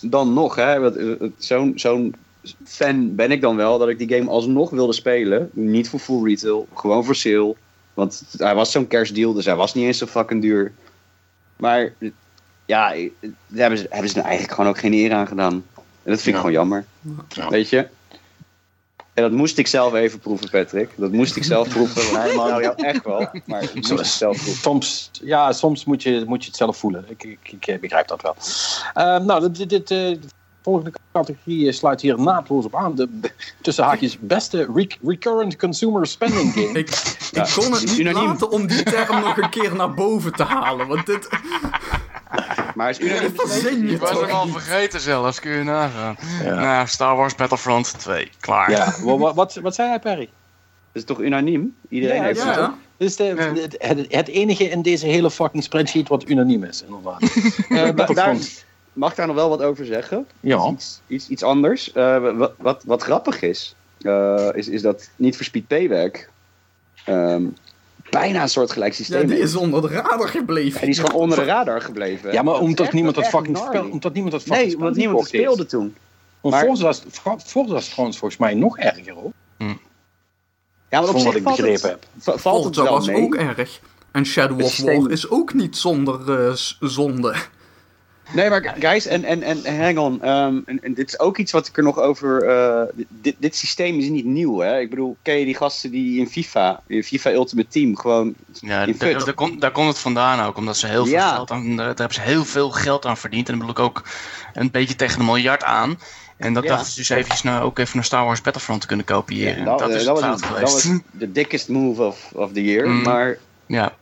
dan 0.00 0.32
nog, 0.32 0.54
hè, 0.54 0.80
wat- 0.80 0.96
eh, 0.96 1.06
zo'n 1.38 1.72
zo'n 1.76 2.14
fan 2.64 3.14
ben 3.14 3.30
ik 3.30 3.40
dan 3.40 3.56
wel, 3.56 3.78
dat 3.78 3.88
ik 3.88 3.98
die 3.98 4.14
game 4.18 4.30
alsnog 4.30 4.70
wilde 4.70 4.92
spelen. 4.92 5.50
Niet 5.52 5.88
voor 5.88 6.00
full 6.00 6.24
retail, 6.24 6.68
gewoon 6.74 7.04
voor 7.04 7.14
sale. 7.14 7.54
Want 7.94 8.24
hij 8.36 8.54
was 8.54 8.72
zo'n 8.72 8.86
kerstdeal, 8.86 9.32
dus 9.32 9.44
hij 9.44 9.56
was 9.56 9.74
niet 9.74 9.84
eens 9.84 9.98
zo 9.98 10.06
fucking 10.06 10.42
duur. 10.42 10.72
Maar 11.56 11.92
ja, 12.66 12.88
daar 12.90 12.98
hebben 13.54 13.78
ze, 13.78 13.86
hebben 13.90 14.10
ze 14.10 14.18
er 14.18 14.24
eigenlijk 14.24 14.54
gewoon 14.54 14.70
ook 14.70 14.78
geen 14.78 14.92
eer 14.92 15.12
aan 15.12 15.26
gedaan. 15.26 15.52
En 16.02 16.10
dat 16.12 16.20
vind 16.20 16.26
ik 16.26 16.32
Ja. 16.32 16.38
gewoon 16.38 16.52
jammer. 16.52 16.84
Ja. 17.28 17.48
Weet 17.48 17.68
je? 17.68 17.88
En 19.14 19.22
dat 19.22 19.32
moest 19.32 19.58
ik 19.58 19.66
zelf 19.66 19.94
even 19.94 20.18
proeven, 20.18 20.50
Patrick. 20.50 20.90
Dat 20.96 21.12
moest 21.12 21.36
ik 21.36 21.44
zelf 21.44 21.68
proeven. 21.68 22.12
nou 22.36 22.62
jou 22.62 22.74
echt 22.76 23.04
wel. 23.04 23.28
Maar 23.44 23.62
ik 23.62 23.74
moest 23.74 23.88
het 23.88 24.06
zelf 24.06 24.36
proeven. 24.36 24.62
Soms, 24.62 25.10
ja, 25.22 25.52
soms 25.52 25.84
moet 25.84 26.02
je, 26.02 26.24
moet 26.26 26.42
je 26.42 26.48
het 26.48 26.56
zelf 26.56 26.76
voelen. 26.76 27.04
Ik, 27.08 27.24
ik, 27.24 27.66
ik 27.66 27.80
begrijp 27.80 28.08
dat 28.08 28.22
wel. 28.22 28.36
Ehm, 28.94 29.24
nou, 29.24 29.50
dit, 29.50 29.68
dit, 29.68 29.90
eh, 29.90 30.16
volgende 30.64 30.92
categorie 31.12 31.66
eh, 31.68 31.72
sluit 31.74 32.00
hier 32.00 32.20
naadloos 32.20 32.64
op 32.64 32.76
aan. 32.76 32.94
De 32.94 33.08
tussen 33.60 33.84
haakjes 33.84 34.18
beste 34.20 34.68
re- 34.74 34.96
recurrent 35.06 35.56
consumer 35.56 36.06
spending 36.06 36.52
game. 36.52 36.78
Ik, 36.78 36.88
ik 37.32 37.52
kon 37.54 37.72
het 37.72 37.84
niet 37.84 37.98
Unaniem. 37.98 38.26
laten 38.26 38.50
om 38.50 38.66
die 38.66 38.82
term 38.82 39.20
nog 39.20 39.36
een 39.36 39.50
keer 39.50 39.74
naar 39.76 39.94
boven 39.94 40.32
te 40.32 40.42
halen. 40.42 40.86
Want 40.86 41.06
dit 41.06 41.28
Maar 42.74 42.90
is 42.90 43.00
unaniem 43.00 43.32
verzin 43.36 43.86
je 43.86 43.92
Ik 43.92 44.00
was 44.00 44.10
hem 44.20 44.30
al 44.30 44.46
vergeten 44.46 45.00
zelfs, 45.00 45.40
kun 45.40 45.50
je 45.52 45.62
nagaan. 45.62 46.16
Ja. 46.42 46.54
Nou, 46.54 46.86
Star 46.86 47.16
Wars 47.16 47.34
Battlefront 47.34 47.98
2, 47.98 48.30
klaar. 48.40 48.70
Ja, 48.70 48.94
wa- 49.02 49.16
wa- 49.18 49.34
wat, 49.34 49.54
wat 49.54 49.74
zei 49.74 49.88
hij, 49.88 49.98
Perry? 49.98 50.28
Dat 50.92 51.02
is 51.02 51.04
toch 51.04 51.20
unaniem? 51.20 51.76
Iedereen 51.88 52.16
Ja, 52.16 52.22
heeft 52.22 52.40
Ja, 52.40 52.46
het, 52.46 52.54
toch? 52.54 52.64
ja. 52.66 52.74
Dit 52.96 53.08
is 53.08 53.16
de, 53.16 53.24
het, 53.24 53.76
het, 53.78 54.06
het 54.08 54.28
enige 54.28 54.64
in 54.64 54.82
deze 54.82 55.06
hele 55.06 55.30
fucking 55.30 55.62
spreadsheet 55.62 56.08
wat 56.08 56.28
unaniem 56.28 56.64
is, 56.64 56.82
inderdaad. 56.82 57.20
Daar, 57.68 57.94
Battlefront. 57.94 58.64
Mag 58.94 59.10
ik 59.10 59.16
daar 59.16 59.26
nog 59.26 59.36
wel 59.36 59.48
wat 59.48 59.62
over 59.62 59.84
zeggen? 59.86 60.26
Ja. 60.40 60.68
Iets, 60.70 61.00
iets, 61.06 61.28
iets 61.28 61.42
anders. 61.42 61.92
Eh, 61.92 62.36
wat, 62.36 62.52
wat, 62.58 62.82
wat 62.86 63.02
grappig 63.02 63.42
is, 63.42 63.74
eh, 64.00 64.48
is, 64.52 64.68
is 64.68 64.82
dat 64.82 65.10
niet 65.16 65.36
voor 65.36 65.44
Speed 65.44 65.66
Payback 65.66 66.28
ehm, 67.04 67.42
bijna 68.10 68.42
een 68.42 68.48
soort 68.48 68.72
gelijk 68.72 68.90
Ja, 68.92 68.96
systeem 68.98 69.26
die 69.26 69.38
is. 69.38 69.54
onder 69.56 69.80
de 69.82 69.88
radar 69.88 70.28
gebleven. 70.28 70.80
En 70.80 70.86
die 70.86 70.94
is 70.94 70.98
gewoon 71.00 71.20
onder 71.20 71.38
de 71.38 71.44
radar 71.44 71.80
gebleven. 71.80 72.32
Ja, 72.32 72.42
maar 72.42 72.58
omdat 72.58 72.84
echt- 72.84 72.94
niemand 72.94 73.14
dat 73.14 73.26
fucking 73.26 73.56
spel, 73.58 73.88
omdat 73.90 74.12
niemand 74.12 74.32
dat 74.32 74.42
fucking 74.42 74.66
Nee, 74.68 74.78
want 74.78 74.96
niemand 74.96 75.26
speelde 75.26 75.66
toen. 75.66 75.96
Want 76.40 76.54
Maar- 76.54 76.94
Fra- 77.10 77.38
Forza 77.38 77.76
is 77.76 77.88
trouwens 77.88 78.18
volgens 78.18 78.36
mij 78.36 78.54
nog 78.54 78.78
erger 78.78 79.12
hoor. 79.12 79.32
Ja, 80.90 81.00
maar 81.00 81.08
op 81.08 81.16
zich 81.16 81.24
wat 81.24 81.34
ik 81.34 81.42
valt 81.42 81.56
het, 81.56 81.66
begrepen 81.66 81.88
heb. 81.90 82.06
va- 82.18 82.36
valt 82.38 82.64
het 82.64 82.76
wel 82.76 82.84
was 82.92 83.06
mee. 83.06 83.22
ook 83.22 83.34
erg. 83.34 83.80
En 84.10 84.26
Shadow 84.26 84.60
of 84.62 84.68
systeem- 84.70 85.02
War 85.02 85.10
is 85.10 85.30
ook 85.30 85.54
niet 85.54 85.76
zonder 85.76 86.46
eh, 86.48 86.52
zonde. 86.80 87.34
Nee, 88.32 88.48
maar 88.50 88.74
guys, 88.78 89.06
en, 89.06 89.24
en, 89.24 89.42
en 89.42 89.80
hang 89.82 89.98
on. 89.98 90.22
ehm, 90.22 90.60
en, 90.66 90.78
en 90.82 90.94
dit 90.94 91.08
is 91.08 91.18
ook 91.18 91.38
iets 91.38 91.52
wat 91.52 91.66
ik 91.66 91.76
er 91.76 91.82
nog 91.82 91.98
over... 91.98 92.48
eh, 92.48 93.04
dit, 93.08 93.34
dit 93.38 93.56
systeem 93.56 93.98
is 93.98 94.08
niet 94.08 94.24
nieuw, 94.24 94.58
hè. 94.58 94.78
Ik 94.80 94.90
bedoel, 94.90 95.16
ken 95.22 95.38
je 95.38 95.44
die 95.44 95.54
gasten 95.56 95.90
die 95.90 96.18
in 96.20 96.28
FIFA, 96.28 96.80
in 96.86 97.04
FIFA 97.04 97.30
Ultimate 97.30 97.68
Team, 97.68 97.96
gewoon... 97.96 98.34
Ja, 98.60 98.82
In 98.82 98.94
daar, 98.98 99.24
daar, 99.24 99.34
komt, 99.34 99.60
daar 99.60 99.70
komt 99.70 99.88
het 99.88 99.98
vandaan 99.98 100.46
ook, 100.46 100.56
omdat 100.56 100.76
ze 100.76 100.86
heel 100.86 101.04
veel 101.04 101.14
Ja. 101.14 101.34
geld 101.34 101.50
aan, 101.50 101.76
daar 101.76 101.86
hebben 101.86 102.14
ze 102.14 102.20
heel 102.20 102.44
veel 102.44 102.70
geld 102.70 103.06
aan 103.06 103.16
verdiend. 103.16 103.48
En 103.48 103.58
dan 103.58 103.66
bedoel 103.66 103.84
ik 103.84 103.90
ook 103.90 104.04
een 104.54 104.70
beetje 104.70 104.96
tegen 104.96 105.20
een 105.20 105.26
miljard 105.26 105.64
aan. 105.64 105.98
En 106.36 106.52
dat 106.52 106.62
Ja. 106.62 106.68
dachten 106.68 106.90
ze 106.92 106.98
dus 106.98 107.08
eventjes 107.08 107.42
nou 107.42 107.62
ook 107.64 107.78
even 107.78 107.96
naar 107.96 108.04
Star 108.04 108.24
Wars 108.24 108.40
Battlefront 108.40 108.80
te 108.80 108.86
kunnen 108.86 109.04
kopiëren. 109.06 109.64
dat, 109.64 109.78
dat 109.78 109.90
eh, 109.90 109.96
is 109.96 110.04
dat 110.04 110.20
was, 110.20 110.40
dat 110.40 110.60
was 110.60 110.88
de 111.12 111.32
dickest 111.32 111.68
move 111.68 112.02
of, 112.02 112.30
of 112.34 112.52
the 112.52 112.64
year. 112.64 112.88
Mm. 112.88 113.02
Maar, 113.02 113.38
Ja, 113.66 113.92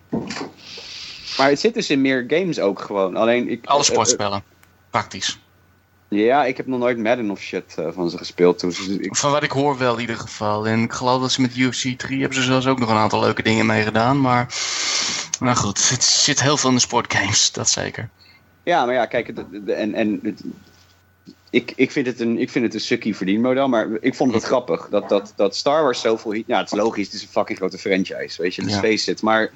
maar 1.38 1.48
het 1.48 1.60
zit 1.60 1.74
dus 1.74 1.90
in 1.90 2.00
meer 2.00 2.24
games 2.28 2.58
ook 2.60 2.80
gewoon. 2.80 3.16
Alleen 3.16 3.48
ik, 3.48 3.66
alle 3.66 3.78
eh, 3.78 3.84
sportspellen. 3.84 4.42
Praktisch. 4.90 5.38
eh, 6.08 6.24
ja, 6.24 6.44
ik 6.44 6.56
heb 6.56 6.66
nog 6.66 6.78
nooit 6.78 6.98
Madden 6.98 7.30
of 7.30 7.40
shit 7.40 7.74
eh, 7.76 7.86
van 7.92 8.10
ze 8.10 8.18
gespeeld. 8.18 8.60
Dus 8.60 8.88
ik, 8.88 9.16
Van 9.16 9.30
wat 9.30 9.42
ik 9.42 9.50
hoor 9.50 9.78
wel 9.78 9.94
in 9.94 10.00
ieder 10.00 10.16
geval. 10.16 10.66
En 10.66 10.82
ik 10.82 10.92
geloof 10.92 11.20
dat 11.20 11.32
ze 11.32 11.40
met 11.40 11.56
UFC 11.56 11.98
3 11.98 12.20
hebben 12.20 12.38
ze 12.38 12.44
zelfs 12.44 12.66
ook 12.66 12.78
nog 12.78 12.88
een 12.90 12.96
aantal 12.96 13.20
leuke 13.20 13.42
dingen 13.42 13.66
mee 13.66 13.82
gedaan. 13.82 14.20
Maar 14.20 14.54
nou 15.40 15.56
goed, 15.56 15.88
het 15.88 16.04
zit 16.04 16.42
heel 16.42 16.56
veel 16.56 16.68
in 16.68 16.74
de 16.74 16.80
sportgames, 16.80 17.52
dat 17.52 17.68
zeker. 17.68 18.08
Ja, 18.62 18.84
maar 18.84 18.94
ja, 18.94 19.06
kijk, 19.06 19.26
het, 19.26 19.38
en, 19.66 19.94
en 19.94 20.20
het- 20.22 20.42
ik, 21.50 21.72
ik, 21.76 21.90
vind 21.90 22.06
het 22.06 22.20
een, 22.20 22.38
ik 22.38 22.50
vind 22.50 22.64
het 22.64 22.74
een 22.74 22.80
sukkie 22.80 23.16
verdienmodel, 23.16 23.68
maar 23.68 23.88
ik 24.00 24.14
vond 24.14 24.34
het 24.34 24.42
grappig 24.42 24.88
dat, 24.90 25.08
dat, 25.08 25.32
dat 25.36 25.56
Star 25.56 25.82
Wars 25.82 26.00
zoveel. 26.00 26.32
Ja, 26.46 26.58
het 26.58 26.72
is 26.72 26.78
logisch, 26.78 27.04
het 27.06 27.14
is 27.14 27.22
een 27.22 27.28
fucking 27.28 27.58
grote 27.58 27.78
franchise, 27.78 28.42
weet 28.42 28.54
je, 28.54 28.62
let's 28.62 28.74
Ja. 28.74 28.80
face 28.80 29.10
it. 29.10 29.22
Maar 29.22 29.50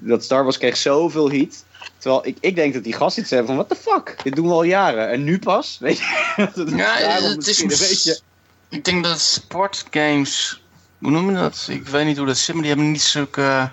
dat 0.00 0.24
Star 0.24 0.42
Wars 0.42 0.58
kreeg 0.58 0.76
zoveel 0.76 1.30
heat, 1.30 1.64
terwijl 1.98 2.26
ik, 2.26 2.36
ik 2.40 2.56
denk 2.56 2.74
dat 2.74 2.84
die 2.84 2.92
gasten 2.92 3.22
iets 3.22 3.30
hebben 3.30 3.48
van, 3.48 3.56
what 3.56 3.68
the 3.68 3.90
fuck, 3.90 4.16
dit 4.22 4.36
doen 4.36 4.46
we 4.46 4.52
al 4.52 4.62
jaren. 4.62 5.10
En 5.10 5.24
nu 5.24 5.38
pas, 5.38 5.78
weet 5.80 5.98
je. 5.98 6.48
Dat 6.54 6.70
Ja, 6.70 6.96
het 6.96 7.46
is 7.46 7.60
een 7.60 7.68
beetje... 7.68 8.20
Ik 8.68 8.84
denk 8.84 9.04
dat 9.04 9.20
sportgames. 9.20 10.62
Hoe 10.98 11.10
noem 11.10 11.30
je 11.30 11.36
dat? 11.36 11.66
Ik 11.70 11.88
weet 11.88 12.06
niet 12.06 12.16
hoe 12.16 12.26
dat 12.26 12.36
zit, 12.36 12.54
maar 12.54 12.62
die 12.62 12.72
hebben 12.72 12.90
niet 12.90 13.02
zulke. 13.02 13.70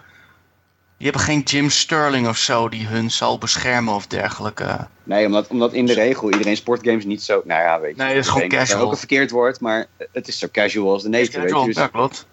Die 0.98 1.12
hebben 1.12 1.22
geen 1.22 1.42
Jim 1.42 1.70
Sterling 1.70 2.28
of 2.28 2.38
zo 2.38 2.70
die 2.70 2.88
hun 2.88 3.12
zal 3.12 3.38
beschermen 3.38 3.94
of 3.94 4.08
dergelijke. 4.08 4.88
Nee, 5.04 5.26
omdat, 5.26 5.48
omdat 5.48 5.74
in 5.74 5.86
de 5.86 5.94
regel 5.94 6.32
iedereen 6.32 6.56
sportgames 6.56 7.06
niet 7.06 7.24
zo... 7.24 7.42
Nou 7.46 7.62
ja, 7.62 7.80
weet 7.80 7.96
je. 7.96 8.02
Nee, 8.02 8.16
het 8.16 8.24
is 8.24 8.28
gewoon 8.28 8.44
ik 8.44 8.50
denk 8.50 8.62
casual. 8.62 8.86
ook 8.86 8.92
een 8.92 8.98
verkeerd 8.98 9.32
woord, 9.32 9.60
maar 9.60 9.86
het 10.12 10.28
is 10.28 10.40
zo 10.40 10.48
casual 10.52 10.92
als 10.92 11.04
de 11.04 11.10
neten, 11.10 11.42
weet 11.42 11.50
je. 11.50 11.56
Casual, 11.56 11.66
Dus, 11.66 11.76
Ja, 11.76 11.88
klopt. 11.88 12.26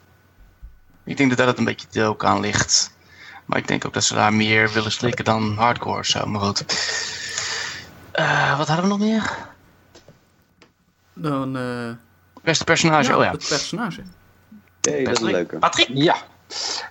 Ik 1.05 1.17
denk 1.17 1.29
dat 1.29 1.39
dat 1.39 1.47
het 1.47 1.59
een 1.59 1.65
beetje 1.65 2.05
ook 2.05 2.25
aan 2.25 2.41
ligt. 2.41 2.93
Maar 3.51 3.59
ik 3.59 3.69
denk 3.69 3.87
ook 3.87 3.93
dat 3.93 4.05
ze 4.05 4.15
daar 4.15 4.35
meer 4.35 4.71
willen 4.73 4.93
slikken 4.93 5.25
dan 5.25 5.55
hardcore 5.57 5.99
of 5.99 6.07
zo. 6.07 6.27
Maar 6.27 6.41
goed. 6.41 6.65
Eh, 8.13 8.59
wat 8.59 8.67
hadden 8.69 8.85
we 8.85 8.91
nog 8.91 8.99
meer? 8.99 9.37
Dan, 11.15 11.57
eh, 11.57 11.91
Beste 12.43 12.65
personage, 12.65 13.11
ja, 13.11 13.17
oh 13.17 13.23
ja. 13.25 13.31
het 13.31 13.47
personage. 13.49 14.03
hey, 14.81 15.05
dat 15.05 15.17
is 15.17 15.21
een 15.21 15.31
leuke. 15.31 15.59
Patrick? 15.59 15.89
Ja. 15.95 16.17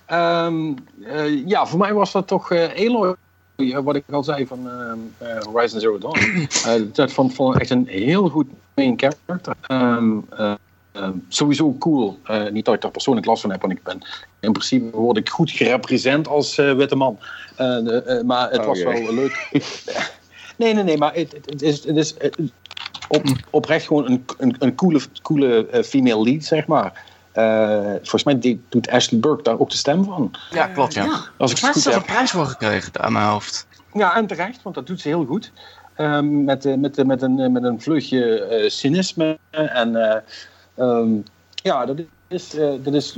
Ehm, 0.05 0.73
eh, 1.03 1.47
ja, 1.47 1.65
voor 1.65 1.79
mij 1.79 1.93
was 1.93 2.11
dat 2.11 2.27
toch 2.27 2.51
eh 2.51 2.88
Aloy. 2.88 3.15
eh, 3.55 3.77
Wat 3.77 3.95
ik 3.95 4.03
al 4.11 4.23
zei 4.23 4.47
van 4.47 4.69
ehm, 4.69 4.97
eh, 5.17 5.43
Horizon 5.43 5.79
Zero 5.79 5.97
Dawn. 5.97 6.19
Eh, 6.65 6.81
dat 6.93 7.11
vond, 7.11 7.33
vond 7.33 7.55
ik 7.55 7.61
echt 7.61 7.69
een 7.69 7.88
heel 7.88 8.29
goed 8.29 8.47
main 8.75 8.93
character. 8.99 9.55
Ehm, 9.61 10.17
eh, 10.92 11.01
ehm, 11.01 11.11
sowieso 11.27 11.76
cool. 11.80 12.19
Eh, 12.24 12.50
niet 12.50 12.66
dat 12.66 12.76
ik 12.76 12.82
daar 12.82 12.92
persoonlijk 12.92 13.26
last 13.26 13.42
van 13.42 13.51
heb, 13.51 13.61
want 13.61 13.74
ik 13.74 13.84
ben 13.84 14.01
in 14.40 14.51
principe 14.51 14.98
word 14.98 15.18
ik 15.18 15.30
goed 15.30 15.51
gerepresent 15.51 16.27
als 16.27 16.58
eh, 16.58 16.74
witte 16.74 16.95
man. 16.95 17.19
Eh, 17.56 18.18
eh, 18.18 18.26
maar 18.26 18.50
het 18.51 18.59
Oh, 18.59 18.66
was 18.66 18.77
jee. 18.80 19.03
wel 19.03 19.14
leuk. 19.14 19.50
nee, 20.58 20.74
nee, 20.74 20.84
nee, 20.84 20.98
maar 20.98 21.14
het, 21.14 21.35
het, 21.45 21.61
is, 21.61 21.84
het 21.85 21.98
is 21.98 22.14
op, 23.08 23.24
oprecht 23.50 23.88
gewoon 23.88 24.06
een, 24.11 24.26
een, 24.38 24.56
een 24.59 24.76
coole, 24.76 25.01
coole 25.22 25.68
eh, 25.68 25.84
female 25.84 26.24
lead, 26.24 26.43
zeg 26.43 26.68
maar. 26.68 27.03
Eh, 27.32 27.84
volgens 27.93 28.24
mij 28.24 28.40
die- 28.40 28.61
doet 28.69 28.90
Ashley 28.90 29.19
Burke 29.19 29.43
daar 29.43 29.59
ook 29.59 29.69
de 29.69 29.77
stem 29.77 30.03
van. 30.03 30.32
Ja, 30.51 30.68
klopt 30.68 30.93
ja. 30.93 31.03
Ja. 31.03 31.19
Als 31.38 31.51
ik 31.51 31.58
het 31.59 31.69
goed 31.72 31.84
heb. 31.84 31.93
een 31.93 32.03
prijs 32.03 32.32
voor 32.32 32.45
gekregen 32.45 33.01
aan 33.03 33.14
mijn 33.14 33.26
hoofd. 33.26 33.68
Ja, 33.93 34.16
en 34.16 34.27
terecht, 34.27 34.64
want 34.64 34.76
dat 34.76 34.88
doet 34.88 35.01
ze 35.01 35.08
heel 35.08 35.26
goed. 35.26 35.51
Ehm, 35.95 36.43
met, 36.43 36.66
eh, 36.66 36.74
met, 36.76 37.06
met, 37.06 37.22
een, 37.22 37.51
met 37.51 37.64
een 37.64 37.82
vleugje 37.82 38.40
eh, 38.43 38.69
cynisme. 38.69 39.38
En 39.51 40.24
eh, 40.80 40.88
ehm, 40.88 41.16
ja, 41.64 41.85
dat 41.85 41.98
is, 42.27 42.56
eh, 42.56 42.72
dat 42.82 42.93
is 42.93 43.17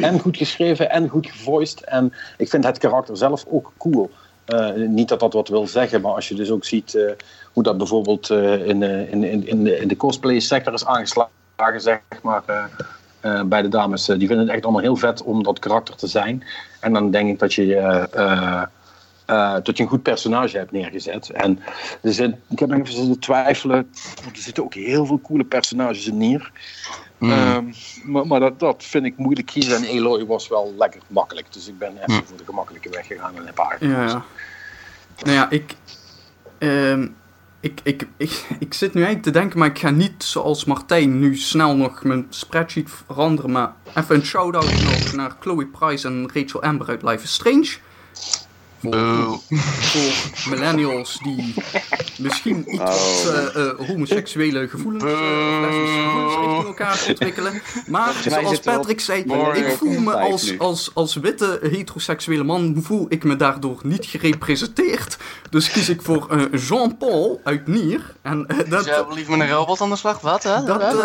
en 0.00 0.18
goed 0.20 0.36
geschreven 0.36 0.90
en 0.90 1.08
goed 1.08 1.30
gevoiced. 1.30 1.84
En 1.84 2.12
ik 2.36 2.48
vind 2.48 2.64
het 2.64 2.78
karakter 2.78 3.16
zelf 3.16 3.44
ook 3.48 3.72
cool. 3.78 4.10
Eh, 4.44 4.72
niet 4.74 5.08
dat 5.08 5.20
dat 5.20 5.32
wat 5.32 5.48
wil 5.48 5.66
zeggen, 5.66 6.00
maar 6.00 6.12
als 6.12 6.28
je 6.28 6.34
dus 6.34 6.50
ook 6.50 6.64
ziet 6.64 6.94
eh, 6.94 7.12
hoe 7.52 7.62
dat 7.62 7.78
bijvoorbeeld 7.78 8.30
in, 8.30 8.82
in, 8.82 9.46
in, 9.46 9.64
de, 9.64 9.78
in 9.78 9.88
de 9.88 9.96
cosplay 9.96 10.40
sector 10.40 10.72
is 10.72 10.84
aangeslagen, 10.84 11.80
zeg 11.80 12.00
maar. 12.22 12.70
bij 13.46 13.62
de 13.62 13.68
dames, 13.68 14.04
die 14.04 14.26
vinden 14.26 14.38
het 14.38 14.48
echt 14.48 14.62
allemaal 14.62 14.82
heel 14.82 14.96
vet 14.96 15.22
om 15.22 15.42
dat 15.42 15.58
karakter 15.58 15.96
te 15.96 16.06
zijn. 16.06 16.44
En 16.80 16.92
dan 16.92 17.10
denk 17.10 17.28
ik 17.28 17.38
dat 17.38 17.54
je 17.54 17.64
eh, 19.28 19.54
dat 19.62 19.76
je 19.76 19.82
een 19.82 19.88
goed 19.88 20.02
personage 20.02 20.56
hebt 20.58 20.72
neergezet. 20.72 21.30
En 21.30 21.58
er 22.02 22.12
zit, 22.12 22.34
ik 22.48 22.58
heb 22.58 22.68
nog 22.68 22.78
even 22.78 22.94
zitten 22.94 23.18
twijfelen, 23.18 23.90
want 24.24 24.36
er 24.36 24.42
zitten 24.42 24.64
ook 24.64 24.74
heel 24.74 25.06
veel 25.06 25.20
coole 25.20 25.44
personages 25.44 26.06
in 26.06 26.16
neer. 26.16 26.50
Mm. 27.18 27.30
Eh, 27.32 27.54
Ehm, 27.54 27.64
maar 28.04 28.26
maar 28.26 28.40
dat, 28.40 28.60
dat 28.60 28.84
vind 28.84 29.04
ik 29.04 29.16
moeilijk 29.16 29.46
kiezen. 29.46 29.76
En 29.76 29.84
Eloy 29.84 30.26
was 30.26 30.48
wel 30.48 30.74
lekker 30.78 31.00
makkelijk. 31.06 31.52
Dus 31.52 31.68
ik 31.68 31.78
ben 31.78 31.92
even 31.92 32.14
Hm. 32.14 32.24
voor 32.24 32.36
de 32.36 32.44
gemakkelijke 32.44 32.88
weg 32.90 33.06
gegaan 33.06 33.36
en 33.36 33.46
heb 33.46 33.60
aangekozen. 33.60 33.90
Ja, 33.96 34.06
ja. 34.06 34.24
Nou 35.22 35.34
ja, 35.36 35.50
ik, 35.50 35.74
ehm, 36.58 37.08
ik, 37.60 37.80
ik, 37.82 38.06
ik, 38.16 38.46
ik 38.58 38.74
zit 38.74 38.94
nu 38.94 39.02
eigenlijk 39.02 39.22
te 39.34 39.40
denken, 39.40 39.58
maar 39.58 39.68
ik 39.68 39.78
ga 39.78 39.90
niet 39.90 40.24
zoals 40.24 40.64
Martijn 40.64 41.18
nu 41.18 41.36
snel 41.36 41.76
nog 41.76 42.04
mijn 42.04 42.26
spreadsheet 42.28 42.90
veranderen. 43.06 43.50
Maar 43.50 43.72
even 43.94 44.14
een 44.14 44.24
shout-out 44.24 44.82
nog 44.82 45.12
naar 45.12 45.36
Chloe 45.40 45.66
Price 45.66 46.06
en 46.08 46.30
Rachel 46.34 46.62
Amber 46.62 46.88
uit 46.88 47.02
Life 47.02 47.22
is 47.24 47.32
Strange. 47.32 47.76
Boe. 48.80 49.38
Voor 49.48 50.50
millennials 50.50 51.18
die 51.22 51.54
misschien 52.18 52.64
iets 52.74 52.82
Oh. 52.82 53.24
wat, 53.24 53.54
eh, 53.54 53.66
eh, 53.68 53.86
homoseksuele 53.86 54.68
gevoelens, 54.68 55.04
eh, 55.04 55.10
of 55.10 55.60
lesbische 55.60 56.00
gevoelens 56.02 56.34
richting 56.34 56.64
elkaar 56.66 57.04
ontwikkelen. 57.08 57.62
Maar 57.86 58.14
zoals 58.28 58.58
Patrick 58.60 59.00
zei, 59.00 59.22
ik 59.54 59.76
voel 59.78 60.00
me 60.00 60.16
als, 60.16 60.58
als, 60.58 60.90
als 60.94 61.14
witte 61.14 61.58
heteroseksuele 61.62 62.44
man, 62.44 62.76
voel 62.82 63.06
ik 63.08 63.24
me 63.24 63.36
daardoor 63.36 63.80
niet 63.82 64.04
gerepresenteerd. 64.06 65.16
Dus 65.50 65.70
kies 65.70 65.88
ik 65.88 66.02
voor 66.02 66.26
eh, 66.30 66.60
Jean-Paul 66.68 67.40
uit 67.44 67.66
Nier. 67.66 68.14
En 68.22 68.46
eh, 68.46 68.56
dat, 68.56 68.68
Dus 68.68 68.84
jij 68.84 69.04
wil 69.04 69.14
liever 69.14 69.36
met 69.36 69.48
een 69.48 69.54
robot 69.54 69.80
aan 69.80 69.90
de 69.90 69.96
slag? 69.96 70.20
Wat, 70.20 70.42
hè? 70.42 70.64
dat, 70.64 70.80
eh, 70.80 70.88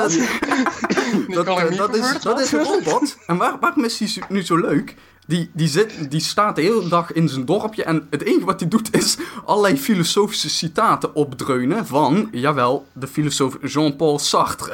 dat, 1.36 1.48
eh, 1.48 1.78
dat, 1.78 1.96
is, 1.96 2.12
dat 2.12 2.24
wat? 2.24 2.40
is 2.40 2.52
een 2.52 2.64
robot. 2.64 3.18
En 3.28 3.38
waar, 3.38 3.58
waarom 3.60 3.84
is 3.84 4.00
hij 4.00 4.24
nu 4.30 4.44
zo 4.44 4.56
leuk? 4.58 4.96
Die, 5.28 5.50
die, 5.54 5.68
zit, 5.68 6.12
die 6.12 6.20
staat 6.22 6.56
de 6.56 6.62
hele 6.62 6.88
dag 6.88 7.12
in 7.12 7.30
zijn 7.30 7.46
dorpje 7.46 7.84
en 7.84 8.08
het 8.10 8.22
enige 8.24 8.46
wat 8.46 8.60
hij 8.60 8.70
doet 8.70 8.96
is 8.96 9.18
allerlei 9.46 9.78
filosofische 9.78 10.50
citaten 10.50 11.16
opdreunen 11.16 11.86
van, 11.88 12.30
jawel, 12.32 12.86
de 12.94 13.08
filosoof 13.08 13.58
Jean-Paul 13.62 14.20
Sartre. 14.20 14.74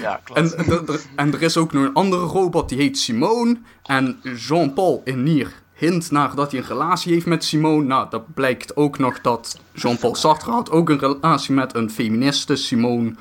Ja, 0.00 0.20
klopt. 0.24 0.54
En, 0.54 0.66
er- 0.70 1.00
en 1.16 1.32
er 1.32 1.42
is 1.42 1.56
ook 1.56 1.72
nog 1.72 1.84
een 1.84 1.94
andere 1.94 2.22
robot 2.24 2.68
die 2.68 2.78
heet 2.78 2.98
Simone. 2.98 3.56
En 3.82 4.20
Jean-Paul 4.36 5.00
in 5.04 5.22
Nier 5.22 5.52
hint 5.74 6.10
naar 6.10 6.34
dat 6.34 6.50
hij 6.50 6.60
een 6.60 6.66
relatie 6.66 7.12
heeft 7.12 7.26
met 7.26 7.44
Simone. 7.44 7.84
Nou, 7.86 8.06
dat 8.10 8.34
blijkt 8.34 8.76
ook 8.76 8.98
nog 8.98 9.20
dat 9.20 9.58
Jean-Paul 9.72 10.14
Sartre 10.14 10.50
had 10.50 10.70
ook 10.70 10.88
een 10.90 10.98
relatie 10.98 11.54
met 11.54 11.74
een 11.74 11.90
feministe, 11.90 12.56
Simone 12.56 13.14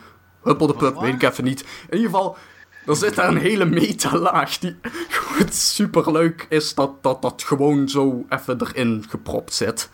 Huppeldepup, 0.43 0.99
weet 1.01 1.13
ik 1.13 1.23
even 1.23 1.43
niet. 1.43 1.61
In 1.89 1.97
ieder 1.97 2.11
geval, 2.11 2.37
er 2.85 2.95
zit 2.95 3.15
daar 3.15 3.27
een 3.27 3.37
hele 3.37 3.65
metalaag 3.65 4.57
die 4.57 4.75
gewoon 5.09 5.51
superleuk 5.51 6.45
is 6.49 6.75
dat, 6.75 7.03
dat 7.03 7.21
dat 7.21 7.43
gewoon 7.43 7.89
zo 7.89 8.25
even 8.29 8.61
erin 8.61 9.05
gepropt 9.09 9.53
zit. 9.53 9.89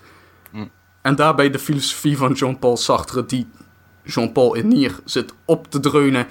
En 1.02 1.16
daarbij 1.16 1.50
de 1.50 1.60
filosofie 1.60 2.18
van 2.18 2.34
Jean-Paul 2.34 2.78
Sartre, 2.78 3.26
die 3.26 3.50
Jean-Paul 4.04 4.54
in 4.54 4.68
Nier 4.68 5.00
zit 5.06 5.34
op 5.46 5.72
te 5.72 5.80
dreunen, 5.80 6.28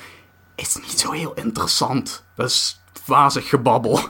is 0.55 0.77
niet 0.77 1.01
zo 1.01 1.11
heel 1.11 1.35
interessant. 1.35 2.25
Dat 2.35 2.47
is 2.47 2.81
wazig 3.07 3.49
gebabbel. 3.49 4.01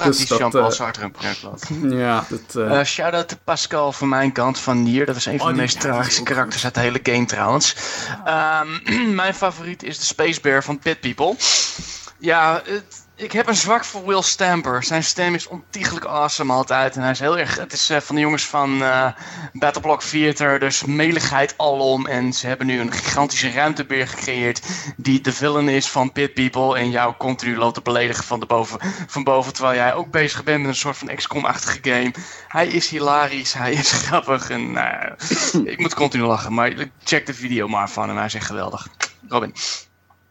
Praktisch 0.00 0.26
dus 0.26 0.38
Jean-Paul 0.38 0.64
eh, 0.64 0.70
Sartre 0.70 1.02
en. 1.02 1.90
Ja, 1.98 2.24
dat... 2.28 2.54
eh, 2.56 2.78
Eh 2.80 2.84
Shout-out 2.86 3.28
to 3.28 3.36
Pascal 3.44 3.92
van 3.92 4.08
mijn 4.08 4.32
kant 4.32 4.58
van 4.58 4.82
Nier. 4.82 5.06
Dat 5.06 5.14
was 5.14 5.26
een 5.26 5.38
van 5.38 5.46
Oh, 5.48 5.54
de 5.54 5.60
meest 5.60 5.74
is 5.76 5.82
tragische 5.82 6.22
karakters 6.22 6.64
uit 6.64 6.74
de 6.74 6.80
hele 6.80 7.00
game 7.02 7.24
trouwens. 7.24 7.76
Ehm, 8.24 8.68
mijn 9.14 9.34
favoriet 9.34 9.82
is 9.82 9.98
de 9.98 10.04
Space 10.04 10.40
Bear 10.40 10.64
van 10.64 10.78
Pit 10.78 11.00
People. 11.00 11.34
Ja, 12.18 12.62
het- 12.64 13.06
ik 13.18 13.32
heb 13.32 13.46
een 13.46 13.56
zwak 13.56 13.84
voor 13.84 14.06
Will 14.06 14.22
Stamper. 14.22 14.84
Zijn 14.84 15.04
stem 15.04 15.34
is 15.34 15.46
ontiegelijk 15.46 16.04
awesome 16.04 16.52
altijd. 16.52 16.96
En 16.96 17.02
hij 17.02 17.10
is 17.10 17.20
heel 17.20 17.38
erg... 17.38 17.56
Het 17.56 17.72
is 17.72 17.90
eh, 17.90 18.00
van 18.00 18.14
de 18.14 18.20
jongens 18.20 18.46
van 18.46 18.82
eh 18.82 19.06
Battleblock 19.52 20.02
Theater. 20.02 20.58
Dus 20.58 20.84
meligheid 20.84 21.54
alom. 21.56 22.06
En 22.06 22.32
ze 22.32 22.46
hebben 22.46 22.66
nu 22.66 22.80
een 22.80 22.92
gigantische 22.92 23.50
ruimtebeer 23.50 24.08
gecreëerd... 24.08 24.62
die 24.96 25.20
de 25.20 25.32
villain 25.32 25.68
is 25.68 25.88
van 25.88 26.12
Pit 26.12 26.34
People. 26.34 26.78
En 26.78 26.90
jou 26.90 27.14
continu 27.16 27.56
loopt 27.56 27.74
te 27.74 27.80
beledigen 27.80 28.24
van, 28.24 28.40
de 28.40 28.46
boven, 28.46 28.78
van 29.06 29.24
boven... 29.24 29.52
terwijl 29.52 29.76
jij 29.76 29.94
ook 29.94 30.10
bezig 30.10 30.44
bent 30.44 30.60
met 30.60 30.68
een 30.68 30.76
soort 30.76 30.96
van 30.96 31.14
XCOM-achtige 31.14 31.78
game. 31.82 32.12
Hij 32.48 32.66
is 32.66 32.88
hilarisch, 32.88 33.52
hij 33.52 33.72
is 33.72 33.92
grappig. 34.06 34.50
En 34.50 34.72
nou 34.72 35.14
ik 35.64 35.78
moet 35.78 35.94
continu 35.94 36.22
lachen. 36.22 36.54
Maar 36.54 36.72
check 37.04 37.26
de 37.26 37.34
video 37.34 37.68
maar 37.68 37.90
van 37.90 38.08
hem. 38.08 38.16
Hij 38.16 38.26
is 38.26 38.34
echt 38.34 38.46
geweldig. 38.46 38.88
Robin. 39.28 39.54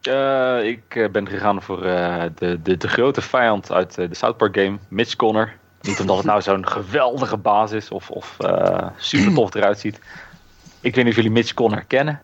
Eh, 0.07 0.63
ik 0.67 0.95
eh, 0.95 1.09
ben 1.09 1.27
gegaan 1.27 1.61
voor 1.61 1.83
eh, 1.85 2.23
de, 2.35 2.61
de, 2.61 2.77
de 2.77 2.87
grote 2.87 3.21
vijand 3.21 3.71
uit 3.71 3.95
de 3.95 4.07
South 4.11 4.37
Park 4.37 4.55
game, 4.55 4.77
Mitch 4.87 5.15
Connor. 5.15 5.53
Niet 5.81 5.99
omdat 5.99 6.17
het 6.17 6.25
nou 6.25 6.41
zo'n 6.41 6.67
geweldige 6.67 7.37
baas 7.37 7.71
is 7.71 7.91
of, 7.91 8.09
of 8.09 8.35
eh, 8.39 8.87
super 8.97 9.33
tof 9.33 9.53
eruit 9.53 9.79
ziet. 9.79 9.99
Ik 10.81 10.95
weet 10.95 11.03
niet 11.03 11.07
of 11.07 11.15
jullie 11.15 11.31
Mitch 11.31 11.53
Connor 11.53 11.83
kennen 11.83 12.21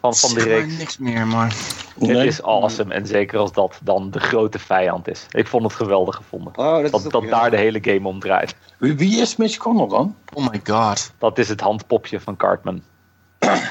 van, 0.00 0.14
van 0.14 0.34
de 0.34 0.42
reeks. 0.42 0.76
niks 0.78 0.98
meer, 0.98 1.26
maar... 1.26 1.54
Het 1.98 2.16
is 2.16 2.42
awesome 2.42 2.94
en 2.94 3.06
zeker 3.06 3.38
als 3.38 3.52
dat 3.52 3.78
dan 3.82 4.10
de 4.10 4.20
grote 4.20 4.58
vijand 4.58 5.08
is. 5.08 5.26
Ik 5.30 5.46
vond 5.46 5.62
het 5.62 5.72
geweldig 5.72 6.16
gevonden. 6.16 6.58
Oh, 6.58 6.82
dat, 6.82 6.90
Dat, 6.92 7.02
toch- 7.02 7.12
dat 7.12 7.22
ja. 7.22 7.28
daar 7.28 7.50
de 7.50 7.56
hele 7.56 7.78
game 7.82 8.08
om 8.08 8.20
draait. 8.20 8.56
Wie, 8.78 8.96
wie 8.96 9.20
is 9.20 9.36
Mitch 9.36 9.56
Connor 9.56 9.88
dan? 9.88 10.16
Oh 10.32 10.48
my 10.50 10.60
god. 10.64 11.12
Dat 11.18 11.38
is 11.38 11.48
het 11.48 11.60
handpopje 11.60 12.20
van 12.20 12.36
Cartman. 12.36 12.82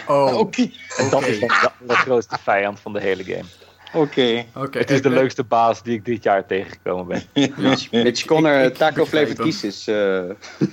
Oh, 0.07 0.37
Oké. 0.37 0.69
En 0.97 1.09
dat 1.09 1.27
is 1.27 1.39
dan 1.39 1.47
de, 1.47 1.69
de 1.87 1.95
grootste 1.95 2.37
vijand 2.41 2.79
van 2.79 2.93
de 2.93 3.01
hele 3.01 3.23
game. 3.23 3.45
Oké. 3.93 4.45
oké. 4.55 4.77
Het 4.77 4.91
is 4.91 5.01
de 5.01 5.09
leukste 5.09 5.43
baas 5.43 5.83
die 5.83 5.93
ik 5.93 6.05
dit 6.05 6.23
jaar 6.23 6.45
tegengekomen 6.45 7.07
ben. 7.07 7.23
Mitch, 7.57 7.91
Mitch 7.91 8.25
Connor, 8.25 8.71
Taco 8.71 9.05
Flavored. 9.05 9.39
Kisses. 9.39 9.87
eh 9.87 10.21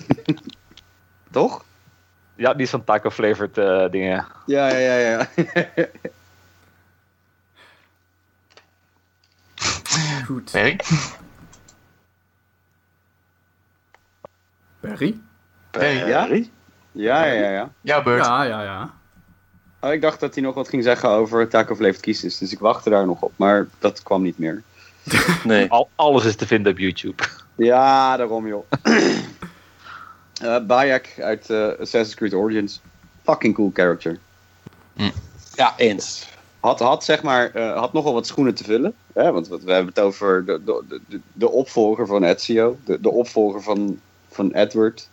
Toch? 1.30 1.64
Ja, 2.36 2.52
die 2.54 2.62
is 2.62 2.70
van 2.70 2.84
taco 2.84 3.10
flavored 3.10 3.58
eh, 3.58 3.90
dingen. 3.90 4.26
Ja, 4.46 4.68
ja, 4.68 4.96
ja, 4.96 4.96
ja. 4.96 5.28
Goed. 10.26 10.50
Perry? 10.50 10.76
Perry? 14.80 15.20
Perry, 15.70 16.08
Ja? 16.08 16.28
Ja, 16.94 17.24
ja, 17.24 17.50
ja, 17.50 17.70
ja. 17.82 18.02
beurt. 18.02 18.24
Ja, 18.24 18.42
ja, 18.42 18.62
ja. 18.62 18.90
Oh, 19.80 19.92
ik 19.92 20.00
dacht 20.02 20.20
dat 20.20 20.34
hij 20.34 20.42
nog 20.42 20.54
wat 20.54 20.68
ging 20.68 20.82
zeggen 20.82 21.08
over 21.08 21.48
Taco 21.48 21.74
Flavored 21.74 22.00
Kisses. 22.00 22.38
Dus 22.38 22.52
ik 22.52 22.58
wachtte 22.58 22.90
daar 22.90 23.06
nog 23.06 23.20
op. 23.22 23.32
Maar 23.36 23.66
dat 23.78 24.02
kwam 24.02 24.22
niet 24.22 24.38
meer. 24.38 24.62
Nee. 25.44 25.70
Al, 25.70 25.88
alles 25.94 26.24
is 26.24 26.36
te 26.36 26.46
vinden 26.46 26.72
op 26.72 26.78
YouTube. 26.78 27.22
Ja, 27.54 28.16
daarom 28.16 28.46
joh. 28.46 28.64
Eh 30.42 30.58
Bayek 30.66 31.14
uit 31.20 31.50
eh, 31.50 31.66
Assassin's 31.68 32.14
Creed 32.14 32.34
Origins. 32.34 32.80
Fucking 33.22 33.54
cool 33.54 33.70
character. 33.74 34.18
Ja, 35.54 35.74
eens. 35.76 36.28
Had, 36.60 36.78
had 36.78 37.04
zeg 37.04 37.22
maar, 37.22 37.50
eh, 37.50 37.78
had 37.78 37.92
nogal 37.92 38.12
wat 38.12 38.26
schoenen 38.26 38.54
te 38.54 38.64
vullen. 38.64 38.94
Hè? 39.12 39.32
Want 39.32 39.48
wat- 39.48 39.62
we 39.62 39.72
hebben 39.72 39.92
het 39.94 40.04
over 40.04 40.44
de, 40.44 40.60
de, 40.64 41.00
de, 41.08 41.20
de 41.32 41.50
opvolger 41.50 42.06
van 42.06 42.24
Ezio. 42.24 42.78
De, 42.84 43.00
de 43.00 43.10
opvolger 43.10 43.62
van, 43.62 44.00
van 44.30 44.52
Edward. 44.52 45.08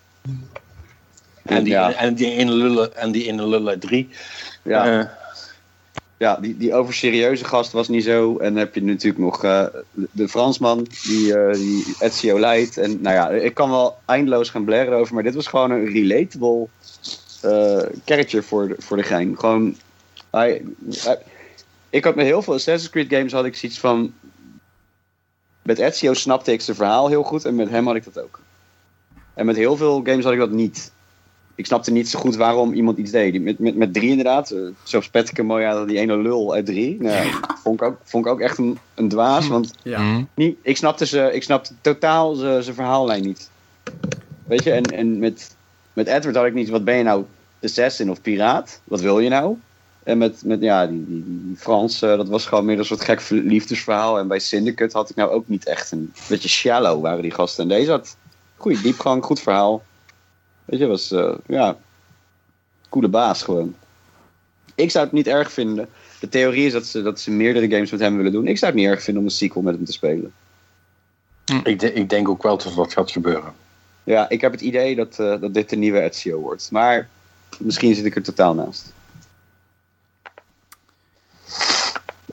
En 1.43 1.63
die, 1.63 1.73
ja, 1.73 1.93
en 1.93 2.13
die 2.13 2.31
ene 2.31 2.51
lullen, 2.51 2.95
en 2.95 3.11
die 3.11 3.27
ene 3.27 3.47
lullen 3.47 3.79
drie. 3.79 4.09
ja, 4.63 4.99
Eh, 4.99 5.07
ja 6.17 6.35
die, 6.35 6.57
die 6.57 6.73
overserieuze 6.73 7.45
gast 7.45 7.71
was 7.71 7.87
niet 7.87 8.03
zo. 8.03 8.37
En 8.37 8.47
dan 8.53 8.55
heb 8.63 8.75
je 8.75 8.83
natuurlijk 8.83 9.23
nog 9.23 9.43
eh, 9.43 9.65
de, 9.91 10.27
Fransman 10.29 10.87
die, 11.03 11.37
eh, 11.37 11.53
die 11.53 11.95
Ezio 11.99 12.39
leidt. 12.39 12.77
En 12.77 13.01
nou 13.01 13.15
ja, 13.15 13.29
ik 13.29 13.53
kan 13.53 13.69
wel 13.69 13.97
eindeloos 14.05 14.49
gaan 14.49 14.63
blaren 14.65 14.93
over. 14.97 15.13
Maar 15.13 15.23
dit 15.23 15.35
was 15.35 15.47
gewoon 15.47 15.71
een 15.71 15.85
relatable 15.85 16.67
eh 17.41 17.83
character 18.05 18.43
voor 18.43 18.67
de, 18.67 18.75
voor 18.77 18.97
de 18.97 19.03
gein. 19.03 19.39
Gewoon, 19.39 19.75
hij, 20.31 20.61
hij- 21.03 21.19
ik 21.89 22.03
had 22.03 22.15
met 22.15 22.25
heel 22.25 22.41
veel 22.41 22.53
Assassin's 22.53 22.91
Creed 22.91 23.13
games 23.13 23.31
had 23.31 23.45
ik 23.45 23.55
zoiets 23.55 23.79
van... 23.79 24.13
Met 25.61 25.79
Ezio 25.79 26.13
snapte 26.13 26.51
ik 26.51 26.61
zijn 26.61 26.77
verhaal 26.77 27.07
heel 27.07 27.23
goed 27.23 27.45
en 27.45 27.55
met 27.55 27.69
hem 27.69 27.85
had 27.87 27.95
ik 27.95 28.03
dat 28.13 28.23
ook. 28.23 28.39
En 29.33 29.45
met 29.45 29.55
heel 29.55 29.77
veel 29.77 30.01
games 30.03 30.23
had 30.23 30.33
ik 30.33 30.39
dat 30.39 30.51
niet. 30.51 30.91
Ik 31.61 31.67
snapte 31.67 31.91
niet 31.91 32.09
zo 32.09 32.19
goed 32.19 32.35
waarom 32.35 32.73
iemand 32.73 32.97
iets 32.97 33.11
deed. 33.11 33.41
Met, 33.41 33.59
met, 33.59 33.75
met 33.75 33.93
drie 33.93 34.09
inderdaad, 34.09 34.51
eh, 34.51 35.01
hem 35.35 35.45
mooi 35.45 35.65
aan 35.65 35.87
die 35.87 35.97
ene 35.97 36.17
lul 36.17 36.53
uit 36.53 36.65
drie. 36.65 37.01
Nou, 37.01 37.25
ja, 37.25 37.39
vond, 37.63 37.81
ik 37.81 37.87
ook, 37.87 37.97
vond 38.03 38.25
ik 38.25 38.31
ook 38.31 38.39
echt 38.39 38.57
een, 38.57 38.77
een 38.95 39.07
dwaas, 39.07 39.47
want 39.47 39.73
Ja. 39.83 40.01
Mhm. 40.01 40.23
niet, 40.33 40.57
ik, 40.61 40.77
snapte 40.77 41.05
ze, 41.05 41.29
ik 41.33 41.43
snapte 41.43 41.73
totaal 41.81 42.33
zijn 42.33 42.63
zijn 42.63 42.75
verhaallijn 42.75 43.23
niet. 43.23 43.49
Weet 44.45 44.63
je, 44.63 44.71
en, 44.71 44.83
en 44.83 45.19
met, 45.19 45.55
met 45.93 46.07
Edward 46.07 46.35
had 46.35 46.45
ik 46.45 46.53
niet, 46.53 46.69
wat 46.69 46.83
ben 46.83 46.97
je 46.97 47.03
nou, 47.03 47.25
assassin 47.61 48.09
of 48.09 48.21
piraat? 48.21 48.81
Wat 48.83 49.01
wil 49.01 49.19
je 49.19 49.29
nou? 49.29 49.57
En 50.03 50.17
met, 50.17 50.41
met 50.45 50.61
ja, 50.61 50.87
die, 50.87 51.05
die, 51.07 51.23
die 51.25 51.55
Frans, 51.57 52.01
eh, 52.01 52.17
dat 52.17 52.27
was 52.27 52.45
gewoon 52.45 52.65
meer 52.65 52.79
een 52.79 52.85
soort 52.85 53.03
gek 53.03 53.29
liefdesverhaal. 53.29 54.19
En 54.19 54.27
bij 54.27 54.39
Syndicate 54.39 54.97
had 54.97 55.09
ik 55.09 55.15
nou 55.15 55.31
ook 55.31 55.47
niet 55.47 55.65
echt 55.65 55.91
een 55.91 56.13
beetje 56.29 56.49
shallow 56.49 57.01
waren 57.01 57.21
die 57.21 57.31
gasten. 57.31 57.63
En 57.63 57.69
deze 57.69 57.91
had 57.91 58.15
goede 58.57 58.81
diepgang, 58.81 59.23
goed 59.23 59.41
verhaal. 59.41 59.83
Weet 60.65 60.79
je, 60.79 60.85
was, 60.87 61.11
eh, 61.11 61.33
ja, 61.47 61.77
coole 62.89 63.07
baas 63.07 63.43
gewoon. 63.43 63.75
Ik 64.75 64.91
zou 64.91 65.03
het 65.05 65.13
niet 65.13 65.27
erg 65.27 65.51
vinden. 65.51 65.89
De 66.19 66.29
theorie 66.29 66.65
is 66.65 66.71
dat 66.73 66.85
ze, 66.85 67.01
dat 67.01 67.19
ze 67.19 67.31
meerdere 67.31 67.69
games 67.69 67.91
met 67.91 67.99
hem 67.99 68.17
willen 68.17 68.31
doen. 68.31 68.47
Ik 68.47 68.57
zou 68.57 68.71
het 68.71 68.81
niet 68.81 68.89
erg 68.89 69.01
vinden 69.03 69.23
om 69.23 69.29
een 69.29 69.35
sequel 69.35 69.61
met 69.63 69.75
hem 69.75 69.85
te 69.85 69.91
spelen. 69.91 70.33
ik, 71.63 71.79
de- 71.79 71.93
ik 71.93 72.09
denk 72.09 72.29
ook 72.29 72.43
wel 72.43 72.57
dat 72.57 72.75
dat 72.75 72.93
gaat 72.93 73.11
gebeuren. 73.11 73.53
Ja, 74.03 74.29
ik 74.29 74.41
heb 74.41 74.51
het 74.51 74.61
idee 74.61 74.95
dat, 74.95 75.19
eh, 75.19 75.41
dat 75.41 75.53
dit 75.53 75.69
de 75.69 75.75
nieuwe 75.75 76.01
Ezio 76.01 76.39
wordt. 76.39 76.71
Maar 76.71 77.09
misschien 77.59 77.95
zit 77.95 78.05
ik 78.05 78.15
er 78.15 78.23
totaal 78.23 78.53
naast. 78.53 78.93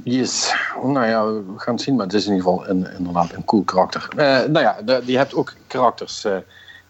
Yes. 0.05 0.55
Nou 0.83 1.07
ja, 1.07 1.25
we 1.33 1.43
gaan 1.57 1.75
het 1.75 1.83
zien, 1.83 1.97
maar 1.97 2.05
het 2.07 2.15
is 2.15 2.27
in 2.27 2.33
ieder 2.35 2.49
geval 2.49 2.69
een, 2.69 2.87
inderdaad 2.97 3.33
een 3.33 3.45
cool 3.45 3.63
karakter. 3.63 4.09
Eh, 4.17 4.27
nou 4.27 4.61
ja, 4.61 4.83
de, 4.83 5.03
je 5.05 5.17
hebt 5.17 5.35
ook 5.35 5.55
karakters 5.67 6.25
eh, 6.25 6.37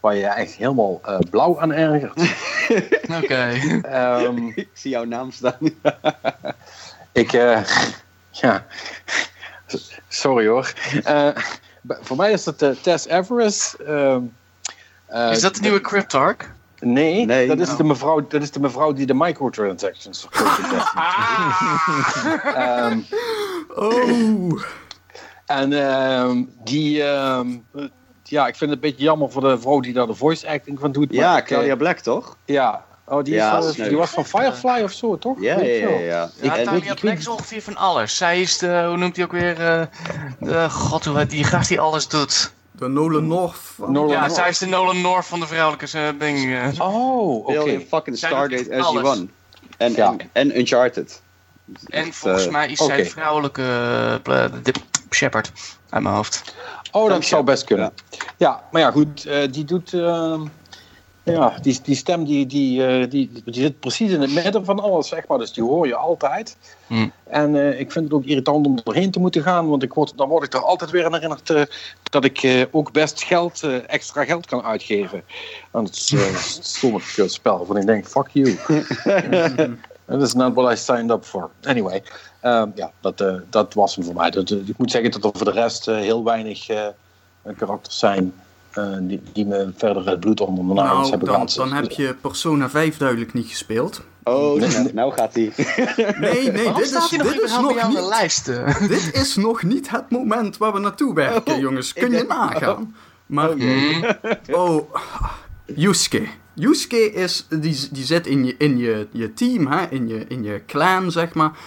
waar 0.09 0.17
je 0.17 0.27
echt 0.27 0.55
helemaal 0.55 1.01
eh, 1.05 1.19
blauw 1.31 1.61
aan 1.61 1.73
ergert. 1.73 2.21
Oké. 3.23 3.59
Ehm, 3.83 4.47
Ik 4.55 4.69
zie 4.73 4.91
jouw 4.91 5.05
naam 5.05 5.31
staan. 5.31 5.59
ik, 7.13 7.33
eh, 7.33 7.61
ja, 8.31 8.67
sorry 10.09 10.47
hoor. 10.47 10.73
Eh, 11.05 11.29
voor 11.83 12.17
mij 12.17 12.33
is 12.33 12.45
het 12.45 12.63
eh, 12.63 12.71
Tess 12.71 13.07
Everest. 13.07 13.73
ehm, 13.75 14.21
eh, 15.07 15.31
Is 15.31 15.41
dat 15.41 15.55
de 15.55 15.61
nieuwe 15.61 15.81
Cryptarch? 15.81 16.37
Nee, 16.81 17.25
Nee. 17.27 17.47
dat, 17.49 17.59
is 17.59 17.71
Oh. 17.71 17.77
de 17.77 17.85
mevrouw, 17.85 18.27
dat 18.27 18.43
is 18.43 18.51
de 18.51 18.61
mevrouw 18.61 18.93
die 18.93 19.07
de 19.07 19.15
microtransactions 19.15 20.27
verkoopt. 20.31 20.93
Ehm, 22.55 22.99
Oh, 23.75 24.63
En 25.47 25.73
ehm, 25.73 26.45
die, 26.65 27.03
ja, 28.29 28.47
ik 28.47 28.57
vind 28.57 28.71
het 28.71 28.83
een 28.83 28.91
beetje 28.91 29.05
jammer 29.05 29.31
voor 29.31 29.43
de 29.43 29.59
vrouw 29.61 29.81
die 29.81 29.93
daar 29.93 30.07
de 30.07 30.15
voice 30.15 30.49
acting 30.49 30.79
van 30.81 30.93
doet. 30.93 31.13
Ja, 31.13 31.43
Claudia 31.43 31.77
Black, 31.77 31.99
toch? 31.99 32.37
Ja, 32.45 32.85
oh, 33.07 33.23
die, 33.25 33.35
Ja, 33.35 33.61
die 33.73 33.97
was 33.97 34.11
van 34.11 34.25
Firefly 34.25 34.83
of 34.83 34.93
zo, 34.93 35.19
toch? 35.19 35.41
Ja, 35.41 35.59
ja, 35.61 35.65
ja. 35.67 35.87
wel. 35.89 35.99
ja, 35.99 36.31
ja. 36.43 36.65
Talia 36.65 36.95
Black 36.95 37.19
is 37.19 37.29
ongeveer 37.29 37.63
van 37.63 37.77
alles. 37.77 38.17
Zij 38.17 38.41
is 38.41 38.59
de, 38.59 38.85
hoe 38.89 38.97
noemt 38.97 39.17
hij 39.17 39.25
ook 39.25 39.33
weer, 39.33 39.61
eh, 39.67 39.83
de, 40.41 40.71
god 40.71 41.05
hoe 41.05 41.17
heet 41.19 41.31
die 41.31 41.45
gast 41.45 41.69
die 41.69 41.81
alles 41.81 42.09
doet. 42.09 42.53
de 42.73 42.89
Nolan 42.89 43.27
North. 43.27 43.57
van- 43.57 43.93
Nolan 43.93 44.11
Ja, 44.11 44.21
North. 44.21 44.35
zij 44.35 44.49
is 44.49 44.59
de 44.59 44.67
Nolan 44.67 45.01
North 45.01 45.27
van 45.27 45.41
de 45.41 45.47
vrouwelijke 45.47 45.99
eh, 45.99 46.09
ding. 46.19 46.55
eh. 46.55 46.81
Oh, 46.81 47.47
oké. 47.47 47.81
Fucking 47.89 48.17
Stargate 48.17 48.69
echt 48.71 48.85
alles. 48.85 49.19
SG-1. 49.19 49.31
En, 49.77 49.93
Ja. 49.93 50.11
en, 50.11 50.31
en 50.33 50.59
Uncharted. 50.59 51.23
En 51.87 52.05
Echt, 52.05 52.17
volgens 52.17 52.49
mij 52.49 52.69
is 52.69 52.79
zij 52.79 52.97
de 52.97 53.05
vrouwelijke 53.05 53.63
Shepard 55.11 55.53
uit 55.91 56.03
mijn 56.03 56.15
hoofd. 56.15 56.55
Oh, 56.93 57.09
dat 57.09 57.25
zou 57.25 57.45
best 57.45 57.65
kunnen. 57.65 57.93
Ja, 58.37 58.63
maar 58.71 58.81
ja, 58.81 58.91
goed, 58.91 59.27
eh, 59.27 59.53
die 59.53 59.65
doet. 59.65 59.93
ehm, 59.93 60.41
ja, 61.33 61.59
die, 61.63 61.79
die 61.83 61.95
stem 61.95 62.25
die, 62.25 62.47
die, 62.47 62.87
eh, 62.87 63.11
die, 63.11 63.31
die 63.45 63.63
zit 63.63 63.81
precies 63.81 64.11
in 64.11 64.21
het 64.21 64.35
midden 64.35 64.65
van 64.65 64.81
alles, 64.81 65.09
zeg 65.09 65.27
maar. 65.27 65.39
Dus 65.39 65.53
die 65.53 65.65
hoor 65.65 65.87
je 65.87 65.95
altijd. 65.95 66.57
Hmm. 66.87 67.13
En 67.25 67.57
eh, 67.57 67.81
ik 67.81 67.93
vind 67.93 68.05
het 68.05 68.15
ook 68.15 68.25
irritant 68.25 68.67
om 68.67 68.79
erheen 68.85 69.11
te 69.11 69.21
moeten 69.21 69.43
gaan, 69.43 69.69
want 69.69 69.83
ik 69.83 69.93
word, 69.93 70.13
dan 70.17 70.29
word 70.29 70.45
ik 70.45 70.55
er 70.55 70.65
altijd 70.65 70.91
weer 70.91 71.05
aan 71.05 71.15
herinnerd 71.15 71.51
eh, 71.51 71.63
dat 72.03 72.25
ik 72.25 72.43
eh, 72.43 72.63
ook 72.71 72.93
best 72.93 73.23
geld, 73.23 73.63
eh, 73.63 73.77
extra 73.87 74.25
geld 74.25 74.47
kan 74.47 74.63
uitgeven 74.63 75.23
aan 75.71 75.85
het 75.85 76.11
uh, 76.15 76.37
stomme 76.61 77.01
spel. 77.27 77.65
Van 77.65 77.77
ik 77.77 77.87
denk, 77.87 78.07
fuck 78.07 78.29
you. 78.33 78.57
Dat 80.09 80.23
is 80.23 80.35
not 80.35 80.55
what 80.55 80.73
I 80.73 80.77
signed 80.77 81.11
up 81.11 81.25
for. 81.25 81.51
Anyway, 81.63 82.03
ehm, 82.41 82.69
ja, 82.75 82.91
dat, 83.01 83.21
eh, 83.21 83.35
dat 83.51 83.75
was 83.75 83.95
hem 83.97 84.05
voor 84.05 84.15
mij. 84.15 84.31
Dat, 84.31 84.51
eh, 84.51 84.69
ik 84.69 84.79
moet 84.79 84.91
zeggen 84.91 85.11
dat 85.11 85.25
er 85.25 85.31
voor 85.35 85.53
de 85.53 85.61
rest 85.61 85.89
eh, 85.89 85.97
heel 85.97 86.25
weinig 86.25 86.69
eh, 86.69 86.87
karakters 87.57 87.99
zijn 87.99 88.33
eh, 88.73 88.97
die, 89.01 89.23
die 89.33 89.47
me 89.47 89.73
verder 89.77 90.07
het 90.09 90.21
bloed 90.21 90.41
onder 90.41 90.67
de 90.67 90.73
nagels 90.83 90.99
Nou, 90.99 91.11
hebben 91.11 91.29
dan, 91.29 91.49
dan 91.57 91.73
heb 91.73 91.91
je 91.91 92.15
Persona 92.21 92.71
5 92.71 92.97
duidelijk 92.97 93.33
niet 93.35 93.49
gespeeld. 93.49 94.01
Oh, 94.25 94.59
Nee, 94.61 94.69
nou, 94.69 94.91
nou 94.95 95.13
gaat 95.13 95.35
hij. 95.35 95.53
Nee, 96.19 96.51
nee, 96.53 96.65
Waarom 96.65 96.75
dit 96.81 96.87
staat 96.89 97.03
is, 97.05 97.11
hij 97.11 97.19
nog 97.19 97.33
dit 97.33 97.43
is 97.43 97.51
nog 97.51 97.79
aan 97.79 97.91
de 97.91 97.99
niet 97.99 98.09
lijst? 98.09 98.45
dit 98.89 99.11
is 99.15 99.37
nog 99.37 99.63
niet 99.63 99.91
het 99.91 100.11
moment 100.11 100.57
waar 100.57 100.73
we 100.73 100.79
naartoe 100.79 101.15
werken, 101.15 101.55
Oh, 101.55 101.61
jongens. 101.61 101.93
Kun 101.93 102.11
je 102.11 102.17
denk- 102.17 102.29
nagaan? 102.29 102.95
Maar, 103.27 103.51
Hmm. 103.51 104.05
oh, 104.51 104.95
Yusuke. 105.67 106.27
Yusuke 106.59 107.13
is, 107.13 107.47
die, 107.49 107.89
die 107.91 108.05
zit 108.05 108.27
in 108.27 108.45
je, 108.45 108.55
in 108.59 108.79
je, 108.79 109.09
je 109.13 109.33
team, 109.33 109.67
hè? 109.67 109.87
In, 109.91 110.09
je, 110.09 110.25
in 110.29 110.43
je 110.43 110.63
clan, 110.67 111.11
zeg 111.11 111.35
maar. 111.35 111.59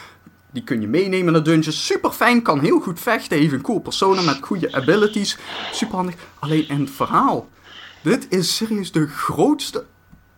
Die 0.51 0.63
kun 0.63 0.81
je 0.81 0.87
meenemen 0.87 1.33
naar 1.33 1.43
dungeons. 1.43 1.85
Super 1.85 2.11
fijn, 2.11 2.41
kan 2.41 2.59
heel 2.59 2.79
goed 2.79 2.99
vechten. 2.99 3.37
Heeft 3.37 3.53
een 3.53 3.61
cool 3.61 3.79
persona 3.79 4.21
met 4.21 4.37
goede 4.41 4.73
abilities. 4.73 5.37
Super 5.71 5.95
handig. 5.95 6.15
Alleen 6.39 6.67
in 6.67 6.79
het 6.79 6.91
verhaal. 6.91 7.49
Dit 8.03 8.25
is 8.29 8.55
serieus 8.55 8.91
de 8.91 9.07
grootste, 9.07 9.85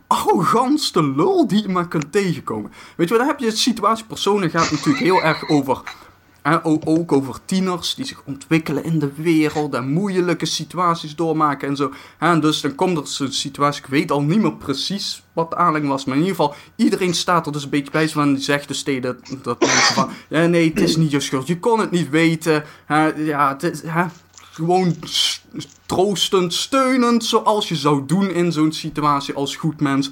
arrogantste 0.08 1.04
lul 1.04 1.48
die 1.48 1.62
je 1.62 1.70
maar 1.70 1.88
kunt 1.88 2.12
tegenkomen. 2.12 2.72
Weet 2.96 3.10
je 3.10 3.16
wat, 3.16 3.26
dan 3.26 3.28
heb 3.28 3.40
je 3.40 3.50
de 3.50 3.56
situatie. 3.56 4.06
Personen 4.06 4.50
gaat 4.50 4.72
natuurlijk 4.72 5.04
heel 5.04 5.22
erg 5.22 5.50
over 5.50 5.82
ook 6.64 7.12
over 7.12 7.40
tieners 7.46 7.96
die 7.96 8.06
zich 8.06 8.22
ontwikkelen 8.26 8.84
in 8.84 9.00
de 9.00 9.12
wereld 9.16 9.74
en 9.74 9.92
moeilijke 9.92 10.46
situaties 10.46 11.16
doormaken 11.16 11.68
en 11.68 11.76
zo. 11.76 11.94
En 12.20 12.40
dus 12.40 12.62
dan 12.62 12.76
komt 12.76 12.98
er 12.98 13.08
zo'n 13.08 13.32
situatie, 13.32 13.84
ik 13.84 13.90
weet 13.90 14.12
al 14.12 14.22
niet 14.22 14.42
meer 14.42 14.56
precies 14.56 15.24
wat 15.34 15.50
de 15.50 15.56
aanleiding 15.56 15.94
was, 15.94 16.06
maar 16.06 16.16
in 16.16 16.22
ieder 16.22 16.36
geval, 16.36 16.56
iedereen 16.76 17.14
staat 17.14 17.46
er 17.46 17.52
dus 17.52 17.64
een 17.64 17.70
beetje 17.70 17.92
bij 17.92 18.10
van, 18.10 18.34
die 18.34 18.44
zegt 18.44 18.68
dus 18.68 18.84
tegen 18.84 19.02
dat, 19.02 19.18
dat 19.42 19.66
ja, 20.30 20.46
nee, 20.46 20.70
het 20.70 20.80
is 20.80 20.96
niet 20.96 21.12
je 21.12 21.20
schuld, 21.20 21.48
je 21.48 21.60
kon 21.60 21.80
het 21.80 21.92
niet 21.92 22.10
weten. 22.10 22.64
Ja, 23.16 23.50
het 23.50 23.64
is, 23.64 23.82
gewoon 24.52 24.96
troostend, 25.86 26.54
steunend, 26.54 27.26
zoals 27.26 27.68
je 27.70 27.76
zou 27.76 28.06
doen 28.06 28.30
in 28.30 28.52
zo'n 28.52 28.72
situatie 28.72 29.34
als 29.34 29.56
goed 29.56 29.82
mens. 29.82 30.10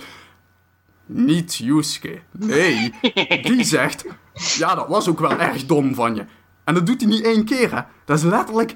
Niet 1.05 1.55
Yusuke. 1.55 2.21
Nee, 2.31 2.93
die 3.41 3.63
zegt, 3.63 4.05
ja, 4.33 4.75
dat 4.75 4.87
was 4.87 5.07
ook 5.09 5.19
wel 5.19 5.39
erg 5.39 5.65
dom 5.65 5.95
van 5.95 6.15
je. 6.15 6.25
En 6.63 6.73
dat 6.73 6.85
doet 6.85 7.01
hij 7.01 7.09
niet 7.09 7.23
één 7.23 7.45
keer, 7.45 7.75
hè. 7.75 7.81
Dat 8.05 8.17
is 8.17 8.23
letterlijk 8.23 8.75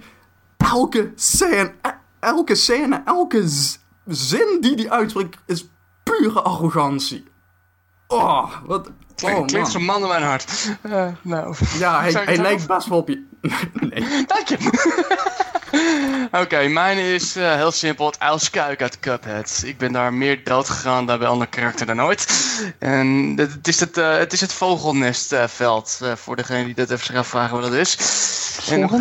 elke 0.58 1.12
scène, 1.16 1.74
e- 1.82 1.90
elke 2.20 2.56
scène, 2.56 3.02
elke 3.06 3.44
zin 4.06 4.58
die 4.62 4.76
hij 4.76 4.90
uitspreekt, 4.90 5.38
is 5.46 5.70
pure 6.04 6.42
arrogantie. 6.42 7.24
Oh, 8.08 8.52
wat... 8.66 8.92
Oh, 9.24 9.46
Klinkt 9.46 9.72
zo'n 9.72 9.84
man 9.86 10.02
in 10.02 10.08
mijn 10.08 10.24
hart. 10.24 10.78
Eh, 10.82 11.08
nou. 11.22 11.56
Ja, 11.78 12.00
hij, 12.00 12.12
hij 12.12 12.38
lijkt 12.38 12.68
best 12.68 12.88
wel 12.88 12.98
op 12.98 13.08
je... 13.08 13.26
Nee. 13.90 14.26
Dank 14.26 14.48
je. 14.48 14.58
Oké, 16.42 16.68
mijn 16.68 16.98
is 16.98 17.36
eh, 17.36 17.54
heel 17.54 17.72
simpel. 17.72 18.06
Het 18.06 18.20
uilskuik 18.20 18.82
uit 18.82 19.00
Cuphead. 19.00 19.62
Ik 19.66 19.78
ben 19.78 19.92
daar 19.92 20.14
meer 20.14 20.44
dood 20.44 20.70
gegaan 20.70 21.06
dan 21.06 21.20
bij 21.20 21.28
andere 21.28 21.50
karakter 21.50 21.86
dan 21.86 22.02
ooit. 22.02 22.28
En 22.80 23.34
het 23.36 23.54
het 23.54 23.68
is 23.68 23.80
het, 23.80 23.98
eh, 23.98 24.18
het, 24.18 24.34
is 24.34 24.42
het 24.42 24.54
vogelnestveld. 24.54 26.00
eh, 26.02 26.12
voor 26.16 26.36
degene 26.36 26.66
die 26.66 26.74
dat 26.76 26.90
even 26.90 27.06
zich 27.06 27.16
afvragen 27.16 27.54
wat 27.62 27.72
dat 27.72 27.80
is. 27.80 27.98
Moment- 28.70 28.92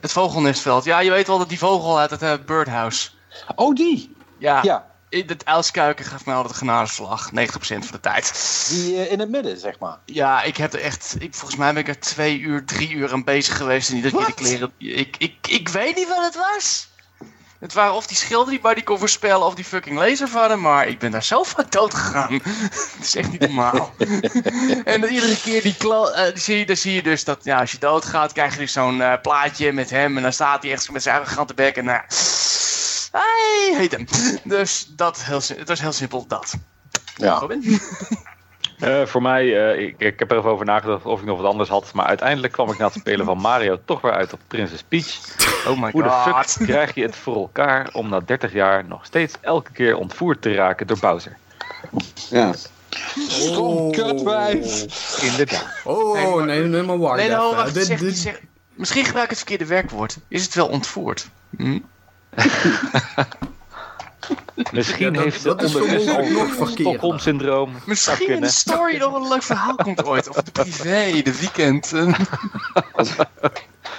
Het 0.00 0.12
vogelnestveld. 0.12 0.84
Ja, 0.84 1.00
je 1.00 1.10
weet 1.10 1.26
wel 1.26 1.38
dat 1.38 1.48
die 1.48 1.58
vogel 1.58 1.98
uit 1.98 2.10
het 2.10 2.22
eh, 2.22 2.32
birdhouse. 2.46 3.10
Oh, 3.56 3.74
die! 3.74 4.14
Ja, 4.38 4.60
Ja, 4.62 4.86
het 5.12 5.44
uilskuiken 5.44 6.04
gaat 6.04 6.24
mij 6.24 6.34
altijd 6.34 6.52
een 6.52 6.58
genadeslag. 6.58 7.30
90% 7.30 7.32
van 7.58 7.80
de 7.90 8.00
tijd. 8.00 8.32
die 8.68 8.96
eh, 8.96 9.12
in 9.12 9.20
het 9.20 9.28
midden, 9.28 9.58
zeg 9.58 9.78
maar. 9.78 9.98
Ja, 10.04 10.42
ik 10.42 10.56
heb 10.56 10.72
er 10.72 10.80
echt. 10.80 11.16
Ik, 11.18 11.34
volgens 11.34 11.58
mij 11.58 11.72
ben 11.72 11.82
ik 11.82 11.88
er 11.88 12.00
twee 12.00 12.38
uur, 12.38 12.64
drie 12.64 12.90
uur 12.90 13.12
aan 13.12 13.24
bezig 13.24 13.56
geweest. 13.56 13.88
En 13.88 13.94
niet 13.94 14.02
dat 14.02 14.12
je 14.20 14.26
de 14.26 14.34
kleren. 14.34 14.72
Ik, 14.78 15.16
ik, 15.18 15.34
ik 15.48 15.68
weet 15.68 15.96
niet 15.96 16.08
wat 16.08 16.24
het 16.24 16.34
was. 16.36 16.90
Het 17.62 17.72
waren 17.72 17.94
of 17.94 18.06
die 18.06 18.16
schilder 18.16 18.50
die 18.50 18.60
bij 18.60 18.74
die 18.74 18.82
kon 18.82 18.98
voorspellen 18.98 19.46
of 19.46 19.54
die 19.54 19.64
fucking 19.64 19.98
laser 19.98 20.28
hadden. 20.28 20.60
Maar 20.60 20.86
ik 20.86 20.98
ben 20.98 21.10
daar 21.10 21.24
zo 21.24 21.42
vaak 21.42 21.72
dood 21.72 21.94
gegaan. 21.94 22.32
Het 22.96 22.96
is 23.00 23.14
echt 23.14 23.30
niet 23.30 23.40
normaal. 23.40 23.94
en 24.84 25.00
dan 25.00 25.10
iedere 25.10 25.40
keer 25.40 25.62
die 25.62 25.76
kla 25.76 26.04
eh, 26.04 26.32
die 26.32 26.42
zie 26.42 26.58
je, 26.58 26.66
dan 26.66 26.76
zie 26.76 26.94
je 26.94 27.02
dus 27.02 27.24
dat 27.24 27.44
ja, 27.44 27.60
als 27.60 27.72
je 27.72 27.78
doodgaat, 27.78 28.32
krijg 28.32 28.52
je 28.52 28.58
dus 28.58 28.72
zo'n 28.72 29.02
eh, 29.02 29.12
plaatje 29.22 29.72
met 29.72 29.90
hem. 29.90 30.16
En 30.16 30.22
dan 30.22 30.32
staat 30.32 30.62
hij 30.62 30.72
echt 30.72 30.90
met 30.90 31.02
zijn 31.02 31.16
arrogante 31.16 31.54
bek. 31.54 31.76
En 31.76 31.84
nou. 31.84 32.00
Hij 33.12 33.74
heet 33.76 33.92
hem. 33.92 34.06
Dus 34.44 34.92
dat, 34.96 35.24
heel, 35.24 35.40
het 35.56 35.68
was 35.68 35.80
heel 35.80 35.92
simpel 35.92 36.24
dat. 36.28 36.54
Ja. 37.16 37.34
Robin? 37.38 37.62
Eh, 38.78 39.06
voor 39.06 39.22
mij, 39.22 39.70
eh, 39.72 39.80
ik, 39.86 39.94
ik 39.98 40.18
heb 40.18 40.30
er 40.30 40.38
even 40.38 40.50
over 40.50 40.66
nagedacht 40.66 41.04
of 41.04 41.20
ik 41.20 41.26
nog 41.26 41.40
wat 41.40 41.50
anders 41.50 41.68
had. 41.68 41.92
Maar 41.92 42.06
uiteindelijk 42.06 42.52
kwam 42.52 42.70
ik 42.70 42.78
na 42.78 42.84
het 42.84 42.94
spelen 42.94 43.26
van 43.26 43.38
Mario 43.38 43.78
toch 43.84 44.00
weer 44.00 44.12
uit 44.12 44.32
op 44.32 44.40
Princess 44.48 44.82
Peach. 44.88 45.18
Oh 45.68 45.80
my 45.82 45.90
Hoe 45.90 46.02
de 46.02 46.08
god. 46.08 46.50
fuck 46.50 46.66
krijg 46.66 46.94
je 46.94 47.02
het 47.02 47.16
voor 47.16 47.34
elkaar 47.36 47.90
om 47.92 48.08
na 48.08 48.20
30 48.20 48.52
jaar 48.52 48.84
nog 48.84 49.04
steeds 49.04 49.34
elke 49.40 49.72
keer 49.72 49.96
ontvoerd 49.96 50.42
te 50.42 50.54
raken 50.54 50.86
door 50.86 50.98
Bowser? 51.00 51.36
Ja. 52.30 52.52
Stom 53.28 53.92
kutwijf! 53.92 54.86
Inderdaad. 55.22 55.66
Oh, 55.84 56.14
Nee, 56.14 56.34
maar- 56.34 56.44
nee, 56.46 56.62
nee, 56.62 56.82
maar 56.82 56.98
wacht 56.98 57.16
Nee, 57.16 57.28
nou, 57.28 57.56
wacht, 57.56 57.74
Dit- 57.74 57.86
zeg, 57.86 57.98
dit- 57.98 58.16
zeg- 58.18 58.40
misschien 58.74 59.04
gebruik 59.04 59.24
ik 59.24 59.30
het 59.30 59.38
verkeerde 59.38 59.66
werkwoord. 59.66 60.16
Is 60.28 60.44
het 60.44 60.54
wel 60.54 60.68
ontvoerd? 60.68 61.28
Hm? 61.56 61.78
Misschien 64.72 65.04
Ja, 65.06 65.10
dat- 65.10 65.22
heeft 65.24 65.40
vermogelijk 65.40 66.08
al 66.08 66.30
nog 66.30 66.54
verkeerd. 66.54 66.78
Stockholm-syndroom. 66.88 67.72
Misschien 67.86 68.28
in 68.28 68.40
de 68.40 68.48
story 68.50 68.96
nog 68.96 69.14
een 69.14 69.28
leuk 69.28 69.42
verhaal 69.42 69.74
komt 69.74 70.04
ooit. 70.04 70.28
Of 70.28 70.36
de 70.36 70.50
privé, 70.50 71.20
de 71.22 71.38
weekend. 71.38 71.92
eh. 71.92 72.14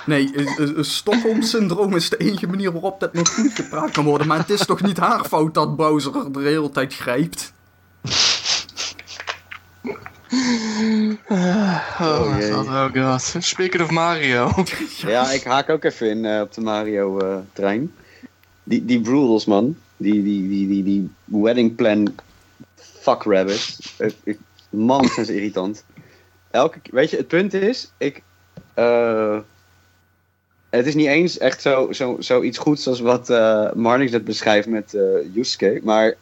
Nee, 0.05 0.31
eh, 0.35 0.57
eh, 0.57 0.69
eh, 0.77 0.83
Stockholm-syndroom 0.83 1.95
is 1.95 2.09
de 2.09 2.17
enige 2.17 2.47
manier 2.47 2.71
waarop 2.71 2.99
dat 2.99 3.13
nog 3.13 3.29
goed 3.33 3.51
gepraat 3.53 3.91
kan 3.91 4.03
worden. 4.03 4.27
Maar 4.27 4.37
het 4.37 4.49
is 4.49 4.65
toch 4.65 4.81
niet 4.81 4.97
haar 4.97 5.25
fout 5.25 5.53
dat 5.53 5.75
Bowser 5.75 6.15
er 6.15 6.31
de 6.31 6.39
hele 6.39 6.69
tijd 6.69 6.93
grijpt? 6.93 7.53
Oh, 11.99 12.31
my 12.35 12.39
jee. 12.41 12.51
god, 12.51 12.67
oh 12.67 12.85
god. 12.93 13.35
Speaking 13.43 13.83
of 13.83 13.89
Mario. 13.89 14.51
ja, 14.97 15.31
ik 15.31 15.43
haak 15.43 15.69
ook 15.69 15.83
even 15.83 16.09
in 16.09 16.25
eh, 16.25 16.41
op 16.41 16.53
de 16.53 16.61
Mario-trein. 16.61 17.93
Die, 18.63 18.85
die 18.85 19.01
Broodles, 19.01 19.45
man. 19.45 19.75
Die, 19.97 20.23
die, 20.23 20.47
die, 20.49 20.67
die, 20.67 20.83
die 20.83 21.09
wedding 21.41 21.75
plan 21.75 22.15
fuck 22.75 23.23
rabbit. 23.23 23.77
Ik- 23.97 24.15
ik- 24.23 24.39
man, 24.69 25.07
ze 25.07 25.35
irritant. 25.35 25.83
elke, 26.51 26.79
weet 26.91 27.09
je, 27.09 27.17
het 27.17 27.27
punt 27.27 27.53
is, 27.53 27.91
ik, 27.97 28.21
eh, 28.73 29.39
het 30.69 30.85
is 30.85 30.95
niet 30.95 31.07
eens 31.07 31.37
echt 31.37 31.61
zo, 31.61 31.91
zo, 31.91 32.15
zoiets 32.19 32.57
goeds 32.57 32.87
als 32.87 32.99
wat 32.99 33.29
eh 33.29 33.73
Marnix 33.73 34.11
net 34.11 34.23
beschrijft 34.25 34.67
met 34.67 34.93
eh 34.93 35.33
Yusuke, 35.33 35.79
maar 35.83 36.15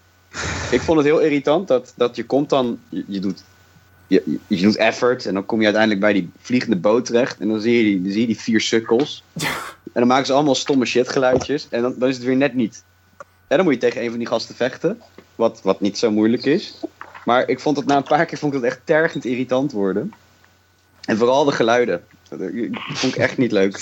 ik 0.69 0.81
vond 0.81 0.97
het 0.97 1.07
heel 1.07 1.19
irritant 1.19 1.67
dat, 1.67 1.93
dat 1.95 2.15
je 2.15 2.25
komt 2.25 2.49
dan, 2.49 2.79
je, 2.89 3.19
doet, 3.19 3.43
je, 4.07 4.39
je- 4.47 4.61
doet 4.61 4.75
effort 4.75 5.25
en 5.25 5.33
dan 5.33 5.45
kom 5.45 5.57
je 5.59 5.65
uiteindelijk 5.65 6.01
bij 6.03 6.13
die 6.13 6.29
vliegende 6.39 6.75
boot 6.75 7.05
terecht 7.05 7.39
en 7.39 7.47
dan 7.47 7.61
zie 7.61 7.75
je 7.77 7.83
die, 8.01 8.11
zie 8.11 8.21
je 8.21 8.27
die 8.27 8.39
vier 8.39 8.61
sukkels 8.61 9.23
en 9.93 9.99
dan 9.99 10.07
maken 10.07 10.25
ze 10.25 10.33
allemaal 10.33 10.55
stomme 10.55 10.85
shitgeluidjes 10.85 11.67
en 11.69 11.81
dan, 11.81 11.95
dan 11.97 12.09
is 12.09 12.15
het 12.15 12.25
weer 12.25 12.35
net 12.35 12.53
niet. 12.53 12.83
En 13.47 13.57
dan 13.57 13.65
moet 13.65 13.73
je 13.73 13.79
tegen 13.79 14.01
een 14.03 14.09
van 14.09 14.17
die 14.17 14.27
gasten 14.27 14.55
vechten, 14.55 15.01
wat, 15.35 15.61
wat 15.63 15.81
niet 15.81 15.97
zo 15.97 16.11
moeilijk 16.11 16.45
is. 16.45 16.75
Maar 17.25 17.47
ik 17.47 17.59
vond 17.59 17.77
het 17.77 17.85
na 17.85 17.95
een 17.97 18.03
paar 18.03 18.25
keer 18.25 18.37
vond 18.37 18.53
ik 18.53 18.61
het 18.61 18.71
echt 18.71 18.81
tergend 18.83 19.25
irritant 19.25 19.71
worden. 19.71 20.13
En 21.01 21.17
vooral 21.17 21.45
de 21.45 21.51
geluiden. 21.51 22.03
Dat 22.29 22.39
vond 22.93 23.13
ik 23.15 23.19
echt 23.19 23.37
niet 23.37 23.51
leuk. 23.51 23.75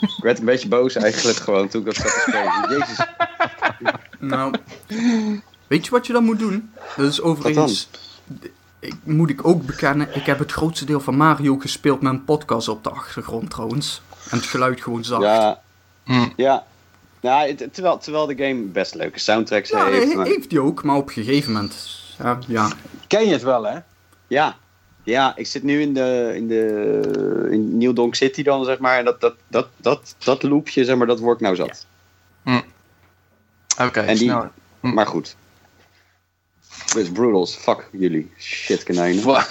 Ik 0.00 0.22
werd 0.22 0.38
een 0.38 0.44
beetje 0.44 0.68
boos 0.68 0.94
eigenlijk 0.94 1.38
gewoon 1.38 1.68
toen 1.68 1.80
ik 1.80 1.86
dat 1.86 1.96
zat 1.96 2.12
te 2.12 2.24
spelen. 2.28 2.78
Jezus. 2.78 3.06
Nou, 4.18 4.54
weet 5.66 5.84
je 5.84 5.90
wat 5.90 6.06
je 6.06 6.12
dan 6.12 6.24
moet 6.24 6.38
doen? 6.38 6.70
Dat 6.96 7.06
is 7.06 7.20
overigens... 7.20 7.88
Ik, 8.80 8.94
moet 9.04 9.30
ik 9.30 9.46
ook 9.46 9.66
bekennen, 9.66 10.08
ik 10.14 10.26
heb 10.26 10.38
het 10.38 10.52
grootste 10.52 10.84
deel 10.84 11.00
van 11.00 11.16
Mario 11.16 11.58
gespeeld 11.58 12.00
met 12.00 12.12
een 12.12 12.24
podcast 12.24 12.68
op 12.68 12.84
de 12.84 12.90
achtergrond 12.90 13.50
trouwens. 13.50 14.02
En 14.30 14.36
het 14.36 14.46
geluid 14.46 14.80
gewoon 14.80 15.04
zacht. 15.04 15.22
Ja. 15.22 15.60
Hm. 16.04 16.28
Ja. 16.36 16.66
Ja, 17.20 17.46
terwijl, 17.72 17.98
terwijl 17.98 18.26
de 18.26 18.36
game 18.36 18.60
best 18.62 18.94
leuke 18.94 19.18
soundtracks 19.18 19.70
Ja, 19.70 19.86
heeft. 19.86 20.14
maar- 20.14 20.26
heeft 20.26 20.50
hij 20.50 20.60
ook, 20.60 20.82
maar 20.84 20.96
op 20.96 21.06
een 21.08 21.12
gegeven 21.12 21.52
moment... 21.52 22.00
Ja, 22.18 22.38
ja. 22.46 22.70
Ken 23.06 23.26
je 23.26 23.32
het 23.32 23.42
wel, 23.42 23.64
hè? 23.66 23.78
Ja. 24.26 24.56
Ja, 25.02 25.36
ik 25.36 25.46
zit 25.46 25.62
nu 25.62 25.80
in 25.80 25.94
de, 25.94 26.32
in 26.34 26.48
de 26.48 27.48
in 27.50 27.78
New 27.78 27.94
Donk 27.96 28.14
City 28.14 28.42
dan, 28.42 28.64
zeg 28.64 28.78
maar. 28.78 28.98
En 28.98 29.04
dat, 29.04 29.20
dat, 29.20 29.34
dat, 29.48 29.66
dat, 29.76 30.14
dat 30.24 30.42
loopje, 30.42 30.84
zeg 30.84 30.96
maar, 30.96 31.06
dat 31.06 31.18
wordt 31.18 31.40
nou 31.40 31.56
zat. 31.56 31.86
Oké, 33.80 34.00
En 34.00 34.06
die- 34.06 34.16
snel. 34.16 34.46
Hm. 34.80 34.92
Maar 34.94 35.06
goed. 35.06 35.36
Dus 36.94 37.10
Brutals, 37.12 37.54
fuck 37.56 37.88
jullie. 37.92 38.32
Shit 38.38 38.82
konijnen. 38.84 39.22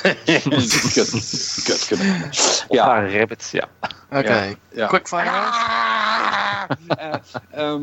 kut, 0.93 1.85
kut. 1.87 2.65
Ja, 2.69 3.01
Ja, 3.01 3.17
rabbits, 3.17 3.51
ja. 3.51 3.67
Oké, 4.11 4.55
ja. 4.71 4.87
quickfire. 4.87 5.29
Eh, 6.87 7.13
ehm, 7.51 7.81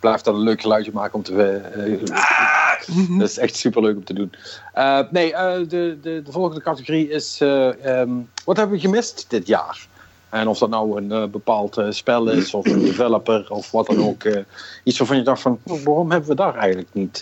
blijf 0.00 0.20
dan 0.20 0.34
een 0.34 0.40
leuk 0.40 0.60
geluidje 0.60 0.90
maken 0.92 1.14
om 1.14 1.22
te. 1.22 1.42
eh, 1.52 3.18
dat 3.18 3.28
is 3.28 3.38
echt 3.38 3.56
super 3.56 3.82
leuk 3.82 3.96
om 3.96 4.04
te 4.04 4.12
doen. 4.14 4.32
Eh, 4.72 5.00
nee, 5.10 5.34
eh, 5.34 5.58
de, 5.68 5.98
de, 6.02 6.22
de 6.24 6.32
volgende 6.32 6.62
categorie 6.62 7.08
is. 7.10 7.40
eh, 7.40 8.00
ehm, 8.00 8.10
wat 8.44 8.56
hebben 8.56 8.76
we 8.76 8.82
gemist 8.82 9.24
dit 9.28 9.46
jaar? 9.46 9.86
En 10.28 10.48
of 10.48 10.58
dat 10.58 10.70
nou 10.70 10.96
een 10.96 11.12
eh, 11.12 11.24
bepaald 11.28 11.76
eh, 11.76 11.86
spel 11.90 12.28
is, 12.30 12.54
of 12.54 12.66
een 12.66 12.84
developer, 12.84 13.46
of 13.50 13.70
wat 13.70 13.86
dan 13.86 14.04
ook. 14.04 14.24
eh, 14.24 14.42
iets 14.82 14.98
waarvan 14.98 15.16
je 15.16 15.22
dacht 15.22 15.40
van, 15.40 15.60
"Oh, 15.62 15.82
waarom 15.84 16.10
hebben 16.10 16.28
we 16.28 16.34
daar 16.34 16.54
eigenlijk 16.54 16.88
niet 16.92 17.20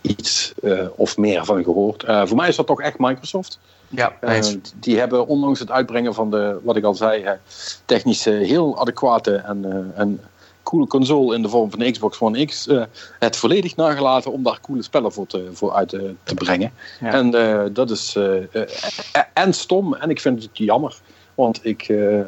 iets 0.00 0.52
eh, 0.62 0.86
of 0.96 1.16
meer 1.16 1.44
van 1.44 1.64
gehoord? 1.64 2.02
Eh, 2.02 2.26
voor 2.26 2.36
mij 2.36 2.48
is 2.48 2.56
dat 2.56 2.66
toch 2.66 2.80
echt 2.80 2.98
Microsoft. 2.98 3.58
Ja, 3.88 4.16
Eh, 4.20 4.42
die 4.76 4.98
hebben 4.98 5.26
ondanks 5.26 5.58
het 5.58 5.70
uitbrengen 5.70 6.14
van 6.14 6.30
de, 6.30 6.58
wat 6.62 6.76
ik 6.76 6.84
al 6.84 6.94
zei, 6.94 7.22
eh, 7.22 7.32
technisch 7.84 8.26
eh, 8.26 8.46
heel 8.46 8.80
adequate 8.80 9.34
en, 9.36 9.64
eh, 9.64 10.00
en 10.00 10.20
coole 10.62 10.86
console 10.86 11.34
in 11.34 11.42
de 11.42 11.48
vorm 11.48 11.70
van 11.70 11.78
de 11.78 11.90
Xbox 11.90 12.20
One 12.20 12.44
X, 12.44 12.66
eh, 12.66 12.82
het 13.18 13.36
volledig 13.36 13.76
nagelaten 13.76 14.32
om 14.32 14.42
daar 14.42 14.60
coole 14.60 14.82
spellen 14.82 15.12
voor, 15.12 15.26
te, 15.26 15.48
voor 15.52 15.72
uit 15.72 15.88
te, 15.88 16.14
te 16.22 16.34
brengen. 16.34 16.72
Ja. 17.00 17.12
En 17.12 17.34
eh, 17.34 17.64
dat 17.72 17.90
is 17.90 18.16
eh, 18.16 18.36
eh, 18.36 18.62
eh, 19.12 19.22
en 19.32 19.52
stom 19.54 19.94
en 19.94 20.10
ik 20.10 20.20
vind 20.20 20.42
het 20.42 20.58
jammer, 20.58 20.96
want 21.34 21.64
ik, 21.64 21.82
eh, 21.88 22.20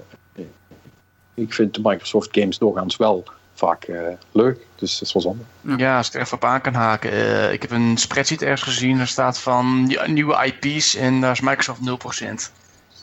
ik 1.34 1.52
vind 1.54 1.74
de 1.74 1.80
Microsoft 1.82 2.28
games 2.32 2.58
doorgaans 2.58 2.96
wel 2.96 3.24
vaak 3.58 3.84
eh, 3.84 4.00
leuk, 4.32 4.58
dus 4.76 4.92
dat 4.98 5.08
is 5.08 5.12
wel 5.12 5.22
zonde. 5.22 5.42
Ja, 5.82 5.96
als 5.96 6.08
ik 6.08 6.14
er 6.14 6.20
even 6.20 6.36
op 6.36 6.44
aan 6.44 6.60
kan 6.60 6.74
haken. 6.74 7.10
eh, 7.10 7.52
ik 7.52 7.62
heb 7.62 7.70
een 7.70 7.96
spreadsheet 7.96 8.42
ergens 8.42 8.62
gezien. 8.62 8.96
Daar 8.96 9.06
staat 9.06 9.38
van 9.38 9.84
ja, 9.88 10.06
nieuwe 10.06 10.52
IP's 10.60 10.94
en 10.94 11.20
daar 11.20 11.32
is 11.32 11.40
Microsoft 11.40 11.80
0%. 11.80 12.52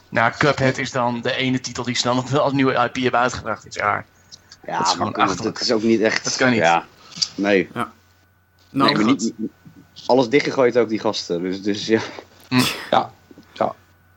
Nou, 0.09 0.31
Cuphead 0.37 0.77
is 0.77 0.91
dan 0.91 1.21
de 1.21 1.35
ene 1.35 1.59
titel 1.59 1.83
die 1.83 1.99
wel 2.03 2.41
als 2.41 2.53
nieuwe 2.53 2.73
IP 2.73 2.95
hebben 3.03 3.19
uitgebracht 3.19 3.63
dit 3.63 3.73
jaar. 3.73 4.05
Ja, 4.65 4.77
Dat 4.77 4.87
is 4.87 4.93
gewoon 4.93 5.13
maar 5.15 5.27
goed, 5.27 5.43
dat 5.43 5.61
is 5.61 5.71
ook 5.71 5.83
niet 5.83 6.01
echt... 6.01 6.23
Dat 6.23 6.35
kan 6.35 6.49
niet. 6.49 6.59
Ja. 6.59 6.85
Nee. 7.35 7.69
Nou, 7.73 7.87
nee, 8.69 8.93
maar 8.93 9.03
goed. 9.03 9.05
niet, 9.21 9.33
niet- 9.37 9.51
alles 10.05 10.29
dichtgegooid 10.29 10.77
ook, 10.77 10.89
die 10.89 10.99
gasten. 10.99 11.41
Dus, 11.41 11.61
dus 11.61 11.87
ja. 11.87 12.01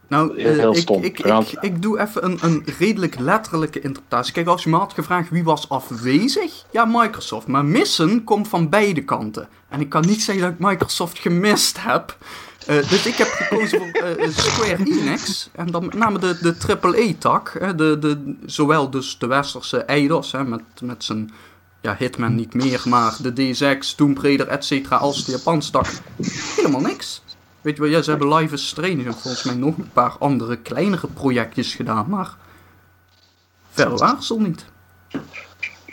Nou, 0.09 0.41
Heel- 0.43 0.51
eh, 0.51 0.57
heel 0.59 0.73
ik, 0.75 0.81
stom. 0.81 1.03
Ik, 1.03 1.19
ik, 1.19 1.57
ik 1.61 1.83
doe 1.83 2.01
even 2.01 2.25
een, 2.25 2.39
een 2.41 2.65
redelijk 2.79 3.19
letterlijke 3.19 3.81
interpretatie. 3.81 4.33
Kijk, 4.33 4.47
als 4.47 4.63
je 4.63 4.71
me 4.71 4.77
had 4.77 4.93
gevraagd 4.93 5.31
wie 5.31 5.45
was 5.45 5.69
afwezig, 5.69 6.65
ja, 6.71 6.85
Microsoft. 6.85 7.47
Maar 7.47 7.65
missen 7.65 8.25
komt 8.25 8.49
van 8.49 8.69
beide 8.69 9.05
kanten. 9.05 9.49
En 9.69 9.81
ik 9.81 9.89
kan 9.89 10.07
niet 10.07 10.23
zeggen 10.23 10.45
dat 10.45 10.53
ik 10.53 10.59
Microsoft 10.59 11.19
gemist 11.19 11.77
heb. 11.81 12.17
Eh, 12.67 12.89
dus 12.89 13.07
ik 13.07 13.15
heb 13.15 13.29
gekozen 13.29 13.79
voor 13.79 13.89
eh, 14.03 14.29
Square 14.31 14.85
Enix. 14.85 15.49
En 15.53 15.67
dan 15.67 15.85
met 15.85 15.95
name 15.95 16.19
de, 16.19 16.39
de 16.41 16.79
AAA-tak. 16.81 17.53
De, 17.77 17.99
de, 17.99 18.35
zowel 18.47 18.91
dus 18.91 19.19
de 19.19 19.27
westerse 19.27 19.79
eidos, 19.83 20.33
hè, 20.33 20.45
met, 20.45 20.63
met 20.83 21.05
zijn 21.05 21.31
ja, 21.81 21.97
Hitman 21.99 22.35
niet 22.35 22.55
meer, 22.55 22.83
maar 22.85 23.17
de 23.23 23.33
DSX, 23.33 23.95
Tomb 23.95 24.19
Raider, 24.19 24.49
et 24.49 24.65
cetera, 24.65 24.97
als 24.97 25.25
de 25.25 25.33
Japanse 25.33 25.71
tak. 25.71 25.87
Helemaal 26.57 26.81
niks. 26.81 27.23
Weet 27.69 27.77
je 27.77 27.83
wel, 27.83 27.93
ja, 27.93 28.03
ze 28.03 28.11
hebben 28.11 28.35
Live 28.35 28.55
is 28.55 28.69
Strange 28.69 29.05
en 29.05 29.15
volgens 29.15 29.43
mij 29.43 29.55
nog 29.55 29.77
een 29.77 29.91
paar 29.93 30.17
andere 30.19 30.57
kleinere 30.57 31.07
projectjes 31.07 31.75
gedaan, 31.75 32.07
maar 32.09 32.37
verder 33.71 34.03
er 34.03 34.41
niet. 34.41 34.65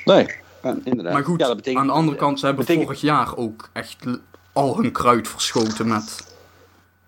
Nee, 0.06 0.28
Ja, 0.64 0.76
inderdaad. 0.84 1.14
Maar 1.14 1.24
goed, 1.24 1.40
Ja, 1.40 1.48
dat 1.48 1.56
betekent- 1.56 1.82
aan 1.82 1.88
de 1.88 1.94
andere 1.94 2.18
kant, 2.18 2.40
ze 2.40 2.46
hebben 2.46 2.66
betekent- 2.66 2.86
vorig 2.88 3.02
jaar 3.02 3.36
ook 3.36 3.70
echt 3.74 4.06
al 4.54 4.78
hun 4.78 4.92
kruid 4.92 5.28
verschoten 5.28 5.88
met 5.88 6.36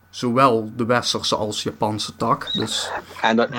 zowel 0.10 0.72
de 0.76 0.86
westerse 0.86 1.36
als 1.36 1.64
Japanse 1.64 2.16
tak. 2.16 2.54
Dus 2.54 2.90
en 3.22 3.36
dat, 3.36 3.50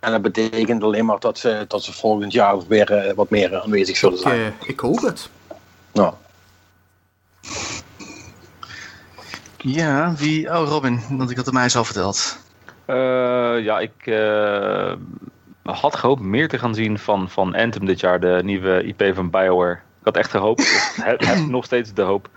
en 0.00 0.12
dat 0.12 0.22
betekent 0.22 0.82
alleen 0.82 1.04
maar 1.04 1.20
dat 1.20 1.38
ze, 1.38 1.64
dat 1.68 1.82
ze 1.84 1.92
volgend 1.92 2.32
jaar 2.32 2.66
weer 2.66 2.92
eh, 2.92 3.14
wat 3.14 3.30
meer 3.30 3.60
aanwezig 3.62 3.96
zullen 3.96 4.16
ik, 4.16 4.22
zijn. 4.22 4.40
eh, 4.40 4.68
ik 4.68 4.80
hoop 4.80 5.00
het. 5.00 5.28
Nou. 5.92 6.14
Ja, 9.66 10.14
wie... 10.14 10.48
Oh, 10.48 10.68
Robin, 10.68 11.00
want 11.10 11.30
ik 11.30 11.36
had 11.36 11.44
het 11.44 11.54
mij 11.54 11.68
zo 11.68 11.82
verteld. 11.82 12.38
Eh, 12.84 12.96
ja, 13.60 13.78
ik 13.78 14.06
eh, 14.06 14.92
had 15.62 15.96
gehoopt 15.96 16.20
meer 16.20 16.48
te 16.48 16.58
gaan 16.58 16.74
zien 16.74 16.98
van, 16.98 17.30
van 17.30 17.54
Anthem 17.54 17.86
dit 17.86 18.00
jaar, 18.00 18.20
de 18.20 18.40
nieuwe 18.44 18.82
IP 18.82 19.14
van 19.14 19.30
BioWare. 19.30 19.72
Ik 19.72 20.04
had 20.04 20.16
echt 20.16 20.30
gehoopt, 20.30 20.60
of 20.60 20.96
heb, 21.04 21.20
heb 21.20 21.38
nog 21.38 21.64
steeds 21.64 21.94
de 21.94 22.02
hoop, 22.02 22.28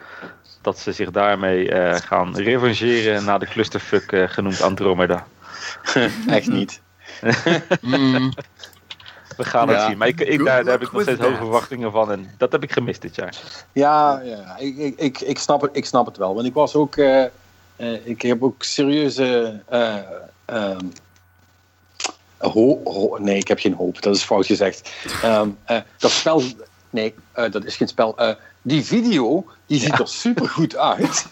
dat 0.62 0.80
ze 0.80 0.92
zich 0.92 1.12
daarmee 1.12 1.72
eh, 1.72 1.96
gaan 1.96 2.36
revancheren 2.36 3.26
na 3.26 3.38
de 3.38 3.48
clusterfuck 3.48 4.32
genoemd 4.32 4.62
Andromeda. 4.62 5.28
Echt 6.28 6.48
niet. 6.48 6.82
Mm, 7.82 8.34
We 9.40 9.46
gaan 9.46 9.68
Ja. 9.70 9.74
het 9.76 9.84
zien. 9.88 9.98
Maar 9.98 10.08
ik, 10.08 10.20
ik, 10.22 10.46
daar, 10.46 10.64
daar 10.64 10.74
heb 10.74 10.82
ik 10.82 10.92
nog 10.92 11.02
steeds 11.02 11.20
hoge 11.22 11.36
verwachtingen 11.36 11.92
van 11.92 12.12
en 12.12 12.30
dat 12.38 12.52
heb 12.52 12.64
ik 12.64 12.72
gemist 12.72 13.02
dit 13.02 13.16
jaar. 13.16 13.36
Ja, 13.72 14.22
ja 14.24 14.58
ik, 14.58 14.78
ik, 14.78 14.98
ik, 15.00 15.20
ik, 15.22 15.40
snap 15.40 15.62
het, 15.62 15.70
ik 15.74 15.86
snap 15.86 16.06
het 16.06 16.18
wel. 16.18 16.34
Want 16.36 16.48
ik 16.48 16.54
was 16.54 16.76
ook. 16.76 16.96
eh, 16.96 17.24
eh, 17.24 17.30
ik 18.04 18.22
heb 18.22 18.44
ook 18.44 18.64
serieuze. 18.64 19.60
eh, 19.68 19.96
ehm, 20.46 20.86
ho- 22.38 22.82
ho- 22.84 23.18
nee, 23.20 23.38
ik 23.38 23.48
heb 23.48 23.60
geen 23.60 23.74
hoop. 23.74 24.02
Dat 24.02 24.16
is 24.16 24.24
fout 24.24 24.46
gezegd. 24.46 24.92
Ehm, 25.24 25.50
eh, 25.64 25.78
dat 25.98 26.12
spel. 26.12 26.42
Nee, 26.90 27.14
dat 27.34 27.66
is 27.66 27.76
geen 27.76 27.88
spel. 27.88 28.18
Eh, 28.18 28.34
die 28.62 28.84
video, 28.86 29.46
die 29.66 29.80
ziet 29.80 30.00
er 30.00 30.08
super 30.08 30.50
goed 30.50 30.76
uit. 30.76 31.26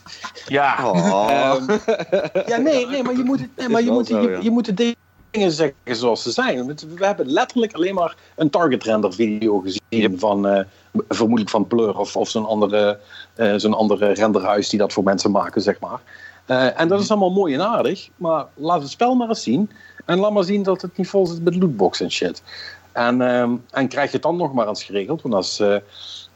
ja, 0.48 0.92
Oh. 0.92 1.28
Ehm, 1.32 1.78
ja, 2.52 2.58
nee, 2.58 2.88
nee, 2.88 3.04
maar 3.04 3.16
je 3.18 3.24
moet, 3.24 3.40
het, 3.40 3.50
nee, 3.56 3.70
maar 3.70 3.82
je 3.84 3.92
moet, 3.92 4.08
zo, 4.08 4.22
je, 4.22 4.30
ja. 4.30 4.40
je 4.42 4.52
moet 4.52 4.78
de 4.78 4.96
dingen 5.38 5.52
zeggen 5.52 5.96
zoals 5.96 6.24
ze 6.24 6.32
zijn. 6.32 6.66
We 6.98 7.06
hebben 7.06 7.32
letterlijk 7.32 7.74
alleen 7.74 7.94
maar 7.94 8.16
een 8.36 8.50
target 8.50 8.84
render 8.84 9.14
video 9.14 9.60
gezien 9.60 10.20
van 10.20 10.48
eh, 10.48 10.64
vermoedelijk 11.10 11.50
van 11.50 11.68
Blur 11.68 11.98
of, 11.98 12.16
of 12.16 12.30
zo'n 12.30 12.46
andere, 12.46 13.00
eh, 13.36 13.54
zo'n 13.56 13.74
andere 13.74 14.14
renderhuis 14.14 14.70
die 14.70 14.80
dat 14.80 14.94
voor 14.94 15.04
mensen 15.04 15.32
maken, 15.32 15.62
zeg 15.62 15.80
maar. 15.80 16.02
Eh, 16.46 16.80
en 16.80 16.88
dat 16.88 17.02
is 17.02 17.12
allemaal 17.12 17.32
mooi 17.32 17.54
en 17.54 17.62
aardig, 17.62 18.10
maar 18.16 18.46
laat 18.54 18.82
het 18.82 18.90
spel 18.90 19.16
maar 19.16 19.30
eens 19.30 19.44
zien. 19.44 19.72
En 20.06 20.20
laat 20.20 20.32
maar 20.32 20.44
zien 20.44 20.64
dat 20.64 20.82
het 20.82 20.98
niet 20.98 21.10
vol 21.10 21.26
zit 21.26 21.44
met 21.44 21.56
lootbox 21.56 22.02
en 22.02 22.12
shit. 22.12 22.44
En, 22.92 23.22
ehm, 23.22 23.56
en 23.72 23.88
krijg 23.88 24.08
je 24.08 24.14
het 24.14 24.22
dan 24.22 24.36
nog 24.36 24.54
maar 24.54 24.68
eens 24.68 24.84
geregeld, 24.84 25.22
want 25.22 25.34
als... 25.34 25.60
eh, 25.60 25.76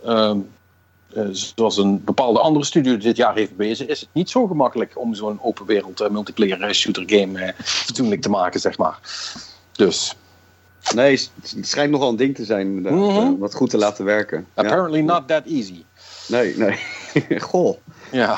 ehm, 0.04 0.38
eh, 0.38 0.38
zoals 1.32 1.78
een 1.78 2.04
bepaalde 2.04 2.40
andere 2.40 2.66
studio 2.66 2.98
dit 2.98 3.18
jaar 3.18 3.36
heeft 3.36 3.56
bewezen, 3.56 3.88
is 3.88 4.00
het 4.00 4.10
niet 4.12 4.30
zo 4.30 4.48
gemakkelijk 4.48 4.92
om 5.00 5.14
zo'n 5.14 5.40
open 5.42 5.66
wereld 5.66 6.02
eh, 6.02 6.10
multiplayer 6.10 6.62
eh, 6.62 6.74
shooter 6.74 7.04
game 7.06 7.40
eh, 7.42 7.54
fatsoenlijk 7.64 8.22
te 8.22 8.30
maken, 8.30 8.60
zeg 8.60 8.78
maar. 8.78 9.00
Dus, 9.72 10.16
Nee, 10.96 11.30
het 11.42 11.68
schijnt 11.68 11.92
nogal 11.92 12.10
een 12.10 12.16
ding 12.16 12.36
te 12.36 12.46
zijn. 12.46 12.82
Mhm. 12.82 12.94
eh, 12.94 13.30
wat 13.40 13.54
goed 13.54 13.70
te 13.70 13.78
laten 13.78 14.06
werken. 14.06 14.48
Ja. 14.56 14.64
apparently 14.64 15.02
not 15.02 15.28
that 15.28 15.46
easy. 15.46 15.84
Nee, 16.28 16.58
nee. 16.58 16.80
Goh. 17.40 17.78
Ja. 18.12 18.38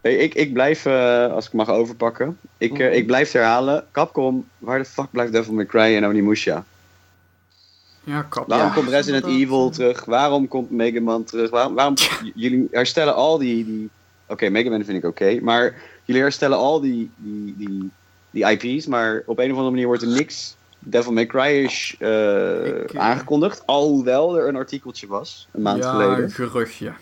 Hey, 0.00 0.16
ik, 0.16 0.34
ik 0.34 0.52
blijf, 0.52 0.86
eh, 0.86 1.32
als 1.32 1.46
ik 1.46 1.52
mag 1.52 1.68
overpakken, 1.68 2.38
ik, 2.58 2.78
eh, 2.78 2.94
ik 2.94 3.06
blijf 3.06 3.32
herhalen. 3.32 3.84
Capcom, 3.92 4.48
waar 4.58 4.78
de 4.78 4.84
fuck 4.84 5.10
blijft 5.10 5.32
Devil 5.32 5.54
May 5.54 5.66
Cry 5.66 5.96
en 5.96 6.06
Onimusha? 6.06 6.64
Ja, 8.10 8.22
kap. 8.22 8.48
Waarom 8.48 8.66
ja, 8.66 8.74
komt 8.74 8.88
Resident. 8.88 9.24
Evil 9.24 9.70
terug? 9.70 10.04
Waarom 10.04 10.48
komt 10.48 10.70
Mega 10.70 11.00
Man 11.00 11.24
terug? 11.24 11.50
Waarom, 11.50 11.94
jullie 12.34 12.68
herstellen 12.70 13.14
al 13.14 13.38
die... 13.38 13.64
die 13.64 13.90
oké, 14.26 14.48
Mega 14.48 14.70
Man 14.70 14.84
vind 14.84 14.98
ik 14.98 15.04
oké, 15.04 15.40
maar 15.40 15.74
jullie 16.04 16.22
herstellen 16.22 16.58
al 16.58 16.80
die, 16.80 17.10
die, 17.16 17.54
die, 17.58 17.90
die 18.30 18.44
IP's, 18.44 18.86
maar 18.86 19.22
op 19.26 19.38
een 19.38 19.50
of 19.50 19.50
andere 19.50 19.70
manier 19.70 19.86
wordt 19.86 20.02
er 20.02 20.08
niks 20.08 20.56
Devil 20.78 21.12
May 21.12 21.26
Cry-ish 21.26 21.94
eh, 21.98 22.66
Ik, 22.66 22.92
eh, 22.92 23.00
aangekondigd. 23.00 23.62
Alhoewel 23.66 24.38
er 24.38 24.48
een 24.48 24.56
artikeltje 24.56 25.06
was, 25.06 25.48
een 25.52 25.62
maand 25.62 25.82
ja, 25.82 25.90
geleden. 25.90 26.24
een 26.24 26.30
geruchtje. 26.30 26.92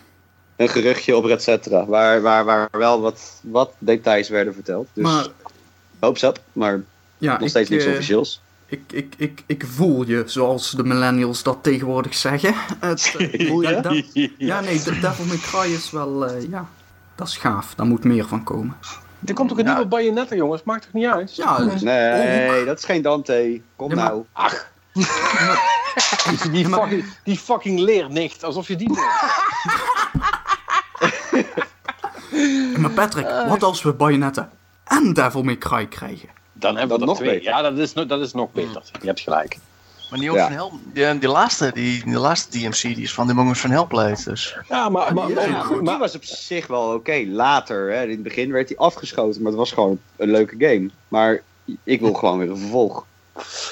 Een 0.57 0.69
geruchtje 0.69 1.17
op 1.17 1.27
et 1.27 1.43
cetera, 1.43 1.87
waar, 1.87 2.21
waar, 2.23 2.45
waar 2.45 2.69
wel 2.71 3.01
wat, 3.01 3.41
wat 3.43 3.73
details 3.79 4.29
werden 4.29 4.55
verteld. 4.55 4.89
Dus 4.93 5.05
maar 5.05 5.27
hoops 5.99 6.23
up, 6.23 6.41
maar 6.53 6.81
ja, 7.19 7.33
nog 7.33 7.43
ik, 7.43 7.49
steeds 7.49 7.69
niks 7.69 7.85
eh, 7.85 7.91
officieels. 7.91 8.41
Ik, 8.71 8.81
ik, 8.93 9.15
ik, 9.17 9.43
ik 9.47 9.65
voel 9.67 10.07
je, 10.07 10.23
zoals 10.27 10.71
de 10.71 10.85
millennials 10.85 11.43
dat 11.43 11.59
tegenwoordig 11.63 12.15
zeggen. 12.15 12.55
Het, 12.81 13.15
eh, 13.19 13.47
Voel 13.49 13.61
je? 13.63 13.73
dat- 13.73 13.83
dat- 13.83 14.05
ja, 14.39 14.61
nee, 14.61 14.83
de 14.83 14.99
Devil 15.01 15.25
May 15.25 15.37
Cry 15.37 15.73
is 15.73 15.91
wel, 15.91 16.27
eh, 16.27 16.49
ja, 16.51 16.69
dat 17.15 17.29
is 17.29 17.37
gaaf. 17.37 17.75
Daar 17.75 17.87
moet 17.87 18.05
meer 18.05 18.27
van 18.29 18.45
komen. 18.45 18.77
Er 19.27 19.35
komt 19.35 19.53
ook 19.53 19.59
een 19.59 19.65
nieuwe 19.65 19.87
Bayonetta, 19.87 20.35
jongens. 20.35 20.63
Maakt 20.63 20.83
toch 20.83 20.93
niet 20.93 21.07
uit? 21.07 21.37
Ja, 21.37 21.59
dus- 21.59 21.83
Nee, 21.83 22.65
dat 22.65 22.79
is 22.79 22.85
geen 22.85 23.03
Dante. 23.03 23.61
Kom 23.77 23.89
Ja, 23.91 23.95
maar- 23.97 24.05
nou. 24.05 24.25
Ach. 24.33 24.71
Die 26.53 26.67
fucking, 26.69 27.05
die 27.25 27.39
fucking 27.39 27.79
leernicht. 27.79 28.45
Alsof 28.45 28.69
je 28.69 28.77
die... 28.77 28.91
maar 32.79 32.91
Patrick, 32.91 33.27
wat 33.49 33.63
als 33.63 33.83
we 33.83 33.93
Bayonetta 33.93 34.51
en 34.85 35.13
Devil 35.13 35.43
May 35.43 35.59
Cry 35.59 35.87
krijgen? 35.87 36.29
Dan 36.59 36.77
hebben 36.77 36.99
we 36.99 37.05
Dat 37.05 37.09
nog 37.09 37.17
twee. 37.19 37.31
beter. 37.31 37.45
Ja, 37.53 37.63
dat 37.63 37.79
is, 37.79 37.93
dat 37.93 38.21
is 38.21 38.33
nog 38.33 38.53
beter. 38.53 38.83
Je 39.01 39.07
hebt 39.07 39.21
gelijk. 39.21 39.59
Maar 40.11 40.21
Ja. 40.21 40.43
van 40.47 40.53
Hell, 40.53 40.71
die, 41.13 41.19
die 41.19 41.29
laatste, 41.29 41.71
die, 41.75 42.05
die 42.05 42.19
laatste 42.19 42.59
DMC, 42.59 42.81
die 42.83 43.03
is 43.03 43.13
van 43.15 43.27
de 43.27 43.35
jongens 43.35 43.61
van 43.61 43.71
Hellblade. 43.71 44.23
Dus. 44.25 44.57
Ja, 44.69 44.89
maar... 44.89 45.15
maar, 45.15 45.27
die- 45.27 45.35
maar- 45.35 45.49
Ja, 45.49 45.61
goed, 45.61 45.83
maar- 45.83 45.91
die 45.93 45.99
was 45.99 46.15
op 46.15 46.25
zich 46.25 46.67
wel 46.67 46.93
oké. 46.95 47.25
Later, 47.27 47.93
hè, 47.93 48.03
in 48.03 48.11
het 48.11 48.23
begin 48.23 48.53
werd 48.53 48.69
hij 48.69 48.79
afgeschoten, 48.79 49.43
maar 49.43 49.51
het 49.51 49.61
was 49.61 49.73
gewoon 49.73 49.99
een 50.17 50.31
leuke 50.31 50.55
game. 50.59 50.91
Maar 51.09 51.43
ik 51.85 52.01
wil 52.01 52.13
gewoon 52.13 52.39
weer 52.39 52.51
een 52.51 52.57
vervolg. 52.59 53.07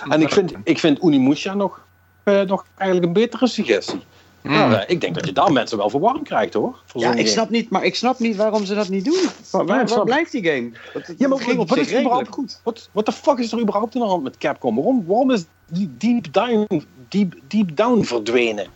en 0.09 0.21
ik 0.23 0.33
vind, 0.33 0.53
ik 0.65 0.79
vind 0.79 1.03
Unimusha 1.05 1.55
nog, 1.55 1.81
eh, 2.23 2.41
nog 2.41 2.65
eigenlijk 2.77 3.07
een 3.09 3.23
betere 3.23 3.47
suggestie. 3.47 4.03
Hmm. 4.47 4.55
Nou, 4.57 4.73
eh, 4.73 4.83
ik 4.86 5.00
denk 5.00 5.15
dat 5.15 5.26
je 5.26 5.33
daar 5.33 5.52
mensen 5.52 5.78
wel 5.78 5.91
voor 5.91 6.00
warm 6.00 6.23
krijgt, 6.23 6.55
hoor. 6.55 6.78
Ja, 6.94 7.15
ik 7.15 7.28
snap 7.28 7.50
niet, 7.50 7.70
maar 7.70 7.84
ik 7.84 7.94
snap 7.94 8.18
niet 8.18 8.36
waarom 8.36 8.65
ze 8.65 8.75
dat 8.75 8.89
niet 8.89 9.05
doen. 9.05 9.28
Waar, 9.50 9.66
Ja, 9.66 9.84
waar, 9.84 10.05
blijft 10.05 10.33
die 10.33 10.44
game? 10.44 10.70
Dat, 10.92 11.07
het 11.07 11.18
Ja, 11.18 11.28
maar 11.28 11.39
ging 11.39 11.58
op 11.58 11.68
wat 11.68 11.78
zich 11.78 11.86
is 11.86 11.92
er 11.92 12.00
überhaupt 12.00 12.28
goed. 12.28 12.60
Wat 12.62 12.89
what 12.92 13.05
the 13.05 13.12
fuck 13.12 13.39
is 13.39 13.52
er 13.52 13.60
überhaupt 13.60 13.94
in 13.94 14.00
de 14.00 14.07
hand 14.07 14.23
met 14.23 14.39
Capcom? 14.39 14.75
Waarom, 14.75 15.05
waarom 15.07 15.31
is 15.31 15.44
die 15.66 15.94
deep 15.99 16.33
down, 16.33 16.86
deep, 17.08 17.34
deep 17.49 17.76
down 17.76 18.02
verdwenen? 18.02 18.66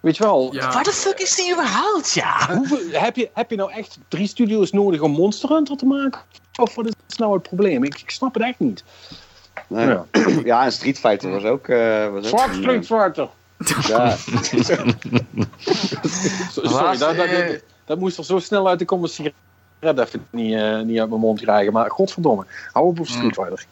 Weet 0.00 0.16
je 0.16 0.22
wel, 0.22 0.54
Ja, 0.54 0.72
Waar 0.72 0.84
de 0.84 0.92
fuck 0.92 1.18
is 1.18 1.34
die 1.34 1.52
überhaupt? 1.52 2.12
Ja. 2.12 2.54
hoeveel, 2.56 3.00
heb, 3.00 3.16
je, 3.16 3.30
heb 3.32 3.50
je 3.50 3.56
nou 3.56 3.72
echt 3.72 3.98
drie 4.08 4.26
studio's 4.26 4.72
nodig 4.72 5.00
om 5.00 5.10
Monster 5.10 5.48
Hunter 5.48 5.76
te 5.76 5.86
maken? 5.86 6.20
Of 6.60 6.74
wat 6.74 6.86
is 6.86 7.16
nou 7.16 7.32
het 7.32 7.42
probleem? 7.42 7.84
Ik, 7.84 8.00
ik 8.00 8.10
snap 8.10 8.34
het 8.34 8.42
echt 8.42 8.58
niet. 8.58 8.84
Nee. 9.66 9.86
Ja. 9.86 10.06
Ja, 10.44 10.64
en 10.64 10.72
Street 10.72 10.98
Fighter 10.98 11.30
was 11.30 11.44
ook... 11.44 11.68
eh 11.68 12.08
was 12.08 12.28
Fuck 12.28 12.52
Street 12.52 12.86
Fighter! 12.86 13.28
Ja, 13.88 14.16
Sorry, 16.52 16.98
dat, 16.98 17.16
dat, 17.16 17.26
eh, 17.26 17.46
dat, 17.48 17.60
dat 17.84 17.98
moest 17.98 18.18
er 18.18 18.24
zo 18.24 18.38
snel 18.38 18.68
uit 18.68 18.78
de 18.78 18.84
kom 18.84 19.06
sigaret 19.06 19.34
even 19.80 20.26
niet, 20.30 20.54
eh, 20.54 20.80
niet 20.80 20.98
uit 21.00 21.08
mijn 21.08 21.20
mond 21.20 21.40
krijgen. 21.40 21.72
Maar 21.72 21.90
godverdomme, 21.90 22.44
hou 22.72 22.86
op 22.86 23.00
op 23.00 23.06
Street 23.08 23.34
Fighter. 23.34 23.64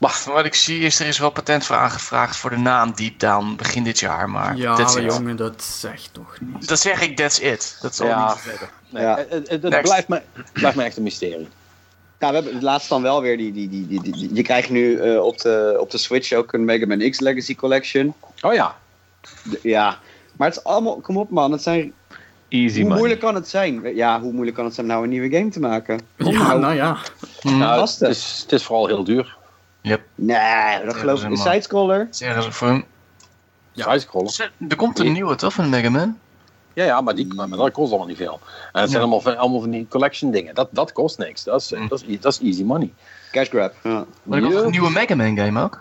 Van 0.00 0.32
wat 0.32 0.44
ik 0.44 0.54
zie 0.54 0.80
is 0.80 1.00
er 1.00 1.06
is 1.06 1.18
wel 1.18 1.30
patent 1.30 1.64
voor 1.66 1.76
aangevraagd 1.76 2.36
voor 2.36 2.50
de 2.50 2.56
naam 2.58 2.92
Deep 2.94 3.18
Down 3.18 3.54
begin 3.56 3.82
dit 3.84 3.98
jaar. 4.00 4.30
Maar 4.30 4.56
ja 4.56 4.74
that's 4.74 4.94
it. 4.94 5.02
jongen, 5.02 5.36
dat 5.36 5.62
zegt 5.62 6.08
toch 6.12 6.36
niet. 6.40 6.68
Dat 6.68 6.78
zeg 6.80 7.00
ik, 7.00 7.16
that's 7.16 7.38
it. 7.38 7.78
Dat 7.80 7.94
zal 7.96 8.06
Ja. 8.06 8.26
niet 8.28 8.38
verder. 8.38 8.68
Nee, 8.88 9.02
Ja. 9.02 9.16
het, 9.16 9.30
het, 9.30 9.48
het 9.48 9.62
Next. 9.62 9.82
blijft, 9.82 10.08
me, 10.08 10.22
blijft 10.52 10.76
me 10.76 10.82
echt 10.84 10.96
een 10.96 11.02
mysterie. 11.02 11.48
Nou, 12.18 12.32
we 12.34 12.38
hebben 12.38 12.54
het 12.54 12.62
laatst 12.62 12.88
dan 12.88 13.02
wel 13.02 13.20
weer 13.20 13.36
die... 13.36 13.52
die, 13.52 13.68
die, 13.68 13.86
die, 13.86 14.00
die- 14.00 14.34
je 14.34 14.42
krijgt 14.42 14.70
nu 14.70 14.98
eh, 14.98 15.22
op, 15.24 15.38
de, 15.38 15.76
op 15.80 15.90
de 15.90 15.98
Switch 15.98 16.32
ook 16.32 16.52
een 16.52 16.64
Mega 16.64 16.86
Man 16.86 17.10
X 17.10 17.20
Legacy 17.20 17.54
Collection. 17.54 18.14
Oh 18.40 18.54
ja, 18.54 18.76
ja, 19.62 19.98
maar 20.36 20.48
het 20.48 20.56
is 20.56 20.64
allemaal... 20.64 21.00
Kom 21.00 21.16
op 21.16 21.30
man, 21.30 21.52
het 21.52 21.62
zijn... 21.62 21.92
Easy 22.48 22.74
Hoe 22.74 22.82
money. 22.82 22.96
moeilijk 22.98 23.20
kan 23.20 23.34
het 23.34 23.48
zijn? 23.48 23.94
Ja, 23.94 24.20
hoe 24.20 24.32
moeilijk 24.32 24.56
kan 24.56 24.64
het 24.64 24.74
zijn 24.74 24.86
om 24.86 24.92
nou 24.92 25.04
een 25.04 25.10
nieuwe 25.10 25.36
game 25.36 25.48
te 25.50 25.60
maken? 25.60 26.00
Ja, 26.16 26.30
nou. 26.30 26.60
nou 26.60 26.74
ja. 26.74 26.96
nou, 27.42 27.60
het, 27.60 27.78
gasten. 27.78 28.08
is, 28.08 28.40
het 28.42 28.52
is 28.52 28.64
vooral 28.64 28.86
heel 28.86 29.04
duur. 29.04 29.36
Nee, 30.14 30.84
dat 30.84 30.96
geloof 30.96 31.22
ik. 31.22 31.30
Een 31.30 31.36
sidescroller? 31.36 32.06
Zeggen 32.10 32.42
ze 32.42 32.52
voor 32.52 32.68
hem. 32.68 32.84
Ja. 33.72 33.98
Scrollen. 33.98 34.32
Er 34.68 34.76
komt 34.76 34.98
een 34.98 35.12
nieuwe 35.12 35.34
toch 35.34 35.52
van 35.52 35.68
Mega 35.68 35.90
Man? 35.90 36.18
Ja, 36.72 36.84
ja 36.84 37.00
maar, 37.00 37.14
die, 37.14 37.34
maar 37.34 37.48
dat 37.48 37.70
kost 37.72 37.88
allemaal 37.90 38.08
niet 38.08 38.16
veel. 38.16 38.40
En 38.72 38.80
het 38.80 38.90
zijn 38.90 39.02
allemaal, 39.02 39.20
van, 39.20 39.36
allemaal 39.36 39.60
van 39.60 39.70
die 39.70 39.86
collection 39.88 40.30
dingen. 40.30 40.54
Dat, 40.54 40.68
dat 40.70 40.92
kost 40.92 41.18
niks. 41.18 41.44
Dat 41.44 41.60
is, 41.60 41.70
Mm. 41.70 41.88
dat, 41.88 42.04
is, 42.06 42.20
dat 42.20 42.32
is 42.32 42.40
easy 42.40 42.62
money. 42.62 42.92
Cash 43.30 43.48
grab. 43.48 43.74
Ja. 43.82 44.04
Maar 44.22 44.38
er 44.38 44.44
komt 44.44 44.62
een 44.62 44.70
nieuwe 44.70 44.90
Mega 44.90 45.14
Man 45.14 45.36
game 45.36 45.62
ook. 45.62 45.80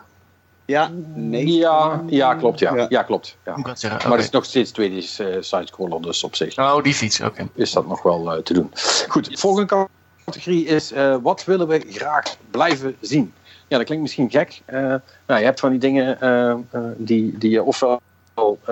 Ja, 0.71 0.91
nee. 1.13 1.47
Ja, 1.47 2.03
ja, 2.07 2.35
klopt. 2.35 2.59
Ja, 2.59 2.75
Ja. 2.75 2.85
ja. 2.89 3.03
klopt. 3.03 3.37
Ja. 3.45 3.57
Moet 3.57 3.67
ik 3.67 3.77
zeggen? 3.77 4.09
Maar 4.09 4.17
het 4.17 4.25
is 4.25 4.31
nog 4.31 4.45
steeds 4.45 4.71
2D 4.71 5.19
eh, 5.19 5.37
sidescroller, 5.39 6.01
dus 6.01 6.23
op 6.23 6.35
zich 6.35 6.57
Oh, 6.57 6.83
die 6.83 6.93
fiets, 6.93 7.21
oké. 7.21 7.47
is 7.55 7.71
dat 7.71 7.87
nog 7.87 8.01
wel 8.01 8.33
eh, 8.33 8.41
te 8.41 8.53
doen. 8.53 8.71
Goed, 9.07 9.39
volgende 9.39 9.87
categorie 10.25 10.65
is 10.65 10.91
eh, 10.91 11.15
wat 11.21 11.43
willen 11.45 11.67
we 11.67 11.85
graag 11.89 12.35
blijven 12.51 12.95
zien? 13.01 13.33
Ja, 13.67 13.77
dat 13.77 13.85
klinkt 13.85 14.03
misschien 14.03 14.29
gek. 14.29 14.61
Eh, 14.65 14.79
nou, 15.27 15.39
je 15.39 15.45
hebt 15.45 15.59
van 15.59 15.69
die 15.69 15.79
dingen 15.79 16.21
eh, 16.21 16.49
eh, 16.51 16.57
die, 16.97 17.37
die 17.37 17.51
je 17.51 17.63
ofwel 17.63 18.01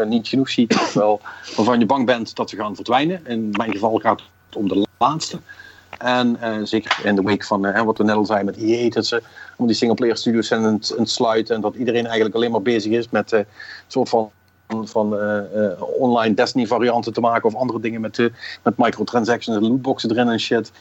niet 0.05 0.27
genoeg 0.27 0.49
ziet, 0.49 0.73
ofwel 0.73 1.21
waarvan 1.55 1.79
je 1.79 1.85
bang 1.85 2.05
bent 2.05 2.35
dat 2.35 2.49
ze 2.49 2.55
gaan 2.55 2.75
verdwijnen. 2.75 3.27
In 3.27 3.49
mijn 3.51 3.71
geval 3.71 3.97
gaat 3.97 4.21
het 4.47 4.55
om 4.55 4.67
de 4.67 4.87
laatste. 4.97 5.39
En 5.97 6.41
eh, 6.41 6.57
zeker 6.63 7.05
in 7.05 7.15
de 7.15 7.21
week 7.21 7.43
van 7.43 7.65
eh, 7.65 7.83
wat 7.83 7.97
we 7.97 8.03
net 8.03 8.15
al 8.15 8.25
zeiden 8.25 8.45
met 8.45 8.63
EA, 8.63 8.89
dat 8.89 9.05
ze 9.05 9.23
om 9.57 9.67
die 9.67 9.75
singleplayer 9.75 10.17
studios 10.17 10.47
zijn 10.47 10.65
aan 10.65 10.73
het, 10.73 11.09
sluiten. 11.09 11.55
En 11.55 11.61
dat 11.61 11.75
iedereen 11.75 12.05
eigenlijk 12.05 12.35
alleen 12.35 12.51
maar 12.51 12.61
bezig 12.61 12.91
is 12.91 13.09
met 13.09 13.31
eh, 13.31 13.39
een 13.39 13.45
soort 13.87 14.09
van, 14.09 14.31
van 14.67 15.17
online 15.97 16.33
Destiny 16.33 16.67
varianten 16.67 17.13
te 17.13 17.21
maken. 17.21 17.49
Of 17.49 17.55
andere 17.55 17.79
dingen 17.79 18.01
met, 18.01 18.17
met 18.63 18.77
microtransactions 18.77 19.57
en 19.57 19.67
lootboxen 19.67 20.11
erin 20.11 20.29
en 20.29 20.39
shit. 20.39 20.71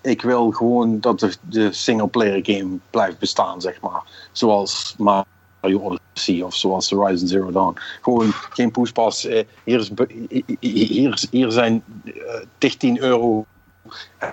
Ik 0.00 0.22
wil 0.22 0.50
gewoon 0.50 1.00
dat 1.00 1.20
de, 1.20 1.34
de 1.40 1.72
singleplayer 1.72 2.40
game 2.42 2.78
blijft 2.90 3.18
bestaan, 3.18 3.60
zeg 3.60 3.80
maar. 3.80 4.02
Zoals 4.32 4.94
Mario 4.98 5.78
Odyssey 5.78 6.42
of 6.42 6.54
zoals 6.54 6.90
Horizon 6.90 7.28
Zero 7.28 7.50
Dawn. 7.50 7.76
Gewoon 8.00 8.32
geen 8.32 8.70
poespas. 8.70 9.26
eh, 9.26 9.44
hier, 9.64 9.78
is, 9.78 9.90
hier, 10.60 11.24
hier 11.30 11.50
zijn 11.50 11.84
eh 12.58 12.70
10 12.76 13.00
euro 13.00 13.46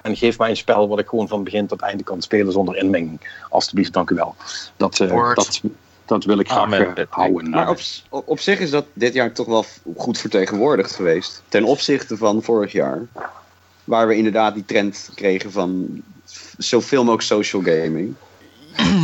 en 0.01 0.15
geef 0.15 0.37
mij 0.37 0.49
een 0.49 0.57
spel 0.57 0.87
wat 0.87 0.99
ik 0.99 1.07
gewoon 1.07 1.27
van 1.27 1.43
begin 1.43 1.67
tot 1.67 1.81
einde 1.81 2.03
kan 2.03 2.21
spelen 2.21 2.51
zonder 2.51 2.75
inmenging. 2.77 3.19
Alsjeblieft, 3.49 3.93
dank 3.93 4.09
u 4.09 4.15
wel. 4.15 4.35
Dat, 4.77 4.99
eh, 4.99 5.33
dat, 5.33 5.61
dat 6.05 6.23
wil 6.23 6.39
ik 6.39 6.49
graag 6.49 6.63
Amen, 6.63 6.79
eh, 6.79 6.85
Patrick. 6.87 7.07
houden. 7.09 7.49
Maar 7.49 7.69
op, 7.69 7.79
op, 8.25 8.39
zich 8.39 8.59
is 8.59 8.69
dat 8.69 8.85
dit 8.93 9.13
jaar 9.13 9.31
toch 9.31 9.47
wel 9.47 9.65
goed 9.97 10.17
vertegenwoordigd 10.17 10.95
geweest. 10.95 11.43
Ten 11.47 11.63
opzichte 11.63 12.17
van 12.17 12.43
vorig 12.43 12.71
jaar. 12.71 13.01
Waar 13.83 14.07
we 14.07 14.15
inderdaad 14.15 14.53
die 14.53 14.65
trend 14.65 15.09
kregen 15.15 15.51
van 15.51 16.01
zoveel 16.57 17.03
mogelijk 17.03 17.27
social 17.27 17.61
gaming. 17.61 18.15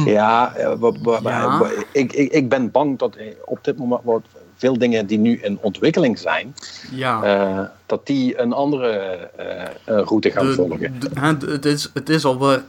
Ja, 0.06 0.56
eh, 0.56 0.92
Ja. 1.22 1.72
ik, 1.92 2.14
ik, 2.14 2.32
ik 2.32 2.50
ben 2.50 2.72
bang 2.72 3.00
dat 3.00 3.18
op 3.46 3.60
dit 3.62 3.78
moment 3.78 4.02
wat 4.04 4.24
veel 4.58 4.78
dingen 4.78 5.06
die 5.06 5.18
nu 5.18 5.40
in 5.42 5.58
ontwikkeling 5.62 6.20
zijn, 6.20 6.56
Ja. 6.92 7.24
eh, 7.24 7.66
dat 7.86 8.06
die 8.08 8.40
een 8.40 8.54
andere 8.54 8.90
eh, 8.90 9.62
eh, 9.64 9.70
route 9.86 10.32
gaan 10.32 10.46
De- 10.46 10.54
volgen. 10.54 11.00
de- 11.00 11.10
hè, 11.14 11.38
de- 11.38 11.48
het, 11.52 11.66
is, 11.66 11.90
het 11.94 12.10
is 12.10 12.26
al 12.26 12.38
waar, 12.38 12.64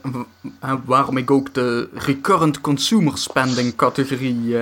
waarom 0.85 1.17
ik 1.17 1.31
ook 1.31 1.53
de 1.53 1.89
recurrent 1.93 2.61
consumer 2.61 3.17
spending 3.17 3.75
categorie 3.75 4.55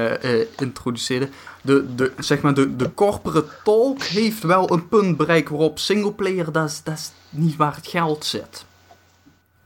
introduceerde. 0.59 1.29
De, 1.61 1.85
de, 1.95 2.11
zeg 2.19 2.41
maar 2.41 2.53
de, 2.53 2.75
de 2.75 2.93
corporate 2.93 3.47
talk 3.63 4.03
heeft 4.03 4.43
wel 4.43 4.71
een 4.71 4.87
punt 4.87 5.17
bereikt 5.17 5.49
waarop 5.49 5.79
singleplayer, 5.79 6.51
dat 6.51 6.69
is, 6.69 6.81
dat 6.83 6.93
is 6.93 7.11
niet 7.29 7.55
waar 7.55 7.75
het 7.75 7.87
geld 7.87 8.25
zit. 8.25 8.65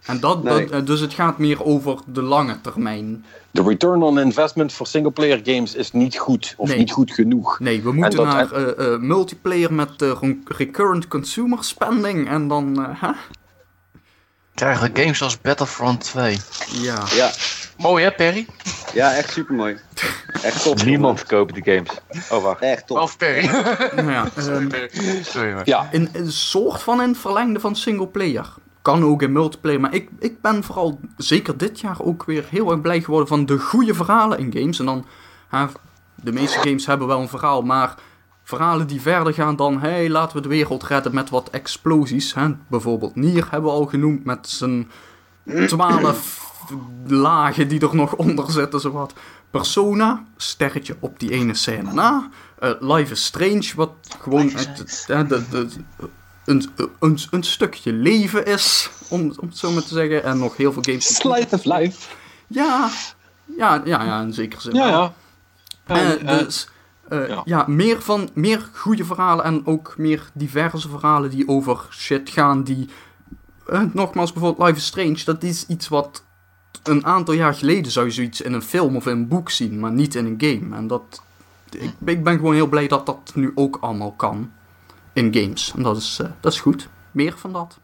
En 0.06 0.20
dat, 0.20 0.44
Nee. 0.44 0.66
dat, 0.66 0.72
eh, 0.80 0.86
dus 0.86 1.00
het 1.00 1.14
gaat 1.14 1.38
meer 1.38 1.64
over 1.64 2.00
de 2.06 2.22
lange 2.22 2.62
termijn. 2.62 3.26
De 3.52 3.64
return 3.64 4.02
on 4.02 4.20
investment 4.20 4.74
voor 4.74 4.88
singleplayer 4.88 5.40
games 5.44 5.76
is 5.76 5.92
niet 5.92 6.18
goed 6.18 6.54
of 6.58 6.68
Nee. 6.70 6.78
niet 6.78 6.92
goed 6.92 7.12
genoeg. 7.12 7.60
Nee, 7.60 7.82
we 7.82 7.92
moeten 7.92 8.18
dat- 8.18 8.28
naar 8.34 8.52
eh, 8.52 8.94
eh, 8.94 9.00
multiplayer 9.00 9.74
met 9.74 10.02
eh, 10.02 10.22
recurrent 10.46 11.08
consumer 11.08 11.64
spending 11.64 12.30
en 12.30 12.48
dan, 12.48 12.86
eh? 13.02 13.10
Krijgen 14.54 14.92
we 14.94 15.02
games 15.02 15.22
als 15.22 15.42
Battlefront 15.42 16.02
2. 16.04 16.38
Ja. 16.72 17.04
Ja, 17.16 17.32
Mooi 17.78 18.04
hè, 18.04 18.12
Perry? 18.12 18.46
ja 18.94 19.14
echt 19.16 19.32
super 19.34 19.56
mooi. 19.56 19.78
Echt 20.42 20.64
top. 20.64 20.84
Niemand 20.84 21.26
koopt 21.26 21.54
die 21.54 21.64
games. 21.64 21.90
Oh, 22.32 22.44
wacht. 22.44 22.62
Echt 22.62 22.88
top. 22.88 22.98
Of 22.98 23.18
Perry. 23.18 23.46
Nou 23.96 24.12
ja, 24.12 24.30
ehm, 24.38 24.70
Sorry 25.24 25.54
maar. 25.54 25.62
Ja, 25.68 25.88
in 25.92 26.10
een 26.14 26.32
soort 26.32 26.82
van 26.82 27.00
een 27.00 27.16
verlengde 27.16 27.60
van 27.60 27.76
singleplayer. 27.76 28.54
Kan 28.82 29.04
ook 29.04 29.22
in 29.22 29.32
multiplayer, 29.32 29.80
maar 29.80 29.94
ik, 29.94 30.10
ik 30.20 30.42
ben 30.42 30.64
vooral 30.64 31.00
zeker 31.18 31.58
dit 31.58 31.80
jaar 31.80 32.02
ook 32.02 32.24
weer 32.24 32.46
heel 32.50 32.72
erg 32.72 32.82
blij 32.82 33.02
geworden 33.02 33.28
van 33.28 33.46
de 33.46 33.60
goede 33.60 33.94
verhalen 33.94 34.40
in 34.40 34.54
games. 34.54 34.80
En 34.80 34.86
dan, 34.86 35.06
de 36.16 36.32
meeste 36.32 36.60
games 36.60 36.86
hebben 36.86 37.08
wel 37.08 37.22
een 37.22 37.28
verhaal, 37.28 37.62
maar 37.62 37.96
verhalen 38.44 38.88
die 38.88 39.02
verder 39.02 39.34
gaan 39.34 39.56
dan, 39.56 39.80
hey, 39.80 40.10
laten 40.10 40.36
we 40.36 40.42
de 40.42 40.50
wereld 40.50 40.84
redden 40.84 41.14
met 41.14 41.30
wat 41.30 41.50
explosies. 41.50 42.34
Hè? 42.34 42.56
Bijvoorbeeld 42.68 43.16
Nier 43.16 43.48
hebben 43.52 43.70
we 43.70 43.78
al 43.78 43.86
genoemd 43.86 44.26
met 44.26 44.50
zijn 44.50 44.92
twaalf 45.68 46.48
lagen 47.08 47.68
die 47.68 47.82
er 47.82 47.96
nog 47.96 48.16
onder 48.16 48.52
zitten, 48.52 48.80
zowat. 48.80 49.14
Persona, 49.52 50.26
sterretje 50.38 50.96
op 51.00 51.20
die 51.20 51.32
ene 51.32 51.54
scène 51.54 51.94
na. 51.94 52.30
Eh, 52.60 52.72
Life 52.80 53.12
is 53.12 53.26
Strange, 53.26 53.72
wat 53.76 53.92
gewoon 54.20 54.48
de, 54.48 55.28
de, 55.50 55.68
een, 56.50 56.70
een, 57.00 57.20
een 57.30 57.44
stukje 57.44 57.94
leven 57.94 58.46
is, 58.46 58.90
om, 59.08 59.34
om 59.40 59.48
het 59.48 59.58
zo 59.58 59.72
maar 59.72 59.84
te 59.84 59.94
zeggen. 59.94 60.24
En 60.24 60.38
nog 60.38 60.58
heel 60.58 60.74
veel 60.74 60.84
games. 60.84 61.16
Slice 61.16 61.56
of 61.56 61.66
Life. 61.66 62.10
Ja, 62.48 62.90
ja, 63.58 63.82
ja, 63.86 64.04
ja, 64.04 64.22
in 64.22 64.34
zekere 64.34 64.62
zin. 64.62 64.74
Ja, 64.74 64.88
ja. 64.88 65.14
En, 65.86 66.28
eh, 66.28 66.38
dus 66.38 66.70
eh, 67.10 67.28
ja. 67.28 67.42
ja. 67.46 67.66
meer, 67.68 68.02
van, 68.02 68.30
meer 68.34 68.70
goede 68.74 69.06
verhalen 69.06 69.46
en 69.46 69.66
ook 69.66 69.94
meer 69.98 70.30
diverse 70.34 70.90
verhalen 70.90 71.30
die 71.30 71.48
over 71.48 71.88
shit 71.92 72.30
gaan. 72.30 72.64
Die, 72.64 72.90
eh, 73.68 73.82
nogmaals, 73.94 74.34
bijvoorbeeld 74.34 74.68
Life 74.68 74.80
is 74.80 74.86
Strange, 74.86 75.22
dat 75.26 75.44
is 75.44 75.66
iets 75.68 75.88
wat 75.88 76.24
een 76.84 77.06
aantal 77.06 77.34
jaar 77.34 77.54
geleden 77.54 77.92
zou 77.92 78.06
je 78.06 78.12
zoiets 78.12 78.42
in 78.42 78.54
een 78.54 78.62
film 78.62 78.96
of 78.96 79.06
in 79.06 79.12
een 79.12 79.28
boek 79.28 79.50
zien, 79.50 79.80
maar 79.80 79.92
niet 79.92 80.16
in 80.16 80.26
een 80.26 80.60
game. 80.60 80.76
En 80.76 80.88
dat, 80.88 81.22
ik, 81.72 81.94
ik 82.06 82.24
ben 82.24 82.36
gewoon 82.36 82.54
heel 82.54 82.68
blij 82.68 82.88
dat 82.88 83.06
dat 83.06 83.32
nu 83.36 83.52
ook 83.56 83.78
allemaal 83.82 84.12
kan 84.12 84.52
in 85.20 85.34
games. 85.34 85.72
En 85.76 85.84
dat 85.84 85.98
is, 85.98 86.18
eh, 86.22 86.30
dat 86.40 86.54
is 86.54 86.60
goed. 86.60 86.88
Meer 87.12 87.38
van 87.38 87.54
dat. 87.54 87.80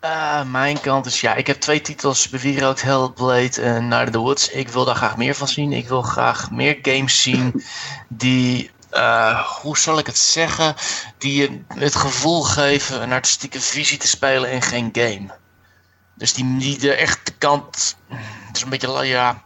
Eh, 0.00 0.42
mijn 0.42 0.80
kant 0.80 1.06
is 1.06 1.20
ja, 1.20 1.34
ik 1.34 1.46
heb 1.46 1.60
twee 1.60 1.80
titels, 1.80 2.28
Bewierookt, 2.28 2.82
Hellblade 2.82 3.60
en 3.62 3.88
Night 3.88 4.06
of 4.06 4.12
the 4.12 4.18
Woods. 4.18 4.50
Ik 4.50 4.68
wil 4.68 4.84
daar 4.84 4.94
graag 4.94 5.16
meer 5.16 5.34
van 5.34 5.48
zien. 5.48 5.72
Ik 5.72 5.88
wil 5.88 6.02
graag 6.02 6.50
meer 6.50 6.78
games 6.82 7.22
zien 7.22 7.64
die, 8.08 8.70
eh, 8.90 9.40
hoe 9.40 9.78
zal 9.78 9.98
ik 9.98 10.06
het 10.06 10.18
zeggen, 10.18 10.74
die 11.18 11.34
je 11.40 11.60
het 11.78 11.94
gevoel 11.94 12.42
geven 12.42 13.02
een 13.02 13.12
artistieke 13.12 13.60
visie 13.60 13.98
te 13.98 14.08
spelen 14.08 14.50
in 14.50 14.62
geen 14.62 14.88
game. 14.92 15.26
Dus 16.14 16.32
die, 16.32 16.56
die 16.56 16.78
de 16.78 16.92
echte 16.92 17.32
kant, 17.32 17.96
het 18.46 18.56
is 18.56 18.62
een 18.62 18.68
beetje, 18.68 19.04
ja, 19.04 19.42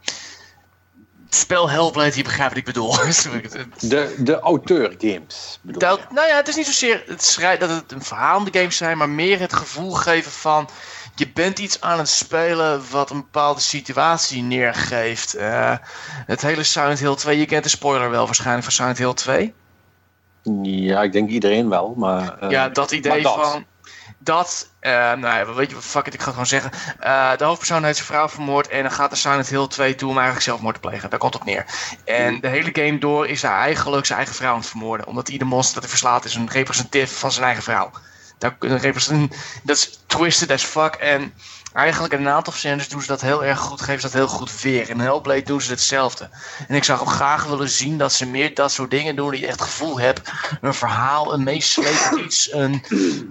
spel 1.30 1.70
Hellblade, 1.70 2.16
je 2.16 2.22
begrijpt 2.22 2.48
wat 2.52 2.58
ik 2.58 2.64
bedoel. 2.64 2.96
de, 3.78 4.14
de 4.18 4.38
auteur-games. 4.38 5.58
bedoel 5.62 5.80
Dat, 5.80 6.10
nou 6.10 6.28
ja, 6.28 6.36
het 6.36 6.48
is 6.48 6.56
niet 6.56 6.66
zozeer 6.66 7.02
het 7.06 7.24
schrij- 7.24 7.58
dat 7.58 7.70
het 7.70 7.92
een 7.92 8.02
verhalende 8.02 8.58
games 8.58 8.76
zijn, 8.76 8.98
maar 8.98 9.08
meer 9.08 9.40
het 9.40 9.52
gevoel 9.52 9.90
geven 9.90 10.32
van 10.32 10.68
je 11.14 11.30
bent 11.34 11.58
iets 11.58 11.80
aan 11.80 11.98
het 11.98 12.08
spelen 12.08 12.82
wat 12.90 13.10
een 13.10 13.20
bepaalde 13.20 13.60
situatie 13.60 14.42
neergeeft. 14.42 15.34
Eh, 15.34 15.76
het 16.26 16.42
hele 16.42 16.62
Silent 16.62 16.98
Hill 16.98 17.14
2, 17.14 17.38
je 17.38 17.46
kent 17.46 17.62
de 17.64 17.70
spoiler 17.70 18.10
wel 18.10 18.24
waarschijnlijk 18.26 18.64
van 18.64 18.72
Silent 18.72 18.98
Hill 18.98 19.14
2. 19.14 19.54
Ja, 20.62 21.02
ik 21.02 21.12
denk 21.12 21.30
iedereen 21.30 21.68
wel, 21.68 21.94
maar... 21.96 22.38
eh, 22.38 22.50
ja, 22.50 22.68
dat 22.68 22.90
idee 22.90 23.12
maar 23.12 23.22
dat. 23.22 23.50
van 23.50 23.64
dat, 24.22 24.70
eh, 24.80 24.92
nou 24.92 25.20
ja, 25.20 25.54
weet 25.54 25.68
je, 25.68 25.74
wat, 25.74 25.84
fuck 25.84 26.06
it, 26.06 26.14
ik 26.14 26.20
ga 26.20 26.24
het 26.24 26.34
gewoon 26.34 26.46
zeggen. 26.46 26.70
Eh, 26.98 27.36
de 27.36 27.44
hoofdpersoon 27.44 27.84
heeft 27.84 27.96
zijn 27.96 28.08
vrouw 28.08 28.28
vermoord 28.28 28.68
en 28.68 28.82
dan 28.82 28.92
gaat 28.92 29.10
de 29.10 29.16
Silent 29.16 29.48
Hill 29.48 29.66
2 29.66 29.94
toe 29.94 30.08
om 30.08 30.14
eigenlijk 30.14 30.46
zelfmoord 30.46 30.74
te 30.74 30.80
plegen. 30.80 31.10
Daar 31.10 31.18
komt 31.18 31.32
het 31.32 31.42
op 31.42 31.48
neer. 31.48 31.64
En 32.04 32.40
de 32.40 32.48
hele 32.48 32.70
game 32.72 32.98
door 32.98 33.26
is 33.26 33.42
hij 33.42 33.50
eigenlijk 33.50 34.06
zijn 34.06 34.18
eigen 34.18 34.36
vrouw 34.36 34.52
aan 34.52 34.58
het 34.58 34.68
vermoorden. 34.68 35.06
Omdat 35.06 35.28
ieder 35.28 35.46
monster 35.46 35.74
dat 35.74 35.82
hij 35.82 35.90
verslaat 35.90 36.24
is 36.24 36.34
een 36.34 36.50
representatief 36.50 37.18
van 37.18 37.32
zijn 37.32 37.44
eigen 37.44 37.62
vrouw. 37.62 37.90
Represent- 38.58 39.36
dat 39.62 39.76
is 39.76 40.00
twisted 40.06 40.50
as 40.50 40.64
fuck. 40.64 40.94
En 40.94 41.34
eigenlijk 41.72 42.12
in 42.12 42.20
een 42.20 42.32
aantal 42.32 42.52
scènes 42.52 42.88
doen 42.88 43.00
ze 43.00 43.06
dat 43.06 43.20
heel 43.20 43.44
erg 43.44 43.58
goed, 43.58 43.80
geven 43.80 44.00
ze 44.00 44.06
dat 44.06 44.16
heel 44.16 44.28
goed 44.28 44.60
weer. 44.60 44.88
In 44.90 45.00
Hellblade 45.00 45.42
doen 45.42 45.60
ze 45.60 45.70
hetzelfde. 45.70 46.30
En 46.68 46.74
ik 46.74 46.84
zou 46.84 47.00
ook 47.00 47.10
graag 47.10 47.44
willen 47.44 47.68
zien 47.68 47.98
dat 47.98 48.12
ze 48.12 48.26
meer 48.26 48.54
dat 48.54 48.72
soort 48.72 48.90
dingen 48.90 49.16
doen 49.16 49.30
die 49.30 49.40
je 49.40 49.46
echt 49.46 49.60
het 49.60 49.68
gevoel 49.68 50.00
hebt. 50.00 50.30
Een 50.60 50.74
verhaal, 50.74 51.32
een 51.32 51.42
meeslepend 51.42 52.20
iets, 52.24 52.52
een 52.52 52.84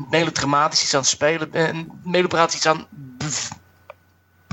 melodramatisch 0.09 0.83
iets 0.83 0.93
aan 0.93 0.99
het 0.99 1.09
spelen, 1.09 1.49
een 1.51 1.91
melodramatisch 2.03 2.55
iets 2.55 2.67
aan 2.67 2.87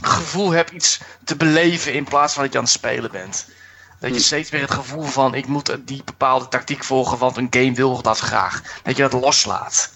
gevoel 0.02 0.50
hebt 0.50 0.70
iets 0.70 1.00
te 1.24 1.36
beleven 1.36 1.92
in 1.92 2.04
plaats 2.04 2.34
van 2.34 2.42
dat 2.42 2.52
je 2.52 2.58
aan 2.58 2.64
het 2.64 2.72
spelen 2.72 3.10
bent. 3.10 3.48
Dat 4.00 4.14
je 4.14 4.20
steeds 4.20 4.50
weer 4.50 4.60
het 4.60 4.70
gevoel 4.70 5.02
van 5.04 5.34
ik 5.34 5.46
moet 5.46 5.76
die 5.80 6.02
bepaalde 6.04 6.48
tactiek 6.48 6.84
volgen, 6.84 7.18
want 7.18 7.36
een 7.36 7.46
game 7.50 7.72
wil 7.72 8.02
dat 8.02 8.18
graag. 8.18 8.62
Dat 8.82 8.96
je 8.96 9.02
dat 9.08 9.20
loslaat. 9.20 9.90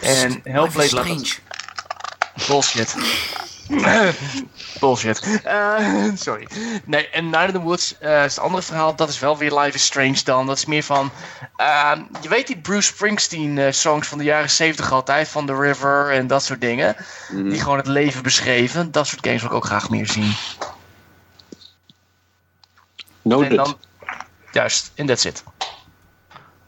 En 0.00 0.40
Hellblade 0.44 0.94
laat 0.94 1.06
dat- 1.06 1.38
Bullshit. 2.46 2.94
Bullshit. 4.80 5.40
Eh, 5.44 6.10
sorry. 6.14 6.48
Nee, 6.84 7.08
en 7.08 7.30
Night 7.30 7.46
of 7.46 7.52
the 7.52 7.60
Woods 7.60 7.98
eh, 7.98 8.24
is 8.24 8.34
het 8.34 8.44
andere 8.44 8.62
verhaal. 8.62 8.94
Dat 8.96 9.08
is 9.08 9.18
wel 9.18 9.36
weer 9.36 9.58
Life 9.58 9.74
is 9.74 9.84
Strange 9.84 10.20
dan. 10.24 10.46
Dat 10.46 10.56
is 10.56 10.64
meer 10.64 10.82
van... 10.82 11.10
eh, 11.56 11.92
je 12.20 12.28
weet 12.28 12.46
die 12.46 12.58
Bruce 12.58 12.92
Springsteen 12.92 13.58
eh, 13.58 13.72
songs 13.72 14.08
van 14.08 14.18
de 14.18 14.24
jaren 14.24 14.50
70 14.50 14.92
altijd. 14.92 15.28
Van 15.28 15.46
The 15.46 15.60
River 15.60 16.10
en 16.12 16.26
dat 16.26 16.44
soort 16.44 16.60
dingen. 16.60 16.96
Die 17.32 17.60
gewoon 17.60 17.78
het 17.78 17.86
leven 17.86 18.22
beschreven. 18.22 18.90
Dat 18.90 19.06
soort 19.06 19.26
games 19.26 19.40
wil 19.40 19.50
ik 19.50 19.56
ook 19.56 19.64
graag 19.64 19.90
meer 19.90 20.06
zien. 20.06 20.34
En 23.22 23.56
dan... 23.56 23.76
Juist, 24.52 24.92
en 24.94 25.06
that's 25.06 25.24
it. 25.24 25.42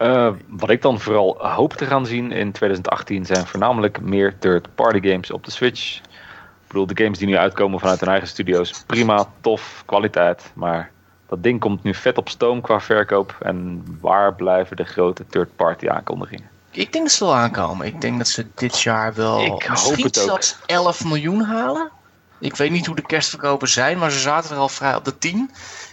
Eh, 0.01 0.31
wat 0.47 0.70
ik 0.70 0.83
dan 0.83 1.01
vooral 1.01 1.37
hoop 1.39 1.73
te 1.73 1.87
gaan 1.87 2.07
zien 2.07 2.33
in 2.33 2.53
2018 2.53 3.27
zijn 3.27 3.47
voornamelijk 3.47 4.01
meer 4.01 4.39
third-party 4.39 5.09
games 5.09 5.31
op 5.31 5.45
de 5.45 5.51
Switch. 5.51 5.97
Ik 5.97 6.67
bedoel, 6.67 6.87
de 6.87 7.03
games 7.03 7.19
die 7.19 7.27
nu 7.27 7.37
uitkomen 7.37 7.81
vanuit 7.81 8.01
hun 8.01 8.09
eigen 8.09 8.29
studio's, 8.29 8.83
prima, 8.87 9.27
tof, 9.41 9.83
kwaliteit. 9.87 10.53
Maar 10.55 10.91
dat 11.29 11.43
ding 11.43 11.61
komt 11.61 11.83
nu 11.83 11.95
vet 11.95 12.19
op 12.19 12.29
stoom 12.29 12.61
qua 12.61 12.81
verkoop. 12.81 13.37
En 13.41 13.85
waar 14.01 14.35
blijven 14.35 14.77
de 14.77 14.85
grote 14.85 15.27
third-party 15.27 15.89
aankondigingen? 15.89 16.49
Ik 16.70 16.93
denk 16.93 17.05
dat 17.05 17.15
ze 17.15 17.25
wel 17.25 17.35
aankomen. 17.35 17.87
Ik 17.87 18.01
denk 18.01 18.19
dat 18.19 18.29
ze 18.29 18.47
dit 18.55 18.83
jaar 18.83 19.15
wel 19.15 19.41
Ik 19.41 19.49
hoop 19.51 19.69
misschien 19.69 20.05
het 20.05 20.19
ook. 20.19 20.25
zelfs 20.25 20.59
11 20.67 21.05
miljoen 21.05 21.43
halen. 21.43 21.91
Ik 22.39 22.57
weet 22.57 22.70
niet 22.70 22.87
hoe 22.87 22.97
de 22.97 23.07
kerstverkopen 23.07 23.69
zijn, 23.69 23.99
maar 23.99 24.11
ze 24.11 24.19
zaten 24.19 24.51
er 24.51 24.57
al 24.57 24.69
vrij 24.69 24.95
op 24.95 25.05
de 25.05 25.19
10. 25.19 25.51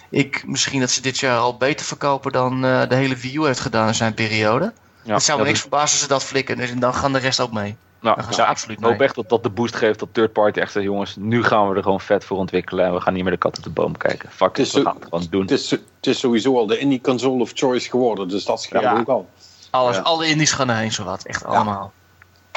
Ik, 0.10 0.44
misschien 0.48 0.80
dat 0.80 0.92
ze 0.92 1.02
dit 1.02 1.20
jaar 1.20 1.38
al 1.40 1.58
beter 1.58 1.86
verkopen 1.86 2.32
dan 2.32 2.66
eh, 2.66 2.90
de 2.90 2.96
hele 2.96 3.16
Wii 3.16 3.36
U 3.38 3.46
heeft 3.46 3.60
gedaan 3.60 3.88
in 3.88 3.96
zijn 3.96 4.14
periode. 4.14 4.74
Ja, 5.04 5.14
het 5.14 5.24
zou 5.24 5.40
me 5.40 5.46
niks 5.46 5.60
verbazen 5.60 5.90
als 5.92 6.00
ze 6.00 6.08
dat 6.08 6.24
flikken. 6.24 6.58
Dus 6.58 6.74
dan 6.76 6.94
gaan 6.94 7.14
de 7.14 7.20
rest 7.20 7.40
ook 7.40 7.52
mee. 7.52 7.76
Nou, 8.02 8.16
Dan 8.16 8.24
gaan 8.26 8.34
ze 8.34 8.42
ja, 8.42 8.48
absoluut 8.48 8.78
ik 8.78 8.84
hoop 8.84 8.98
mee. 8.98 9.04
echt 9.08 9.16
dat 9.16 9.30
dat 9.30 9.44
de 9.44 9.50
boost 9.50 9.76
geeft 9.76 10.00
dat 10.00 10.08
third 10.12 10.34
party 10.34 10.60
echt 10.60 10.72
zegt, 10.72 10.86
jongens, 10.86 11.16
nu 11.16 11.44
gaan 11.44 11.70
we 11.70 11.76
er 11.76 11.84
gewoon 11.84 12.02
vet 12.02 12.26
voor 12.26 12.38
ontwikkelen 12.38 12.86
en 12.86 12.94
we 12.94 13.02
gaan 13.02 13.14
niet 13.14 13.24
meer 13.24 13.32
de 13.32 13.38
kat 13.38 13.58
op 13.58 13.64
de 13.64 13.70
boom 13.70 13.98
kijken. 13.98 14.30
Fuck 14.32 14.48
Het 14.58 14.60
is 14.60 14.68
it, 14.68 14.74
we 14.74 14.82
gaan 14.84 14.96
het 14.96 15.04
gewoon 15.04 15.28
doen. 15.30 15.42
Het 15.42 15.52
is, 15.52 15.72
het 15.72 15.82
is 16.02 16.20
sowieso 16.20 16.58
al 16.58 16.68
de 16.68 16.78
indie 16.78 17.02
console 17.02 17.42
of 17.42 17.52
choice 17.54 17.90
geworden, 17.90 18.28
dus 18.28 18.46
dat 18.46 18.62
schijnt 18.62 18.86
Ja. 18.86 18.98
ook 19.00 19.08
al. 19.08 19.30
Alles, 19.70 19.96
Ja. 19.96 20.02
Alle 20.02 20.28
indies 20.28 20.52
gaan 20.52 20.70
erheen, 20.70 20.92
zowat. 20.92 21.24
Echt 21.24 21.46
allemaal. 21.46 21.92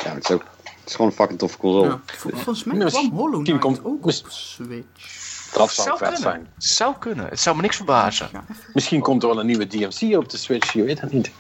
Ja, 0.05 0.11
het 0.15 0.25
is 0.25 0.31
ook... 0.31 0.45
Het 0.63 0.89
is 0.89 0.95
gewoon 0.95 1.11
een 1.11 1.17
fucking 1.17 1.39
toffe 1.39 1.59
console. 1.59 1.89
Ja, 1.89 2.01
vol- 2.07 2.31
volgens 2.35 2.65
mij 2.65 2.77
kwam 2.87 3.11
Hollow 3.11 3.39
misschien 3.39 3.59
Knight 3.59 3.61
komt- 3.61 3.85
ook 3.85 3.99
op 3.99 4.05
mis- 4.05 4.25
Switch. 4.29 5.20
Dat 5.53 5.73
zou, 5.73 5.87
Zou 5.87 5.99
vet 5.99 6.09
kunnen. 6.09 6.21
zijn. 6.23 6.49
Zou 6.59 6.95
kunnen. 6.99 7.27
Het 7.29 7.41
zou 7.41 7.57
me 7.57 7.63
niks 7.63 7.77
verbazen. 7.77 8.29
Ja, 8.33 8.45
Misschien 8.73 9.01
komt 9.01 9.23
er 9.23 9.29
wel 9.29 9.41
een 9.41 9.47
nieuwe 9.47 9.67
DMC 9.67 10.17
op 10.17 10.29
de 10.29 10.37
Switch, 10.37 10.73
je 10.73 10.83
weet 10.83 11.01
het 11.01 11.13
niet. 11.13 11.31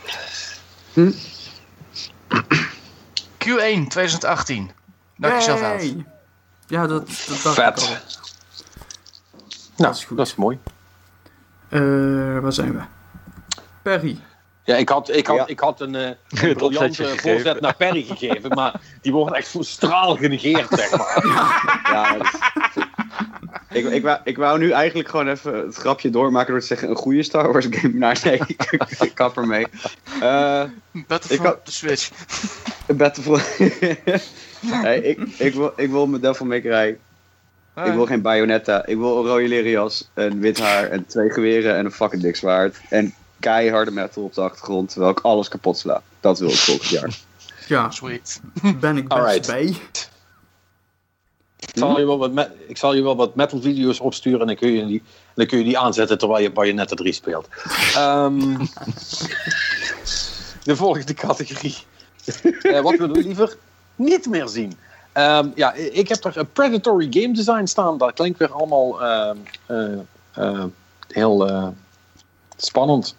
Q1 3.44 3.86
2018. 3.89 4.70
Dank 5.16 5.34
jezelf 5.34 5.62
uit. 5.62 5.94
Ja, 6.66 6.86
dat, 6.86 7.06
dat 7.28 7.42
dacht 7.42 7.55
Vet. 7.55 7.80
ik 7.82 7.89
al. 7.89 7.97
Nou, 9.76 9.92
is 9.94 10.05
goed. 10.05 10.16
dat 10.16 10.26
is 10.26 10.34
mooi. 10.34 10.58
Eh, 11.68 11.80
waar 12.39 12.52
zijn 12.52 12.72
we? 12.72 12.80
Perry. 13.82 14.18
Ja, 14.64 14.76
ik 14.76 14.89
had, 14.89 15.08
ik 15.10 15.26
had, 15.26 15.36
Ja. 15.36 15.47
ik 15.47 15.60
had 15.60 15.80
een, 15.80 15.94
eh, 15.94 16.10
een 16.48 16.55
briljante 16.55 17.16
voorzet 17.18 17.60
naar 17.60 17.74
Perry 17.76 18.02
gegeven, 18.02 18.50
maar 18.50 18.80
die 19.00 19.12
wordt 19.12 19.36
echt 19.36 19.48
voor 19.48 19.64
straal 19.64 20.16
genegeerd, 20.16 20.68
zeg 20.70 20.90
maar. 20.97 21.24
Ja, 21.92 22.12
dat 22.16 22.22
is- 22.74 22.84
ik, 23.70 23.86
ik, 23.86 24.02
wou, 24.02 24.18
ik 24.24 24.36
wou 24.36 24.58
nu 24.58 24.70
eigenlijk 24.70 25.08
gewoon 25.08 25.28
even 25.28 25.55
het 25.55 25.76
grapje 25.76 26.10
doormaken 26.10 26.50
door 26.50 26.60
te 26.60 26.66
zeggen 26.66 26.89
een 26.89 26.97
goede 26.97 27.23
Star 27.23 27.52
Wars 27.52 27.66
game. 27.70 27.99
Nou, 27.99 28.16
nee, 28.24 28.40
ik, 28.47 28.62
ik 29.00 29.15
kap 29.15 29.36
ermee. 29.36 29.66
Eh 30.20 30.62
Battlefront 31.07 31.57
Ik 31.57 31.65
de 31.65 31.70
Switch. 31.70 32.10
Battlefield. 32.97 33.58
nee, 34.82 35.02
ik, 35.02 35.18
ik, 35.39 35.55
wil, 35.55 35.73
ik 35.76 35.90
wil 35.90 36.07
mijn 36.07 36.23
Devil 36.23 36.47
May 36.47 36.60
Cry. 36.60 36.99
Ik 37.84 37.92
wil 37.92 38.07
geen 38.07 38.23
Bayonetta. 38.23 38.86
Ik 38.86 38.97
wil 38.97 39.18
een 39.18 39.26
rode 39.26 39.49
leren 39.49 39.70
jas, 39.70 40.10
een 40.15 40.40
wit 40.40 40.58
haar 40.58 40.90
en 40.90 41.07
twee 41.07 41.31
geweren 41.31 41.76
en 41.76 41.84
een 41.84 41.92
fucking 41.92 42.23
dik 42.23 42.36
zwaard. 42.36 42.81
En 42.89 43.15
keiharde 43.39 43.90
metal 43.90 44.23
op 44.23 44.34
de 44.34 44.40
achtergrond, 44.40 44.90
terwijl 44.90 45.12
ik 45.12 45.20
alles 45.20 45.49
kapot 45.49 45.78
sla. 45.78 46.02
Dat 46.20 46.39
wil 46.39 46.49
ik 46.49 46.57
volgend 46.57 46.89
jaar. 46.89 47.18
Ja, 47.66 47.90
Sweet. 47.90 48.40
ben 48.81 48.97
ik 48.97 49.08
best 49.08 49.20
Alright. 49.20 49.47
bij. 49.47 49.76
Zal 51.73 51.99
je 51.99 52.07
wel 52.07 52.18
wat, 52.18 52.49
ik 52.66 52.76
zal 52.76 52.94
je 52.94 53.02
wel 53.02 53.16
wat 53.16 53.34
metal 53.34 53.60
video's 53.60 54.00
opsturen 54.00 54.40
en 54.40 54.47
dan 54.47 54.57
kun 54.57 54.73
je 54.73 54.86
die, 54.86 55.02
dan 55.34 55.47
kun 55.47 55.58
je 55.58 55.65
die 55.65 55.78
aanzetten 55.78 56.18
terwijl 56.18 56.42
je 56.42 56.50
Bayonetta 56.50 56.94
3 56.94 57.12
speelt. 57.12 57.49
Ehm, 57.94 58.57
de 60.65 60.76
volgende 60.76 61.15
categorie. 61.15 61.76
Eh, 62.62 62.81
wat 62.81 62.97
willen 62.97 63.12
we 63.16 63.23
liever 63.23 63.57
niet 63.97 64.26
meer 64.26 64.49
zien? 64.49 64.78
Ehm, 65.12 65.49
ja, 65.55 65.73
ik 65.73 66.08
heb 66.08 66.24
er 66.24 66.36
een 66.36 66.52
predatory 66.52 67.07
game 67.10 67.34
design 67.34 67.65
staan. 67.65 67.99
Dat 67.99 68.12
klinkt 68.12 68.39
weer 68.39 68.52
allemaal 68.52 69.02
ehm, 69.02 69.36
eh, 69.66 69.99
eh, 70.32 70.65
heel 71.08 71.49
eh, 71.49 71.68
spannend. 72.57 73.16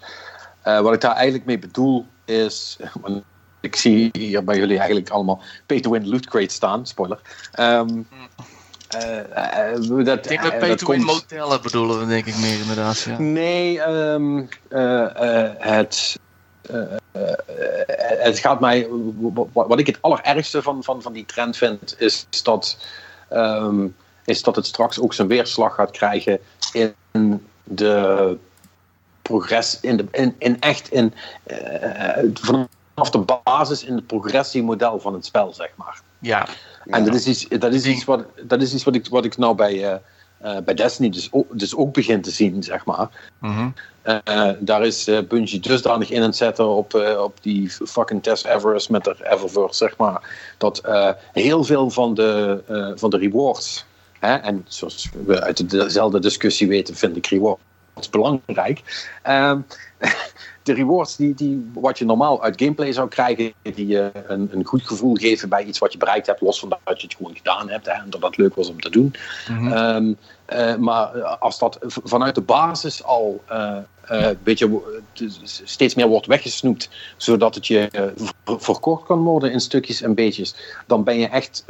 Eh, 0.61 0.79
wat 0.79 0.93
ik 0.93 1.01
daar 1.01 1.15
eigenlijk 1.15 1.45
mee 1.45 1.59
bedoel 1.59 2.05
is... 2.25 2.77
ik 3.61 3.75
zie 3.75 4.09
hier 4.11 4.43
bij 4.43 4.57
jullie 4.57 4.77
eigenlijk 4.77 5.09
allemaal 5.09 5.41
pay 5.65 5.79
to 5.79 5.91
win 5.91 6.09
loot 6.09 6.25
crate 6.25 6.53
staan. 6.53 6.87
Spoiler. 6.87 7.19
Eh, 7.51 7.79
eh, 7.79 7.85
dat, 10.05 10.17
Ik 10.17 10.27
denk 10.27 10.41
dat 10.41 10.51
eh, 10.51 10.59
pay 10.59 10.69
dat 10.69 10.77
to 10.77 10.87
win 10.87 11.05
komt- 11.05 11.11
motellen 11.11 11.61
bedoelen 11.61 11.99
we 11.99 12.05
denk 12.05 12.25
ik 12.25 12.37
meer 12.37 12.59
inderdaad. 12.59 12.99
Ja. 12.99 13.19
Nee, 13.19 13.81
ehm, 13.81 14.41
eh, 14.69 15.43
eh, 15.43 15.51
het, 15.57 16.19
het 18.21 18.39
gaat 18.39 18.59
mij. 18.59 18.87
Wat, 19.53 19.79
ik 19.79 19.87
het 19.87 19.97
allerergste 20.01 20.61
van, 20.61 20.83
van, 20.83 21.01
van 21.01 21.13
die 21.13 21.25
trend 21.25 21.57
vind, 21.57 21.95
is 21.97 22.27
dat, 22.43 22.77
ehm, 23.29 23.87
is 24.25 24.43
dat 24.43 24.55
het 24.55 24.65
straks 24.65 24.99
ook 24.99 25.13
zijn 25.13 25.27
weerslag 25.27 25.75
gaat 25.75 25.91
krijgen 25.91 26.39
in 26.73 26.93
de 27.63 28.37
progress, 29.21 29.79
in, 29.79 29.97
de, 29.97 30.05
in, 30.11 30.35
in 30.37 30.59
echt 30.59 30.91
in, 30.91 31.13
vanaf 32.95 33.09
de 33.09 33.39
basis 33.43 33.83
in 33.83 33.95
het 33.95 34.07
progressiemodel 34.07 34.99
van 34.99 35.13
het 35.13 35.25
spel, 35.25 35.53
zeg 35.53 35.69
maar. 35.75 36.01
ja. 36.19 36.47
En 36.85 37.05
dat 37.05 37.13
is 37.13 37.27
iets, 37.27 37.47
dat 37.47 37.73
is 37.73 37.85
iets, 37.85 38.03
wat, 38.03 38.25
dat 38.43 38.61
is 38.61 38.73
iets 38.73 38.83
wat, 38.83 38.95
ik, 38.95 39.07
wat 39.09 39.25
ik 39.25 39.37
nou 39.37 39.55
bij, 39.55 39.83
eh, 39.83 39.97
eh, 40.37 40.63
bij 40.63 40.73
Destiny 40.73 41.09
dus 41.09 41.27
ook, 41.31 41.59
dus 41.59 41.75
ook 41.75 41.93
begin 41.93 42.21
te 42.21 42.31
zien, 42.31 42.63
zeg 42.63 42.85
maar. 42.85 43.09
Mhm. 43.39 43.69
Eh, 44.01 44.49
daar 44.59 44.85
is 44.85 45.07
eh, 45.07 45.19
Bungie 45.27 45.59
dusdanig 45.59 46.09
in 46.09 46.17
aan 46.17 46.27
het 46.27 46.35
zetten 46.35 46.67
op, 46.67 46.93
eh, 46.93 47.21
op 47.21 47.37
die 47.41 47.69
fucking 47.69 48.23
Tess 48.23 48.43
Everest 48.43 48.89
met 48.89 49.03
de 49.03 49.15
Eververse, 49.23 49.77
zeg 49.77 49.97
maar. 49.97 50.53
Dat 50.57 50.77
eh, 50.79 51.09
heel 51.33 51.63
veel 51.63 51.89
van 51.89 52.13
de, 52.13 52.63
eh, 52.67 52.91
van 52.95 53.09
de 53.09 53.17
rewards, 53.17 53.85
hè, 54.19 54.35
en 54.35 54.65
zoals 54.67 55.09
we 55.25 55.41
uit 55.41 55.69
dezelfde 55.69 56.19
discussie 56.19 56.67
weten, 56.67 56.95
vind 56.95 57.17
ik 57.17 57.27
rewards 57.27 58.09
belangrijk. 58.09 58.81
De 60.63 60.73
rewards 60.73 61.15
die, 61.15 61.33
die 61.33 61.71
wat 61.73 61.97
je 61.97 62.05
normaal 62.05 62.43
uit 62.43 62.59
gameplay 62.61 62.91
zou 62.93 63.07
krijgen, 63.07 63.53
die 63.61 63.87
je 63.87 64.11
een, 64.27 64.49
een 64.51 64.65
goed 64.65 64.87
gevoel 64.87 65.15
geven 65.15 65.49
bij 65.49 65.63
iets 65.63 65.79
wat 65.79 65.91
je 65.91 65.97
bereikt 65.97 66.27
hebt, 66.27 66.41
los 66.41 66.59
van 66.59 66.69
dat 66.69 67.01
je 67.01 67.07
het 67.07 67.15
gewoon 67.15 67.35
gedaan 67.35 67.69
hebt 67.69 67.85
hè, 67.85 67.91
en 67.91 68.09
dat 68.09 68.21
dat 68.21 68.37
leuk 68.37 68.55
was 68.55 68.69
om 68.69 68.79
te 68.81 68.89
doen. 68.89 69.13
Mhm. 69.49 69.71
Ehm, 69.71 70.13
eh, 70.45 70.75
maar 70.75 71.23
als 71.23 71.59
dat 71.59 71.77
v- 71.81 71.97
vanuit 72.03 72.35
de 72.35 72.41
basis 72.41 73.03
al 73.03 73.43
een 73.45 74.37
beetje 74.43 74.81
dus 75.13 75.61
steeds 75.63 75.95
meer 75.95 76.07
wordt 76.07 76.25
weggesnoept, 76.25 76.89
zodat 77.17 77.55
het 77.55 77.67
je 77.67 77.87
ver- 78.15 78.59
verkocht 78.59 79.05
kan 79.05 79.19
worden 79.19 79.51
in 79.51 79.59
stukjes 79.59 80.01
en 80.01 80.13
beetjes, 80.13 80.55
dan 80.87 81.03
ben 81.03 81.19
je 81.19 81.27
echt, 81.27 81.63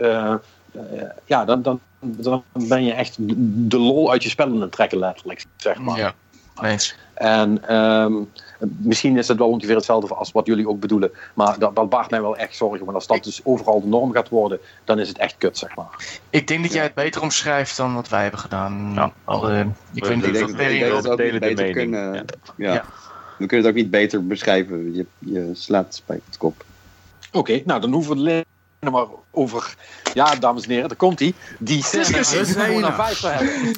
ja, 1.26 1.46
dan, 1.46 1.62
dan, 1.62 1.80
dan 2.00 2.44
ben 2.54 2.84
je 2.84 2.94
echt 2.94 3.16
de 3.70 3.78
lol 3.80 4.12
uit 4.12 4.24
je 4.24 4.30
spel 4.30 4.46
aan 4.46 4.62
het 4.62 4.72
trekken, 4.72 5.00
letterlijk, 5.00 5.46
zeg 5.58 5.78
maar. 5.80 5.98
ja. 5.98 6.14
Eens. 6.62 6.96
En 7.14 7.68
ehm, 7.68 8.14
misschien 8.78 9.18
is 9.18 9.28
het 9.28 9.38
wel 9.38 9.50
ongeveer 9.50 9.76
hetzelfde 9.76 10.16
als 10.16 10.32
wat 10.32 10.46
jullie 10.46 10.68
ook 10.68 10.80
bedoelen. 10.80 11.12
Maar 11.34 11.60
dat, 11.60 11.76
dat 11.76 11.90
baart 11.90 12.10
mij 12.10 12.22
wel 12.22 12.38
echt 12.38 12.56
zorgen. 12.56 12.80
Want 12.86 12.94
als 12.96 13.08
dat 13.08 13.24
dus 13.24 13.42
overal 13.44 13.82
de 13.82 13.88
norm 13.88 14.12
gaat 14.12 14.30
worden, 14.30 14.60
dan 14.84 15.00
is 15.00 15.08
het 15.08 15.18
echt 15.18 15.36
kut, 15.38 15.58
zeg 15.58 15.76
maar. 15.76 16.20
Ik 16.30 16.48
denk 16.48 16.64
dat 16.64 16.74
jij 16.74 16.84
het 16.84 16.94
beter 16.94 17.22
omschrijft 17.22 17.78
dan 17.78 17.96
wat 17.96 18.10
wij 18.10 18.22
hebben 18.22 18.40
gedaan. 18.40 18.92
Ja. 18.96 19.12
Al, 19.24 19.50
eh, 19.50 19.60
ik 19.60 20.04
dat 20.04 20.12
dat 20.22 20.22
we 20.22 21.10
het 21.10 21.18
delen 21.18 21.34
de 21.34 21.40
beter 21.40 21.56
mening, 21.56 21.74
kunnen. 21.74 22.14
Ja. 22.56 22.74
Ja. 22.74 22.86
We 23.38 23.46
kunnen 23.48 23.66
het 23.68 23.76
ook 23.76 23.82
niet 23.82 23.92
beter 23.92 24.28
beschrijven. 24.28 24.96
Je, 24.96 25.06
je 25.20 25.50
slaat 25.54 25.86
het 25.86 25.96
spijt 25.96 26.20
op 26.26 26.32
de 26.32 26.38
kop. 26.38 26.64
Oké, 27.32 27.62
nou 27.66 27.82
dan 27.82 27.92
hoeven 27.92 28.24
we 28.24 28.44
maar 28.92 29.06
over. 29.32 29.76
Ja, 30.14 30.36
dames 30.36 30.64
en 30.64 30.70
heren, 30.70 30.88
daar 30.88 30.98
komt 30.98 31.20
hij. 31.20 31.34
Die 31.60 31.84
scène 31.84 32.04
Discussie. 32.04 32.38
uit 32.38 32.54
Persona 32.54 32.92
Scène. 32.92 32.94
5 32.94 33.20
te 33.20 33.28
hebben. 33.28 33.76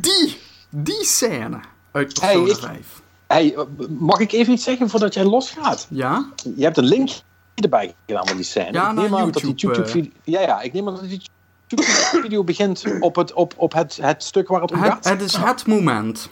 Die, 0.00 0.38
die 0.68 1.04
scène 1.04 1.60
uit 1.92 2.20
Hey, 2.20 2.32
Persona 2.42 2.52
ik- 2.52 2.76
5. 2.76 2.99
Hey, 3.30 3.56
mag 3.98 4.18
ik 4.20 4.32
even 4.32 4.52
iets 4.52 4.64
zeggen 4.64 4.90
voordat 4.90 5.14
jij 5.14 5.24
losgaat? 5.24 5.86
Ja? 5.90 6.26
Je 6.56 6.62
hebt 6.64 6.76
een 6.76 6.84
link 6.84 7.10
erbij 7.54 7.94
gedaan 8.06 8.26
van 8.26 8.36
die 8.36 8.44
scène. 8.44 8.72
Ja, 8.72 8.88
ik 8.90 8.96
neem 8.96 9.16
aan 9.16 9.30
dat 9.30 9.42
die 9.42 9.54
YouTube, 9.54 9.72
eh. 9.72 9.78
YouTube-video. 9.78 10.10
Ja, 10.24 10.40
ja, 10.40 10.60
ik 10.60 10.72
neem 10.72 10.88
aan 10.88 10.94
dat 10.94 11.08
die 11.08 11.22
YouTube-video 11.66 12.44
begint 12.44 12.84
op, 13.00 13.16
het, 13.16 13.32
op, 13.32 13.54
op 13.56 13.72
het, 13.72 13.98
het 14.02 14.22
stuk 14.24 14.48
waar 14.48 14.60
het 14.60 14.72
om 14.72 14.78
gaat. 14.78 15.04
het 15.08 15.20
is 15.22 15.36
het 15.36 15.66
moment. 15.66 16.28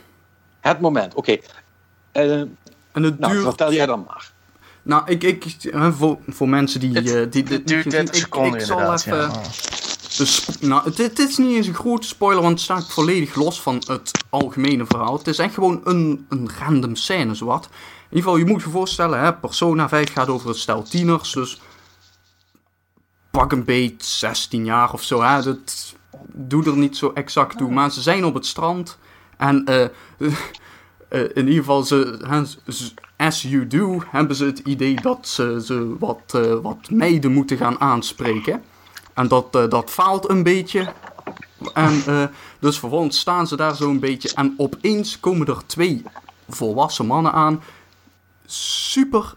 Het 0.61 0.81
moment, 0.81 1.15
oké. 1.15 1.37
Eh, 2.13 2.41
En 2.41 2.57
het 2.93 3.19
nou, 3.19 3.33
duurt... 3.33 3.45
vertel 3.45 3.73
jij 3.73 3.87
dan 3.87 4.05
maar. 4.07 4.33
Nou, 4.83 5.03
ik, 5.07 5.25
ik, 5.25 5.45
hè, 5.61 5.93
voor, 5.93 6.19
voor 6.29 6.49
mensen 6.49 6.81
die, 6.81 6.95
Het- 6.95 7.07
eh, 7.07 7.13
die 7.13 7.43
dit 7.43 7.49
Het 7.49 7.67
duurt 7.67 7.85
niet 7.85 7.95
30 7.95 8.09
gezien- 8.09 8.15
seconden 8.15 8.53
ik, 8.55 8.61
ik 8.61 8.67
zal 8.67 8.79
inderdaad. 8.79 9.07
even... 9.07 9.19
ja. 9.19 9.41
Dus, 10.19 10.47
nou, 10.61 10.83
het, 10.85 11.19
is 11.19 11.37
niet 11.37 11.57
eens 11.57 11.67
een 11.67 11.75
grote 11.75 12.07
spoiler, 12.07 12.43
want 12.43 12.55
het 12.55 12.63
staat 12.63 12.93
volledig 12.93 13.35
los 13.35 13.61
van 13.61 13.83
het 13.87 14.11
algemene 14.31 14.87
verhaal. 14.87 15.19
Het 15.19 15.27
is 15.27 15.39
echt 15.39 15.55
gewoon 15.55 15.81
een, 15.85 16.27
een 16.29 16.51
random 16.59 16.97
scène, 16.97 17.35
zowat. 17.35 17.65
In 17.65 17.71
ieder 18.17 18.23
geval, 18.23 18.37
je 18.37 18.53
moet 18.53 18.63
je 18.63 18.71
voorstellen, 18.71 19.21
hè, 19.21 19.35
Persona 19.35 19.89
5 19.89 20.13
gaat 20.13 20.29
over 20.29 20.49
een 20.49 20.55
stel 20.55 20.83
tieners, 20.83 21.33
dus 21.33 21.61
pak 23.31 23.53
een 23.53 23.65
beet 23.65 24.05
16 24.05 24.65
jaar 24.65 24.93
of 24.93 25.03
zo. 25.03 25.23
Hè, 25.23 25.43
dat 25.43 25.95
doe 26.27 26.65
er 26.65 26.77
niet 26.77 26.97
zo 26.97 27.11
exact 27.15 27.59
toe, 27.59 27.71
maar 27.71 27.91
ze 27.91 28.01
zijn 28.01 28.25
op 28.25 28.35
het 28.35 28.47
strand 28.47 28.99
en 29.37 29.65
eh, 29.65 29.83
eh, 31.09 31.23
in 31.35 31.49
ieder 31.49 31.55
geval, 31.55 31.83
ze, 31.83 32.53
as 33.17 33.43
you 33.43 33.67
do, 33.67 34.03
hebben 34.11 34.37
ze 34.37 34.45
het 34.45 34.59
idee 34.59 35.01
dat 35.01 35.29
ze, 35.29 35.63
ze 35.65 35.97
wat, 35.99 36.35
eh, 36.35 36.55
wat 36.63 36.91
meiden 36.91 37.33
moeten 37.33 37.57
gaan 37.57 37.81
aanspreken. 37.81 38.63
En 39.19 39.29
dat, 39.29 39.47
eh, 39.55 39.69
dat 39.69 39.91
faalt 39.91 40.29
een 40.29 40.43
beetje. 40.43 40.93
En 41.75 42.03
eh, 42.07 42.23
dus 42.61 42.79
vervolgens 42.79 43.19
staan 43.19 43.47
ze 43.47 43.57
daar 43.57 43.77
zo 43.77 43.91
een 43.91 44.01
beetje. 44.01 44.33
En 44.35 44.55
opeens 44.57 45.21
komen 45.21 45.47
er 45.47 45.67
twee 45.67 46.03
volwassen 46.49 47.07
mannen 47.07 47.33
aan. 47.33 47.63
Super. 48.47 49.35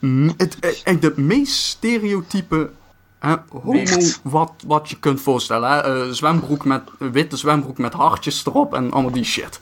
m- 0.00 0.28
Het, 0.36 0.58
eh, 0.60 0.70
echt 0.84 1.02
het 1.02 1.16
meest 1.16 1.54
stereotype 1.54 2.70
hè, 3.18 3.34
homo 3.62 4.00
wat, 4.22 4.52
wat 4.66 4.90
je 4.90 4.98
kunt 4.98 5.20
voorstellen. 5.20 5.70
Hè? 5.70 6.14
Zwembroek 6.14 6.64
met, 6.64 6.82
witte 6.98 7.36
zwembroek 7.36 7.78
met 7.78 7.92
hartjes 7.92 8.46
erop 8.46 8.74
en 8.74 8.90
allemaal 8.92 9.12
die 9.12 9.24
shit. 9.24 9.60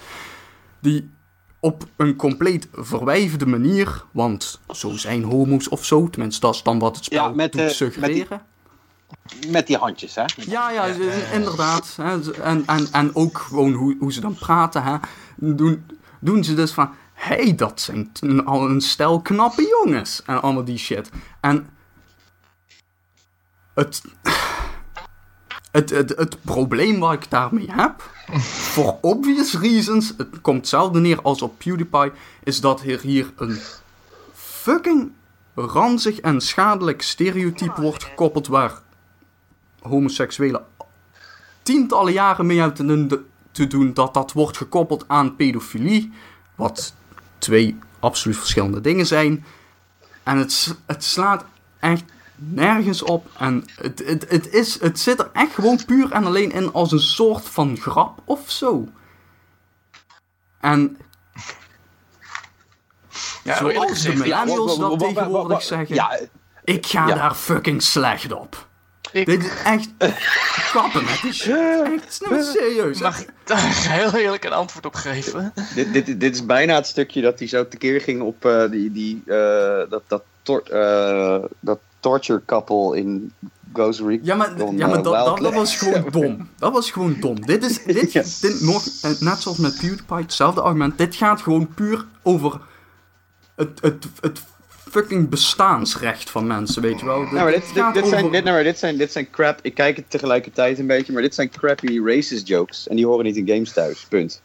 Die 0.80 1.10
op 1.60 1.84
een 1.96 2.16
compleet 2.16 2.68
verwijfde 2.72 3.46
manier, 3.46 4.04
want 4.10 4.60
zo 4.70 4.90
zijn 4.96 5.22
homo's 5.22 5.68
of 5.68 5.84
zo, 5.84 6.08
tenminste 6.10 6.40
dat 6.40 6.54
is 6.54 6.62
dan 6.62 6.78
wat 6.78 6.96
het 6.96 7.04
spel 7.04 7.22
Ja, 7.28 7.34
met, 7.34 7.52
doet 7.52 7.70
suggereren. 7.70 8.42
Met 9.48 9.66
die 9.66 9.76
handjes, 9.76 10.14
hè? 10.14 10.24
Ja, 10.36 10.70
ja, 10.70 10.92
ze- 10.92 11.30
inderdaad. 11.32 11.94
Hè, 11.96 12.22
ze- 12.22 12.32
en, 12.32 12.62
en, 12.66 12.88
en 12.92 13.14
ook 13.14 13.38
gewoon 13.38 13.72
hoe, 13.72 13.96
hoe 13.98 14.12
ze 14.12 14.20
dan 14.20 14.34
praten. 14.34 14.82
Hè, 14.82 14.96
doen, 15.36 15.86
doen 16.20 16.44
ze 16.44 16.54
dus 16.54 16.72
van... 16.72 16.90
Hé, 17.14 17.34
hey, 17.34 17.54
dat 17.54 17.80
zijn 17.80 18.44
al 18.44 18.70
een 18.70 18.80
stel 18.80 19.20
knappe 19.20 19.82
jongens. 19.82 20.22
En 20.26 20.42
allemaal 20.42 20.64
die 20.64 20.78
shit. 20.78 21.10
En... 21.40 21.68
Het... 23.74 24.02
Het, 25.70 25.90
het, 25.90 26.08
het 26.16 26.42
probleem 26.42 26.98
wat 26.98 27.12
ik 27.12 27.30
daarmee 27.30 27.70
heb... 27.70 28.10
For 28.42 28.98
obvious 29.00 29.54
reasons... 29.54 30.12
Het 30.16 30.40
komt 30.40 30.56
hetzelfde 30.56 31.00
neer 31.00 31.22
als 31.22 31.42
op 31.42 31.58
PewDiePie... 31.58 32.12
Is 32.44 32.60
dat 32.60 32.80
er 32.80 33.00
hier 33.00 33.32
een 33.36 33.58
fucking 34.34 35.12
ranzig 35.54 36.20
en 36.20 36.40
schadelijk 36.40 37.02
stereotype 37.02 37.80
wordt 37.80 38.04
gekoppeld... 38.04 38.46
Waar 38.46 38.84
homoseksuelen 39.86 40.64
tientallen 41.66 42.12
jaren 42.12 42.46
mee 42.46 42.62
uit 42.62 42.76
te 42.76 43.24
te 43.52 43.66
doen 43.66 43.94
dat 43.94 44.14
dat 44.14 44.32
wordt 44.32 44.56
gekoppeld 44.56 45.04
aan 45.06 45.36
pedofilie. 45.36 46.12
Wat 46.54 46.94
twee 47.38 47.78
absoluut 48.00 48.36
verschillende 48.36 48.80
dingen 48.80 49.06
zijn. 49.06 49.44
En 50.22 50.38
het, 50.38 50.76
het 50.86 51.04
slaat 51.04 51.44
echt 51.80 52.04
nergens 52.34 53.02
op. 53.02 53.26
En 53.38 53.64
het, 53.80 54.02
het, 54.06 54.26
het, 54.28 54.52
is, 54.52 54.80
het 54.80 54.98
zit 54.98 55.18
er 55.18 55.30
echt 55.32 55.54
gewoon 55.54 55.84
puur 55.84 56.12
en 56.12 56.24
alleen 56.24 56.52
in 56.52 56.72
als 56.72 56.92
een 56.92 56.98
soort 57.00 57.48
van 57.48 57.76
grap 57.76 58.22
of 58.24 58.50
zo. 58.50 58.88
En 60.60 60.96
Ja, 63.42 63.56
zoals 63.56 64.02
de 64.02 64.14
millennials 64.14 64.78
dat 64.78 64.98
tegenwoordig 64.98 65.62
zeggen, 65.62 65.94
Ja, 65.94 66.20
ik 66.64 66.86
ga 66.86 67.06
ja. 67.06 67.14
daar 67.14 67.34
fucking 67.34 67.82
slecht 67.82 68.32
op. 68.32 68.68
Ik- 69.16 69.26
Dit 69.26 69.42
is 69.44 69.50
echt 69.64 69.88
kappen 70.72 71.04
met 71.04 71.18
die 71.22 71.32
shit. 71.32 71.56
Echt, 71.84 72.20
nou, 72.30 72.42
serieus. 72.42 73.00
Mag 73.00 73.20
ik 73.20 73.28
daar 73.44 73.74
heel 73.88 74.14
eerlijk 74.14 74.44
een 74.44 74.52
antwoord 74.52 74.86
op 74.86 74.94
geven? 74.94 75.52
Dit, 75.74 75.92
dit, 75.92 76.20
dit 76.20 76.34
is 76.34 76.46
bijna 76.46 76.74
het 76.74 76.86
stukje 76.86 77.20
dat 77.22 77.38
hij 77.38 77.48
zo 77.48 77.68
tekeer 77.68 78.00
ging 78.00 78.22
op 78.22 78.44
eh, 78.44 78.70
die, 78.70 78.92
die, 78.92 79.22
eh, 79.26 79.90
dat, 79.90 80.02
dat, 80.06 80.22
tor- 80.42 80.70
eh, 80.70 81.44
dat 81.60 81.78
torture 82.00 82.42
couple 82.46 82.96
in 82.96 83.32
Ghost 83.72 84.00
Recon 84.00 84.20
Ja, 84.22 84.34
maar, 84.34 84.50
ja, 84.76 84.86
maar 84.86 85.02
dat, 85.02 85.12
dat, 85.24 85.38
dat 85.38 85.54
was 85.54 85.76
gewoon 85.76 86.06
dom. 86.10 86.48
Dat 86.58 86.72
was 86.72 86.90
gewoon 86.90 87.16
dom. 87.20 87.46
Dit 87.46 87.64
is, 87.64 87.82
dit, 88.12 88.40
dit 88.40 88.60
nog, 88.60 88.84
net 89.20 89.40
zoals 89.40 89.58
met 89.58 89.78
PewDiePie, 89.80 90.16
hetzelfde 90.16 90.60
argument. 90.60 90.98
Dit 90.98 91.14
gaat 91.14 91.42
gewoon 91.42 91.74
puur 91.74 92.04
over 92.22 92.60
het, 93.56 93.78
het, 93.82 94.04
het 94.20 94.40
fucking 94.90 95.28
bestaansrecht 95.28 96.30
van 96.30 96.46
mensen, 96.46 96.82
weet 96.82 97.00
je 97.00 97.06
wel. 97.06 97.20
Nou, 97.22 97.34
maar 97.34 97.50
dit, 97.50 97.60
dit, 97.74 97.82
gaat 97.82 97.94
dit, 97.94 98.06
zijn, 98.06 98.30
dit, 98.30 98.44
nou, 98.44 98.54
maar 98.54 98.64
dit, 98.64 98.78
zijn, 98.78 98.96
dit 98.96 99.12
zijn 99.12 99.30
crap. 99.30 99.58
Ik 99.62 99.74
kijk 99.74 99.96
het 99.96 100.10
tegelijkertijd 100.10 100.78
een 100.78 100.86
beetje, 100.86 101.12
maar 101.12 101.22
dit 101.22 101.34
zijn 101.34 101.50
crappy 101.50 102.00
racist 102.04 102.46
jokes. 102.48 102.88
En 102.88 102.96
die 102.96 103.06
horen 103.06 103.24
niet 103.24 103.36
in 103.36 103.48
games 103.48 103.72
thuis. 103.72 104.06
Punt. 104.08 104.42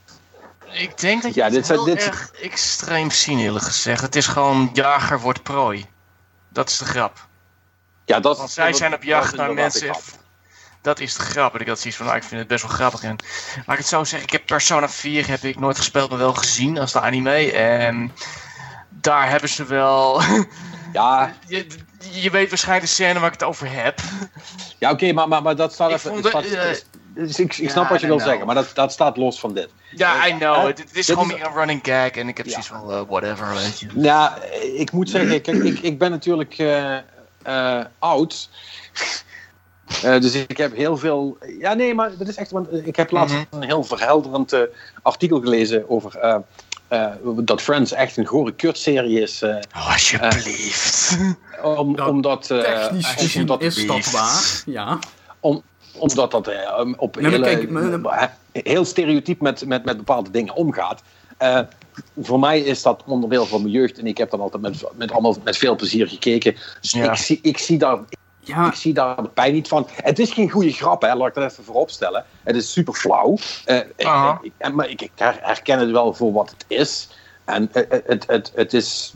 Ik 0.71 0.97
denk 0.99 1.21
dat 1.21 1.33
je 1.33 1.39
Ja, 1.41 1.49
dit 1.49 1.65
zijn- 1.65 1.77
heel 1.79 1.87
dit- 1.87 2.03
erg 2.05 2.31
extreem 2.41 3.09
eerlijk 3.25 3.65
gezegd. 3.65 4.01
Het 4.01 4.15
is 4.15 4.27
gewoon 4.27 4.69
jager 4.73 5.19
wordt 5.19 5.43
prooi. 5.43 5.85
Dat 6.49 6.69
is 6.69 6.77
de 6.77 6.85
grap. 6.85 7.27
Ja, 8.05 8.19
dat, 8.19 8.37
Want 8.37 8.49
zij 8.51 8.67
dat- 8.67 8.77
zijn 8.77 8.93
op 8.93 9.03
jacht 9.03 9.35
naar 9.35 9.53
mensen. 9.53 9.95
Dat 10.81 10.99
is 10.99 11.13
de 11.15 11.21
grap. 11.23 11.53
En 11.55 11.59
ik 11.61 11.67
had 11.67 11.79
zoiets 11.79 11.97
van, 11.97 12.05
nou, 12.05 12.17
ik 12.17 12.23
vind 12.25 12.39
het 12.39 12.49
best 12.49 12.63
wel 12.63 12.71
grappig. 12.71 13.03
En 13.03 13.15
laat 13.55 13.71
ik 13.71 13.77
het 13.77 13.87
zo 13.87 14.03
zeggen, 14.03 14.27
ik 14.27 14.31
heb 14.31 14.45
Persona 14.45 14.89
4 14.89 15.27
heb 15.27 15.43
ik 15.43 15.59
nooit 15.59 15.77
gespeeld, 15.77 16.09
maar 16.09 16.19
wel 16.19 16.33
gezien 16.33 16.77
als 16.79 16.91
de 16.91 16.99
anime. 17.01 17.51
En 17.51 18.11
daar 19.01 19.29
hebben 19.29 19.49
ze 19.49 19.65
wel... 19.65 20.21
Ja, 20.93 21.33
je, 21.47 21.65
je 22.11 22.29
weet 22.29 22.49
waarschijnlijk 22.49 22.87
de 22.87 22.93
scène 22.93 23.13
waar 23.19 23.27
ik 23.33 23.39
het 23.39 23.43
over 23.43 23.71
heb. 23.71 23.99
ja 24.77 24.91
oké, 24.91 25.11
maar, 25.13 25.27
maar, 25.27 25.41
maar 25.41 25.55
dat 25.55 25.73
staat 25.73 25.89
Ik 25.89 25.95
even... 25.95 26.11
vond 26.11 26.25
staat- 26.25 26.43
eh, 26.43 26.69
dus 27.13 27.39
ik, 27.39 27.57
ik 27.57 27.65
ja, 27.65 27.69
snap 27.69 27.89
wat 27.89 28.01
je 28.01 28.07
wil 28.07 28.19
zeggen, 28.19 28.45
maar 28.45 28.55
dat, 28.55 28.71
dat 28.73 28.91
staat 28.91 29.17
los 29.17 29.39
van 29.39 29.53
dit. 29.53 29.69
Ja, 29.95 30.27
I 30.27 30.31
know. 30.37 30.55
Eh, 30.55 30.63
Het, 30.65 30.77
het 30.79 30.95
is 30.97 31.07
gewoon 31.07 31.27
meer 31.27 31.45
een 31.45 31.53
running 31.53 31.79
gag. 31.83 32.09
En 32.09 32.27
ik 32.27 32.37
heb 32.37 32.45
Ja. 32.45 32.51
zoiets 32.51 32.67
van, 32.69 32.89
uh, 32.91 33.01
whatever, 33.07 33.53
weet 33.53 33.79
je. 33.79 33.87
Ja, 33.95 34.37
ik 34.75 34.91
moet 34.91 35.09
zeggen, 35.09 35.41
kijk, 35.41 35.57
ik, 35.63 35.79
ik 35.79 35.97
ben 35.99 36.11
natuurlijk 36.11 36.53
eh, 36.57 36.97
eh, 37.43 37.85
oud. 37.99 38.49
Eh, 40.03 40.19
dus 40.21 40.33
ik 40.35 40.57
heb 40.57 40.75
heel 40.75 40.97
veel. 40.97 41.37
Ja, 41.59 41.73
nee, 41.73 41.93
maar 41.95 42.17
dat 42.17 42.27
is 42.27 42.35
echt. 42.35 42.51
Want 42.51 42.67
ik 42.85 42.95
heb 42.95 43.11
laatst 43.11 43.35
Mhm. 43.35 43.43
een 43.49 43.63
heel 43.63 43.83
verhelderend 43.83 44.53
eh, 44.53 44.59
artikel 45.01 45.39
gelezen 45.39 45.89
over. 45.89 46.43
Eh, 46.91 47.03
eh, 47.03 47.11
dat 47.35 47.61
Friends 47.61 47.91
echt 47.91 48.17
een 48.17 48.25
gore 48.25 48.51
kutserie 48.53 49.21
is. 49.21 49.41
eh, 49.41 49.55
Oh, 49.75 49.91
alsjeblieft. 49.91 51.17
om, 51.63 51.95
Ja, 51.97 52.07
omdat. 52.07 52.49
eh, 52.51 52.59
Technisch 52.59 53.05
eh, 53.05 53.17
gezien 53.17 53.41
omdat, 53.41 53.61
is 53.61 53.87
dat 53.87 54.11
waar, 54.11 54.63
ja. 54.65 54.99
om, 55.39 55.61
omdat 55.97 56.31
dat 56.31 56.47
eh, 56.47 56.93
op 56.97 57.15
Nee, 57.19 57.31
hele, 57.31 57.43
kijk, 57.43 57.69
maar- 57.69 58.37
eh, 58.51 58.63
heel 58.63 58.85
stereotyp 58.85 59.41
met, 59.41 59.65
met, 59.65 59.85
met 59.85 59.97
bepaalde 59.97 60.31
dingen 60.31 60.53
omgaat. 60.55 61.01
Eh, 61.37 61.59
voor 62.21 62.39
mij 62.39 62.59
is 62.59 62.81
dat 62.81 63.03
onderdeel 63.05 63.45
van 63.45 63.61
mijn 63.61 63.73
jeugd 63.73 63.97
en 63.99 64.07
ik 64.07 64.17
heb 64.17 64.29
dat 64.29 64.39
altijd 64.39 64.61
met, 64.63 64.83
met, 64.95 65.11
allemaal, 65.11 65.35
met 65.43 65.57
veel 65.57 65.75
plezier 65.75 66.07
gekeken. 66.07 66.55
Dus 66.81 66.91
Ja. 66.91 67.11
ik, 67.11 67.17
zie, 67.17 67.39
ik, 67.41 67.57
zie 67.57 67.77
daar, 67.77 67.97
Ja, 68.43 68.67
ik 68.67 68.73
zie 68.73 68.93
daar 68.93 69.15
de 69.23 69.29
pijn 69.29 69.53
niet 69.53 69.67
van. 69.67 69.87
Het 69.91 70.19
is 70.19 70.31
geen 70.31 70.49
goede 70.49 70.71
grap, 70.71 71.01
hè, 71.01 71.15
laat 71.15 71.27
ik 71.27 71.33
dat 71.33 71.51
even 71.51 71.63
voorop 71.63 71.89
stellen. 71.89 72.25
Het 72.43 72.55
is 72.55 72.71
super 72.71 72.93
flauw. 72.93 73.37
Eh, 73.65 73.77
ik, 73.77 74.07
ik- 74.41 74.73
maar 74.73 74.89
ik, 74.89 75.01
ik 75.01 75.11
her- 75.15 75.39
herken 75.41 75.79
het 75.79 75.91
wel 75.91 76.13
voor 76.13 76.31
wat 76.33 76.49
het 76.49 76.65
is. 76.67 77.07
En 77.45 77.69
eh, 77.73 77.83
het, 77.89 78.03
het, 78.07 78.27
het, 78.27 78.51
het 78.55 78.73
is, 78.73 79.13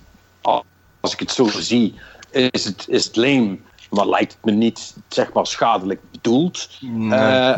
als 1.00 1.14
ik 1.14 1.20
het 1.20 1.32
zo 1.32 1.48
zie, 1.48 1.96
is 2.32 2.66
het, 2.66 2.86
is 2.88 3.06
het 3.06 3.16
lame. 3.16 3.58
Maar 3.90 4.08
lijkt 4.10 4.32
het 4.34 4.46
me 4.46 4.52
niet 4.52 4.96
zeg 5.08 5.34
maar, 5.34 5.48
schadelijk 5.48 6.02
bedoeld. 6.12 6.70
Nee. 6.82 7.20
Eh, 7.20 7.54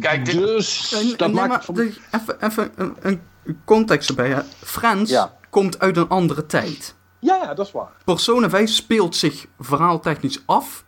Kijk, 0.00 0.24
dit- 0.24 0.34
dus 0.34 0.90
Nee, 0.90 1.16
dat 1.16 1.32
nee, 1.32 1.46
maakt 1.46 1.68
maar 1.68 1.84
even, 2.10 2.36
even 2.40 2.72
een, 2.76 3.20
een 3.42 3.60
context 3.64 4.08
erbij. 4.08 4.28
Hè. 4.30 4.40
Friends 4.64 5.10
Ja. 5.10 5.34
komt 5.50 5.78
uit 5.78 5.96
een 5.96 6.08
andere 6.08 6.46
tijd. 6.46 6.94
Ja, 7.26 7.36
ja, 7.36 7.54
dat 7.54 7.66
is 7.66 7.72
waar. 7.72 7.90
Persona 8.04 8.50
5 8.50 8.70
speelt 8.70 9.16
zich 9.16 9.46
verhaaltechnisch 9.60 10.42
af. 10.44 10.84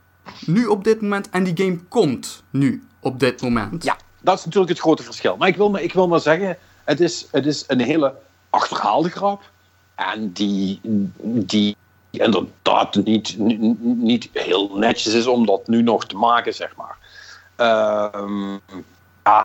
Nu 0.47 0.67
op 0.67 0.85
dit 0.85 1.01
moment. 1.01 1.31
En 1.31 1.45
die 1.45 1.65
game 1.65 1.79
komt 1.79 2.43
nu 2.51 2.83
op 3.01 3.21
dit 3.21 3.43
moment. 3.43 3.85
Ja, 3.85 3.97
dat 4.21 4.39
is 4.39 4.45
natuurlijk 4.45 4.73
het 4.73 4.81
grote 4.81 5.03
verschil. 5.03 5.37
Maar 5.37 5.49
ik 5.49 5.57
wil 5.57 5.71
maar, 5.71 5.83
ik 5.83 5.93
wil 5.93 6.09
maar 6.09 6.21
zeggen, 6.21 6.59
het 6.85 7.01
is, 7.01 7.27
het 7.31 7.47
is 7.47 7.65
een 7.67 7.81
hele 7.81 8.15
achterhaalde 8.51 9.09
grap. 9.09 9.51
En 9.95 10.33
die, 10.33 10.81
die 11.23 11.77
inderdaad 12.11 12.95
niet, 12.95 13.39
niet, 13.39 13.83
niet 13.83 14.29
heel 14.33 14.77
netjes 14.77 15.15
is 15.15 15.27
om 15.27 15.47
dat 15.47 15.67
nu 15.67 15.83
nog 15.83 16.07
te 16.07 16.17
maken, 16.17 16.55
zeg 16.55 16.77
maar. 16.77 16.97
Ehm 17.57 18.59
ja. 19.25 19.45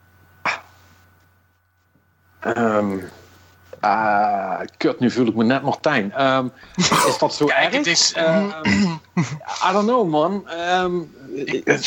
Ehm 2.40 2.98
ah, 3.84 4.60
kut, 4.78 5.00
nu 5.00 5.12
voel 5.12 5.28
ik 5.28 5.36
me 5.36 5.44
net 5.44 5.62
Martijn. 5.62 6.12
Ehm 6.14 6.48
is 7.08 7.18
dat 7.20 7.34
zo 7.34 7.46
Kijk, 7.46 7.64
erg? 7.64 7.74
het 7.76 7.88
is- 7.88 8.14
Ehm, 8.14 8.48
I 9.70 9.72
don't 9.72 9.88
know, 9.88 10.10
man. 10.10 10.48
Ehm, 10.50 10.96
ik, 11.36 11.82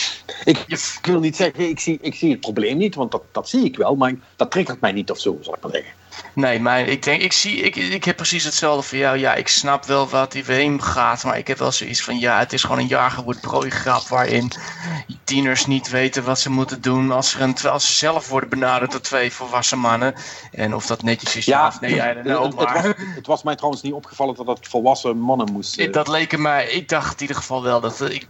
ik 0.66 0.98
wil 1.02 1.20
niet 1.20 1.36
zeggen, 1.36 1.68
ik 1.68 1.80
zie, 1.80 1.98
ik 2.00 2.14
zie 2.14 2.30
het 2.30 2.40
probleem 2.40 2.76
niet, 2.76 2.94
want 2.94 3.10
dat, 3.10 3.22
dat 3.32 3.48
zie 3.48 3.64
ik 3.64 3.76
wel, 3.76 3.96
maar 3.96 4.14
dat 4.36 4.50
triggert 4.50 4.80
mij 4.80 4.92
niet 4.92 5.10
of 5.10 5.18
zo, 5.18 5.38
zal 5.40 5.54
ik 5.54 5.62
maar 5.62 5.72
zeggen. 5.72 5.92
Nee, 6.34 6.60
maar 6.60 6.80
ik 6.80 7.02
denk, 7.02 7.22
ik 7.22 7.32
zie, 7.32 7.56
ik, 7.60 7.76
ik 7.76 8.04
heb 8.04 8.16
precies 8.16 8.44
hetzelfde 8.44 8.88
voor 8.88 8.98
jou. 8.98 9.18
Ja, 9.18 9.34
ik 9.34 9.48
snap 9.48 9.84
wel 9.84 10.08
wat 10.08 10.32
die 10.32 10.44
heen 10.46 10.82
gaat, 10.82 11.24
maar 11.24 11.38
ik 11.38 11.46
heb 11.46 11.58
wel 11.58 11.72
zoiets 11.72 12.02
van, 12.02 12.18
ja, 12.18 12.38
het 12.38 12.52
is 12.52 12.62
gewoon 12.62 12.78
een 12.78 12.86
jager 12.86 13.22
wordt 13.24 13.40
prooi 13.40 13.70
grap 13.70 14.08
waarin 14.08 14.50
tieners 15.24 15.66
niet 15.66 15.88
weten 15.90 16.24
wat 16.24 16.40
ze 16.40 16.50
moeten 16.50 16.80
doen 16.80 17.10
als, 17.12 17.34
er 17.34 17.40
een, 17.40 17.54
terwijl 17.54 17.80
ze 17.80 17.92
zelf 17.92 18.28
worden 18.28 18.48
benaderd 18.48 18.90
door 18.90 19.00
twee 19.00 19.32
volwassen 19.32 19.78
mannen. 19.78 20.14
En 20.52 20.74
of 20.74 20.86
dat 20.86 21.02
netjes 21.02 21.36
is, 21.36 21.44
ja, 21.44 21.66
of 21.66 21.80
nee, 21.80 21.96
don't 22.22 22.22
know, 22.22 22.44
het, 22.44 22.54
was, 22.54 22.92
het 23.14 23.26
was 23.26 23.42
mij 23.42 23.54
trouwens 23.56 23.82
niet 23.82 23.92
opgevallen 23.92 24.34
dat 24.34 24.46
het 24.58 24.68
volwassen 24.68 25.18
mannen 25.18 25.52
moesten. 25.52 25.84
Ik- 25.84 25.92
Dat 25.92 26.08
leek 26.08 26.38
mij, 26.38 26.66
ik 26.66 26.88
dacht 26.88 27.14
in 27.14 27.20
ieder 27.20 27.36
geval 27.36 27.62
wel 27.62 27.80
dat 27.80 28.00
ik. 28.10 28.26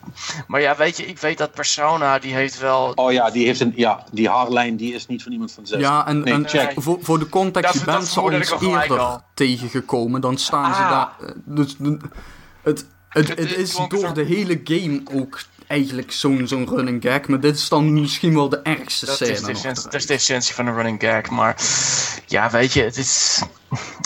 Maar 0.47 0.60
ja, 0.60 0.76
weet 0.76 0.97
je, 0.97 1.06
ik 1.06 1.18
weet 1.18 1.39
dat 1.39 1.52
Persona 1.52 2.18
die 2.18 2.34
heeft 2.34 2.58
wel. 2.58 2.92
Oh 2.94 3.12
ja, 3.12 3.31
die 3.31 3.47
heeft 3.47 3.60
een, 3.60 3.73
ja, 3.76 4.05
die 4.12 4.28
haarlijn 4.28 4.76
die 4.76 4.94
is 4.94 5.06
niet 5.06 5.23
van 5.23 5.32
iemand 5.32 5.52
van 5.52 5.66
zes. 5.66 5.81
Ja, 5.81 6.06
en, 6.06 6.20
Nee, 6.20 6.34
en 6.34 6.48
check. 6.48 6.73
voor, 6.76 6.98
voor 7.00 7.18
de 7.18 7.28
context, 7.28 7.73
Dat- 7.73 7.75
je 7.78 7.84
bent 7.84 8.06
ze 8.06 8.20
al 8.20 8.30
eens 8.32 8.50
eerder 8.60 8.98
al. 8.98 9.22
tegengekomen, 9.34 10.20
dan 10.20 10.38
staan 10.38 10.74
ze 10.74 10.80
Ah. 10.80 10.90
daar. 10.90 11.28
eh, 11.28 11.34
Dus 11.44 11.76
de- 11.78 11.98
het, 12.62 12.86
het, 13.08 13.28
het 13.28 13.38
het 13.38 13.56
is 13.56 13.76
door 13.88 14.14
de 14.14 14.22
hele 14.24 14.60
game 14.64 15.02
ook 15.12 15.38
eigenlijk 15.66 16.12
zo'n 16.12 16.46
zo'n 16.46 16.68
running 16.68 17.02
gag, 17.02 17.26
maar 17.28 17.40
dit 17.40 17.56
is 17.56 17.68
dan 17.68 18.00
misschien 18.00 18.34
wel 18.34 18.48
de 18.48 18.60
ergste 18.62 19.06
Dat 19.06 19.14
scène. 19.14 19.30
is, 19.32 19.40
de 19.42 19.50
essentie, 19.52 19.82
dat 19.84 19.94
is 19.94 20.06
de 20.06 20.14
essentie 20.14 20.55
van 20.55 20.66
een 20.66 20.74
running 20.74 21.00
gag. 21.02 21.30
Maar 21.30 21.56
ja, 22.26 22.50
weet 22.50 22.72
je, 22.72 22.82
het 22.82 22.96
is. 22.96 23.42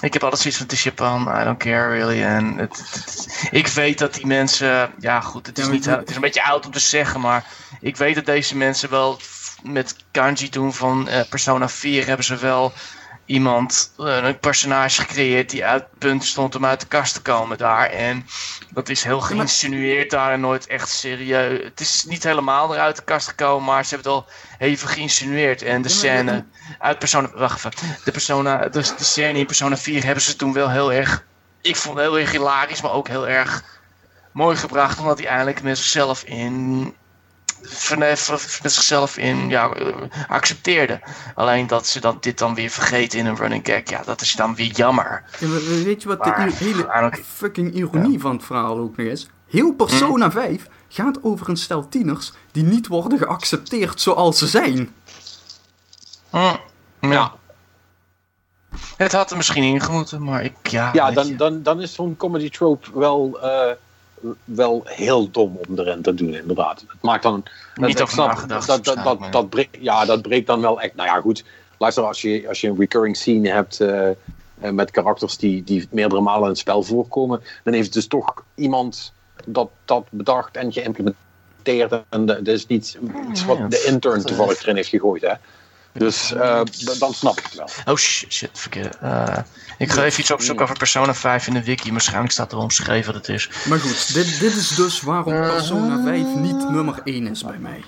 Ik 0.02 0.12
heb 0.12 0.22
altijd 0.22 0.40
zoiets 0.40 0.58
van: 0.58 0.66
het 0.68 0.76
is 0.76 0.82
Japan, 0.82 1.22
I 1.40 1.44
don't 1.44 1.58
care 1.58 1.88
really. 1.88 2.22
En 2.22 2.56
het, 2.56 2.82
ik 3.50 3.66
weet 3.66 3.98
dat 3.98 4.14
die 4.14 4.26
mensen. 4.26 4.90
Ja, 4.98 5.20
goed, 5.20 5.46
het 5.46 5.58
is, 5.58 5.68
niet, 5.68 5.84
het- 5.84 6.08
is 6.10 6.14
een 6.14 6.20
beetje 6.20 6.44
oud 6.44 6.66
om 6.66 6.72
te 6.72 6.78
zeggen. 6.80 7.20
Maar 7.20 7.44
ik 7.80 7.96
weet 7.96 8.14
dat 8.14 8.26
deze 8.26 8.56
mensen 8.56 8.90
wel. 8.90 9.18
Met 9.62 9.96
Kanji 10.10 10.48
toen 10.48 10.72
van 10.74 11.08
eh, 11.08 11.20
Persona 11.28 11.68
4 11.68 12.06
hebben 12.06 12.24
ze 12.24 12.36
wel 12.36 12.72
iemand, 13.30 13.92
eh, 13.98 14.16
een 14.16 14.38
personage 14.38 15.00
gecreëerd 15.00 15.50
die 15.50 15.64
uit 15.64 15.82
het 15.82 15.98
punt 15.98 16.24
stond 16.24 16.54
om 16.54 16.64
uit 16.64 16.80
de 16.80 16.86
kast 16.86 17.14
te 17.14 17.22
komen 17.22 17.58
daar. 17.58 17.90
En 17.90 18.26
dat 18.70 18.88
is 18.88 19.04
heel 19.04 19.20
geïnsinueerd 19.20 20.10
daar 20.10 20.32
en 20.32 20.40
nooit 20.40 20.66
echt 20.66 20.88
serieus. 20.88 21.62
Het 21.64 21.80
is 21.80 22.04
niet 22.04 22.24
helemaal 22.24 22.74
eruit 22.74 22.96
de 22.96 23.02
kast 23.02 23.28
gekomen, 23.28 23.64
maar 23.64 23.84
ze 23.84 23.94
hebben 23.94 24.12
het 24.12 24.22
al 24.22 24.28
even 24.58 24.88
geïnsinueerd. 24.88 25.62
En 25.62 25.82
de 25.82 25.88
Ja, 25.88 25.94
scène 25.94 26.44
uit 26.78 26.98
Persona... 26.98 27.30
Wacht 27.34 27.56
even. 27.56 27.72
De, 28.04 28.10
persona, 28.10 28.68
dus 28.68 28.96
de 28.96 29.04
scène 29.04 29.38
in 29.38 29.46
Persona 29.46 29.76
4 29.76 30.04
hebben 30.04 30.22
ze 30.22 30.36
toen 30.36 30.52
wel 30.52 30.70
heel 30.70 30.92
erg... 30.92 31.24
Ik 31.60 31.76
vond 31.76 31.96
het 31.96 32.06
heel 32.06 32.18
erg 32.18 32.30
hilarisch, 32.30 32.82
maar 32.82 32.92
ook 32.92 33.08
heel 33.08 33.28
erg 33.28 33.64
mooi 34.32 34.56
gebracht. 34.56 34.98
Omdat 34.98 35.18
hij 35.18 35.28
eindelijk 35.28 35.62
met 35.62 35.78
zichzelf 35.78 36.22
in... 36.22 36.94
van- 37.62 38.16
van- 38.16 38.38
Met 38.62 38.72
zichzelf 38.72 39.16
in 39.16 39.48
ja, 39.48 39.70
eh, 39.70 39.94
accepteerde. 40.28 41.00
Alleen 41.34 41.66
dat 41.66 41.86
ze 41.86 42.00
dat 42.00 42.22
dit 42.22 42.38
dan 42.38 42.54
weer 42.54 42.70
vergeten 42.70 43.18
in 43.18 43.26
een 43.26 43.36
running 43.36 43.66
gag. 43.66 43.82
Ja, 43.84 44.02
dat 44.04 44.20
is 44.20 44.32
dan 44.32 44.54
weer 44.54 44.70
jammer. 44.72 45.24
Ja, 45.38 45.48
maar 45.48 45.60
weet 45.60 46.02
je 46.02 46.08
wat 46.08 46.18
Maar, 46.18 46.46
de 46.48 46.54
hele 46.58 47.12
fucking 47.34 47.74
ironie 47.74 48.20
van 48.20 48.32
het 48.36 48.44
verhaal 48.44 48.78
ook 48.78 48.96
nog 48.96 49.06
is? 49.06 49.28
Heel 49.48 49.72
Persona 49.74 50.24
Hm? 50.26 50.30
5 50.32 50.66
gaat 50.88 51.18
over 51.22 51.48
een 51.48 51.56
stel 51.56 51.88
tieners 51.88 52.32
die 52.52 52.62
niet 52.62 52.86
worden 52.86 53.18
geaccepteerd 53.18 54.00
zoals 54.00 54.38
ze 54.38 54.46
zijn. 54.46 54.94
Hm, 56.30 56.54
Ja. 57.00 57.32
Het 58.96 59.12
had 59.12 59.30
er 59.30 59.36
misschien 59.36 59.62
ingemoeten, 59.62 60.22
maar 60.24 60.42
ik... 60.44 60.54
Ja, 60.62 60.90
Ja, 60.92 61.10
dan, 61.10 61.26
je. 61.26 61.36
dan, 61.36 61.62
dan 61.62 61.80
is 61.80 61.94
zo'n 61.94 62.16
comedy 62.16 62.50
trope 62.50 62.86
wel, 62.98 63.38
eh, 63.42 63.70
wel 64.44 64.82
heel 64.84 65.30
dom 65.30 65.58
om 65.68 65.78
erin 65.78 66.02
te 66.02 66.14
doen, 66.14 66.34
inderdaad. 66.34 66.80
Het 66.80 67.02
maakt 67.02 67.22
dan... 67.22 67.42
Niet 67.74 67.98
Dat, 68.46 68.66
dat, 68.66 68.84
dat, 68.84 69.32
dat, 69.32 69.48
breekt, 69.48 69.76
ja, 69.80 70.04
dat 70.04 70.22
breekt 70.22 70.46
dan 70.46 70.60
wel 70.60 70.80
echt... 70.80 70.94
Nou 70.94 71.08
ja, 71.08 71.20
goed. 71.20 71.44
Luister, 71.78 72.04
als 72.04 72.22
je, 72.22 72.48
als 72.48 72.60
je 72.60 72.68
een 72.68 72.78
recurring 72.78 73.16
scene 73.16 73.48
hebt 73.48 73.80
eh, 73.80 74.10
eh, 74.10 74.14
met 74.70 74.90
karakters 74.90 75.36
die, 75.36 75.64
die 75.64 75.88
meerdere 75.90 76.20
malen 76.20 76.42
in 76.42 76.48
het 76.48 76.58
spel 76.58 76.82
voorkomen, 76.82 77.42
dan 77.64 77.74
heeft 77.74 77.92
dus 77.92 78.06
toch 78.06 78.44
iemand 78.54 79.12
dat, 79.44 79.70
dat 79.84 80.06
bedacht 80.10 80.56
en 80.56 80.72
geïmplementeerd. 80.72 82.02
En 82.08 82.26
dat 82.26 82.46
is 82.46 82.66
niet 82.66 82.98
iets 83.30 83.44
wat 83.44 83.70
de 83.70 83.84
intern 83.88 84.24
toevallig 84.24 84.62
erin 84.62 84.76
heeft 84.76 84.88
gegooid, 84.88 85.22
hè. 85.22 85.32
Dus 85.92 86.32
eh, 86.32 86.60
dan 86.98 87.14
snap 87.14 87.38
ik 87.38 87.44
het 87.44 87.54
wel. 87.54 87.68
Oh 87.84 87.96
shit, 87.96 88.32
shit 88.32 88.50
verkeerd. 88.52 88.98
Eh, 89.00 89.36
ik 89.78 89.90
ga 89.92 90.04
even 90.04 90.20
iets 90.20 90.30
opzoeken 90.30 90.64
over 90.64 90.76
Persona 90.76 91.14
5 91.14 91.46
in 91.46 91.52
de 91.54 91.64
wiki. 91.64 91.90
Waarschijnlijk 91.92 92.32
staat 92.32 92.52
er 92.52 92.58
omschreven 92.58 93.12
wat 93.12 93.26
het 93.26 93.36
is. 93.36 93.50
Maar 93.68 93.78
goed, 93.78 94.14
dit, 94.14 94.40
dit 94.40 94.56
is 94.56 94.68
dus 94.68 95.00
waarom 95.00 95.32
Persona 95.32 96.02
5 96.04 96.34
niet 96.34 96.70
nummer 96.70 97.00
1 97.04 97.26
is 97.26 97.44
bij 97.44 97.58
mij. 97.58 97.84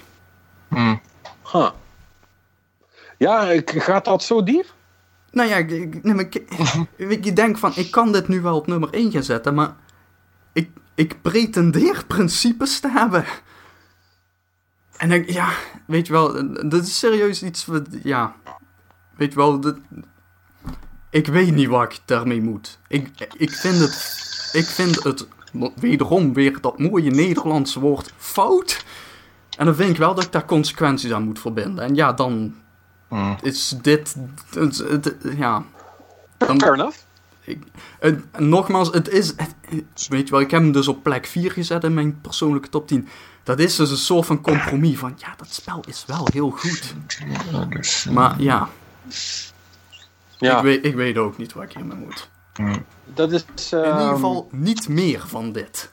Hm. 0.68 0.96
Huh. 1.52 1.70
Ja, 3.18 3.50
ik- 3.50 3.74
gaat 3.82 4.04
dat 4.04 4.22
zo 4.22 4.42
diep? 4.42 4.74
Nou 5.30 5.48
ja, 5.48 5.56
ik, 5.56 5.70
ik, 6.04 6.44
ik 7.26 7.36
denk 7.36 7.58
van, 7.58 7.72
ik 7.74 7.90
kan 7.90 8.12
dit 8.12 8.28
nu 8.28 8.40
wel 8.40 8.56
op 8.56 8.66
nummer 8.66 8.92
1 8.92 9.10
gaan 9.12 9.22
zetten, 9.22 9.54
maar 9.54 9.72
ik, 10.52 10.70
ik 10.94 11.22
pretendeer 11.22 12.04
principes 12.06 12.80
te 12.80 12.90
hebben. 12.90 13.24
En 15.02 15.10
ik, 15.12 15.30
ja, 15.30 15.48
weet 15.86 16.06
je 16.06 16.12
wel, 16.12 16.32
dat 16.68 16.82
is 16.82 16.98
serieus 16.98 17.42
iets 17.42 17.66
wat, 17.66 17.86
ja, 18.02 18.34
weet 19.16 19.32
je 19.32 19.38
wel, 19.38 19.60
dat, 19.60 19.76
ik 21.10 21.26
weet 21.26 21.54
niet 21.54 21.68
wat 21.68 21.92
ik 21.92 21.98
daarmee 22.04 22.42
moet. 22.42 22.78
Ik, 22.88 23.08
ik 23.36 23.50
vind 23.50 23.78
het, 23.78 23.92
ik 24.52 24.64
vind 24.64 25.02
het, 25.04 25.26
wederom 25.74 26.32
weer 26.32 26.60
dat 26.60 26.78
mooie 26.78 27.10
Nederlandse 27.10 27.80
woord, 27.80 28.12
fout. 28.16 28.84
En 29.58 29.64
dan 29.66 29.74
vind 29.74 29.90
ik 29.90 29.96
wel 29.96 30.14
dat 30.14 30.24
ik 30.24 30.32
daar 30.32 30.44
consequenties 30.46 31.12
aan 31.12 31.22
moet 31.24 31.40
verbinden. 31.40 31.84
En 31.84 31.94
ja, 31.94 32.12
dan 32.12 32.54
Hm. 33.08 33.34
is 33.42 33.74
dit, 33.82 34.16
het, 34.54 34.78
het- 34.78 35.16
ja... 35.36 35.64
Dan, 36.38 36.60
Fair 36.60 36.72
enough. 36.74 36.98
ik, 37.44 37.58
nogmaals, 38.38 38.90
het 38.92 39.08
is. 39.08 39.34
weet 40.08 40.24
je 40.26 40.30
wel, 40.30 40.40
ik 40.40 40.50
heb 40.50 40.62
hem 40.62 40.72
dus 40.72 40.88
op 40.88 41.02
plek 41.02 41.26
4 41.26 41.50
gezet 41.52 41.84
in 41.84 41.94
mijn 41.94 42.20
persoonlijke 42.20 42.68
top 42.68 42.86
10. 42.88 43.08
Dat 43.42 43.58
is 43.58 43.76
dus 43.76 43.90
een 43.90 43.96
soort 43.96 44.26
van 44.26 44.40
compromis 44.40 44.98
van. 44.98 45.14
Ja, 45.16 45.34
dat 45.36 45.52
spel 45.52 45.80
is 45.88 46.04
wel 46.06 46.28
heel 46.32 46.50
goed. 46.50 46.94
Maar 48.10 48.40
ja, 48.40 48.68
Ja, 50.38 50.56
ik, 50.56 50.62
weet, 50.62 50.84
ik 50.84 50.94
weet 50.94 51.16
ook 51.16 51.38
niet 51.38 51.52
wat 51.52 51.64
ik 51.64 51.72
hiermee 51.72 51.96
moet. 51.96 52.28
dat 53.14 53.32
is... 53.32 53.44
In 53.70 53.78
ieder 53.78 53.94
ehm, 53.94 54.08
geval 54.08 54.48
niet 54.52 54.88
meer 54.88 55.22
van 55.26 55.52
dit. 55.52 55.90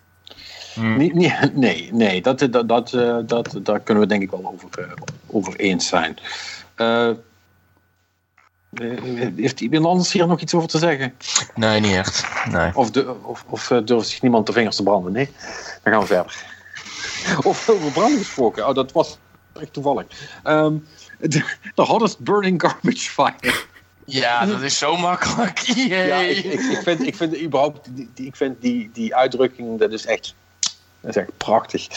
Niet- 0.75 1.13
nee, 1.53 1.89
nee 1.93 2.21
dat, 2.21 2.39
dat, 2.51 2.67
dat, 2.69 2.93
eh, 2.93 3.17
dat, 3.25 3.59
daar 3.63 3.79
kunnen 3.79 4.03
we 4.03 4.09
denk 4.09 4.21
ik 4.21 4.31
wel 4.31 4.45
over, 4.53 4.79
eh, 4.79 4.91
over 5.27 5.55
eens 5.55 5.87
zijn. 5.87 6.17
Eh, 6.75 7.09
heeft 9.35 9.61
iemand 9.61 9.85
anders 9.85 10.11
hier 10.11 10.27
nog 10.27 10.39
iets 10.39 10.53
over 10.53 10.69
te 10.69 10.77
zeggen? 10.77 11.13
Nee, 11.55 11.79
niet 11.79 11.93
echt. 11.95 12.27
Nee. 12.51 12.75
Of, 12.75 12.91
de, 12.91 13.15
of, 13.21 13.45
of 13.47 13.67
durft 13.85 14.07
zich 14.07 14.21
niemand 14.21 14.45
de 14.45 14.53
vingers 14.53 14.75
te 14.75 14.83
branden? 14.83 15.11
Nee? 15.11 15.29
Dan 15.83 15.93
gaan 15.93 16.01
we 16.01 16.07
verder. 16.07 16.57
Of 17.43 17.69
over 17.69 17.91
branden 17.91 18.17
gesproken. 18.17 18.67
Oh, 18.67 18.75
dat 18.75 18.91
was 18.91 19.17
echt 19.53 19.73
toevallig. 19.73 20.05
Ehm, 20.43 20.77
de, 21.19 21.43
de 21.75 21.81
hottest 21.81 22.19
burning 22.19 22.61
garbage 22.61 23.09
fire. 23.09 23.53
Ja, 24.05 24.45
dat 24.45 24.61
is 24.61 24.77
zo 24.77 24.97
makkelijk. 24.97 25.59
Yay. 25.75 26.07
Ja, 26.07 26.15
ik, 26.15 26.43
ik, 26.43 26.59
ik 26.59 26.81
vind, 26.83 27.07
ik 27.07 27.15
vind 27.15 27.41
überhaupt 27.41 27.87
die, 27.89 28.27
ik 28.27 28.35
vind 28.35 28.61
die, 28.61 28.89
die 28.93 29.15
uitdrukking, 29.15 29.79
dat 29.79 29.91
is 29.91 30.05
echt, 30.05 30.35
dat 31.01 31.09
is 31.09 31.15
echt 31.15 31.37
prachtig. 31.37 31.87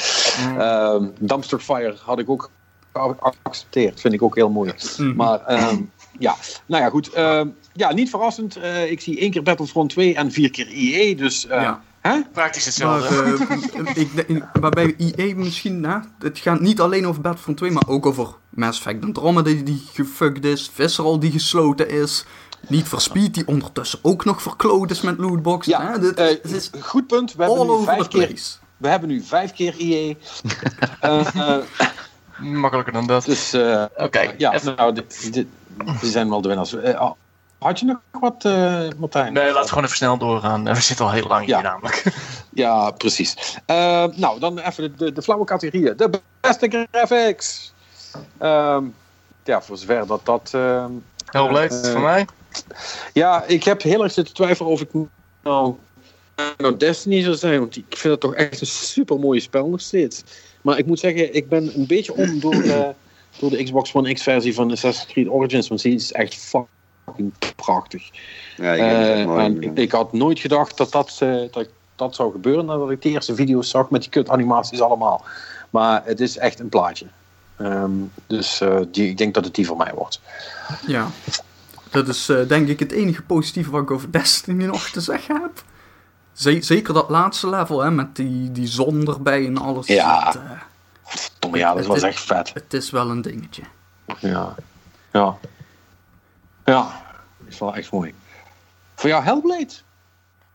Ehm, 0.59 1.07
dumpster 1.19 1.59
fire 1.59 1.97
had 2.03 2.19
ik 2.19 2.31
ook 2.31 2.51
geaccepteerd. 2.93 4.01
Vind 4.01 4.15
ik 4.15 4.23
ook 4.23 4.35
heel 4.35 4.51
mooi. 4.51 4.73
Mhm. 4.97 5.15
Maar 5.15 5.41
ehm, 5.47 5.81
ja, 6.19 6.37
nou 6.67 6.83
ja, 6.83 6.89
goed. 6.89 7.13
Ehm, 7.13 7.49
ja, 7.73 7.93
niet 7.93 8.11
verrassend. 8.11 8.57
Eh, 8.57 8.91
ik 8.91 9.01
zie 9.01 9.19
één 9.19 9.31
keer 9.31 9.43
Battlefront 9.43 9.91
2 9.91 10.15
en 10.15 10.31
vier 10.33 10.51
keer 10.51 10.69
EA. 10.69 11.17
Dus 11.17 11.43
Ja. 11.43 11.83
Hè? 12.03 12.21
Praktisch 12.33 12.79
Maar, 12.79 13.01
hetzelfde. 13.03 13.57
eh, 13.85 13.97
ik, 14.03 14.15
denk- 14.29 14.61
maar 14.61 14.71
bij 14.71 14.95
EA 14.99 15.35
misschien, 15.37 15.85
hè, 15.85 15.97
het 16.19 16.39
gaat 16.39 16.61
niet 16.61 16.81
alleen 16.81 17.07
over 17.07 17.21
Battlefront 17.23 17.57
2, 17.59 17.71
maar 17.71 17.83
ook 17.87 18.07
over 18.07 18.29
Mass 18.49 18.79
Effect 18.79 19.05
Andromeda 19.05 19.51
die, 19.51 19.63
die 19.63 19.83
gefucked 19.93 20.45
is, 20.45 20.71
Visceral 20.75 21.19
die 21.19 21.31
gesloten 21.31 21.89
is, 21.89 22.25
Need 22.69 22.89
for 22.89 23.01
Speed 23.01 23.35
die 23.35 23.47
ondertussen 23.47 23.99
ook 24.03 24.25
nog 24.25 24.43
verkloot 24.43 24.91
is 24.91 25.01
met 25.01 25.19
lootboxes. 25.19 25.73
Ja, 25.73 25.91
hè, 25.93 25.99
dit, 25.99 26.15
eh, 26.15 26.27
het 26.27 26.51
is 26.53 26.71
goed 26.81 27.07
punt. 27.07 27.35
We 27.35 27.43
hebben, 27.43 27.61
all 27.61 27.67
nu 27.67 27.73
over 27.73 27.85
vijf 27.95 28.09
keer, 28.09 28.35
we 28.77 28.89
hebben 28.89 29.09
nu 29.09 29.23
vijf 29.23 29.53
keer. 29.53 29.75
Eh, 31.01 31.35
eh, 31.37 31.63
Makkelijker 32.39 32.93
dan 32.93 33.07
dat. 33.07 33.25
dus 33.25 33.53
eh, 33.53 33.85
Oké, 33.97 34.33
ja, 34.39 34.53
even- 34.55 34.75
nou, 34.77 34.95
dit, 34.95 35.33
dit, 35.33 35.47
die 36.01 36.11
zijn 36.11 36.29
wel 36.29 36.41
de 36.41 36.49
winnaars. 36.49 36.75
Eh, 37.63 37.69
had 37.69 37.79
je 37.79 37.85
nog 37.87 37.99
wat, 38.21 38.45
eh, 38.45 38.89
Martijn? 38.99 39.33
Nee, 39.33 39.47
laten 39.47 39.63
we 39.63 39.69
gewoon 39.69 39.85
even 39.85 39.97
snel 39.97 40.17
doorgaan. 40.19 40.65
We 40.65 40.81
zitten 40.81 41.05
al 41.05 41.11
heel 41.13 41.27
lang 41.27 41.41
hier 41.47 41.55
Ja. 41.57 41.61
namelijk. 41.63 42.05
Ja, 42.55 42.91
precies. 42.91 43.59
Eh, 43.67 44.05
nou, 44.15 44.41
dan 44.41 44.59
even 44.59 44.83
de, 44.83 45.05
de, 45.05 45.13
de 45.13 45.23
flauwe 45.23 45.45
categorieën. 45.45 45.97
De 45.97 46.11
beste 46.41 46.87
graphics. 46.91 47.73
Ehm, 48.39 48.85
ja, 49.45 49.63
voor 49.63 49.77
zover 49.77 50.07
dat 50.07 50.25
dat... 50.25 50.51
ehm, 50.55 50.91
Hellblade, 51.27 51.81
Eh, 51.81 51.93
van 51.93 52.03
mij. 52.03 52.27
ja, 53.13 53.45
ik 53.47 53.65
heb 53.65 53.83
heel 53.83 54.03
erg 54.03 54.13
zitten 54.13 54.35
twijfelen 54.35 54.71
of 54.73 54.81
ik 54.81 54.89
nou, 55.43 55.75
nou 56.57 56.77
Destiny 56.77 57.23
zou 57.23 57.35
zijn. 57.37 57.59
Want 57.59 57.77
ik 57.77 57.85
vind 57.89 58.13
het 58.13 58.21
toch 58.21 58.35
echt 58.35 58.61
een 58.61 58.67
super 58.67 59.19
mooie 59.19 59.41
spel 59.41 59.69
nog 59.69 59.81
steeds. 59.81 60.23
Maar 60.63 60.79
ik 60.79 60.87
moet 60.87 60.99
zeggen, 60.99 61.35
ik 61.35 61.49
ben 61.49 61.71
een 61.79 61.87
beetje 61.87 62.15
om 62.15 62.41
door, 62.41 62.63
eh, 62.63 62.89
door 63.39 63.51
de 63.51 63.63
Xbox 63.65 63.95
One 63.95 64.13
X 64.13 64.23
versie 64.23 64.55
van 64.55 64.71
Assassin's 64.71 65.13
Creed 65.13 65.29
Origins. 65.29 65.69
Want 65.69 65.83
die 65.83 65.95
is 65.95 66.13
echt 66.13 66.35
fucking 66.35 66.69
prachtig. 67.57 68.11
Ja, 68.57 68.73
ik 68.73 68.81
Eh, 69.19 69.27
mooi. 69.27 69.45
en 69.45 69.63
ik, 69.63 69.77
ik 69.79 69.93
had 69.93 70.13
nooit 70.13 70.39
gedacht 70.41 70.77
dat 70.77 70.93
dat, 70.93 71.17
eh, 71.21 71.35
dat 71.51 71.69
dat 71.97 72.15
zou 72.15 72.33
gebeuren 72.33 72.65
nadat 72.65 72.91
ik 72.91 73.03
de 73.03 73.09
eerste 73.09 73.35
video's 73.35 73.69
zag 73.71 73.91
met 73.91 74.01
die 74.01 74.11
kut 74.11 74.29
animaties 74.29 74.81
allemaal. 74.81 75.25
Maar 75.71 76.03
het 76.05 76.21
is 76.21 76.37
echt 76.39 76.61
een 76.61 76.69
plaatje. 76.69 77.07
Ehm, 77.57 77.91
dus 78.27 78.61
eh, 78.61 78.79
die, 78.93 79.09
ik 79.09 79.19
denk 79.19 79.35
dat 79.35 79.45
het 79.45 79.55
die 79.55 79.67
voor 79.67 79.77
mij 79.77 79.93
wordt. 79.95 80.21
Ja, 80.87 81.07
dat 81.91 82.09
is 82.09 82.29
eh, 82.29 82.49
denk 82.49 82.69
ik 82.69 82.79
het 82.79 82.93
enige 82.93 83.23
positieve 83.23 83.71
wat 83.71 83.83
ik 83.83 83.91
over 83.91 84.13
Destiny 84.13 84.65
nog 84.65 84.89
te 84.89 85.01
zeggen 85.01 85.41
heb. 85.43 85.63
Ze- 86.33 86.63
zeker 86.63 86.95
dat 86.95 87.09
laatste 87.11 87.49
level, 87.49 87.81
hè, 87.83 87.91
met 87.91 88.17
die, 88.17 88.53
die 88.53 88.67
zon 88.67 89.07
erbij 89.07 89.47
en 89.47 89.59
alles. 89.59 89.87
Ja. 89.87 90.35
Eh, 90.35 90.41
Tom, 91.39 91.57
ja, 91.57 91.75
dat 91.75 91.87
was 91.87 92.03
echt 92.03 92.21
vet. 92.21 92.51
het 92.55 92.75
is 92.75 92.91
wel 92.91 93.11
een 93.11 93.23
dingetje. 93.23 93.63
Ja. 94.19 94.55
Ja. 95.13 95.37
Ja. 96.65 97.03
Is 97.47 97.59
wel 97.59 97.75
echt 97.75 97.93
mooi. 97.93 98.15
Voor 98.95 99.09
jou 99.11 99.25
Hellblade? 99.25 99.73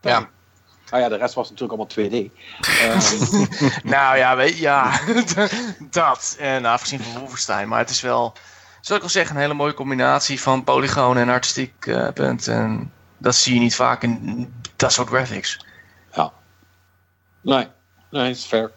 Ja. 0.00 0.28
Ah 0.90 1.00
ja, 1.00 1.08
de 1.08 1.16
rest 1.16 1.34
was 1.34 1.50
natuurlijk 1.50 1.78
allemaal 1.78 2.08
2D. 2.10 2.30
Ehm, 2.82 3.80
Nou 3.82 4.16
ja, 4.16 4.36
weet 4.36 4.58
ja, 4.58 5.00
dat. 5.90 6.36
En 6.38 6.64
afgezien 6.64 7.00
van 7.00 7.20
Wolfenstein. 7.20 7.68
Maar 7.68 7.78
het 7.78 7.90
is 7.90 8.00
wel, 8.00 8.32
zou 8.80 8.94
ik 8.94 9.00
wel 9.00 9.08
zeggen, 9.10 9.36
een 9.36 9.42
hele 9.42 9.54
mooie 9.54 9.74
combinatie 9.74 10.40
van 10.40 10.64
polygoon 10.64 11.16
en 11.16 11.28
artistiek 11.28 11.86
eh, 11.86 12.08
punt. 12.14 12.46
En 12.48 12.92
dat 13.18 13.34
zie 13.34 13.54
je 13.54 13.60
niet 13.60 13.74
vaak 13.74 14.02
in 14.02 14.52
dat 14.76 14.92
soort 14.92 15.08
graphics. 15.08 15.66
nee, 17.40 17.68
nee, 18.10 18.30
is 18.30 18.44
fair. 18.44 18.70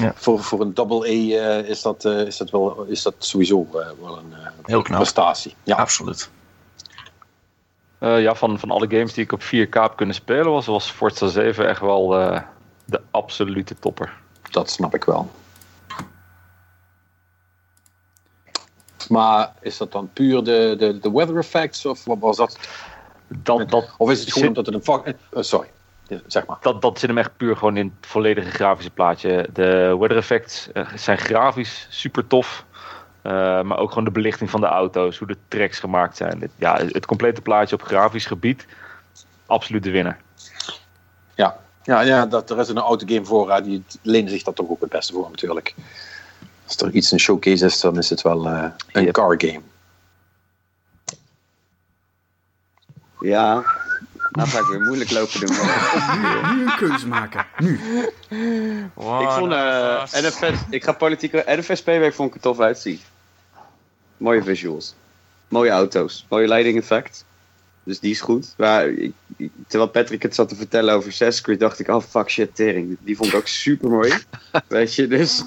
Ja. 0.00 0.12
Voor, 0.16 0.42
voor 0.42 0.60
een 0.60 0.74
double 0.74 1.08
A 1.08 1.58
eh, 1.58 1.68
is, 1.68 1.82
dat, 1.82 2.04
eh, 2.04 2.20
is, 2.20 2.36
dat 2.36 2.50
wel, 2.50 2.82
is 2.82 3.02
dat 3.02 3.14
sowieso 3.18 3.68
eh, 3.72 3.86
wel 4.00 4.18
een 4.18 4.32
eh, 4.32 4.46
Heel 4.62 4.82
knap. 4.82 4.98
prestatie. 4.98 5.54
Ja. 5.62 5.76
Absoluut. 5.76 6.30
Eh, 7.98 8.22
ja, 8.22 8.34
van, 8.34 8.58
van 8.58 8.70
alle 8.70 8.90
games 8.90 9.12
die 9.12 9.24
ik 9.24 9.32
op 9.32 9.42
4K 9.42 9.68
heb 9.68 9.92
kunnen 9.96 10.14
spelen, 10.14 10.50
was, 10.50 10.66
was 10.66 10.90
Forza 10.90 11.26
7 11.26 11.68
echt 11.68 11.80
wel 11.80 12.08
de 12.84 13.00
absolute 13.10 13.78
topper. 13.78 14.16
Dat 14.50 14.70
snap 14.70 14.94
ik 14.94 15.04
wel. 15.04 15.30
Maar 19.08 19.52
is 19.60 19.76
dat 19.76 19.92
dan 19.92 20.10
puur 20.12 20.44
de, 20.44 20.74
de, 20.78 20.98
de 20.98 21.10
weather 21.10 21.36
effects? 21.36 21.86
Of 21.86 22.04
wat 22.04 22.18
was 22.18 22.36
dat? 22.36 22.58
Dat, 23.28 23.70
dat, 23.70 23.94
Of 23.96 24.10
is 24.10 24.20
het 24.20 24.32
gewoon 24.32 24.54
zit, 24.54 24.66
omdat 24.66 24.84
het 24.84 25.06
een 25.06 25.16
eh, 25.30 25.42
sorry, 25.42 25.68
zeg 26.26 26.46
maar. 26.46 26.56
dat, 26.60 26.82
dat 26.82 26.98
zit 26.98 27.08
hem 27.08 27.18
echt 27.18 27.36
puur 27.36 27.56
gewoon 27.56 27.76
in 27.76 27.94
het 27.98 28.06
volledige 28.10 28.50
grafische 28.50 28.90
plaatje. 28.90 29.48
De 29.52 29.96
weather 29.98 30.16
effects 30.16 30.68
zijn 30.94 31.18
grafisch 31.18 31.86
super 31.90 32.26
tof. 32.26 32.64
Eh, 33.28 33.62
maar 33.62 33.78
ook 33.78 33.88
gewoon 33.88 34.04
de 34.04 34.10
belichting 34.10 34.50
van 34.50 34.60
de 34.60 34.66
auto's, 34.66 35.18
hoe 35.18 35.26
de 35.26 35.36
tracks 35.48 35.78
gemaakt 35.78 36.16
zijn. 36.16 36.38
Dit- 36.38 36.50
ja, 36.56 36.76
het 36.76 37.06
complete 37.06 37.40
plaatje 37.40 37.74
op 37.74 37.82
grafisch 37.82 38.26
gebied, 38.26 38.66
absoluut 39.46 39.82
de 39.82 39.90
winnaar. 39.90 40.20
Ja, 41.34 41.58
ja, 41.82 42.00
ja 42.00 42.26
dat, 42.26 42.50
er 42.50 42.58
is 42.58 42.68
een 42.68 42.78
autogame 42.78 43.24
voor. 43.24 43.52
hè, 43.52 43.62
die 43.62 43.84
lenen 44.02 44.30
zich 44.30 44.42
dat 44.42 44.56
toch 44.56 44.68
ook 44.68 44.80
het 44.80 44.90
beste 44.90 45.12
voor 45.12 45.28
natuurlijk. 45.30 45.74
Als 46.66 46.76
er 46.76 46.90
iets 46.90 47.10
een 47.12 47.18
showcase 47.20 47.64
is, 47.64 47.80
dan 47.80 47.98
is 47.98 48.10
het 48.10 48.22
wel 48.22 48.46
eh, 48.46 48.64
een 48.92 49.02
Yep. 49.04 49.12
car 49.12 49.34
game. 49.38 49.60
Ja, 53.20 53.52
nou 54.30 54.48
ga 54.48 54.58
ik 54.58 54.64
weer 54.64 54.80
moeilijk 54.80 55.10
lopen 55.10 55.40
doen. 55.40 55.56
Nu 56.56 56.62
een 56.66 56.76
keuze 56.76 57.06
maken. 57.06 57.46
Nu. 57.58 57.80
ik 59.20 59.28
vond 59.30 59.52
eh 59.52 60.02
NFS, 60.12 60.60
ik 60.70 60.84
ga 60.84 60.92
politiek, 60.92 61.32
NFS-P-week 61.32 62.14
vond 62.14 62.28
ik 62.28 62.34
er 62.34 62.40
tof 62.40 62.60
uitzien. 62.60 63.00
Mooie 64.18 64.42
visuals. 64.42 64.94
Mooie 65.48 65.70
auto's. 65.70 66.26
Mooie 66.28 66.48
lighting 66.48 66.78
effect. 66.78 67.24
Dus 67.82 68.00
die 68.00 68.10
is 68.10 68.20
goed. 68.20 68.54
Maar 68.56 68.88
ik, 68.88 69.12
terwijl 69.66 69.90
Patrick 69.90 70.22
het 70.22 70.34
zat 70.34 70.48
te 70.48 70.54
vertellen 70.56 70.94
over 70.94 71.08
Assassin's 71.08 71.40
Creed, 71.40 71.60
dacht 71.60 71.78
ik, 71.78 71.88
oh 71.88 72.02
fuck 72.02 72.30
shit, 72.30 72.54
tering. 72.54 72.96
Die 73.00 73.16
vond 73.16 73.28
ik 73.28 73.34
ook 73.36 73.46
super 73.46 73.90
mooi. 73.90 74.12
Weet 74.68 74.94
je, 74.94 75.06
dus... 75.06 75.42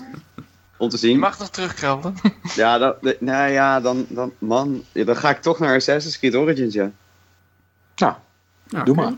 om 0.78 0.90
te 0.90 0.96
Je 0.96 1.02
zien. 1.08 1.20
mag 1.20 1.40
nog 1.40 1.50
terugkrabben. 1.50 2.14
Ja, 2.56 2.78
dan, 2.78 2.94
de- 3.02 3.18
nou 3.20 3.52
ja, 3.52 3.80
dan, 3.80 4.06
dan, 4.10 4.34
man, 4.38 4.84
ja, 4.92 5.04
dan 5.04 5.16
ga 5.16 5.30
ik 5.30 5.42
toch 5.42 5.60
naar 5.60 5.76
Assassin's 5.76 6.20
Creed 6.20 6.36
Origins, 6.36 6.74
ja. 6.74 6.92
Ja, 7.96 8.22
Doe 8.84 8.96
maar. 8.96 9.14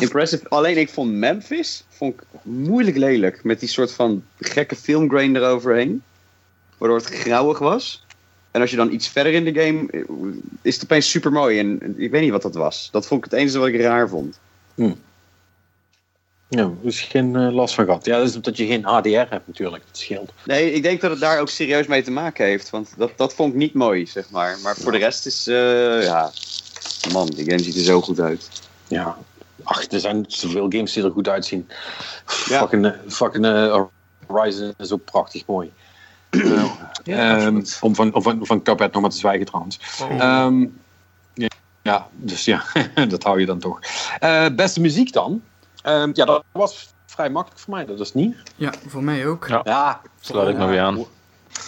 Impressive. 0.00 0.48
Alleen 0.48 0.76
ik 0.78 0.90
vond 0.90 1.12
Memphis 1.12 1.84
vond 1.88 2.14
ik 2.14 2.22
moeilijk 2.42 2.96
lelijk. 2.96 3.44
Met 3.44 3.60
die 3.60 3.68
soort 3.68 3.92
van 3.92 4.24
gekke 4.40 4.76
filmgrain 4.76 5.36
eroverheen. 5.36 6.02
Waardoor 6.78 6.98
het 6.98 7.06
grauwig 7.06 7.58
was. 7.58 8.04
En 8.54 8.60
als 8.60 8.70
je 8.70 8.76
dan 8.76 8.92
iets 8.92 9.08
verder 9.08 9.32
in 9.32 9.44
de 9.44 9.62
game... 9.62 10.06
is 10.62 10.74
het 10.74 10.84
opeens 10.84 11.10
super 11.10 11.32
mooi. 11.32 11.58
En 11.58 11.94
ik 11.96 12.10
weet 12.10 12.22
niet 12.22 12.30
wat 12.30 12.42
dat 12.42 12.54
was. 12.54 12.88
Dat 12.92 13.06
vond 13.06 13.24
ik 13.24 13.30
het 13.30 13.40
enige 13.40 13.58
wat 13.58 13.68
ik 13.68 13.80
raar 13.80 14.08
vond. 14.08 14.38
Ja, 16.48 16.70
dus 16.82 17.00
geen 17.00 17.36
eh, 17.36 17.54
last 17.54 17.74
van 17.74 17.84
gehad. 17.84 18.04
Ja, 18.04 18.18
dat 18.18 18.28
is 18.28 18.34
omdat 18.36 18.56
je 18.56 18.66
geen 18.66 18.84
HDR 18.84 19.08
hebt 19.10 19.46
natuurlijk. 19.46 19.82
Dat 19.86 19.98
scheelt. 19.98 20.32
Nee, 20.44 20.72
ik 20.72 20.82
denk 20.82 21.00
dat 21.00 21.10
het 21.10 21.20
daar 21.20 21.40
ook 21.40 21.48
serieus 21.48 21.86
mee 21.86 22.02
te 22.02 22.10
maken 22.10 22.46
heeft. 22.46 22.70
Want 22.70 22.94
dat, 22.96 23.12
dat 23.16 23.34
vond 23.34 23.52
ik 23.52 23.58
niet 23.58 23.74
mooi, 23.74 24.06
zeg 24.06 24.30
maar. 24.30 24.58
Maar 24.62 24.76
voor 24.76 24.92
de 24.92 24.98
rest 24.98 25.26
is... 25.26 25.46
eh, 25.46 26.02
ja... 26.02 26.30
Man, 27.12 27.26
die 27.26 27.44
game 27.44 27.62
ziet 27.62 27.76
er 27.76 27.82
zo 27.82 28.00
goed 28.00 28.20
uit. 28.20 28.48
Ja. 28.88 29.18
Ach, 29.62 29.90
er 29.90 30.00
zijn 30.00 30.24
zoveel 30.28 30.66
games 30.68 30.92
die 30.92 31.04
er 31.04 31.10
goed 31.10 31.28
uitzien. 31.28 31.68
Ja. 32.48 32.58
Fucking, 32.58 32.84
eh, 32.84 32.92
fucking 33.08 33.44
eh, 33.44 33.82
Horizon 34.26 34.74
is 34.78 34.92
ook 34.92 35.04
prachtig 35.04 35.46
mooi. 35.46 35.72
Ehm, 37.04 37.62
om, 37.80 37.94
van, 37.94 38.14
om 38.14 38.22
van, 38.22 38.38
van 38.46 38.62
Cuphead 38.62 38.92
nog 38.92 39.02
maar 39.02 39.10
te 39.10 39.16
zwijgen 39.16 39.46
trouwens. 39.46 39.80
Ehm, 40.18 40.60
ja, 41.34 41.48
ja, 41.82 42.08
dus 42.12 42.44
ja, 42.44 42.62
dat 43.08 43.22
hou 43.22 43.40
je 43.40 43.46
dan 43.46 43.58
toch. 43.58 43.78
Eh, 44.18 44.46
beste 44.56 44.80
muziek 44.80 45.12
dan? 45.12 45.42
Ehm, 45.82 46.10
ja, 46.12 46.24
dat 46.24 46.44
was 46.52 46.94
vrij 47.06 47.30
makkelijk 47.30 47.60
voor 47.60 47.74
mij. 47.74 47.84
Dat 47.84 48.00
is 48.00 48.14
niet. 48.14 48.36
Ja, 48.56 48.72
voor 48.86 49.02
mij 49.04 49.26
ook. 49.26 49.46
Ja. 49.48 49.60
Ja, 49.64 50.00
Sluit 50.20 50.48
ik 50.48 50.56
me 50.56 50.66
weer 50.66 50.80
aan. 50.80 51.04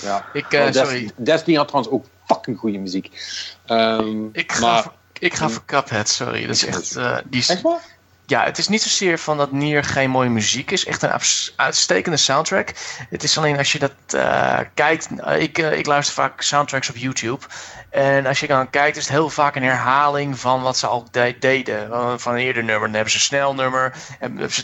Ja. 0.03 0.25
Ik, 0.33 0.53
eh, 0.53 0.61
Oh, 0.61 0.67
Des- 0.67 0.77
sorry. 0.77 1.11
Destiny 1.17 1.57
had 1.57 1.69
trouwens 1.69 1.95
ook 1.95 2.07
fucking 2.25 2.59
goede 2.59 2.79
muziek. 2.79 3.23
Ehm, 3.67 4.25
Ik 4.33 4.53
ga, 4.53 4.61
maar, 4.61 4.83
voor, 4.83 4.93
ik 5.19 5.35
ga 5.35 5.49
voor 5.49 5.63
Cuphead, 5.65 6.09
sorry. 6.09 6.47
Dat 6.47 6.55
is 6.55 6.65
echt... 6.67 6.97
eh, 6.97 7.17
die 7.25 7.41
is, 7.41 7.49
Echt 7.49 7.63
waar? 7.63 7.96
Ja, 8.27 8.45
het 8.45 8.59
is 8.59 8.69
niet 8.69 8.83
zozeer 8.83 9.19
van 9.19 9.37
dat 9.37 9.53
Nier 9.53 9.85
geen 9.85 10.11
mooie 10.11 10.29
muziek 10.29 10.71
is. 10.71 10.85
Echt 10.87 11.03
een 11.03 11.11
uitstekende 11.57 12.17
soundtrack. 12.17 12.73
Het 13.11 13.23
is 13.23 13.39
alleen 13.39 13.59
als 13.59 13.73
je 13.73 13.79
dat 13.79 13.93
eh, 14.09 14.59
kijkt... 14.75 15.09
eh, 15.21 15.41
ik, 15.43 15.59
eh, 15.59 15.79
ik 15.79 15.87
luister 15.87 16.15
vaak 16.15 16.41
soundtracks 16.43 16.89
op 16.89 16.97
YouTube. 16.97 17.45
En 17.91 18.27
als 18.27 18.41
je 18.41 18.47
dan 18.47 18.71
kijkt, 18.71 18.97
is 18.97 19.03
het 19.03 19.13
heel 19.13 19.31
vaak 19.31 19.57
een 19.57 19.63
herhaling 19.63 20.39
van 20.39 20.63
wat 20.63 20.79
ze 20.79 20.87
al 20.87 21.07
de- 21.11 21.37
deden. 21.41 21.89
Van 22.21 22.33
een 22.33 22.39
eerder 22.39 22.65
nummer. 22.65 22.85
Dan 22.87 22.95
hebben 22.95 23.11
ze 23.13 23.17
een 23.19 23.25
snel 23.25 23.55
nummer. 23.55 23.93
En 24.21 24.51
ze, 24.51 24.63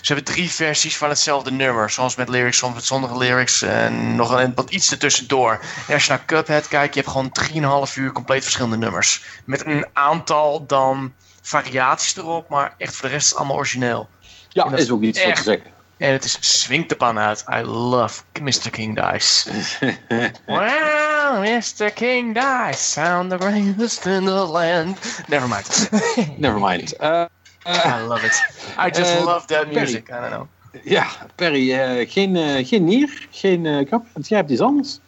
ze 0.00 0.12
hebben 0.12 0.24
drie 0.34 0.50
versies 0.50 0.96
van 0.96 1.08
hetzelfde 1.08 1.50
nummer. 1.50 1.90
Soms 1.90 2.14
met 2.16 2.28
lyrics, 2.28 2.58
soms 2.58 2.74
met 2.74 2.84
zonder 2.84 3.18
lyrics. 3.18 3.62
En 3.62 4.16
nog 4.16 4.30
een, 4.30 4.52
wat 4.54 4.70
iets 4.70 4.90
ertussendoor. 4.90 5.60
En 5.88 5.94
als 5.94 6.04
je 6.04 6.10
naar 6.10 6.24
Cuphead 6.24 6.68
kijkt, 6.68 6.94
je 6.94 7.00
hebt 7.00 7.12
gewoon 7.12 7.86
3,5 7.88 7.94
uur 7.94 8.12
compleet 8.12 8.42
verschillende 8.42 8.76
nummers. 8.76 9.24
Met 9.44 9.66
een 9.66 9.86
aantal 9.92 10.66
dan 10.66 11.12
variaties 11.46 12.16
erop, 12.16 12.48
maar 12.48 12.74
echt 12.78 12.96
voor 12.96 13.08
de 13.08 13.14
rest 13.14 13.24
is 13.24 13.30
het 13.30 13.38
allemaal 13.38 13.56
origineel. 13.56 14.08
Ja, 14.48 14.64
En 14.64 14.70
dat 14.70 14.80
is 14.80 14.90
ook 14.90 15.02
iets 15.02 15.22
voor 15.22 15.32
te 15.32 15.42
zeggen. 15.42 15.72
En 15.96 16.12
het 16.12 16.24
is 16.24 16.36
swingt 16.60 16.88
de 16.88 16.96
pan 16.96 17.18
uit. 17.18 17.44
I 17.52 17.60
love 17.62 18.22
Mr. 18.42 18.70
King 18.70 19.00
Dice. 19.10 19.50
wow, 20.46 21.40
Mr. 21.42 21.90
King 21.90 22.34
Dice, 22.34 22.78
sound 22.78 23.30
the 23.30 23.36
greatest 23.38 24.06
in 24.06 24.24
the 24.24 24.30
land. 24.30 24.98
Never 25.28 25.48
mind. 25.48 25.88
Never 26.38 26.58
mind. 26.60 26.96
Eh, 26.96 27.24
I 27.98 28.00
love 28.06 28.24
it. 28.26 28.42
I 28.78 28.88
just 28.98 29.14
Eh, 29.14 29.24
love 29.24 29.46
that 29.46 29.64
Perry. 29.64 29.74
music. 29.80 30.08
I 30.08 30.12
don't 30.20 30.30
know. 30.30 30.48
ja, 30.84 31.06
Perry, 31.34 31.72
eh, 31.72 32.10
geen, 32.10 32.36
eh, 32.36 32.66
geen 32.66 32.84
Nier, 32.84 33.26
geen 33.30 33.66
eh 33.66 33.78
Cuphead. 33.78 34.28
Jij 34.28 34.38
hebt 34.38 34.50
iets 34.50 34.60
anders. 34.60 34.98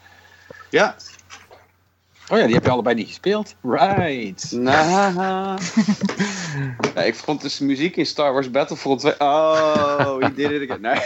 Ja. 0.71 0.95
Oh 2.33 2.39
ja, 2.39 2.45
die 2.45 2.55
heb 2.55 2.65
je 2.65 2.71
allebei 2.71 2.95
niet 2.95 3.07
gespeeld. 3.07 3.55
Right. 3.63 4.53
Nou. 4.53 5.15
ja, 6.95 7.03
ik 7.03 7.15
vond 7.15 7.41
dus 7.43 7.57
de 7.57 7.65
muziek 7.65 7.97
in 7.97 8.07
Star 8.07 8.33
Wars 8.33 8.51
Battlefront 8.51 9.01
2. 9.01 9.15
Oh, 9.19 10.19
he 10.21 10.35
did 10.35 10.51
it 10.51 10.71
again. 10.71 10.81
Nee, 10.81 10.97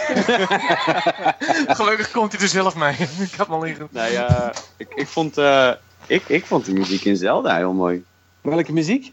Gelukkig 1.77 2.11
komt 2.11 2.33
hij 2.33 2.41
er 2.41 2.49
zelf 2.49 2.77
mee. 2.77 2.93
ik 3.31 3.35
had 3.37 3.47
hem 3.47 3.55
al 3.57 3.63
liggen. 3.63 3.89
nee 3.91 4.13
ja, 4.13 4.53
ik, 4.77 4.89
ik, 4.95 5.07
vond, 5.07 5.39
eh, 5.39 5.71
ik, 6.07 6.23
ik 6.27 6.47
vond 6.47 6.65
de 6.65 6.73
muziek 6.73 7.05
in 7.05 7.17
Zelda 7.17 7.57
heel 7.57 7.73
mooi. 7.73 8.05
Welke 8.41 8.73
muziek? 8.73 9.13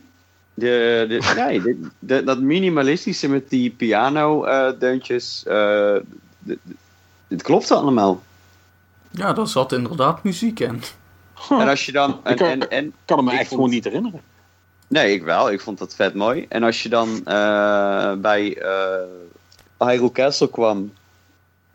De, 0.53 1.05
de, 1.07 1.33
nee, 1.35 1.61
de, 1.61 1.87
de- 1.99 2.23
dat 2.23 2.39
minimalistische 2.39 3.29
met 3.29 3.49
die 3.49 3.69
piano-deuntjes. 3.69 5.43
het 7.27 7.41
klopte 7.43 7.75
allemaal. 7.75 8.21
Ja, 9.11 9.33
daar 9.33 9.47
zat 9.47 9.71
inderdaad 9.71 10.23
muziek 10.23 10.59
in. 10.59 10.83
En 11.49 11.67
als 11.67 11.85
je 11.85 11.91
dan. 11.91 12.19
En, 12.23 12.31
Ik 12.31 12.37
kan- 12.37 12.47
en, 12.47 12.69
en, 12.69 12.93
kan 13.05 13.23
me 13.23 13.31
echt 13.31 13.39
vond- 13.39 13.49
gewoon 13.49 13.69
niet 13.69 13.83
herinneren. 13.83 14.21
Nee, 14.87 15.13
ik 15.13 15.23
wel. 15.23 15.51
Ik 15.51 15.61
vond 15.61 15.77
dat 15.77 15.95
vet 15.95 16.13
mooi. 16.13 16.45
En 16.49 16.63
als 16.63 16.83
je 16.83 16.89
dan 16.89 17.21
eh, 17.25 18.13
bij 18.13 18.57
eh 18.57 19.87
Hyrule 19.87 20.11
Castle 20.11 20.49
kwam, 20.49 20.93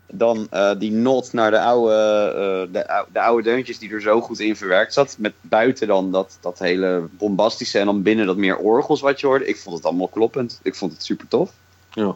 dan 0.07 0.47
eh, 0.49 0.71
die 0.79 0.91
nod 0.91 1.33
naar 1.33 1.51
de 1.51 1.59
oude, 1.61 2.67
de, 2.71 3.05
de 3.13 3.21
oude 3.21 3.43
deuntjes 3.43 3.79
die 3.79 3.91
er 3.91 4.01
zo 4.01 4.21
goed 4.21 4.39
in 4.39 4.55
verwerkt 4.55 4.93
zat. 4.93 5.15
Met 5.17 5.33
buiten 5.41 5.87
dan 5.87 6.11
dat, 6.11 6.37
dat 6.41 6.59
hele 6.59 7.07
bombastische 7.11 7.79
en 7.79 7.85
dan 7.85 8.01
binnen 8.01 8.25
dat 8.25 8.37
meer 8.37 8.57
orgels 8.57 9.01
wat 9.01 9.19
je 9.19 9.27
hoorde. 9.27 9.47
Ik 9.47 9.57
vond 9.57 9.75
het 9.75 9.85
allemaal 9.85 10.07
kloppend. 10.07 10.59
Ik 10.63 10.75
vond 10.75 10.91
het 10.91 11.03
super 11.03 11.27
tof. 11.27 11.51
Ja. 11.91 12.15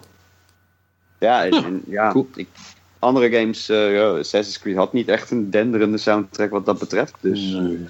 Ja, 1.20 1.46
en, 1.46 1.82
ja, 1.88 2.12
cool. 2.12 2.28
ik, 2.36 2.48
andere 3.00 3.30
games, 3.30 3.70
eh, 3.70 3.94
ja, 3.94 4.10
Assassin's 4.10 4.60
Creed 4.60 4.76
had 4.76 4.94
niet 4.94 5.08
echt 5.08 5.32
een 5.32 5.50
denderende 5.50 5.98
soundtrack 5.98 6.50
wat 6.50 6.66
dat 6.66 6.80
betreft. 6.80 7.14
Dus 7.22 7.40
Nee. 7.40 7.86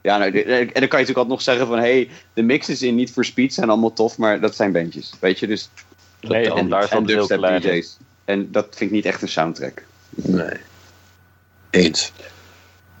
ja, 0.00 0.18
nou, 0.18 0.32
en 0.40 0.56
dan 0.56 0.64
kan 0.64 0.74
je 0.74 0.78
natuurlijk 0.80 1.08
altijd 1.08 1.28
nog 1.28 1.42
zeggen 1.42 1.66
van... 1.66 1.78
hey, 1.78 2.10
de 2.32 2.42
mixes 2.42 2.82
in 2.82 2.94
Need 2.94 3.10
for 3.10 3.24
Speed 3.24 3.54
zijn 3.54 3.70
allemaal 3.70 3.92
tof, 3.92 4.18
maar 4.18 4.40
dat 4.40 4.54
zijn 4.54 4.72
bandjes. 4.72 5.12
Weet 5.20 5.38
je, 5.38 5.46
dus... 5.46 5.68
Nee, 6.20 6.52
en, 6.52 6.68
daar 6.68 6.80
en 6.80 6.86
stond 6.86 7.06
heel 7.06 7.16
dubstep 7.16 7.38
klein. 7.38 7.60
DJ's. 7.60 7.96
En 8.24 8.52
dat 8.52 8.66
vind 8.70 8.80
ik 8.80 8.90
niet 8.90 9.04
echt 9.04 9.22
een 9.22 9.28
soundtrack. 9.28 9.84
Nee. 10.10 10.56
Eens. 11.70 12.12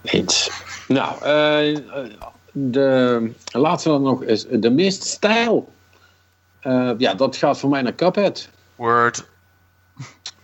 Eens. 0.02 0.50
Nou, 0.88 1.14
eh, 1.14 1.78
de 2.52 3.30
laatste 3.52 3.88
dan 3.88 4.02
nog 4.02 4.22
is 4.22 4.46
de 4.50 4.70
meest 4.70 5.04
stijl. 5.04 5.72
Eh, 6.60 6.90
ja, 6.98 7.14
dat 7.14 7.36
gaat 7.36 7.58
voor 7.58 7.70
mij 7.70 7.82
naar 7.82 7.94
Cuphead. 7.94 8.48
Word. 8.76 9.24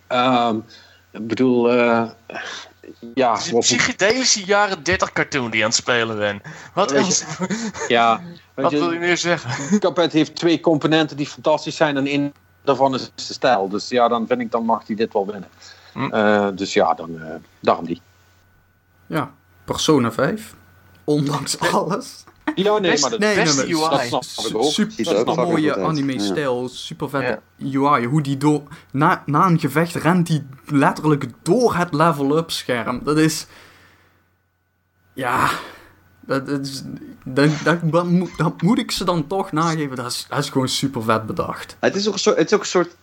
Ehm, 0.07 0.57
ik 1.11 1.27
bedoel, 1.27 1.71
eh, 1.71 2.09
ja, 3.13 3.33
Het 3.33 3.45
is 3.45 3.51
een 3.51 3.59
psychedelische 3.59 4.45
jaren 4.45 4.83
30 4.83 5.11
cartoon 5.11 5.51
die 5.51 5.61
aan 5.61 5.67
het 5.67 5.77
spelen 5.77 6.17
bent. 6.17 6.41
Wat 6.73 6.91
Weet 6.91 7.01
else? 7.01 7.25
ja, 7.87 8.21
Wat 8.53 8.71
je, 8.71 8.77
wil 8.77 8.91
je 8.91 8.99
meer 8.99 9.17
zeggen? 9.17 9.51
Cuphead 9.79 10.11
heeft 10.11 10.35
twee 10.35 10.59
componenten 10.59 11.17
die 11.17 11.27
fantastisch 11.27 11.75
zijn 11.75 11.97
en 11.97 12.07
één 12.07 12.33
daarvan 12.63 12.93
is 12.93 13.11
de 13.15 13.33
stijl. 13.33 13.69
Dus 13.69 13.89
ja, 13.89 14.07
dan 14.07 14.27
vind 14.27 14.41
ik, 14.41 14.51
dan 14.51 14.65
mag 14.65 14.87
hij 14.87 14.95
dit 14.95 15.13
wel 15.13 15.25
winnen. 15.25 15.49
Hm. 15.93 16.13
Eh, 16.13 16.47
dus 16.53 16.73
ja, 16.73 16.93
dan, 16.93 17.21
eh, 17.21 17.35
daarom 17.59 17.85
die. 17.85 18.01
Ja, 19.05 19.31
Persona 19.65 20.11
5. 20.11 20.53
Ondanks 21.03 21.59
alles. 21.59 22.23
Ja, 22.55 22.77
nee, 22.77 22.91
Best- 22.91 23.01
maar 23.01 23.11
dat, 23.11 23.19
Nee, 23.19 23.35
beste 23.35 23.65
nee, 23.65 23.75
UI. 23.75 24.09
dat 24.09 24.25
snap 24.25 24.45
ik 24.51 24.57
ook. 24.57 24.71
Super, 24.71 25.17
er 25.27 25.35
mooie 25.35 25.77
anime-stijl, 25.79 26.69
super 26.69 27.09
vette 27.09 27.39
UI. 27.73 28.05
Hoe 28.05 28.21
die 28.21 28.37
door, 28.37 28.63
na, 28.91 29.23
na 29.25 29.45
een 29.45 29.59
gevecht 29.59 29.95
rent 29.95 30.27
die 30.27 30.45
letterlijk 30.65 31.25
door 31.41 31.75
het 31.75 31.93
level-up 31.93 32.51
scherm. 32.51 33.01
Dat 33.03 33.17
is. 33.17 33.45
Ja. 35.13 35.49
Dat, 36.19 36.45
dat, 36.47 36.65
is, 36.65 36.83
dat, 37.23 37.49
dat, 37.63 37.77
dat 37.83 38.05
moet- 38.07 38.37
dat 38.37 38.61
moet 38.61 38.77
ik 38.79 38.91
ze 38.91 39.03
dan 39.03 39.27
toch 39.27 39.51
nageven. 39.51 39.95
Dat 39.95 40.11
is, 40.11 40.25
dat 40.29 40.39
is 40.39 40.49
gewoon 40.49 40.67
super 40.69 41.03
vet 41.03 41.25
bedacht. 41.25 41.77
Het 41.79 41.95
is 41.95 42.07
ook 42.07 42.13
een 42.13 42.19
soort, 42.19 42.37
het 42.37 42.45
is 42.47 42.53
ook 42.53 42.59
een 42.59 42.65
soort 42.67 42.95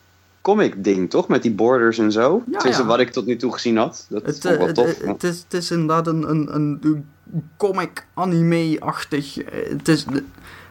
comic 0.42 0.84
ding, 0.84 1.10
toch? 1.10 1.28
Met 1.28 1.42
die 1.42 1.52
borders 1.52 1.98
en 1.98 2.12
zo. 2.12 2.42
Ja, 2.50 2.60
ja. 2.70 2.84
wat 2.84 2.98
ik 3.00 3.10
tot 3.12 3.26
nu 3.26 3.36
toe 3.36 3.52
gezien 3.52 3.76
had. 3.76 4.06
Dat 4.08 4.26
Het, 4.26 4.40
vond 4.40 4.44
ik 4.44 4.50
eh, 4.50 4.56
wel 4.58 4.66
het, 4.66 4.74
tof. 4.74 5.00
eh, 5.00 5.08
het, 5.08 5.22
is, 5.24 5.38
het 5.38 5.54
is 5.54 5.70
inderdaad 5.70 6.06
een, 6.06 6.30
een, 6.30 6.54
een 6.54 7.06
comic 7.56 8.06
anime-achtig. 8.14 9.38
eh, 9.38 9.70
Het, 9.70 9.88
is, 9.88 10.04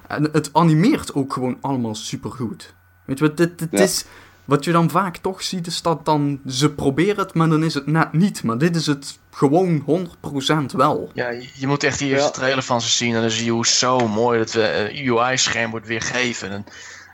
en 0.08 0.30
het 0.32 0.50
animeert 0.54 1.14
ook 1.14 1.34
gewoon 1.34 1.58
allemaal 1.62 1.96
supergoed. 1.96 2.74
Weet 3.06 3.20
je 3.20 3.28
wat, 3.28 3.38
dit, 3.38 3.60
dit 3.60 3.68
Ja. 3.72 3.80
is. 3.80 4.06
Wat 4.46 4.64
je 4.64 4.72
dan 4.72 4.90
vaak 4.90 5.18
toch 5.18 5.44
ziet, 5.44 5.68
is 5.68 5.82
dat 5.82 6.06
dan 6.06 6.42
ze 6.48 6.72
proberen 6.74 7.18
het, 7.18 7.34
maar 7.34 7.50
dan 7.50 7.64
is 7.64 7.74
het 7.74 7.86
net 7.88 8.14
niet. 8.14 8.44
Maar 8.44 8.58
dit 8.58 8.76
is 8.76 8.86
het 8.88 9.20
gewoon 9.32 9.84
100% 9.86 10.72
wel. 10.76 11.12
Ja, 11.14 11.30
je 11.30 11.68
moet 11.68 11.84
echt 11.84 12.00
die 12.00 12.10
eerste 12.10 12.26
Ja. 12.28 12.32
trailer 12.34 12.64
van 12.64 12.82
ze 12.82 12.90
zien 12.90 13.16
en 13.16 13.22
dan 13.22 13.30
zie 13.30 13.46
je 13.46 13.52
hoe 13.52 13.68
zo 13.68 14.08
mooi 14.08 14.38
dat 14.40 14.52
we 14.52 14.92
UI-scherm 15.06 15.72
wordt 15.72 15.88
weergegeven. 15.88 16.50
En 16.52 16.66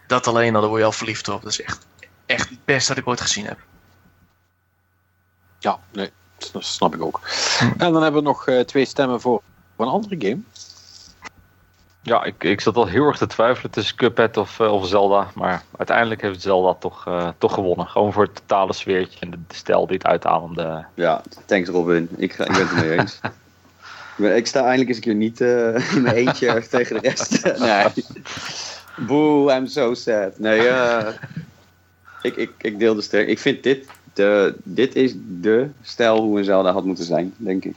dat 0.08 0.28
alleen 0.28 0.56
al, 0.56 0.60
daar 0.62 0.70
word 0.70 0.82
je 0.82 0.86
al 0.86 0.92
verliefd 0.92 1.28
op. 1.28 1.42
Dat 1.42 1.52
is 1.52 1.62
echt, 1.62 1.86
echt 2.26 2.50
het 2.50 2.66
beste 2.66 2.90
wat 2.90 2.98
ik 3.02 3.08
ooit 3.08 3.22
gezien 3.22 3.46
heb. 3.46 3.60
Ja, 5.60 5.80
nee, 5.92 6.10
dat 6.52 6.64
snap 6.64 6.96
ik 6.96 7.04
ook. 7.04 7.22
En 7.78 7.94
dan 7.94 8.04
hebben 8.04 8.22
we 8.22 8.28
nog 8.28 8.48
eh, 8.48 8.60
twee 8.60 8.86
stemmen 8.86 9.22
voor, 9.22 9.42
voor 9.76 9.86
een 9.86 9.92
andere 9.92 10.16
game. 10.20 10.42
Ja, 12.02 12.24
ik, 12.24 12.44
ik 12.44 12.62
zat 12.62 12.76
al 12.76 12.88
heel 12.88 13.06
erg 13.06 13.18
te 13.18 13.28
twijfelen 13.28 13.72
tussen 13.72 13.96
Cuphead 13.96 14.38
of, 14.38 14.60
eh, 14.60 14.74
of 14.74 14.88
Zelda. 14.88 15.32
Maar 15.36 15.64
uiteindelijk 15.78 16.22
heeft 16.22 16.42
Zelda 16.42 16.74
toch, 16.74 17.08
eh, 17.08 17.28
toch 17.38 17.54
gewonnen. 17.54 17.88
Gewoon 17.88 18.14
voor 18.14 18.24
het 18.24 18.36
totale 18.36 18.74
sfeertje 18.74 19.20
en 19.20 19.30
de, 19.32 19.38
de 19.48 19.56
stijl 19.56 19.88
die 19.88 19.98
het 19.98 20.06
uitademde. 20.06 20.86
Ja, 20.94 21.22
thanks 21.46 21.70
Robin. 21.70 22.10
Ik, 22.18 22.34
ga, 22.34 22.44
ik 22.44 22.52
ben 22.52 22.68
het 22.68 22.72
er 22.72 22.86
mee 22.86 22.98
eens. 22.98 23.20
Ik 24.38 24.48
sta 24.48 24.60
eindelijk 24.60 24.88
eens 24.88 24.98
een 24.98 25.04
keer 25.04 25.16
niet 25.16 25.42
eh, 25.42 25.96
in 25.96 26.02
mijn 26.02 26.16
eentje 26.16 26.64
tegen 26.70 27.02
de 27.02 27.10
rest. 27.10 27.44
nee. 27.60 28.06
Boe, 29.08 29.54
I'm 29.54 29.68
so 29.68 29.94
sad. 29.94 30.40
Nee, 30.40 30.70
ik, 32.22 32.36
ik, 32.36 32.52
ik 32.58 32.80
deel 32.80 32.96
de 32.96 33.02
sterk. 33.02 33.28
Ik 33.28 33.40
vind 33.40 33.64
dit, 33.64 33.88
de, 34.20 34.56
dit 34.64 34.96
is 34.96 35.14
de 35.42 35.70
stijl 35.82 36.22
hoe 36.22 36.38
een 36.38 36.44
Zelda 36.44 36.72
had 36.72 36.86
moeten 36.86 37.04
zijn, 37.06 37.34
denk 37.38 37.66
ik. 37.66 37.76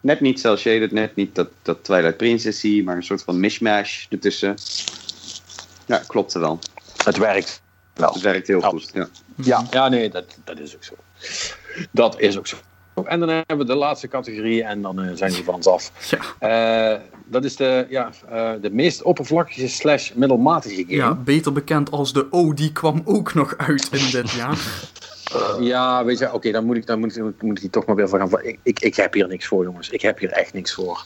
Net 0.00 0.20
niet 0.20 0.40
cel 0.40 0.56
shaded, 0.56 0.92
net 0.92 1.14
niet 1.14 1.34
dat, 1.34 1.48
dat 1.62 1.84
Twilight 1.84 2.16
Princessy, 2.16 2.82
maar 2.84 2.96
een 2.96 3.02
soort 3.02 3.22
van 3.22 3.40
mishmash 3.40 4.06
ertussen. 4.10 4.54
Ja, 5.86 6.02
klopt 6.06 6.34
er 6.34 6.40
wel. 6.40 6.58
Het 7.04 7.16
werkt 7.16 7.62
wel. 7.94 8.12
Het 8.12 8.22
werkt 8.22 8.46
heel 8.46 8.60
Ja. 8.60 8.68
goed. 8.68 8.90
Ja. 8.94 9.08
Ja, 9.34 9.66
ja 9.70 9.88
nee, 9.88 10.10
dat, 10.10 10.38
dat 10.44 10.58
is 10.58 10.74
ook 10.74 10.84
zo. 10.84 10.94
Dat 11.90 12.20
is 12.20 12.38
ook 12.38 12.46
zo. 12.46 12.56
En 13.04 13.20
dan 13.20 13.28
hebben 13.28 13.58
we 13.58 13.64
de 13.64 13.74
laatste 13.74 14.08
categorie 14.08 14.62
en 14.62 14.82
dan 14.82 15.00
eh, 15.02 15.10
zijn 15.14 15.32
we 15.32 15.44
van 15.44 15.54
ons 15.54 15.66
af. 15.66 15.92
Ja. 16.10 16.94
Eh, 16.94 17.00
dat 17.26 17.44
is 17.44 17.56
de, 17.56 17.86
ja, 17.88 18.10
eh, 18.30 18.50
de 18.60 18.70
meest 18.70 19.02
oppervlakkige 19.02 19.68
slash 19.68 20.12
middelmatige 20.14 20.82
game. 20.82 20.92
Ja, 20.96 21.14
beter 21.14 21.52
bekend 21.52 21.90
als 21.90 22.12
de 22.12 22.26
O, 22.30 22.54
die 22.54 22.72
kwam 22.72 23.02
ook 23.04 23.34
nog 23.34 23.56
uit 23.56 23.88
in 23.92 24.10
dit 24.10 24.30
jaar. 24.30 24.58
Ja, 25.60 26.04
weet 26.04 26.18
je, 26.18 26.32
oké, 26.32 26.50
dan 26.50 26.64
moet 26.64 26.76
ik, 26.76 26.86
dan 26.86 26.98
moet, 26.98 27.16
ik- 27.16 27.42
moet 27.42 27.56
ik 27.56 27.62
hier 27.62 27.70
toch 27.70 27.86
maar 27.86 27.96
weer 27.96 28.08
van 28.08 28.18
gaan. 28.28 28.42
Ik, 28.42 28.58
ik, 28.62 28.80
ik 28.80 28.96
heb 28.96 29.12
hier 29.12 29.28
niks 29.28 29.46
voor, 29.46 29.64
jongens. 29.64 29.88
Ik 29.90 30.00
heb 30.02 30.18
hier 30.18 30.30
echt 30.32 30.52
niks 30.52 30.74
voor. 30.74 31.04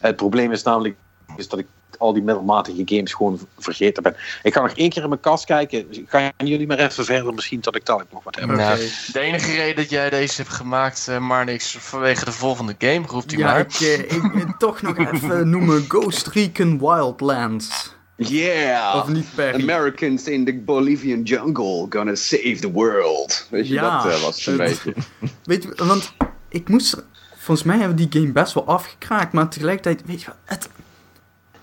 Het 0.00 0.16
probleem 0.16 0.52
is 0.52 0.62
namelijk 0.62 0.94
is 1.36 1.48
dat 1.48 1.58
ik 1.58 1.66
al 1.98 2.12
die 2.12 2.22
middelmatige 2.22 2.82
games 2.84 3.12
gewoon 3.12 3.40
vergeten 3.58 4.02
ben. 4.02 4.16
Ik 4.42 4.52
ga 4.52 4.60
nog 4.60 4.72
één 4.76 4.90
keer 4.90 5.02
in 5.02 5.08
mijn 5.08 5.20
kast 5.20 5.44
kijken. 5.44 5.86
Gaan 6.06 6.30
jullie 6.36 6.66
maar 6.66 6.78
even 6.78 7.04
verder, 7.04 7.34
misschien 7.34 7.60
dat 7.60 7.74
ik 7.76 7.84
dan 7.86 8.04
nog 8.12 8.24
wat 8.24 8.36
heb. 8.36 8.44
Nou, 8.50 8.78
de 9.12 9.20
enige 9.20 9.52
reden 9.52 9.76
dat 9.76 9.90
jij 9.90 10.10
deze 10.10 10.42
hebt 10.42 10.54
gemaakt, 10.54 11.08
eh, 11.08 11.18
maar 11.18 11.44
niks 11.44 11.76
vanwege 11.80 12.24
de 12.24 12.32
volgende 12.32 12.74
game, 12.78 13.06
roept 13.06 13.32
u 13.32 13.38
Ja, 13.38 13.44
maar. 13.46 13.60
ik, 13.60 13.80
eh, 13.80 13.98
ik 13.98 14.10
eh, 14.34 14.50
toch 14.58 14.82
nog 14.82 14.96
even 15.12 15.48
noemen 15.48 15.84
Ghost 15.88 16.26
Recon 16.26 16.78
Wildlands. 16.78 17.94
Yeah! 18.16 18.96
Of 18.96 19.08
niet 19.08 19.26
Americans 19.38 20.24
in 20.28 20.44
the 20.44 20.54
Bolivian 20.54 21.22
jungle 21.22 21.86
gonna 21.90 22.14
save 22.14 22.56
the 22.60 22.72
world. 22.72 23.46
Weet 23.50 23.68
je, 23.68 23.74
Ja, 23.74 24.02
dat 24.02 24.12
eh, 24.12 24.22
was 24.22 24.36
het 24.44 24.46
een 24.46 24.56
beetje. 24.56 24.94
Weet 25.44 25.62
je, 25.62 25.84
want 25.84 26.12
ik 26.48 26.68
moest... 26.68 27.04
Volgens 27.36 27.66
mij 27.66 27.78
hebben 27.78 27.96
we 27.96 28.08
die 28.08 28.20
game 28.20 28.32
best 28.32 28.52
wel 28.52 28.66
afgekraakt, 28.66 29.32
maar 29.32 29.48
tegelijkertijd, 29.48 30.02
weet 30.06 30.20
je 30.20 30.26
wel, 30.26 30.36
het, 30.44 30.68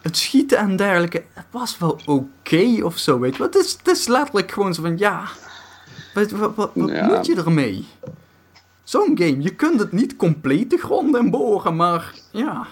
het 0.01 0.17
schieten 0.17 0.57
en 0.57 0.75
dergelijke, 0.75 1.23
het 1.33 1.45
was 1.51 1.77
wel 1.77 1.99
oké 2.05 2.83
of 2.83 2.97
zo, 2.97 3.19
weet 3.19 3.31
je 3.31 3.37
wel. 3.37 3.47
Het 3.47 3.55
is, 3.55 3.71
het 3.71 3.87
is 3.87 4.07
letterlijk 4.07 4.51
gewoon 4.51 4.73
zo 4.73 4.81
van, 4.81 4.97
ja, 4.97 5.23
wat, 6.13 6.31
wat, 6.31 6.55
wat 6.55 6.71
Ja. 6.75 7.07
moet 7.07 7.25
je 7.25 7.35
ermee? 7.35 7.87
Zo'n 8.83 9.11
game, 9.17 9.41
je 9.41 9.55
kunt 9.55 9.79
het 9.79 9.91
niet 9.91 10.15
compleet 10.15 10.69
de 10.69 10.77
grond 10.77 11.15
en 11.15 11.29
boren, 11.29 11.75
maar 11.75 12.13
ja. 12.31 12.67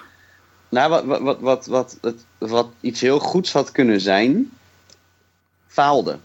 Nou, 0.69 0.89
wat, 1.05 1.19
wat, 1.21 1.39
wat, 1.39 1.65
wat, 1.67 1.97
wat, 2.37 2.67
iets 2.81 3.01
heel 3.01 3.19
goeds 3.19 3.53
had 3.53 3.71
kunnen 3.71 4.01
zijn, 4.01 4.51
faalde. 5.67 6.17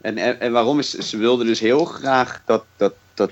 En, 0.00 0.18
en, 0.18 0.40
en 0.40 0.52
waarom 0.52 0.78
is 0.78 0.90
ze 0.90 1.16
wilden 1.16 1.46
dus 1.46 1.60
heel 1.60 1.84
graag 1.84 2.42
dat, 2.44 2.64
dat, 2.76 2.94
dat 3.14 3.30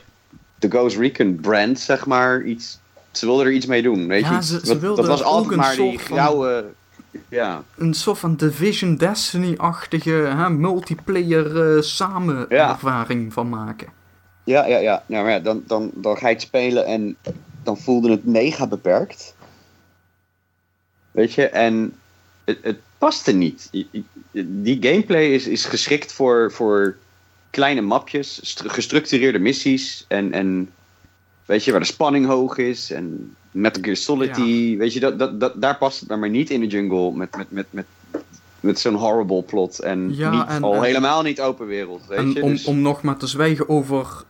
de 0.59 0.69
Ghost 0.71 0.97
Recon 0.97 1.39
brand, 1.41 1.81
zeg 1.81 2.07
maar, 2.07 2.43
iets. 2.43 2.79
Ze 3.11 3.27
wilden 3.27 3.47
er 3.47 3.53
iets 3.53 3.67
mee 3.67 3.83
doen. 3.83 4.07
Weet 4.07 4.25
Ja, 4.25 4.35
je? 4.37 4.43
ze- 4.45 4.61
ze 4.65 4.79
dat, 4.81 5.07
was 5.07 5.23
altijd 5.23 5.57
maar 5.57 5.77
die 5.77 5.99
grauwe. 5.99 6.65
Ja, 7.29 7.63
Een 7.77 7.95
soort 7.95 8.19
van 8.19 8.37
Division 8.37 8.97
Destiny-achtige 8.97 10.47
multiplayer 10.51 11.77
eh 11.77 11.83
samenervaring 11.83 13.33
van 13.33 13.49
maken. 13.49 13.89
ja, 14.45 14.67
ja. 14.67 14.79
ja. 14.79 15.03
Nou, 15.07 15.23
maar 15.25 15.33
ja 15.33 15.39
dan, 15.39 15.63
dan, 15.67 15.91
dan 15.95 16.17
ga 16.17 16.29
je 16.29 16.33
het 16.35 16.43
spelen 16.43 16.87
en 16.87 17.17
dan 17.63 17.79
voelde 17.79 18.11
het 18.11 18.25
mega 18.25 18.67
beperkt. 18.67 19.34
Weet 21.15 21.33
je, 21.35 21.47
en 21.49 21.95
het, 22.45 22.59
het 22.63 22.79
paste 22.99 23.33
niet. 23.33 23.69
Die 24.43 24.77
gameplay 24.81 25.27
is, 25.27 25.47
is 25.47 25.65
geschikt 25.65 26.13
voor, 26.13 26.53
voor 26.53 26.97
kleine 27.51 27.81
mapjes, 27.81 28.39
stru- 28.43 28.69
gestructureerde 28.69 29.39
missies 29.39 30.05
en, 30.09 30.33
en 30.33 30.71
weet 31.47 31.65
je, 31.65 31.71
waar 31.71 31.81
de 31.81 31.87
spanning 31.87 32.27
hoog 32.27 32.57
is 32.59 32.91
en 32.91 33.35
Metal 33.51 33.83
Gear 33.83 33.97
Solid, 33.97 34.37
weet 34.79 34.93
je, 34.93 35.01
dat, 35.01 35.19
dat, 35.19 35.41
dat, 35.41 35.61
daar 35.61 35.77
past 35.77 36.01
het 36.01 36.09
dan 36.09 36.19
maar 36.19 36.31
niet 36.31 36.51
in 36.51 36.61
de 36.61 36.67
jungle 36.67 37.13
met, 37.13 37.37
met, 37.37 37.51
met, 37.51 37.67
met, 37.71 37.87
met 38.61 38.79
zo'n 38.79 38.95
horrible 38.95 39.43
plot 39.43 39.79
en, 39.81 40.15
Ja, 40.15 40.31
niet, 40.31 40.49
en- 40.49 40.63
al 40.63 40.75
en- 40.75 40.83
helemaal 40.83 41.23
niet 41.23 41.41
open 41.41 41.67
wereld, 41.67 42.07
weet 42.07 42.19
En 42.19 42.33
je. 42.33 42.43
om, 42.43 42.51
dus, 42.51 42.65
om 42.65 42.81
nog 42.81 43.03
maar 43.03 43.17
te 43.17 43.27
zwijgen 43.27 43.69
over 43.69 44.25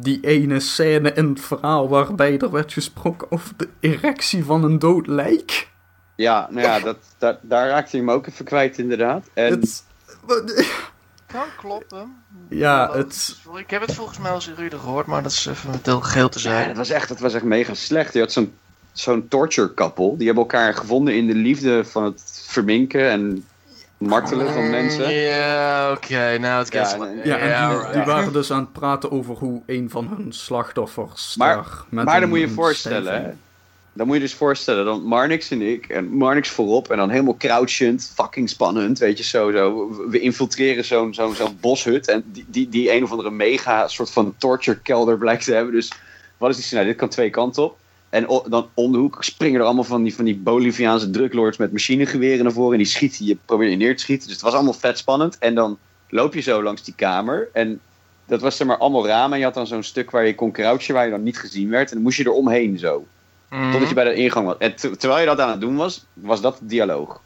die 0.00 0.20
ene 0.26 0.60
scène 0.60 1.12
in 1.12 1.28
het 1.28 1.40
verhaal 1.40 1.88
waarbij 1.88 2.38
er 2.38 2.50
werd 2.50 2.72
gesproken 2.72 3.32
over 3.32 3.54
de 3.56 3.68
erectie 3.80 4.44
van 4.44 4.64
een 4.64 4.78
dood 4.78 5.06
lijk. 5.06 5.68
Ja, 6.18 6.46
nou 6.50 6.66
ja, 6.66 6.80
dat, 6.80 6.96
dat, 7.18 7.38
daar 7.42 7.68
raakte 7.68 7.96
hij 7.96 8.04
me 8.06 8.12
ook 8.12 8.26
even 8.26 8.44
kwijt 8.44 8.78
inderdaad. 8.78 9.26
En, 9.34 9.50
Het, 9.52 9.84
Kan 11.26 11.44
kloppen. 11.56 12.22
ja, 12.48 12.90
het, 12.92 13.36
Ik 13.56 13.70
heb 13.70 13.80
het 13.80 13.94
volgens 13.94 14.18
mij 14.18 14.30
al 14.30 14.34
eens 14.36 14.50
eerder 14.58 14.78
gehoord, 14.78 15.06
maar 15.06 15.22
dat 15.22 15.32
is 15.32 15.46
even 15.46 15.70
het 15.70 15.86
heel 15.86 16.00
geheel 16.00 16.28
te 16.28 16.38
Ja, 16.38 16.44
zijn. 16.44 16.68
dat 16.68 16.76
was 16.76 16.90
echt, 16.90 17.08
dat 17.08 17.18
was 17.20 17.34
echt 17.34 17.44
mega 17.44 17.74
slecht. 17.74 18.12
Je 18.14 18.20
had 18.20 18.32
zo'n 18.32 18.54
zo'n 18.92 19.28
torture 19.28 19.74
couple. 19.74 20.16
Die 20.16 20.26
hebben 20.26 20.44
elkaar 20.44 20.74
gevonden 20.74 21.14
in 21.14 21.26
de 21.26 21.34
liefde 21.34 21.84
van 21.84 22.04
het 22.04 22.42
verminken 22.46 23.10
en 23.10 23.44
martelen 23.98 24.52
van 24.52 24.70
mensen. 24.70 25.10
Ja, 25.12 25.92
oké, 25.92 26.38
nou 26.38 26.58
het 26.64 26.72
Ja, 26.72 26.94
en- 26.94 27.20
ja, 27.24 27.38
en 27.38 27.92
die, 27.92 28.02
waren 28.02 28.32
dus 28.32 28.50
aan 28.52 28.60
het 28.60 28.72
praten 28.72 29.10
over 29.10 29.34
hoe 29.34 29.62
een 29.66 29.90
van 29.90 30.08
hun 30.16 30.32
slachtoffers 30.32 31.34
Maar- 31.36 31.54
daar 31.54 31.64
met 31.88 32.04
Maar 32.04 32.14
dan 32.14 32.22
een- 32.22 32.28
moet 32.28 32.38
je 32.38 32.46
je 32.46 32.52
voorstellen. 32.52 33.40
Dan 33.98 34.06
moet 34.06 34.16
je 34.16 34.22
dus 34.22 34.34
voorstellen, 34.34 34.84
dan 34.84 35.02
Marnix 35.02 35.50
en 35.50 35.62
ik, 35.62 35.88
en 35.88 36.08
Marnix 36.08 36.48
voorop, 36.48 36.90
en 36.90 36.96
dan 36.96 37.10
helemaal 37.10 37.36
crouchend, 37.36 38.12
fucking 38.14 38.48
spannend, 38.48 38.98
weet 38.98 39.18
je, 39.18 39.24
zo. 39.24 39.52
zo. 39.52 39.88
We- 40.08 40.20
infiltreren 40.20 40.84
zo'n 40.84 41.14
zo'n 41.14 41.34
zo'n 41.34 41.58
boshut, 41.60 42.08
en 42.08 42.24
die, 42.26 42.44
die, 42.48 42.68
die 42.68 42.92
een 42.92 43.02
of 43.02 43.10
andere 43.10 43.30
mega 43.30 43.88
soort 43.88 44.10
van 44.10 44.34
torture 44.36 44.80
kelder 44.80 45.18
blijkt 45.18 45.44
te 45.44 45.52
hebben. 45.52 45.74
Dus 45.74 45.92
wat 46.36 46.50
is 46.50 46.56
die 46.56 46.64
scenario? 46.64 46.90
Dit 46.90 46.98
kan 46.98 47.08
twee 47.08 47.30
kanten 47.30 47.62
op. 47.62 47.78
En 48.08 48.26
dan 48.48 48.68
om 48.74 48.92
de 48.92 48.98
hoek 48.98 49.24
springen 49.24 49.60
er 49.60 49.66
allemaal 49.66 49.84
van 49.84 50.02
die, 50.02 50.14
van 50.14 50.24
die 50.24 50.36
Boliviaanse 50.36 51.10
druglords 51.10 51.56
met 51.56 51.72
machinegeweren 51.72 52.44
naar 52.44 52.52
voren, 52.52 52.72
en 52.72 52.78
die 52.78 52.86
schieten 52.86 53.26
je, 53.26 53.36
proberen 53.44 53.70
je 53.70 53.78
neer 53.78 53.96
te 53.96 54.02
schieten. 54.02 54.26
Dus 54.26 54.36
het 54.36 54.44
was 54.44 54.54
allemaal 54.54 54.72
vet 54.72 54.98
spannend. 54.98 55.38
En 55.38 55.54
dan 55.54 55.78
loop 56.08 56.34
je 56.34 56.40
zo 56.40 56.62
langs 56.62 56.82
die 56.84 56.94
kamer, 56.96 57.48
en 57.52 57.80
dat 58.26 58.40
was 58.40 58.56
zeg 58.56 58.66
maar 58.66 58.78
allemaal 58.78 59.06
ramen, 59.06 59.32
en 59.32 59.38
je 59.38 59.44
had 59.44 59.54
dan 59.54 59.66
zo'n 59.66 59.82
stuk 59.82 60.10
waar 60.10 60.26
je 60.26 60.34
kon 60.34 60.52
crouchen, 60.52 60.94
waar 60.94 61.04
je 61.04 61.10
dan 61.10 61.22
niet 61.22 61.38
gezien 61.38 61.70
werd, 61.70 61.88
en 61.88 61.94
dan 61.94 62.02
moest 62.02 62.18
je 62.18 62.24
er 62.24 62.32
omheen 62.32 62.78
zo. 62.78 63.06
Mhm. 63.50 63.70
Totdat 63.70 63.88
je 63.88 63.94
bij 63.94 64.04
de 64.04 64.14
ingang 64.14 64.46
was. 64.46 64.56
En 64.58 64.76
ter- 64.76 64.98
terwijl 64.98 65.20
je 65.20 65.26
dat 65.26 65.40
aan 65.40 65.50
het 65.50 65.60
doen 65.60 65.76
was, 65.76 66.06
was 66.14 66.40
dat 66.40 66.58
dialoog. 66.60 67.20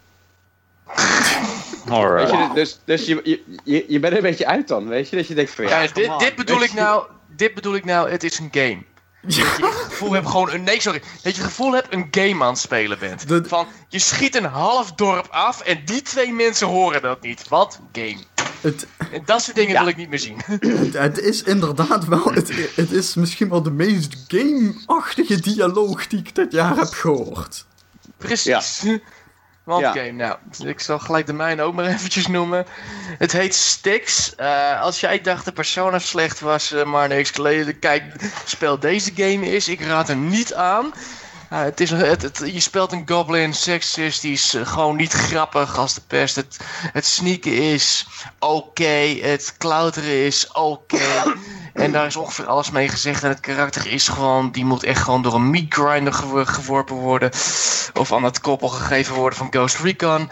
Alright. 1.89 2.31
Weet 2.31 2.41
je, 2.41 2.51
dus 2.55 2.81
dus 2.85 3.07
je, 3.07 3.21
je, 3.25 3.43
je, 3.65 3.85
je 3.89 4.01
bent 4.01 4.13
er 4.13 4.19
een 4.19 4.25
beetje 4.31 4.47
uit 4.47 4.69
dan, 4.69 4.89
weet 4.89 5.09
je? 5.09 5.17
Dat 5.17 5.27
je 5.29 5.35
denkt 5.35 5.51
van 5.55 5.65
ja, 5.65 5.83
Ja, 5.83 5.93
dit, 5.93 6.19
dit 6.19 6.35
bedoel 6.37 6.63
ik 6.63 6.71
je. 6.71 6.77
nou, 6.77 7.05
dit 7.37 7.55
bedoel 7.55 7.75
ik 7.75 7.85
nou, 7.85 8.11
het 8.11 8.23
is 8.25 8.39
een 8.39 8.49
game. 8.51 8.83
Dat 9.23 9.35
je 9.35 9.43
het 9.45 9.65
gevoel 9.75 10.13
hebt 10.13 10.27
gewoon 10.29 10.51
een, 10.51 10.63
nee 10.63 10.81
sorry, 10.81 10.99
dat 11.23 11.35
je 11.37 11.41
het 11.43 11.51
gevoel 11.51 11.73
hebt 11.73 11.93
een 11.95 12.09
game 12.11 12.45
aan 12.45 12.51
het 12.51 12.59
spelen 12.59 12.99
bent. 12.99 13.29
De- 13.29 13.45
Van, 13.49 13.67
je 13.89 13.99
schiet 13.99 14.35
een 14.37 14.45
half 14.45 14.93
dorp 14.93 15.27
af 15.31 15.61
en 15.61 15.83
die 15.85 16.03
twee 16.03 16.33
mensen 16.33 16.67
horen 16.67 17.03
dat 17.03 17.21
niet. 17.21 17.49
Wat? 17.49 17.81
Game. 17.93 18.17
Het, 18.63 18.87
dat 19.25 19.43
soort 19.43 19.57
dingen 19.57 19.79
wil 19.79 19.89
ik 19.89 19.97
niet 19.97 20.09
meer 20.09 20.19
zien. 20.19 20.41
het, 20.83 20.93
het 20.93 21.19
is 21.19 21.43
inderdaad 21.43 22.05
wel, 22.07 22.25
het, 22.33 22.53
het 22.75 22.91
is 22.93 23.15
misschien 23.15 23.49
wel 23.49 23.63
de 23.63 23.71
meest 23.71 24.17
game-achtige 24.29 25.41
dialoog 25.41 26.07
die 26.07 26.19
ik 26.19 26.35
dit 26.35 26.53
jaar 26.53 26.77
heb 26.77 26.93
gehoord. 26.93 27.65
Precies. 28.17 28.83
Want 29.65 29.81
Ja. 29.81 29.93
game, 29.93 30.11
nou, 30.11 30.37
ik 30.65 30.81
zal 30.81 30.99
gelijk 30.99 31.27
de 31.27 31.33
mijne 31.33 31.63
ook 31.63 31.75
maar 31.75 31.85
eventjes 31.95 32.27
noemen. 32.27 32.67
Het 33.19 33.33
heet 33.33 33.55
Styx. 33.55 34.35
Eh, 34.35 34.81
als 34.81 35.01
jij 35.01 35.21
dacht 35.21 35.45
de 35.45 35.53
Persona 35.53 35.99
slecht 35.99 36.41
was, 36.41 36.73
eh, 36.73 36.85
maar 36.85 37.09
niks 37.09 37.31
geleden, 37.31 37.79
kijk, 37.79 38.05
speel 38.45 38.79
deze 38.79 39.11
game 39.15 39.47
is. 39.47 39.69
Ik 39.69 39.81
raad 39.81 40.09
hem 40.09 40.29
niet 40.29 40.55
aan. 40.55 40.93
Eh, 41.53 41.63
het 41.63 41.81
is, 41.81 41.91
het, 41.91 42.23
het- 42.23 42.43
je 42.53 42.61
speelt 42.61 42.93
een 42.93 43.09
goblin, 43.09 43.55
seksistisch, 43.55 44.55
eh, 44.55 44.67
gewoon 44.67 44.97
niet 44.97 45.13
grappig 45.13 45.77
als 45.79 45.95
de 45.95 46.01
pest. 46.07 46.37
Het, 46.37 46.57
het 46.93 47.07
sneaken 47.07 47.53
is 47.73 48.07
oké, 48.39 49.19
het 49.21 49.55
klauteren 49.59 50.25
is 50.27 50.53
oké. 50.53 50.99
en 51.75 51.93
daar 51.93 52.07
is 52.07 52.17
ongeveer 52.17 52.47
alles 52.47 52.71
mee 52.71 52.89
gezegd. 52.89 53.23
En 53.23 53.29
het 53.29 53.41
karakter 53.41 53.87
is 53.87 54.09
gewoon, 54.09 54.51
die 54.51 54.65
moet 54.65 54.83
echt 54.83 55.03
gewoon 55.03 55.23
door 55.23 55.35
een 55.35 55.51
meat 55.51 55.67
grinder 55.75 56.13
gewo- 56.13 56.45
geworpen 56.45 56.97
worden. 56.97 57.31
Of 57.95 58.13
aan 58.13 58.25
het 58.25 58.41
koppel 58.41 58.69
gegeven 58.69 59.15
worden 59.15 59.39
van 59.39 59.47
Ghost 59.51 59.79
Recon. 59.79 60.29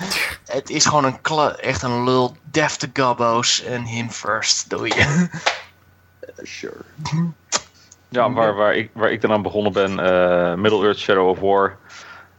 Het 0.46 0.70
is 0.70 0.84
gewoon 0.84 1.04
een 1.04 1.18
echt 1.56 1.82
een 1.82 2.04
lul, 2.04 2.36
defte 2.42 2.90
gobbo's 2.92 3.62
en 3.62 3.84
him 3.84 4.10
first, 4.10 4.70
doe 4.70 4.86
je. 4.86 5.28
Sure. 6.42 6.84
Ja, 8.10 8.32
waar, 8.32 8.54
waar, 8.54 8.74
ik, 8.74 8.90
waar 8.92 9.12
ik 9.12 9.20
dan 9.20 9.32
aan 9.32 9.42
begonnen 9.42 9.72
ben, 9.72 9.98
eh 9.98 10.54
Middle 10.54 10.84
Earth 10.84 10.98
Shadow 10.98 11.28
of 11.28 11.40
War. 11.40 11.76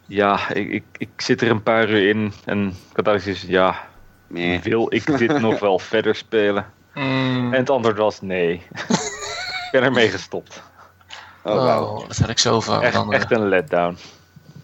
Ja, 0.06 0.50
ik, 0.50 0.69
ik, 0.69 0.83
ik 0.98 1.09
zit 1.17 1.41
er 1.41 1.50
een 1.50 1.64
paar 1.64 1.90
uur 1.90 2.09
in 2.09 2.33
en 2.45 2.67
ik 2.67 2.95
had 2.95 3.08
eigenlijk 3.08 3.38
zoiets, 3.38 3.41
ja, 3.41 3.90
Nee. 4.27 4.59
wil 4.64 4.93
ik 4.93 5.17
dit 5.17 5.40
nog 5.48 5.59
wel 5.59 5.80
verder 5.80 6.16
spelen? 6.16 6.66
Mm. 6.93 7.53
En 7.53 7.59
het 7.59 7.69
antwoord 7.69 7.98
was 7.98 8.22
nee. 8.22 8.53
ik 9.66 9.69
ben 9.72 9.83
ermee 9.83 10.09
gestopt. 10.09 10.64
Oh. 11.43 11.53
Oh, 11.53 12.08
dat 12.08 12.17
had 12.17 12.30
ik 12.30 12.40
zo 12.40 12.59
vaak. 12.61 12.82
Echt, 12.82 13.11
echt 13.11 13.32
een 13.32 13.48
letdown. 13.48 13.98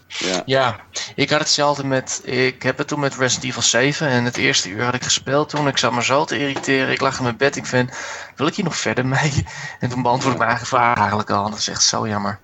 Ja. 0.08 0.42
Ja, 0.46 0.76
ik 1.14 1.30
had 1.30 1.38
hetzelfde 1.40 1.86
met. 1.86 2.20
Ik 2.24 2.62
heb 2.62 2.78
het 2.78 2.88
toen 2.88 3.00
met 3.00 3.16
Resident 3.16 3.44
Evil 3.50 3.62
7 3.62 4.08
en 4.08 4.24
het 4.24 4.36
eerste 4.36 4.68
uur 4.70 4.84
had 4.84 4.94
ik 4.94 5.02
gespeeld 5.02 5.48
toen. 5.48 5.68
Ik 5.68 5.78
zat 5.78 5.92
me 5.92 6.02
zo 6.04 6.24
te 6.24 6.38
irriteren. 6.38 6.92
Ik 6.92 7.00
lag 7.00 7.16
in 7.16 7.22
mijn 7.22 7.36
bed. 7.36 7.56
Ik 7.56 7.66
vind, 7.66 7.98
wil 8.36 8.46
ik 8.46 8.54
hier 8.54 8.64
nog 8.64 8.76
verder 8.76 9.06
mee? 9.06 9.44
En 9.80 9.88
toen 9.88 10.02
beantwoordde 10.02 10.30
ik 10.32 10.38
mijn 10.38 10.48
eigen 10.50 10.66
vraag 10.66 10.98
eigenlijk 10.98 11.30
al. 11.30 11.50
Dat 11.50 11.58
is 11.58 11.68
echt 11.68 11.82
zo 11.82 12.08
jammer. 12.08 12.38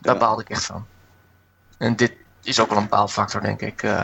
Daar 0.00 0.14
Ja. 0.14 0.20
baalde 0.20 0.42
ik 0.42 0.48
echt 0.50 0.64
van. 0.64 0.86
En 1.78 1.96
dit 1.96 2.12
is 2.42 2.60
ook 2.60 2.68
wel 2.68 2.78
een 2.78 2.88
baalfactor, 2.88 3.40
denk 3.40 3.60
ik. 3.60 3.82
eh. 3.82 4.02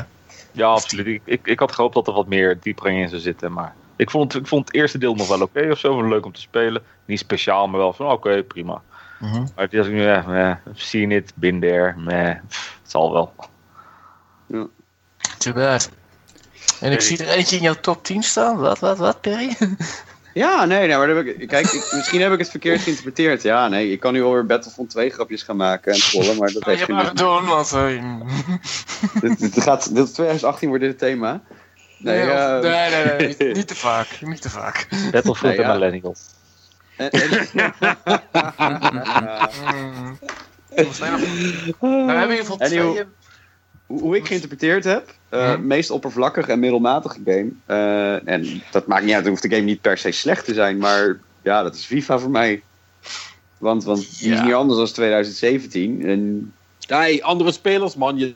Ja, 0.52 0.66
absoluut. 0.66 1.06
Ik, 1.06 1.22
ik, 1.24 1.46
ik 1.46 1.58
had 1.58 1.72
gehoopt 1.72 1.94
dat 1.94 2.06
er 2.06 2.12
wat 2.12 2.26
meer 2.26 2.58
diepgang 2.60 2.96
in 2.98 3.08
zou 3.08 3.20
zitten. 3.20 3.52
Maar 3.52 3.74
ik 3.96 4.10
vond, 4.10 4.32
het- 4.32 4.42
ik 4.42 4.48
vond 4.48 4.66
het 4.66 4.76
eerste 4.76 4.98
deel 4.98 5.14
nog 5.14 5.28
wel 5.28 5.40
oké 5.42 5.68
of 5.70 5.78
zo. 5.78 6.08
Leuk 6.08 6.24
om 6.24 6.32
te 6.32 6.40
spelen. 6.40 6.82
Niet 7.04 7.18
speciaal, 7.18 7.68
maar 7.68 7.80
wel 7.80 7.92
van 7.92 8.06
oké, 8.10 8.42
prima. 8.42 8.82
mhm. 9.18 9.40
Maar 9.40 9.64
het 9.64 9.72
is 9.72 9.86
nu, 9.86 10.06
eh, 10.06 10.26
meh, 10.26 10.54
seen 10.74 11.10
it, 11.10 11.32
been 11.34 11.60
there, 11.60 11.94
meh, 11.96 12.34
zal 12.90 13.12
wel. 13.12 13.32
Too 15.38 15.52
bad. 15.52 15.90
En 16.80 16.92
ik 16.92 17.00
zie 17.00 17.18
er 17.24 17.28
eentje 17.28 17.56
in 17.56 17.62
jouw 17.62 17.74
top 17.80 18.04
10 18.04 18.22
staan. 18.22 18.56
Wat, 18.56 18.78
wat, 18.78 18.98
wat, 18.98 19.20
Perry? 19.20 19.56
Ja, 20.34 20.64
nee, 20.64 20.86
nee, 20.86 20.96
maar 20.96 21.06
dat 21.06 21.16
heb 21.16 21.26
ik, 21.26 21.48
kijk, 21.48 21.66
ik- 21.66 21.92
misschien 21.92 22.20
heb 22.20 22.32
ik 22.32 22.38
het 22.38 22.50
verkeerd 22.50 22.80
geïnterpreteerd. 22.80 23.42
Ja, 23.42 23.68
nee, 23.68 23.92
ik 23.92 24.00
kan 24.00 24.12
nu 24.12 24.22
alweer 24.22 24.46
Battlefront 24.46 24.90
2 24.90 25.10
grapjes 25.10 25.42
gaan 25.42 25.56
maken 25.56 25.92
en 25.92 25.98
trollen, 26.00 26.36
maar 26.36 26.52
dat 26.52 26.64
je 26.64 26.70
heeft 26.70 26.84
geen 26.84 26.96
het 26.96 27.16
doen, 27.16 27.44
want... 27.46 27.72
eh, 27.72 28.04
dit, 29.20 29.38
dit 29.40 29.62
gaat, 29.62 29.94
dit 29.94 30.14
2018 30.14 30.68
wordt 30.68 30.82
dit 30.84 30.92
het 30.92 31.00
thema. 31.00 31.40
Nee, 31.96 32.24
nee, 32.24 32.30
eh, 32.34 32.60
nee, 32.60 32.90
nee, 32.90 33.04
nee, 33.18 33.26
niet, 33.28 33.54
niet 33.56 33.66
te 33.68 33.74
vaak. 33.76 34.18
Niet 34.20 34.42
te 34.42 34.50
vaak. 34.50 34.86
Battlefield 35.10 35.56
Nee, 35.56 35.60
ja. 35.66 35.72
en 35.72 35.78
Millennials. 35.78 36.20
Nog- 40.76 40.98
we 41.80 41.86
hebben 41.86 42.22
in 42.22 42.30
ieder 42.30 42.36
geval 42.36 42.56
twee... 42.56 43.04
hoe 43.86 44.16
ik 44.16 44.26
geïnterpreteerd 44.26 44.84
heb, 44.84 45.14
eh, 45.28 45.56
meest 45.56 45.90
oppervlakkig 45.90 46.48
en 46.48 46.58
middelmatige 46.58 47.18
game. 47.24 47.50
Eh, 47.66 48.28
en 48.28 48.62
dat 48.70 48.86
maakt 48.86 49.04
niet 49.04 49.14
uit, 49.14 49.22
dan 49.22 49.30
hoeft 49.32 49.42
de 49.42 49.50
game 49.50 49.62
niet 49.62 49.80
per 49.80 49.98
se 49.98 50.10
slecht 50.10 50.44
te 50.44 50.54
zijn, 50.54 50.78
maar 50.78 51.18
ja, 51.42 51.62
dat 51.62 51.74
is 51.74 51.84
FIFA 51.84 52.18
voor 52.18 52.30
mij. 52.30 52.62
Want, 53.58 53.84
want 53.84 54.18
die 54.20 54.32
is 54.32 54.40
niet 54.40 54.54
anders 54.54 54.78
dan 54.78 54.86
2017. 54.86 56.04
En 56.06 56.52
Hey, 56.86 57.22
andere 57.22 57.52
spelers, 57.52 57.94
man. 57.96 58.18
Je, 58.18 58.34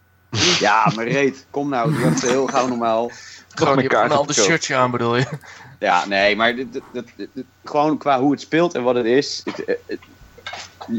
ja, 0.60 0.92
maar 0.94 1.08
reet, 1.08 1.46
kom 1.50 1.68
nou, 1.68 1.94
doe 1.94 2.04
even 2.04 2.28
heel 2.28 2.46
gauw 2.46 2.66
normaal. 2.68 3.10
Gewoon, 3.54 3.74
je 3.74 3.80
hebt 3.80 3.92
een 3.94 4.16
ander 4.18 4.34
shirtje 4.34 4.74
aan, 4.74 4.90
bedoel 4.90 5.16
je? 5.16 5.24
Ja, 5.78 6.06
nee, 6.06 6.36
maar 6.36 6.56
dit, 6.56 6.72
dit, 6.72 6.82
dit- 6.92 7.12
dit- 7.16 7.30
dit- 7.34 7.44
gewoon 7.64 7.98
qua 7.98 8.20
hoe 8.20 8.30
het 8.30 8.40
speelt 8.40 8.74
en 8.74 8.82
wat 8.82 8.94
het 8.94 9.06
is. 9.06 9.40
Het, 9.44 9.56
het- 9.86 9.98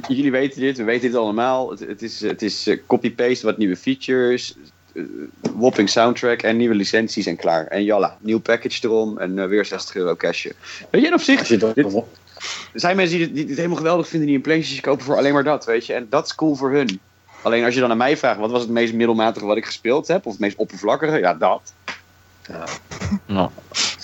jullie 0.07 0.31
weten 0.31 0.61
dit, 0.61 0.77
we 0.77 0.83
weten 0.83 1.09
dit 1.09 1.19
allemaal. 1.19 1.69
Het, 1.69 1.79
het 1.79 2.01
is, 2.01 2.21
het 2.21 2.41
is 2.41 2.67
eh, 2.67 2.77
copy-paste, 2.87 3.45
wat 3.45 3.57
nieuwe 3.57 3.75
features, 3.75 4.55
eh, 4.93 5.03
whopping 5.55 5.89
soundtrack 5.89 6.41
en 6.41 6.57
nieuwe 6.57 6.75
licenties 6.75 7.25
en 7.25 7.35
klaar. 7.35 7.67
En 7.67 7.83
jalla, 7.83 8.17
nieuw 8.21 8.39
package 8.39 8.79
erom 8.83 9.17
en 9.17 9.39
eh, 9.39 9.47
weer 9.47 9.65
60 9.65 9.95
euro 9.95 10.15
cashje. 10.15 10.53
Weet 10.89 11.01
je, 11.01 11.07
en 11.07 11.13
op 11.13 11.19
zich, 11.21 11.47
je 11.47 11.57
dit- 11.57 11.85
er 12.73 12.79
zijn 12.79 12.95
mensen 12.95 13.17
die 13.17 13.25
dit, 13.25 13.35
die 13.35 13.45
dit 13.45 13.55
helemaal 13.55 13.77
geweldig 13.77 14.07
vinden, 14.07 14.27
die 14.27 14.35
een 14.35 14.41
PlayStation 14.43 14.81
kopen 14.81 15.05
voor 15.05 15.17
alleen 15.17 15.33
maar 15.33 15.43
dat, 15.43 15.65
weet 15.65 15.85
je. 15.85 15.93
En 15.93 16.07
dat 16.09 16.25
is 16.25 16.35
cool 16.35 16.55
voor 16.55 16.71
hun. 16.71 16.99
Alleen 17.41 17.63
als 17.63 17.73
je 17.73 17.79
dan 17.79 17.91
aan 17.91 17.97
mij 17.97 18.17
vraagt, 18.17 18.39
wat 18.39 18.51
was 18.51 18.61
het 18.61 18.69
meest 18.69 18.93
middelmatige 18.93 19.45
wat 19.45 19.57
ik 19.57 19.65
gespeeld 19.65 20.07
heb? 20.07 20.25
Of 20.25 20.31
het 20.31 20.41
meest 20.41 20.57
oppervlakkige? 20.57 21.17
Ja, 21.19 21.33
dat. 21.33 21.73
Nou, 23.25 23.49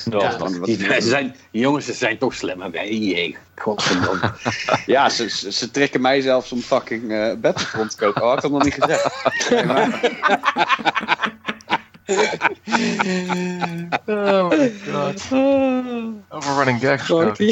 Ja, 0.09 0.37
die, 0.63 0.77
ze 0.77 1.01
zijn, 1.01 1.35
jongens 1.51 1.85
ze 1.85 1.93
zijn 1.93 2.17
toch 2.17 2.33
slimmer. 2.33 2.71
Wij, 2.71 2.93
jee, 2.97 3.37
godverdomme. 3.55 4.31
Ja, 4.85 5.09
ze, 5.09 5.29
ze, 5.29 5.51
ze 5.51 5.71
trekken 5.71 6.01
mij 6.01 6.21
zelfs 6.21 6.51
om 6.51 6.61
fucking 6.61 7.11
eh 7.11 7.33
Battlefront 7.37 7.89
te 7.91 7.97
kopen. 7.97 8.23
Oh, 8.23 8.33
ik 8.33 8.39
had 8.41 8.51
nog 8.51 8.63
niet 8.63 8.73
gezegd. 8.73 9.49
Nee, 9.49 9.65
maar- 9.65 10.11
Oh 14.05 14.49
my 14.49 14.73
god. 14.91 15.21
Over 16.29 16.55
running 16.55 16.79
gag 16.79 16.99
gesproken. 16.99 17.45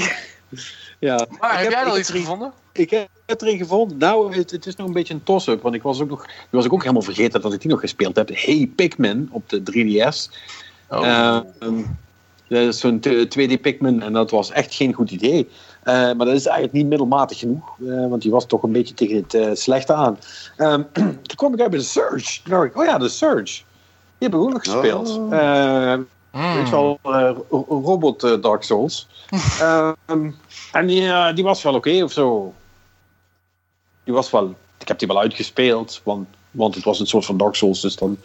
ja. 0.99 1.27
Maar 1.39 1.51
heb 1.51 1.61
heb- 1.61 1.71
jij 1.71 1.85
al 1.85 1.99
iets 1.99 2.09
gevonden? 2.11 2.53
Ik 2.71 2.89
heb 2.89 3.07
het 3.25 3.41
erin 3.41 3.57
gevonden. 3.57 3.97
Nou, 3.97 4.35
het, 4.35 4.51
het 4.51 4.65
is 4.65 4.75
nog 4.75 4.87
een 4.87 4.93
beetje 4.93 5.13
een 5.13 5.23
toss-up. 5.23 5.61
Want 5.61 5.75
ik 5.75 5.81
was 5.81 6.01
ook 6.01 6.09
nog, 6.09 6.25
was 6.49 6.65
ik 6.65 6.73
ook 6.73 6.81
helemaal 6.81 7.01
vergeten 7.01 7.41
dat 7.41 7.53
ik 7.53 7.61
die 7.61 7.71
nog 7.71 7.79
gespeeld 7.79 8.15
heb. 8.15 8.29
Hey 8.33 8.71
Pikmin 8.75 9.29
op 9.31 9.49
de 9.49 9.61
3DS. 9.71 10.31
Oh. 10.89 11.05
Ehm, 11.07 11.81
dat 12.47 12.59
is 12.61 12.79
zo'n 12.79 12.99
t- 12.99 13.29
2D 13.29 13.61
Pikmin 13.61 14.01
en 14.01 14.13
dat 14.13 14.31
was 14.31 14.51
echt 14.51 14.73
geen 14.73 14.93
goed 14.93 15.11
idee. 15.11 15.49
Eh, 15.83 15.93
maar 15.93 16.25
dat 16.25 16.27
is 16.35 16.45
eigenlijk 16.45 16.73
niet 16.73 16.87
middelmatig 16.87 17.37
genoeg, 17.39 17.75
eh, 17.87 18.07
want 18.09 18.21
die 18.21 18.31
was 18.31 18.45
toch 18.45 18.63
een 18.63 18.71
beetje 18.71 18.93
tegen 18.93 19.15
het 19.15 19.33
eh, 19.33 19.49
slechte 19.53 19.93
aan. 19.93 20.19
Ehm, 20.57 20.81
toen 20.93 21.35
kwam 21.35 21.53
ik 21.53 21.59
uit 21.61 21.69
bij 21.69 21.79
de 21.79 21.85
Surge. 21.85 22.41
Toen 22.43 22.51
dacht 22.53 22.65
ik, 22.65 22.77
oh 22.77 22.85
ja, 22.85 22.97
de 22.97 23.09
Surge. 23.09 23.61
Die 24.17 24.27
heb 24.29 24.33
ik 24.33 24.39
ook 24.39 24.53
nog 24.53 24.63
gespeeld. 24.63 25.09
Oh. 25.17 25.33
Eh, 25.93 25.99
Mm. 26.31 26.53
Weet 26.53 26.65
je 26.65 26.71
wel, 26.71 26.99
eh, 27.03 27.31
ro- 27.49 27.65
robot 27.83 28.23
eh, 28.23 28.41
Dark 28.41 28.63
Souls. 28.63 29.07
Ehm, 29.59 30.29
en 30.71 30.87
die, 30.87 31.33
die 31.33 31.43
was 31.43 31.63
wel 31.63 31.73
oké 31.73 32.03
of 32.03 32.11
zo. 32.11 32.53
Die 34.03 34.13
was 34.13 34.31
wel, 34.31 34.55
ik 34.79 34.87
heb 34.87 34.99
die 34.99 35.07
wel 35.07 35.19
uitgespeeld, 35.19 36.01
want, 36.03 36.27
want 36.51 36.75
het 36.75 36.83
was 36.83 36.99
een 36.99 37.07
soort 37.07 37.25
van 37.25 37.37
Dark 37.37 37.55
Souls, 37.55 37.81
dus 37.81 37.95
dan 37.95 38.17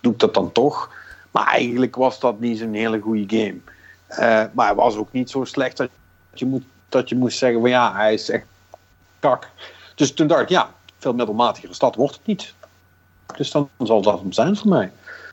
doe 0.00 0.12
ik 0.12 0.18
dat 0.18 0.34
dan 0.34 0.52
toch. 0.52 0.90
Maar 1.32 1.46
eigenlijk 1.46 1.96
was 1.96 2.20
dat 2.20 2.40
niet 2.40 2.58
zo'n 2.58 2.72
hele 2.74 3.00
goede 3.00 3.38
game. 3.38 3.56
Eh, 4.06 4.44
maar 4.52 4.66
hij 4.66 4.74
was 4.74 4.96
ook 4.96 5.12
niet 5.12 5.30
zo 5.30 5.44
slecht 5.44 5.76
dat 5.76 5.88
je, 6.34 6.46
moet, 6.46 6.64
dat 6.88 7.08
je 7.08 7.16
moest 7.16 7.38
zeggen 7.38 7.60
van 7.60 7.70
ja, 7.70 7.94
hij 7.94 8.14
is 8.14 8.30
echt 8.30 8.44
kak. 9.18 9.48
Dus 9.94 10.12
toen 10.14 10.26
dacht 10.26 10.42
ik, 10.42 10.48
ja, 10.48 10.70
veel 10.98 11.14
middelmatiger 11.14 11.68
als 11.68 11.78
dat 11.78 11.94
wordt 11.94 12.14
het 12.14 12.26
niet. 12.26 12.54
Dus 13.36 13.50
dan 13.50 13.68
zal 13.78 14.02
dat 14.02 14.20
hem 14.20 14.32
zijn 14.32 14.56
voor 14.56 14.68
mij. 14.68 14.92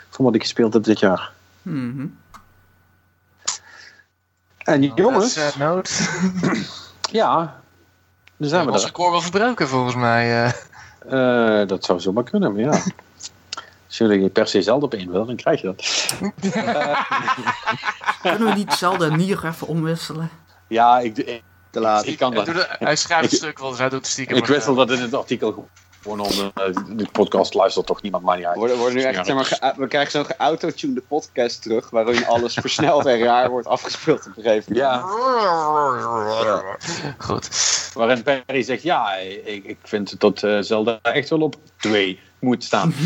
Van 0.09 0.25
wat 0.25 0.35
ik 0.35 0.41
gespeeld 0.41 0.73
heb 0.73 0.83
dit 0.83 0.99
jaar. 0.99 1.31
Mhm. 1.61 2.05
En 4.57 4.81
jongens, 4.83 5.33
Sad 5.33 5.55
note. 5.55 5.91
ja, 7.11 7.59
daar 8.37 8.49
zijn 8.49 8.65
we 8.65 8.71
Ons 8.71 8.81
er. 8.81 8.87
record 8.87 9.11
wel 9.11 9.21
verbroken 9.21 9.67
volgens 9.67 9.95
mij. 9.95 10.43
eh. 10.43 10.51
Eh, 11.61 11.67
dat 11.67 11.85
zou 11.85 11.99
zomaar 11.99 12.23
kunnen, 12.23 12.51
maar 12.53 12.61
ja. 12.61 12.81
Als 13.89 13.97
jullie 13.97 14.29
per 14.29 14.47
se 14.47 14.61
zelden 14.61 14.83
op 14.83 14.93
één 14.93 15.11
willen, 15.11 15.27
dan 15.27 15.35
krijg 15.35 15.61
je 15.61 15.67
dat. 15.67 15.81
Kunnen 18.21 18.47
we 18.47 18.53
niet 18.53 18.73
Zelda 18.73 19.05
en 19.05 19.17
Nier 19.17 19.45
even 19.45 19.67
omwisselen? 19.67 20.29
Ja, 20.67 20.99
ik, 20.99 21.17
ik, 21.17 21.41
Te 21.69 21.79
laat. 21.79 22.05
ik 22.07 22.17
kan 22.17 22.35
Hij 22.35 22.45
dat. 22.53 22.67
Hij 22.69 22.95
schrijft 22.95 23.25
Ik- 23.25 23.31
een 23.31 23.37
stuk 23.37 23.59
wel, 23.59 23.69
dus 23.69 23.79
hij 23.79 23.89
doet 23.89 23.99
het 23.99 24.07
stiekem. 24.07 24.35
Ik 24.37 24.41
maar, 24.41 24.51
wissel 24.51 24.71
eh, 24.71 24.77
dat 24.77 24.91
in 24.91 25.01
het 25.01 25.13
artikel 25.13 25.67
gewoon 26.01 26.19
onder 26.19 26.51
de 26.95 27.07
podcast 27.11 27.53
luistert 27.53 27.85
toch 27.85 28.01
niemand 28.01 28.23
maar 28.23 28.35
niet 28.37 28.45
uit. 28.45 28.53
We 28.53 28.59
worden, 28.59 28.77
worden 28.77 28.95
nu 28.97 29.03
echt, 29.03 29.25
zeg 29.25 29.35
maar, 29.35 29.45
ge- 29.45 29.73
we 29.77 29.87
krijgen 29.87 30.11
zo'n 30.11 30.25
geautotunede 30.25 31.01
podcast 31.01 31.61
terug, 31.61 31.89
waarin 31.89 32.25
alles 32.27 32.53
versneld 32.53 33.05
en 33.05 33.19
raar 33.19 33.49
wordt 33.49 33.67
afgespeeld 33.67 34.19
op 34.27 34.37
een 34.37 34.43
gegeven 34.43 34.73
moment. 34.73 34.91
Ja, 34.91 35.01
Goed. 37.17 37.49
waarin 37.93 38.23
Perry 38.23 38.61
zegt, 38.61 38.83
ja, 38.83 39.15
ik, 39.15 39.63
ik 39.63 39.77
vind 39.83 40.19
dat 40.19 40.43
eh, 40.43 40.57
Zelda 40.59 40.99
echt 41.01 41.29
wel 41.29 41.41
op 41.41 41.55
twee 41.77 42.19
moet 42.39 42.63
staan. 42.63 42.93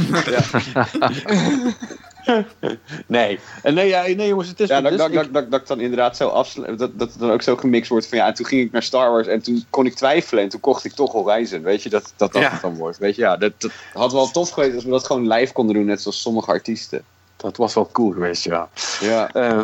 nee. 3.07 3.39
En 3.63 3.73
nee, 3.73 3.87
ja, 3.87 4.01
nee 4.01 4.27
jongens, 4.27 4.47
het 4.47 4.59
is 4.59 4.67
Ja, 4.69 4.81
dat, 4.81 4.97
dat, 4.97 5.09
Ik- 5.09 5.15
dat, 5.15 5.33
dat, 5.33 5.51
dat 5.51 5.61
ik 5.61 5.67
dan 5.67 5.79
inderdaad 5.79 6.17
zo 6.17 6.27
afsluit, 6.27 6.79
dat, 6.79 6.99
dat 6.99 7.09
het 7.11 7.19
dan 7.19 7.31
ook 7.31 7.41
zo 7.41 7.55
gemixt 7.55 7.89
wordt 7.89 8.07
van 8.07 8.17
ja, 8.17 8.27
en 8.27 8.33
toen 8.33 8.45
ging 8.45 8.61
ik 8.65 8.71
naar 8.71 8.83
Star 8.83 9.11
Wars 9.11 9.27
en 9.27 9.41
toen 9.41 9.65
kon 9.69 9.85
ik 9.85 9.93
twijfelen 9.95 10.43
en 10.43 10.49
toen 10.49 10.59
kocht 10.59 10.85
ik 10.85 10.93
toch 10.93 11.11
Horizon, 11.11 11.61
weet 11.61 11.83
je, 11.83 11.89
dat 11.89 12.13
dat, 12.17 12.31
dat 12.33 12.41
Ja. 12.41 12.49
het 12.51 12.61
dan 12.61 12.75
wordt, 12.75 12.97
weet 12.97 13.15
je, 13.15 13.21
ja, 13.21 13.37
dat, 13.37 13.51
dat 13.57 13.71
had 13.93 14.11
wel 14.11 14.31
tof 14.31 14.49
geweest 14.49 14.75
als 14.75 14.83
we 14.83 14.89
dat 14.89 15.05
gewoon 15.05 15.27
live 15.27 15.53
konden 15.53 15.75
doen, 15.75 15.85
net 15.85 16.01
zoals 16.01 16.21
sommige 16.21 16.51
artiesten. 16.51 17.03
dat 17.37 17.57
was 17.57 17.73
wel 17.73 17.89
cool 17.91 18.11
geweest, 18.11 18.43
ja. 18.43 18.69
Ja, 18.99 19.29
Eh, 19.33 19.61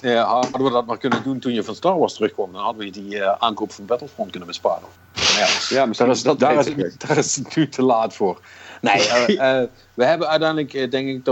ja, 0.00 0.24
hadden 0.24 0.64
we 0.64 0.70
dat 0.70 0.86
maar 0.86 0.98
kunnen 0.98 1.22
doen 1.22 1.38
toen 1.38 1.52
je 1.52 1.62
van 1.64 1.74
Star 1.74 1.98
Wars 1.98 2.14
terugkwam, 2.14 2.52
dan 2.52 2.62
hadden 2.62 2.84
we 2.84 2.90
die 2.90 3.18
eh, 3.22 3.34
aankoop 3.38 3.72
van 3.72 3.86
Battlefront 3.86 4.30
kunnen 4.30 4.48
besparen. 4.48 4.88
Maar 5.14 5.38
ja, 5.38 5.76
ja 5.76 5.86
misschien 5.86 6.06
daar 6.08 6.16
is, 6.16 6.22
dat 6.22 6.38
daar, 6.38 6.66
is, 6.66 6.96
daar 6.98 7.16
is 7.16 7.36
het 7.36 7.56
nu 7.56 7.68
te 7.68 7.82
laat 7.82 8.14
voor. 8.14 8.40
Nee, 8.82 9.08
eh, 9.08 9.60
eh, 9.60 9.68
we 9.94 10.04
hebben 10.04 10.28
uiteindelijk, 10.28 10.74
eh, 10.74 10.90
denk 10.90 11.08
ik, 11.08 11.24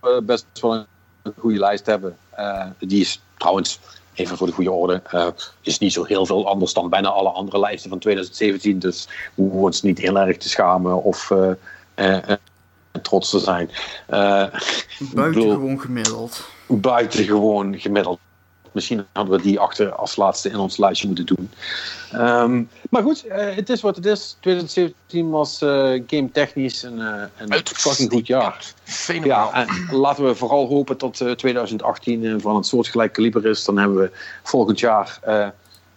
we 0.00 0.22
best 0.22 0.46
wel 0.60 0.74
een, 0.74 0.86
goede 1.38 1.58
lijst 1.58 1.86
hebben. 1.86 2.16
Die 2.78 3.00
is 3.00 3.20
trouwens, 3.36 3.80
even 4.14 4.36
voor 4.36 4.46
de 4.46 4.52
goede 4.52 4.70
orde, 4.70 5.02
eh, 5.10 5.26
is 5.60 5.78
niet 5.78 5.92
zo 5.92 6.04
heel 6.04 6.26
veel 6.26 6.48
anders 6.48 6.72
dan 6.72 6.88
bijna 6.88 7.08
alle 7.08 7.28
andere 7.28 7.58
lijsten 7.58 7.90
van 7.90 7.98
2017. 7.98 8.78
Dus 8.78 9.08
we 9.34 9.42
hoeven 9.42 9.60
ons 9.60 9.82
niet 9.82 9.98
heel 9.98 10.18
erg 10.18 10.36
te 10.36 10.48
schamen 10.48 11.02
of 11.02 11.32
trots 13.02 13.30
te 13.30 13.38
zijn. 13.38 13.70
Buitengewoon 15.14 15.80
gemiddeld. 15.80 16.48
buitengewoon 16.66 17.78
gemiddeld. 17.78 18.18
Misschien 18.72 19.06
hadden 19.12 19.36
we 19.36 19.42
die 19.42 19.60
achter 19.60 19.92
als 19.92 20.16
laatste 20.16 20.48
in 20.48 20.56
ons 20.56 20.76
lijstje 20.76 21.06
moeten 21.06 21.26
doen. 21.26 21.50
Ehm, 22.12 22.62
maar 22.90 23.02
goed, 23.02 23.26
eh, 23.26 23.54
het 23.54 23.68
is 23.68 23.80
wat 23.80 23.96
het 23.96 24.06
is. 24.06 24.36
2017 24.40 25.30
was 25.30 25.62
eh, 25.62 25.68
game 26.06 26.30
technisch 26.32 26.82
een, 26.82 27.00
eh, 27.00 27.22
een 27.36 27.60
fucking 27.64 28.10
goed 28.10 28.26
jaar. 28.26 28.72
Fenomenaal. 28.84 29.50
Ja, 29.54 29.66
en 29.66 29.96
laten 29.96 30.24
we 30.24 30.34
vooral 30.34 30.66
hopen 30.66 30.98
dat 30.98 31.20
eh, 31.20 31.30
2018 31.30 32.24
eh, 32.24 32.34
van 32.38 32.56
het 32.56 32.66
soortgelijk 32.66 33.12
kaliber 33.12 33.46
is. 33.46 33.64
Dan 33.64 33.78
hebben 33.78 33.98
we 33.98 34.10
volgend 34.42 34.80
jaar 34.80 35.18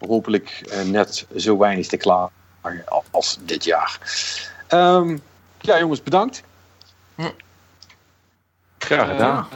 hopelijk 0.07 0.73
net 0.85 1.25
zo 1.35 1.57
weinig 1.57 1.87
te 1.87 1.97
klagen 1.97 2.31
als 3.11 3.37
dit 3.45 3.63
jaar. 3.63 3.99
Ehm, 4.67 5.17
ja, 5.59 5.79
jongens, 5.79 6.03
bedankt. 6.03 6.43
Graag 8.77 9.09
gedaan. 9.09 9.47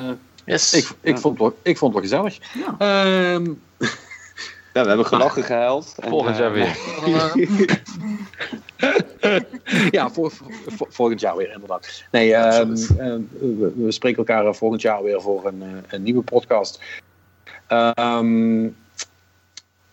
Eh, 0.45 0.53
Yes. 0.53 0.73
ik, 0.73 0.89
ik, 1.01 1.17
vond 1.17 1.39
het 1.39 1.47
wel, 1.47 1.57
ik 1.61 1.77
vond 1.77 1.95
het 1.95 2.09
wel 2.09 2.21
gezellig. 2.23 2.53
Ja. 2.53 2.75
Ehm, 3.33 3.51
Ja, 4.73 4.81
we 4.81 4.87
hebben 4.87 5.05
gelachen, 5.05 5.43
gehuild. 5.43 5.95
En, 5.99 6.09
Volgend 6.09 6.35
eh, 6.35 6.41
jaar 6.41 6.51
weer. 6.51 6.77
ja, 9.91 10.09
voor, 10.09 10.31
voor- 10.67 10.87
volgend 10.89 11.19
jaar 11.19 11.35
weer, 11.35 11.51
inderdaad. 11.53 12.03
Nee, 12.11 12.33
ehm, 12.33 12.75
ehm, 12.97 13.21
we, 13.39 13.73
we 13.75 13.91
spreken 13.91 14.17
elkaar 14.17 14.45
eh, 14.45 14.53
volgend 14.53 14.81
jaar 14.81 15.03
weer 15.03 15.21
voor 15.21 15.45
een, 15.45 15.61
eh, 15.61 15.67
een 15.87 16.03
nieuwe 16.03 16.21
podcast. 16.21 16.79
Ehm, 17.67 18.65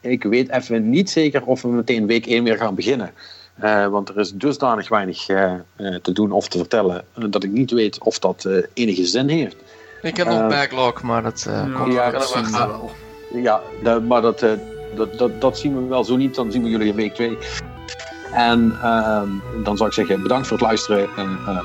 ik 0.00 0.22
weet 0.22 0.50
even 0.50 0.90
niet 0.90 1.10
zeker 1.10 1.44
of 1.44 1.62
we 1.62 1.68
meteen 1.68 2.06
week 2.06 2.26
1 2.26 2.44
weer 2.44 2.56
gaan 2.56 2.74
beginnen. 2.74 3.12
Eh, 3.55 3.86
want 3.89 4.08
er 4.08 4.18
is 4.18 4.32
dusdanig 4.32 4.89
weinig 4.89 5.28
eh, 5.28 5.52
eh, 5.76 5.94
te 6.02 6.12
doen 6.12 6.32
of 6.32 6.48
te 6.48 6.58
vertellen, 6.58 7.05
eh, 7.14 7.24
dat 7.31 7.44
ik 7.44 7.50
niet 7.50 7.70
weet 7.70 7.98
of 7.98 8.18
dat 8.18 8.44
eh, 8.44 8.56
enige 8.74 9.06
zin 9.06 9.28
heeft. 9.28 9.56
Ik 10.02 10.16
heb 10.16 10.26
nog 10.26 10.39
Eh, 10.40 10.48
backlog, 10.48 11.02
maar 11.02 11.22
dat 11.22 11.44
eh, 11.48 11.55
Ja, 11.55 11.78
komt 11.78 11.92
ja, 11.92 12.10
wel 12.10 12.20
dat 12.20 12.28
zien 12.28 12.42
wachten. 12.50 12.60
we 12.60 12.66
wel. 12.66 12.90
Ja, 13.42 13.60
maar 14.00 14.20
dat, 14.22 14.42
eh, 14.42 14.50
dat, 14.94 15.18
dat, 15.18 15.40
dat 15.40 15.58
zien 15.58 15.74
we 15.82 15.89
wel 15.89 16.05
zo 16.05 16.16
niet. 16.16 16.34
Dan 16.34 16.52
zien 16.52 16.62
we 16.62 16.68
jullie 16.68 16.89
in 16.89 16.94
week 16.94 17.14
2. 17.14 17.39
En 18.32 18.78
ehm, 18.82 19.28
dan 19.64 19.76
zou 19.76 19.89
ik 19.89 19.94
zeggen, 19.94 20.22
bedankt 20.22 20.47
voor 20.47 20.56
het 20.56 20.66
luisteren. 20.66 21.08
En, 21.16 21.39
eh, 21.47 21.58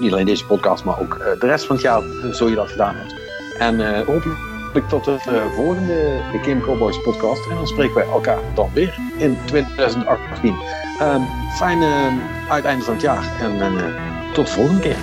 niet 0.00 0.12
alleen 0.12 0.26
deze 0.26 0.46
podcast, 0.46 0.84
maar 0.84 1.00
ook 1.00 1.14
eh, 1.14 1.40
de 1.40 1.46
rest 1.46 1.66
van 1.66 1.76
het 1.76 1.84
jaar, 1.84 2.02
zo 2.32 2.48
je 2.48 2.54
dat 2.54 2.70
gedaan 2.70 2.94
hebt. 2.94 3.14
En 3.58 3.94
eh, 3.94 4.06
hopelijk 4.06 4.88
tot 4.88 5.04
de 5.04 5.52
volgende 5.54 6.20
The 6.32 6.38
Game 6.42 6.60
Cowboys 6.60 7.02
podcast. 7.02 7.46
En 7.50 7.56
dan 7.56 7.66
spreken 7.66 7.94
wij 7.94 8.04
elkaar 8.06 8.38
dan 8.54 8.70
weer 8.74 8.98
in 9.16 9.38
2018. 9.46 10.56
Ehm 10.98 11.20
fijne 11.56 12.18
uiteinde 12.48 12.84
van 12.84 12.92
het 12.92 13.02
jaar. 13.02 13.32
En 13.40 13.60
eh, 13.60 13.84
tot 14.32 14.46
de 14.46 14.52
volgende 14.52 14.80
keer. 14.80 14.96